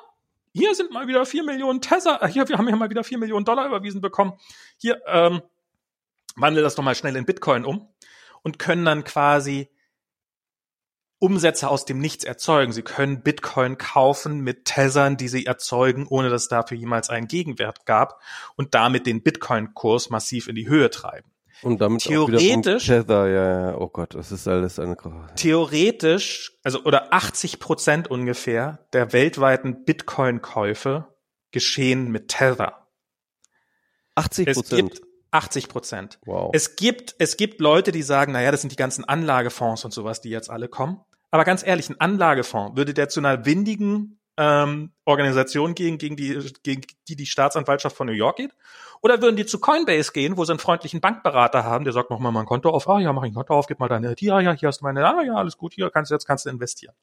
hier 0.53 0.75
sind 0.75 0.91
mal 0.91 1.07
wieder 1.07 1.25
vier 1.25 1.45
Millionen 1.45 1.81
Tesla, 1.81 2.27
hier, 2.27 2.49
wir 2.49 2.59
haben 2.59 2.67
hier 2.67 2.75
mal 2.75 2.91
wieder 2.91 3.05
vier 3.05 3.19
Millionen 3.19 3.45
Dollar 3.45 3.65
überwiesen 3.65 4.01
bekommen. 4.01 4.33
Hier, 4.77 5.01
ähm, 5.07 5.41
wandel 6.37 6.63
das 6.63 6.75
doch 6.75 6.85
mal 6.85 6.95
schnell 6.95 7.17
in 7.17 7.25
Bitcoin 7.25 7.65
um 7.65 7.89
und 8.43 8.59
können 8.59 8.85
dann 8.85 9.05
quasi 9.05 9.69
Umsätze 11.21 11.69
aus 11.69 11.85
dem 11.85 11.99
Nichts 11.99 12.25
erzeugen. 12.25 12.73
Sie 12.73 12.83
können 12.83 13.23
Bitcoin 13.23 13.77
kaufen 13.77 14.41
mit 14.41 14.67
Tethern, 14.67 15.17
die 15.17 15.29
sie 15.29 15.47
erzeugen, 15.47 16.07
ohne 16.09 16.31
dass 16.31 16.43
es 16.43 16.49
dafür 16.49 16.77
jemals 16.77 17.11
einen 17.11 17.27
Gegenwert 17.27 17.87
gab 17.87 18.21
und 18.57 18.75
damit 18.75 19.07
den 19.07 19.23
Bitcoin-Kurs 19.23 20.11
massiv 20.11 20.47
in 20.47 20.55
die 20.55 20.69
Höhe 20.69 20.91
treiben. 20.91 21.33
Und 21.63 21.81
damit 21.81 22.03
theoretisch, 22.03 22.87
Tether, 22.87 23.27
ja, 23.27 23.71
ja, 23.71 23.77
oh 23.77 23.89
Gott, 23.89 24.15
das 24.15 24.31
ist 24.31 24.47
alles 24.47 24.79
eine 24.79 24.97
Theoretisch, 25.35 26.57
also 26.63 26.85
oder 26.85 27.13
80 27.13 27.59
Prozent 27.59 28.09
ungefähr 28.09 28.87
der 28.93 29.13
weltweiten 29.13 29.85
Bitcoin-Käufe 29.85 31.09
geschehen 31.51 32.13
mit 32.13 32.29
Tether. 32.29 32.87
80 34.15 34.53
Prozent. 34.53 35.01
80 35.31 35.69
Prozent. 35.69 36.19
Wow. 36.25 36.51
Es 36.53 36.77
gibt, 36.77 37.15
es 37.19 37.37
gibt 37.37 37.61
Leute, 37.61 37.93
die 37.93 38.03
sagen, 38.03 38.33
naja, 38.33 38.51
das 38.51 38.61
sind 38.63 38.71
die 38.71 38.77
ganzen 38.77 39.05
Anlagefonds 39.05 39.85
und 39.85 39.93
sowas, 39.93 40.21
die 40.21 40.31
jetzt 40.31 40.51
alle 40.51 40.69
kommen. 40.69 41.01
Aber 41.31 41.45
ganz 41.45 41.67
ehrlich, 41.67 41.91
ein 41.91 42.01
Anlagefonds, 42.01 42.77
würde 42.77 42.95
der 42.95 43.09
zu 43.09 43.21
einer 43.21 43.45
windigen 43.45 44.19
ähm, 44.39 44.93
Organisation 45.05 45.75
gehen, 45.75 45.99
gegen 45.99 46.17
die, 46.17 46.39
gegen 46.63 46.83
die 47.09 47.17
die 47.17 47.27
Staatsanwaltschaft 47.27 47.97
von 47.97 48.07
New 48.07 48.13
York 48.13 48.37
geht? 48.37 48.55
Oder 49.03 49.21
würden 49.21 49.37
die 49.37 49.47
zu 49.47 49.59
Coinbase 49.59 50.13
gehen, 50.13 50.37
wo 50.37 50.45
sie 50.45 50.53
einen 50.53 50.61
freundlichen 50.61 51.01
Bankberater 51.01 51.65
haben, 51.65 51.85
der 51.85 51.93
sagt, 51.93 52.09
mach 52.11 52.21
mal 52.21 52.31
mein 52.31 52.47
Konto 52.47 52.71
auf, 52.71 52.89
ah 52.89 53.01
ja, 53.01 53.13
mach 53.13 53.25
ich 53.25 53.33
ein 53.33 53.35
Konto 53.35 53.55
auf, 53.55 53.67
gib 53.67 53.81
mal 53.81 53.89
deine, 53.89 54.15
ja, 54.19 54.41
ja, 54.41 54.53
hier 54.53 54.69
hast 54.69 54.81
du 54.81 54.85
meine, 54.85 55.05
ah 55.07 55.23
ja, 55.23 55.35
alles 55.35 55.59
gut, 55.59 55.75
hier 55.75 55.91
kannst 55.91 56.11
du 56.11 56.15
jetzt 56.15 56.25
kannst 56.25 56.47
du 56.47 56.51
investieren. 56.51 56.95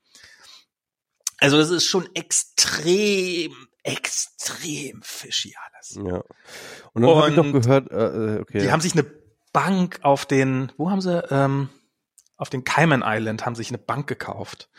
Also 1.39 1.57
das 1.57 1.69
ist 1.69 1.85
schon 1.85 2.07
extrem, 2.15 3.53
extrem 3.85 5.01
fishy 5.03 5.53
alles. 5.67 5.99
Ja. 6.03 6.23
Und 6.93 7.03
dann 7.03 7.15
habe 7.15 7.29
ich 7.29 7.35
noch 7.35 7.51
gehört, 7.51 7.91
äh, 7.91 7.95
äh, 7.95 8.41
okay. 8.41 8.59
Die 8.59 8.65
ja. 8.65 8.71
haben 8.71 8.81
sich 8.81 8.93
eine 8.93 9.05
Bank 9.53 9.99
auf 10.01 10.25
den, 10.25 10.71
wo 10.77 10.89
haben 10.89 11.01
sie, 11.01 11.23
ähm, 11.29 11.69
auf 12.35 12.49
den 12.49 12.63
Cayman 12.63 13.03
Island 13.05 13.45
haben 13.45 13.55
sich 13.55 13.69
eine 13.69 13.77
Bank 13.77 14.07
gekauft. 14.07 14.69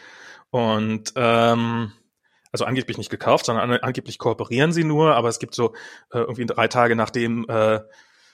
Und 0.51 1.13
ähm, 1.17 1.93
also 2.53 2.65
angeblich 2.65 2.99
nicht 2.99 3.11
gekauft, 3.11 3.47
sondern 3.47 3.71
an, 3.71 3.79
angeblich 3.81 4.19
kooperieren 4.19 4.73
sie 4.73 4.85
nur, 4.85 5.15
aber 5.15 5.29
es 5.29 5.39
gibt 5.39 5.55
so 5.55 5.75
äh, 6.11 6.19
irgendwie 6.19 6.47
drei 6.47 6.69
Tage 6.69 6.97
nachdem 6.97 7.47
äh, 7.49 7.81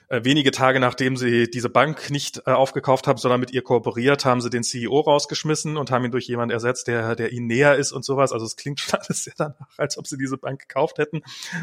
äh, 0.09 0.23
wenige 0.23 0.51
Tage 0.51 0.79
nachdem 0.79 1.17
sie 1.17 1.49
diese 1.49 1.69
Bank 1.69 2.09
nicht 2.09 2.43
äh, 2.45 2.51
aufgekauft 2.51 3.07
haben, 3.07 3.17
sondern 3.17 3.39
mit 3.39 3.51
ihr 3.51 3.61
kooperiert, 3.61 4.25
haben 4.25 4.41
sie 4.41 4.49
den 4.49 4.63
CEO 4.63 4.99
rausgeschmissen 4.99 5.77
und 5.77 5.91
haben 5.91 6.05
ihn 6.05 6.11
durch 6.11 6.27
jemand 6.27 6.51
ersetzt, 6.51 6.87
der, 6.87 7.15
der 7.15 7.31
ihnen 7.31 7.47
näher 7.47 7.75
ist 7.75 7.91
und 7.91 8.05
sowas. 8.05 8.31
Also 8.31 8.45
es 8.45 8.55
klingt 8.55 8.79
schon 8.79 8.99
alles 8.99 9.23
sehr 9.23 9.33
danach, 9.37 9.67
als 9.77 9.97
ob 9.97 10.07
sie 10.07 10.17
diese 10.17 10.37
Bank 10.37 10.59
gekauft 10.61 10.97
hätten. 10.97 11.21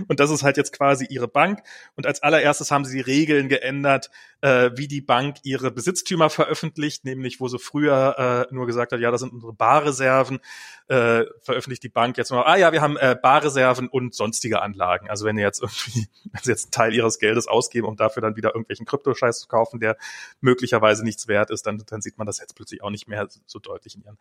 Und 0.08 0.20
das 0.20 0.30
ist 0.30 0.42
halt 0.42 0.56
jetzt 0.56 0.72
quasi 0.72 1.06
ihre 1.08 1.28
Bank. 1.28 1.60
Und 1.96 2.06
als 2.06 2.22
allererstes 2.22 2.70
haben 2.70 2.84
sie 2.84 2.96
die 2.96 3.02
Regeln 3.02 3.48
geändert, 3.48 4.10
äh, 4.40 4.70
wie 4.74 4.88
die 4.88 5.00
Bank 5.00 5.36
ihre 5.42 5.70
Besitztümer 5.70 6.30
veröffentlicht, 6.30 7.04
nämlich 7.04 7.40
wo 7.40 7.48
sie 7.48 7.58
früher 7.58 8.46
äh, 8.50 8.54
nur 8.54 8.66
gesagt 8.66 8.92
hat, 8.92 9.00
ja, 9.00 9.10
das 9.10 9.20
sind 9.20 9.32
unsere 9.32 9.52
Barreserven, 9.52 10.40
äh, 10.88 11.24
veröffentlicht 11.40 11.82
die 11.82 11.88
Bank 11.88 12.16
jetzt 12.16 12.30
nur, 12.30 12.46
ah 12.46 12.56
ja, 12.56 12.72
wir 12.72 12.80
haben 12.80 12.96
äh, 12.96 13.16
Barreserven 13.20 13.88
und 13.88 14.14
sonstige 14.14 14.62
Anlagen. 14.62 15.08
Also 15.10 15.24
wenn 15.24 15.36
ihr 15.36 15.44
jetzt 15.44 15.60
irgendwie, 15.60 16.08
wenn 16.32 16.42
sie 16.42 16.50
jetzt 16.50 16.66
einen 16.66 16.72
Teil 16.72 16.94
ihres 16.94 17.18
Geldes 17.18 17.46
ausgeben, 17.46 17.86
um 17.86 17.96
dafür 17.96 18.22
dann 18.22 18.29
wieder 18.36 18.50
irgendwelchen 18.50 18.86
Kryptoscheiß 18.86 19.40
zu 19.40 19.48
kaufen, 19.48 19.80
der 19.80 19.96
möglicherweise 20.40 21.04
nichts 21.04 21.28
wert 21.28 21.50
ist, 21.50 21.66
dann, 21.66 21.82
dann 21.86 22.00
sieht 22.00 22.18
man 22.18 22.26
das 22.26 22.38
jetzt 22.38 22.54
plötzlich 22.54 22.82
auch 22.82 22.90
nicht 22.90 23.08
mehr 23.08 23.28
so 23.46 23.58
deutlich 23.58 23.96
in 23.96 24.02
ihren. 24.02 24.18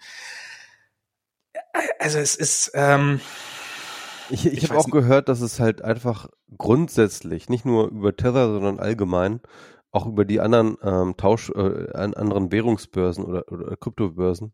Also 1.99 2.19
es 2.19 2.35
ist, 2.35 2.71
ähm, 2.73 3.19
ich, 4.29 4.45
ich, 4.45 4.53
ich 4.53 4.69
habe 4.69 4.79
auch 4.79 4.85
nicht. 4.85 4.93
gehört, 4.93 5.29
dass 5.29 5.41
es 5.41 5.59
halt 5.59 5.81
einfach 5.81 6.29
grundsätzlich, 6.57 7.49
nicht 7.49 7.65
nur 7.65 7.89
über 7.89 8.15
Tether, 8.15 8.47
sondern 8.47 8.79
allgemein, 8.79 9.41
auch 9.91 10.05
über 10.05 10.25
die 10.25 10.39
anderen 10.39 10.77
ähm, 10.83 11.15
Tausch, 11.17 11.49
äh, 11.49 11.91
anderen 11.93 12.51
Währungsbörsen 12.51 13.25
oder, 13.25 13.51
oder 13.51 13.75
Kryptobörsen 13.75 14.53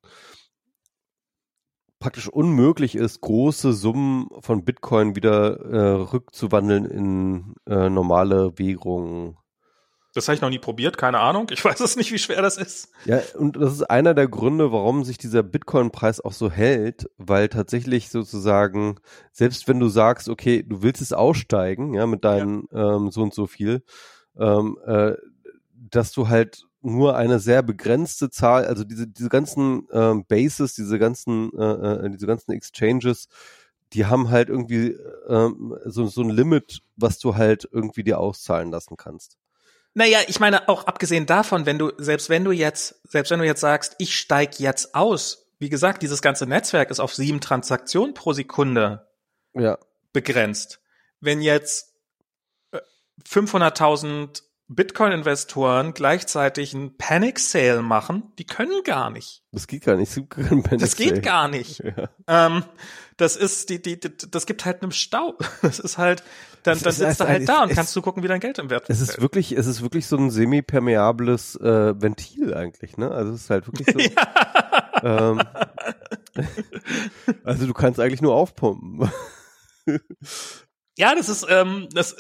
praktisch 2.05 2.27
unmöglich 2.27 2.95
ist, 2.95 3.21
große 3.21 3.73
Summen 3.73 4.27
von 4.39 4.63
Bitcoin 4.63 5.15
wieder 5.15 5.59
äh, 5.59 5.89
rückzuwandeln 6.03 6.85
in 6.85 7.55
äh, 7.67 7.89
normale 7.89 8.59
Währungen. 8.59 9.37
Das 10.15 10.29
habe 10.29 10.35
ich 10.35 10.41
noch 10.41 10.49
nie 10.49 10.59
probiert, 10.59 10.97
keine 10.97 11.19
Ahnung. 11.19 11.47
Ich 11.51 11.63
weiß 11.65 11.81
es 11.81 11.97
nicht, 11.97 12.11
wie 12.11 12.17
schwer 12.17 12.41
das 12.41 12.57
ist. 12.57 12.89
Ja, 13.03 13.19
und 13.37 13.57
das 13.57 13.73
ist 13.73 13.83
einer 13.83 14.13
der 14.13 14.29
Gründe, 14.29 14.71
warum 14.71 15.03
sich 15.03 15.17
dieser 15.17 15.43
Bitcoin-Preis 15.43 16.21
auch 16.21 16.31
so 16.31 16.49
hält, 16.49 17.09
weil 17.17 17.49
tatsächlich 17.49 18.09
sozusagen, 18.09 18.95
selbst 19.33 19.67
wenn 19.67 19.79
du 19.79 19.89
sagst, 19.89 20.29
okay, 20.29 20.63
du 20.63 20.81
willst 20.81 21.01
es 21.01 21.11
aussteigen, 21.11 21.93
ja, 21.93 22.07
mit 22.07 22.23
deinen 22.23 22.67
ja. 22.71 22.95
Ähm, 22.95 23.11
so 23.11 23.23
und 23.23 23.33
so 23.33 23.45
viel, 23.45 23.83
ähm, 24.39 24.77
äh, 24.85 25.13
dass 25.73 26.13
du 26.13 26.29
halt 26.29 26.63
nur 26.81 27.17
eine 27.17 27.39
sehr 27.39 27.61
begrenzte 27.61 28.29
Zahl, 28.29 28.65
also 28.65 28.85
diese, 28.85 29.07
diese 29.07 29.29
ganzen 29.29 29.87
ähm, 29.91 30.23
Bases, 30.25 30.75
diese 30.75 30.97
ganzen, 30.97 31.51
äh, 31.57 32.05
äh, 32.05 32.09
diese 32.09 32.27
ganzen 32.27 32.51
Exchanges, 32.51 33.27
die 33.91 34.05
haben 34.05 34.29
halt 34.29 34.47
irgendwie 34.47 34.95
ähm, 35.27 35.77
so, 35.85 36.07
so 36.07 36.21
ein 36.21 36.29
Limit, 36.29 36.83
was 36.95 37.19
du 37.19 37.35
halt 37.35 37.67
irgendwie 37.69 38.03
dir 38.03 38.19
auszahlen 38.19 38.71
lassen 38.71 38.95
kannst. 38.95 39.37
Naja, 39.95 40.19
ich 40.27 40.39
meine, 40.39 40.69
auch 40.69 40.85
abgesehen 40.85 41.25
davon, 41.25 41.65
wenn 41.65 41.79
du, 41.79 41.91
selbst 41.97 42.29
wenn 42.29 42.43
du 42.43 42.51
jetzt, 42.51 43.01
selbst 43.09 43.31
wenn 43.31 43.39
du 43.39 43.45
jetzt 43.45 43.61
sagst, 43.61 43.95
ich 43.97 44.15
steig 44.15 44.59
jetzt 44.59 44.93
aus, 44.93 45.47
wie 45.57 45.69
gesagt, 45.69 46.03
dieses 46.03 46.21
ganze 46.21 46.45
Netzwerk 46.45 46.91
ist 46.91 46.99
auf 46.99 47.15
sieben 47.15 47.41
Transaktionen 47.41 48.13
pro 48.13 48.33
Sekunde 48.33 49.07
ja. 49.53 49.79
begrenzt 50.13 50.79
wenn 51.25 51.41
jetzt 51.41 51.93
äh, 52.71 52.79
500.000 53.27 54.43
Bitcoin-Investoren 54.67 55.93
gleichzeitig 55.93 56.73
einen 56.73 56.97
Panic 56.97 57.37
Sale 57.39 57.81
machen, 57.83 58.33
die 58.39 58.45
können 58.45 58.81
gar 58.83 59.09
nicht. 59.11 59.43
Das 59.51 59.67
geht 59.67 59.83
gar 59.85 59.95
nicht. 59.95 60.11
Das 60.79 60.95
geht 60.95 61.21
gar 61.23 61.47
nicht. 61.47 61.83
Ja. 62.27 62.47
Ähm, 62.47 62.63
das 63.17 63.35
ist 63.37 63.69
die, 63.69 63.81
die, 63.81 63.99
die, 63.99 64.09
das 64.29 64.45
gibt 64.45 64.65
halt 64.65 64.81
einen 64.81 64.91
Stau. 64.91 65.35
Das 65.61 65.79
ist 65.79 65.97
halt, 65.97 66.23
dann, 66.63 66.79
dann 66.79 66.89
ist- 66.89 66.97
sitzt 66.97 67.19
du 67.19 67.27
halt 67.27 67.47
da 67.47 67.61
und 67.63 67.69
es- 67.69 67.75
kannst 67.75 67.95
du 67.95 68.01
gucken, 68.01 68.23
wie 68.23 68.27
dein 68.27 68.39
Geld 68.39 68.57
im 68.57 68.69
Wert 68.71 68.85
Es 68.89 69.01
ist 69.01 69.21
wirklich, 69.21 69.51
es 69.51 69.67
ist 69.67 69.81
wirklich 69.83 70.07
so 70.07 70.17
ein 70.17 70.31
semi-permeables 70.31 71.55
äh, 71.57 72.01
Ventil 72.01 72.53
eigentlich, 72.55 72.97
ne? 72.97 73.11
Also 73.11 73.33
es 73.33 73.41
ist 73.43 73.49
halt 73.51 73.67
wirklich 73.67 73.87
so. 73.93 73.99
ähm, 75.07 75.41
also 77.43 77.67
du 77.67 77.73
kannst 77.73 77.99
eigentlich 77.99 78.21
nur 78.21 78.33
aufpumpen. 78.33 79.09
Ja, 80.97 81.13
das 81.13 81.29
ist, 81.29 81.45
ähm, 81.49 81.87
das, 81.93 82.15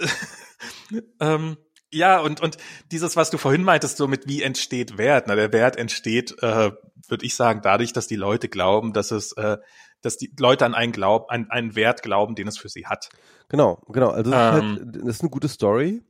ähm, 1.19 1.57
ja, 1.95 2.19
und, 2.19 2.41
und 2.41 2.57
dieses, 2.91 3.15
was 3.15 3.29
du 3.29 3.37
vorhin 3.37 3.63
meintest, 3.63 3.97
so 3.97 4.07
mit 4.07 4.27
wie 4.27 4.43
entsteht 4.43 4.97
Wert, 4.97 5.25
na, 5.27 5.35
der 5.35 5.53
Wert 5.53 5.77
entsteht, 5.77 6.35
äh, 6.43 6.71
würde 7.07 7.25
ich 7.25 7.35
sagen, 7.35 7.61
dadurch, 7.63 7.93
dass 7.93 8.07
die 8.07 8.15
Leute 8.15 8.49
glauben, 8.49 8.93
dass 8.93 9.11
es, 9.11 9.31
äh, 9.33 9.57
dass 10.01 10.17
die 10.17 10.31
Leute 10.37 10.65
an 10.65 10.75
einen 10.75 10.91
Glaub, 10.91 11.31
an 11.31 11.49
einen 11.49 11.75
Wert 11.75 12.03
glauben, 12.03 12.35
den 12.35 12.47
es 12.47 12.57
für 12.57 12.69
sie 12.69 12.85
hat. 12.85 13.09
Genau, 13.49 13.81
genau. 13.87 14.09
Also 14.09 14.31
das, 14.31 14.61
Ähm. 14.61 14.73
ist 14.73 14.79
halt, 14.79 14.95
das 14.95 15.15
ist 15.15 15.21
eine 15.21 15.29
gute 15.29 15.47
Story 15.47 16.03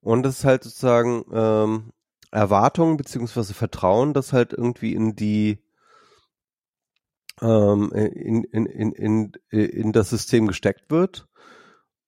und 0.00 0.22
das 0.22 0.38
ist 0.38 0.44
halt 0.44 0.64
sozusagen 0.64 1.24
ähm, 1.32 1.92
Erwartung 2.30 2.96
beziehungsweise 2.96 3.54
Vertrauen, 3.54 4.14
das 4.14 4.32
halt 4.32 4.52
irgendwie 4.52 4.92
in 4.92 5.16
die 5.16 5.58
ähm, 7.42 7.92
in, 7.92 8.44
in, 8.44 8.66
in, 8.66 8.92
in, 8.92 9.32
in 9.50 9.92
das 9.92 10.10
System 10.10 10.46
gesteckt 10.46 10.90
wird 10.90 11.28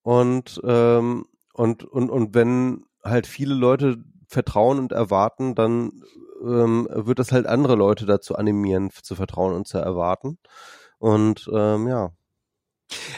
und 0.02 0.60
ähm, 0.64 1.26
und 1.52 1.84
und 1.84 2.10
und 2.10 2.34
wenn 2.34 2.84
halt 3.10 3.26
viele 3.26 3.54
Leute 3.54 3.98
vertrauen 4.26 4.78
und 4.78 4.92
erwarten, 4.92 5.54
dann 5.54 6.02
ähm, 6.42 6.86
wird 6.90 7.18
das 7.18 7.32
halt 7.32 7.46
andere 7.46 7.74
Leute 7.74 8.06
dazu 8.06 8.36
animieren, 8.36 8.90
zu 8.90 9.14
vertrauen 9.14 9.54
und 9.54 9.66
zu 9.66 9.78
erwarten. 9.78 10.38
Und 10.98 11.48
ähm, 11.52 11.88
ja, 11.88 12.10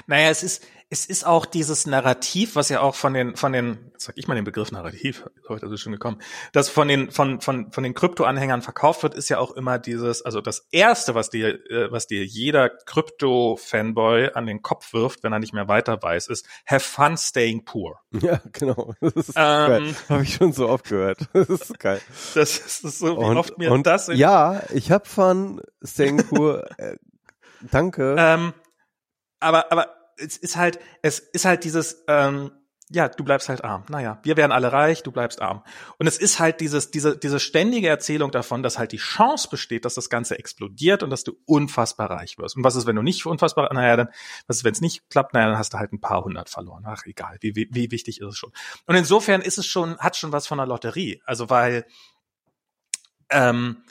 Naja, 0.06 0.30
es 0.30 0.42
ist, 0.42 0.66
es 0.92 1.06
ist 1.06 1.24
auch 1.24 1.46
dieses 1.46 1.86
Narrativ, 1.86 2.56
was 2.56 2.68
ja 2.68 2.80
auch 2.80 2.96
von 2.96 3.14
den, 3.14 3.36
von 3.36 3.52
den, 3.52 3.92
sag 3.96 4.18
ich 4.18 4.26
mal 4.26 4.34
den 4.34 4.44
Begriff 4.44 4.72
Narrativ, 4.72 5.24
heute 5.48 5.66
ist 5.66 5.80
schon 5.80 5.92
gekommen, 5.92 6.20
das 6.52 6.68
von 6.68 6.88
den, 6.88 7.12
von, 7.12 7.40
von, 7.40 7.70
von 7.70 7.84
den 7.84 7.94
Krypto-Anhängern 7.94 8.60
verkauft 8.60 9.04
wird, 9.04 9.14
ist 9.14 9.28
ja 9.28 9.38
auch 9.38 9.52
immer 9.52 9.78
dieses, 9.78 10.22
also 10.22 10.40
das 10.40 10.66
erste, 10.72 11.14
was 11.14 11.30
dir, 11.30 11.64
äh, 11.70 11.92
was 11.92 12.08
dir 12.08 12.24
jeder 12.24 12.68
Krypto-Fanboy 12.68 14.32
an 14.34 14.46
den 14.46 14.62
Kopf 14.62 14.92
wirft, 14.92 15.22
wenn 15.22 15.32
er 15.32 15.38
nicht 15.38 15.54
mehr 15.54 15.68
weiter 15.68 16.02
weiß, 16.02 16.26
ist, 16.26 16.44
have 16.66 16.80
fun 16.80 17.16
staying 17.16 17.64
poor. 17.64 18.00
Ja, 18.20 18.40
genau. 18.52 18.94
Das 19.00 19.14
ist. 19.14 19.32
Ähm, 19.36 19.94
Habe 20.08 20.22
ich 20.24 20.34
schon 20.34 20.52
so 20.52 20.68
oft 20.68 20.88
gehört. 20.88 21.20
Das 21.32 21.48
ist 21.48 21.78
geil. 21.78 22.00
das 22.34 22.58
ist 22.58 22.98
so, 22.98 23.16
wie 23.16 23.24
Und, 23.24 23.36
oft 23.38 23.56
mir 23.56 23.72
und 23.72 23.86
das 23.86 24.08
ja, 24.08 24.62
ich 24.74 24.90
hab 24.90 25.06
von 25.06 25.62
Senkur, 25.80 26.68
äh, 26.78 26.96
danke. 27.62 28.16
Ähm, 28.18 28.52
aber, 29.38 29.72
aber 29.72 29.99
es 30.20 30.36
ist 30.36 30.56
halt, 30.56 30.78
es 31.02 31.18
ist 31.18 31.44
halt 31.44 31.64
dieses, 31.64 32.05
ähm, 32.09 32.52
ja, 32.92 33.09
du 33.09 33.22
bleibst 33.22 33.48
halt 33.48 33.62
arm. 33.62 33.84
Naja, 33.88 34.18
wir 34.24 34.36
werden 34.36 34.51
alle 34.51 34.72
reich, 34.72 35.05
du 35.05 35.12
bleibst 35.12 35.40
arm. 35.40 35.62
Und 35.98 36.09
es 36.09 36.18
ist 36.18 36.40
halt 36.40 36.60
dieses, 36.60 36.90
diese, 36.90 37.16
diese 37.16 37.38
ständige 37.38 37.88
Erzählung 37.88 38.32
davon, 38.32 38.64
dass 38.64 38.78
halt 38.78 38.90
die 38.90 38.97
Chance 38.97 39.48
besteht, 39.48 39.84
dass 39.84 39.94
das 39.94 40.10
Ganze 40.10 40.36
explodiert 40.36 41.05
und 41.05 41.10
dass 41.10 41.22
du 41.22 41.38
unfassbar 41.47 42.10
reich 42.10 42.36
wirst. 42.36 42.56
Und 42.56 42.64
was 42.64 42.74
ist, 42.74 42.86
wenn 42.86 42.97
du 42.97 43.02
nicht 43.02 43.24
unfassbar, 43.26 43.72
naja, 43.72 43.97
dann, 43.97 44.09
was 44.48 44.59
ist, 44.59 44.64
wenn 44.64 44.72
es 44.72 44.80
nicht 44.80 45.09
klappt? 45.09 45.34
Naja, 45.34 45.48
dann 45.48 45.59
hast 45.59 45.72
du 45.72 45.78
halt 45.78 45.92
ein 45.92 46.01
paar 46.01 46.24
hundert 46.24 46.51
verloren. 46.51 46.84
Ach, 46.84 47.06
egal, 47.06 47.36
wie, 47.40 47.55
wie, 47.55 47.68
wie 47.70 47.92
wichtig 47.92 48.20
ist 48.20 48.26
es 48.26 48.36
schon. 48.36 48.52
Und 48.86 48.97
insofern 48.97 49.40
ist 49.40 49.59
es 49.59 49.66
schon, 49.66 49.97
hat 49.98 50.16
schon 50.16 50.32
was 50.32 50.48
von 50.48 50.59
einer 50.59 50.66
Lotterie. 50.66 51.22
Also, 51.24 51.48
weil, 51.48 51.86
ähm, 53.30 53.84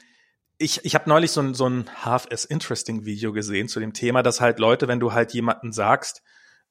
ich, 0.59 0.83
ich 0.83 0.93
habe 0.93 1.09
neulich 1.09 1.31
so 1.31 1.41
ein, 1.41 1.53
so 1.53 1.67
ein 1.67 1.89
Half 2.05 2.27
as 2.31 2.45
Interesting 2.45 3.05
Video 3.05 3.31
gesehen 3.31 3.69
zu 3.69 3.79
dem 3.79 3.93
Thema, 3.93 4.21
dass 4.21 4.41
halt 4.41 4.59
Leute, 4.59 4.87
wenn 4.87 4.99
du 4.99 5.13
halt 5.13 5.33
jemanden 5.33 5.71
sagst, 5.71 6.21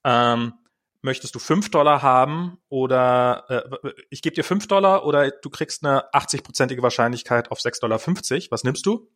ähm, 0.05 0.53
möchtest 1.01 1.35
du 1.35 1.39
fünf 1.39 1.71
Dollar 1.71 2.03
haben 2.03 2.59
oder 2.69 3.45
äh, 3.49 3.93
ich 4.11 4.21
gebe 4.21 4.35
dir 4.35 4.45
fünf 4.45 4.69
Dollar 4.69 5.07
oder 5.07 5.31
du 5.31 5.49
kriegst 5.49 5.85
eine 5.85 6.05
80-prozentige 6.13 6.83
Wahrscheinlichkeit 6.83 7.51
auf 7.51 7.61
6,50 7.61 7.81
Dollar. 7.81 8.51
Was 8.51 8.65
nimmst 8.65 8.85
du? 8.85 9.11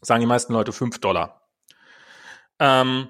Sagen 0.00 0.20
die 0.20 0.26
meisten 0.26 0.52
Leute 0.52 0.72
fünf 0.72 1.00
Dollar. 1.00 1.48
Ähm, 2.60 3.08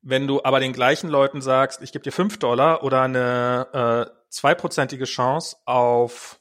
wenn 0.00 0.26
du 0.26 0.42
aber 0.44 0.60
den 0.60 0.72
gleichen 0.72 1.10
Leuten 1.10 1.42
sagst, 1.42 1.82
ich 1.82 1.92
gebe 1.92 2.02
dir 2.02 2.12
fünf 2.12 2.38
Dollar 2.38 2.82
oder 2.82 3.02
eine 3.02 4.08
äh, 4.10 4.24
zweiprozentige 4.30 5.04
Chance 5.04 5.56
auf 5.66 6.40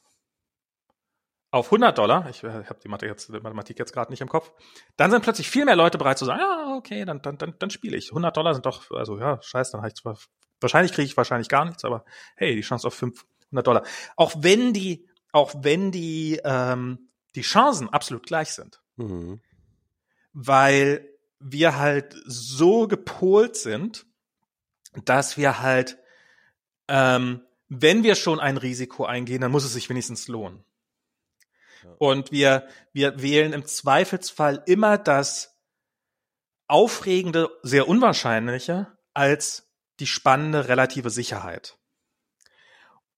auf 1.54 1.68
100 1.68 1.96
Dollar, 1.96 2.28
ich 2.32 2.44
äh, 2.44 2.48
habe 2.50 2.80
die 2.84 2.88
Mathe 2.88 3.06
jetzt, 3.06 3.30
die 3.30 3.40
Mathematik 3.40 3.78
jetzt 3.78 3.94
gerade 3.94 4.12
nicht 4.12 4.22
im 4.22 4.28
Kopf, 4.28 4.52
dann 4.98 5.12
sind 5.12 5.22
plötzlich 5.22 5.48
viel 5.48 5.66
mehr 5.66 5.76
Leute 5.76 6.00
bereit 6.00 6.18
zu 6.18 6.26
sagen, 6.26 6.40
ja, 6.40 6.74
okay, 6.76 7.06
dann, 7.06 7.22
dann, 7.22 7.38
dann, 7.38 7.54
dann 7.60 7.70
spiele 7.70 7.96
ich. 7.96 8.10
100 8.10 8.36
Dollar 8.36 8.56
sind 8.56 8.66
doch, 8.66 8.90
also 8.90 9.20
ja, 9.20 9.40
scheiße, 9.40 9.74
dann 9.74 9.82
habe 9.82 9.90
ich 9.90 9.94
zwar, 9.94 10.18
wahrscheinlich 10.60 10.94
kriege 10.94 11.06
ich 11.06 11.16
wahrscheinlich 11.16 11.50
gar 11.50 11.66
nichts, 11.66 11.86
aber 11.86 12.06
hey, 12.36 12.56
die 12.56 12.62
Chance 12.62 12.88
auf 12.88 12.96
500 12.96 13.68
Dollar. 13.68 13.84
Auch 14.16 14.34
wenn 14.38 14.74
die, 14.74 15.08
auch 15.32 15.54
wenn 15.60 15.92
die, 15.92 16.42
ähm, 16.44 17.10
die 17.36 17.42
Chancen 17.42 17.88
absolut 17.90 18.26
gleich 18.26 18.50
sind, 18.50 18.82
Mhm. 18.96 19.40
weil 20.34 21.08
wir 21.40 21.78
halt 21.78 22.16
so 22.26 22.88
gepolt 22.88 23.58
sind, 23.58 24.08
dass 25.06 25.38
wir 25.38 25.62
halt, 25.62 26.00
ähm, 26.88 27.42
wenn 27.70 28.02
wir 28.04 28.16
schon 28.16 28.40
ein 28.40 28.58
Risiko 28.58 29.06
eingehen, 29.06 29.42
dann 29.42 29.52
muss 29.52 29.66
es 29.66 29.74
sich 29.74 29.88
wenigstens 29.90 30.28
lohnen. 30.28 30.64
Und 31.97 32.31
wir, 32.31 32.68
wir 32.91 33.22
wählen 33.22 33.53
im 33.53 33.65
Zweifelsfall 33.65 34.64
immer 34.65 34.97
das 34.97 35.57
aufregende, 36.68 37.49
sehr 37.61 37.88
unwahrscheinliche 37.88 38.88
als 39.13 39.70
die 39.99 40.07
spannende 40.07 40.68
relative 40.68 41.10
Sicherheit. 41.10 41.78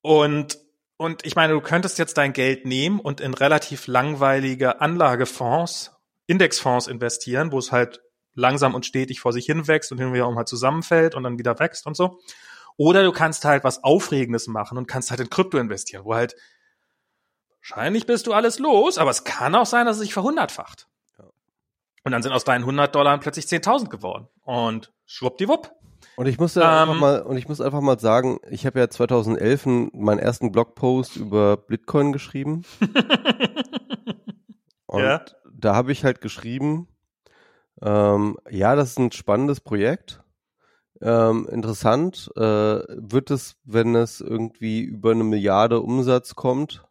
Und, 0.02 0.60
und 0.98 1.26
ich 1.26 1.36
meine, 1.36 1.54
du 1.54 1.62
könntest 1.62 1.98
jetzt 1.98 2.18
dein 2.18 2.34
Geld 2.34 2.66
nehmen 2.66 3.00
und 3.00 3.22
in 3.22 3.34
relativ 3.34 3.88
langweilige 3.88 4.82
Anlagefonds, 4.82 5.92
Indexfonds 6.28 6.88
investieren, 6.88 7.52
wo 7.52 7.60
es 7.60 7.72
halt 7.72 8.02
langsam 8.34 8.76
und 8.76 8.86
stetig 8.86 9.20
vor 9.20 9.34
sich 9.34 9.46
hin 9.46 9.68
wächst 9.68 9.92
und 9.92 9.98
hin 9.98 10.08
und 10.08 10.14
wieder 10.14 10.28
auch 10.28 10.34
mal 10.34 10.46
zusammenfällt 10.46 11.16
und 11.16 11.24
dann 11.24 11.40
wieder 11.40 11.58
wächst 11.60 11.88
und 11.88 11.96
so. 11.96 12.20
Oder 12.78 13.04
du 13.04 13.12
kannst 13.12 13.46
halt 13.46 13.64
was 13.64 13.84
Aufregendes 13.84 14.48
machen 14.48 14.78
und 14.78 14.88
kannst 14.88 15.10
halt 15.10 15.22
in 15.22 15.30
Krypto 15.30 15.58
investieren, 15.58 16.04
wo 16.04 16.14
halt 16.14 16.36
wahrscheinlich 17.70 18.06
bist 18.06 18.28
du 18.28 18.34
alles 18.34 18.60
los, 18.60 18.98
aber 18.98 19.10
es 19.10 19.24
kann 19.24 19.56
auch 19.56 19.66
sein, 19.66 19.86
dass 19.86 19.98
es 19.98 20.04
sich 20.04 20.14
verhundertfacht. 20.14 20.88
Ja. 21.18 21.26
Und 22.04 22.12
dann 22.12 22.22
sind 22.22 22.32
aus 22.32 22.44
deinen 22.44 22.62
100 22.64 22.94
Dollar 22.94 23.18
plötzlich 23.20 23.46
10.000 23.46 23.90
geworden. 23.90 24.28
Und 24.44 24.92
schwuppdiwupp. 25.06 25.72
Und 26.18 26.28
ich 26.28 26.38
muss 26.40 26.56
ja 26.56 26.84
Ähm, 26.84 26.90
einfach 26.90 27.02
mal, 27.02 27.22
und 27.24 27.38
ich 27.38 27.48
muss 27.48 27.62
einfach 27.62 27.82
mal 27.82 28.00
sagen, 28.00 28.40
ich 28.50 28.66
habe 28.66 28.80
ja 28.80 28.90
2011 28.90 29.66
einen- 29.66 29.90
meinen 29.94 30.20
ersten 30.20 30.52
Blogpost 30.52 31.16
über 31.18 31.58
Bitcoin 31.58 32.14
geschrieben. 32.14 32.64
Und 34.88 35.02
Ja. 35.04 35.26
da 35.52 35.76
habe 35.76 35.92
ich 35.92 36.06
halt 36.06 36.22
geschrieben, 36.22 36.88
ähm, 37.82 38.38
ja, 38.50 38.76
das 38.76 38.92
ist 38.92 39.00
ein 39.00 39.12
spannendes 39.12 39.60
Projekt. 39.60 40.22
Ähm, 41.02 41.48
interessant 41.52 42.32
äh, 42.38 42.40
wird 42.42 43.30
es, 43.32 43.58
wenn 43.66 43.96
es 43.96 44.22
irgendwie 44.22 44.82
über 44.82 45.12
eine 45.12 45.24
Milliarde 45.26 45.82
Umsatz 45.82 46.36
kommt. 46.36 46.86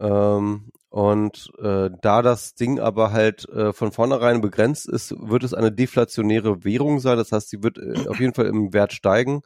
Ähm, 0.00 0.70
und 0.90 1.50
äh, 1.58 1.90
da 2.00 2.22
das 2.22 2.54
Ding 2.54 2.80
aber 2.80 3.12
halt 3.12 3.48
äh, 3.50 3.72
von 3.72 3.92
vornherein 3.92 4.40
begrenzt 4.40 4.88
ist, 4.88 5.14
wird 5.18 5.44
es 5.44 5.52
eine 5.52 5.70
deflationäre 5.70 6.64
Währung 6.64 6.98
sein. 7.00 7.18
Das 7.18 7.32
heißt, 7.32 7.50
sie 7.50 7.62
wird 7.62 7.78
äh, 7.78 8.08
auf 8.08 8.20
jeden 8.20 8.34
Fall 8.34 8.46
im 8.46 8.72
Wert 8.72 8.92
steigen. 8.92 9.42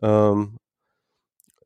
Ähm, 0.00 0.58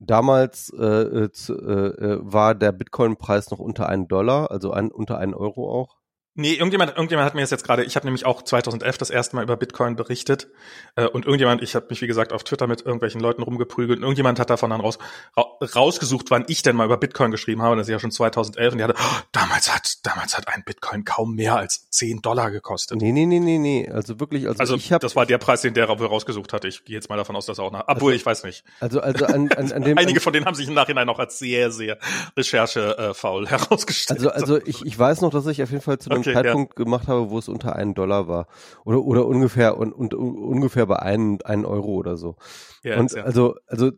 damals 0.01 0.73
äh, 0.77 0.85
äh, 0.85 1.33
zu, 1.33 1.55
äh, 1.55 1.89
äh, 1.89 2.19
war 2.23 2.55
der 2.55 2.73
Bitcoin-Preis 2.73 3.51
noch 3.51 3.59
unter 3.59 3.89
einen 3.89 4.09
Dollar, 4.09 4.51
also 4.51 4.73
ein, 4.73 4.91
unter 4.91 5.19
einen 5.19 5.35
Euro 5.35 5.71
auch. 5.73 6.00
Nee, 6.35 6.55
irgendjemand, 6.55 6.93
irgendjemand 6.93 7.27
hat 7.27 7.35
mir 7.35 7.41
das 7.41 7.51
jetzt 7.51 7.65
gerade, 7.65 7.83
ich 7.85 7.97
habe 7.97 8.07
nämlich 8.07 8.25
auch 8.25 8.43
2011 8.43 8.99
das 8.99 9.11
erste 9.11 9.37
Mal 9.37 9.43
über 9.43 9.57
Bitcoin 9.57 9.97
berichtet 9.97 10.49
äh, 10.95 11.07
und 11.07 11.25
irgendjemand, 11.25 11.61
ich 11.63 11.75
habe 11.75 11.87
mich 11.91 12.01
wie 12.03 12.07
gesagt 12.07 12.33
auf 12.33 12.45
Twitter 12.45 12.69
mit 12.69 12.83
irgendwelchen 12.83 13.21
Leuten 13.21 13.43
rumgeprügelt 13.43 13.99
und 13.99 14.05
irgendjemand 14.05 14.39
hat 14.39 14.49
davon 14.49 14.71
dann 14.71 14.81
raus, 14.81 14.99
ra 15.37 15.45
rausgesucht, 15.75 16.31
wann 16.31 16.45
ich 16.47 16.63
denn 16.63 16.77
mal 16.77 16.85
über 16.85 16.97
Bitcoin 16.97 17.33
geschrieben 17.33 17.63
habe, 17.63 17.77
das 17.77 17.89
ist 17.89 17.93
ja 17.93 17.99
schon 17.99 18.13
2011 18.13 18.73
und 18.73 18.79
die 18.79 18.85
hatte, 18.85 18.95
oh, 18.97 19.17
damals 19.33 19.75
hat, 19.75 20.07
damals 20.07 20.37
hat 20.37 20.47
ein 20.49 20.63
Bitcoin 20.65 21.05
kaum 21.05 21.35
mehr 21.35 21.57
als 21.57 21.91
10 21.91 22.23
Dollar 22.23 22.51
gekostet. 22.53 23.01
Nee, 23.01 23.13
nee, 23.13 23.27
nee, 23.27 23.41
nee, 23.41 23.59
nee, 23.59 23.91
also 23.91 24.21
wirklich, 24.21 24.47
also, 24.47 24.61
Also 24.61 24.77
ich 24.77 24.93
habe 24.93 25.03
das 25.03 25.17
war 25.17 25.27
der 25.27 25.39
Preis, 25.39 25.63
den 25.63 25.75
der 25.75 25.87
rausgesucht 25.87 26.53
hatte. 26.53 26.69
Ich 26.69 26.85
gehe 26.85 26.95
jetzt 26.95 27.09
mal 27.09 27.17
davon 27.17 27.35
aus, 27.35 27.47
dass 27.47 27.59
er 27.59 27.65
auch 27.65 27.73
nach, 27.73 27.85
obwohl 27.89 28.15
ich 28.15 28.25
weiß 28.25 28.45
nicht. 28.45 28.65
also 28.79 29.01
also 29.01 29.27
an, 29.27 29.51
an, 29.53 29.73
an 29.73 29.83
dem 29.83 29.99
Einige 29.99 30.21
von 30.21 30.33
denen 30.33 30.47
haben 30.47 30.55
sich 30.55 30.69
im 30.69 30.75
Nachhinein 30.75 31.09
auch 31.09 31.19
als 31.19 31.39
sehr, 31.39 31.71
sehr 31.71 31.99
recherchefaul 32.37 33.47
herausgestellt. 33.49 34.21
Also, 34.21 34.31
also 34.31 34.65
ich, 34.65 34.85
ich 34.85 34.99
weiß 34.99 35.21
noch, 35.23 35.31
dass 35.31 35.47
ich 35.47 35.63
auf 35.63 35.71
jeden 35.71 35.83
Fall 35.83 35.99
zu 35.99 36.11
einem 36.29 36.37
einem 36.37 36.45
Zeitpunkt 36.45 36.77
gemacht 36.77 37.09
habe, 37.09 37.31
wo 37.31 37.39
es 37.39 37.49
unter 37.49 37.77
einen 37.77 37.95
Dollar 37.95 38.29
war. 38.29 38.47
Oder, 38.85 39.03
oder 39.03 39.27
ungefähr, 39.27 39.77
und, 39.77 39.93
und 39.93 40.15
ungefähr 40.15 40.87
bei 40.87 40.99
einen, 40.99 41.41
einen 41.43 41.65
Euro 41.65 41.95
oder 41.95 42.17
so. 42.17 42.37
Ja, 42.83 42.99
und 42.99 43.13
ja. 43.13 43.23
also, 43.25 43.57
also, 43.67 43.93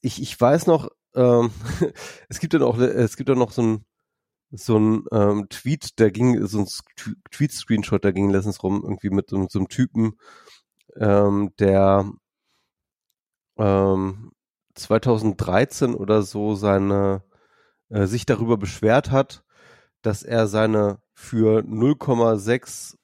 ich, 0.00 0.20
ich 0.20 0.40
weiß 0.40 0.66
noch, 0.66 0.88
ähm, 1.14 1.50
es 2.28 2.40
gibt 2.40 2.54
dann 2.54 2.62
auch, 2.62 2.78
es 2.78 3.16
gibt 3.16 3.28
dann 3.28 3.38
noch 3.38 3.52
so 3.52 3.62
ein, 3.62 3.84
so 4.50 4.78
ein 4.78 5.04
ähm, 5.10 5.48
Tweet, 5.48 5.98
der 5.98 6.10
ging, 6.10 6.46
so 6.46 6.60
ein 6.60 6.68
Tweet-Screenshot, 7.30 8.04
der 8.04 8.12
ging 8.12 8.30
letztens 8.30 8.62
rum, 8.62 8.82
irgendwie 8.82 9.10
mit 9.10 9.30
so, 9.30 9.46
so 9.48 9.58
einem 9.58 9.68
Typen, 9.68 10.18
ähm, 10.96 11.52
der 11.58 12.10
ähm, 13.58 14.32
2013 14.74 15.94
oder 15.94 16.22
so 16.22 16.54
seine 16.54 17.22
äh, 17.88 18.06
sich 18.06 18.26
darüber 18.26 18.56
beschwert 18.56 19.10
hat, 19.10 19.44
dass 20.02 20.22
er 20.22 20.46
seine 20.46 20.98
für 21.24 21.62
0,6 21.64 22.94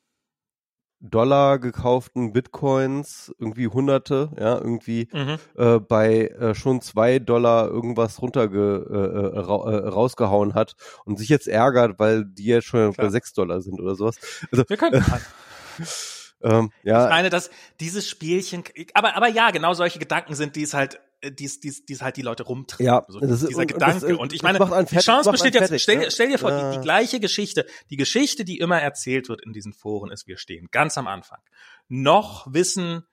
Dollar 1.03 1.59
gekauften 1.59 2.35
Bitcoins, 2.35 3.33
irgendwie 3.39 3.69
Hunderte, 3.69 4.31
ja, 4.39 4.59
irgendwie 4.59 5.09
Mhm. 5.13 5.39
äh, 5.57 5.79
bei 5.81 6.27
äh, 6.27 6.55
schon 6.55 6.83
zwei 6.83 7.19
Dollar 7.19 7.69
irgendwas 7.69 8.21
runterge 8.21 8.87
äh, 8.91 9.39
äh, 9.39 9.41
ra 9.41 9.73
äh, 9.73 9.89
rausgehauen 9.89 10.53
hat 10.53 10.75
und 11.07 11.19
sich 11.19 11.31
jetzt 11.31 11.49
ärgert, 11.49 11.99
weil 11.99 12.27
die 12.27 12.45
jetzt 12.45 12.67
schon 12.67 12.89
bei 12.91 12.93
Klar. 12.93 13.11
sechs 13.11 13.33
Dollar 13.33 13.63
sind 13.63 13.81
oder 13.81 13.95
sowas. 13.95 14.17
Also, 14.53 14.65
Wir 14.69 14.77
können 14.77 15.03
ähm, 16.43 16.71
Ich 16.83 16.89
ja, 16.91 17.09
meine, 17.09 17.31
dass 17.31 17.49
dieses 17.81 18.07
Spielchen, 18.07 18.63
aber, 18.93 19.17
aber 19.17 19.29
ja, 19.29 19.53
genau 19.53 19.73
solche 19.73 19.99
Gedanken 19.99 20.35
sind, 20.35 20.55
die 20.55 20.65
es 20.65 20.75
halt, 20.75 21.01
äh, 21.21 21.33
die 21.33 21.45
es, 21.45 21.61
die 21.61 21.69
es, 21.69 21.85
die 21.85 21.93
es 21.95 22.03
halt 22.03 22.17
die 22.17 22.23
Leute 22.23 22.43
rumtreiben. 22.45 22.87
Ja, 22.87 23.05
so, 23.09 23.21
das 23.21 23.43
ist- 23.43 23.49
dieser 23.51 23.61
und 23.61 23.67
Gedanke. 23.69 24.01
das, 24.01 24.11
äh, 24.11 24.15
Und 24.15 24.33
ich 24.33 24.43
meine, 24.43 24.59
die 24.91 24.97
Chance 24.99 25.31
besteht 25.31 25.55
jetzt, 25.55 25.69
fertig, 25.69 25.83
stell, 25.83 25.97
ne? 25.99 26.11
stell 26.11 26.29
dir 26.29 26.39
vor, 26.39 26.51
die, 26.51 26.57
Ja. 26.59 26.71
die 26.73 26.81
gleiche 26.81 27.21
Geschichte, 27.21 27.67
die 27.91 27.97
Geschichte, 27.97 28.45
die 28.45 28.59
immer 28.59 28.81
erzählt 28.81 29.29
wird 29.29 29.43
in 29.43 29.53
diesen 29.53 29.73
Foren, 29.73 30.11
ist, 30.11 30.27
wir 30.27 30.37
stehen 30.39 30.69
ganz 30.71 30.97
am 30.99 31.07
Anfang. 31.07 31.41
Noch 31.89 32.47
wissen, 32.53 33.05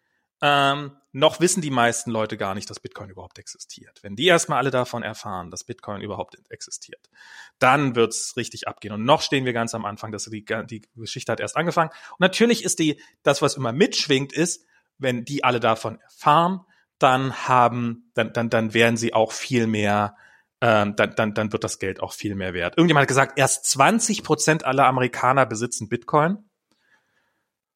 ähm, 0.41 0.91
noch 1.13 1.39
wissen 1.39 1.61
die 1.61 1.71
meisten 1.71 2.11
Leute 2.11 2.37
gar 2.37 2.53
nicht, 2.53 2.69
dass 2.69 2.79
Bitcoin 2.79 3.09
überhaupt 3.09 3.39
existiert. 3.39 3.97
Wenn 4.03 4.15
die 4.15 4.27
erstmal 4.27 4.59
alle 4.59 4.69
davon 4.69 5.01
erfahren, 5.01 5.49
dass 5.49 5.63
Bitcoin 5.63 6.01
überhaupt 6.01 6.37
existiert, 6.49 7.09
dann 7.57 7.95
wird's 7.95 8.37
richtig 8.37 8.67
abgehen. 8.67 8.93
Und 8.93 9.03
noch 9.03 9.23
stehen 9.23 9.45
wir 9.45 9.53
ganz 9.53 9.73
am 9.73 9.83
Anfang, 9.85 10.11
dass 10.11 10.25
die, 10.25 10.45
die 10.45 10.81
Geschichte 10.95 11.31
hat 11.31 11.39
erst 11.39 11.55
angefangen. 11.57 11.89
Und 12.11 12.19
natürlich 12.19 12.63
ist 12.63 12.77
die, 12.77 13.01
das, 13.23 13.41
was 13.41 13.55
immer 13.55 13.71
mitschwingt, 13.71 14.31
ist, 14.31 14.63
wenn 14.99 15.25
die 15.25 15.43
alle 15.43 15.59
davon 15.59 15.99
erfahren, 16.01 16.61
dann 16.99 17.47
haben, 17.47 18.11
dann, 18.13 18.33
dann, 18.33 18.49
dann 18.49 18.73
werden 18.73 18.97
sie 18.97 19.13
auch 19.13 19.31
viel 19.31 19.67
mehr, 19.67 20.15
ähm, 20.61 20.95
dann, 20.95 21.15
dann, 21.15 21.33
dann 21.33 21.51
wird 21.51 21.63
das 21.63 21.79
Geld 21.79 21.99
auch 22.01 22.13
viel 22.13 22.35
mehr 22.35 22.53
wert. 22.53 22.77
Irgendjemand 22.77 23.03
hat 23.03 23.07
gesagt, 23.09 23.39
erst 23.39 23.65
20 23.65 24.23
Prozent 24.23 24.65
aller 24.65 24.85
Amerikaner 24.85 25.45
besitzen 25.45 25.89
Bitcoin, 25.89 26.37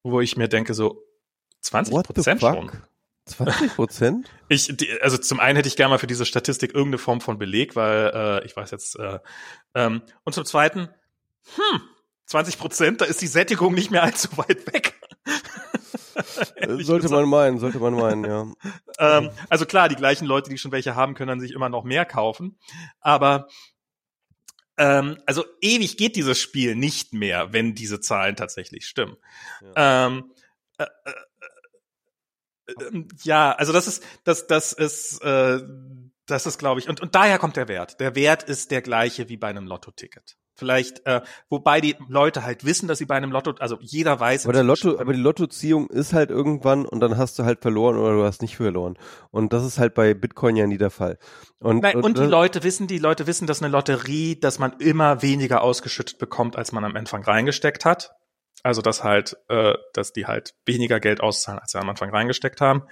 wo 0.02 0.20
ich 0.20 0.36
mir 0.36 0.48
denke, 0.48 0.74
so 0.74 1.04
20 1.60 1.94
what 1.94 2.06
the 2.06 2.12
Prozent 2.12 2.40
schon. 2.40 2.70
fuck? 2.70 2.88
20 3.26 3.74
Prozent? 3.74 4.30
Ich, 4.48 4.68
die, 4.76 5.00
also 5.00 5.16
zum 5.16 5.40
einen 5.40 5.56
hätte 5.56 5.68
ich 5.68 5.76
gerne 5.76 5.90
mal 5.90 5.98
für 5.98 6.06
diese 6.06 6.26
Statistik 6.26 6.74
irgendeine 6.74 6.98
Form 6.98 7.22
von 7.22 7.38
Beleg, 7.38 7.74
weil 7.74 8.10
äh, 8.14 8.44
ich 8.44 8.54
weiß 8.54 8.70
jetzt. 8.70 8.98
Äh, 8.98 9.18
ähm, 9.74 10.02
und 10.24 10.34
zum 10.34 10.44
zweiten, 10.44 10.90
hm, 11.54 11.80
20 12.26 12.58
Prozent, 12.58 13.00
da 13.00 13.06
ist 13.06 13.22
die 13.22 13.26
Sättigung 13.28 13.72
nicht 13.72 13.90
mehr 13.90 14.02
allzu 14.02 14.36
weit 14.36 14.66
weg. 14.72 15.00
Ehrlich 16.56 16.86
sollte 16.86 17.08
man 17.08 17.28
meinen, 17.28 17.58
sollte 17.58 17.78
man 17.78 17.94
meinen, 17.94 18.24
ja. 18.24 18.46
Ähm, 18.98 19.30
also 19.48 19.66
klar, 19.66 19.88
die 19.88 19.96
gleichen 19.96 20.26
Leute, 20.26 20.50
die 20.50 20.58
schon 20.58 20.72
welche 20.72 20.94
haben, 20.94 21.14
können 21.14 21.28
dann 21.28 21.40
sich 21.40 21.52
immer 21.52 21.68
noch 21.68 21.84
mehr 21.84 22.04
kaufen. 22.04 22.58
Aber 23.00 23.48
ähm, 24.76 25.18
also 25.26 25.44
ewig 25.60 25.96
geht 25.96 26.16
dieses 26.16 26.40
Spiel 26.40 26.74
nicht 26.74 27.12
mehr, 27.12 27.52
wenn 27.52 27.74
diese 27.74 28.00
Zahlen 28.00 28.36
tatsächlich 28.36 28.86
stimmen. 28.86 29.16
Ähm, 29.76 30.32
äh, 30.78 30.86
äh, 31.04 31.12
äh, 32.74 33.04
ja, 33.22 33.52
also 33.52 33.72
das 33.72 33.86
ist, 33.86 34.02
das, 34.24 34.46
das 34.46 34.72
ist, 34.72 35.22
äh, 35.22 35.60
das 36.26 36.46
ist, 36.46 36.58
glaube 36.58 36.80
ich, 36.80 36.88
und, 36.88 37.00
und 37.00 37.14
daher 37.14 37.38
kommt 37.38 37.56
der 37.56 37.68
Wert. 37.68 38.00
Der 38.00 38.14
Wert 38.14 38.44
ist 38.44 38.70
der 38.70 38.80
gleiche 38.82 39.28
wie 39.28 39.36
bei 39.36 39.48
einem 39.48 39.66
Lotto-Ticket. 39.66 40.36
Vielleicht, 40.54 41.06
äh, 41.06 41.22
wobei 41.48 41.80
die 41.80 41.96
Leute 42.08 42.44
halt 42.44 42.64
wissen, 42.64 42.86
dass 42.86 42.98
sie 42.98 43.06
bei 43.06 43.14
einem 43.14 43.32
Lotto, 43.32 43.52
also 43.58 43.78
jeder 43.80 44.20
weiß. 44.20 44.44
Aber 44.44 44.52
der 44.52 44.62
Lotto, 44.64 44.98
aber 44.98 45.12
die 45.14 45.20
Lottoziehung 45.20 45.88
ist 45.88 46.12
halt 46.12 46.30
irgendwann 46.30 46.84
und 46.84 47.00
dann 47.00 47.16
hast 47.16 47.38
du 47.38 47.44
halt 47.44 47.62
verloren 47.62 47.96
oder 47.96 48.12
du 48.16 48.24
hast 48.24 48.42
nicht 48.42 48.56
verloren. 48.56 48.98
Und 49.30 49.52
das 49.54 49.64
ist 49.64 49.78
halt 49.78 49.94
bei 49.94 50.12
Bitcoin 50.12 50.56
ja 50.56 50.66
nie 50.66 50.76
der 50.76 50.90
Fall. 50.90 51.18
Und, 51.58 51.82
Nein, 51.82 51.96
und 51.96 52.18
die 52.18 52.22
das- 52.22 52.30
Leute 52.30 52.62
wissen, 52.64 52.86
die 52.86 52.98
Leute 52.98 53.26
wissen, 53.26 53.46
dass 53.46 53.62
eine 53.62 53.72
Lotterie, 53.72 54.38
dass 54.38 54.58
man 54.58 54.74
immer 54.78 55.22
weniger 55.22 55.62
ausgeschüttet 55.62 56.18
bekommt, 56.18 56.56
als 56.56 56.70
man 56.72 56.84
am 56.84 56.96
Anfang 56.96 57.22
reingesteckt 57.24 57.84
hat. 57.86 58.12
Also 58.62 58.82
dass 58.82 59.02
halt, 59.02 59.36
äh, 59.48 59.72
dass 59.94 60.12
die 60.12 60.26
halt 60.26 60.54
weniger 60.66 61.00
Geld 61.00 61.20
auszahlen, 61.22 61.58
als 61.60 61.72
sie 61.72 61.78
am 61.80 61.88
Anfang 61.88 62.10
reingesteckt 62.10 62.60
haben. 62.60 62.82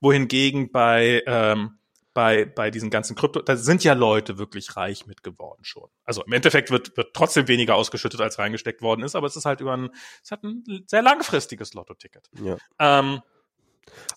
Wohingegen 0.00 0.70
bei 0.72 1.22
ähm, 1.26 1.79
bei 2.12 2.44
bei 2.44 2.70
diesen 2.70 2.90
ganzen 2.90 3.14
Krypto, 3.16 3.40
da 3.42 3.56
sind 3.56 3.84
ja 3.84 3.92
Leute 3.92 4.38
wirklich 4.38 4.76
reich 4.76 5.06
mit 5.06 5.22
geworden 5.22 5.64
schon. 5.64 5.88
Also 6.04 6.24
im 6.24 6.32
Endeffekt 6.32 6.70
wird 6.70 6.96
wird 6.96 7.14
trotzdem 7.14 7.48
weniger 7.48 7.76
ausgeschüttet, 7.76 8.20
als 8.20 8.38
reingesteckt 8.38 8.82
worden 8.82 9.02
ist, 9.02 9.14
aber 9.14 9.26
es 9.26 9.36
ist 9.36 9.44
halt 9.44 9.60
über 9.60 9.76
ein, 9.76 9.90
es 10.22 10.30
hat 10.30 10.42
ein 10.42 10.64
sehr 10.86 11.02
langfristiges 11.02 11.74
Lotto-Ticket. 11.74 12.28
ja. 12.42 12.56
Ähm, 12.78 13.20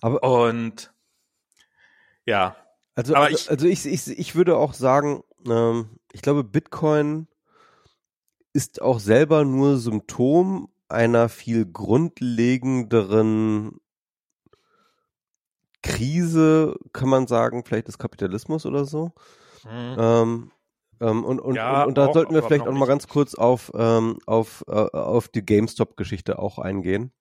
Aber 0.02 0.24
und 0.24 0.94
ja, 2.26 2.56
Also, 2.96 3.16
Aber 3.16 3.26
also, 3.26 3.38
ich- 3.38 3.50
also 3.50 3.68
ich, 3.68 3.86
ich, 3.86 4.08
ich 4.20 4.36
würde 4.36 4.58
auch 4.58 4.74
sagen, 4.74 5.24
ähm, 5.48 6.00
ich 6.14 6.22
glaube, 6.22 6.44
Bitcoin 6.44 7.28
ist 8.54 8.82
auch 8.82 9.00
selber 9.00 9.46
nur 9.46 9.78
Symptom 9.78 10.70
einer 10.90 11.28
viel 11.30 11.66
grundlegenderen 11.66 13.80
Krise, 15.84 16.76
kann 16.94 17.10
man 17.10 17.28
sagen, 17.28 17.64
vielleicht 17.66 17.88
des 17.88 17.98
Kapitalismus 18.00 18.66
oder 18.66 18.86
so. 18.86 19.12
mhm. 19.66 19.96
Ähm, 20.00 20.52
ähm, 21.00 21.24
und, 21.26 21.40
und, 21.40 21.56
Ja, 21.56 21.82
und, 21.82 21.90
und 21.90 21.98
da 21.98 22.08
auch, 22.08 22.14
sollten 22.14 22.34
wir 22.34 22.44
vielleicht 22.44 22.64
auch 22.66 22.72
mal 22.72 22.80
nicht. 22.80 22.88
ganz 22.88 23.08
kurz 23.08 23.36
auf, 23.36 23.72
ähm, 23.76 24.20
auf, 24.26 24.64
äh, 24.68 24.72
auf 24.72 25.28
die 25.28 25.46
GameStop-Geschichte 25.46 26.40
auch 26.40 26.58
eingehen. 26.60 27.12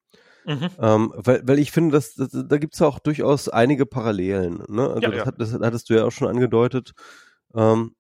Mhm. 0.44 0.70
Ähm, 0.81 1.12
weil, 1.16 1.47
weil 1.47 1.58
ich 1.58 1.70
finde, 1.73 1.92
dass, 1.92 2.15
dass 2.15 2.31
da 2.32 2.58
gibt's 2.58 2.78
ja 2.81 2.86
auch 2.86 2.99
durchaus 2.99 3.49
einige 3.49 3.86
Parallelen. 3.86 4.62
Ne? 4.68 4.89
Also 4.89 5.00
Ja, 5.00 5.08
das, 5.08 5.16
ja. 5.18 5.26
Hat, 5.26 5.34
das 5.39 5.52
hattest 5.52 5.91
du 5.91 5.94
ja 5.94 6.05
auch 6.05 6.10
schon 6.10 6.28
angedeutet. 6.28 6.92
Ähm, 7.55 7.94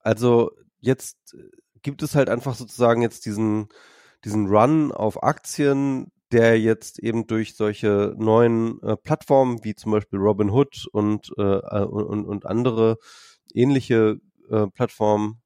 also 0.00 0.50
jetzt 0.80 1.36
gibt 1.82 2.02
es 2.02 2.14
halt 2.14 2.28
einfach 2.30 2.54
sozusagen 2.54 3.02
jetzt 3.02 3.26
diesen, 3.26 3.68
diesen 4.24 4.46
Run 4.46 4.92
auf 4.92 5.22
Aktien, 5.22 6.10
der 6.32 6.60
jetzt 6.60 6.98
eben 6.98 7.26
durch 7.26 7.56
solche 7.56 8.14
neuen 8.18 8.82
äh, 8.82 8.96
Plattformen 8.96 9.64
wie 9.64 9.74
zum 9.74 9.92
Beispiel 9.92 10.18
Robinhood 10.18 10.86
und, 10.92 11.32
äh, 11.38 11.42
äh, 11.42 11.84
und, 11.84 12.26
und 12.26 12.46
andere 12.46 12.98
ähnliche 13.54 14.20
äh, 14.50 14.66
Plattformen 14.68 15.40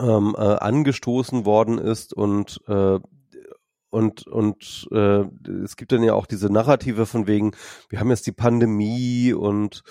ähm, 0.00 0.34
äh, 0.38 0.40
angestoßen 0.40 1.44
worden 1.44 1.78
ist 1.78 2.14
und 2.14 2.60
äh, 2.66 2.98
und 3.90 4.26
und 4.26 4.86
äh, 4.92 5.24
es 5.64 5.76
gibt 5.76 5.92
dann 5.92 6.02
ja 6.02 6.14
auch 6.14 6.26
diese 6.26 6.52
Narrative 6.52 7.06
von 7.06 7.26
wegen, 7.26 7.52
wir 7.88 8.00
haben 8.00 8.10
jetzt 8.10 8.26
die 8.26 8.32
Pandemie 8.32 9.32
und 9.32 9.82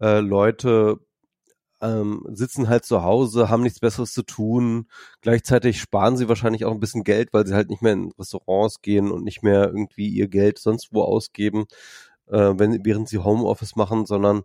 äh, 0.00 0.20
Leute 0.20 0.98
ähm, 1.82 2.24
sitzen 2.32 2.68
halt 2.68 2.84
zu 2.84 3.02
Hause, 3.02 3.48
haben 3.48 3.62
nichts 3.62 3.80
Besseres 3.80 4.12
zu 4.12 4.22
tun. 4.22 4.88
Gleichzeitig 5.22 5.80
sparen 5.80 6.16
sie 6.16 6.28
wahrscheinlich 6.28 6.64
auch 6.64 6.72
ein 6.72 6.80
bisschen 6.80 7.04
Geld, 7.04 7.32
weil 7.32 7.46
sie 7.46 7.54
halt 7.54 7.70
nicht 7.70 7.82
mehr 7.82 7.92
in 7.92 8.12
Restaurants 8.18 8.82
gehen 8.82 9.10
und 9.10 9.24
nicht 9.24 9.42
mehr 9.42 9.66
irgendwie 9.66 10.08
ihr 10.08 10.28
Geld 10.28 10.58
sonst 10.58 10.92
wo 10.92 11.02
ausgeben, 11.02 11.66
äh, 12.28 12.54
wenn, 12.56 12.84
während 12.84 13.08
sie 13.08 13.18
Homeoffice 13.18 13.76
machen, 13.76 14.06
sondern 14.06 14.42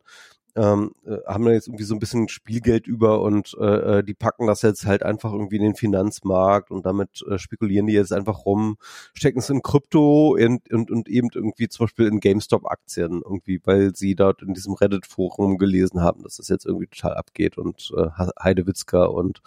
ähm, 0.56 0.93
äh, 1.06 1.17
haben 1.27 1.45
da 1.45 1.51
jetzt 1.51 1.67
irgendwie 1.67 1.84
so 1.84 1.93
ein 1.93 2.00
bisschen 2.00 2.30
Spielgeld 2.30 2.88
über 2.88 3.22
und 3.22 3.56
äh, 3.59 4.00
äh, 4.00 4.03
die 4.03 4.14
packen 4.14 4.48
das 4.48 4.61
jetzt 4.61 4.85
halt 4.85 5.03
einfach 5.03 5.34
irgendwie 5.34 5.58
in 5.58 5.64
den 5.64 5.75
Finanzmarkt 5.75 6.72
und 6.72 6.85
damit 6.85 7.24
äh, 7.30 7.38
spekulieren 7.38 7.88
die 7.88 7.93
jetzt 7.93 8.14
einfach 8.14 8.45
rum, 8.45 8.77
stecken 9.14 9.40
es 9.40 9.50
in 9.50 9.61
Krypto 9.61 10.35
und, 10.40 10.72
und, 10.72 10.92
und 10.92 11.09
eben 11.09 11.30
irgendwie 11.34 11.67
zum 11.67 11.85
Beispiel 11.85 12.08
in 12.08 12.22
GameStop-Aktien 12.22 13.22
irgendwie, 13.24 13.59
weil 13.66 13.95
sie 13.95 14.16
dort 14.16 14.42
in 14.42 14.53
diesem 14.53 14.74
Reddit-Forum 14.74 15.58
gelesen 15.58 16.01
haben, 16.01 16.24
dass 16.24 16.38
das 16.38 16.48
jetzt 16.48 16.66
irgendwie 16.66 16.88
total 16.88 17.16
abgeht 17.16 17.58
und 17.58 17.92
äh, 17.98 18.08
Heidewitzka 18.42 19.03
und 19.06 19.42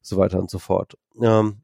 so 0.00 0.16
weiter 0.18 0.38
und 0.38 0.50
so 0.50 0.60
fort. 0.60 0.96
Ähm, 1.20 1.62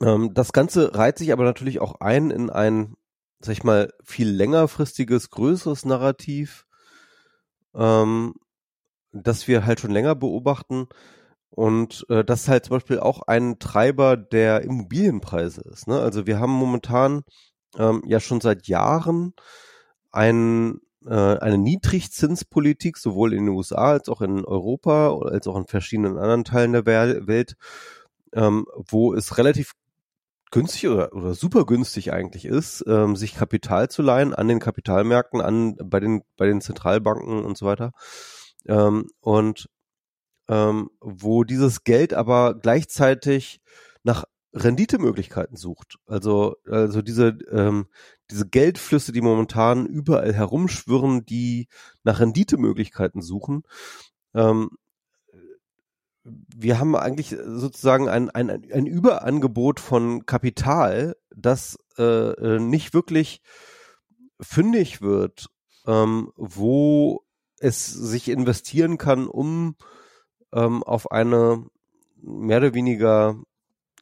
ähm, 0.00 0.34
das 0.34 0.52
Ganze 0.52 0.94
reiht 0.94 1.18
sich 1.18 1.32
aber 1.32 1.44
natürlich 1.44 1.80
auch 1.80 2.00
ein 2.00 2.30
in 2.30 2.50
ein, 2.50 2.96
sag 3.40 3.52
ich 3.52 3.64
mal, 3.64 3.92
viel 4.04 4.28
längerfristiges, 4.28 5.30
größeres 5.30 5.84
Narrativ, 5.86 6.66
ähm, 7.74 8.34
das 9.12 9.48
wir 9.48 9.66
halt 9.66 9.80
schon 9.80 9.90
länger 9.90 10.14
beobachten 10.14 10.88
und 11.50 12.06
äh, 12.08 12.24
das 12.24 12.48
halt 12.48 12.66
zum 12.66 12.76
Beispiel 12.76 13.00
auch 13.00 13.22
ein 13.26 13.58
Treiber 13.58 14.16
der 14.16 14.62
Immobilienpreise 14.62 15.62
ist. 15.62 15.88
Ne? 15.88 15.98
Also 15.98 16.26
wir 16.26 16.38
haben 16.40 16.52
momentan 16.52 17.22
ähm, 17.78 18.02
ja 18.06 18.20
schon 18.20 18.40
seit 18.40 18.66
Jahren 18.68 19.34
einen 20.12 20.80
äh, 21.06 21.14
eine 21.14 21.58
Niedrigzinspolitik, 21.58 22.96
sowohl 22.96 23.32
in 23.32 23.46
den 23.46 23.54
USA 23.54 23.92
als 23.92 24.08
auch 24.08 24.20
in 24.20 24.44
Europa 24.44 25.16
als 25.16 25.46
auch 25.46 25.56
in 25.56 25.66
verschiedenen 25.66 26.18
anderen 26.18 26.44
Teilen 26.44 26.72
der 26.72 26.86
Welt, 26.86 27.56
ähm, 28.34 28.66
wo 28.74 29.14
es 29.14 29.38
relativ 29.38 29.72
günstig 30.50 30.88
oder, 30.88 31.12
oder 31.12 31.34
super 31.34 31.66
günstig 31.66 32.12
eigentlich 32.12 32.44
ist, 32.44 32.84
ähm, 32.86 33.16
sich 33.16 33.34
Kapital 33.34 33.88
zu 33.88 34.02
leihen 34.02 34.34
an 34.34 34.48
den 34.48 34.60
Kapitalmärkten, 34.60 35.40
an 35.40 35.76
bei 35.76 36.00
den 36.00 36.22
bei 36.36 36.46
den 36.46 36.60
Zentralbanken 36.60 37.44
und 37.44 37.56
so 37.56 37.66
weiter. 37.66 37.92
Ähm, 38.66 39.08
und 39.20 39.68
ähm, 40.48 40.90
wo 41.00 41.44
dieses 41.44 41.84
Geld 41.84 42.14
aber 42.14 42.54
gleichzeitig 42.54 43.60
nach 44.02 44.24
Renditemöglichkeiten 44.54 45.56
sucht. 45.56 45.98
Also, 46.06 46.56
also 46.66 47.02
diese, 47.02 47.38
ähm, 47.50 47.86
diese 48.30 48.48
Geldflüsse, 48.48 49.12
die 49.12 49.20
momentan 49.20 49.86
überall 49.86 50.32
herumschwirren, 50.32 51.26
die 51.26 51.68
nach 52.02 52.20
Renditemöglichkeiten 52.20 53.20
suchen. 53.20 53.62
Ähm, 54.34 54.70
wir 56.56 56.78
haben 56.78 56.96
eigentlich 56.96 57.36
sozusagen 57.44 58.08
ein, 58.08 58.30
ein, 58.30 58.50
ein 58.50 58.86
Überangebot 58.86 59.80
von 59.80 60.26
Kapital, 60.26 61.16
das 61.34 61.78
äh, 61.98 62.02
äh 62.02 62.58
nicht 62.58 62.94
wirklich 62.94 63.40
fündig 64.40 65.02
wird, 65.02 65.48
ähm, 65.86 66.32
wo 66.36 67.24
es 67.58 67.86
sich 67.86 68.28
investieren 68.28 68.98
kann, 68.98 69.26
um 69.26 69.76
ähm, 70.52 70.82
auf 70.82 71.10
eine 71.10 71.66
mehr 72.20 72.58
oder 72.58 72.74
weniger 72.74 73.36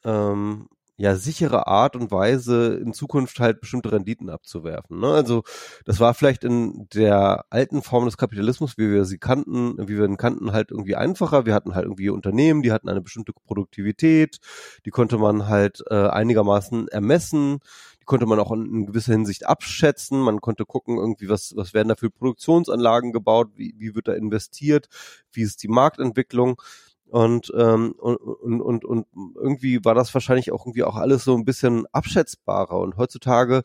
ähm, 0.04 0.68
ja 0.96 1.14
sichere 1.16 1.66
Art 1.66 1.94
und 1.94 2.10
Weise 2.10 2.74
in 2.74 2.92
Zukunft 2.94 3.38
halt 3.38 3.60
bestimmte 3.60 3.92
Renditen 3.92 4.30
abzuwerfen. 4.30 4.98
Ne? 5.00 5.08
Also 5.08 5.42
das 5.84 6.00
war 6.00 6.14
vielleicht 6.14 6.44
in 6.44 6.88
der 6.94 7.44
alten 7.50 7.82
Form 7.82 8.06
des 8.06 8.16
Kapitalismus, 8.16 8.78
wie 8.78 8.90
wir 8.90 9.04
sie 9.04 9.18
kannten, 9.18 9.76
wie 9.78 9.98
wir 9.98 10.06
ihn 10.06 10.16
kannten, 10.16 10.52
halt 10.52 10.70
irgendwie 10.70 10.96
einfacher. 10.96 11.44
Wir 11.44 11.54
hatten 11.54 11.74
halt 11.74 11.84
irgendwie 11.84 12.08
Unternehmen, 12.08 12.62
die 12.62 12.72
hatten 12.72 12.88
eine 12.88 13.02
bestimmte 13.02 13.32
Produktivität, 13.32 14.38
die 14.86 14.90
konnte 14.90 15.18
man 15.18 15.48
halt 15.48 15.82
äh, 15.90 16.08
einigermaßen 16.08 16.88
ermessen, 16.88 17.58
die 18.00 18.04
konnte 18.06 18.26
man 18.26 18.38
auch 18.38 18.52
in, 18.52 18.64
in 18.66 18.86
gewisser 18.86 19.12
Hinsicht 19.12 19.46
abschätzen. 19.46 20.20
Man 20.20 20.40
konnte 20.40 20.64
gucken, 20.64 20.96
irgendwie 20.96 21.28
was 21.28 21.54
was 21.56 21.74
werden 21.74 21.88
da 21.88 21.96
für 21.96 22.10
Produktionsanlagen 22.10 23.12
gebaut, 23.12 23.50
wie, 23.56 23.74
wie 23.78 23.94
wird 23.94 24.08
da 24.08 24.14
investiert, 24.14 24.88
wie 25.30 25.42
ist 25.42 25.62
die 25.62 25.68
Marktentwicklung. 25.68 26.60
Und, 27.08 27.52
ähm, 27.56 27.92
und, 27.98 28.16
und, 28.16 28.60
und, 28.62 28.84
und 28.84 29.06
irgendwie 29.36 29.84
war 29.84 29.94
das 29.94 30.12
wahrscheinlich 30.12 30.52
auch 30.52 30.66
irgendwie 30.66 30.84
auch 30.84 30.96
alles 30.96 31.24
so 31.24 31.36
ein 31.36 31.44
bisschen 31.44 31.86
abschätzbarer. 31.92 32.80
Und 32.80 32.96
heutzutage 32.96 33.62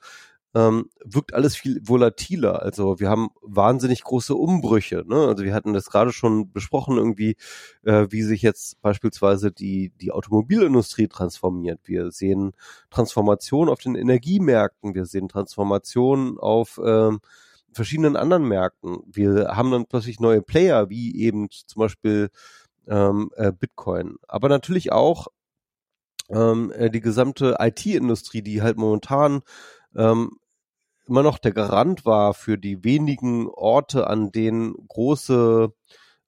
ähm, 0.54 0.90
wirkt 1.04 1.34
alles 1.34 1.56
viel 1.56 1.80
volatiler. 1.84 2.62
Also 2.62 3.00
wir 3.00 3.10
haben 3.10 3.30
wahnsinnig 3.42 4.04
große 4.04 4.36
Umbrüche. 4.36 5.04
Ne? 5.08 5.28
Also 5.28 5.44
wir 5.44 5.54
hatten 5.54 5.74
das 5.74 5.90
gerade 5.90 6.12
schon 6.12 6.52
besprochen, 6.52 6.98
irgendwie, 6.98 7.36
äh, 7.84 8.08
wie 8.10 8.24
sich 8.24 8.42
jetzt 8.42 8.82
beispielsweise 8.82 9.52
die, 9.52 9.92
die 10.02 10.12
Automobilindustrie 10.12 11.08
transformiert. 11.08 11.80
Wir 11.86 12.12
sehen 12.12 12.52
Transformation 12.90 13.70
auf 13.70 13.80
den 13.80 13.96
Energiemärkten, 13.96 14.94
wir 14.94 15.06
sehen 15.06 15.30
Transformation 15.30 16.38
auf 16.38 16.80
ähm, 16.84 17.22
verschiedenen 17.74 18.18
anderen 18.18 18.46
Märkten. 18.48 19.00
Wir 19.06 19.56
haben 19.56 19.72
dann 19.72 19.86
plötzlich 19.86 20.20
neue 20.20 20.42
Player, 20.42 20.90
wie 20.90 21.16
eben 21.16 21.50
zum 21.50 21.80
Beispiel 21.80 22.30
ähm, 22.88 23.32
äh, 23.36 23.52
Bitcoin. 23.52 24.16
Aber 24.28 24.50
natürlich 24.50 24.92
auch 24.92 25.28
ähm, 26.30 26.72
äh, 26.72 26.90
die 26.90 27.02
gesamte 27.02 27.58
IT-Industrie, 27.60 28.42
die 28.42 28.62
halt 28.62 28.78
momentan 28.78 29.42
ähm, 29.96 30.38
immer 31.08 31.24
noch 31.24 31.40
der 31.40 31.52
Garant 31.52 32.06
war 32.06 32.34
für 32.34 32.58
die 32.58 32.84
wenigen 32.84 33.50
Orte, 33.50 34.08
an 34.08 34.32
denen 34.32 34.76
große 34.88 35.74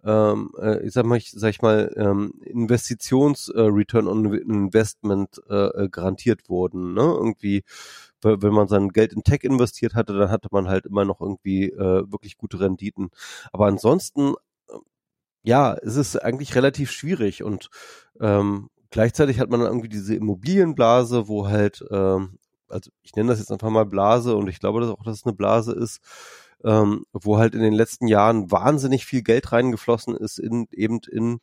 ähm, 0.05 0.51
äh, 0.59 0.85
ich 0.85 0.93
sag 0.93 1.05
mal, 1.05 1.17
ich, 1.17 1.31
sag 1.31 1.49
ich 1.51 1.61
mal, 1.61 1.91
ähm, 1.95 2.33
Investitions-Return 2.43 4.07
äh, 4.07 4.09
on 4.09 4.33
Investment 4.33 5.41
äh, 5.49 5.83
äh, 5.83 5.89
garantiert 5.89 6.49
wurden. 6.49 6.93
Ne? 6.93 7.01
Irgendwie, 7.01 7.63
wenn 8.21 8.53
man 8.53 8.67
sein 8.67 8.89
Geld 8.89 9.13
in 9.13 9.23
Tech 9.23 9.43
investiert 9.43 9.95
hatte, 9.95 10.13
dann 10.13 10.29
hatte 10.29 10.49
man 10.51 10.67
halt 10.67 10.85
immer 10.85 11.05
noch 11.05 11.21
irgendwie 11.21 11.69
äh, 11.69 12.03
wirklich 12.11 12.37
gute 12.37 12.59
Renditen. 12.59 13.09
Aber 13.51 13.67
ansonsten 13.67 14.33
ja, 15.43 15.75
es 15.75 15.95
ist 15.97 16.15
eigentlich 16.17 16.55
relativ 16.55 16.91
schwierig 16.91 17.43
und 17.43 17.69
ähm, 18.19 18.69
gleichzeitig 18.89 19.39
hat 19.39 19.49
man 19.49 19.59
dann 19.59 19.69
irgendwie 19.69 19.89
diese 19.89 20.15
Immobilienblase, 20.15 21.27
wo 21.27 21.47
halt, 21.47 21.83
ähm, 21.91 22.39
also 22.69 22.89
ich 23.03 23.15
nenne 23.15 23.29
das 23.29 23.39
jetzt 23.39 23.51
einfach 23.51 23.69
mal 23.69 23.85
Blase 23.85 24.35
und 24.35 24.47
ich 24.47 24.59
glaube 24.59 24.81
dass 24.81 24.89
auch, 24.89 25.03
dass 25.03 25.17
es 25.17 25.25
eine 25.25 25.35
Blase 25.35 25.73
ist, 25.73 25.99
ähm, 26.63 27.05
wo 27.11 27.37
halt 27.37 27.55
in 27.55 27.61
den 27.61 27.73
letzten 27.73 28.07
Jahren 28.07 28.51
wahnsinnig 28.51 29.05
viel 29.05 29.21
Geld 29.21 29.51
reingeflossen 29.51 30.15
ist 30.15 30.39
in 30.39 30.67
eben 30.71 31.01
in 31.11 31.39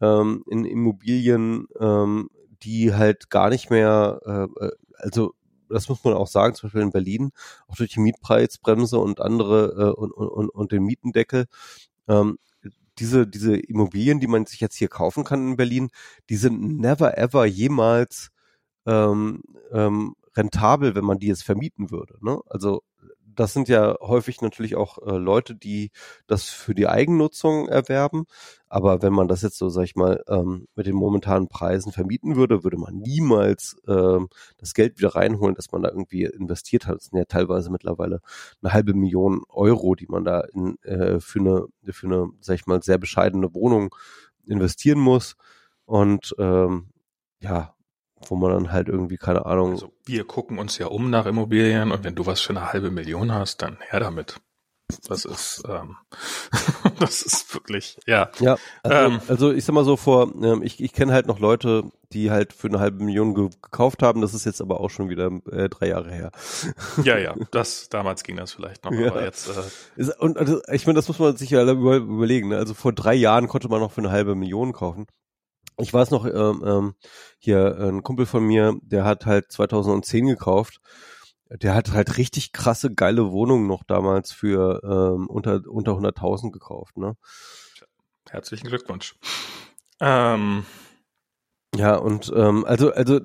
ähm, 0.00 0.44
in 0.48 0.64
Immobilien, 0.64 1.66
ähm, 1.78 2.30
die 2.62 2.94
halt 2.94 3.30
gar 3.30 3.50
nicht 3.50 3.70
mehr, 3.70 4.20
äh, 4.60 4.64
äh 4.64 4.70
also 4.94 5.34
das 5.68 5.88
muss 5.88 6.02
man 6.04 6.14
auch 6.14 6.26
sagen, 6.26 6.54
zum 6.54 6.66
Beispiel 6.66 6.82
in 6.82 6.90
Berlin, 6.90 7.30
auch 7.68 7.76
durch 7.76 7.92
die 7.92 8.00
Mietpreisbremse 8.00 8.98
und 8.98 9.20
andere 9.20 9.94
äh, 9.94 10.00
und, 10.00 10.12
und, 10.12 10.48
und 10.48 10.72
den 10.72 10.82
Mietendeckel, 10.82 11.46
ähm, 12.08 12.38
diese, 13.00 13.26
diese 13.26 13.56
Immobilien, 13.56 14.20
die 14.20 14.26
man 14.28 14.46
sich 14.46 14.60
jetzt 14.60 14.76
hier 14.76 14.88
kaufen 14.88 15.24
kann 15.24 15.50
in 15.50 15.56
Berlin, 15.56 15.90
die 16.28 16.36
sind 16.36 16.78
never 16.78 17.18
ever 17.18 17.46
jemals 17.46 18.30
ähm, 18.86 19.42
ähm, 19.72 20.14
rentabel, 20.36 20.94
wenn 20.94 21.04
man 21.04 21.18
die 21.18 21.28
jetzt 21.28 21.44
vermieten 21.44 21.90
würde. 21.90 22.16
Ne? 22.22 22.40
Also 22.46 22.82
das 23.40 23.54
sind 23.54 23.70
ja 23.70 23.96
häufig 24.02 24.42
natürlich 24.42 24.76
auch 24.76 24.98
äh, 24.98 25.16
Leute, 25.16 25.54
die 25.54 25.92
das 26.26 26.44
für 26.44 26.74
die 26.74 26.86
Eigennutzung 26.86 27.68
erwerben. 27.68 28.26
Aber 28.68 29.00
wenn 29.00 29.14
man 29.14 29.28
das 29.28 29.40
jetzt 29.40 29.56
so, 29.56 29.70
sag 29.70 29.84
ich 29.84 29.96
mal, 29.96 30.22
ähm, 30.28 30.68
mit 30.74 30.86
den 30.86 30.94
momentanen 30.94 31.48
Preisen 31.48 31.90
vermieten 31.90 32.36
würde, 32.36 32.64
würde 32.64 32.76
man 32.76 32.98
niemals 32.98 33.78
ähm, 33.88 34.28
das 34.58 34.74
Geld 34.74 34.98
wieder 34.98 35.14
reinholen, 35.14 35.54
das 35.54 35.72
man 35.72 35.82
da 35.82 35.88
irgendwie 35.88 36.24
investiert 36.24 36.86
hat. 36.86 36.96
Das 36.96 37.04
sind 37.06 37.16
ja 37.18 37.24
teilweise 37.24 37.70
mittlerweile 37.70 38.20
eine 38.62 38.74
halbe 38.74 38.92
Million 38.92 39.42
Euro, 39.48 39.94
die 39.94 40.06
man 40.06 40.24
da 40.26 40.42
in, 40.42 40.76
äh, 40.82 41.18
für 41.18 41.40
eine, 41.40 41.64
für 41.92 42.08
eine, 42.08 42.28
sag 42.42 42.56
ich 42.56 42.66
mal, 42.66 42.82
sehr 42.82 42.98
bescheidene 42.98 43.54
Wohnung 43.54 43.94
investieren 44.44 45.00
muss. 45.00 45.36
Und 45.86 46.34
ähm, 46.38 46.90
ja, 47.40 47.74
wo 48.26 48.36
man 48.36 48.52
dann 48.52 48.72
halt 48.72 48.88
irgendwie, 48.88 49.16
keine 49.16 49.46
Ahnung. 49.46 49.72
Also 49.72 49.92
wir 50.04 50.24
gucken 50.24 50.58
uns 50.58 50.78
ja 50.78 50.86
um 50.86 51.10
nach 51.10 51.26
Immobilien 51.26 51.92
und 51.92 52.04
wenn 52.04 52.14
du 52.14 52.26
was 52.26 52.40
für 52.40 52.50
eine 52.50 52.72
halbe 52.72 52.90
Million 52.90 53.32
hast, 53.32 53.62
dann 53.62 53.78
her 53.80 54.00
damit. 54.00 54.40
Das 55.08 55.24
ist, 55.24 55.62
ähm, 55.68 55.96
das 56.98 57.22
ist 57.22 57.54
wirklich, 57.54 57.96
ja. 58.06 58.30
Ja, 58.40 58.56
also, 58.82 58.96
ähm, 58.96 59.20
also 59.28 59.52
ich 59.52 59.64
sag 59.64 59.74
mal 59.74 59.84
so 59.84 59.96
vor, 59.96 60.32
ähm, 60.42 60.62
ich, 60.62 60.82
ich 60.82 60.92
kenne 60.92 61.12
halt 61.12 61.26
noch 61.26 61.38
Leute, 61.38 61.84
die 62.12 62.30
halt 62.30 62.52
für 62.52 62.66
eine 62.66 62.80
halbe 62.80 63.04
Million 63.04 63.34
ge 63.34 63.50
gekauft 63.62 64.02
haben. 64.02 64.20
Das 64.20 64.34
ist 64.34 64.46
jetzt 64.46 64.60
aber 64.60 64.80
auch 64.80 64.90
schon 64.90 65.08
wieder 65.08 65.30
äh, 65.52 65.68
drei 65.68 65.88
Jahre 65.88 66.10
her. 66.10 66.32
Ja, 67.04 67.18
ja, 67.18 67.34
das 67.52 67.88
damals 67.88 68.24
ging 68.24 68.36
das 68.36 68.52
vielleicht 68.52 68.84
noch, 68.84 68.92
ja. 68.92 69.10
aber 69.10 69.22
jetzt. 69.22 69.48
Äh, 69.96 70.10
und 70.18 70.38
also, 70.38 70.60
ich 70.72 70.86
meine, 70.86 70.96
das 70.96 71.08
muss 71.08 71.18
man 71.18 71.36
sich 71.36 71.50
ja 71.50 71.62
überlegen. 71.62 72.48
Ne? 72.48 72.56
Also 72.56 72.74
vor 72.74 72.92
drei 72.92 73.14
Jahren 73.14 73.48
konnte 73.48 73.68
man 73.68 73.80
noch 73.80 73.92
für 73.92 74.00
eine 74.00 74.10
halbe 74.10 74.34
Million 74.34 74.72
kaufen 74.72 75.06
ich 75.80 75.92
weiß 75.92 76.10
noch, 76.10 76.26
ähm, 76.26 76.62
ähm, 76.64 76.94
hier 77.38 77.76
ein 77.78 78.02
Kumpel 78.02 78.26
von 78.26 78.44
mir, 78.44 78.74
der 78.82 79.04
hat 79.04 79.26
halt 79.26 79.50
2010 79.52 80.26
gekauft. 80.26 80.80
Der 81.50 81.74
hat 81.74 81.92
halt 81.92 82.16
richtig 82.16 82.52
krasse, 82.52 82.94
geile 82.94 83.32
Wohnungen 83.32 83.66
noch 83.66 83.82
damals 83.82 84.30
für 84.30 84.80
ähm, 84.84 85.26
unter, 85.26 85.62
unter 85.66 85.92
100.000 85.92 86.52
gekauft. 86.52 86.96
Ne? 86.96 87.16
Herzlichen 88.28 88.68
Glückwunsch. 88.68 89.16
Ähm. 90.00 90.64
Ja, 91.76 91.96
und 91.96 92.32
ähm, 92.34 92.64
also, 92.64 92.92
also 92.92 93.20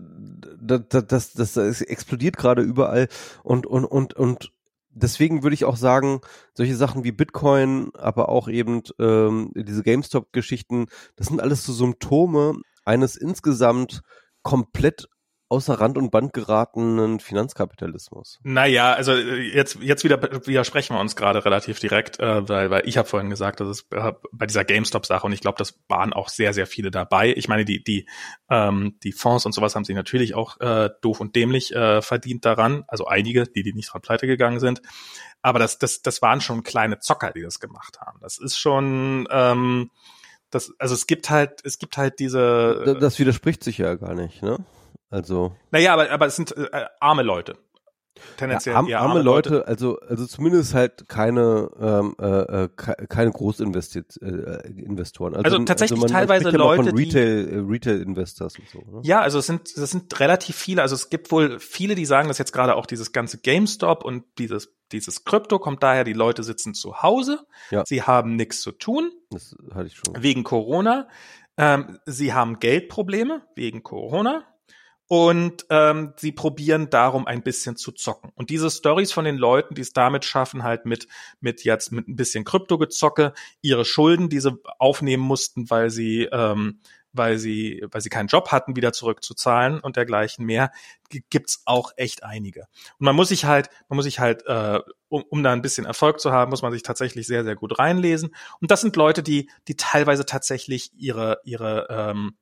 das, 0.60 0.82
das, 0.90 1.34
das, 1.34 1.54
das 1.54 1.82
explodiert 1.82 2.38
gerade 2.38 2.62
überall 2.62 3.08
und, 3.44 3.66
und, 3.66 3.86
und, 3.86 4.14
und 4.16 4.52
deswegen 4.96 5.44
würde 5.44 5.54
ich 5.54 5.66
auch 5.66 5.78
sagen, 5.78 6.22
solche 6.54 6.76
Sachen 6.76 7.04
wie 7.04 7.12
Bitcoin, 7.12 7.92
aber 7.94 8.30
auch 8.30 8.48
eben 8.48 8.82
ähm, 9.00 9.52
diese 9.56 9.84
GameStop-Geschichten, 9.84 10.88
das 11.16 11.28
sind 11.28 11.42
alles 11.42 11.64
so 11.66 11.74
Symptome 11.74 12.56
eines 12.86 13.16
insgesamt 13.16 14.02
komplett 14.42 15.08
außer 15.50 15.80
Rand 15.80 15.98
und 15.98 16.10
Band 16.10 16.34
geratenen 16.34 17.20
Finanzkapitalismus. 17.20 18.40
Naja, 18.44 18.94
also 18.94 19.12
äh, 19.14 19.54
jetzt 19.54 19.78
jetzt 19.82 20.04
wieder 20.04 20.22
widersprechen 20.46 20.96
wir 20.96 21.00
uns 21.00 21.16
gerade 21.16 21.46
relativ 21.46 21.80
direkt, 21.80 22.20
äh, 22.20 22.48
weil, 22.50 22.70
weil 22.72 22.88
ich 22.88 22.98
habe 22.98 23.08
vorhin 23.08 23.30
gesagt, 23.30 23.60
dass 23.60 23.68
es 23.68 23.86
äh, 23.92 24.14
bei 24.32 24.48
dieser 24.48 24.64
GameStop-Sache 24.64 25.26
und 25.26 25.34
ich 25.34 25.42
glaube, 25.42 25.58
das 25.58 25.80
waren 25.88 26.14
auch 26.14 26.30
sehr 26.30 26.54
sehr 26.54 26.68
viele 26.68 26.92
dabei. 26.92 27.34
Ich 27.36 27.48
meine, 27.48 27.66
die 27.66 27.84
die 27.84 28.08
ähm, 28.50 28.98
die 29.04 29.12
Fonds 29.12 29.46
und 29.46 29.52
sowas 29.52 29.76
haben 29.76 29.86
sich 29.86 29.96
natürlich 29.96 30.34
auch 30.34 30.60
äh, 30.60 30.90
doof 31.02 31.20
und 31.20 31.36
dämlich 31.36 31.74
äh, 31.76 32.02
verdient 32.02 32.46
daran, 32.46 32.84
also 32.88 33.06
einige, 33.06 33.44
die 33.44 33.64
die 33.64 33.74
nicht 33.74 33.94
dran 33.94 34.02
pleite 34.02 34.28
gegangen 34.28 34.60
sind, 34.60 34.82
aber 35.42 35.60
das 35.60 35.78
das 35.78 36.02
das 36.02 36.22
waren 36.22 36.42
schon 36.42 36.64
kleine 36.64 37.00
Zocker, 37.00 37.32
die 37.32 37.42
das 37.42 37.60
gemacht 37.60 38.00
haben. 38.02 38.20
Das 38.22 38.40
ist 38.40 38.58
schon 38.58 39.28
ähm, 39.30 39.92
das, 40.50 40.72
also 40.80 40.94
es 40.94 41.06
gibt 41.06 41.30
halt, 41.30 41.60
es 41.66 41.80
gibt 41.80 41.98
halt 41.98 42.20
diese. 42.20 42.98
Das 43.00 43.20
widerspricht 43.20 43.64
sich 43.64 43.78
ja 43.78 43.96
gar 43.96 44.14
nicht, 44.14 44.42
ne? 44.42 44.58
Also. 45.16 45.56
Naja, 45.72 45.94
aber, 45.94 46.12
aber 46.12 46.26
es 46.26 46.36
sind 46.36 46.56
äh, 46.58 46.88
arme 47.00 47.24
Leute. 47.24 47.58
tendenziell 48.36 48.74
ja, 48.74 48.80
arm, 48.80 48.90
eher 48.90 49.00
arme 49.00 49.22
Leute, 49.22 49.66
also 49.66 49.98
also 50.00 50.26
zumindest 50.26 50.74
halt 50.74 51.08
keine 51.08 51.70
ähm, 51.80 52.18
äh, 52.20 52.66
äh 52.66 52.70
keine 53.08 53.32
Großinvestoren. 53.32 55.34
Äh, 55.34 55.38
also, 55.38 55.38
also 55.38 55.60
tatsächlich 55.60 56.02
also 56.02 56.14
teilweise 56.14 56.50
ja 56.50 56.58
Leute, 56.58 56.84
von 56.84 56.98
Retail 56.98 57.48
äh, 57.48 57.64
Retail 57.66 58.02
Investors 58.02 58.60
und 58.60 58.68
so. 58.68 58.80
Ne? 58.80 59.00
Ja, 59.04 59.22
also 59.22 59.40
es 59.40 59.46
sind 59.46 59.70
es 59.70 59.90
sind 59.90 60.20
relativ 60.20 60.58
viele. 60.58 60.82
Also 60.82 60.96
es 60.96 61.10
gibt 61.10 61.32
wohl 61.32 61.62
viele, 61.62 61.96
die 61.96 62.06
sagen, 62.06 62.28
dass 62.28 62.38
jetzt 62.38 62.52
gerade 62.52 62.76
auch 62.76 62.86
dieses 62.86 63.14
ganze 63.14 63.38
GameStop 63.38 64.04
und 64.04 64.26
dieses 64.38 64.76
dieses 64.92 65.24
Krypto 65.24 65.60
kommt 65.60 65.82
daher, 65.82 66.04
die 66.04 66.12
Leute 66.12 66.44
sitzen 66.44 66.74
zu 66.74 67.04
Hause, 67.04 67.40
ja. 67.72 67.86
sie 67.86 68.04
haben 68.04 68.36
nichts 68.36 68.60
zu 68.60 68.74
tun. 68.74 69.14
Das 69.30 69.56
hatte 69.74 69.88
ich 69.88 69.96
schon. 69.96 70.22
Wegen 70.22 70.44
Corona. 70.44 71.08
Ähm, 71.58 72.00
sie 72.06 72.34
haben 72.34 72.60
Geldprobleme 72.60 73.44
wegen 73.56 73.82
Corona 73.82 74.44
und 75.08 75.66
ähm, 75.70 76.14
sie 76.18 76.32
probieren 76.32 76.90
darum 76.90 77.28
ein 77.28 77.44
bisschen 77.44 77.76
zu 77.76 77.92
zocken. 77.92 78.32
Und 78.36 78.50
diese 78.50 78.72
Stories 78.72 79.12
von 79.12 79.26
den 79.26 79.38
Leuten, 79.38 79.76
die 79.76 79.82
es 79.82 79.94
damit 79.94 80.26
schaffen, 80.26 80.64
halt 80.64 80.86
mit 80.86 81.08
mit 81.40 81.64
jetzt 81.64 81.92
mit 81.92 82.08
ein 82.08 82.16
bisschen 82.16 82.44
Kryptogezocke 82.44 83.34
ihre 83.62 83.86
Schulden, 83.86 84.30
die 84.30 84.40
sie 84.40 84.58
aufnehmen 84.80 85.24
mussten, 85.24 85.70
weil 85.70 85.92
sie 85.92 86.24
ähm, 86.32 86.80
weil 87.14 87.38
sie 87.38 87.84
weil 87.92 88.02
sie 88.02 88.10
keinen 88.10 88.28
Job 88.28 88.52
hatten, 88.52 88.76
wieder 88.76 88.94
zurückzuzahlen 88.94 89.80
und 89.80 89.96
dergleichen 89.96 90.46
mehr, 90.46 90.72
gibt's 91.30 91.62
auch 91.66 91.92
echt 91.98 92.24
einige. 92.24 92.62
Und 92.98 93.06
man 93.06 93.16
muss 93.16 93.30
sich 93.30 93.46
halt 93.46 93.70
man 93.90 93.98
muss 93.98 94.06
sich 94.06 94.20
halt 94.20 94.46
äh, 94.48 94.80
um, 95.08 95.24
um 95.30 95.44
da 95.44 95.54
ein 95.54 95.62
bisschen 95.62 95.86
Erfolg 95.86 96.20
zu 96.20 96.32
haben, 96.32 96.50
muss 96.50 96.64
man 96.64 96.72
sich 96.74 96.84
tatsächlich 96.84 97.28
sehr 97.28 97.44
sehr 97.44 97.56
gut 97.56 97.78
reinlesen. 97.78 98.36
Und 98.60 98.72
das 98.72 98.82
sind 98.82 98.96
Leute, 98.96 99.22
die 99.22 99.52
die 99.68 99.78
teilweise 99.78 100.26
tatsächlich 100.26 100.92
ihre 100.96 101.40
ihre 101.44 101.88
ähm, 101.92 102.38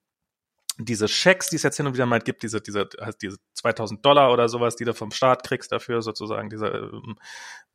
diese 0.78 1.08
Schecks, 1.08 1.50
die 1.50 1.56
es 1.56 1.64
jetzt 1.64 1.78
hin 1.78 1.88
und 1.88 1.94
wieder 1.94 2.06
mal 2.06 2.20
gibt, 2.20 2.44
diese, 2.44 2.62
diese, 2.62 2.90
also 2.98 3.18
diese 3.22 3.38
2000 3.54 4.06
Dollar 4.06 4.32
oder 4.32 4.50
sowas, 4.50 4.76
die 4.76 4.86
du 4.86 4.94
vom 4.94 5.12
Staat 5.12 5.44
kriegst 5.44 5.72
dafür, 5.72 6.02
sozusagen 6.02 6.50
diese 6.50 6.68
ähm, 6.68 7.16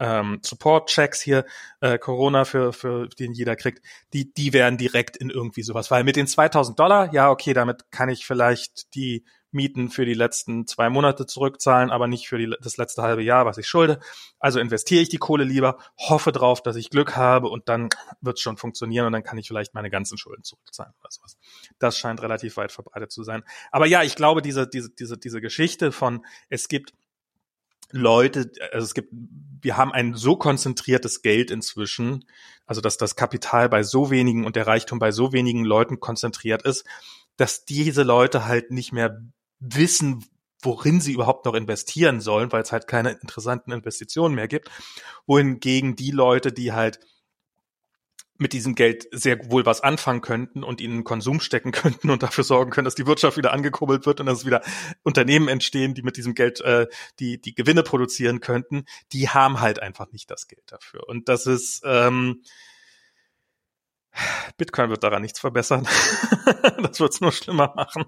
ähm, 0.00 0.40
Support-Checks 0.44 1.20
hier, 1.20 1.44
äh, 1.80 1.98
Corona 1.98 2.44
für, 2.44 2.72
für 2.72 3.08
den 3.08 3.32
jeder 3.32 3.56
kriegt, 3.56 3.84
die, 4.12 4.32
die 4.32 4.52
werden 4.52 4.78
direkt 4.78 5.16
in 5.16 5.30
irgendwie 5.30 5.62
sowas, 5.62 5.90
weil 5.90 6.04
mit 6.04 6.16
den 6.16 6.26
2000 6.26 6.78
Dollar, 6.78 7.12
ja, 7.12 7.30
okay, 7.30 7.52
damit 7.52 7.90
kann 7.90 8.08
ich 8.08 8.26
vielleicht 8.26 8.94
die 8.94 9.24
Mieten 9.50 9.88
für 9.90 10.04
die 10.04 10.14
letzten 10.14 10.66
zwei 10.66 10.90
Monate 10.90 11.26
zurückzahlen, 11.26 11.90
aber 11.90 12.06
nicht 12.06 12.28
für 12.28 12.38
die, 12.38 12.54
das 12.60 12.76
letzte 12.76 13.02
halbe 13.02 13.22
Jahr, 13.22 13.46
was 13.46 13.58
ich 13.58 13.66
schulde. 13.66 13.98
Also 14.38 14.60
investiere 14.60 15.02
ich 15.02 15.08
die 15.08 15.18
Kohle 15.18 15.44
lieber, 15.44 15.78
hoffe 15.96 16.32
drauf, 16.32 16.62
dass 16.62 16.76
ich 16.76 16.90
Glück 16.90 17.16
habe 17.16 17.48
und 17.48 17.68
dann 17.68 17.88
wird 18.20 18.36
es 18.36 18.42
schon 18.42 18.56
funktionieren 18.56 19.06
und 19.06 19.12
dann 19.12 19.22
kann 19.22 19.38
ich 19.38 19.48
vielleicht 19.48 19.74
meine 19.74 19.90
ganzen 19.90 20.18
Schulden 20.18 20.44
zurückzahlen 20.44 20.92
oder 21.00 21.10
sowas. 21.10 21.38
Das 21.78 21.96
scheint 21.96 22.22
relativ 22.22 22.56
weit 22.56 22.72
verbreitet 22.72 23.10
zu 23.10 23.22
sein. 23.22 23.42
Aber 23.70 23.86
ja, 23.86 24.02
ich 24.02 24.16
glaube, 24.16 24.42
diese, 24.42 24.68
diese, 24.68 24.90
diese, 24.90 25.16
diese 25.16 25.40
Geschichte 25.40 25.92
von, 25.92 26.24
es 26.48 26.68
gibt 26.68 26.92
Leute, 27.90 28.52
also 28.72 28.84
es 28.84 28.92
gibt, 28.92 29.08
wir 29.12 29.76
haben 29.76 29.92
ein 29.92 30.14
so 30.14 30.36
konzentriertes 30.36 31.22
Geld 31.22 31.50
inzwischen, 31.50 32.26
also 32.66 32.82
dass 32.82 32.98
das 32.98 33.16
Kapital 33.16 33.70
bei 33.70 33.82
so 33.82 34.10
wenigen 34.10 34.44
und 34.44 34.56
der 34.56 34.66
Reichtum 34.66 34.98
bei 34.98 35.10
so 35.10 35.32
wenigen 35.32 35.64
Leuten 35.64 36.00
konzentriert 36.00 36.62
ist, 36.62 36.84
dass 37.38 37.64
diese 37.64 38.02
Leute 38.02 38.44
halt 38.44 38.70
nicht 38.70 38.92
mehr 38.92 39.22
wissen, 39.60 40.24
worin 40.62 41.00
sie 41.00 41.12
überhaupt 41.12 41.44
noch 41.44 41.54
investieren 41.54 42.20
sollen, 42.20 42.52
weil 42.52 42.62
es 42.62 42.72
halt 42.72 42.88
keine 42.88 43.12
interessanten 43.12 43.72
Investitionen 43.72 44.34
mehr 44.34 44.48
gibt. 44.48 44.70
Wohingegen 45.26 45.96
die 45.96 46.10
Leute, 46.10 46.52
die 46.52 46.72
halt 46.72 46.98
mit 48.38 48.52
diesem 48.52 48.76
Geld 48.76 49.08
sehr 49.10 49.50
wohl 49.50 49.66
was 49.66 49.80
anfangen 49.80 50.20
könnten 50.20 50.62
und 50.62 50.80
ihnen 50.80 51.02
Konsum 51.04 51.40
stecken 51.40 51.72
könnten 51.72 52.10
und 52.10 52.22
dafür 52.22 52.44
sorgen 52.44 52.70
können, 52.70 52.84
dass 52.84 52.94
die 52.94 53.06
Wirtschaft 53.06 53.36
wieder 53.36 53.52
angekurbelt 53.52 54.06
wird 54.06 54.20
und 54.20 54.26
dass 54.26 54.46
wieder 54.46 54.62
Unternehmen 55.02 55.48
entstehen, 55.48 55.94
die 55.94 56.02
mit 56.02 56.16
diesem 56.16 56.34
Geld 56.34 56.60
äh, 56.60 56.86
die 57.18 57.40
die 57.40 57.54
Gewinne 57.54 57.82
produzieren 57.82 58.40
könnten, 58.40 58.84
die 59.12 59.28
haben 59.28 59.60
halt 59.60 59.80
einfach 59.80 60.12
nicht 60.12 60.30
das 60.30 60.46
Geld 60.46 60.64
dafür. 60.66 61.08
Und 61.08 61.28
das 61.28 61.46
ist 61.46 61.82
ähm, 61.84 62.42
Bitcoin 64.56 64.90
wird 64.90 65.04
daran 65.04 65.22
nichts 65.22 65.40
verbessern. 65.40 65.84
das 66.82 67.00
wird 67.00 67.12
es 67.12 67.20
nur 67.20 67.32
schlimmer 67.32 67.72
machen. 67.76 68.04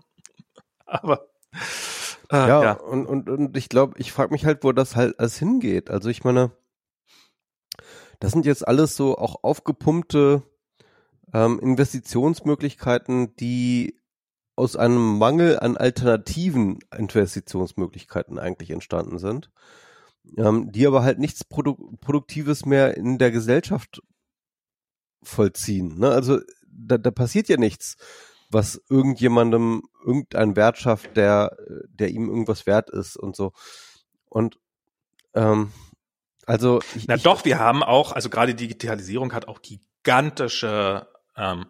Aber 0.87 1.30
äh, 2.31 2.37
ja, 2.37 2.63
ja, 2.63 2.73
Und, 2.73 3.07
und, 3.07 3.29
und 3.29 3.57
ich 3.57 3.69
glaube, 3.69 3.95
ich 3.99 4.13
frage 4.13 4.33
mich 4.33 4.45
halt, 4.45 4.65
wo 4.65 4.73
das 4.73 4.97
halt 4.97 5.19
alles 5.19 5.37
hingeht. 5.39 5.91
Also 5.91 6.09
ich 6.09 6.25
meine, 6.25 6.53
das 8.21 8.33
sind 8.33 8.47
jetzt 8.47 8.67
alles 8.67 8.97
so 8.97 9.17
auch 9.17 9.43
aufgepumpte 9.43 10.43
ähm, 11.33 11.59
Investitionsmöglichkeiten, 11.59 13.35
die 13.37 13.99
aus 14.57 14.77
einem 14.77 15.19
Mangel 15.19 15.59
an 15.59 15.77
alternativen 15.77 16.81
Investitionsmöglichkeiten 16.95 18.39
eigentlich 18.39 18.71
entstanden 18.71 19.19
sind, 19.19 19.51
ähm, 20.37 20.71
die 20.71 20.87
aber 20.87 21.03
halt 21.03 21.19
nichts 21.19 21.45
Produ 21.45 21.97
Produktives 22.01 22.67
mehr 22.67 22.97
in 22.97 23.17
der 23.19 23.31
Gesellschaft 23.31 24.03
vollziehen. 25.23 25.99
Ne? 25.99 26.11
Also 26.11 26.41
da, 26.67 26.99
da 26.99 27.11
passiert 27.11 27.49
ja 27.49 27.57
nichts 27.57 27.97
was 28.51 28.83
irgendjemandem 28.89 29.83
irgendeinen 30.05 30.57
Wert 30.57 30.79
schafft, 30.79 31.17
der, 31.17 31.57
der 31.89 32.09
ihm 32.11 32.29
irgendwas 32.29 32.67
wert 32.67 32.91
ist 32.91 33.17
und 33.17 33.37
so. 33.37 33.53
Und 34.29 34.59
ähm, 35.35 35.73
also 36.47 36.81
ich, 36.97 37.07
Na 37.07 37.17
doch, 37.17 37.45
wir 37.45 37.59
haben 37.59 37.83
auch, 37.83 38.13
also 38.13 38.29
gerade 38.29 38.55
Digitalisierung 38.55 39.33
hat 39.33 39.47
auch 39.49 39.63
gigantische 39.63 41.09
ähm, 41.37 41.67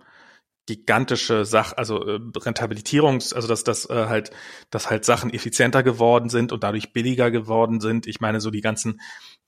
gigantische 0.66 1.44
Sach, 1.44 1.72
also 1.76 2.06
äh, 2.06 2.20
Rentabilitierungs, 2.36 3.32
also 3.32 3.48
dass 3.48 3.64
das 3.64 3.90
äh, 3.90 4.06
halt, 4.06 4.30
dass 4.70 4.88
halt 4.88 5.04
Sachen 5.04 5.32
effizienter 5.32 5.82
geworden 5.82 6.28
sind 6.28 6.52
und 6.52 6.62
dadurch 6.62 6.92
billiger 6.92 7.32
geworden 7.32 7.80
sind. 7.80 8.06
Ich 8.06 8.20
meine, 8.20 8.40
so 8.40 8.50
die 8.50 8.60
ganzen, 8.60 9.00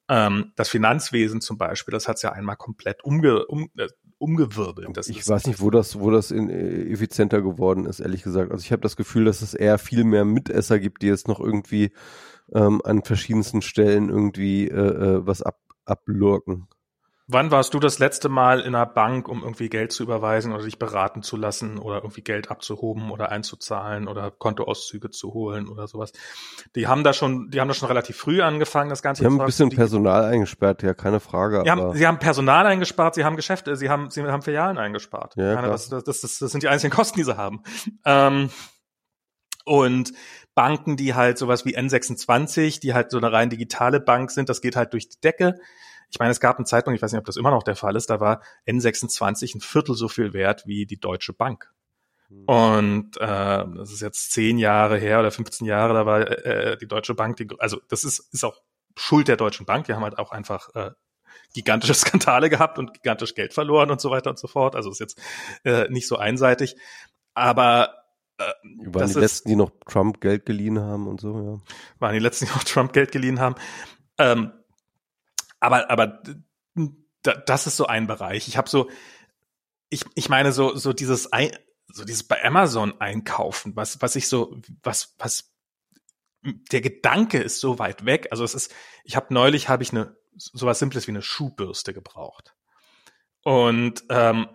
ähm, 0.08 0.52
das 0.56 0.68
Finanzwesen 0.68 1.40
zum 1.40 1.58
Beispiel, 1.58 1.92
das 1.92 2.08
hat's 2.08 2.22
ja 2.22 2.32
einmal 2.32 2.56
komplett 2.56 3.04
umge, 3.04 3.46
um, 3.46 3.70
äh, 3.76 3.86
umgewirbelt. 4.22 4.96
Das 4.96 5.08
ich 5.08 5.28
weiß 5.28 5.48
nicht, 5.48 5.60
wo 5.60 5.70
das, 5.70 5.98
wo 5.98 6.10
das 6.10 6.30
in, 6.30 6.48
äh, 6.48 6.84
effizienter 6.90 7.42
geworden 7.42 7.86
ist, 7.86 8.00
ehrlich 8.00 8.22
gesagt. 8.22 8.52
Also 8.52 8.62
ich 8.62 8.72
habe 8.72 8.82
das 8.82 8.96
Gefühl, 8.96 9.24
dass 9.24 9.42
es 9.42 9.52
eher 9.52 9.78
viel 9.78 10.04
mehr 10.04 10.24
Mitesser 10.24 10.78
gibt, 10.78 11.02
die 11.02 11.08
jetzt 11.08 11.28
noch 11.28 11.40
irgendwie 11.40 11.92
ähm, 12.54 12.80
an 12.84 13.02
verschiedensten 13.02 13.62
Stellen 13.62 14.08
irgendwie 14.08 14.68
äh, 14.68 14.76
äh 14.76 15.26
was 15.26 15.42
ab, 15.42 15.58
ablurken. 15.84 16.68
Wann 17.32 17.50
warst 17.50 17.74
du 17.74 17.80
das 17.80 17.98
letzte 17.98 18.28
Mal 18.28 18.60
in 18.60 18.74
einer 18.74 18.86
Bank, 18.86 19.28
um 19.28 19.42
irgendwie 19.42 19.68
Geld 19.68 19.92
zu 19.92 20.02
überweisen 20.02 20.52
oder 20.52 20.62
sich 20.62 20.78
beraten 20.78 21.22
zu 21.22 21.36
lassen 21.36 21.78
oder 21.78 21.96
irgendwie 21.96 22.22
Geld 22.22 22.50
abzuhoben 22.50 23.10
oder 23.10 23.30
einzuzahlen 23.30 24.08
oder 24.08 24.30
Kontoauszüge 24.30 25.10
zu 25.10 25.32
holen 25.32 25.68
oder 25.68 25.86
sowas? 25.88 26.12
Die 26.76 26.86
haben 26.86 27.04
da 27.04 27.12
schon, 27.12 27.50
die 27.50 27.60
haben 27.60 27.68
da 27.68 27.74
schon 27.74 27.88
relativ 27.88 28.16
früh 28.16 28.42
angefangen, 28.42 28.90
das 28.90 29.02
Ganze. 29.02 29.22
Sie 29.22 29.26
haben 29.26 29.40
ein 29.40 29.46
bisschen 29.46 29.70
Personal 29.70 30.24
eingesperrt, 30.24 30.82
ja, 30.82 30.94
keine 30.94 31.20
Frage. 31.20 31.62
Sie 31.64 31.70
haben, 31.70 31.96
sie 31.96 32.06
haben 32.06 32.18
Personal 32.18 32.66
eingespart, 32.66 33.14
sie 33.14 33.24
haben 33.24 33.36
Geschäfte, 33.36 33.76
sie 33.76 33.88
haben, 33.88 34.10
sie 34.10 34.22
haben 34.22 34.42
Filialen 34.42 34.78
eingespart. 34.78 35.34
Ja, 35.36 35.54
Keine, 35.54 35.68
das, 35.68 35.88
das, 35.88 36.04
das, 36.04 36.20
das, 36.20 36.38
sind 36.38 36.62
die 36.62 36.68
einzigen 36.68 36.92
Kosten, 36.94 37.18
die 37.18 37.24
sie 37.24 37.36
haben. 37.36 37.62
Ähm, 38.04 38.50
und 39.64 40.12
Banken, 40.54 40.96
die 40.96 41.14
halt 41.14 41.38
sowas 41.38 41.64
wie 41.64 41.76
N26, 41.76 42.80
die 42.80 42.94
halt 42.94 43.10
so 43.10 43.18
eine 43.18 43.32
rein 43.32 43.48
digitale 43.48 44.00
Bank 44.00 44.30
sind, 44.30 44.48
das 44.48 44.60
geht 44.60 44.76
halt 44.76 44.92
durch 44.92 45.08
die 45.08 45.20
Decke. 45.20 45.54
Ich 46.12 46.18
meine, 46.18 46.30
es 46.30 46.40
gab 46.40 46.58
einen 46.58 46.66
Zeitpunkt, 46.66 46.96
ich 46.96 47.02
weiß 47.02 47.12
nicht, 47.12 47.18
ob 47.18 47.24
das 47.24 47.36
immer 47.36 47.50
noch 47.50 47.62
der 47.62 47.74
Fall 47.74 47.96
ist, 47.96 48.10
da 48.10 48.20
war 48.20 48.42
N26 48.68 49.56
ein 49.56 49.60
Viertel 49.60 49.94
so 49.94 50.08
viel 50.08 50.32
wert 50.32 50.66
wie 50.66 50.86
die 50.86 51.00
Deutsche 51.00 51.32
Bank. 51.32 51.72
Hm. 52.28 52.44
Und 52.44 53.16
äh, 53.16 53.64
das 53.76 53.92
ist 53.92 54.02
jetzt 54.02 54.30
zehn 54.30 54.58
Jahre 54.58 54.98
her 54.98 55.20
oder 55.20 55.30
15 55.30 55.66
Jahre, 55.66 55.94
da 55.94 56.06
war 56.06 56.20
äh, 56.46 56.76
die 56.76 56.86
Deutsche 56.86 57.14
Bank, 57.14 57.36
die, 57.38 57.48
also 57.58 57.80
das 57.88 58.04
ist, 58.04 58.32
ist 58.32 58.44
auch 58.44 58.60
Schuld 58.96 59.28
der 59.28 59.36
Deutschen 59.36 59.66
Bank. 59.66 59.86
Die 59.86 59.94
haben 59.94 60.02
halt 60.02 60.18
auch 60.18 60.32
einfach 60.32 60.68
äh, 60.74 60.90
gigantische 61.54 61.94
Skandale 61.94 62.50
gehabt 62.50 62.78
und 62.78 62.94
gigantisch 62.94 63.34
Geld 63.34 63.54
verloren 63.54 63.90
und 63.90 64.00
so 64.00 64.10
weiter 64.10 64.30
und 64.30 64.38
so 64.38 64.48
fort. 64.48 64.76
Also 64.76 64.90
ist 64.90 65.00
jetzt 65.00 65.20
äh, 65.64 65.88
nicht 65.88 66.06
so 66.06 66.16
einseitig. 66.16 66.76
Aber 67.34 67.94
äh, 68.38 68.44
waren 68.86 69.08
die 69.08 69.18
letzten, 69.18 69.48
die 69.48 69.56
noch 69.56 69.70
Trump 69.86 70.20
Geld 70.20 70.46
geliehen 70.46 70.80
haben 70.80 71.06
und 71.06 71.20
so, 71.20 71.40
ja. 71.40 71.74
Waren 71.98 72.14
die 72.14 72.20
letzten, 72.20 72.46
die 72.46 72.52
noch 72.52 72.64
Trump 72.64 72.92
Geld 72.92 73.12
geliehen 73.12 73.40
haben. 73.40 73.54
Ähm, 74.18 74.52
aber, 75.62 75.90
aber 75.90 76.22
das 77.22 77.66
ist 77.66 77.76
so 77.76 77.86
ein 77.86 78.06
Bereich. 78.06 78.48
Ich 78.48 78.56
habe 78.56 78.68
so, 78.68 78.90
ich, 79.90 80.04
ich 80.14 80.28
meine 80.28 80.52
so, 80.52 80.74
so 80.74 80.92
dieses, 80.92 81.30
so 81.86 82.04
dieses 82.04 82.24
bei 82.24 82.44
Amazon 82.44 83.00
einkaufen, 83.00 83.76
was, 83.76 84.02
was 84.02 84.16
ich 84.16 84.28
so, 84.28 84.60
was, 84.82 85.14
was, 85.18 85.52
der 86.42 86.80
Gedanke 86.80 87.38
ist 87.38 87.60
so 87.60 87.78
weit 87.78 88.04
weg. 88.04 88.28
Also 88.30 88.42
es 88.42 88.54
ist, 88.54 88.74
ich 89.04 89.14
habe 89.14 89.32
neulich 89.32 89.68
habe 89.68 89.82
ich 89.82 89.92
eine 89.92 90.16
sowas 90.36 90.78
Simples 90.78 91.06
wie 91.06 91.12
eine 91.12 91.22
Schuhbürste 91.22 91.92
gebraucht 91.92 92.54
und 93.42 94.02
ähm, 94.08 94.48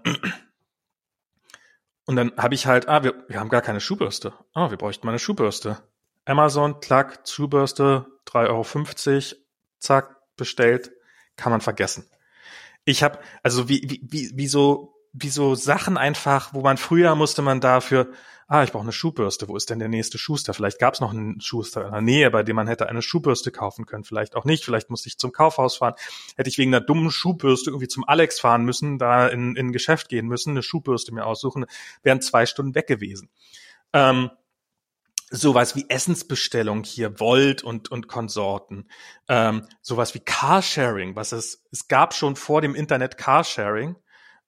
und 2.06 2.16
dann 2.16 2.32
habe 2.38 2.56
ich 2.56 2.66
halt, 2.66 2.88
ah, 2.88 3.03
wir, 3.03 3.26
wir 3.27 3.40
haben 3.40 3.50
gar 3.50 3.61
keine 3.61 3.82
Schuhbürste. 3.82 4.34
Ah, 4.53 4.69
wir 4.69 4.77
bräuchten 4.77 5.06
mal 5.06 5.11
eine 5.11 5.19
Schuhbürste. 5.19 5.84
Amazon, 6.26 6.80
klack, 6.80 7.27
Schuhbürste, 7.27 8.06
3,50 8.26 9.16
Euro, 9.34 9.44
zack, 9.80 10.18
bestellt 10.38 10.92
kann 11.38 11.51
man 11.51 11.61
vergessen. 11.61 12.06
Ich 12.83 13.03
habe, 13.03 13.19
also 13.43 13.69
wie, 13.69 13.82
wie, 13.83 14.01
wie, 14.03 14.32
wie 14.35 14.48
so, 14.48 14.93
wie 15.14 15.30
so 15.30 15.56
Sachen 15.56 15.98
einfach, 15.98 16.53
wo 16.53 16.61
man 16.61 16.77
früher 16.77 17.16
musste 17.16 17.41
man 17.41 17.61
dafür 17.61 18.11
ah, 18.48 18.64
ich 18.64 18.72
brauche 18.72 18.83
eine 18.83 18.93
Schuhbürste, 18.93 19.48
wo 19.48 19.57
ist 19.57 19.69
denn 19.69 19.80
der 19.80 19.90
nächste 19.90 20.17
Schuster? 20.17 20.53
Vielleicht 20.53 20.80
gab 20.80 20.93
es 20.93 21.01
noch 21.01 21.11
einen 21.11 21.41
Schuster 21.41 21.85
in 21.85 21.91
der 21.91 22.01
Nähe, 22.01 22.32
bei 22.32 22.43
dem 22.43 22.56
man 22.56 22.67
hätte 22.67 22.88
eine 22.88 23.01
Schuhbürste 23.01 23.51
kaufen 23.51 23.85
können, 23.85 24.06
vielleicht 24.06 24.35
auch 24.35 24.45
nicht, 24.45 24.64
vielleicht 24.64 24.90
musste 24.90 25.09
ich 25.09 25.17
zum 25.17 25.32
Kaufhaus 25.32 25.77
fahren, 25.77 25.95
hätte 26.38 26.49
ich 26.49 26.57
wegen 26.57 26.74
einer 26.74 26.83
dummen 26.83 27.11
Schuhbürste 27.11 27.69
irgendwie 27.69 27.90
zum 27.90 28.07
Alex 28.07 28.40
fahren 28.40 28.64
müssen, 28.64 28.98
da 28.98 29.27
in, 29.27 29.56
in 29.56 29.67
ein 29.67 29.72
Geschäft 29.74 30.09
gehen 30.09 30.27
müssen, 30.27 30.51
eine 30.51 30.64
Schuhbürste 30.64 31.14
mir 31.14 31.25
aussuchen, 31.25 31.66
wären 32.03 32.22
zwei 32.22 32.45
Stunden 32.45 32.74
weg 32.74 32.88
gewesen. 32.88 33.30
Ähm, 33.93 34.32
sowas 35.30 35.75
wie 35.75 35.85
Essensbestellung 35.89 36.83
hier, 36.83 37.19
Volt 37.19 37.64
und, 37.64 37.91
und 37.91 38.07
Konsorten, 38.07 38.89
ähm, 39.27 39.67
sowas 39.81 40.14
wie 40.14 40.19
Carsharing, 40.19 41.15
was 41.15 41.31
es, 41.31 41.65
es 41.72 41.88
gab 41.88 42.14
schon 42.14 42.35
vor 42.35 42.61
dem 42.61 42.75
Internet 42.75 43.17
Carsharing. 43.17 43.95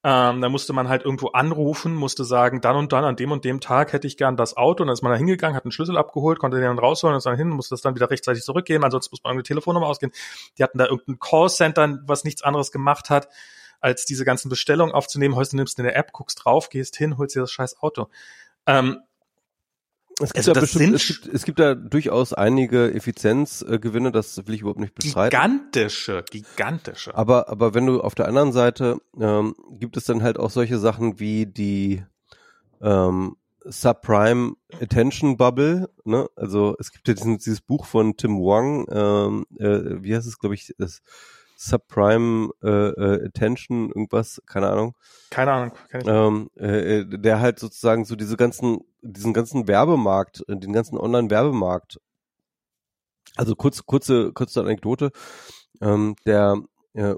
Ähm, 0.02 0.40
da 0.40 0.48
musste 0.48 0.72
man 0.72 0.88
halt 0.88 1.04
irgendwo 1.04 1.28
anrufen, 1.28 1.94
musste 1.94 2.24
sagen, 2.24 2.62
dann 2.62 2.76
und 2.76 2.92
dann 2.94 3.04
an 3.04 3.16
dem 3.16 3.32
und 3.32 3.44
dem 3.44 3.60
Tag 3.60 3.92
hätte 3.92 4.06
ich 4.06 4.16
gern 4.16 4.34
das 4.34 4.56
Auto. 4.56 4.82
Und 4.82 4.86
dann 4.86 4.94
ist 4.94 5.02
man 5.02 5.12
da 5.12 5.18
hingegangen, 5.18 5.54
hat 5.54 5.66
einen 5.66 5.72
Schlüssel 5.72 5.98
abgeholt, 5.98 6.38
konnte 6.38 6.56
den 6.56 6.64
dann 6.64 6.78
rausholen 6.78 7.12
und 7.12 7.18
ist 7.18 7.26
dann 7.26 7.36
hin, 7.36 7.50
musste 7.50 7.74
das 7.74 7.82
dann 7.82 7.94
wieder 7.94 8.10
rechtzeitig 8.10 8.42
zurückgeben, 8.42 8.82
ansonsten 8.82 9.12
muss 9.12 9.22
man 9.22 9.32
irgendeine 9.32 9.48
Telefonnummer 9.48 9.86
ausgehen. 9.86 10.12
Die 10.56 10.62
hatten 10.62 10.78
da 10.78 10.86
irgendein 10.86 11.18
Callcenter, 11.18 11.98
was 12.06 12.24
nichts 12.24 12.42
anderes 12.42 12.72
gemacht 12.72 13.10
hat, 13.10 13.28
als 13.80 14.06
diese 14.06 14.24
ganzen 14.24 14.48
Bestellungen 14.48 14.94
aufzunehmen. 14.94 15.36
Heute 15.36 15.54
nimmst 15.54 15.76
du 15.76 15.82
eine 15.82 15.94
App, 15.94 16.12
guckst 16.12 16.42
drauf, 16.42 16.70
gehst 16.70 16.96
hin, 16.96 17.18
holst 17.18 17.36
dir 17.36 17.40
das 17.40 17.52
scheiß 17.52 17.82
Auto. 17.82 18.08
Ähm, 18.64 19.00
es 20.20 20.32
gibt, 20.32 20.38
also 20.38 20.52
da 20.52 20.60
bestimmt, 20.60 20.94
es, 20.94 21.06
gibt, 21.06 21.26
es 21.26 21.44
gibt 21.44 21.58
da 21.58 21.74
durchaus 21.74 22.32
einige 22.32 22.92
Effizienzgewinne, 22.92 24.12
das 24.12 24.46
will 24.46 24.54
ich 24.54 24.60
überhaupt 24.60 24.80
nicht 24.80 24.94
bestreiten. 24.94 25.30
Gigantische, 25.30 26.24
gigantische. 26.30 27.14
Aber, 27.14 27.48
aber 27.48 27.74
wenn 27.74 27.86
du 27.86 28.00
auf 28.00 28.14
der 28.14 28.28
anderen 28.28 28.52
Seite 28.52 28.98
ähm, 29.18 29.54
gibt 29.72 29.96
es 29.96 30.04
dann 30.04 30.22
halt 30.22 30.38
auch 30.38 30.50
solche 30.50 30.78
Sachen 30.78 31.18
wie 31.20 31.46
die 31.46 32.04
ähm, 32.80 33.36
Subprime 33.64 34.54
Attention 34.80 35.36
Bubble, 35.36 35.90
ne? 36.04 36.28
Also 36.34 36.76
es 36.78 36.92
gibt 36.92 37.08
ja 37.08 37.14
diesen, 37.14 37.38
dieses 37.38 37.60
Buch 37.60 37.84
von 37.84 38.16
Tim 38.16 38.38
Wong, 38.38 38.86
ähm, 38.90 39.46
äh, 39.58 40.02
wie 40.02 40.14
heißt 40.14 40.26
es, 40.26 40.38
glaube 40.38 40.54
ich, 40.54 40.74
das 40.78 41.02
Subprime 41.62 42.52
äh, 42.62 42.68
äh, 42.68 43.26
Attention, 43.26 43.88
irgendwas, 43.88 44.40
keine 44.46 44.70
Ahnung. 44.70 44.94
Keine 45.28 45.52
Ahnung. 45.52 45.72
Kenn 45.90 46.00
ich 46.00 46.06
ähm, 46.06 46.50
äh, 46.54 47.04
der 47.04 47.40
halt 47.40 47.58
sozusagen 47.58 48.06
so 48.06 48.16
diese 48.16 48.38
ganzen, 48.38 48.78
diesen 49.02 49.34
ganzen 49.34 49.68
Werbemarkt, 49.68 50.42
äh, 50.48 50.56
den 50.56 50.72
ganzen 50.72 50.96
Online-Werbemarkt. 50.96 52.00
Also 53.36 53.54
kurz, 53.54 53.84
kurze, 53.84 54.32
kurze 54.32 54.62
Anekdote. 54.62 55.10
Ähm, 55.82 56.16
der 56.24 56.62
äh, 56.94 57.14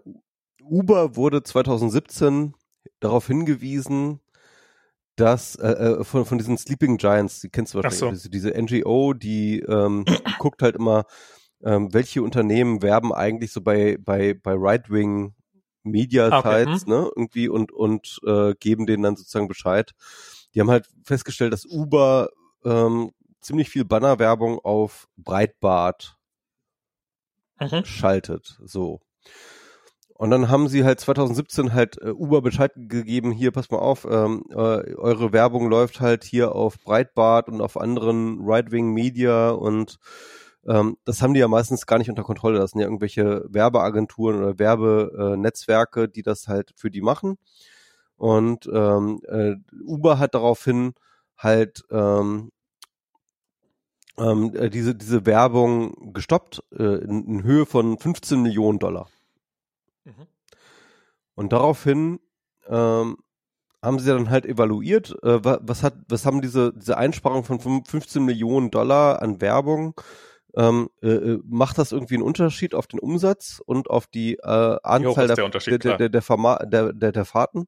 Uber 0.64 1.14
wurde 1.14 1.44
2017 1.44 2.54
darauf 2.98 3.28
hingewiesen, 3.28 4.18
dass 5.14 5.54
äh, 5.54 5.68
äh, 5.68 6.04
von, 6.04 6.24
von 6.24 6.38
diesen 6.38 6.58
Sleeping 6.58 6.96
Giants, 6.96 7.38
die 7.38 7.48
kennst 7.48 7.74
du 7.74 7.78
wahrscheinlich, 7.80 8.00
so. 8.00 8.28
diese, 8.28 8.28
diese 8.28 8.60
NGO, 8.60 9.12
die 9.12 9.60
ähm, 9.60 10.04
guckt 10.40 10.62
halt 10.62 10.74
immer, 10.74 11.04
ähm, 11.64 11.92
welche 11.92 12.22
Unternehmen 12.22 12.82
werben 12.82 13.12
eigentlich 13.12 13.52
so 13.52 13.60
bei, 13.60 13.96
bei, 13.98 14.34
bei 14.34 14.54
Right-Wing 14.54 15.34
Media 15.84 16.26
Sites, 16.26 16.44
okay. 16.44 16.64
Hm. 16.66 16.80
ne, 16.86 17.10
irgendwie 17.16 17.48
und, 17.48 17.72
und 17.72 18.20
äh, 18.24 18.54
geben 18.54 18.86
denen 18.86 19.02
dann 19.02 19.16
sozusagen 19.16 19.48
Bescheid. 19.48 19.92
Die 20.54 20.60
haben 20.60 20.70
halt 20.70 20.86
festgestellt, 21.04 21.52
dass 21.52 21.64
Uber 21.64 22.28
ähm, 22.64 23.12
ziemlich 23.40 23.68
viel 23.68 23.84
Bannerwerbung 23.84 24.58
auf 24.60 25.08
Breitbart 25.16 26.16
mhm. 27.60 27.84
schaltet, 27.84 28.60
so. 28.64 29.00
Und 30.14 30.30
dann 30.30 30.48
haben 30.48 30.68
sie 30.68 30.84
halt 30.84 31.00
2017 31.00 31.72
halt 31.72 32.00
äh, 32.00 32.10
Uber 32.10 32.42
Bescheid 32.42 32.70
gegeben, 32.76 33.32
hier, 33.32 33.50
pass 33.50 33.72
mal 33.72 33.78
auf, 33.78 34.06
ähm, 34.08 34.44
äh, 34.50 34.54
eure 34.54 35.32
Werbung 35.32 35.68
läuft 35.68 36.00
halt 36.00 36.22
hier 36.22 36.54
auf 36.54 36.78
Breitbart 36.84 37.48
und 37.48 37.60
auf 37.60 37.76
anderen 37.76 38.38
Right-Wing 38.40 38.92
Media 38.92 39.50
und 39.50 39.98
ähm, 40.66 40.96
das 41.04 41.22
haben 41.22 41.34
die 41.34 41.40
ja 41.40 41.48
meistens 41.48 41.86
gar 41.86 41.98
nicht 41.98 42.10
unter 42.10 42.22
Kontrolle. 42.22 42.58
Das 42.58 42.72
sind 42.72 42.80
ja 42.80 42.86
irgendwelche 42.86 43.44
Werbeagenturen 43.48 44.38
oder 44.38 44.58
Werbenetzwerke, 44.58 46.08
die 46.08 46.22
das 46.22 46.48
halt 46.48 46.72
für 46.76 46.90
die 46.90 47.02
machen. 47.02 47.38
Und 48.16 48.68
ähm, 48.72 49.20
äh, 49.26 49.54
Uber 49.84 50.18
hat 50.18 50.34
daraufhin 50.34 50.94
halt 51.36 51.84
ähm, 51.90 52.52
ähm, 54.18 54.54
äh, 54.54 54.70
diese, 54.70 54.94
diese 54.94 55.26
Werbung 55.26 56.12
gestoppt 56.12 56.62
äh, 56.78 56.82
in, 56.82 57.26
in 57.26 57.42
Höhe 57.42 57.66
von 57.66 57.98
15 57.98 58.40
Millionen 58.40 58.78
Dollar. 58.78 59.08
Mhm. 60.04 60.26
Und 61.34 61.52
daraufhin 61.52 62.20
ähm, 62.68 63.16
haben 63.82 63.98
sie 63.98 64.10
dann 64.10 64.30
halt 64.30 64.46
evaluiert, 64.46 65.16
äh, 65.24 65.40
was 65.42 65.82
hat, 65.82 65.94
was 66.08 66.24
haben 66.24 66.40
diese, 66.40 66.72
diese 66.72 66.96
Einsparung 66.96 67.42
von 67.44 67.58
15 67.84 68.24
Millionen 68.24 68.70
Dollar 68.70 69.20
an 69.20 69.40
Werbung 69.40 70.00
ähm, 70.56 70.90
äh, 71.02 71.08
äh, 71.08 71.40
macht 71.44 71.78
das 71.78 71.92
irgendwie 71.92 72.14
einen 72.14 72.22
Unterschied 72.22 72.74
auf 72.74 72.86
den 72.86 73.00
Umsatz 73.00 73.62
und 73.64 73.88
auf 73.88 74.06
die 74.06 74.34
äh, 74.34 74.78
Anzahl 74.82 75.26
der, 75.26 75.36
der, 75.36 75.48
der, 75.48 75.78
der, 75.78 76.08
der, 76.08 76.58
der, 76.66 76.92
der, 76.92 77.12
der 77.12 77.24
Fahrten? 77.24 77.66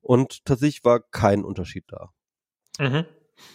Und 0.00 0.44
tatsächlich 0.44 0.84
war 0.84 1.00
kein 1.00 1.44
Unterschied 1.44 1.84
da. 1.88 2.10
Mhm. 2.78 3.06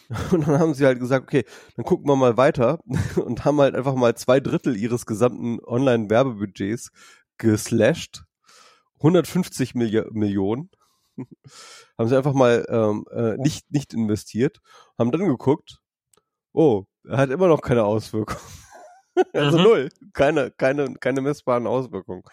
Und 0.32 0.48
dann 0.48 0.60
haben 0.60 0.74
sie 0.76 0.86
halt 0.86 1.00
gesagt, 1.00 1.24
okay, 1.24 1.44
dann 1.76 1.86
gucken 1.86 2.08
wir 2.08 2.16
mal 2.16 2.38
weiter 2.38 2.80
und 3.16 3.46
haben 3.46 3.60
halt 3.60 3.74
einfach 3.74 3.96
mal 3.96 4.16
zwei 4.16 4.40
Drittel 4.40 4.78
ihres 4.78 5.08
gesamten 5.08 5.60
Online-Werbebudgets 5.60 6.92
geslasht. 7.38 8.24
150 8.98 9.74
Milli 9.74 10.04
Millionen. 10.12 10.70
haben 11.98 12.10
sie 12.10 12.18
einfach 12.18 12.34
mal 12.34 12.66
ähm, 12.70 13.06
äh, 13.12 13.38
nicht, 13.38 13.72
nicht 13.72 13.94
investiert, 13.94 14.60
haben 14.98 15.12
dann 15.12 15.26
geguckt, 15.26 15.80
oh, 16.54 16.86
hat 17.10 17.30
immer 17.30 17.48
noch 17.48 17.62
keine 17.62 17.84
Auswirkung. 17.84 18.38
also 19.34 19.58
mhm. 19.58 19.64
null. 19.64 19.90
Keine, 20.14 20.52
keine, 20.52 20.94
keine 20.96 21.22
messbaren 21.22 21.68
Auswirkungen. 21.68 22.24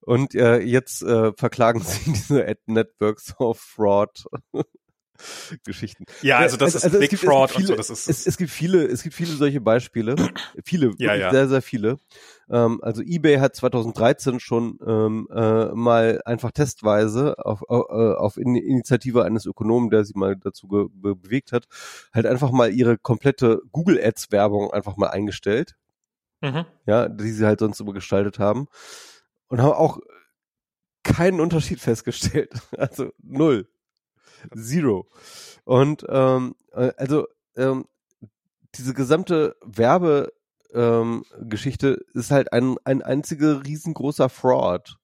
Und 0.00 0.34
äh, 0.34 0.58
jetzt 0.58 1.02
äh, 1.02 1.32
verklagen 1.36 1.80
sie 1.84 2.12
diese 2.12 2.46
Ad 2.46 2.60
Networks 2.66 3.38
of 3.38 3.60
Fraud. 3.60 4.24
Geschichten. 5.64 6.04
Ja, 6.22 6.38
also 6.38 6.56
das 6.56 6.74
also, 6.74 6.78
ist 6.78 6.84
also 6.84 6.98
Big 6.98 7.10
gibt, 7.10 7.22
Fraud 7.22 7.50
viele, 7.50 7.60
und 7.60 7.66
so. 7.68 7.76
Das 7.76 7.90
ist 7.90 8.08
es, 8.08 8.26
es 8.26 8.36
gibt 8.36 8.50
viele, 8.50 8.84
es 8.86 9.02
gibt 9.02 9.14
viele 9.14 9.32
solche 9.32 9.60
Beispiele, 9.60 10.16
viele, 10.64 10.92
ja, 10.98 11.14
ja. 11.14 11.30
sehr, 11.30 11.48
sehr 11.48 11.62
viele. 11.62 11.98
Ähm, 12.50 12.80
also 12.82 13.02
eBay 13.02 13.38
hat 13.38 13.56
2013 13.56 14.40
schon 14.40 14.78
ähm, 14.86 15.28
äh, 15.32 15.66
mal 15.74 16.20
einfach 16.24 16.52
testweise 16.52 17.36
auf, 17.38 17.62
auf, 17.68 17.86
äh, 17.90 18.14
auf 18.16 18.36
Initiative 18.36 19.24
eines 19.24 19.46
Ökonomen, 19.46 19.90
der 19.90 20.04
sie 20.04 20.14
mal 20.16 20.36
dazu 20.36 20.68
be 20.68 20.88
bewegt 20.90 21.52
hat, 21.52 21.66
halt 22.12 22.26
einfach 22.26 22.50
mal 22.50 22.72
ihre 22.72 22.98
komplette 22.98 23.60
Google 23.72 24.00
Ads 24.02 24.32
Werbung 24.32 24.72
einfach 24.72 24.96
mal 24.96 25.08
eingestellt 25.08 25.76
mhm. 26.42 26.66
ja, 26.86 27.08
die 27.08 27.30
sie 27.30 27.46
halt 27.46 27.60
sonst 27.60 27.80
immer 27.80 27.94
gestaltet 27.94 28.38
haben. 28.38 28.68
Und 29.48 29.62
haben 29.62 29.72
auch 29.72 30.00
keinen 31.02 31.40
Unterschied 31.40 31.80
festgestellt. 31.80 32.52
Also 32.76 33.12
null. 33.22 33.68
Zero. 34.56 35.08
Und 35.64 36.04
ähm, 36.08 36.54
äh, 36.72 36.92
also 36.96 37.26
ähm, 37.56 37.86
diese 38.74 38.94
gesamte 38.94 39.56
Werbegeschichte 39.62 40.32
ähm, 40.74 41.24
Geschichte 41.40 42.04
ist 42.14 42.30
halt 42.30 42.52
ein, 42.52 42.76
ein 42.84 43.02
einziger 43.02 43.64
riesengroßer 43.64 44.28
Fraud. 44.28 44.96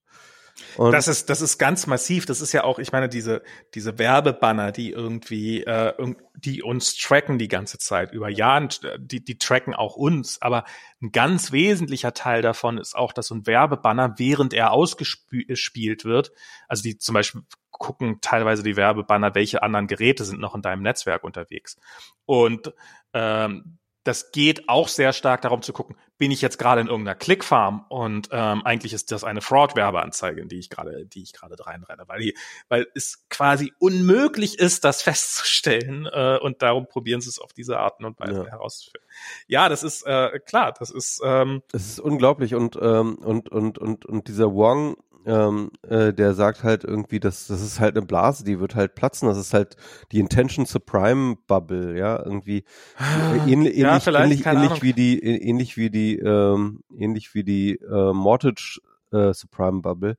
Und 0.77 0.91
das 0.91 1.07
ist 1.07 1.29
das 1.29 1.41
ist 1.41 1.57
ganz 1.57 1.87
massiv. 1.87 2.25
Das 2.25 2.41
ist 2.41 2.51
ja 2.51 2.63
auch, 2.63 2.79
ich 2.79 2.91
meine, 2.91 3.09
diese 3.09 3.41
diese 3.73 3.97
Werbebanner, 3.97 4.71
die 4.71 4.91
irgendwie 4.91 5.63
äh, 5.63 5.93
die 6.35 6.63
uns 6.63 6.95
tracken 6.95 7.37
die 7.37 7.47
ganze 7.47 7.77
Zeit 7.77 8.11
über 8.11 8.29
Jahren, 8.29 8.69
die 8.99 9.23
die 9.23 9.37
tracken 9.37 9.73
auch 9.73 9.95
uns. 9.95 10.41
Aber 10.41 10.65
ein 11.01 11.11
ganz 11.11 11.51
wesentlicher 11.51 12.13
Teil 12.13 12.41
davon 12.41 12.77
ist 12.77 12.95
auch, 12.95 13.13
dass 13.13 13.27
so 13.27 13.35
ein 13.35 13.47
Werbebanner, 13.47 14.15
während 14.17 14.53
er 14.53 14.71
ausgespielt 14.71 16.05
wird, 16.05 16.31
also 16.67 16.83
die 16.83 16.97
zum 16.97 17.13
Beispiel 17.13 17.41
gucken 17.71 18.19
teilweise 18.21 18.61
die 18.61 18.75
Werbebanner, 18.75 19.33
welche 19.35 19.63
anderen 19.63 19.87
Geräte 19.87 20.25
sind 20.25 20.39
noch 20.39 20.53
in 20.53 20.61
deinem 20.61 20.83
Netzwerk 20.83 21.23
unterwegs. 21.23 21.77
Und 22.25 22.73
ähm, 23.13 23.78
das 24.09 24.31
geht 24.31 24.67
auch 24.67 24.87
sehr 24.87 25.13
stark 25.13 25.43
darum 25.43 25.61
zu 25.61 25.71
gucken, 25.71 25.95
bin 26.17 26.31
ich 26.31 26.41
jetzt 26.41 26.57
gerade 26.57 26.81
in 26.81 26.87
irgendeiner 26.87 27.13
Clickfarm 27.13 27.85
und 27.89 28.29
ähm, 28.31 28.65
eigentlich 28.65 28.91
ist 28.91 29.11
das 29.11 29.23
eine 29.23 29.39
Fraud-Werbeanzeige, 29.39 30.41
in 30.41 30.47
die 30.49 30.57
ich 30.57 30.71
gerade, 30.71 31.05
die 31.05 31.21
ich 31.21 31.31
gerade 31.31 31.55
reinrenne, 31.63 32.05
weil 32.07 32.19
die, 32.19 32.35
weil 32.69 32.87
es 32.95 33.27
quasi 33.29 33.71
unmöglich 33.77 34.57
ist, 34.57 34.83
das 34.83 35.01
festzustellen 35.03 36.07
äh, 36.11 36.39
und 36.41 36.63
darum 36.63 36.87
probieren 36.87 37.21
sie 37.21 37.29
es 37.29 37.37
auf 37.37 37.53
diese 37.53 37.77
Arten 37.77 38.03
und 38.03 38.19
Weise 38.19 38.45
ja. 38.45 38.49
herauszufinden. 38.49 39.07
Ja, 39.45 39.69
das 39.69 39.83
ist 39.83 40.01
äh, 40.07 40.39
klar, 40.39 40.73
das 40.77 40.89
ist 40.89 41.21
ähm, 41.23 41.61
das 41.71 41.85
ist 41.85 41.99
unglaublich 41.99 42.55
und 42.55 42.79
ähm, 42.81 43.15
und 43.19 43.49
und 43.49 43.77
und 43.77 44.07
und 44.07 44.27
dieser 44.27 44.51
Wong 44.55 44.97
ähm, 45.25 45.71
äh, 45.83 46.13
der 46.13 46.33
sagt 46.33 46.63
halt 46.63 46.83
irgendwie, 46.83 47.19
dass 47.19 47.47
das 47.47 47.61
ist 47.61 47.79
halt 47.79 47.97
eine 47.97 48.05
Blase, 48.05 48.43
die 48.43 48.59
wird 48.59 48.75
halt 48.75 48.95
platzen. 48.95 49.27
Das 49.27 49.37
ist 49.37 49.53
halt 49.53 49.75
die 50.11 50.19
Intention 50.19 50.65
to 50.65 50.79
Prime 50.79 51.37
Bubble, 51.47 51.97
ja, 51.97 52.23
irgendwie 52.23 52.63
äh, 52.99 53.51
ähnlich, 53.51 53.77
ja, 53.77 53.93
ähnlich, 53.95 54.07
ähnlich, 54.07 54.45
ähnlich 54.45 54.81
wie 54.81 54.93
die, 54.93 55.19
ähnlich 55.19 55.77
wie 55.77 55.89
die, 55.89 56.17
ähm, 56.17 56.83
ähnlich 56.95 57.33
wie 57.33 57.43
die 57.43 57.75
äh, 57.75 58.13
Mortgage 58.13 58.79
äh, 59.11 59.33
Supreme 59.33 59.81
Bubble 59.81 60.17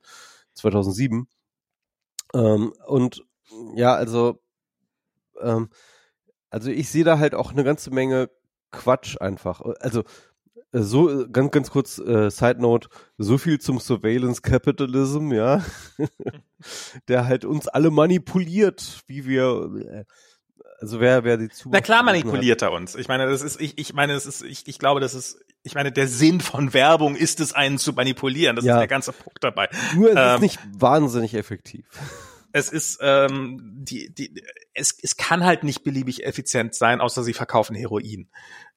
2007. 0.55 1.27
Ähm, 2.35 2.73
und 2.87 3.25
ja, 3.75 3.95
also 3.95 4.41
ähm, 5.41 5.71
also 6.51 6.71
ich 6.71 6.91
sehe 6.91 7.05
da 7.05 7.19
halt 7.19 7.35
auch 7.35 7.53
eine 7.53 7.65
ganze 7.65 7.91
Menge 7.91 8.31
Quatsch 8.71 9.21
einfach. 9.21 9.61
Also 9.81 10.05
so 10.73 11.27
ganz 11.31 11.51
ganz 11.51 11.71
kurz 11.71 11.99
äh, 11.99 12.31
Side 12.31 12.61
Note, 12.61 12.89
so 13.19 13.39
viel 13.39 13.61
zum 13.61 13.81
Surveillance 13.81 14.43
Capitalism, 14.43 15.33
ja, 15.33 15.65
der 17.09 17.27
halt 17.27 17.45
uns 17.45 17.69
alle 17.69 17.91
manipuliert, 17.91 19.03
wie 19.07 19.27
wir 19.27 19.71
äh, 19.77 20.05
also 20.81 21.01
wer 21.01 21.25
wer 21.25 21.37
die 21.37 21.49
zu 21.49 21.69
Na 21.71 21.81
klar 21.81 22.03
manipuliert 22.03 22.63
er 22.63 22.73
uns. 22.73 22.95
Ich 22.95 23.09
meine, 23.09 23.27
das 23.27 23.43
ist 23.43 23.61
ich 23.61 23.79
ich 23.79 23.93
meine, 23.93 24.15
das 24.15 24.27
ist 24.27 24.43
ich 24.43 24.67
ich 24.67 24.79
glaube, 24.79 25.01
das 25.01 25.15
ist 25.15 25.45
ich 25.63 25.75
meine, 25.75 25.93
der 25.93 26.09
Sinn 26.09 26.41
von 26.41 26.73
Werbung 26.73 27.17
ist 27.17 27.41
es 27.41 27.53
einen 27.53 27.79
zu 27.79 27.93
manipulieren. 27.93 28.57
Das 28.57 28.65
ja. 28.65 28.75
ist 28.75 28.81
der 28.81 28.89
ganze 28.89 29.13
Punkt 29.13 29.45
dabei. 29.45 29.69
Nur 29.95 30.11
es 30.11 30.17
ähm, 30.17 30.35
ist 30.35 30.41
nicht 30.41 30.61
wahnsinnig 30.79 31.35
effektiv 31.35 31.87
es 32.53 32.71
ist 32.71 32.99
ähm, 33.03 33.59
die 33.63 34.13
die 34.15 34.43
es 34.75 34.97
es 35.03 35.17
kann 35.17 35.45
halt 35.45 35.65
nicht 35.65 35.83
beliebig 35.85 36.25
effizient 36.25 36.75
sein, 36.75 37.01
außer 37.01 37.23
sie 37.23 37.35
verkaufen 37.35 37.77
Heroin. 37.77 38.29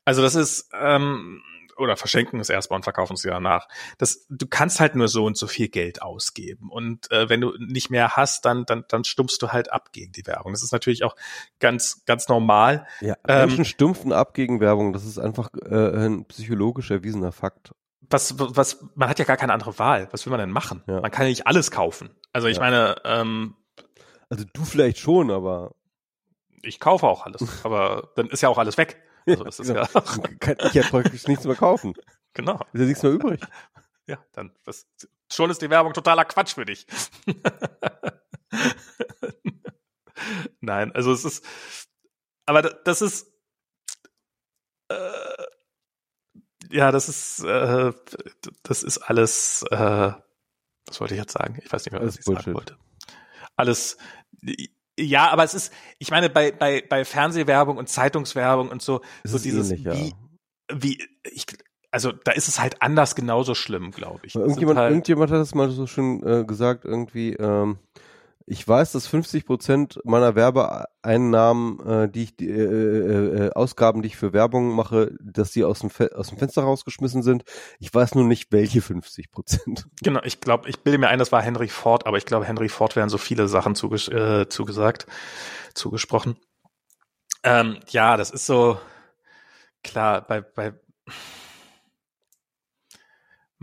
Also 0.06 0.22
das 0.22 0.36
ist 0.36 0.70
ähm, 0.74 1.42
oder 1.78 1.98
verschenken 1.98 2.40
es 2.40 2.50
erstmal 2.50 2.78
und 2.78 2.84
verkaufen 2.84 3.14
es 3.14 3.24
ja 3.24 3.32
danach. 3.32 3.68
Das, 3.98 4.26
du 4.30 4.48
kannst 4.48 4.80
halt 4.80 4.96
nur 4.96 5.08
so 5.08 5.26
und 5.26 5.38
so 5.38 5.48
viel 5.48 5.70
Geld 5.70 6.02
ausgeben. 6.02 6.70
Und 6.70 7.12
äh, 7.12 7.30
wenn 7.30 7.42
du 7.42 7.54
nicht 7.58 7.90
mehr 7.90 8.16
hast, 8.16 8.46
dann, 8.46 8.66
dann, 8.66 8.86
dann 8.88 9.04
stumpfst 9.04 9.38
du 9.42 9.50
halt 9.52 9.72
ab 9.72 9.92
gegen 9.92 10.12
die 10.12 10.26
Werbung. 10.26 10.54
Das 10.54 10.64
ist 10.64 10.72
natürlich 10.72 11.04
auch 11.04 11.16
ganz, 11.60 12.04
ganz 12.06 12.28
normal. 12.28 12.88
Ja, 13.02 13.16
Menschen 13.28 13.60
ähm, 13.60 13.66
stumpfen 13.66 14.14
ab 14.14 14.34
gegen 14.34 14.60
Werbung. 14.60 14.94
Das 14.94 15.06
ist 15.06 15.20
einfach 15.20 15.50
äh, 15.66 16.06
ein 16.06 16.26
psychologisch 16.26 16.92
erwiesener 16.92 17.32
Fakt. 17.32 17.74
Was, 18.10 18.36
was, 18.38 18.86
man 18.96 19.10
hat 19.10 19.18
ja 19.20 19.26
gar 19.26 19.38
keine 19.38 19.54
andere 19.54 19.80
Wahl. 19.80 20.08
Was 20.12 20.26
will 20.26 20.32
man 20.32 20.40
denn 20.40 20.52
machen? 20.52 20.84
Ja. 20.88 21.02
Man 21.02 21.10
kann 21.10 21.24
ja 21.24 21.30
nicht 21.30 21.48
alles 21.48 21.72
kaufen. 21.72 22.12
Also 22.32 22.48
ich 22.48 22.58
ja. 22.58 22.64
meine, 22.64 22.96
ähm, 23.06 23.56
also 24.30 24.46
du 24.52 24.66
vielleicht 24.66 24.98
schon, 24.98 25.32
aber. 25.32 25.76
Ich 26.62 26.80
kaufe 26.80 27.08
auch 27.08 27.26
alles, 27.26 27.44
aber 27.64 28.10
dann 28.16 28.28
ist 28.28 28.42
ja 28.42 28.50
auch 28.50 28.58
alles 28.58 28.78
weg. 28.78 29.02
Also 29.26 29.64
ist 29.64 29.70
ja. 29.70 29.76
ja 29.76 30.02
kann 30.40 30.58
ich 30.60 30.74
ja 30.74 30.84
praktisch 30.84 31.28
nichts 31.28 31.46
mehr 31.46 31.56
kaufen. 31.56 31.94
Genau. 32.34 32.60
Ist 32.74 32.80
ja 32.80 32.86
nichts 32.86 33.04
mehr 33.04 33.12
übrig. 33.12 33.42
Ja, 34.08 34.18
dann 34.34 34.52
was, 34.66 34.86
schon 35.32 35.50
ist 35.50 35.62
die 35.62 35.70
Werbung 35.70 35.94
totaler 35.94 36.26
Quatsch 36.26 36.56
für 36.56 36.66
dich. 36.66 36.86
Nein, 40.60 40.92
also 40.94 41.12
es 41.14 41.26
ist, 41.26 41.46
aber 42.46 42.62
das 42.62 43.02
ist, 43.02 43.28
äh, 44.90 45.44
ja, 46.72 46.92
das 46.92 47.10
ist, 47.10 47.44
äh, 47.44 47.94
das 48.64 48.84
ist 48.84 48.98
alles, 49.00 49.64
äh, 49.72 50.14
was 50.86 51.00
wollte 51.00 51.14
ich 51.14 51.20
jetzt 51.20 51.34
sagen? 51.34 51.60
Ich 51.64 51.72
weiß 51.72 51.86
nicht 51.86 51.94
mehr, 51.94 52.02
was 52.06 52.18
ich 52.18 52.26
Bullshit. 52.26 52.46
sagen 52.46 52.56
wollte. 52.58 52.78
Alles, 53.56 53.98
ja, 55.00 55.30
aber 55.30 55.44
es 55.44 55.54
ist, 55.54 55.74
ich 56.00 56.12
meine, 56.12 56.30
bei, 56.30 56.52
bei, 56.52 56.84
bei 56.88 57.06
Fernsehwerbung 57.06 57.78
und 57.78 57.90
Zeitungswerbung 57.90 58.70
und 58.70 58.82
so, 58.82 59.02
so 59.24 59.40
dieses, 59.40 59.72
ähnlich, 59.72 59.86
wie, 59.86 60.10
ja. 60.10 60.82
wie, 60.82 61.04
ich, 61.32 61.46
also 61.92 62.12
da 62.12 62.32
ist 62.32 62.48
es 62.48 62.60
halt 62.60 62.82
anders 62.82 63.16
genauso 63.16 63.56
schlimm, 63.56 63.92
glaube 63.92 64.22
ich. 64.26 64.36
Irgendjemand, 64.36 64.80
halt, 64.80 64.92
irgendjemand 64.92 65.32
hat 65.32 65.40
das 65.40 65.56
mal 65.56 65.70
so 65.70 65.88
schön 65.88 66.26
äh, 66.26 66.44
gesagt, 66.44 66.86
irgendwie, 66.86 67.34
ähm, 67.34 67.78
ich 68.46 68.68
weiß, 68.68 68.92
dass 68.92 69.08
50 69.08 69.46
Prozent 69.46 70.00
meiner 70.04 70.36
Werbeeinnahmen, 70.36 71.80
äh, 71.86 72.10
die 72.10 72.24
ich, 72.24 72.36
die, 72.36 72.50
äh, 72.50 72.62
äh, 72.62 73.46
äh, 73.46 73.52
Ausgaben, 73.54 74.02
die 74.02 74.08
ich 74.08 74.18
für 74.18 74.34
Werbung 74.34 74.76
mache, 74.76 75.16
dass 75.22 75.52
die 75.52 75.64
aus 75.64 75.80
dem, 75.80 75.90
Fe 75.90 76.12
aus 76.16 76.30
dem 76.30 76.38
Fenster 76.38 76.64
rausgeschmissen 76.64 77.24
sind. 77.24 77.44
Ich 77.80 77.94
weiß 77.94 78.16
nur 78.16 78.26
nicht, 78.26 78.52
welche 78.52 78.82
50 78.82 79.32
Prozent. 79.32 79.88
Genau, 80.02 80.22
ich 80.24 80.42
glaube, 80.42 80.70
ich 80.70 80.82
bilde 80.82 80.98
mir 80.98 81.08
ein, 81.08 81.20
das 81.20 81.32
war 81.32 81.42
Henry 81.42 81.70
Ford, 81.70 82.06
aber 82.06 82.18
ich 82.18 82.26
glaube, 82.26 82.46
Henry 82.46 82.70
Ford 82.70 82.96
werden 82.96 83.10
so 83.10 83.18
viele 83.18 83.48
Sachen 83.48 83.76
zuges 83.76 84.08
äh, 84.10 84.48
zugesagt, 84.50 85.08
zugesprochen. 85.74 86.36
Ähm, 87.44 87.80
ja, 87.90 88.18
das 88.18 88.30
ist 88.30 88.46
so 88.46 88.78
klar, 89.84 90.22
bei, 90.22 90.42
bei 90.42 90.74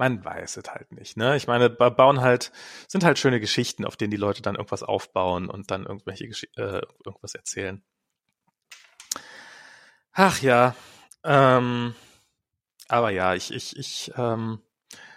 man 0.01 0.25
weiß 0.25 0.57
es 0.57 0.71
halt 0.71 0.93
nicht. 0.93 1.19
Ne? 1.19 1.37
Ich 1.37 1.47
meine, 1.47 1.69
bauen 1.69 2.23
halt, 2.23 2.53
sind 2.89 3.05
halt 3.05 3.19
schöne 3.19 3.39
Geschichten, 3.39 3.85
auf 3.85 3.99
denen 3.99 4.11
die 4.11 4.17
Leute 4.17 4.41
dann 4.41 4.55
irgendwas 4.55 4.83
aufbauen 4.83 5.51
und 5.51 5.71
dann 5.71 5.85
irgendwelche 5.85 6.27
Gesch 6.27 6.45
äh, 6.57 6.81
irgendwas 7.05 7.35
erzählen. 7.35 7.85
Ach 10.13 10.41
ja. 10.41 10.75
Ähm, 11.23 11.95
aber 12.89 13.11
ja, 13.11 13.35
ich, 13.35 13.53
ich, 13.53 13.77
ich, 13.77 14.11
ähm, 14.17 14.63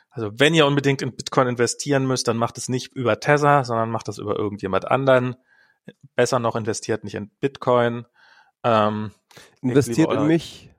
also 0.10 0.32
wenn 0.34 0.54
ihr 0.54 0.68
unbedingt 0.68 1.02
in 1.02 1.16
Bitcoin 1.16 1.48
investieren 1.48 2.06
müsst, 2.06 2.28
dann 2.28 2.36
macht 2.36 2.58
es 2.58 2.68
nicht 2.68 2.94
über 2.94 3.22
Tether, 3.22 3.64
sondern 3.64 3.90
macht 3.90 4.10
das 4.10 4.18
über 4.18 4.36
irgendjemand 4.36 4.92
anderen. 4.92 5.38
Besser 6.16 6.40
noch 6.40 6.58
investiert 6.58 7.06
nicht 7.06 7.16
in 7.16 7.30
Bitcoin. 7.40 8.06
Ähm, 8.66 9.12
investiert 9.62 10.12
in 10.12 10.28
mich 10.28 10.73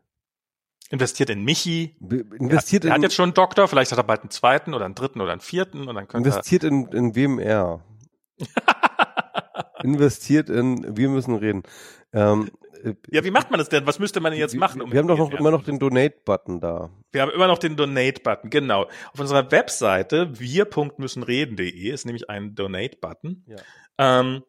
investiert 0.95 1.29
in 1.31 1.45
Michi. 1.45 1.97
Investiert 2.39 2.85
er, 2.85 2.91
hat, 2.91 2.95
er 2.95 2.99
hat 2.99 3.03
jetzt 3.03 3.15
schon 3.15 3.25
einen 3.25 3.35
Doktor, 3.35 3.69
vielleicht 3.69 3.91
hat 3.91 3.99
er 3.99 4.05
bald 4.05 4.23
einen 4.23 4.31
zweiten 4.31 4.75
oder 4.75 4.85
einen 4.85 4.95
dritten 4.95 5.21
oder 5.21 5.33
einen 5.33 5.41
vierten 5.41 5.89
und 5.89 5.95
dann 5.95 6.09
könnte 6.09 6.29
Investiert 6.29 6.65
in, 6.65 6.87
in 6.89 7.15
WMR. 7.15 7.85
investiert 9.83 10.49
in, 10.49 10.97
wir 10.97 11.09
müssen 11.09 11.35
reden. 11.35 11.63
Ähm, 12.13 12.51
ja, 13.11 13.25
wie 13.25 13.31
macht 13.31 13.51
man 13.51 13.59
das 13.59 13.69
denn? 13.69 13.87
Was 13.87 13.99
müsste 13.99 14.21
man 14.21 14.33
denn 14.33 14.41
jetzt 14.41 14.55
machen? 14.57 14.83
Um 14.83 14.93
wir 14.93 14.99
haben 14.99 15.09
doch 15.09 15.19
noch 15.19 15.33
immer 15.33 15.51
noch 15.51 15.65
den 15.65 15.79
Donate-Button 15.79 16.61
da. 16.61 16.91
Wir 17.13 17.23
haben 17.23 17.31
immer 17.31 17.47
noch 17.47 17.59
den 17.59 17.77
Donate-Button, 17.77 18.51
genau. 18.51 18.85
Auf 19.13 19.21
unserer 19.21 19.51
Webseite 19.51 20.39
wir.müssenreden.de 20.39 21.91
ist 21.91 22.05
nämlich 22.05 22.29
ein 22.29 22.55
Donate-Button. 22.55 23.45
Ja. 23.47 23.57
Ähm, 24.21 24.43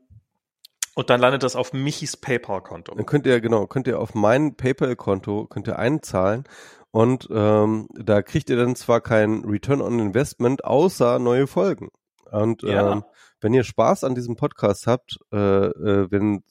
und 0.96 1.10
dann 1.10 1.20
landet 1.20 1.44
das 1.44 1.56
auf 1.56 1.74
Michis 1.74 2.18
PayPal-Konto. 2.18 2.96
Dann 2.96 3.06
könnt 3.06 3.28
ihr, 3.28 3.40
genau, 3.42 3.68
könnt 3.68 3.88
ihr 3.88 4.00
auf 4.00 4.16
mein 4.16 4.56
PayPal-Konto, 4.56 5.46
könnt 5.46 5.68
ihr 5.68 5.78
einzahlen 5.78 6.46
und 6.92 7.28
ähm, 7.30 7.90
da 7.94 8.22
kriegt 8.22 8.50
ihr 8.50 8.56
dann 8.56 8.76
zwar 8.76 9.02
kein 9.02 9.44
Return 9.46 9.82
on 9.82 10.00
Investment, 10.00 10.64
außer 10.64 11.20
neue 11.20 11.46
Folgen. 11.46 11.90
Und 12.32 12.64
ja. 12.64 12.94
ähm, 12.94 13.04
wenn 13.42 13.54
ihr 13.54 13.64
Spaß 13.64 14.06
an 14.06 14.16
diesem 14.16 14.36
Podcast 14.36 14.88
habt, 14.88 15.20
äh, 15.32 15.38
äh, 15.38 16.08
wenn 16.10 16.44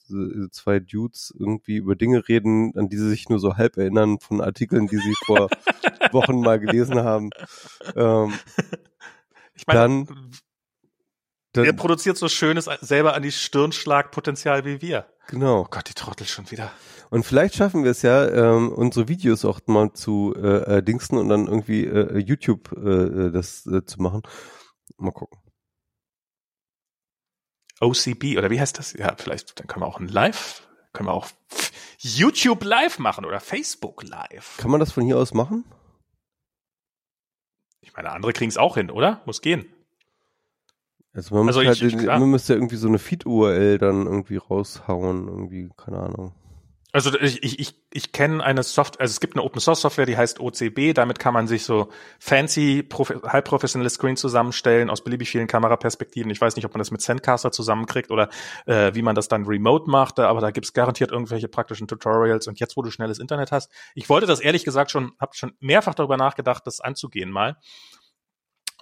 zwei 0.51 0.79
Dudes 0.79 1.33
irgendwie 1.37 1.77
über 1.77 1.95
Dinge 1.95 2.27
reden, 2.27 2.71
an 2.77 2.87
die 2.89 2.97
sie 2.97 3.09
sich 3.09 3.27
nur 3.27 3.39
so 3.39 3.57
halb 3.57 3.77
erinnern 3.77 4.19
von 4.19 4.39
Artikeln, 4.39 4.87
die 4.87 4.97
sie 4.97 5.13
vor 5.25 5.49
Wochen 6.11 6.39
mal 6.39 6.59
gelesen 6.59 7.03
haben, 7.03 7.31
ähm, 7.95 8.33
ich 9.55 9.65
meine, 9.67 9.79
dann 9.79 10.07
der 11.63 11.73
produziert 11.73 12.17
so 12.17 12.27
schönes 12.27 12.69
selber 12.81 13.13
an 13.13 13.23
die 13.23 13.31
Stirnschlagpotenzial 13.31 14.65
wie 14.65 14.81
wir. 14.81 15.05
Genau. 15.27 15.61
Oh 15.61 15.67
Gott, 15.69 15.89
die 15.89 15.93
Trottel 15.93 16.27
schon 16.27 16.49
wieder. 16.51 16.71
Und 17.09 17.23
vielleicht 17.23 17.55
schaffen 17.55 17.83
wir 17.83 17.91
es 17.91 18.01
ja, 18.01 18.27
ähm, 18.27 18.71
unsere 18.71 19.07
Videos 19.07 19.45
auch 19.45 19.59
mal 19.67 19.93
zu 19.93 20.33
äh, 20.37 20.77
äh, 20.77 20.83
dingsten 20.83 21.17
und 21.17 21.29
dann 21.29 21.47
irgendwie 21.47 21.85
äh, 21.85 22.17
YouTube 22.19 22.71
äh, 22.73 23.27
äh, 23.27 23.31
das 23.31 23.65
äh, 23.65 23.85
zu 23.85 24.01
machen. 24.01 24.21
Mal 24.97 25.11
gucken. 25.11 25.39
OCB 27.81 28.37
oder 28.37 28.49
wie 28.49 28.59
heißt 28.59 28.77
das? 28.77 28.93
Ja, 28.93 29.15
vielleicht, 29.17 29.59
dann 29.59 29.67
können 29.67 29.83
wir 29.83 29.87
auch 29.87 29.99
ein 29.99 30.07
Live, 30.07 30.67
können 30.93 31.09
wir 31.09 31.13
auch 31.13 31.27
YouTube 31.99 32.63
Live 32.63 32.99
machen 32.99 33.25
oder 33.25 33.39
Facebook 33.39 34.03
Live. 34.03 34.57
Kann 34.57 34.71
man 34.71 34.79
das 34.79 34.91
von 34.91 35.03
hier 35.03 35.17
aus 35.17 35.33
machen? 35.33 35.65
Ich 37.81 37.93
meine, 37.93 38.11
andere 38.11 38.33
kriegen 38.33 38.49
es 38.49 38.57
auch 38.57 38.75
hin, 38.75 38.89
oder? 38.89 39.21
Muss 39.25 39.41
gehen. 39.41 39.65
Also 41.15 41.33
man, 41.35 41.47
also 41.47 41.63
muss 41.63 41.81
halt 41.81 42.05
man 42.05 42.29
müsste 42.29 42.53
ja 42.53 42.57
irgendwie 42.57 42.75
so 42.75 42.89
eine 42.89 42.99
Feed-URL 42.99 43.77
dann 43.77 44.05
irgendwie 44.05 44.35
raushauen, 44.35 45.27
irgendwie, 45.27 45.69
keine 45.77 45.99
Ahnung. 45.99 46.33
Also 46.91 47.17
ich, 47.19 47.43
ich, 47.43 47.59
ich, 47.59 47.75
ich 47.91 48.11
kenne 48.13 48.41
eine 48.41 48.63
Software, 48.63 49.01
also 49.01 49.11
es 49.11 49.19
gibt 49.19 49.35
eine 49.35 49.43
Open 49.43 49.59
Source 49.59 49.81
Software, 49.81 50.05
die 50.05 50.15
heißt 50.15 50.39
OCB, 50.39 50.93
damit 50.93 51.19
kann 51.19 51.33
man 51.33 51.45
sich 51.45 51.65
so 51.65 51.89
fancy, 52.19 52.87
halbprofessionelle 53.23 53.89
Screens 53.89 54.21
zusammenstellen 54.21 54.89
aus 54.89 55.03
beliebig 55.03 55.29
vielen 55.29 55.47
Kameraperspektiven. 55.47 56.31
Ich 56.31 56.39
weiß 56.39 56.55
nicht, 56.55 56.63
ob 56.63 56.73
man 56.73 56.79
das 56.79 56.91
mit 56.91 57.01
Sendcaster 57.01 57.51
zusammenkriegt 57.51 58.11
oder 58.11 58.29
äh, 58.65 58.95
wie 58.95 59.01
man 59.01 59.13
das 59.13 59.27
dann 59.27 59.43
remote 59.43 59.89
macht, 59.89 60.19
aber 60.19 60.39
da 60.39 60.51
gibt's 60.51 60.71
garantiert 60.71 61.11
irgendwelche 61.11 61.49
praktischen 61.49 61.89
Tutorials 61.89 62.47
und 62.47 62.61
jetzt, 62.61 62.77
wo 62.77 62.81
du 62.81 62.91
schnelles 62.91 63.19
Internet 63.19 63.51
hast. 63.51 63.69
Ich 63.93 64.07
wollte 64.07 64.25
das 64.25 64.39
ehrlich 64.39 64.63
gesagt 64.63 64.89
schon, 64.89 65.11
habe 65.19 65.35
schon 65.35 65.51
mehrfach 65.59 65.95
darüber 65.95 66.15
nachgedacht, 66.15 66.65
das 66.65 66.79
anzugehen 66.79 67.29
mal. 67.29 67.57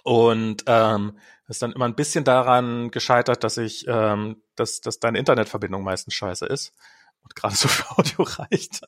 Und 0.04 0.64
ähm, 0.66 1.18
ist 1.48 1.62
dann 1.62 1.72
immer 1.72 1.86
ein 1.86 1.94
bisschen 1.94 2.24
daran 2.24 2.90
gescheitert, 2.90 3.42
dass 3.42 3.56
ich, 3.56 3.86
ähm, 3.88 4.42
dass, 4.54 4.80
dass 4.80 5.00
deine 5.00 5.18
Internetverbindung 5.18 5.82
meistens 5.82 6.14
scheiße 6.14 6.46
ist 6.46 6.72
und 7.22 7.34
gerade 7.34 7.54
so 7.54 7.68
für 7.68 7.90
Audio 7.98 8.22
reicht. 8.22 8.82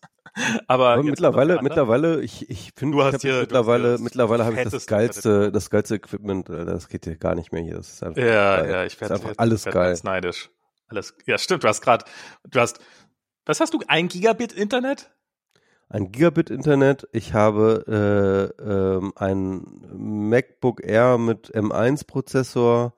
Aber, 0.66 0.90
Aber 0.90 1.02
mittlerweile, 1.02 1.62
mittlerweile, 1.62 2.20
ich, 2.20 2.48
ich 2.50 2.72
finde, 2.76 3.10
ich 3.14 3.22
hier, 3.22 3.40
mittlerweile, 3.40 3.98
mittlerweile 3.98 4.44
habe 4.44 4.60
ich 4.60 4.68
das 4.68 4.86
geilste, 4.86 5.50
das 5.50 5.70
geilste 5.70 5.94
Equipment. 5.96 6.48
Das 6.50 6.88
geht 6.88 7.06
hier 7.06 7.16
gar 7.16 7.34
nicht 7.34 7.52
mehr 7.52 7.62
hier. 7.62 7.76
Das 7.76 7.94
ist 7.94 8.02
einfach 8.02 8.22
ja, 8.22 8.56
geil. 8.56 8.70
ja, 8.70 8.84
ich 8.84 9.00
werde 9.00 9.14
einfach 9.14 9.32
alles 9.38 9.64
werd 9.64 9.74
geil. 9.74 9.98
neidisch. 10.02 10.50
Alles, 10.88 11.14
ja, 11.26 11.38
stimmt. 11.38 11.64
Du 11.64 11.68
hast 11.68 11.80
gerade, 11.80 12.04
du 12.44 12.60
hast, 12.60 12.78
was 13.46 13.60
hast 13.60 13.72
du? 13.72 13.80
Ein 13.88 14.08
Gigabit 14.08 14.52
Internet? 14.52 15.10
Ein 15.88 16.10
Gigabit 16.10 16.50
Internet, 16.50 17.08
ich 17.12 17.32
habe 17.32 18.52
äh, 18.60 18.62
ähm, 18.62 19.12
ein 19.16 19.64
MacBook 19.94 20.82
Air 20.84 21.18
mit 21.18 21.54
M1 21.54 22.06
Prozessor, 22.06 22.94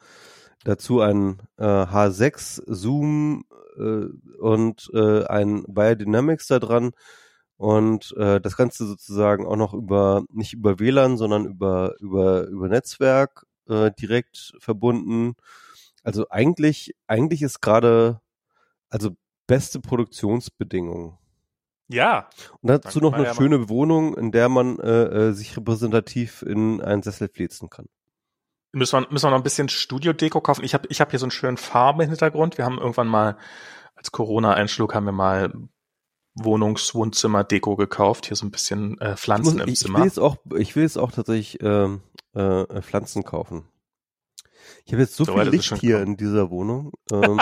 dazu 0.65 1.01
ein 1.01 1.39
äh, 1.59 1.65
H6 1.65 2.63
Zoom 2.67 3.45
äh, 3.77 4.07
und 4.41 4.91
äh, 4.95 5.25
ein 5.27 5.65
Biodynamics 5.69 6.47
da 6.47 6.59
dran 6.59 6.93
und 7.59 8.15
äh, 8.17 8.41
das 8.41 8.57
Ganze 8.57 8.87
sozusagen 8.87 9.47
auch 9.47 9.57
noch 9.57 9.75
über 9.75 10.25
nicht 10.33 10.55
über 10.55 10.79
WLAN, 10.79 11.19
sondern 11.19 11.45
über 11.45 11.95
über 12.01 12.47
über 12.47 12.69
Netzwerk 12.69 13.47
äh, 13.69 13.91
direkt 14.01 14.55
verbunden. 14.61 15.35
Also 16.05 16.27
eigentlich 16.31 16.95
eigentlich 17.07 17.43
ist 17.43 17.61
gerade 17.61 18.21
also 18.89 19.11
beste 19.47 19.81
Produktionsbedingungen. 19.81 21.19
Ja. 21.89 22.29
Und 22.61 22.69
dazu 22.69 23.01
noch 23.01 23.15
eine 23.15 23.25
ja 23.25 23.35
schöne 23.35 23.69
Wohnung, 23.69 24.17
in 24.17 24.31
der 24.31 24.49
man 24.49 24.79
äh, 24.79 25.29
äh, 25.29 25.33
sich 25.33 25.57
repräsentativ 25.57 26.43
in 26.43 26.81
einen 26.81 27.03
Sessel 27.03 27.29
flitzen 27.29 27.71
kann. 27.71 27.87
Müssen 28.73 29.01
wir, 29.01 29.11
müssen 29.11 29.27
wir 29.27 29.31
noch 29.31 29.39
ein 29.39 29.43
bisschen 29.43 29.71
Studio-Deko 29.71 30.43
kaufen? 30.43 30.65
Ich 30.65 30.75
habe 30.75 30.87
ich 30.91 31.01
hab 31.01 31.11
hier 31.11 31.19
so 31.19 31.25
einen 31.25 31.31
schönen 31.31 31.57
Farbenhintergrund. 31.57 32.59
Wir 32.59 32.67
haben 32.67 32.79
irgendwann 32.79 33.09
mal, 33.09 33.39
als 33.95 34.13
Corona 34.13 34.53
einschlug, 34.53 34.95
haben 34.95 35.07
wir 35.07 35.13
mal 35.13 35.53
Wohnungswohnzimmer-Deko 36.35 37.77
gekauft. 37.77 38.27
Hier 38.27 38.37
so 38.37 38.47
ein 38.47 38.51
bisschen 38.51 39.01
äh, 39.01 39.17
Pflanzen 39.17 39.55
muss, 39.55 39.63
im 39.63 39.73
ich 39.73 39.79
Zimmer. 39.79 40.01
Will 40.01 40.05
jetzt 40.05 40.21
auch, 40.21 40.37
ich 40.57 40.77
will 40.77 40.83
jetzt 40.83 40.99
auch 40.99 41.11
tatsächlich 41.11 41.63
ähm, 41.63 42.03
äh, 42.35 42.63
äh, 42.63 42.83
Pflanzen 42.83 43.25
kaufen. 43.25 43.67
Ich 44.85 44.93
habe 44.93 45.03
jetzt 45.03 45.17
so, 45.17 45.25
so 45.25 45.33
viel 45.33 45.49
Licht 45.49 45.75
hier 45.79 46.01
in 46.03 46.17
dieser 46.17 46.51
Wohnung. 46.51 46.93
Ähm, 47.11 47.41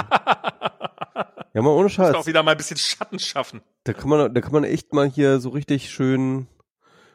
ja, 1.57 1.63
mal 1.63 1.71
ohne 1.71 1.89
Scheiß. 1.89 2.15
auch 2.15 2.27
wieder 2.27 2.43
mal 2.43 2.51
ein 2.51 2.59
bisschen 2.59 2.77
Schatten 2.77 3.19
schaffen. 3.19 3.63
Da 3.85 3.95
kann 3.95 4.11
man, 4.11 4.35
da 4.35 4.41
kann 4.43 4.53
man 4.53 4.65
echt 4.65 4.93
mal 4.93 5.09
hier 5.09 5.41
so 5.41 5.49
richtig 5.49 5.89
schön, 5.89 6.49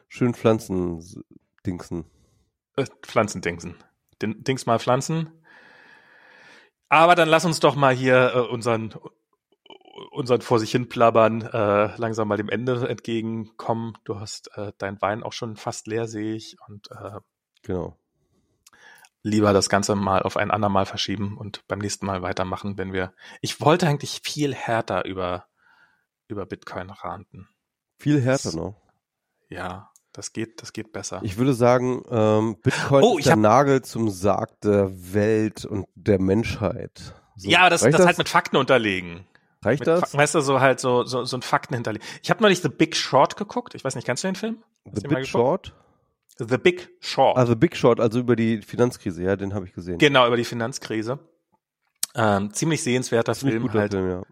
schön 0.08 0.34
Pflanzen 0.34 1.00
dingsen. 1.64 2.06
Äh, 2.76 2.86
Pflanzendingsen. 3.02 3.76
Dings 4.20 4.66
mal 4.66 4.80
Pflanzen. 4.80 5.30
Aber 6.88 7.14
dann 7.14 7.28
lass 7.28 7.44
uns 7.44 7.60
doch 7.60 7.76
mal 7.76 7.94
hier 7.94 8.32
äh, 8.34 8.40
unseren 8.40 8.92
unseren 10.10 10.40
vor 10.40 10.58
sich 10.58 10.72
hin 10.72 10.88
plappern 10.88 11.42
äh, 11.42 11.96
langsam 11.96 12.26
mal 12.26 12.36
dem 12.36 12.48
Ende 12.48 12.88
entgegenkommen. 12.88 13.96
Du 14.02 14.18
hast 14.18 14.50
äh, 14.56 14.72
dein 14.76 15.00
Wein 15.00 15.22
auch 15.22 15.32
schon 15.32 15.54
fast 15.54 15.86
leer, 15.86 16.08
sehe 16.08 16.34
ich. 16.34 16.56
Und 16.66 16.90
äh, 16.90 17.20
genau. 17.62 17.96
Lieber 19.22 19.52
das 19.52 19.68
Ganze 19.68 19.94
mal 19.94 20.22
auf 20.22 20.36
ein 20.36 20.50
andermal 20.50 20.86
verschieben 20.86 21.36
und 21.38 21.66
beim 21.68 21.78
nächsten 21.78 22.06
Mal 22.06 22.22
weitermachen, 22.22 22.76
wenn 22.78 22.92
wir. 22.92 23.12
Ich 23.40 23.60
wollte 23.60 23.86
eigentlich 23.86 24.20
viel 24.22 24.54
härter 24.54 25.04
über, 25.04 25.46
über 26.28 26.46
Bitcoin 26.46 26.90
ranten. 26.90 27.48
Viel 27.98 28.20
härter 28.20 28.50
das, 28.50 28.54
noch. 28.54 28.76
Ja, 29.48 29.90
das 30.12 30.32
geht, 30.32 30.60
das 30.60 30.72
geht 30.72 30.92
besser. 30.92 31.20
Ich 31.22 31.36
würde 31.36 31.54
sagen, 31.54 32.02
ähm, 32.10 32.56
Bitcoin 32.62 33.02
oh, 33.02 33.18
ist 33.18 33.28
der 33.28 33.36
Nagel 33.36 33.82
zum 33.82 34.10
Sarg 34.10 34.60
der 34.60 34.90
Welt 35.14 35.64
und 35.64 35.86
der 35.94 36.20
Menschheit. 36.20 37.14
So, 37.36 37.48
ja, 37.48 37.70
das, 37.70 37.82
das, 37.82 37.92
das 37.92 38.06
halt 38.06 38.18
mit 38.18 38.28
Fakten 38.28 38.56
unterlegen. 38.56 39.26
Reicht 39.64 39.80
mit, 39.80 39.86
das? 39.86 40.14
Weißt 40.14 40.34
du, 40.34 40.40
so 40.40 40.60
halt 40.60 40.80
so, 40.80 41.04
so, 41.04 41.24
so 41.24 41.36
ein 41.36 41.42
Fakten 41.42 41.74
hinterlegen. 41.74 42.06
Ich 42.22 42.30
habe 42.30 42.42
neulich 42.42 42.60
The 42.60 42.68
Big 42.68 42.96
Short 42.96 43.36
geguckt. 43.36 43.74
Ich 43.74 43.84
weiß 43.84 43.94
nicht, 43.94 44.04
kennst 44.04 44.24
du 44.24 44.28
den 44.28 44.34
Film? 44.34 44.62
Hast 44.84 45.02
The 45.02 45.08
Big 45.08 45.26
Short? 45.26 45.74
The 46.48 46.58
Big 46.58 46.90
Short. 47.00 47.36
Also 47.36 47.56
Big 47.56 47.76
Short, 47.76 48.00
also 48.00 48.20
über 48.20 48.36
die 48.36 48.62
Finanzkrise, 48.62 49.22
ja, 49.22 49.36
den 49.36 49.54
habe 49.54 49.66
ich 49.66 49.72
gesehen. 49.72 49.98
Genau, 49.98 50.26
über 50.26 50.36
die 50.36 50.44
Finanzkrise. 50.44 51.18
Ähm, 52.14 52.52
ziemlich 52.52 52.82
sehenswerter 52.82 53.34
ziemlich 53.34 53.60
Film 53.60 53.72
halt. 53.72 53.92
Film, 53.92 54.08
ja 54.08 54.22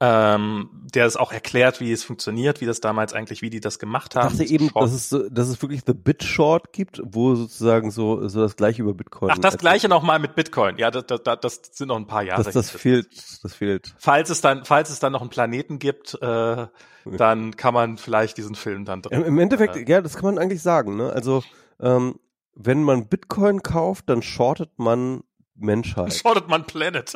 ähm, 0.00 0.70
der 0.94 1.06
es 1.06 1.16
auch 1.16 1.32
erklärt, 1.32 1.80
wie 1.80 1.90
es 1.90 2.04
funktioniert, 2.04 2.60
wie 2.60 2.66
das 2.66 2.80
damals 2.80 3.12
eigentlich, 3.12 3.42
wie 3.42 3.50
die 3.50 3.58
das 3.58 3.80
gemacht 3.80 4.14
haben. 4.14 4.32
Ich 4.32 4.38
dachte 4.38 4.52
eben, 4.52 4.70
dass 4.72 4.92
es, 4.92 5.08
dass 5.30 5.48
es 5.48 5.60
wirklich 5.60 5.82
The 5.86 5.92
Bit 5.92 6.22
Short 6.22 6.72
gibt, 6.72 7.00
wo 7.04 7.34
sozusagen 7.34 7.90
so, 7.90 8.28
so 8.28 8.42
das 8.42 8.54
gleiche 8.54 8.82
über 8.82 8.94
Bitcoin. 8.94 9.30
Ach, 9.32 9.38
das 9.38 9.58
gleiche 9.58 9.88
nochmal 9.88 10.20
mit 10.20 10.36
Bitcoin. 10.36 10.78
Ja, 10.78 10.92
das, 10.92 11.04
das, 11.06 11.40
das 11.40 11.60
sind 11.72 11.88
noch 11.88 11.96
ein 11.96 12.06
paar 12.06 12.22
Jahre. 12.22 12.44
Das, 12.44 12.54
das 12.54 12.70
fehlt, 12.70 13.08
das 13.42 13.54
fehlt. 13.54 13.94
Falls 13.98 14.30
es 14.30 14.40
dann, 14.40 14.64
falls 14.64 14.90
es 14.90 15.00
dann 15.00 15.12
noch 15.12 15.20
einen 15.20 15.30
Planeten 15.30 15.80
gibt, 15.80 16.16
äh, 16.22 16.66
dann 17.04 17.56
kann 17.56 17.74
man 17.74 17.96
vielleicht 17.96 18.36
diesen 18.36 18.54
Film 18.54 18.84
dann 18.84 19.02
drin. 19.02 19.22
Im 19.22 19.38
Endeffekt, 19.38 19.76
äh, 19.76 19.84
ja, 19.88 20.00
das 20.00 20.14
kann 20.14 20.34
man 20.34 20.38
eigentlich 20.38 20.62
sagen. 20.62 20.96
Ne? 20.96 21.12
Also 21.12 21.42
ähm, 21.80 22.20
wenn 22.54 22.84
man 22.84 23.08
Bitcoin 23.08 23.62
kauft, 23.62 24.08
dann 24.08 24.22
shortet 24.22 24.78
man 24.78 25.22
Menschheit. 25.56 26.06
Dann 26.06 26.12
shortet 26.12 26.48
man 26.48 26.64
Planet. 26.66 27.12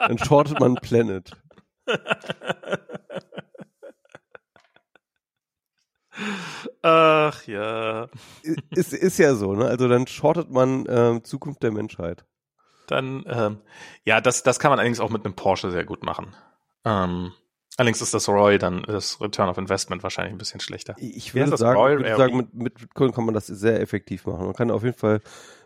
dann 0.00 0.18
shortet 0.18 0.60
man 0.60 0.74
Planet. 0.74 1.30
Ach 6.82 7.46
ja. 7.46 8.08
Ist, 8.70 8.92
ist 8.92 9.18
ja 9.18 9.34
so, 9.34 9.54
ne? 9.54 9.66
Also 9.66 9.88
dann 9.88 10.06
shortet 10.06 10.50
man 10.50 10.86
ähm, 10.88 11.24
Zukunft 11.24 11.62
der 11.62 11.72
Menschheit. 11.72 12.24
Dann, 12.86 13.24
ähm, 13.26 13.58
ja, 14.04 14.20
das, 14.20 14.42
das 14.42 14.58
kann 14.58 14.70
man 14.70 14.78
allerdings 14.78 15.00
auch 15.00 15.10
mit 15.10 15.24
einem 15.24 15.34
Porsche 15.34 15.70
sehr 15.70 15.84
gut 15.84 16.04
machen. 16.04 16.34
Ähm, 16.84 17.32
allerdings 17.76 18.00
ist 18.00 18.14
das 18.14 18.28
Roy 18.28 18.58
dann, 18.58 18.82
das 18.82 19.20
Return 19.20 19.48
of 19.48 19.58
Investment 19.58 20.02
wahrscheinlich 20.02 20.34
ein 20.34 20.38
bisschen 20.38 20.60
schlechter. 20.60 20.94
Ich 20.98 21.34
würde 21.34 21.56
sagen, 21.56 21.78
Roy, 21.78 21.96
würde 21.98 22.16
sagen 22.16 22.36
mit, 22.36 22.54
mit 22.54 22.74
Bitcoin 22.74 23.12
kann 23.12 23.24
man 23.24 23.34
das 23.34 23.46
sehr 23.46 23.80
effektiv 23.80 24.26
machen. 24.26 24.46
Man 24.46 24.54
kann 24.54 24.70
auf 24.70 24.82
jeden 24.82 24.96
Fall 24.96 25.20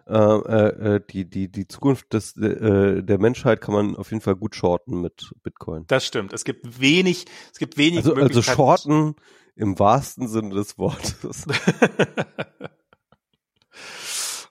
äh, 0.06 0.14
äh, 0.14 1.00
die, 1.10 1.28
die, 1.28 1.48
die 1.48 1.68
Zukunft 1.68 2.12
des, 2.12 2.36
äh, 2.36 3.02
der 3.02 3.18
Menschheit 3.18 3.60
kann 3.60 3.74
man 3.74 3.96
auf 3.96 4.10
jeden 4.10 4.20
Fall 4.20 4.34
gut 4.34 4.56
shorten 4.56 5.00
mit 5.00 5.32
Bitcoin. 5.42 5.86
Das 5.86 6.04
stimmt. 6.04 6.32
Es 6.32 6.44
gibt 6.44 6.80
wenig, 6.80 7.26
es 7.52 7.58
gibt 7.58 7.76
wenig 7.76 7.98
also, 7.98 8.14
Also 8.14 8.42
shorten 8.42 9.14
im 9.54 9.78
wahrsten 9.78 10.26
Sinne 10.26 10.54
des 10.54 10.78
Wortes. 10.78 11.46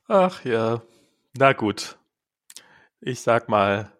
Ach 0.07 0.45
ja. 0.45 0.81
Na 1.37 1.53
gut. 1.53 1.97
Ich 3.01 3.21
sag 3.21 3.49
mal, 3.49 3.91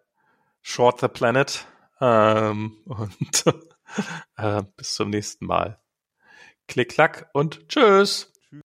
short 0.62 1.00
the 1.00 1.08
planet. 1.08 1.66
Ähm, 2.00 2.78
und 2.86 3.44
äh, 4.36 4.62
bis 4.76 4.94
zum 4.94 5.10
nächsten 5.10 5.46
Mal. 5.46 5.80
Klick, 6.68 6.90
klack 6.90 7.30
und 7.32 7.68
tschüss. 7.68 8.29